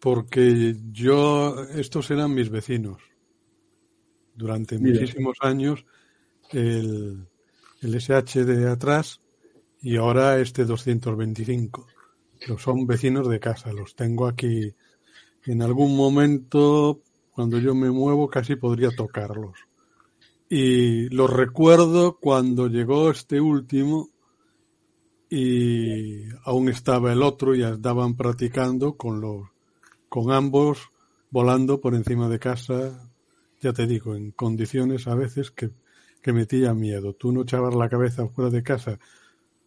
porque 0.00 0.74
yo, 0.90 1.62
estos 1.74 2.10
eran 2.10 2.34
mis 2.34 2.50
vecinos. 2.50 3.02
Durante 4.34 4.78
Mira. 4.78 5.00
muchísimos 5.00 5.36
años, 5.40 5.84
el, 6.50 7.28
el 7.82 7.94
SH 7.94 8.44
de 8.44 8.68
atrás 8.68 9.20
y 9.82 9.96
ahora 9.96 10.40
este 10.40 10.64
225 10.64 11.86
son 12.58 12.86
vecinos 12.86 13.28
de 13.28 13.40
casa, 13.40 13.72
los 13.72 13.94
tengo 13.94 14.26
aquí. 14.26 14.74
En 15.44 15.62
algún 15.62 15.96
momento, 15.96 17.02
cuando 17.32 17.58
yo 17.58 17.74
me 17.74 17.90
muevo, 17.90 18.28
casi 18.28 18.56
podría 18.56 18.90
tocarlos. 18.90 19.58
Y 20.48 21.08
los 21.10 21.30
recuerdo 21.30 22.18
cuando 22.18 22.66
llegó 22.68 23.10
este 23.10 23.40
último 23.40 24.10
y 25.28 26.24
aún 26.44 26.68
estaba 26.68 27.12
el 27.12 27.22
otro 27.22 27.54
y 27.54 27.62
estaban 27.62 28.16
practicando 28.16 28.96
con 28.96 29.20
los, 29.20 29.48
con 30.10 30.32
ambos 30.32 30.90
volando 31.30 31.80
por 31.80 31.94
encima 31.94 32.28
de 32.28 32.38
casa, 32.38 33.08
ya 33.60 33.72
te 33.72 33.86
digo, 33.86 34.16
en 34.16 34.32
condiciones 34.32 35.06
a 35.06 35.14
veces 35.14 35.50
que, 35.50 35.70
que 36.20 36.32
metía 36.32 36.74
miedo. 36.74 37.14
Tú 37.14 37.32
no 37.32 37.42
echabas 37.42 37.74
la 37.74 37.88
cabeza 37.88 38.28
fuera 38.28 38.50
de 38.50 38.62
casa 38.62 38.98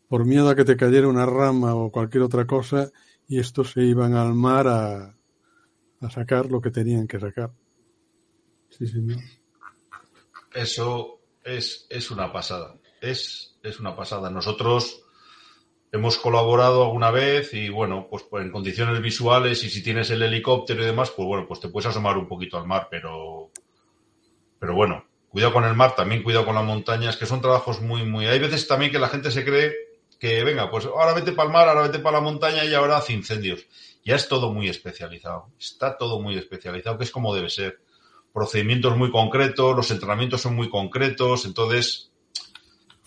por 0.10 0.26
miedo 0.26 0.50
a 0.50 0.56
que 0.56 0.66
te 0.66 0.78
cayera 0.78 1.08
una 1.08 1.26
rama 1.26 1.74
o 1.74 1.92
cualquier 1.92 2.24
otra 2.24 2.46
cosa, 2.46 2.92
y 3.28 3.40
estos 3.40 3.72
se 3.72 3.82
iban 3.82 4.14
al 4.14 4.36
mar 4.36 4.68
a, 4.68 5.18
a 6.02 6.10
sacar 6.12 6.52
lo 6.52 6.62
que 6.62 6.70
tenían 6.70 7.08
que 7.08 7.20
sacar. 7.20 7.52
Sí, 8.70 8.86
señor. 8.86 9.18
Eso 10.54 11.22
es, 11.44 11.88
es 11.90 12.12
una 12.12 12.32
pasada. 12.32 12.76
Es, 13.02 13.58
es 13.64 13.80
una 13.80 13.96
pasada. 13.96 14.30
Nosotros 14.30 15.04
hemos 15.94 16.18
colaborado 16.18 16.84
alguna 16.84 17.12
vez 17.12 17.54
y 17.54 17.70
bueno, 17.70 18.08
pues, 18.10 18.24
pues 18.24 18.44
en 18.44 18.52
condiciones 18.52 19.00
visuales 19.00 19.64
y 19.64 19.70
si 19.70 19.84
tienes 19.84 20.10
el 20.10 20.24
helicóptero 20.24 20.82
y 20.82 20.88
demás, 20.88 21.12
pues 21.12 21.28
bueno, 21.28 21.46
pues 21.48 21.60
te 21.60 21.70
puedes 21.70 21.88
asomar 21.88 22.18
un 22.18 22.28
poquito 22.28 22.58
al 22.58 22.66
mar, 22.66 22.88
pero, 22.90 23.52
pero 24.58 24.74
bueno, 24.74 25.06
cuidado 25.30 25.54
con 25.54 25.66
el 25.66 25.76
mar, 25.76 25.96
también 25.96 26.24
cuidado 26.24 26.48
con 26.48 26.56
las 26.56 26.66
montañas, 26.66 27.16
que 27.16 27.28
son 27.28 27.42
trabajos 27.42 27.80
muy, 27.80 28.04
muy. 28.04 28.26
Hay 28.26 28.40
veces 28.40 28.68
también 28.68 28.92
que 28.92 28.98
la 28.98 29.08
gente 29.08 29.30
se 29.30 29.46
cree 29.46 29.72
que 30.20 30.44
venga, 30.44 30.72
pues 30.72 30.86
ahora 30.88 31.14
vete 31.14 31.32
para 31.32 31.48
el 31.48 31.54
mar, 31.54 31.70
ahora 31.70 31.84
vete 31.84 32.00
para 32.00 32.18
la 32.18 32.24
montaña 32.24 32.66
y 32.66 32.74
ahora 32.74 32.98
hace 32.98 33.14
incendios. 33.14 33.68
Ya 34.04 34.16
es 34.16 34.28
todo 34.28 34.52
muy 34.52 34.70
especializado, 34.70 35.50
está 35.60 35.96
todo 35.96 36.20
muy 36.20 36.36
especializado, 36.36 36.98
que 36.98 37.04
es 37.04 37.12
como 37.12 37.36
debe 37.36 37.52
ser. 37.52 37.80
Procedimientos 38.34 38.98
muy 38.98 39.12
concretos, 39.12 39.76
los 39.76 39.92
entrenamientos 39.92 40.42
son 40.42 40.56
muy 40.56 40.72
concretos, 40.72 41.46
entonces, 41.46 42.12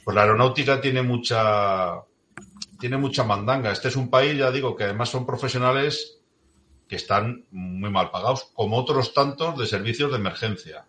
pues 0.05 0.15
la 0.15 0.23
aeronáutica 0.23 0.81
tiene 0.81 1.03
mucha, 1.03 2.05
tiene 2.79 2.97
mucha 2.97 3.25
mandanga. 3.25 3.73
Este 3.73 3.89
es 3.89 3.97
un 3.97 4.11
país, 4.11 4.37
ya 4.37 4.51
digo, 4.51 4.77
que 4.77 4.85
además 4.85 5.09
son 5.09 5.27
profesionales 5.27 6.19
que 6.89 6.97
están 6.97 7.45
muy 7.51 7.91
mal 7.91 8.11
pagados, 8.11 8.51
como 8.55 8.77
otros 8.77 9.13
tantos 9.13 9.59
de 9.59 9.67
servicios 9.67 10.11
de 10.11 10.19
emergencia. 10.19 10.87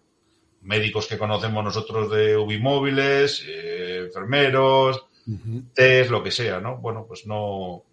Médicos 0.62 1.08
que 1.08 1.18
conocemos 1.18 1.64
nosotros 1.64 2.12
de 2.12 2.38
ubimóviles, 2.38 3.44
eh, 3.48 4.04
enfermeros, 4.06 5.04
uh 5.26 5.32
-huh. 5.32 5.64
test, 5.74 6.12
lo 6.12 6.24
que 6.24 6.32
sea, 6.32 6.60
¿no? 6.60 6.78
Bueno, 6.78 7.06
pues 7.08 7.26
no. 7.26 7.84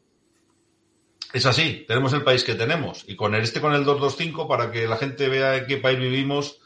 Es 1.33 1.47
así, 1.47 1.85
tenemos 1.89 2.13
el 2.13 2.23
país 2.23 2.45
que 2.45 2.55
tenemos. 2.55 3.05
Y 3.09 3.17
con 3.17 3.35
el, 3.35 3.43
este, 3.43 3.61
con 3.61 3.75
el 3.75 3.85
225, 3.85 4.47
para 4.47 4.71
que 4.71 4.87
la 4.87 4.97
gente 4.97 5.29
vea 5.29 5.57
en 5.57 5.67
qué 5.67 5.79
país 5.79 5.99
vivimos, 5.99 6.61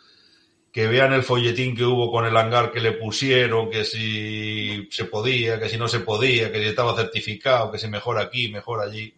que 0.73 0.86
vean 0.86 1.12
el 1.12 1.23
folletín 1.23 1.74
que 1.74 1.85
hubo 1.85 2.11
con 2.11 2.27
el 2.27 2.36
hangar 2.36 2.70
que 2.70 2.81
le 2.81 2.93
pusieron, 2.93 3.70
que 3.70 3.85
si 3.85 4.89
se 4.90 5.07
podía, 5.07 5.59
que 5.59 5.69
si 5.69 5.77
no 5.77 5.89
se 5.89 6.01
podía, 6.01 6.53
que 6.53 6.61
si 6.61 6.69
estaba 6.69 6.97
certificado, 6.97 7.73
que 7.73 7.78
si 7.78 7.89
mejor 7.89 8.19
aquí, 8.19 8.49
mejor 8.49 8.81
allí. 8.81 9.15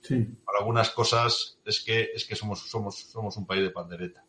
Sí. 0.00 0.26
Para 0.44 0.58
algunas 0.60 0.90
cosas 0.90 1.58
es 1.64 1.80
que, 1.80 2.10
es 2.14 2.24
que 2.24 2.36
somos, 2.36 2.68
somos, 2.68 2.98
somos 2.98 3.36
un 3.36 3.46
país 3.46 3.62
de 3.62 3.70
pandereta. 3.70 4.24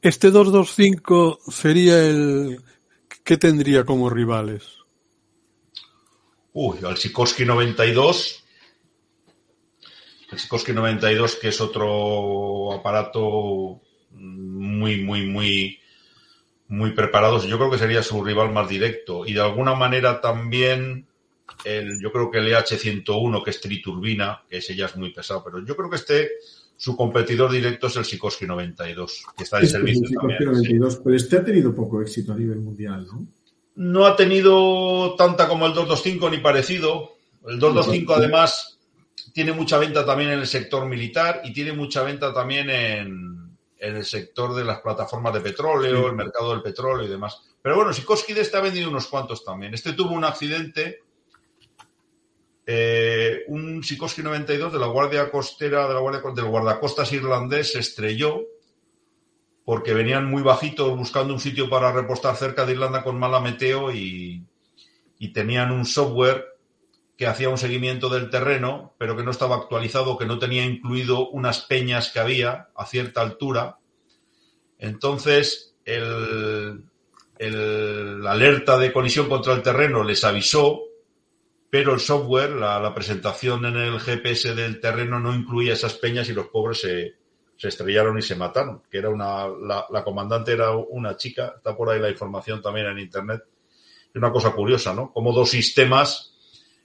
Este 0.00 0.30
225 0.30 1.40
sería 1.48 2.04
el 2.06 2.60
¿qué 3.24 3.36
tendría 3.36 3.84
como 3.84 4.10
rivales? 4.10 4.78
Uy, 6.52 6.78
al 6.84 6.96
Sikorsky 6.96 7.44
92. 7.44 8.44
El 10.30 10.38
Sikorsky 10.38 10.72
92, 10.72 11.36
que 11.36 11.48
es 11.48 11.60
otro 11.60 12.72
aparato 12.72 13.80
muy, 14.14 15.02
muy, 15.02 15.26
muy, 15.26 15.78
muy 16.68 16.92
preparado. 16.92 17.44
Yo 17.44 17.58
creo 17.58 17.70
que 17.70 17.78
sería 17.78 18.02
su 18.02 18.22
rival 18.22 18.52
más 18.52 18.68
directo. 18.68 19.26
Y 19.26 19.34
de 19.34 19.40
alguna 19.40 19.74
manera 19.74 20.20
también 20.20 21.06
el, 21.64 22.00
yo 22.00 22.12
creo 22.12 22.30
que 22.30 22.38
el 22.38 22.48
EH101, 22.48 23.44
que 23.44 23.50
es 23.50 23.60
triturbina, 23.60 24.42
que 24.48 24.58
ese 24.58 24.74
ya 24.74 24.86
es 24.86 24.96
muy 24.96 25.12
pesado, 25.12 25.42
pero 25.44 25.64
yo 25.64 25.76
creo 25.76 25.90
que 25.90 25.96
este 25.96 26.30
su 26.76 26.96
competidor 26.96 27.52
directo 27.52 27.86
es 27.86 27.96
el 27.96 28.04
Sikorsky 28.04 28.46
92, 28.46 29.24
que 29.36 29.44
está 29.44 29.58
en 29.58 29.64
este 29.64 29.78
servicio. 29.78 30.08
también, 30.18 30.44
92, 30.44 31.00
Pero 31.04 31.16
este 31.16 31.36
ha 31.36 31.44
tenido 31.44 31.74
poco 31.74 32.02
éxito 32.02 32.32
a 32.32 32.36
nivel 32.36 32.60
mundial, 32.60 33.06
¿no? 33.06 33.26
No 33.76 34.06
ha 34.06 34.16
tenido 34.16 35.14
tanta 35.16 35.48
como 35.48 35.66
el 35.66 35.72
225 35.72 36.30
ni 36.30 36.38
parecido. 36.38 37.16
El 37.46 37.58
225 37.58 38.14
además 38.14 38.78
tiene 39.32 39.52
mucha 39.52 39.78
venta 39.78 40.04
también 40.04 40.30
en 40.30 40.40
el 40.40 40.46
sector 40.46 40.86
militar 40.86 41.42
y 41.44 41.52
tiene 41.52 41.72
mucha 41.72 42.02
venta 42.02 42.32
también 42.32 42.70
en, 42.70 43.33
en 43.78 43.96
el 43.96 44.04
sector 44.04 44.54
de 44.54 44.64
las 44.64 44.80
plataformas 44.80 45.34
de 45.34 45.40
petróleo, 45.40 46.08
el 46.08 46.14
mercado 46.14 46.50
del 46.52 46.62
petróleo 46.62 47.06
y 47.06 47.10
demás. 47.10 47.40
Pero 47.60 47.76
bueno, 47.76 47.92
Sikorsky 47.92 48.32
de 48.32 48.42
este 48.42 48.56
ha 48.56 48.60
vendido 48.60 48.88
unos 48.88 49.06
cuantos 49.06 49.44
también. 49.44 49.74
Este 49.74 49.92
tuvo 49.92 50.12
un 50.12 50.24
accidente 50.24 51.00
eh, 52.66 53.44
un 53.48 53.84
Sikorsky 53.84 54.22
92 54.22 54.72
de 54.72 54.78
la 54.78 54.86
Guardia 54.86 55.30
Costera, 55.30 55.86
de 55.86 55.94
la 55.94 56.00
Guardia, 56.00 56.22
del 56.34 56.46
guardacostas 56.46 57.12
irlandés, 57.12 57.72
se 57.72 57.80
estrelló 57.80 58.40
porque 59.64 59.94
venían 59.94 60.26
muy 60.26 60.42
bajitos 60.42 60.96
buscando 60.96 61.32
un 61.32 61.40
sitio 61.40 61.68
para 61.68 61.92
repostar 61.92 62.36
cerca 62.36 62.64
de 62.64 62.72
Irlanda 62.72 63.02
con 63.02 63.18
mala 63.18 63.40
meteo 63.40 63.90
y, 63.90 64.44
y 65.18 65.32
tenían 65.32 65.70
un 65.70 65.84
software 65.84 66.53
que 67.16 67.26
hacía 67.26 67.48
un 67.48 67.58
seguimiento 67.58 68.08
del 68.08 68.30
terreno, 68.30 68.94
pero 68.98 69.16
que 69.16 69.22
no 69.22 69.30
estaba 69.30 69.56
actualizado, 69.56 70.18
que 70.18 70.26
no 70.26 70.38
tenía 70.38 70.64
incluido 70.64 71.28
unas 71.30 71.60
peñas 71.60 72.10
que 72.10 72.20
había 72.20 72.68
a 72.74 72.86
cierta 72.86 73.20
altura. 73.20 73.78
Entonces, 74.78 75.76
el, 75.84 76.84
el 77.38 78.26
alerta 78.26 78.78
de 78.78 78.92
colisión 78.92 79.28
contra 79.28 79.54
el 79.54 79.62
terreno 79.62 80.02
les 80.02 80.24
avisó 80.24 80.84
pero 81.74 81.92
el 81.92 81.98
software, 81.98 82.50
la, 82.50 82.94
presentación 82.94 83.64
en 83.64 83.74
el 83.74 83.98
GPS 83.98 84.54
del 84.54 84.78
terreno 84.78 85.18
no 85.18 85.34
incluía 85.34 85.72
esas 85.72 85.94
peñas 85.94 86.28
y 86.28 86.32
los 86.32 86.46
pobres 86.46 86.82
se, 86.82 87.16
estrellaron 87.58 88.16
y 88.16 88.22
se 88.22 88.36
mataron, 88.36 88.84
que 88.88 88.98
era 88.98 89.08
una, 89.08 89.48
la, 89.48 90.04
comandante 90.04 90.52
era 90.52 90.70
una 90.70 91.16
chica, 91.16 91.54
está 91.56 91.76
por 91.76 91.90
ahí 91.90 91.98
la 91.98 92.10
información 92.10 92.62
también 92.62 92.86
en 92.86 93.00
internet. 93.00 93.42
Es 94.08 94.14
una 94.14 94.30
cosa 94.30 94.52
curiosa, 94.52 94.94
¿no? 94.94 95.12
Como 95.12 95.32
dos 95.32 95.50
sistemas 95.50 96.33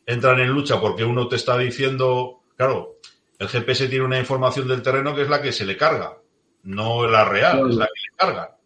entran 0.09 0.39
en 0.39 0.49
lucha 0.49 0.81
porque 0.81 1.05
uno 1.05 1.27
te 1.27 1.35
está 1.35 1.55
diciendo, 1.55 2.41
claro, 2.57 2.97
el 3.37 3.47
GPS 3.47 3.87
tiene 3.87 4.05
una 4.05 4.17
información 4.17 4.67
del 4.67 4.81
terreno 4.81 5.15
que 5.15 5.21
es 5.21 5.29
la 5.29 5.39
que 5.39 5.51
se 5.51 5.65
le 5.65 5.77
carga, 5.77 6.17
no 6.63 7.05
la 7.05 7.25
real, 7.25 7.69
es 7.69 7.75
la 7.75 7.85
que 7.85 8.01
le 8.01 8.15
carga. 8.15 8.57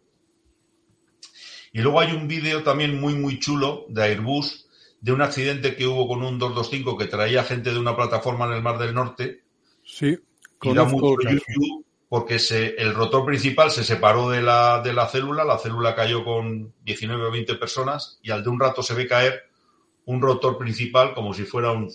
Y 1.70 1.82
luego 1.82 2.00
hay 2.00 2.12
un 2.12 2.28
vídeo 2.28 2.62
también 2.62 2.98
muy, 2.98 3.14
muy 3.14 3.38
chulo 3.38 3.84
de 3.88 4.04
Airbus 4.04 4.70
de 5.02 5.12
un 5.12 5.20
accidente 5.20 5.76
que 5.76 5.86
hubo 5.86 6.08
con 6.08 6.22
un 6.22 6.38
225 6.38 6.96
que 6.96 7.06
traía 7.06 7.44
gente 7.44 7.72
de 7.72 7.78
una 7.78 7.94
plataforma 7.94 8.46
en 8.46 8.52
el 8.52 8.62
Mar 8.62 8.78
del 8.78 8.94
Norte. 8.94 9.42
Sí, 9.84 10.18
y 10.62 10.72
da 10.72 10.84
mucho 10.84 11.16
YouTube 11.28 11.84
porque 12.08 12.38
se, 12.38 12.76
el 12.76 12.94
rotor 12.94 13.26
principal 13.26 13.70
se 13.70 13.84
separó 13.84 14.30
de 14.30 14.40
la, 14.40 14.80
de 14.80 14.94
la 14.94 15.08
célula, 15.08 15.44
la 15.44 15.58
célula 15.58 15.94
cayó 15.94 16.24
con 16.24 16.72
19 16.84 17.26
o 17.26 17.30
20 17.30 17.56
personas 17.56 18.18
y 18.22 18.30
al 18.30 18.42
de 18.42 18.48
un 18.48 18.60
rato 18.60 18.82
se 18.82 18.94
ve 18.94 19.06
caer 19.06 19.42
un 20.06 20.20
rotor 20.20 20.58
principal 20.58 21.14
como 21.14 21.32
si 21.32 21.44
fuera 21.44 21.72
un 21.72 21.90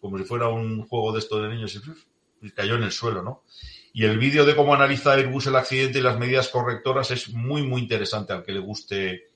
como 0.00 0.18
si 0.18 0.24
fuera 0.24 0.48
un 0.48 0.86
juego 0.86 1.12
de 1.12 1.20
estos 1.20 1.42
de 1.42 1.48
niños 1.48 1.80
y 2.40 2.50
cayó 2.50 2.74
en 2.74 2.82
el 2.82 2.92
suelo, 2.92 3.22
¿no? 3.22 3.42
Y 3.92 4.04
el 4.04 4.18
vídeo 4.18 4.44
de 4.46 4.56
cómo 4.56 4.74
analiza 4.74 5.12
Airbus 5.12 5.46
el 5.46 5.56
accidente 5.56 5.98
y 5.98 6.02
las 6.02 6.18
medidas 6.18 6.48
correctoras 6.48 7.10
es 7.10 7.28
muy, 7.28 7.62
muy 7.62 7.82
interesante 7.82 8.32
al 8.32 8.42
que 8.42 8.52
le 8.52 8.60
guste 8.60 9.32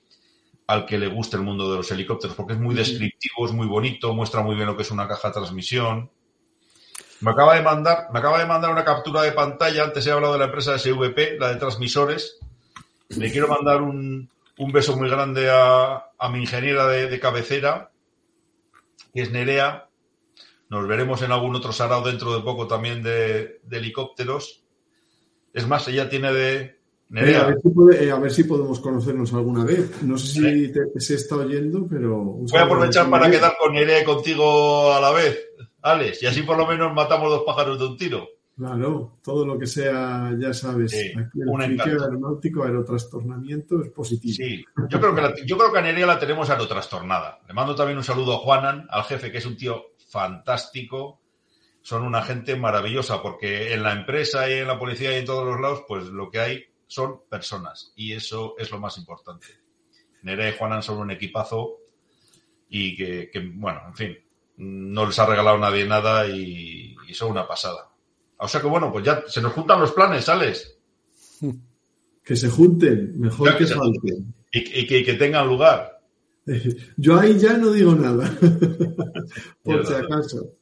al 0.66 0.84
que 0.84 0.98
le 0.98 1.08
guste 1.08 1.36
el 1.36 1.42
mundo 1.42 1.70
de 1.70 1.76
los 1.76 1.90
helicópteros, 1.90 2.36
porque 2.36 2.54
es 2.54 2.58
muy 2.58 2.74
descriptivo, 2.74 3.46
es 3.46 3.52
muy 3.52 3.66
bonito, 3.66 4.12
muestra 4.12 4.42
muy 4.42 4.56
bien 4.56 4.66
lo 4.66 4.76
que 4.76 4.82
es 4.82 4.90
una 4.90 5.06
caja 5.06 5.28
de 5.28 5.34
transmisión. 5.34 6.10
Me 7.20 7.30
acaba 7.30 7.54
de 7.54 7.62
mandar, 7.62 8.08
me 8.12 8.18
acaba 8.18 8.38
de 8.38 8.46
mandar 8.46 8.72
una 8.72 8.84
captura 8.84 9.22
de 9.22 9.32
pantalla, 9.32 9.84
antes 9.84 10.06
he 10.06 10.10
hablado 10.10 10.32
de 10.32 10.40
la 10.40 10.46
empresa 10.46 10.78
SVP, 10.78 11.38
la 11.38 11.50
de 11.50 11.56
transmisores. 11.56 12.38
Le 13.10 13.30
quiero 13.30 13.48
mandar 13.48 13.80
un, 13.80 14.28
beso 14.72 14.96
muy 14.96 15.08
grande 15.08 15.48
a, 15.50 16.10
mi 16.32 16.40
ingeniera 16.40 16.88
de, 16.88 17.20
cabecera, 17.20 17.90
que 19.16 19.22
es 19.22 19.32
Nerea. 19.32 19.88
Nos 20.68 20.86
veremos 20.86 21.22
en 21.22 21.32
algún 21.32 21.56
otro 21.56 21.72
sarao 21.72 22.06
dentro 22.06 22.32
de 22.36 22.42
poco 22.42 22.68
también 22.68 23.02
de 23.02 23.60
helicópteros. 23.68 24.62
Es 25.52 25.66
más, 25.66 25.88
ella 25.88 26.08
tiene 26.08 26.32
de, 26.32 26.76
eh, 27.14 27.36
a, 28.10 28.18
ver 28.18 28.32
si 28.32 28.44
podemos 28.44 28.80
conocernos 28.80 29.32
alguna 29.32 29.64
vez. 29.64 30.02
No 30.02 30.18
sé 30.18 30.26
si 30.26 30.72
te, 30.72 31.00
se 31.00 31.14
está 31.14 31.36
oyendo, 31.36 31.86
pero... 31.88 32.16
Voy 32.16 32.58
a 32.58 32.62
aprovechar 32.62 33.08
para 33.08 33.30
quedar 33.30 33.54
con 33.58 33.74
Nerea 33.74 34.02
y 34.02 34.04
contigo 34.04 34.92
a 34.92 35.00
la 35.00 35.12
vez, 35.12 35.38
Alex, 35.82 36.22
y 36.22 36.26
así 36.26 36.42
por 36.42 36.56
lo 36.56 36.66
menos 36.66 36.92
matamos 36.92 37.30
dos 37.30 37.44
pájaros 37.46 37.78
de 37.78 37.86
un 37.86 37.96
tiro. 37.96 38.26
Claro, 38.56 39.18
todo 39.22 39.44
lo 39.44 39.58
que 39.58 39.66
sea, 39.66 40.34
ya 40.38 40.54
sabes, 40.54 40.94
aquí 40.94 41.40
el 41.42 41.80
aeronáutico, 41.80 42.64
aerotrastornamiento 42.64 43.82
es 43.82 43.90
positivo. 43.90 44.34
Sí, 44.34 44.64
yo 44.88 44.98
creo, 44.98 45.14
que 45.14 45.46
yo 45.46 45.58
creo 45.58 45.70
que 45.70 45.78
a 45.78 45.82
Nerea 45.82 46.06
la 46.06 46.18
tenemos 46.18 46.48
aerotrastornada. 46.48 47.40
Le 47.46 47.52
mando 47.52 47.74
también 47.74 47.98
un 47.98 48.04
saludo 48.04 48.34
a 48.34 48.38
Juanan, 48.38 48.86
al 48.88 49.04
jefe, 49.04 49.30
que 49.30 49.38
es 49.38 49.46
un 49.46 49.58
tío 49.58 49.92
fantástico. 50.08 51.20
Son 51.82 52.02
una 52.02 52.22
gente 52.22 52.56
maravillosa, 52.56 53.20
porque 53.20 53.74
en 53.74 53.82
la 53.82 53.92
empresa 53.92 54.48
y 54.48 54.54
en 54.54 54.68
la 54.68 54.78
policía 54.78 55.12
y 55.12 55.16
en 55.16 55.26
todos 55.26 55.44
los 55.44 55.60
lados, 55.60 55.84
pues 55.86 56.04
lo 56.06 56.30
que 56.30 56.40
hay 56.40 56.64
son 56.86 57.22
personas 57.28 57.92
y 57.96 58.12
eso 58.12 58.54
es 58.58 58.70
lo 58.70 58.78
más 58.78 58.96
importante. 58.96 59.48
Nerea 60.22 60.50
y 60.50 60.56
Juanan 60.56 60.82
son 60.82 60.98
un 60.98 61.10
equipazo 61.10 61.78
y 62.68 62.96
que, 62.96 63.30
bueno, 63.54 63.82
en 63.88 63.94
fin, 63.94 64.18
no 64.56 65.06
les 65.06 65.18
ha 65.18 65.26
regalado 65.26 65.58
nadie 65.58 65.86
nada 65.86 66.26
y, 66.26 66.96
son 67.12 67.30
una 67.30 67.46
pasada. 67.46 67.90
O 68.38 68.48
sea 68.48 68.60
que 68.60 68.66
bueno, 68.66 68.92
pues 68.92 69.04
ya 69.04 69.24
se 69.26 69.40
nos 69.40 69.52
juntan 69.52 69.80
los 69.80 69.92
planes, 69.92 70.24
¿sales? 70.24 70.76
Que 72.22 72.36
se 72.36 72.48
junten, 72.48 73.18
mejor 73.18 73.56
que, 73.56 73.66
falten. 73.66 74.34
Y, 74.52 74.86
que, 74.86 75.04
que 75.04 75.14
tengan 75.14 75.46
lugar. 75.46 76.00
Yo 76.96 77.18
ahí 77.18 77.38
ya 77.38 77.56
no 77.56 77.70
digo 77.72 77.94
nada, 77.94 78.30
por 79.62 79.86
si 79.86 79.92
acaso. 79.94 80.52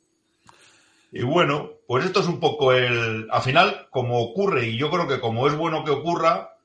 Y 1.13 1.23
bueno, 1.23 1.71
pues 1.87 2.07
esto 2.07 2.21
es 2.21 2.27
un 2.27 2.41
poco 2.41 2.73
el. 2.73 3.29
Al 3.31 3.43
final, 3.43 3.87
como 3.91 4.21
ocurre, 4.21 4.67
y 4.67 4.77
yo 4.77 4.91
creo 4.91 5.07
que 5.07 5.21
como 5.21 5.47
es 5.47 5.55
bueno 5.55 5.85
que 5.85 5.93
ocurra, 5.93 6.57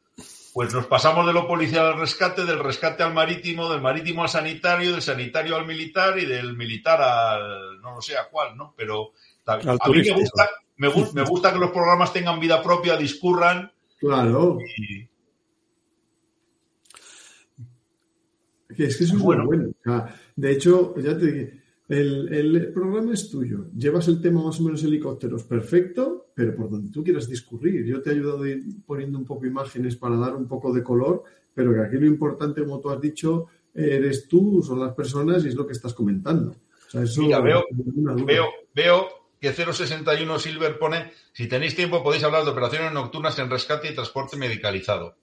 pues 0.53 0.73
nos 0.73 0.87
pasamos 0.87 1.27
de 1.27 1.33
lo 1.33 1.47
policial 1.47 1.85
al 1.85 1.99
rescate, 1.99 2.45
del 2.45 2.57
rescate 2.57 3.03
al 3.03 3.13
marítimo, 3.13 3.69
del 3.71 3.81
marítimo 3.81 4.23
al 4.23 4.29
sanitario, 4.29 4.91
del 4.91 5.03
sanitario 5.03 5.55
al 5.55 5.67
militar 5.67 6.17
y 6.17 6.25
del 6.25 6.57
militar 6.57 6.99
al. 6.99 7.79
no 7.81 7.95
lo 7.95 8.01
sé 8.01 8.17
a 8.17 8.27
cuál, 8.29 8.57
¿no? 8.57 8.73
Pero 8.75 9.11
a 9.53 9.89
mí 9.89 10.01
me 10.01 10.11
gusta, 10.11 10.49
me, 10.77 11.23
gusta 11.23 11.53
que 11.53 11.59
los 11.59 11.71
programas 11.71 12.13
tengan 12.13 12.39
vida 12.39 12.61
propia, 12.61 12.95
discurran. 12.95 13.71
Claro. 13.97 14.57
Es 18.69 18.97
que 18.97 19.03
eso 19.03 19.15
es 19.15 19.21
bueno. 19.21 19.45
bueno. 19.45 19.73
de 20.35 20.51
hecho, 20.51 20.95
ya 20.97 21.17
te 21.17 21.25
dije, 21.25 21.59
el, 21.89 22.71
programa 22.73 23.13
es 23.13 23.29
tuyo. 23.29 23.65
Llevas 23.75 24.07
el 24.07 24.21
tema 24.21 24.43
más 24.43 24.59
o 24.59 24.63
menos 24.63 24.83
helicópteros, 24.83 25.43
perfecto, 25.43 26.27
pero 26.33 26.55
por 26.55 26.69
donde 26.69 26.91
tú 26.91 27.03
quieras 27.03 27.27
discurrir. 27.27 27.85
Yo 27.85 28.01
te 28.01 28.11
he 28.11 28.13
ayudado 28.13 28.43
poniendo 28.85 29.17
un 29.17 29.25
poco 29.25 29.47
imágenes 29.47 29.95
para 29.95 30.15
dar 30.15 30.35
un 30.35 30.47
poco 30.47 30.71
de 30.71 30.83
color, 30.83 31.23
pero 31.53 31.73
que 31.73 31.81
aquí 31.81 31.97
lo 31.97 32.05
importante, 32.05 32.61
como 32.61 32.79
tú 32.79 32.89
has 32.89 33.01
dicho, 33.01 33.47
eres 33.73 34.27
tú, 34.27 34.61
son 34.61 34.79
las 34.79 34.93
personas 34.93 35.43
y 35.43 35.49
es 35.49 35.55
lo 35.55 35.65
que 35.65 35.73
estás 35.73 35.93
comentando. 35.93 36.55
Mira, 37.17 37.41
veo, 37.41 37.65
veo, 38.25 38.47
veo 38.73 39.18
que 39.39 39.53
061 39.53 40.39
Silver 40.39 40.77
pone, 40.77 41.13
si 41.31 41.47
tenéis 41.47 41.75
tiempo 41.75 42.03
podéis 42.03 42.23
hablar 42.23 42.43
de 42.43 42.51
operaciones 42.51 42.91
nocturnas 42.91 43.39
en 43.39 43.49
rescate 43.49 43.89
y 43.89 43.95
transporte 43.95 44.37
medicalizado. 44.37 45.17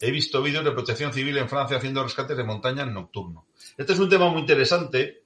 He 0.00 0.10
visto 0.10 0.42
vídeos 0.42 0.64
de 0.64 0.72
protección 0.72 1.12
civil 1.12 1.38
en 1.38 1.48
Francia 1.48 1.76
haciendo 1.76 2.02
rescates 2.02 2.36
de 2.36 2.42
montaña 2.42 2.82
en 2.82 2.92
nocturno. 2.92 3.46
Este 3.76 3.92
es 3.92 3.98
un 4.00 4.08
tema 4.08 4.28
muy 4.28 4.40
interesante 4.40 5.22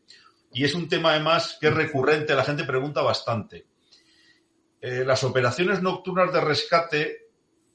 y 0.53 0.65
es 0.65 0.75
un 0.75 0.89
tema 0.89 1.11
además 1.11 1.57
que 1.59 1.69
es 1.69 1.75
recurrente, 1.75 2.35
la 2.35 2.45
gente 2.45 2.65
pregunta 2.65 3.01
bastante. 3.01 3.67
Eh, 4.81 5.03
las 5.07 5.25
operaciones 5.25 5.81
nocturnas 5.81 6.33
de 6.33 6.41
rescate 6.43 7.27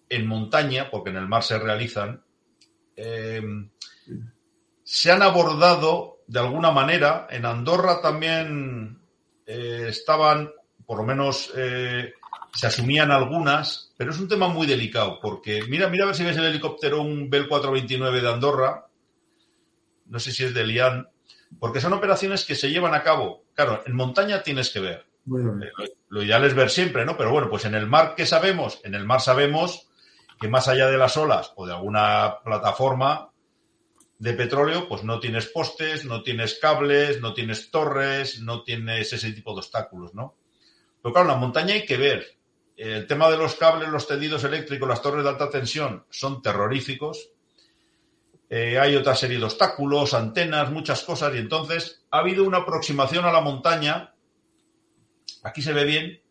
en 0.09 0.27
montaña, 0.27 0.91
porque 0.91 1.09
en 1.09 1.17
el 1.17 1.27
mar 1.27 1.41
se 1.41 1.57
realizan, 1.57 2.23
eh, 2.95 3.41
se 4.83 5.11
han 5.11 5.23
abordado 5.23 6.19
de 6.27 6.39
alguna 6.39 6.71
manera. 6.71 7.27
En 7.31 7.45
Andorra 7.45 7.99
también 8.01 9.00
eh, 9.45 9.85
estaban, 9.89 10.51
por 10.85 10.97
lo 10.97 11.03
menos 11.03 11.51
se 12.53 12.67
asumían 12.67 13.11
algunas, 13.11 13.93
pero 13.97 14.11
es 14.11 14.19
un 14.19 14.27
tema 14.27 14.47
muy 14.47 14.67
delicado, 14.67 15.19
porque 15.21 15.63
mira, 15.67 15.87
mira 15.87 16.03
a 16.03 16.07
ver 16.07 16.15
si 16.15 16.23
ves 16.23 16.37
el 16.37 16.45
helicóptero, 16.45 17.01
un 17.01 17.29
Bell 17.29 17.47
429 17.47 18.21
de 18.21 18.29
Andorra, 18.29 18.87
no 20.07 20.19
sé 20.19 20.31
si 20.31 20.43
es 20.43 20.53
de 20.53 20.65
Lian, 20.65 21.07
porque 21.59 21.79
son 21.79 21.93
operaciones 21.93 22.45
que 22.45 22.55
se 22.55 22.69
llevan 22.69 22.93
a 22.93 23.03
cabo. 23.03 23.45
Claro, 23.53 23.81
en 23.85 23.95
montaña 23.95 24.43
tienes 24.43 24.69
que 24.69 24.79
ver. 24.79 25.05
Bueno. 25.23 25.63
Eh, 25.63 25.71
lo, 25.77 25.85
lo, 26.19 26.23
ideal 26.23 26.43
es 26.43 26.53
ver 26.53 26.69
siempre, 26.69 27.05
¿no? 27.05 27.15
Pero 27.15 27.31
bueno, 27.31 27.49
pues 27.49 27.65
en 27.65 27.75
el 27.75 27.87
mar, 27.87 28.13
¿qué 28.15 28.25
sabemos? 28.25 28.81
En 28.83 28.95
el 28.95 29.05
mar 29.05 29.21
sabemos 29.21 29.87
que 30.39 30.49
más 30.49 30.67
allá 30.67 30.87
de 30.87 30.97
las 30.97 31.15
olas 31.17 31.53
o 31.55 31.65
de 31.65 31.73
alguna 31.73 32.39
plataforma 32.43 33.30
de 34.21 34.33
petróleo, 34.33 34.87
pues 34.87 35.03
no 35.03 35.19
tienes 35.19 35.47
postes, 35.47 36.05
no 36.05 36.21
tienes 36.21 36.59
cables, 36.59 37.19
no 37.21 37.33
tienes 37.33 37.71
torres, 37.71 38.39
no 38.39 38.61
tienes 38.61 39.11
ese 39.11 39.31
tipo 39.31 39.51
de 39.53 39.61
obstáculos, 39.61 40.13
¿no? 40.13 40.35
Pero 41.01 41.11
claro, 41.11 41.29
la 41.29 41.37
montaña 41.37 41.73
hay 41.73 41.87
que 41.87 41.97
ver. 41.97 42.37
El 42.77 43.07
tema 43.07 43.31
de 43.31 43.37
los 43.37 43.55
cables, 43.55 43.89
los 43.89 44.07
tendidos 44.07 44.43
eléctricos, 44.43 44.87
las 44.87 45.01
torres 45.01 45.23
de 45.23 45.29
alta 45.31 45.49
tensión 45.49 46.05
son 46.11 46.39
terroríficos. 46.43 47.31
Eh, 48.47 48.77
hay 48.77 48.95
otra 48.95 49.15
serie 49.15 49.39
de 49.39 49.45
obstáculos, 49.45 50.13
antenas, 50.13 50.69
muchas 50.69 51.01
cosas, 51.01 51.33
y 51.33 51.39
entonces 51.39 52.05
ha 52.11 52.19
habido 52.19 52.43
una 52.43 52.59
aproximación 52.59 53.25
a 53.25 53.31
la 53.31 53.41
montaña. 53.41 54.13
Aquí 55.41 55.63
se 55.63 55.73
ve 55.73 55.83
bien. 55.83 56.21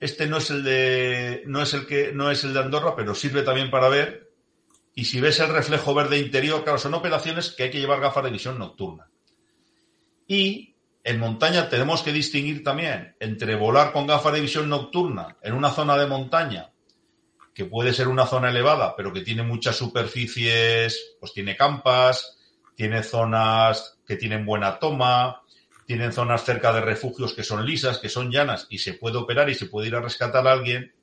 Este 0.00 0.26
no 0.26 0.38
es 0.38 0.50
el 0.50 0.64
de. 0.64 1.44
no 1.46 1.62
es 1.62 1.72
el 1.72 1.86
que. 1.86 2.10
no 2.12 2.32
es 2.32 2.42
el 2.42 2.52
de 2.52 2.58
Andorra, 2.58 2.96
pero 2.96 3.14
sirve 3.14 3.42
también 3.42 3.70
para 3.70 3.88
ver. 3.88 4.29
Y 4.94 5.04
si 5.04 5.20
ves 5.20 5.40
el 5.40 5.48
reflejo 5.48 5.94
verde 5.94 6.18
interior, 6.18 6.62
claro, 6.62 6.78
son 6.78 6.94
operaciones 6.94 7.50
que 7.50 7.64
hay 7.64 7.70
que 7.70 7.80
llevar 7.80 8.00
gafas 8.00 8.24
de 8.24 8.30
visión 8.30 8.58
nocturna. 8.58 9.08
Y 10.26 10.74
en 11.02 11.18
montaña 11.18 11.68
tenemos 11.68 12.02
que 12.02 12.12
distinguir 12.12 12.62
también 12.62 13.16
entre 13.20 13.54
volar 13.54 13.92
con 13.92 14.06
gafas 14.06 14.32
de 14.32 14.40
visión 14.40 14.68
nocturna 14.68 15.36
en 15.42 15.54
una 15.54 15.70
zona 15.70 15.96
de 15.96 16.06
montaña, 16.06 16.72
que 17.54 17.64
puede 17.64 17.92
ser 17.92 18.08
una 18.08 18.26
zona 18.26 18.50
elevada, 18.50 18.94
pero 18.96 19.12
que 19.12 19.22
tiene 19.22 19.42
muchas 19.42 19.76
superficies, 19.76 21.16
pues 21.18 21.32
tiene 21.32 21.56
campas, 21.56 22.38
tiene 22.74 23.02
zonas 23.02 23.98
que 24.06 24.16
tienen 24.16 24.44
buena 24.44 24.78
toma, 24.78 25.42
tienen 25.86 26.12
zonas 26.12 26.44
cerca 26.44 26.72
de 26.72 26.80
refugios 26.80 27.34
que 27.34 27.42
son 27.42 27.66
lisas, 27.66 27.98
que 27.98 28.08
son 28.08 28.30
llanas 28.30 28.66
y 28.70 28.78
se 28.78 28.94
puede 28.94 29.16
operar 29.16 29.50
y 29.50 29.54
se 29.54 29.66
puede 29.66 29.88
ir 29.88 29.96
a 29.96 30.00
rescatar 30.00 30.46
a 30.46 30.52
alguien, 30.52 30.94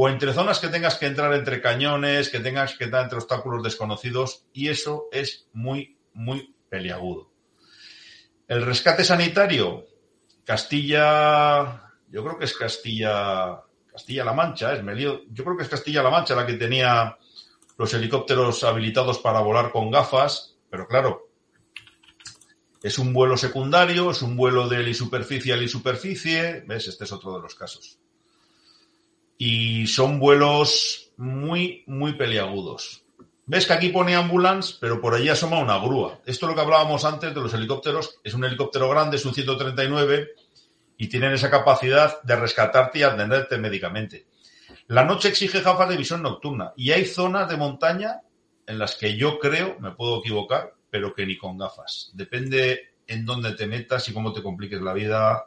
o 0.00 0.08
entre 0.08 0.32
zonas 0.32 0.60
que 0.60 0.68
tengas 0.68 0.94
que 0.94 1.06
entrar 1.06 1.34
entre 1.34 1.60
cañones, 1.60 2.28
que 2.28 2.38
tengas 2.38 2.76
que 2.76 2.84
entrar 2.84 3.02
entre 3.02 3.18
obstáculos 3.18 3.64
desconocidos 3.64 4.44
y 4.52 4.68
eso 4.68 5.08
es 5.10 5.48
muy, 5.52 5.98
muy 6.14 6.54
peliagudo. 6.68 7.32
El 8.46 8.64
rescate 8.64 9.02
sanitario, 9.02 9.86
Castilla, 10.44 11.90
yo 12.10 12.22
creo 12.22 12.38
que 12.38 12.44
es 12.44 12.56
Castilla, 12.56 13.60
Castilla-La 13.90 14.32
Mancha, 14.34 14.72
es 14.72 14.84
Melío, 14.84 15.22
yo 15.32 15.42
creo 15.42 15.56
que 15.56 15.64
es 15.64 15.68
Castilla-La 15.68 16.10
Mancha 16.10 16.36
la 16.36 16.46
que 16.46 16.54
tenía 16.54 17.18
los 17.76 17.92
helicópteros 17.92 18.62
habilitados 18.62 19.18
para 19.18 19.40
volar 19.40 19.72
con 19.72 19.90
gafas, 19.90 20.54
pero 20.70 20.86
claro, 20.86 21.28
es 22.84 23.00
un 23.00 23.12
vuelo 23.12 23.36
secundario, 23.36 24.12
es 24.12 24.22
un 24.22 24.36
vuelo 24.36 24.68
de 24.68 24.94
superficie 24.94 25.54
a 25.54 25.68
superficie, 25.68 26.62
¿ves? 26.68 26.86
Este 26.86 27.02
es 27.02 27.10
otro 27.10 27.34
de 27.34 27.40
los 27.40 27.56
casos. 27.56 27.97
Y 29.38 29.86
son 29.86 30.18
vuelos 30.18 31.12
muy, 31.16 31.84
muy 31.86 32.14
peliagudos. 32.14 33.04
Ves 33.46 33.66
que 33.66 33.72
aquí 33.72 33.88
pone 33.88 34.14
ambulance, 34.14 34.74
pero 34.78 35.00
por 35.00 35.14
allí 35.14 35.30
asoma 35.30 35.58
una 35.58 35.78
grúa. 35.78 36.20
Esto 36.26 36.44
es 36.44 36.50
lo 36.50 36.54
que 36.54 36.60
hablábamos 36.60 37.06
antes 37.06 37.34
de 37.34 37.40
los 37.40 37.54
helicópteros. 37.54 38.20
Es 38.22 38.34
un 38.34 38.44
helicóptero 38.44 38.90
grande, 38.90 39.16
es 39.16 39.24
un 39.24 39.32
139 39.32 40.28
y 40.98 41.08
tienen 41.08 41.32
esa 41.32 41.50
capacidad 41.50 42.20
de 42.22 42.36
rescatarte 42.36 42.98
y 42.98 43.04
atenderte 43.04 43.56
médicamente. 43.56 44.26
La 44.88 45.04
noche 45.04 45.28
exige 45.28 45.62
gafas 45.62 45.88
de 45.88 45.96
visión 45.96 46.22
nocturna 46.22 46.72
y 46.76 46.90
hay 46.90 47.06
zonas 47.06 47.48
de 47.48 47.56
montaña 47.56 48.20
en 48.66 48.78
las 48.78 48.96
que 48.96 49.16
yo 49.16 49.38
creo, 49.38 49.78
me 49.80 49.92
puedo 49.92 50.18
equivocar, 50.18 50.74
pero 50.90 51.14
que 51.14 51.24
ni 51.24 51.38
con 51.38 51.56
gafas. 51.56 52.10
Depende 52.14 52.96
en 53.06 53.24
dónde 53.24 53.52
te 53.52 53.66
metas 53.66 54.08
y 54.08 54.12
cómo 54.12 54.32
te 54.32 54.42
compliques 54.42 54.82
la 54.82 54.92
vida. 54.92 55.46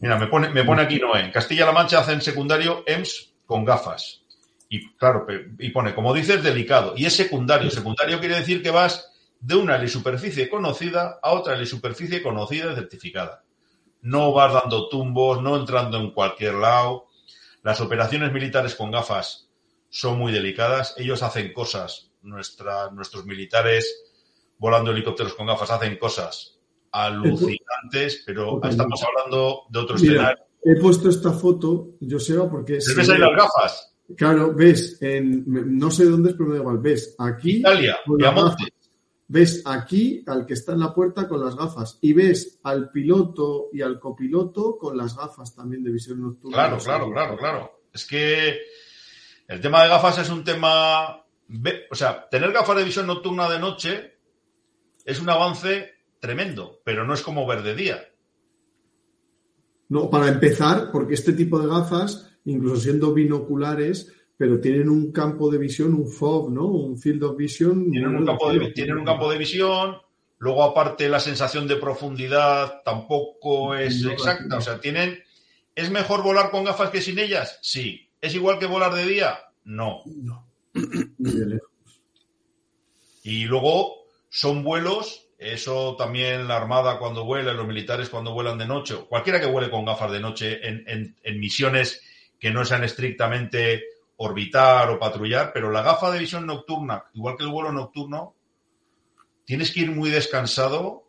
Mira, 0.00 0.16
me 0.16 0.28
pone, 0.28 0.48
me 0.50 0.64
pone 0.64 0.82
aquí 0.82 0.98
Noé. 0.98 1.24
En 1.24 1.32
Castilla-La 1.32 1.72
Mancha 1.72 2.00
hacen 2.00 2.20
secundario 2.20 2.84
EMS 2.86 3.32
con 3.46 3.64
gafas. 3.64 4.22
Y 4.68 4.90
claro, 4.92 5.26
y 5.58 5.70
pone, 5.70 5.94
como 5.94 6.14
dices, 6.14 6.42
delicado. 6.42 6.94
Y 6.96 7.06
es 7.06 7.16
secundario. 7.16 7.70
Secundario 7.70 8.20
quiere 8.20 8.36
decir 8.36 8.62
que 8.62 8.70
vas 8.70 9.12
de 9.40 9.56
una 9.56 9.86
superficie 9.88 10.48
conocida 10.48 11.18
a 11.22 11.32
otra 11.32 11.64
superficie 11.66 12.22
conocida 12.22 12.72
y 12.72 12.74
certificada. 12.76 13.42
No 14.02 14.32
vas 14.32 14.52
dando 14.52 14.88
tumbos, 14.88 15.42
no 15.42 15.56
entrando 15.56 15.98
en 15.98 16.12
cualquier 16.12 16.54
lado. 16.54 17.08
Las 17.62 17.80
operaciones 17.80 18.32
militares 18.32 18.74
con 18.74 18.92
gafas 18.92 19.48
son 19.88 20.18
muy 20.18 20.30
delicadas. 20.32 20.94
Ellos 20.96 21.22
hacen 21.22 21.52
cosas, 21.52 22.12
nuestra, 22.22 22.90
nuestros 22.90 23.24
militares 23.26 24.04
volando 24.58 24.90
helicópteros 24.90 25.34
con 25.34 25.46
gafas 25.46 25.70
hacen 25.70 25.98
cosas 25.98 26.57
alucinantes, 26.92 28.22
pero 28.26 28.60
estamos 28.62 29.02
hablando 29.02 29.62
de 29.70 29.78
otros 29.78 30.02
escenario. 30.02 30.44
He 30.64 30.76
puesto 30.80 31.08
esta 31.08 31.32
foto, 31.32 31.90
Joseba, 32.08 32.50
porque... 32.50 32.80
¿Se 32.80 32.94
ves 32.94 33.08
ahí 33.08 33.18
las 33.18 33.30
gafas? 33.30 33.96
Claro, 34.16 34.54
ves, 34.54 34.98
en, 35.00 35.44
no 35.78 35.90
sé 35.90 36.04
dónde 36.04 36.30
es, 36.30 36.36
pero 36.36 36.48
me 36.48 36.54
da 36.56 36.60
igual, 36.60 36.78
ves 36.78 37.14
aquí. 37.18 37.58
Italia, 37.58 37.98
Ves 39.30 39.62
aquí 39.66 40.24
al 40.26 40.46
que 40.46 40.54
está 40.54 40.72
en 40.72 40.80
la 40.80 40.94
puerta 40.94 41.28
con 41.28 41.44
las 41.44 41.54
gafas 41.54 41.98
y 42.00 42.14
ves 42.14 42.58
al 42.62 42.90
piloto 42.90 43.68
y 43.74 43.82
al 43.82 44.00
copiloto 44.00 44.78
con 44.78 44.96
las 44.96 45.14
gafas 45.14 45.54
también 45.54 45.84
de 45.84 45.90
visión 45.90 46.22
nocturna. 46.22 46.56
Claro, 46.56 46.78
claro, 46.78 47.12
claro, 47.12 47.36
claro. 47.36 47.80
Es 47.92 48.06
que 48.06 48.58
el 49.46 49.60
tema 49.60 49.82
de 49.82 49.90
gafas 49.90 50.16
es 50.18 50.30
un 50.30 50.42
tema. 50.42 51.22
O 51.90 51.94
sea, 51.94 52.26
tener 52.30 52.52
gafas 52.52 52.78
de 52.78 52.84
visión 52.84 53.06
nocturna 53.06 53.50
de 53.50 53.58
noche 53.58 54.18
es 55.04 55.20
un 55.20 55.28
avance 55.28 55.97
tremendo, 56.20 56.80
pero 56.84 57.04
no 57.04 57.14
es 57.14 57.22
como 57.22 57.46
ver 57.46 57.62
de 57.62 57.74
día. 57.74 58.08
No, 59.88 60.10
para 60.10 60.28
empezar, 60.28 60.90
porque 60.92 61.14
este 61.14 61.32
tipo 61.32 61.58
de 61.58 61.68
gafas 61.68 62.28
incluso 62.50 62.80
siendo 62.80 63.12
binoculares, 63.12 64.12
pero 64.36 64.60
tienen 64.60 64.88
un 64.88 65.12
campo 65.12 65.50
de 65.50 65.58
visión, 65.58 65.94
un 65.94 66.08
FOV, 66.08 66.50
¿no? 66.50 66.66
Un 66.66 66.98
field 66.98 67.22
of 67.24 67.36
vision. 67.36 67.90
Tienen 67.90 68.16
un, 68.16 68.26
campo 68.26 68.52
de, 68.52 68.70
tienen 68.72 68.98
un 68.98 69.04
campo 69.04 69.30
de 69.30 69.38
visión, 69.38 69.96
luego 70.38 70.62
aparte 70.62 71.08
la 71.08 71.20
sensación 71.20 71.66
de 71.66 71.76
profundidad 71.76 72.82
tampoco 72.84 73.74
es 73.74 74.04
exacta, 74.04 74.58
o 74.58 74.60
sea, 74.60 74.80
tienen... 74.80 75.18
¿Es 75.74 75.90
mejor 75.92 76.24
volar 76.24 76.50
con 76.50 76.64
gafas 76.64 76.90
que 76.90 77.00
sin 77.00 77.20
ellas? 77.20 77.58
Sí. 77.62 78.10
¿Es 78.20 78.34
igual 78.34 78.58
que 78.58 78.66
volar 78.66 78.94
de 78.94 79.06
día? 79.06 79.38
No. 79.64 80.02
No. 80.06 80.48
Y 83.24 83.44
luego 83.44 84.06
son 84.30 84.64
vuelos, 84.64 85.27
eso 85.38 85.94
también 85.96 86.48
la 86.48 86.56
Armada 86.56 86.98
cuando 86.98 87.24
vuela, 87.24 87.52
los 87.54 87.66
militares 87.66 88.10
cuando 88.10 88.32
vuelan 88.32 88.58
de 88.58 88.66
noche, 88.66 88.96
cualquiera 89.08 89.40
que 89.40 89.46
vuele 89.46 89.70
con 89.70 89.84
gafas 89.84 90.10
de 90.10 90.20
noche 90.20 90.66
en, 90.66 91.16
en 91.22 91.40
misiones 91.40 92.02
que 92.38 92.50
no 92.50 92.64
sean 92.64 92.84
estrictamente 92.84 93.84
orbitar 94.16 94.90
o 94.90 94.98
patrullar, 94.98 95.52
pero 95.54 95.70
la 95.70 95.82
gafa 95.82 96.10
de 96.10 96.18
visión 96.18 96.44
nocturna, 96.44 97.04
igual 97.14 97.36
que 97.36 97.44
el 97.44 97.50
vuelo 97.50 97.72
nocturno, 97.72 98.34
tienes 99.44 99.72
que 99.72 99.80
ir 99.80 99.90
muy 99.92 100.10
descansado 100.10 101.08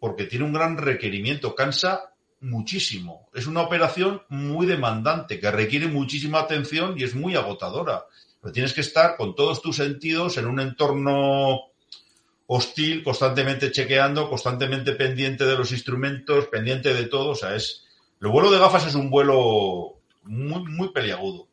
porque 0.00 0.24
tiene 0.24 0.44
un 0.44 0.52
gran 0.52 0.76
requerimiento, 0.76 1.54
cansa 1.54 2.12
muchísimo. 2.40 3.28
Es 3.34 3.46
una 3.46 3.62
operación 3.62 4.22
muy 4.28 4.66
demandante 4.66 5.40
que 5.40 5.50
requiere 5.50 5.88
muchísima 5.88 6.40
atención 6.40 6.94
y 6.96 7.04
es 7.04 7.14
muy 7.14 7.34
agotadora. 7.36 8.04
Pero 8.40 8.52
tienes 8.52 8.72
que 8.72 8.80
estar 8.80 9.16
con 9.16 9.34
todos 9.34 9.60
tus 9.60 9.76
sentidos 9.76 10.36
en 10.38 10.46
un 10.46 10.60
entorno 10.60 11.67
hostil, 12.50 13.04
constantemente 13.04 13.70
chequeando, 13.70 14.28
constantemente 14.28 14.92
pendiente 14.92 15.44
de 15.44 15.56
los 15.56 15.70
instrumentos, 15.70 16.46
pendiente 16.46 16.94
de 16.94 17.04
todo. 17.04 17.30
O 17.30 17.34
sea, 17.34 17.54
es. 17.54 17.84
El 18.20 18.28
vuelo 18.28 18.50
de 18.50 18.58
gafas 18.58 18.86
es 18.86 18.94
un 18.94 19.10
vuelo 19.10 20.00
muy, 20.24 20.64
muy 20.64 20.88
peliagudo. 20.88 21.46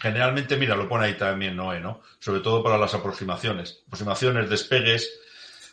Generalmente, 0.00 0.56
mira, 0.56 0.74
lo 0.74 0.88
pone 0.88 1.06
ahí 1.06 1.14
también 1.14 1.56
Noé, 1.56 1.80
¿no? 1.80 2.00
Sobre 2.18 2.40
todo 2.40 2.62
para 2.62 2.78
las 2.78 2.94
aproximaciones. 2.94 3.82
Aproximaciones, 3.86 4.48
despegues. 4.48 5.12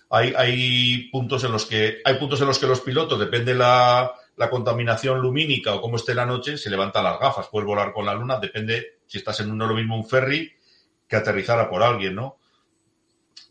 Hay, 0.10 0.34
hay 0.36 1.10
puntos 1.12 1.44
en 1.44 1.52
los 1.52 1.66
que, 1.66 2.02
hay 2.04 2.16
puntos 2.16 2.42
en 2.42 2.48
los 2.48 2.58
que 2.58 2.68
los 2.68 2.82
pilotos, 2.82 3.20
depende 3.20 3.54
la, 3.54 4.12
la 4.36 4.50
contaminación 4.50 5.20
lumínica 5.20 5.76
o 5.76 5.82
cómo 5.82 5.96
esté 5.96 6.16
la 6.16 6.26
noche, 6.26 6.58
se 6.58 6.70
levantan 6.72 7.04
las 7.04 7.20
gafas. 7.20 7.48
Puedes 7.48 7.68
volar 7.68 7.94
con 7.94 8.06
la 8.06 8.16
luna, 8.16 8.40
depende 8.40 9.00
si 9.06 9.20
estás 9.20 9.40
en 9.40 9.52
uno 9.52 9.68
lo 9.68 9.76
mismo 9.76 9.96
un 9.96 10.08
ferry 10.08 10.59
que 11.10 11.16
aterrizara 11.16 11.70
por 11.70 11.84
alguien, 11.84 12.16
¿no? 12.16 12.38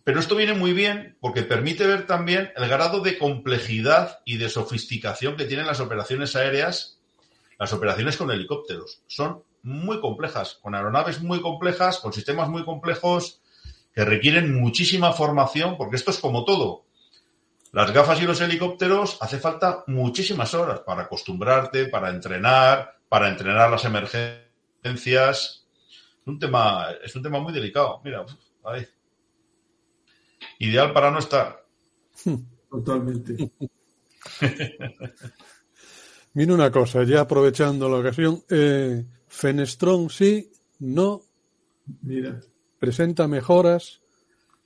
Pero 0.05 0.21
esto 0.21 0.37
viene 0.37 0.55
muy 0.55 0.73
bien 0.73 1.19
porque 1.21 1.43
permite 1.43 1.87
ver 1.87 2.07
también 2.07 2.51
el 2.57 2.67
grado 2.69 3.01
de 3.01 3.19
complejidad 3.19 4.21
y 4.25 4.39
de 4.39 4.49
sofisticación 4.49 5.37
que 5.37 5.45
tienen 5.45 5.67
las 5.67 5.81
operaciones 5.81 6.35
aéreas, 6.35 6.99
las 7.59 7.75
operaciones 7.75 8.17
con 8.17 8.31
helicópteros. 8.31 9.03
Son 9.07 9.43
muy 9.63 10.01
complejas, 10.01 10.59
con 10.63 10.75
aeronaves 10.75 11.21
muy 11.21 11.43
complejas, 11.43 11.99
con 11.99 12.15
sistemas 12.15 12.49
muy 12.49 12.65
complejos 12.65 13.43
que 13.93 14.05
requieren 14.05 14.55
muchísima 14.55 15.13
formación, 15.13 15.77
porque 15.77 15.97
esto 15.97 16.13
es 16.13 16.19
como 16.19 16.45
todo. 16.45 16.85
Las 17.73 17.93
gafas 17.93 18.23
y 18.23 18.25
los 18.25 18.41
helicópteros 18.41 19.19
hace 19.21 19.39
falta 19.39 19.85
muchísimas 19.89 20.55
horas 20.55 20.81
para 20.81 21.03
acostumbrarte, 21.03 21.89
para 21.89 22.09
entrenar, 22.09 22.97
para 23.11 23.29
entrenar 23.29 23.71
las 23.71 23.85
emergencias 23.85 25.58
un 26.29 26.39
tema, 26.39 26.91
es 27.03 27.15
un 27.17 27.23
tema 27.23 27.41
muy 27.41 27.53
delicado. 27.53 28.01
Mira, 28.05 28.25
ahí. 28.65 28.87
Ideal 30.59 30.93
para 30.93 31.11
no 31.11 31.19
estar. 31.19 31.65
Totalmente. 32.71 33.51
Mira 36.35 36.55
una 36.55 36.71
cosa, 36.71 37.03
ya 37.05 37.23
aprovechando 37.23 37.89
la 37.89 37.97
ocasión, 37.99 38.45
eh, 38.49 39.05
Fenestrón 39.27 40.11
sí, 40.11 40.53
no. 40.81 41.23
Mira. 42.03 42.41
Presenta 42.79 43.27
mejoras, 43.27 44.01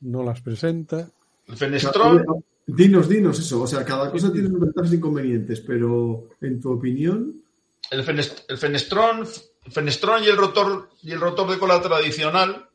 no 0.01 0.23
las 0.23 0.43
presenta. 0.43 1.09
El 1.47 1.57
Fenestrón. 1.57 2.25
Dinos, 2.67 3.09
dinos 3.09 3.39
eso. 3.39 3.63
O 3.63 3.67
sea, 3.67 3.85
cada 3.85 4.11
cosa 4.11 4.33
tiene 4.33 4.49
sus 4.49 4.61
ventajas 4.61 4.93
e 4.93 4.97
inconvenientes, 4.97 5.61
pero 5.61 6.29
en 6.41 6.61
tu 6.61 6.73
opinión. 6.73 7.43
El, 7.91 8.05
fenestrón, 8.05 9.27
fenestrón 9.71 10.25
y 10.25 10.29
el 10.29 10.37
rotor 10.37 10.91
y 11.03 11.13
el 11.13 11.21
rotor 11.21 11.51
de 11.51 11.59
cola 11.59 11.81
tradicional. 11.81 12.69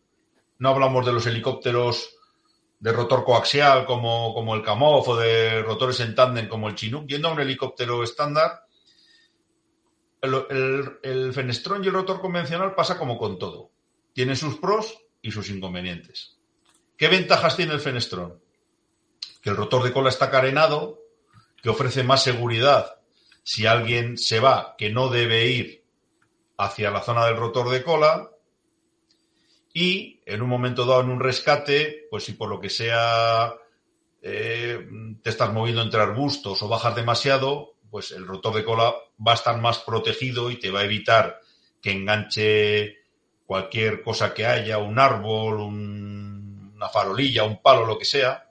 No 0.60 0.70
hablamos 0.70 1.06
de 1.06 1.14
los 1.14 1.26
helicópteros 1.28 2.18
de 2.80 2.92
rotor 2.92 3.24
coaxial 3.24 3.86
como, 3.86 4.34
como 4.34 4.56
el 4.56 4.64
Camof 4.64 5.08
o 5.08 5.18
de 5.18 5.64
rotores 5.64 6.00
en 6.00 6.16
tándem 6.16 6.48
como 6.48 6.70
el 6.70 6.76
Chinook. 6.76 7.08
Yendo 7.08 7.28
a 7.28 7.34
un 7.34 7.40
helicóptero 7.40 8.04
estándar, 8.04 8.64
el, 10.22 10.98
el, 11.04 11.34
fenestrón 11.34 11.84
y 11.84 11.88
el 11.88 11.94
rotor 11.94 12.22
convencional 12.22 12.76
pasa 12.76 12.98
como 12.98 13.18
con 13.18 13.38
todo. 13.38 13.72
Tiene 14.14 14.36
sus 14.36 14.58
pros 14.58 14.98
y 15.22 15.32
sus 15.32 15.50
inconvenientes. 15.50 16.38
¿Qué 16.98 17.08
ventajas 17.08 17.56
tiene 17.56 17.74
el 17.74 17.80
fenestrón? 17.80 18.42
Que 19.42 19.52
el 19.52 19.56
rotor 19.56 19.84
de 19.84 19.94
cola 19.94 20.10
está 20.10 20.32
carenado, 20.32 21.00
que 21.62 21.70
ofrece 21.70 22.04
más 22.04 22.24
seguridad 22.24 22.96
si 23.44 23.66
alguien 23.66 24.18
se 24.18 24.40
va, 24.40 24.76
que 24.78 24.90
no 24.90 25.10
debe 25.10 25.48
ir 25.48 25.77
hacia 26.58 26.92
la 26.92 27.02
zona 27.02 27.26
del 27.26 27.38
rotor 27.38 27.70
de 27.70 27.84
cola. 27.84 28.32
Y 29.74 30.22
en 30.26 30.42
un 30.42 30.50
momento 30.50 30.86
dado, 30.86 31.02
en 31.02 31.10
un 31.10 31.20
rescate, 31.20 32.08
pues 32.10 32.24
si 32.24 32.34
por 32.34 32.50
lo 32.50 32.60
que 32.60 32.70
sea 32.70 33.56
eh, 34.22 34.88
te 35.22 35.30
estás 35.30 35.54
moviendo 35.54 35.82
entre 35.82 36.02
arbustos 36.02 36.62
o 36.64 36.68
bajas 36.68 36.96
demasiado, 36.96 37.76
pues 37.90 38.12
el 38.12 38.26
rotor 38.26 38.56
de 38.56 38.64
cola 38.64 38.94
va 39.26 39.32
a 39.32 39.36
estar 39.36 39.60
más 39.60 39.80
protegido 39.80 40.50
y 40.52 40.60
te 40.60 40.72
va 40.72 40.82
a 40.82 40.86
evitar 40.86 41.40
que 41.82 41.92
enganche 41.92 42.98
cualquier 43.46 44.02
cosa 44.02 44.34
que 44.34 44.46
haya, 44.46 44.78
un 44.80 45.00
árbol, 45.00 45.62
una 45.62 46.90
farolilla, 46.90 47.44
un 47.44 47.62
palo, 47.62 47.86
lo 47.86 47.98
que 47.98 48.06
sea, 48.06 48.50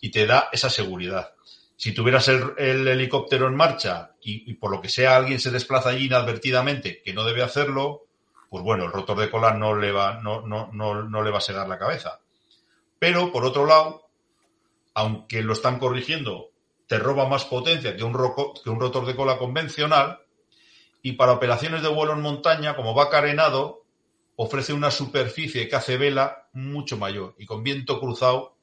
y 0.00 0.10
te 0.10 0.26
da 0.26 0.48
esa 0.52 0.70
seguridad. 0.70 1.34
Si 1.78 1.92
tuvieras 1.92 2.26
el, 2.26 2.88
helicóptero 2.88 3.46
en 3.46 3.54
marcha 3.54 4.10
y, 4.20 4.52
por 4.54 4.72
lo 4.72 4.80
que 4.80 4.88
sea 4.88 5.16
alguien 5.16 5.38
se 5.38 5.52
desplaza 5.52 5.90
allí 5.90 6.06
inadvertidamente, 6.06 7.00
que 7.04 7.14
no 7.14 7.22
debe 7.22 7.44
hacerlo, 7.44 8.06
pues 8.50 8.64
bueno, 8.64 8.86
el 8.86 8.90
rotor 8.90 9.16
de 9.16 9.30
cola 9.30 9.54
no 9.54 9.76
le 9.76 9.92
va, 9.92 10.20
no, 10.20 10.42
no, 10.44 11.22
le 11.22 11.30
va 11.30 11.38
a 11.38 11.40
segar 11.40 11.68
la 11.68 11.78
cabeza. 11.78 12.18
Pero, 12.98 13.30
por 13.30 13.44
otro 13.44 13.64
lado, 13.64 14.08
aunque 14.92 15.40
lo 15.40 15.52
están 15.52 15.78
corrigiendo 15.78 16.50
te 16.88 16.98
roba 16.98 17.28
más 17.28 17.44
potencia 17.44 17.90
un, 17.90 18.12
que 18.64 18.70
un 18.70 18.80
rotor 18.80 19.06
de 19.06 19.14
cola 19.14 19.38
convencional 19.38 20.22
y 21.00 21.12
para 21.12 21.32
operaciones 21.32 21.82
de 21.82 21.88
vuelo 21.88 22.14
en 22.14 22.22
montaña, 22.22 22.74
como 22.74 22.92
va 22.94 23.08
carenado, 23.08 23.84
ofrece 24.34 24.72
una 24.72 24.90
superficie 24.90 25.68
que 25.68 25.76
hace 25.76 25.96
vela 25.96 26.48
mucho 26.54 26.96
mayor 26.96 27.36
y 27.38 27.46
con 27.46 27.62
viento 27.62 28.00
cruzado, 28.00 28.56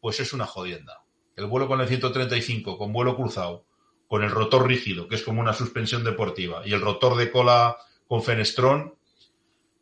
pues 0.00 0.18
es 0.18 0.32
una 0.32 0.46
jodienda. 0.46 1.05
El 1.36 1.46
vuelo 1.46 1.68
con 1.68 1.80
el 1.80 1.88
135, 1.88 2.78
con 2.78 2.92
vuelo 2.92 3.14
cruzado, 3.14 3.66
con 4.08 4.24
el 4.24 4.30
rotor 4.30 4.66
rígido, 4.66 5.06
que 5.06 5.16
es 5.16 5.22
como 5.22 5.40
una 5.40 5.52
suspensión 5.52 6.02
deportiva, 6.02 6.62
y 6.64 6.72
el 6.72 6.80
rotor 6.80 7.16
de 7.16 7.30
cola 7.30 7.76
con 8.08 8.22
fenestrón, 8.22 8.94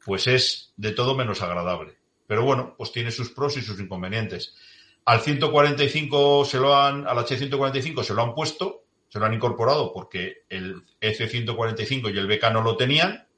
pues 0.04 0.26
es 0.26 0.72
de 0.76 0.90
todo 0.90 1.14
menos 1.14 1.42
agradable. 1.42 1.96
Pero 2.26 2.44
bueno, 2.44 2.74
pues 2.76 2.90
tiene 2.90 3.10
sus 3.10 3.30
pros 3.30 3.56
y 3.56 3.62
sus 3.62 3.78
inconvenientes. 3.78 4.56
Al 5.04 5.20
145 5.20 6.44
se 6.44 6.58
lo 6.58 6.74
han, 6.74 7.06
al 7.06 7.18
H145 7.18 8.02
se 8.02 8.14
lo 8.14 8.22
han 8.22 8.34
puesto, 8.34 8.84
se 9.08 9.18
lo 9.18 9.26
han 9.26 9.34
incorporado 9.34 9.92
porque 9.92 10.44
el 10.48 10.82
F145 11.00 12.12
y 12.12 12.18
el 12.18 12.26
BK 12.26 12.52
no 12.52 12.62
lo 12.62 12.76
tenían. 12.76 13.28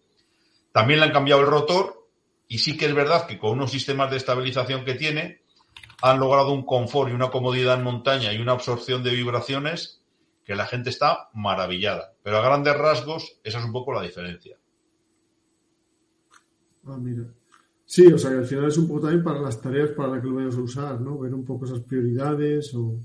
También 0.72 1.00
le 1.00 1.06
han 1.06 1.12
cambiado 1.12 1.42
el 1.42 1.48
rotor 1.48 2.08
y 2.48 2.58
sí 2.58 2.76
que 2.76 2.86
es 2.86 2.94
verdad 2.94 3.26
que 3.26 3.38
con 3.38 3.50
unos 3.50 3.72
sistemas 3.72 4.10
de 4.10 4.16
estabilización 4.16 4.84
que 4.84 4.94
tiene 4.94 5.42
han 6.02 6.20
logrado 6.20 6.52
un 6.52 6.64
confort 6.64 7.10
y 7.10 7.14
una 7.14 7.30
comodidad 7.30 7.78
en 7.78 7.84
montaña 7.84 8.32
y 8.32 8.38
una 8.38 8.52
absorción 8.52 9.02
de 9.02 9.12
vibraciones 9.12 10.02
que 10.44 10.54
la 10.54 10.66
gente 10.66 10.90
está 10.90 11.28
maravillada. 11.34 12.14
Pero 12.22 12.38
a 12.38 12.42
grandes 12.42 12.76
rasgos, 12.76 13.40
esa 13.42 13.58
es 13.58 13.64
un 13.64 13.72
poco 13.72 13.92
la 13.92 14.02
diferencia. 14.02 14.56
Ah, 16.86 16.96
mira. 16.98 17.24
Sí, 17.84 18.06
o 18.06 18.18
sea 18.18 18.30
que 18.30 18.38
al 18.38 18.46
final 18.46 18.66
es 18.66 18.78
un 18.78 18.88
poco 18.88 19.02
también 19.02 19.22
para 19.22 19.40
las 19.40 19.60
tareas 19.60 19.90
para 19.90 20.08
las 20.08 20.20
que 20.20 20.28
lo 20.28 20.36
vayas 20.36 20.56
a 20.56 20.60
usar, 20.60 21.00
¿no? 21.00 21.18
Ver 21.18 21.34
un 21.34 21.44
poco 21.44 21.64
esas 21.64 21.80
prioridades 21.80 22.74
o... 22.74 22.96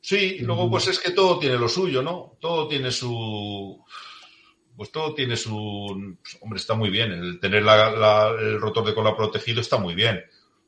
Sí, 0.00 0.38
luego 0.40 0.70
pues 0.70 0.86
es 0.88 1.00
que 1.00 1.10
todo 1.10 1.38
tiene 1.38 1.56
lo 1.56 1.68
suyo, 1.68 2.02
¿no? 2.02 2.36
Todo 2.38 2.68
tiene 2.68 2.90
su... 2.90 3.82
Pues 4.76 4.92
todo 4.92 5.14
tiene 5.14 5.36
su... 5.36 5.54
Hombre, 6.40 6.58
está 6.58 6.74
muy 6.74 6.90
bien. 6.90 7.12
El 7.12 7.40
tener 7.40 7.62
el 7.62 8.60
rotor 8.60 8.86
de 8.86 8.94
cola 8.94 9.16
protegido 9.16 9.60
está 9.60 9.78
muy 9.78 9.94
bien. 9.94 10.22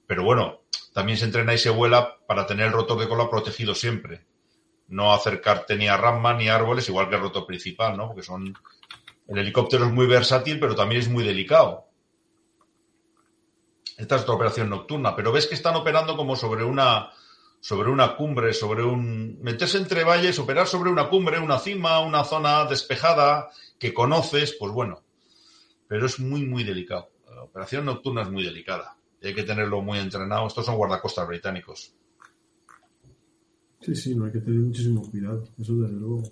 Pero 0.07 0.25
bueno, 0.25 0.63
también 0.99 1.17
se 1.17 1.27
entrena 1.27 1.55
y 1.55 1.59
se 1.59 1.71
vuela 1.71 2.19
para 2.27 2.47
tener 2.47 2.67
el 2.67 2.73
rotor 2.73 2.99
de 2.99 3.09
cola 3.09 3.31
protegido 3.31 3.75
siempre. 3.75 4.27
No 4.89 5.13
acercarte 5.13 5.77
ni 5.77 5.87
a 5.87 5.97
ramas 5.97 6.37
ni 6.37 6.49
a 6.49 6.57
árboles, 6.57 6.89
igual 6.89 7.09
que 7.09 7.15
el 7.15 7.23
rotor 7.23 7.47
principal, 7.47 7.97
¿no? 7.97 8.09
Porque 8.09 8.23
son... 8.23 8.53
El 9.29 9.39
helicóptero 9.39 9.85
es 9.85 9.93
muy 9.93 10.07
versátil, 10.07 10.59
pero 10.59 10.75
también 10.75 11.03
es 11.03 11.09
muy 11.09 11.23
delicado 11.23 11.89
esta 13.99 14.15
es 14.15 14.23
otra 14.23 14.35
operación 14.35 14.71
nocturna, 14.71 15.17
pero 15.17 15.33
ves 15.33 15.49
que 15.49 15.57
están 15.57 15.75
operando 15.75 16.17
como 16.17 16.37
sobre 16.37 16.63
una, 16.63 17.11
sobre 17.61 17.91
una 17.91 18.15
cumbre, 18.15 18.55
sobre 18.55 18.85
un... 18.85 19.43
meterse 19.43 19.77
entre 19.77 20.05
valles, 20.05 20.39
operar 20.39 20.69
sobre 20.69 20.91
una 20.91 21.09
cumbre, 21.09 21.41
una 21.41 21.59
cima, 21.59 21.99
una 21.99 22.23
zona 22.23 22.65
despejada 22.65 23.51
que 23.77 23.93
conoces, 23.93 24.57
pues 24.57 24.73
bueno, 24.73 25.03
pero 25.89 26.07
es 26.07 26.21
muy, 26.21 26.47
muy 26.47 26.63
delicado. 26.63 27.11
La 27.35 27.43
operación 27.43 27.87
nocturna 27.87 28.23
es 28.23 28.31
muy 28.31 28.45
delicada. 28.45 28.97
Hay 29.23 29.35
que 29.35 29.43
tenerlo 29.43 29.83
muy 29.83 29.99
entrenado. 29.99 30.47
Estos 30.47 30.67
son 30.67 30.77
guardacostas 30.77 31.27
británicos. 31.27 31.93
Sí, 33.81 33.95
sí, 33.95 34.15
no 34.15 34.27
hay 34.27 34.33
que 34.33 34.41
tener 34.41 34.61
muchísimo 34.61 35.09
cuidado. 35.09 35.49
Eso 35.61 35.75
desde 35.75 35.97
luego. 35.97 36.23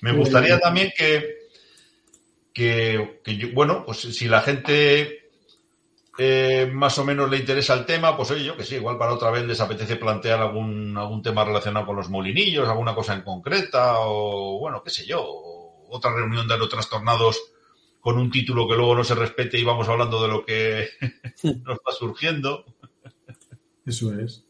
Me 0.00 0.12
gustaría 0.12 0.58
también 0.58 0.90
que, 0.96 1.50
que, 2.54 3.52
bueno, 3.54 3.84
pues 3.84 3.98
si 3.98 4.28
la 4.28 4.40
gente 4.40 5.30
eh, 6.18 6.70
más 6.72 6.98
o 6.98 7.04
menos 7.04 7.30
le 7.30 7.36
interesa 7.36 7.74
el 7.74 7.84
tema, 7.84 8.16
pues 8.16 8.30
oye, 8.30 8.44
yo 8.44 8.56
que 8.56 8.64
sí, 8.64 8.76
igual 8.76 8.96
para 8.96 9.12
otra 9.12 9.30
vez 9.30 9.44
les 9.44 9.60
apetece 9.60 9.96
plantear 9.96 10.40
algún, 10.40 10.96
algún 10.96 11.22
tema 11.22 11.44
relacionado 11.44 11.86
con 11.86 11.96
los 11.96 12.08
molinillos, 12.08 12.68
alguna 12.68 12.94
cosa 12.94 13.14
en 13.14 13.22
concreta, 13.22 14.00
o 14.00 14.58
bueno, 14.58 14.82
qué 14.82 14.90
sé 14.90 15.06
yo, 15.06 15.22
otra 15.90 16.14
reunión 16.14 16.48
de 16.48 16.56
los 16.56 16.68
trastornados 16.68 17.52
con 18.00 18.18
un 18.18 18.30
título 18.30 18.66
que 18.68 18.76
luego 18.76 18.96
no 18.96 19.04
se 19.04 19.14
respete 19.14 19.58
y 19.58 19.64
vamos 19.64 19.88
hablando 19.88 20.22
de 20.22 20.28
lo 20.28 20.44
que 20.44 20.88
nos 21.64 21.78
va 21.78 21.92
surgiendo. 21.98 22.64
Eso 23.84 24.18
es. 24.18 24.44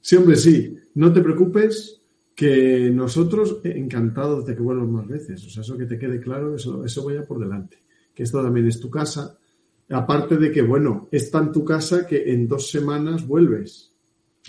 Sí, 0.00 0.16
hombre, 0.16 0.36
sí. 0.36 0.76
No 0.94 1.12
te 1.12 1.22
preocupes, 1.22 2.02
que 2.34 2.90
nosotros 2.92 3.58
encantados 3.64 4.46
de 4.46 4.54
que 4.54 4.62
vuelvas 4.62 4.88
más 4.88 5.06
veces. 5.06 5.44
O 5.46 5.50
sea, 5.50 5.62
eso 5.62 5.76
que 5.76 5.86
te 5.86 5.98
quede 5.98 6.20
claro, 6.20 6.54
eso, 6.54 6.84
eso 6.84 7.04
vaya 7.04 7.24
por 7.24 7.38
delante. 7.38 7.82
Que 8.14 8.22
esto 8.24 8.42
también 8.42 8.66
es 8.66 8.80
tu 8.80 8.90
casa. 8.90 9.38
Aparte 9.90 10.36
de 10.36 10.50
que, 10.50 10.62
bueno, 10.62 11.08
es 11.12 11.30
tan 11.30 11.52
tu 11.52 11.64
casa 11.64 12.06
que 12.06 12.32
en 12.32 12.48
dos 12.48 12.70
semanas 12.70 13.26
vuelves. 13.26 13.92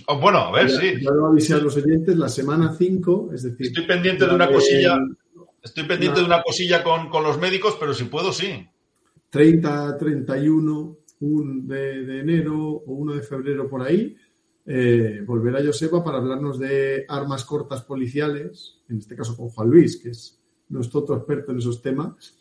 Oh, 0.08 0.20
bueno, 0.20 0.40
a 0.40 0.52
ver, 0.52 0.70
sí. 0.70 0.94
Ya 1.02 1.12
lo 1.12 1.28
avisé 1.28 1.54
a 1.54 1.58
los 1.58 1.76
oyentes, 1.78 2.18
la 2.18 2.30
semana 2.30 2.74
5, 2.76 3.32
es 3.34 3.44
decir... 3.44 3.68
Estoy 3.68 3.86
pendiente 3.86 4.26
de 4.26 4.34
una 4.34 4.52
cosilla, 4.52 4.98
estoy 5.64 5.86
pendiente 5.86 6.20
de 6.20 6.26
una 6.26 6.44
cosilla 6.44 6.84
con, 6.84 7.10
con, 7.10 7.24
los 7.24 7.40
médicos, 7.40 7.78
pero 7.80 7.94
si 7.94 8.04
puedo, 8.04 8.32
sí. 8.32 8.68
30, 9.30 9.98
31 9.98 10.98
un 11.22 11.68
de, 11.68 12.06
de 12.06 12.20
enero 12.20 12.58
o 12.58 12.94
1 12.94 13.16
de 13.16 13.22
febrero 13.22 13.70
por 13.70 13.82
ahí, 13.82 14.16
eh, 14.66 15.22
volver 15.26 15.58
a 15.58 15.66
Joseba 15.66 16.04
para 16.04 16.18
hablarnos 16.18 16.60
de 16.60 17.06
armas 17.08 17.44
cortas 17.44 17.82
policiales, 17.84 18.82
en 18.90 19.00
este 19.00 19.16
caso 19.16 19.36
con 19.36 19.50
Juan 19.50 19.70
Luis, 19.70 20.02
que 20.02 20.10
es 20.10 20.40
nuestro 20.70 21.02
otro 21.02 21.18
experto 21.18 21.52
en 21.52 21.58
esos 21.58 21.82
temas, 21.82 22.38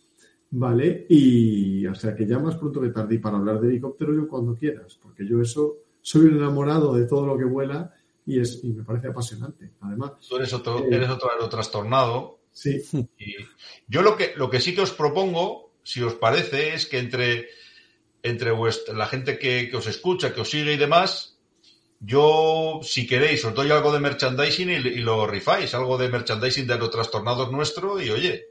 ¿vale? 0.50 1.06
Y 1.08 1.86
o 1.86 1.94
sea 1.94 2.14
que 2.14 2.26
ya 2.26 2.38
más 2.38 2.56
pronto 2.56 2.80
que 2.80 2.90
tarde, 2.90 3.18
para 3.18 3.38
hablar 3.38 3.60
de 3.60 3.68
helicóptero 3.68 4.14
yo 4.14 4.28
cuando 4.28 4.54
quieras, 4.54 4.98
porque 5.02 5.26
yo 5.26 5.40
eso 5.40 5.78
soy 6.00 6.26
un 6.26 6.36
enamorado 6.36 6.94
de 6.94 7.06
todo 7.06 7.26
lo 7.26 7.36
que 7.36 7.44
vuela 7.44 7.92
y, 8.24 8.40
es, 8.40 8.62
y 8.62 8.72
me 8.72 8.84
parece 8.84 9.08
apasionante, 9.08 9.72
además. 9.80 10.12
Tú 10.28 10.36
eres 10.36 10.52
otro, 10.52 10.78
eh, 10.78 10.88
eres 10.90 11.10
otro 11.10 11.28
trastornado. 11.48 12.38
Sí. 12.52 12.82
Y 13.18 13.36
yo 13.88 14.02
lo 14.02 14.16
que, 14.16 14.32
lo 14.36 14.50
que 14.50 14.60
sí 14.60 14.74
que 14.74 14.82
os 14.82 14.92
propongo, 14.92 15.72
si 15.82 16.02
os 16.02 16.14
parece, 16.14 16.74
es 16.74 16.86
que 16.86 16.98
entre, 16.98 17.48
entre 18.22 18.52
la 18.94 19.06
gente 19.06 19.38
que, 19.38 19.68
que 19.70 19.76
os 19.76 19.86
escucha, 19.86 20.34
que 20.34 20.42
os 20.42 20.50
sigue 20.50 20.74
y 20.74 20.76
demás, 20.76 21.32
yo, 22.04 22.80
si 22.82 23.06
queréis, 23.06 23.44
os 23.44 23.54
doy 23.54 23.70
algo 23.70 23.92
de 23.92 24.00
merchandising 24.00 24.70
y, 24.70 24.98
lo 25.00 25.26
rifáis, 25.26 25.72
algo 25.74 25.96
de 25.96 26.08
merchandising 26.08 26.66
de 26.66 26.76
los 26.76 26.90
trastornados 26.90 27.52
nuestro 27.52 28.02
y 28.02 28.10
oye. 28.10 28.46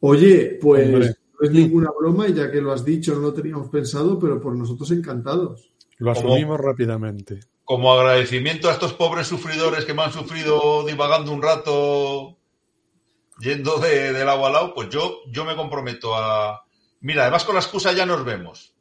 Oye, 0.00 0.58
pues 0.60 1.16
es 1.40 1.50
ninguna 1.50 1.90
broma 1.98 2.28
y 2.28 2.34
ya 2.34 2.50
que 2.50 2.60
lo 2.60 2.70
has 2.70 2.84
dicho, 2.84 3.14
no 3.14 3.20
lo 3.20 3.32
teníamos 3.32 3.70
pensado, 3.70 4.18
pero 4.18 4.40
por 4.40 4.54
nosotros 4.54 4.90
encantados. 4.90 5.72
Lo 5.98 6.10
asumimos 6.12 6.60
rápidamente. 6.60 7.40
Como 7.64 7.92
agradecimiento 7.94 8.68
a 8.68 8.72
estos 8.72 8.92
pobres 8.92 9.26
sufridores 9.26 9.86
que 9.86 9.94
me 9.94 10.02
han 10.02 10.12
sufrido 10.12 10.84
divagando 10.84 11.32
un 11.32 11.40
rato 11.40 12.36
yendo 13.42 13.78
de, 13.78 14.12
del 14.12 14.28
agua 14.28 14.46
al 14.46 14.52
lado, 14.52 14.74
pues 14.74 14.88
yo, 14.88 15.20
yo 15.28 15.44
me 15.44 15.56
comprometo 15.56 16.14
a... 16.14 16.64
Mira, 17.00 17.22
además 17.22 17.44
con 17.44 17.56
la 17.56 17.60
excusa 17.60 17.92
ya 17.92 18.06
nos 18.06 18.24
vemos. 18.24 18.74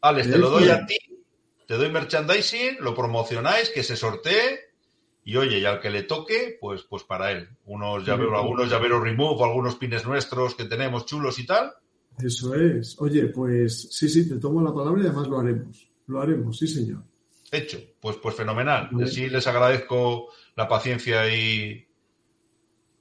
Alex, 0.00 0.30
te 0.30 0.38
lo 0.38 0.50
doy 0.50 0.68
a 0.68 0.84
ti, 0.84 0.96
te 1.66 1.76
doy 1.76 1.88
merchandising, 1.90 2.78
lo 2.80 2.94
promocionáis, 2.94 3.70
que 3.70 3.82
se 3.82 3.96
sortee 3.96 4.72
y 5.24 5.36
oye, 5.36 5.58
y 5.58 5.64
al 5.64 5.80
que 5.80 5.90
le 5.90 6.02
toque, 6.02 6.56
pues, 6.60 6.82
pues 6.82 7.04
para 7.04 7.30
él. 7.30 7.48
Unos 7.66 8.04
llaveros, 8.04 8.34
algunos 8.34 8.70
llaveros 8.70 9.02
remove, 9.02 9.44
algunos 9.44 9.76
pines 9.76 10.06
nuestros 10.06 10.54
que 10.54 10.64
tenemos 10.64 11.06
chulos 11.06 11.38
y 11.38 11.46
tal. 11.46 11.72
Eso 12.18 12.54
es. 12.54 12.96
Oye, 12.98 13.26
pues 13.26 13.88
sí, 13.90 14.08
sí, 14.08 14.28
te 14.28 14.36
tomo 14.36 14.62
la 14.62 14.74
palabra 14.74 15.02
y 15.02 15.06
además 15.06 15.28
lo 15.28 15.38
haremos. 15.38 15.88
Lo 16.06 16.20
haremos, 16.20 16.58
sí, 16.58 16.66
señor. 16.66 17.02
Hecho. 17.52 17.78
Pues, 18.00 18.16
pues 18.16 18.34
fenomenal. 18.34 18.90
Sí 19.06 19.28
les 19.28 19.46
agradezco 19.46 20.28
la 20.56 20.66
paciencia 20.66 21.32
y, 21.32 21.87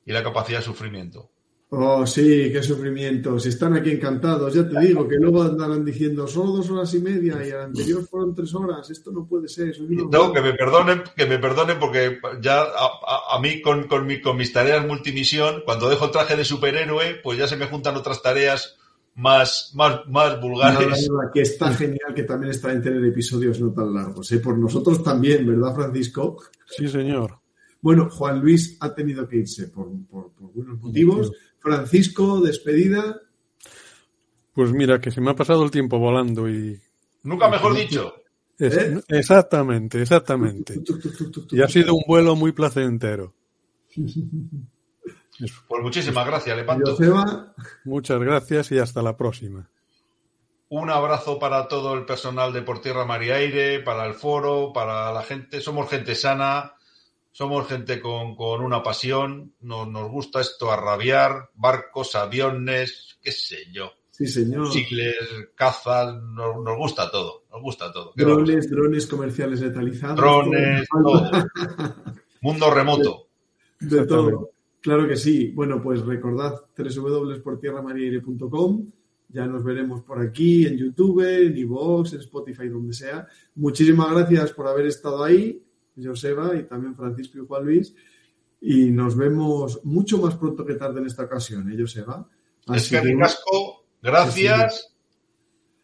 y 0.08 0.14
la 0.14 0.24
capacidad 0.24 0.60
de 0.60 0.66
sufrimiento. 0.66 1.30
Oh, 1.70 2.08
sí, 2.08 2.50
qué 2.50 2.64
sufrimiento. 2.64 3.38
Si 3.38 3.50
están 3.50 3.74
aquí 3.74 3.92
encantados, 3.92 4.54
ya 4.54 4.70
te 4.70 4.80
digo, 4.80 5.06
que 5.06 5.18
luego 5.18 5.44
andarán 5.44 5.84
diciendo 5.84 6.26
solo 6.26 6.54
dos 6.54 6.70
horas 6.70 6.94
y 6.94 7.02
media 7.02 7.46
y 7.46 7.52
al 7.52 7.64
anterior 7.64 8.08
fueron 8.08 8.34
tres 8.34 8.56
horas. 8.56 8.90
Esto 8.90 9.12
no 9.12 9.28
puede 9.28 9.50
ser. 9.50 9.76
no, 9.82 10.32
que 10.32 10.42
me 10.42 10.54
perdonen, 10.54 11.04
que 11.14 11.26
me 11.26 11.38
perdonen 11.40 11.78
porque 11.78 12.20
ya 12.42 12.62
a, 12.62 13.38
mí 13.42 13.62
con, 13.62 13.90
con, 13.90 14.08
mi, 14.08 14.22
con 14.22 14.38
mis 14.38 14.54
tareas 14.54 14.88
multimisión, 14.88 15.64
cuando 15.66 15.90
dejo 15.90 16.06
el 16.06 16.12
traje 16.12 16.38
de 16.38 16.46
superhéroe, 16.46 17.16
pues 17.22 17.38
ya 17.38 17.50
se 17.50 17.58
me 17.58 17.66
juntan 17.66 17.98
otras 17.98 18.22
tareas 18.22 18.78
más, 19.16 19.74
más, 19.76 20.08
más 20.08 20.40
vulgares. 20.40 21.10
que 21.34 21.42
está 21.42 21.74
genial 21.74 22.14
que 22.16 22.24
también 22.24 22.52
está 22.52 22.72
en 22.72 22.82
tener 22.82 23.04
episodios 23.04 23.60
no 23.60 23.74
tan 23.74 23.94
largos. 23.94 24.32
¿eh? 24.32 24.40
Por 24.40 24.58
nosotros 24.58 25.04
también, 25.04 25.46
¿verdad, 25.46 25.76
Francisco? 25.76 26.38
Sí, 26.66 26.88
señor. 26.88 27.42
Bueno, 27.82 28.10
Juan 28.10 28.40
Luis 28.40 28.78
ha 28.80 28.94
tenido 28.94 29.28
que 29.28 29.38
irse 29.38 29.68
por, 29.68 29.90
por, 30.08 30.32
por 30.32 30.52
buenos 30.54 30.80
motivos. 30.80 31.32
Francisco, 31.60 32.42
despedida. 32.42 33.22
Pues 34.54 34.72
mira, 34.72 35.00
que 35.00 35.12
se 35.12 35.22
me 35.22 35.32
ha 35.32 35.36
pasado 35.36 35.64
el 35.64 35.72
tiempo 35.72 36.00
volando 36.00 36.50
y. 36.50 36.80
Nunca 37.24 37.50
mejor 37.50 37.76
dicho. 37.76 38.14
¿Eh? 38.60 39.00
Exactamente, 39.08 40.02
exactamente. 40.02 40.82
Y 41.52 41.62
ha 41.62 41.68
sido 41.68 41.94
un 41.94 42.04
vuelo 42.08 42.36
muy 42.36 42.52
placentero. 42.52 43.34
Pues 45.68 45.84
muchísimas 45.84 46.26
gracias, 46.26 46.58
Lepanto. 46.58 46.98
Muchas 47.86 48.20
gracias 48.20 48.72
y 48.72 48.80
hasta 48.80 49.04
la 49.04 49.16
próxima. 49.16 49.70
Un 50.70 50.90
abrazo 50.90 51.38
para 51.38 51.68
todo 51.68 51.94
el 51.94 52.06
personal 52.06 52.52
de 52.52 52.64
Por 52.64 52.82
Tierra 52.82 53.06
Mar 53.06 53.22
y 53.22 53.30
Aire, 53.30 53.80
para 53.82 54.08
el 54.08 54.16
foro, 54.16 54.74
para 54.74 55.12
la 55.14 55.22
gente. 55.22 55.62
Somos 55.62 55.90
gente 55.90 56.16
sana, 56.16 56.74
somos 57.38 57.68
gente 57.68 58.02
con, 58.02 58.36
una 58.64 58.82
pasión, 58.82 59.54
nos, 59.62 59.88
nos, 59.88 60.10
gusta 60.10 60.42
esto 60.42 60.72
a 60.72 60.76
rabiar, 60.76 61.52
barcos, 61.54 62.16
aviones, 62.16 63.20
qué 63.22 63.32
sé 63.32 63.58
yo. 63.72 63.92
Sí, 64.10 64.26
señor. 64.26 64.72
Chicles, 64.72 65.16
cazas, 65.54 66.16
nos, 66.16 66.64
nos 66.64 66.76
gusta 66.76 67.12
todo, 67.12 67.44
nos 67.52 67.62
gusta 67.62 67.94
todo. 67.94 68.12
Drones, 68.16 68.72
drones 68.72 69.06
comerciales 69.06 69.62
letalizados. 69.62 70.18
Drones, 70.18 70.88
todo. 70.90 71.30
Mundo 72.42 72.72
remoto. 72.72 73.28
De, 73.82 74.08
todo. 74.08 74.50
Claro 74.82 75.08
que 75.08 75.16
sí. 75.16 75.52
Bueno, 75.52 75.80
pues 75.80 76.04
recordad 76.04 76.56
www.portierramariaire.com. 76.76 78.92
Ya 79.30 79.46
nos 79.46 79.64
veremos 79.64 80.02
por 80.02 80.20
aquí, 80.20 80.66
en 80.66 80.76
YouTube, 80.76 81.22
en 81.22 81.56
iVoox, 81.56 82.14
en 82.14 82.20
Spotify, 82.22 82.68
donde 82.68 82.94
sea. 82.94 83.28
Muchísimas 83.54 84.12
gracias 84.12 84.54
por 84.54 84.68
haber 84.68 84.88
estado 84.88 85.24
ahí. 85.24 85.67
Joseba 86.04 86.56
y 86.56 86.64
también 86.64 86.96
Francisco 86.96 87.40
y 87.40 87.46
Juan 87.46 87.66
Luis. 87.66 87.96
Y 88.62 88.92
nos 88.92 89.16
vemos 89.16 89.82
mucho 89.84 90.18
más 90.18 90.36
pronto 90.36 90.66
que 90.66 90.76
tarde 90.76 91.00
en 91.00 91.06
esta 91.06 91.24
ocasión, 91.24 91.72
¿eh, 91.72 91.76
Joseba? 91.80 92.28
es 92.74 92.90
que 92.90 93.00
ricasco, 93.00 93.86
gracias 94.02 94.94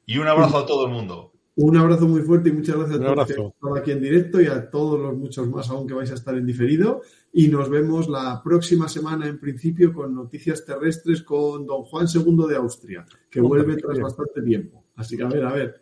y 0.06 0.18
un 0.18 0.28
abrazo 0.28 0.58
a 0.58 0.66
todo 0.66 0.86
el 0.86 0.92
mundo. 0.92 1.32
Un 1.56 1.78
abrazo 1.78 2.08
muy 2.08 2.22
fuerte 2.22 2.50
y 2.50 2.52
muchas 2.52 2.76
gracias 2.76 3.00
a 3.00 3.14
todos 3.14 3.28
que 3.28 3.34
estado 3.34 3.76
aquí 3.76 3.92
en 3.92 4.02
directo 4.02 4.42
y 4.42 4.48
a 4.48 4.72
todos 4.72 5.00
los 5.00 5.16
muchos 5.16 5.48
más 5.48 5.70
aún 5.70 5.88
que 5.88 5.94
vais 5.94 6.10
a 6.10 6.16
estar 6.16 6.36
en 6.36 6.48
diferido. 6.48 7.02
Y 7.32 7.48
nos 7.48 7.70
vemos 7.70 8.10
la 8.10 8.42
próxima 8.44 8.90
semana, 8.90 9.28
en 9.28 9.40
principio, 9.40 9.94
con 9.94 10.16
noticias 10.16 10.66
terrestres 10.66 11.22
con 11.22 11.68
don 11.68 11.84
Juan 11.84 12.08
II 12.12 12.48
de 12.50 12.56
Austria, 12.56 13.06
que 13.30 13.40
vuelve 13.40 13.78
tras 13.78 14.00
bastante 14.00 14.42
tiempo. 14.42 14.84
Así 14.96 15.16
que 15.16 15.24
a 15.24 15.28
ver, 15.28 15.46
a 15.46 15.54
ver. 15.54 15.82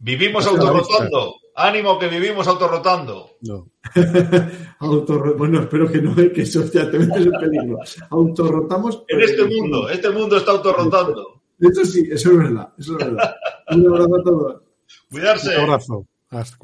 Vivimos 0.00 0.44
autorrotando. 0.46 1.36
Ánimo 1.58 1.98
que 1.98 2.08
vivimos 2.08 2.46
autorrotando. 2.46 3.38
No. 3.40 3.70
bueno, 5.38 5.60
espero 5.60 5.90
que 5.90 6.02
no, 6.02 6.14
que 6.14 6.42
eso 6.42 6.64
ya 6.70 6.90
te 6.90 6.98
metes 6.98 7.24
en 7.24 7.32
peligro. 7.32 7.78
Autorrotamos. 8.10 9.04
En 9.08 9.20
este 9.22 9.44
mundo, 9.44 9.88
este 9.88 10.10
mundo 10.10 10.36
está 10.36 10.50
autorrotando. 10.52 11.42
Eso 11.58 11.84
sí, 11.86 12.06
eso 12.10 12.32
es 12.32 12.38
verdad, 12.38 12.68
eso 12.78 12.98
es 12.98 13.06
verdad. 13.06 13.36
Un 13.70 13.86
abrazo 13.86 14.16
a 14.16 14.22
todos. 14.22 14.62
Cuidarse. 15.10 15.56
Un 15.56 15.62
abrazo. 15.62 16.06
Hasta 16.28 16.56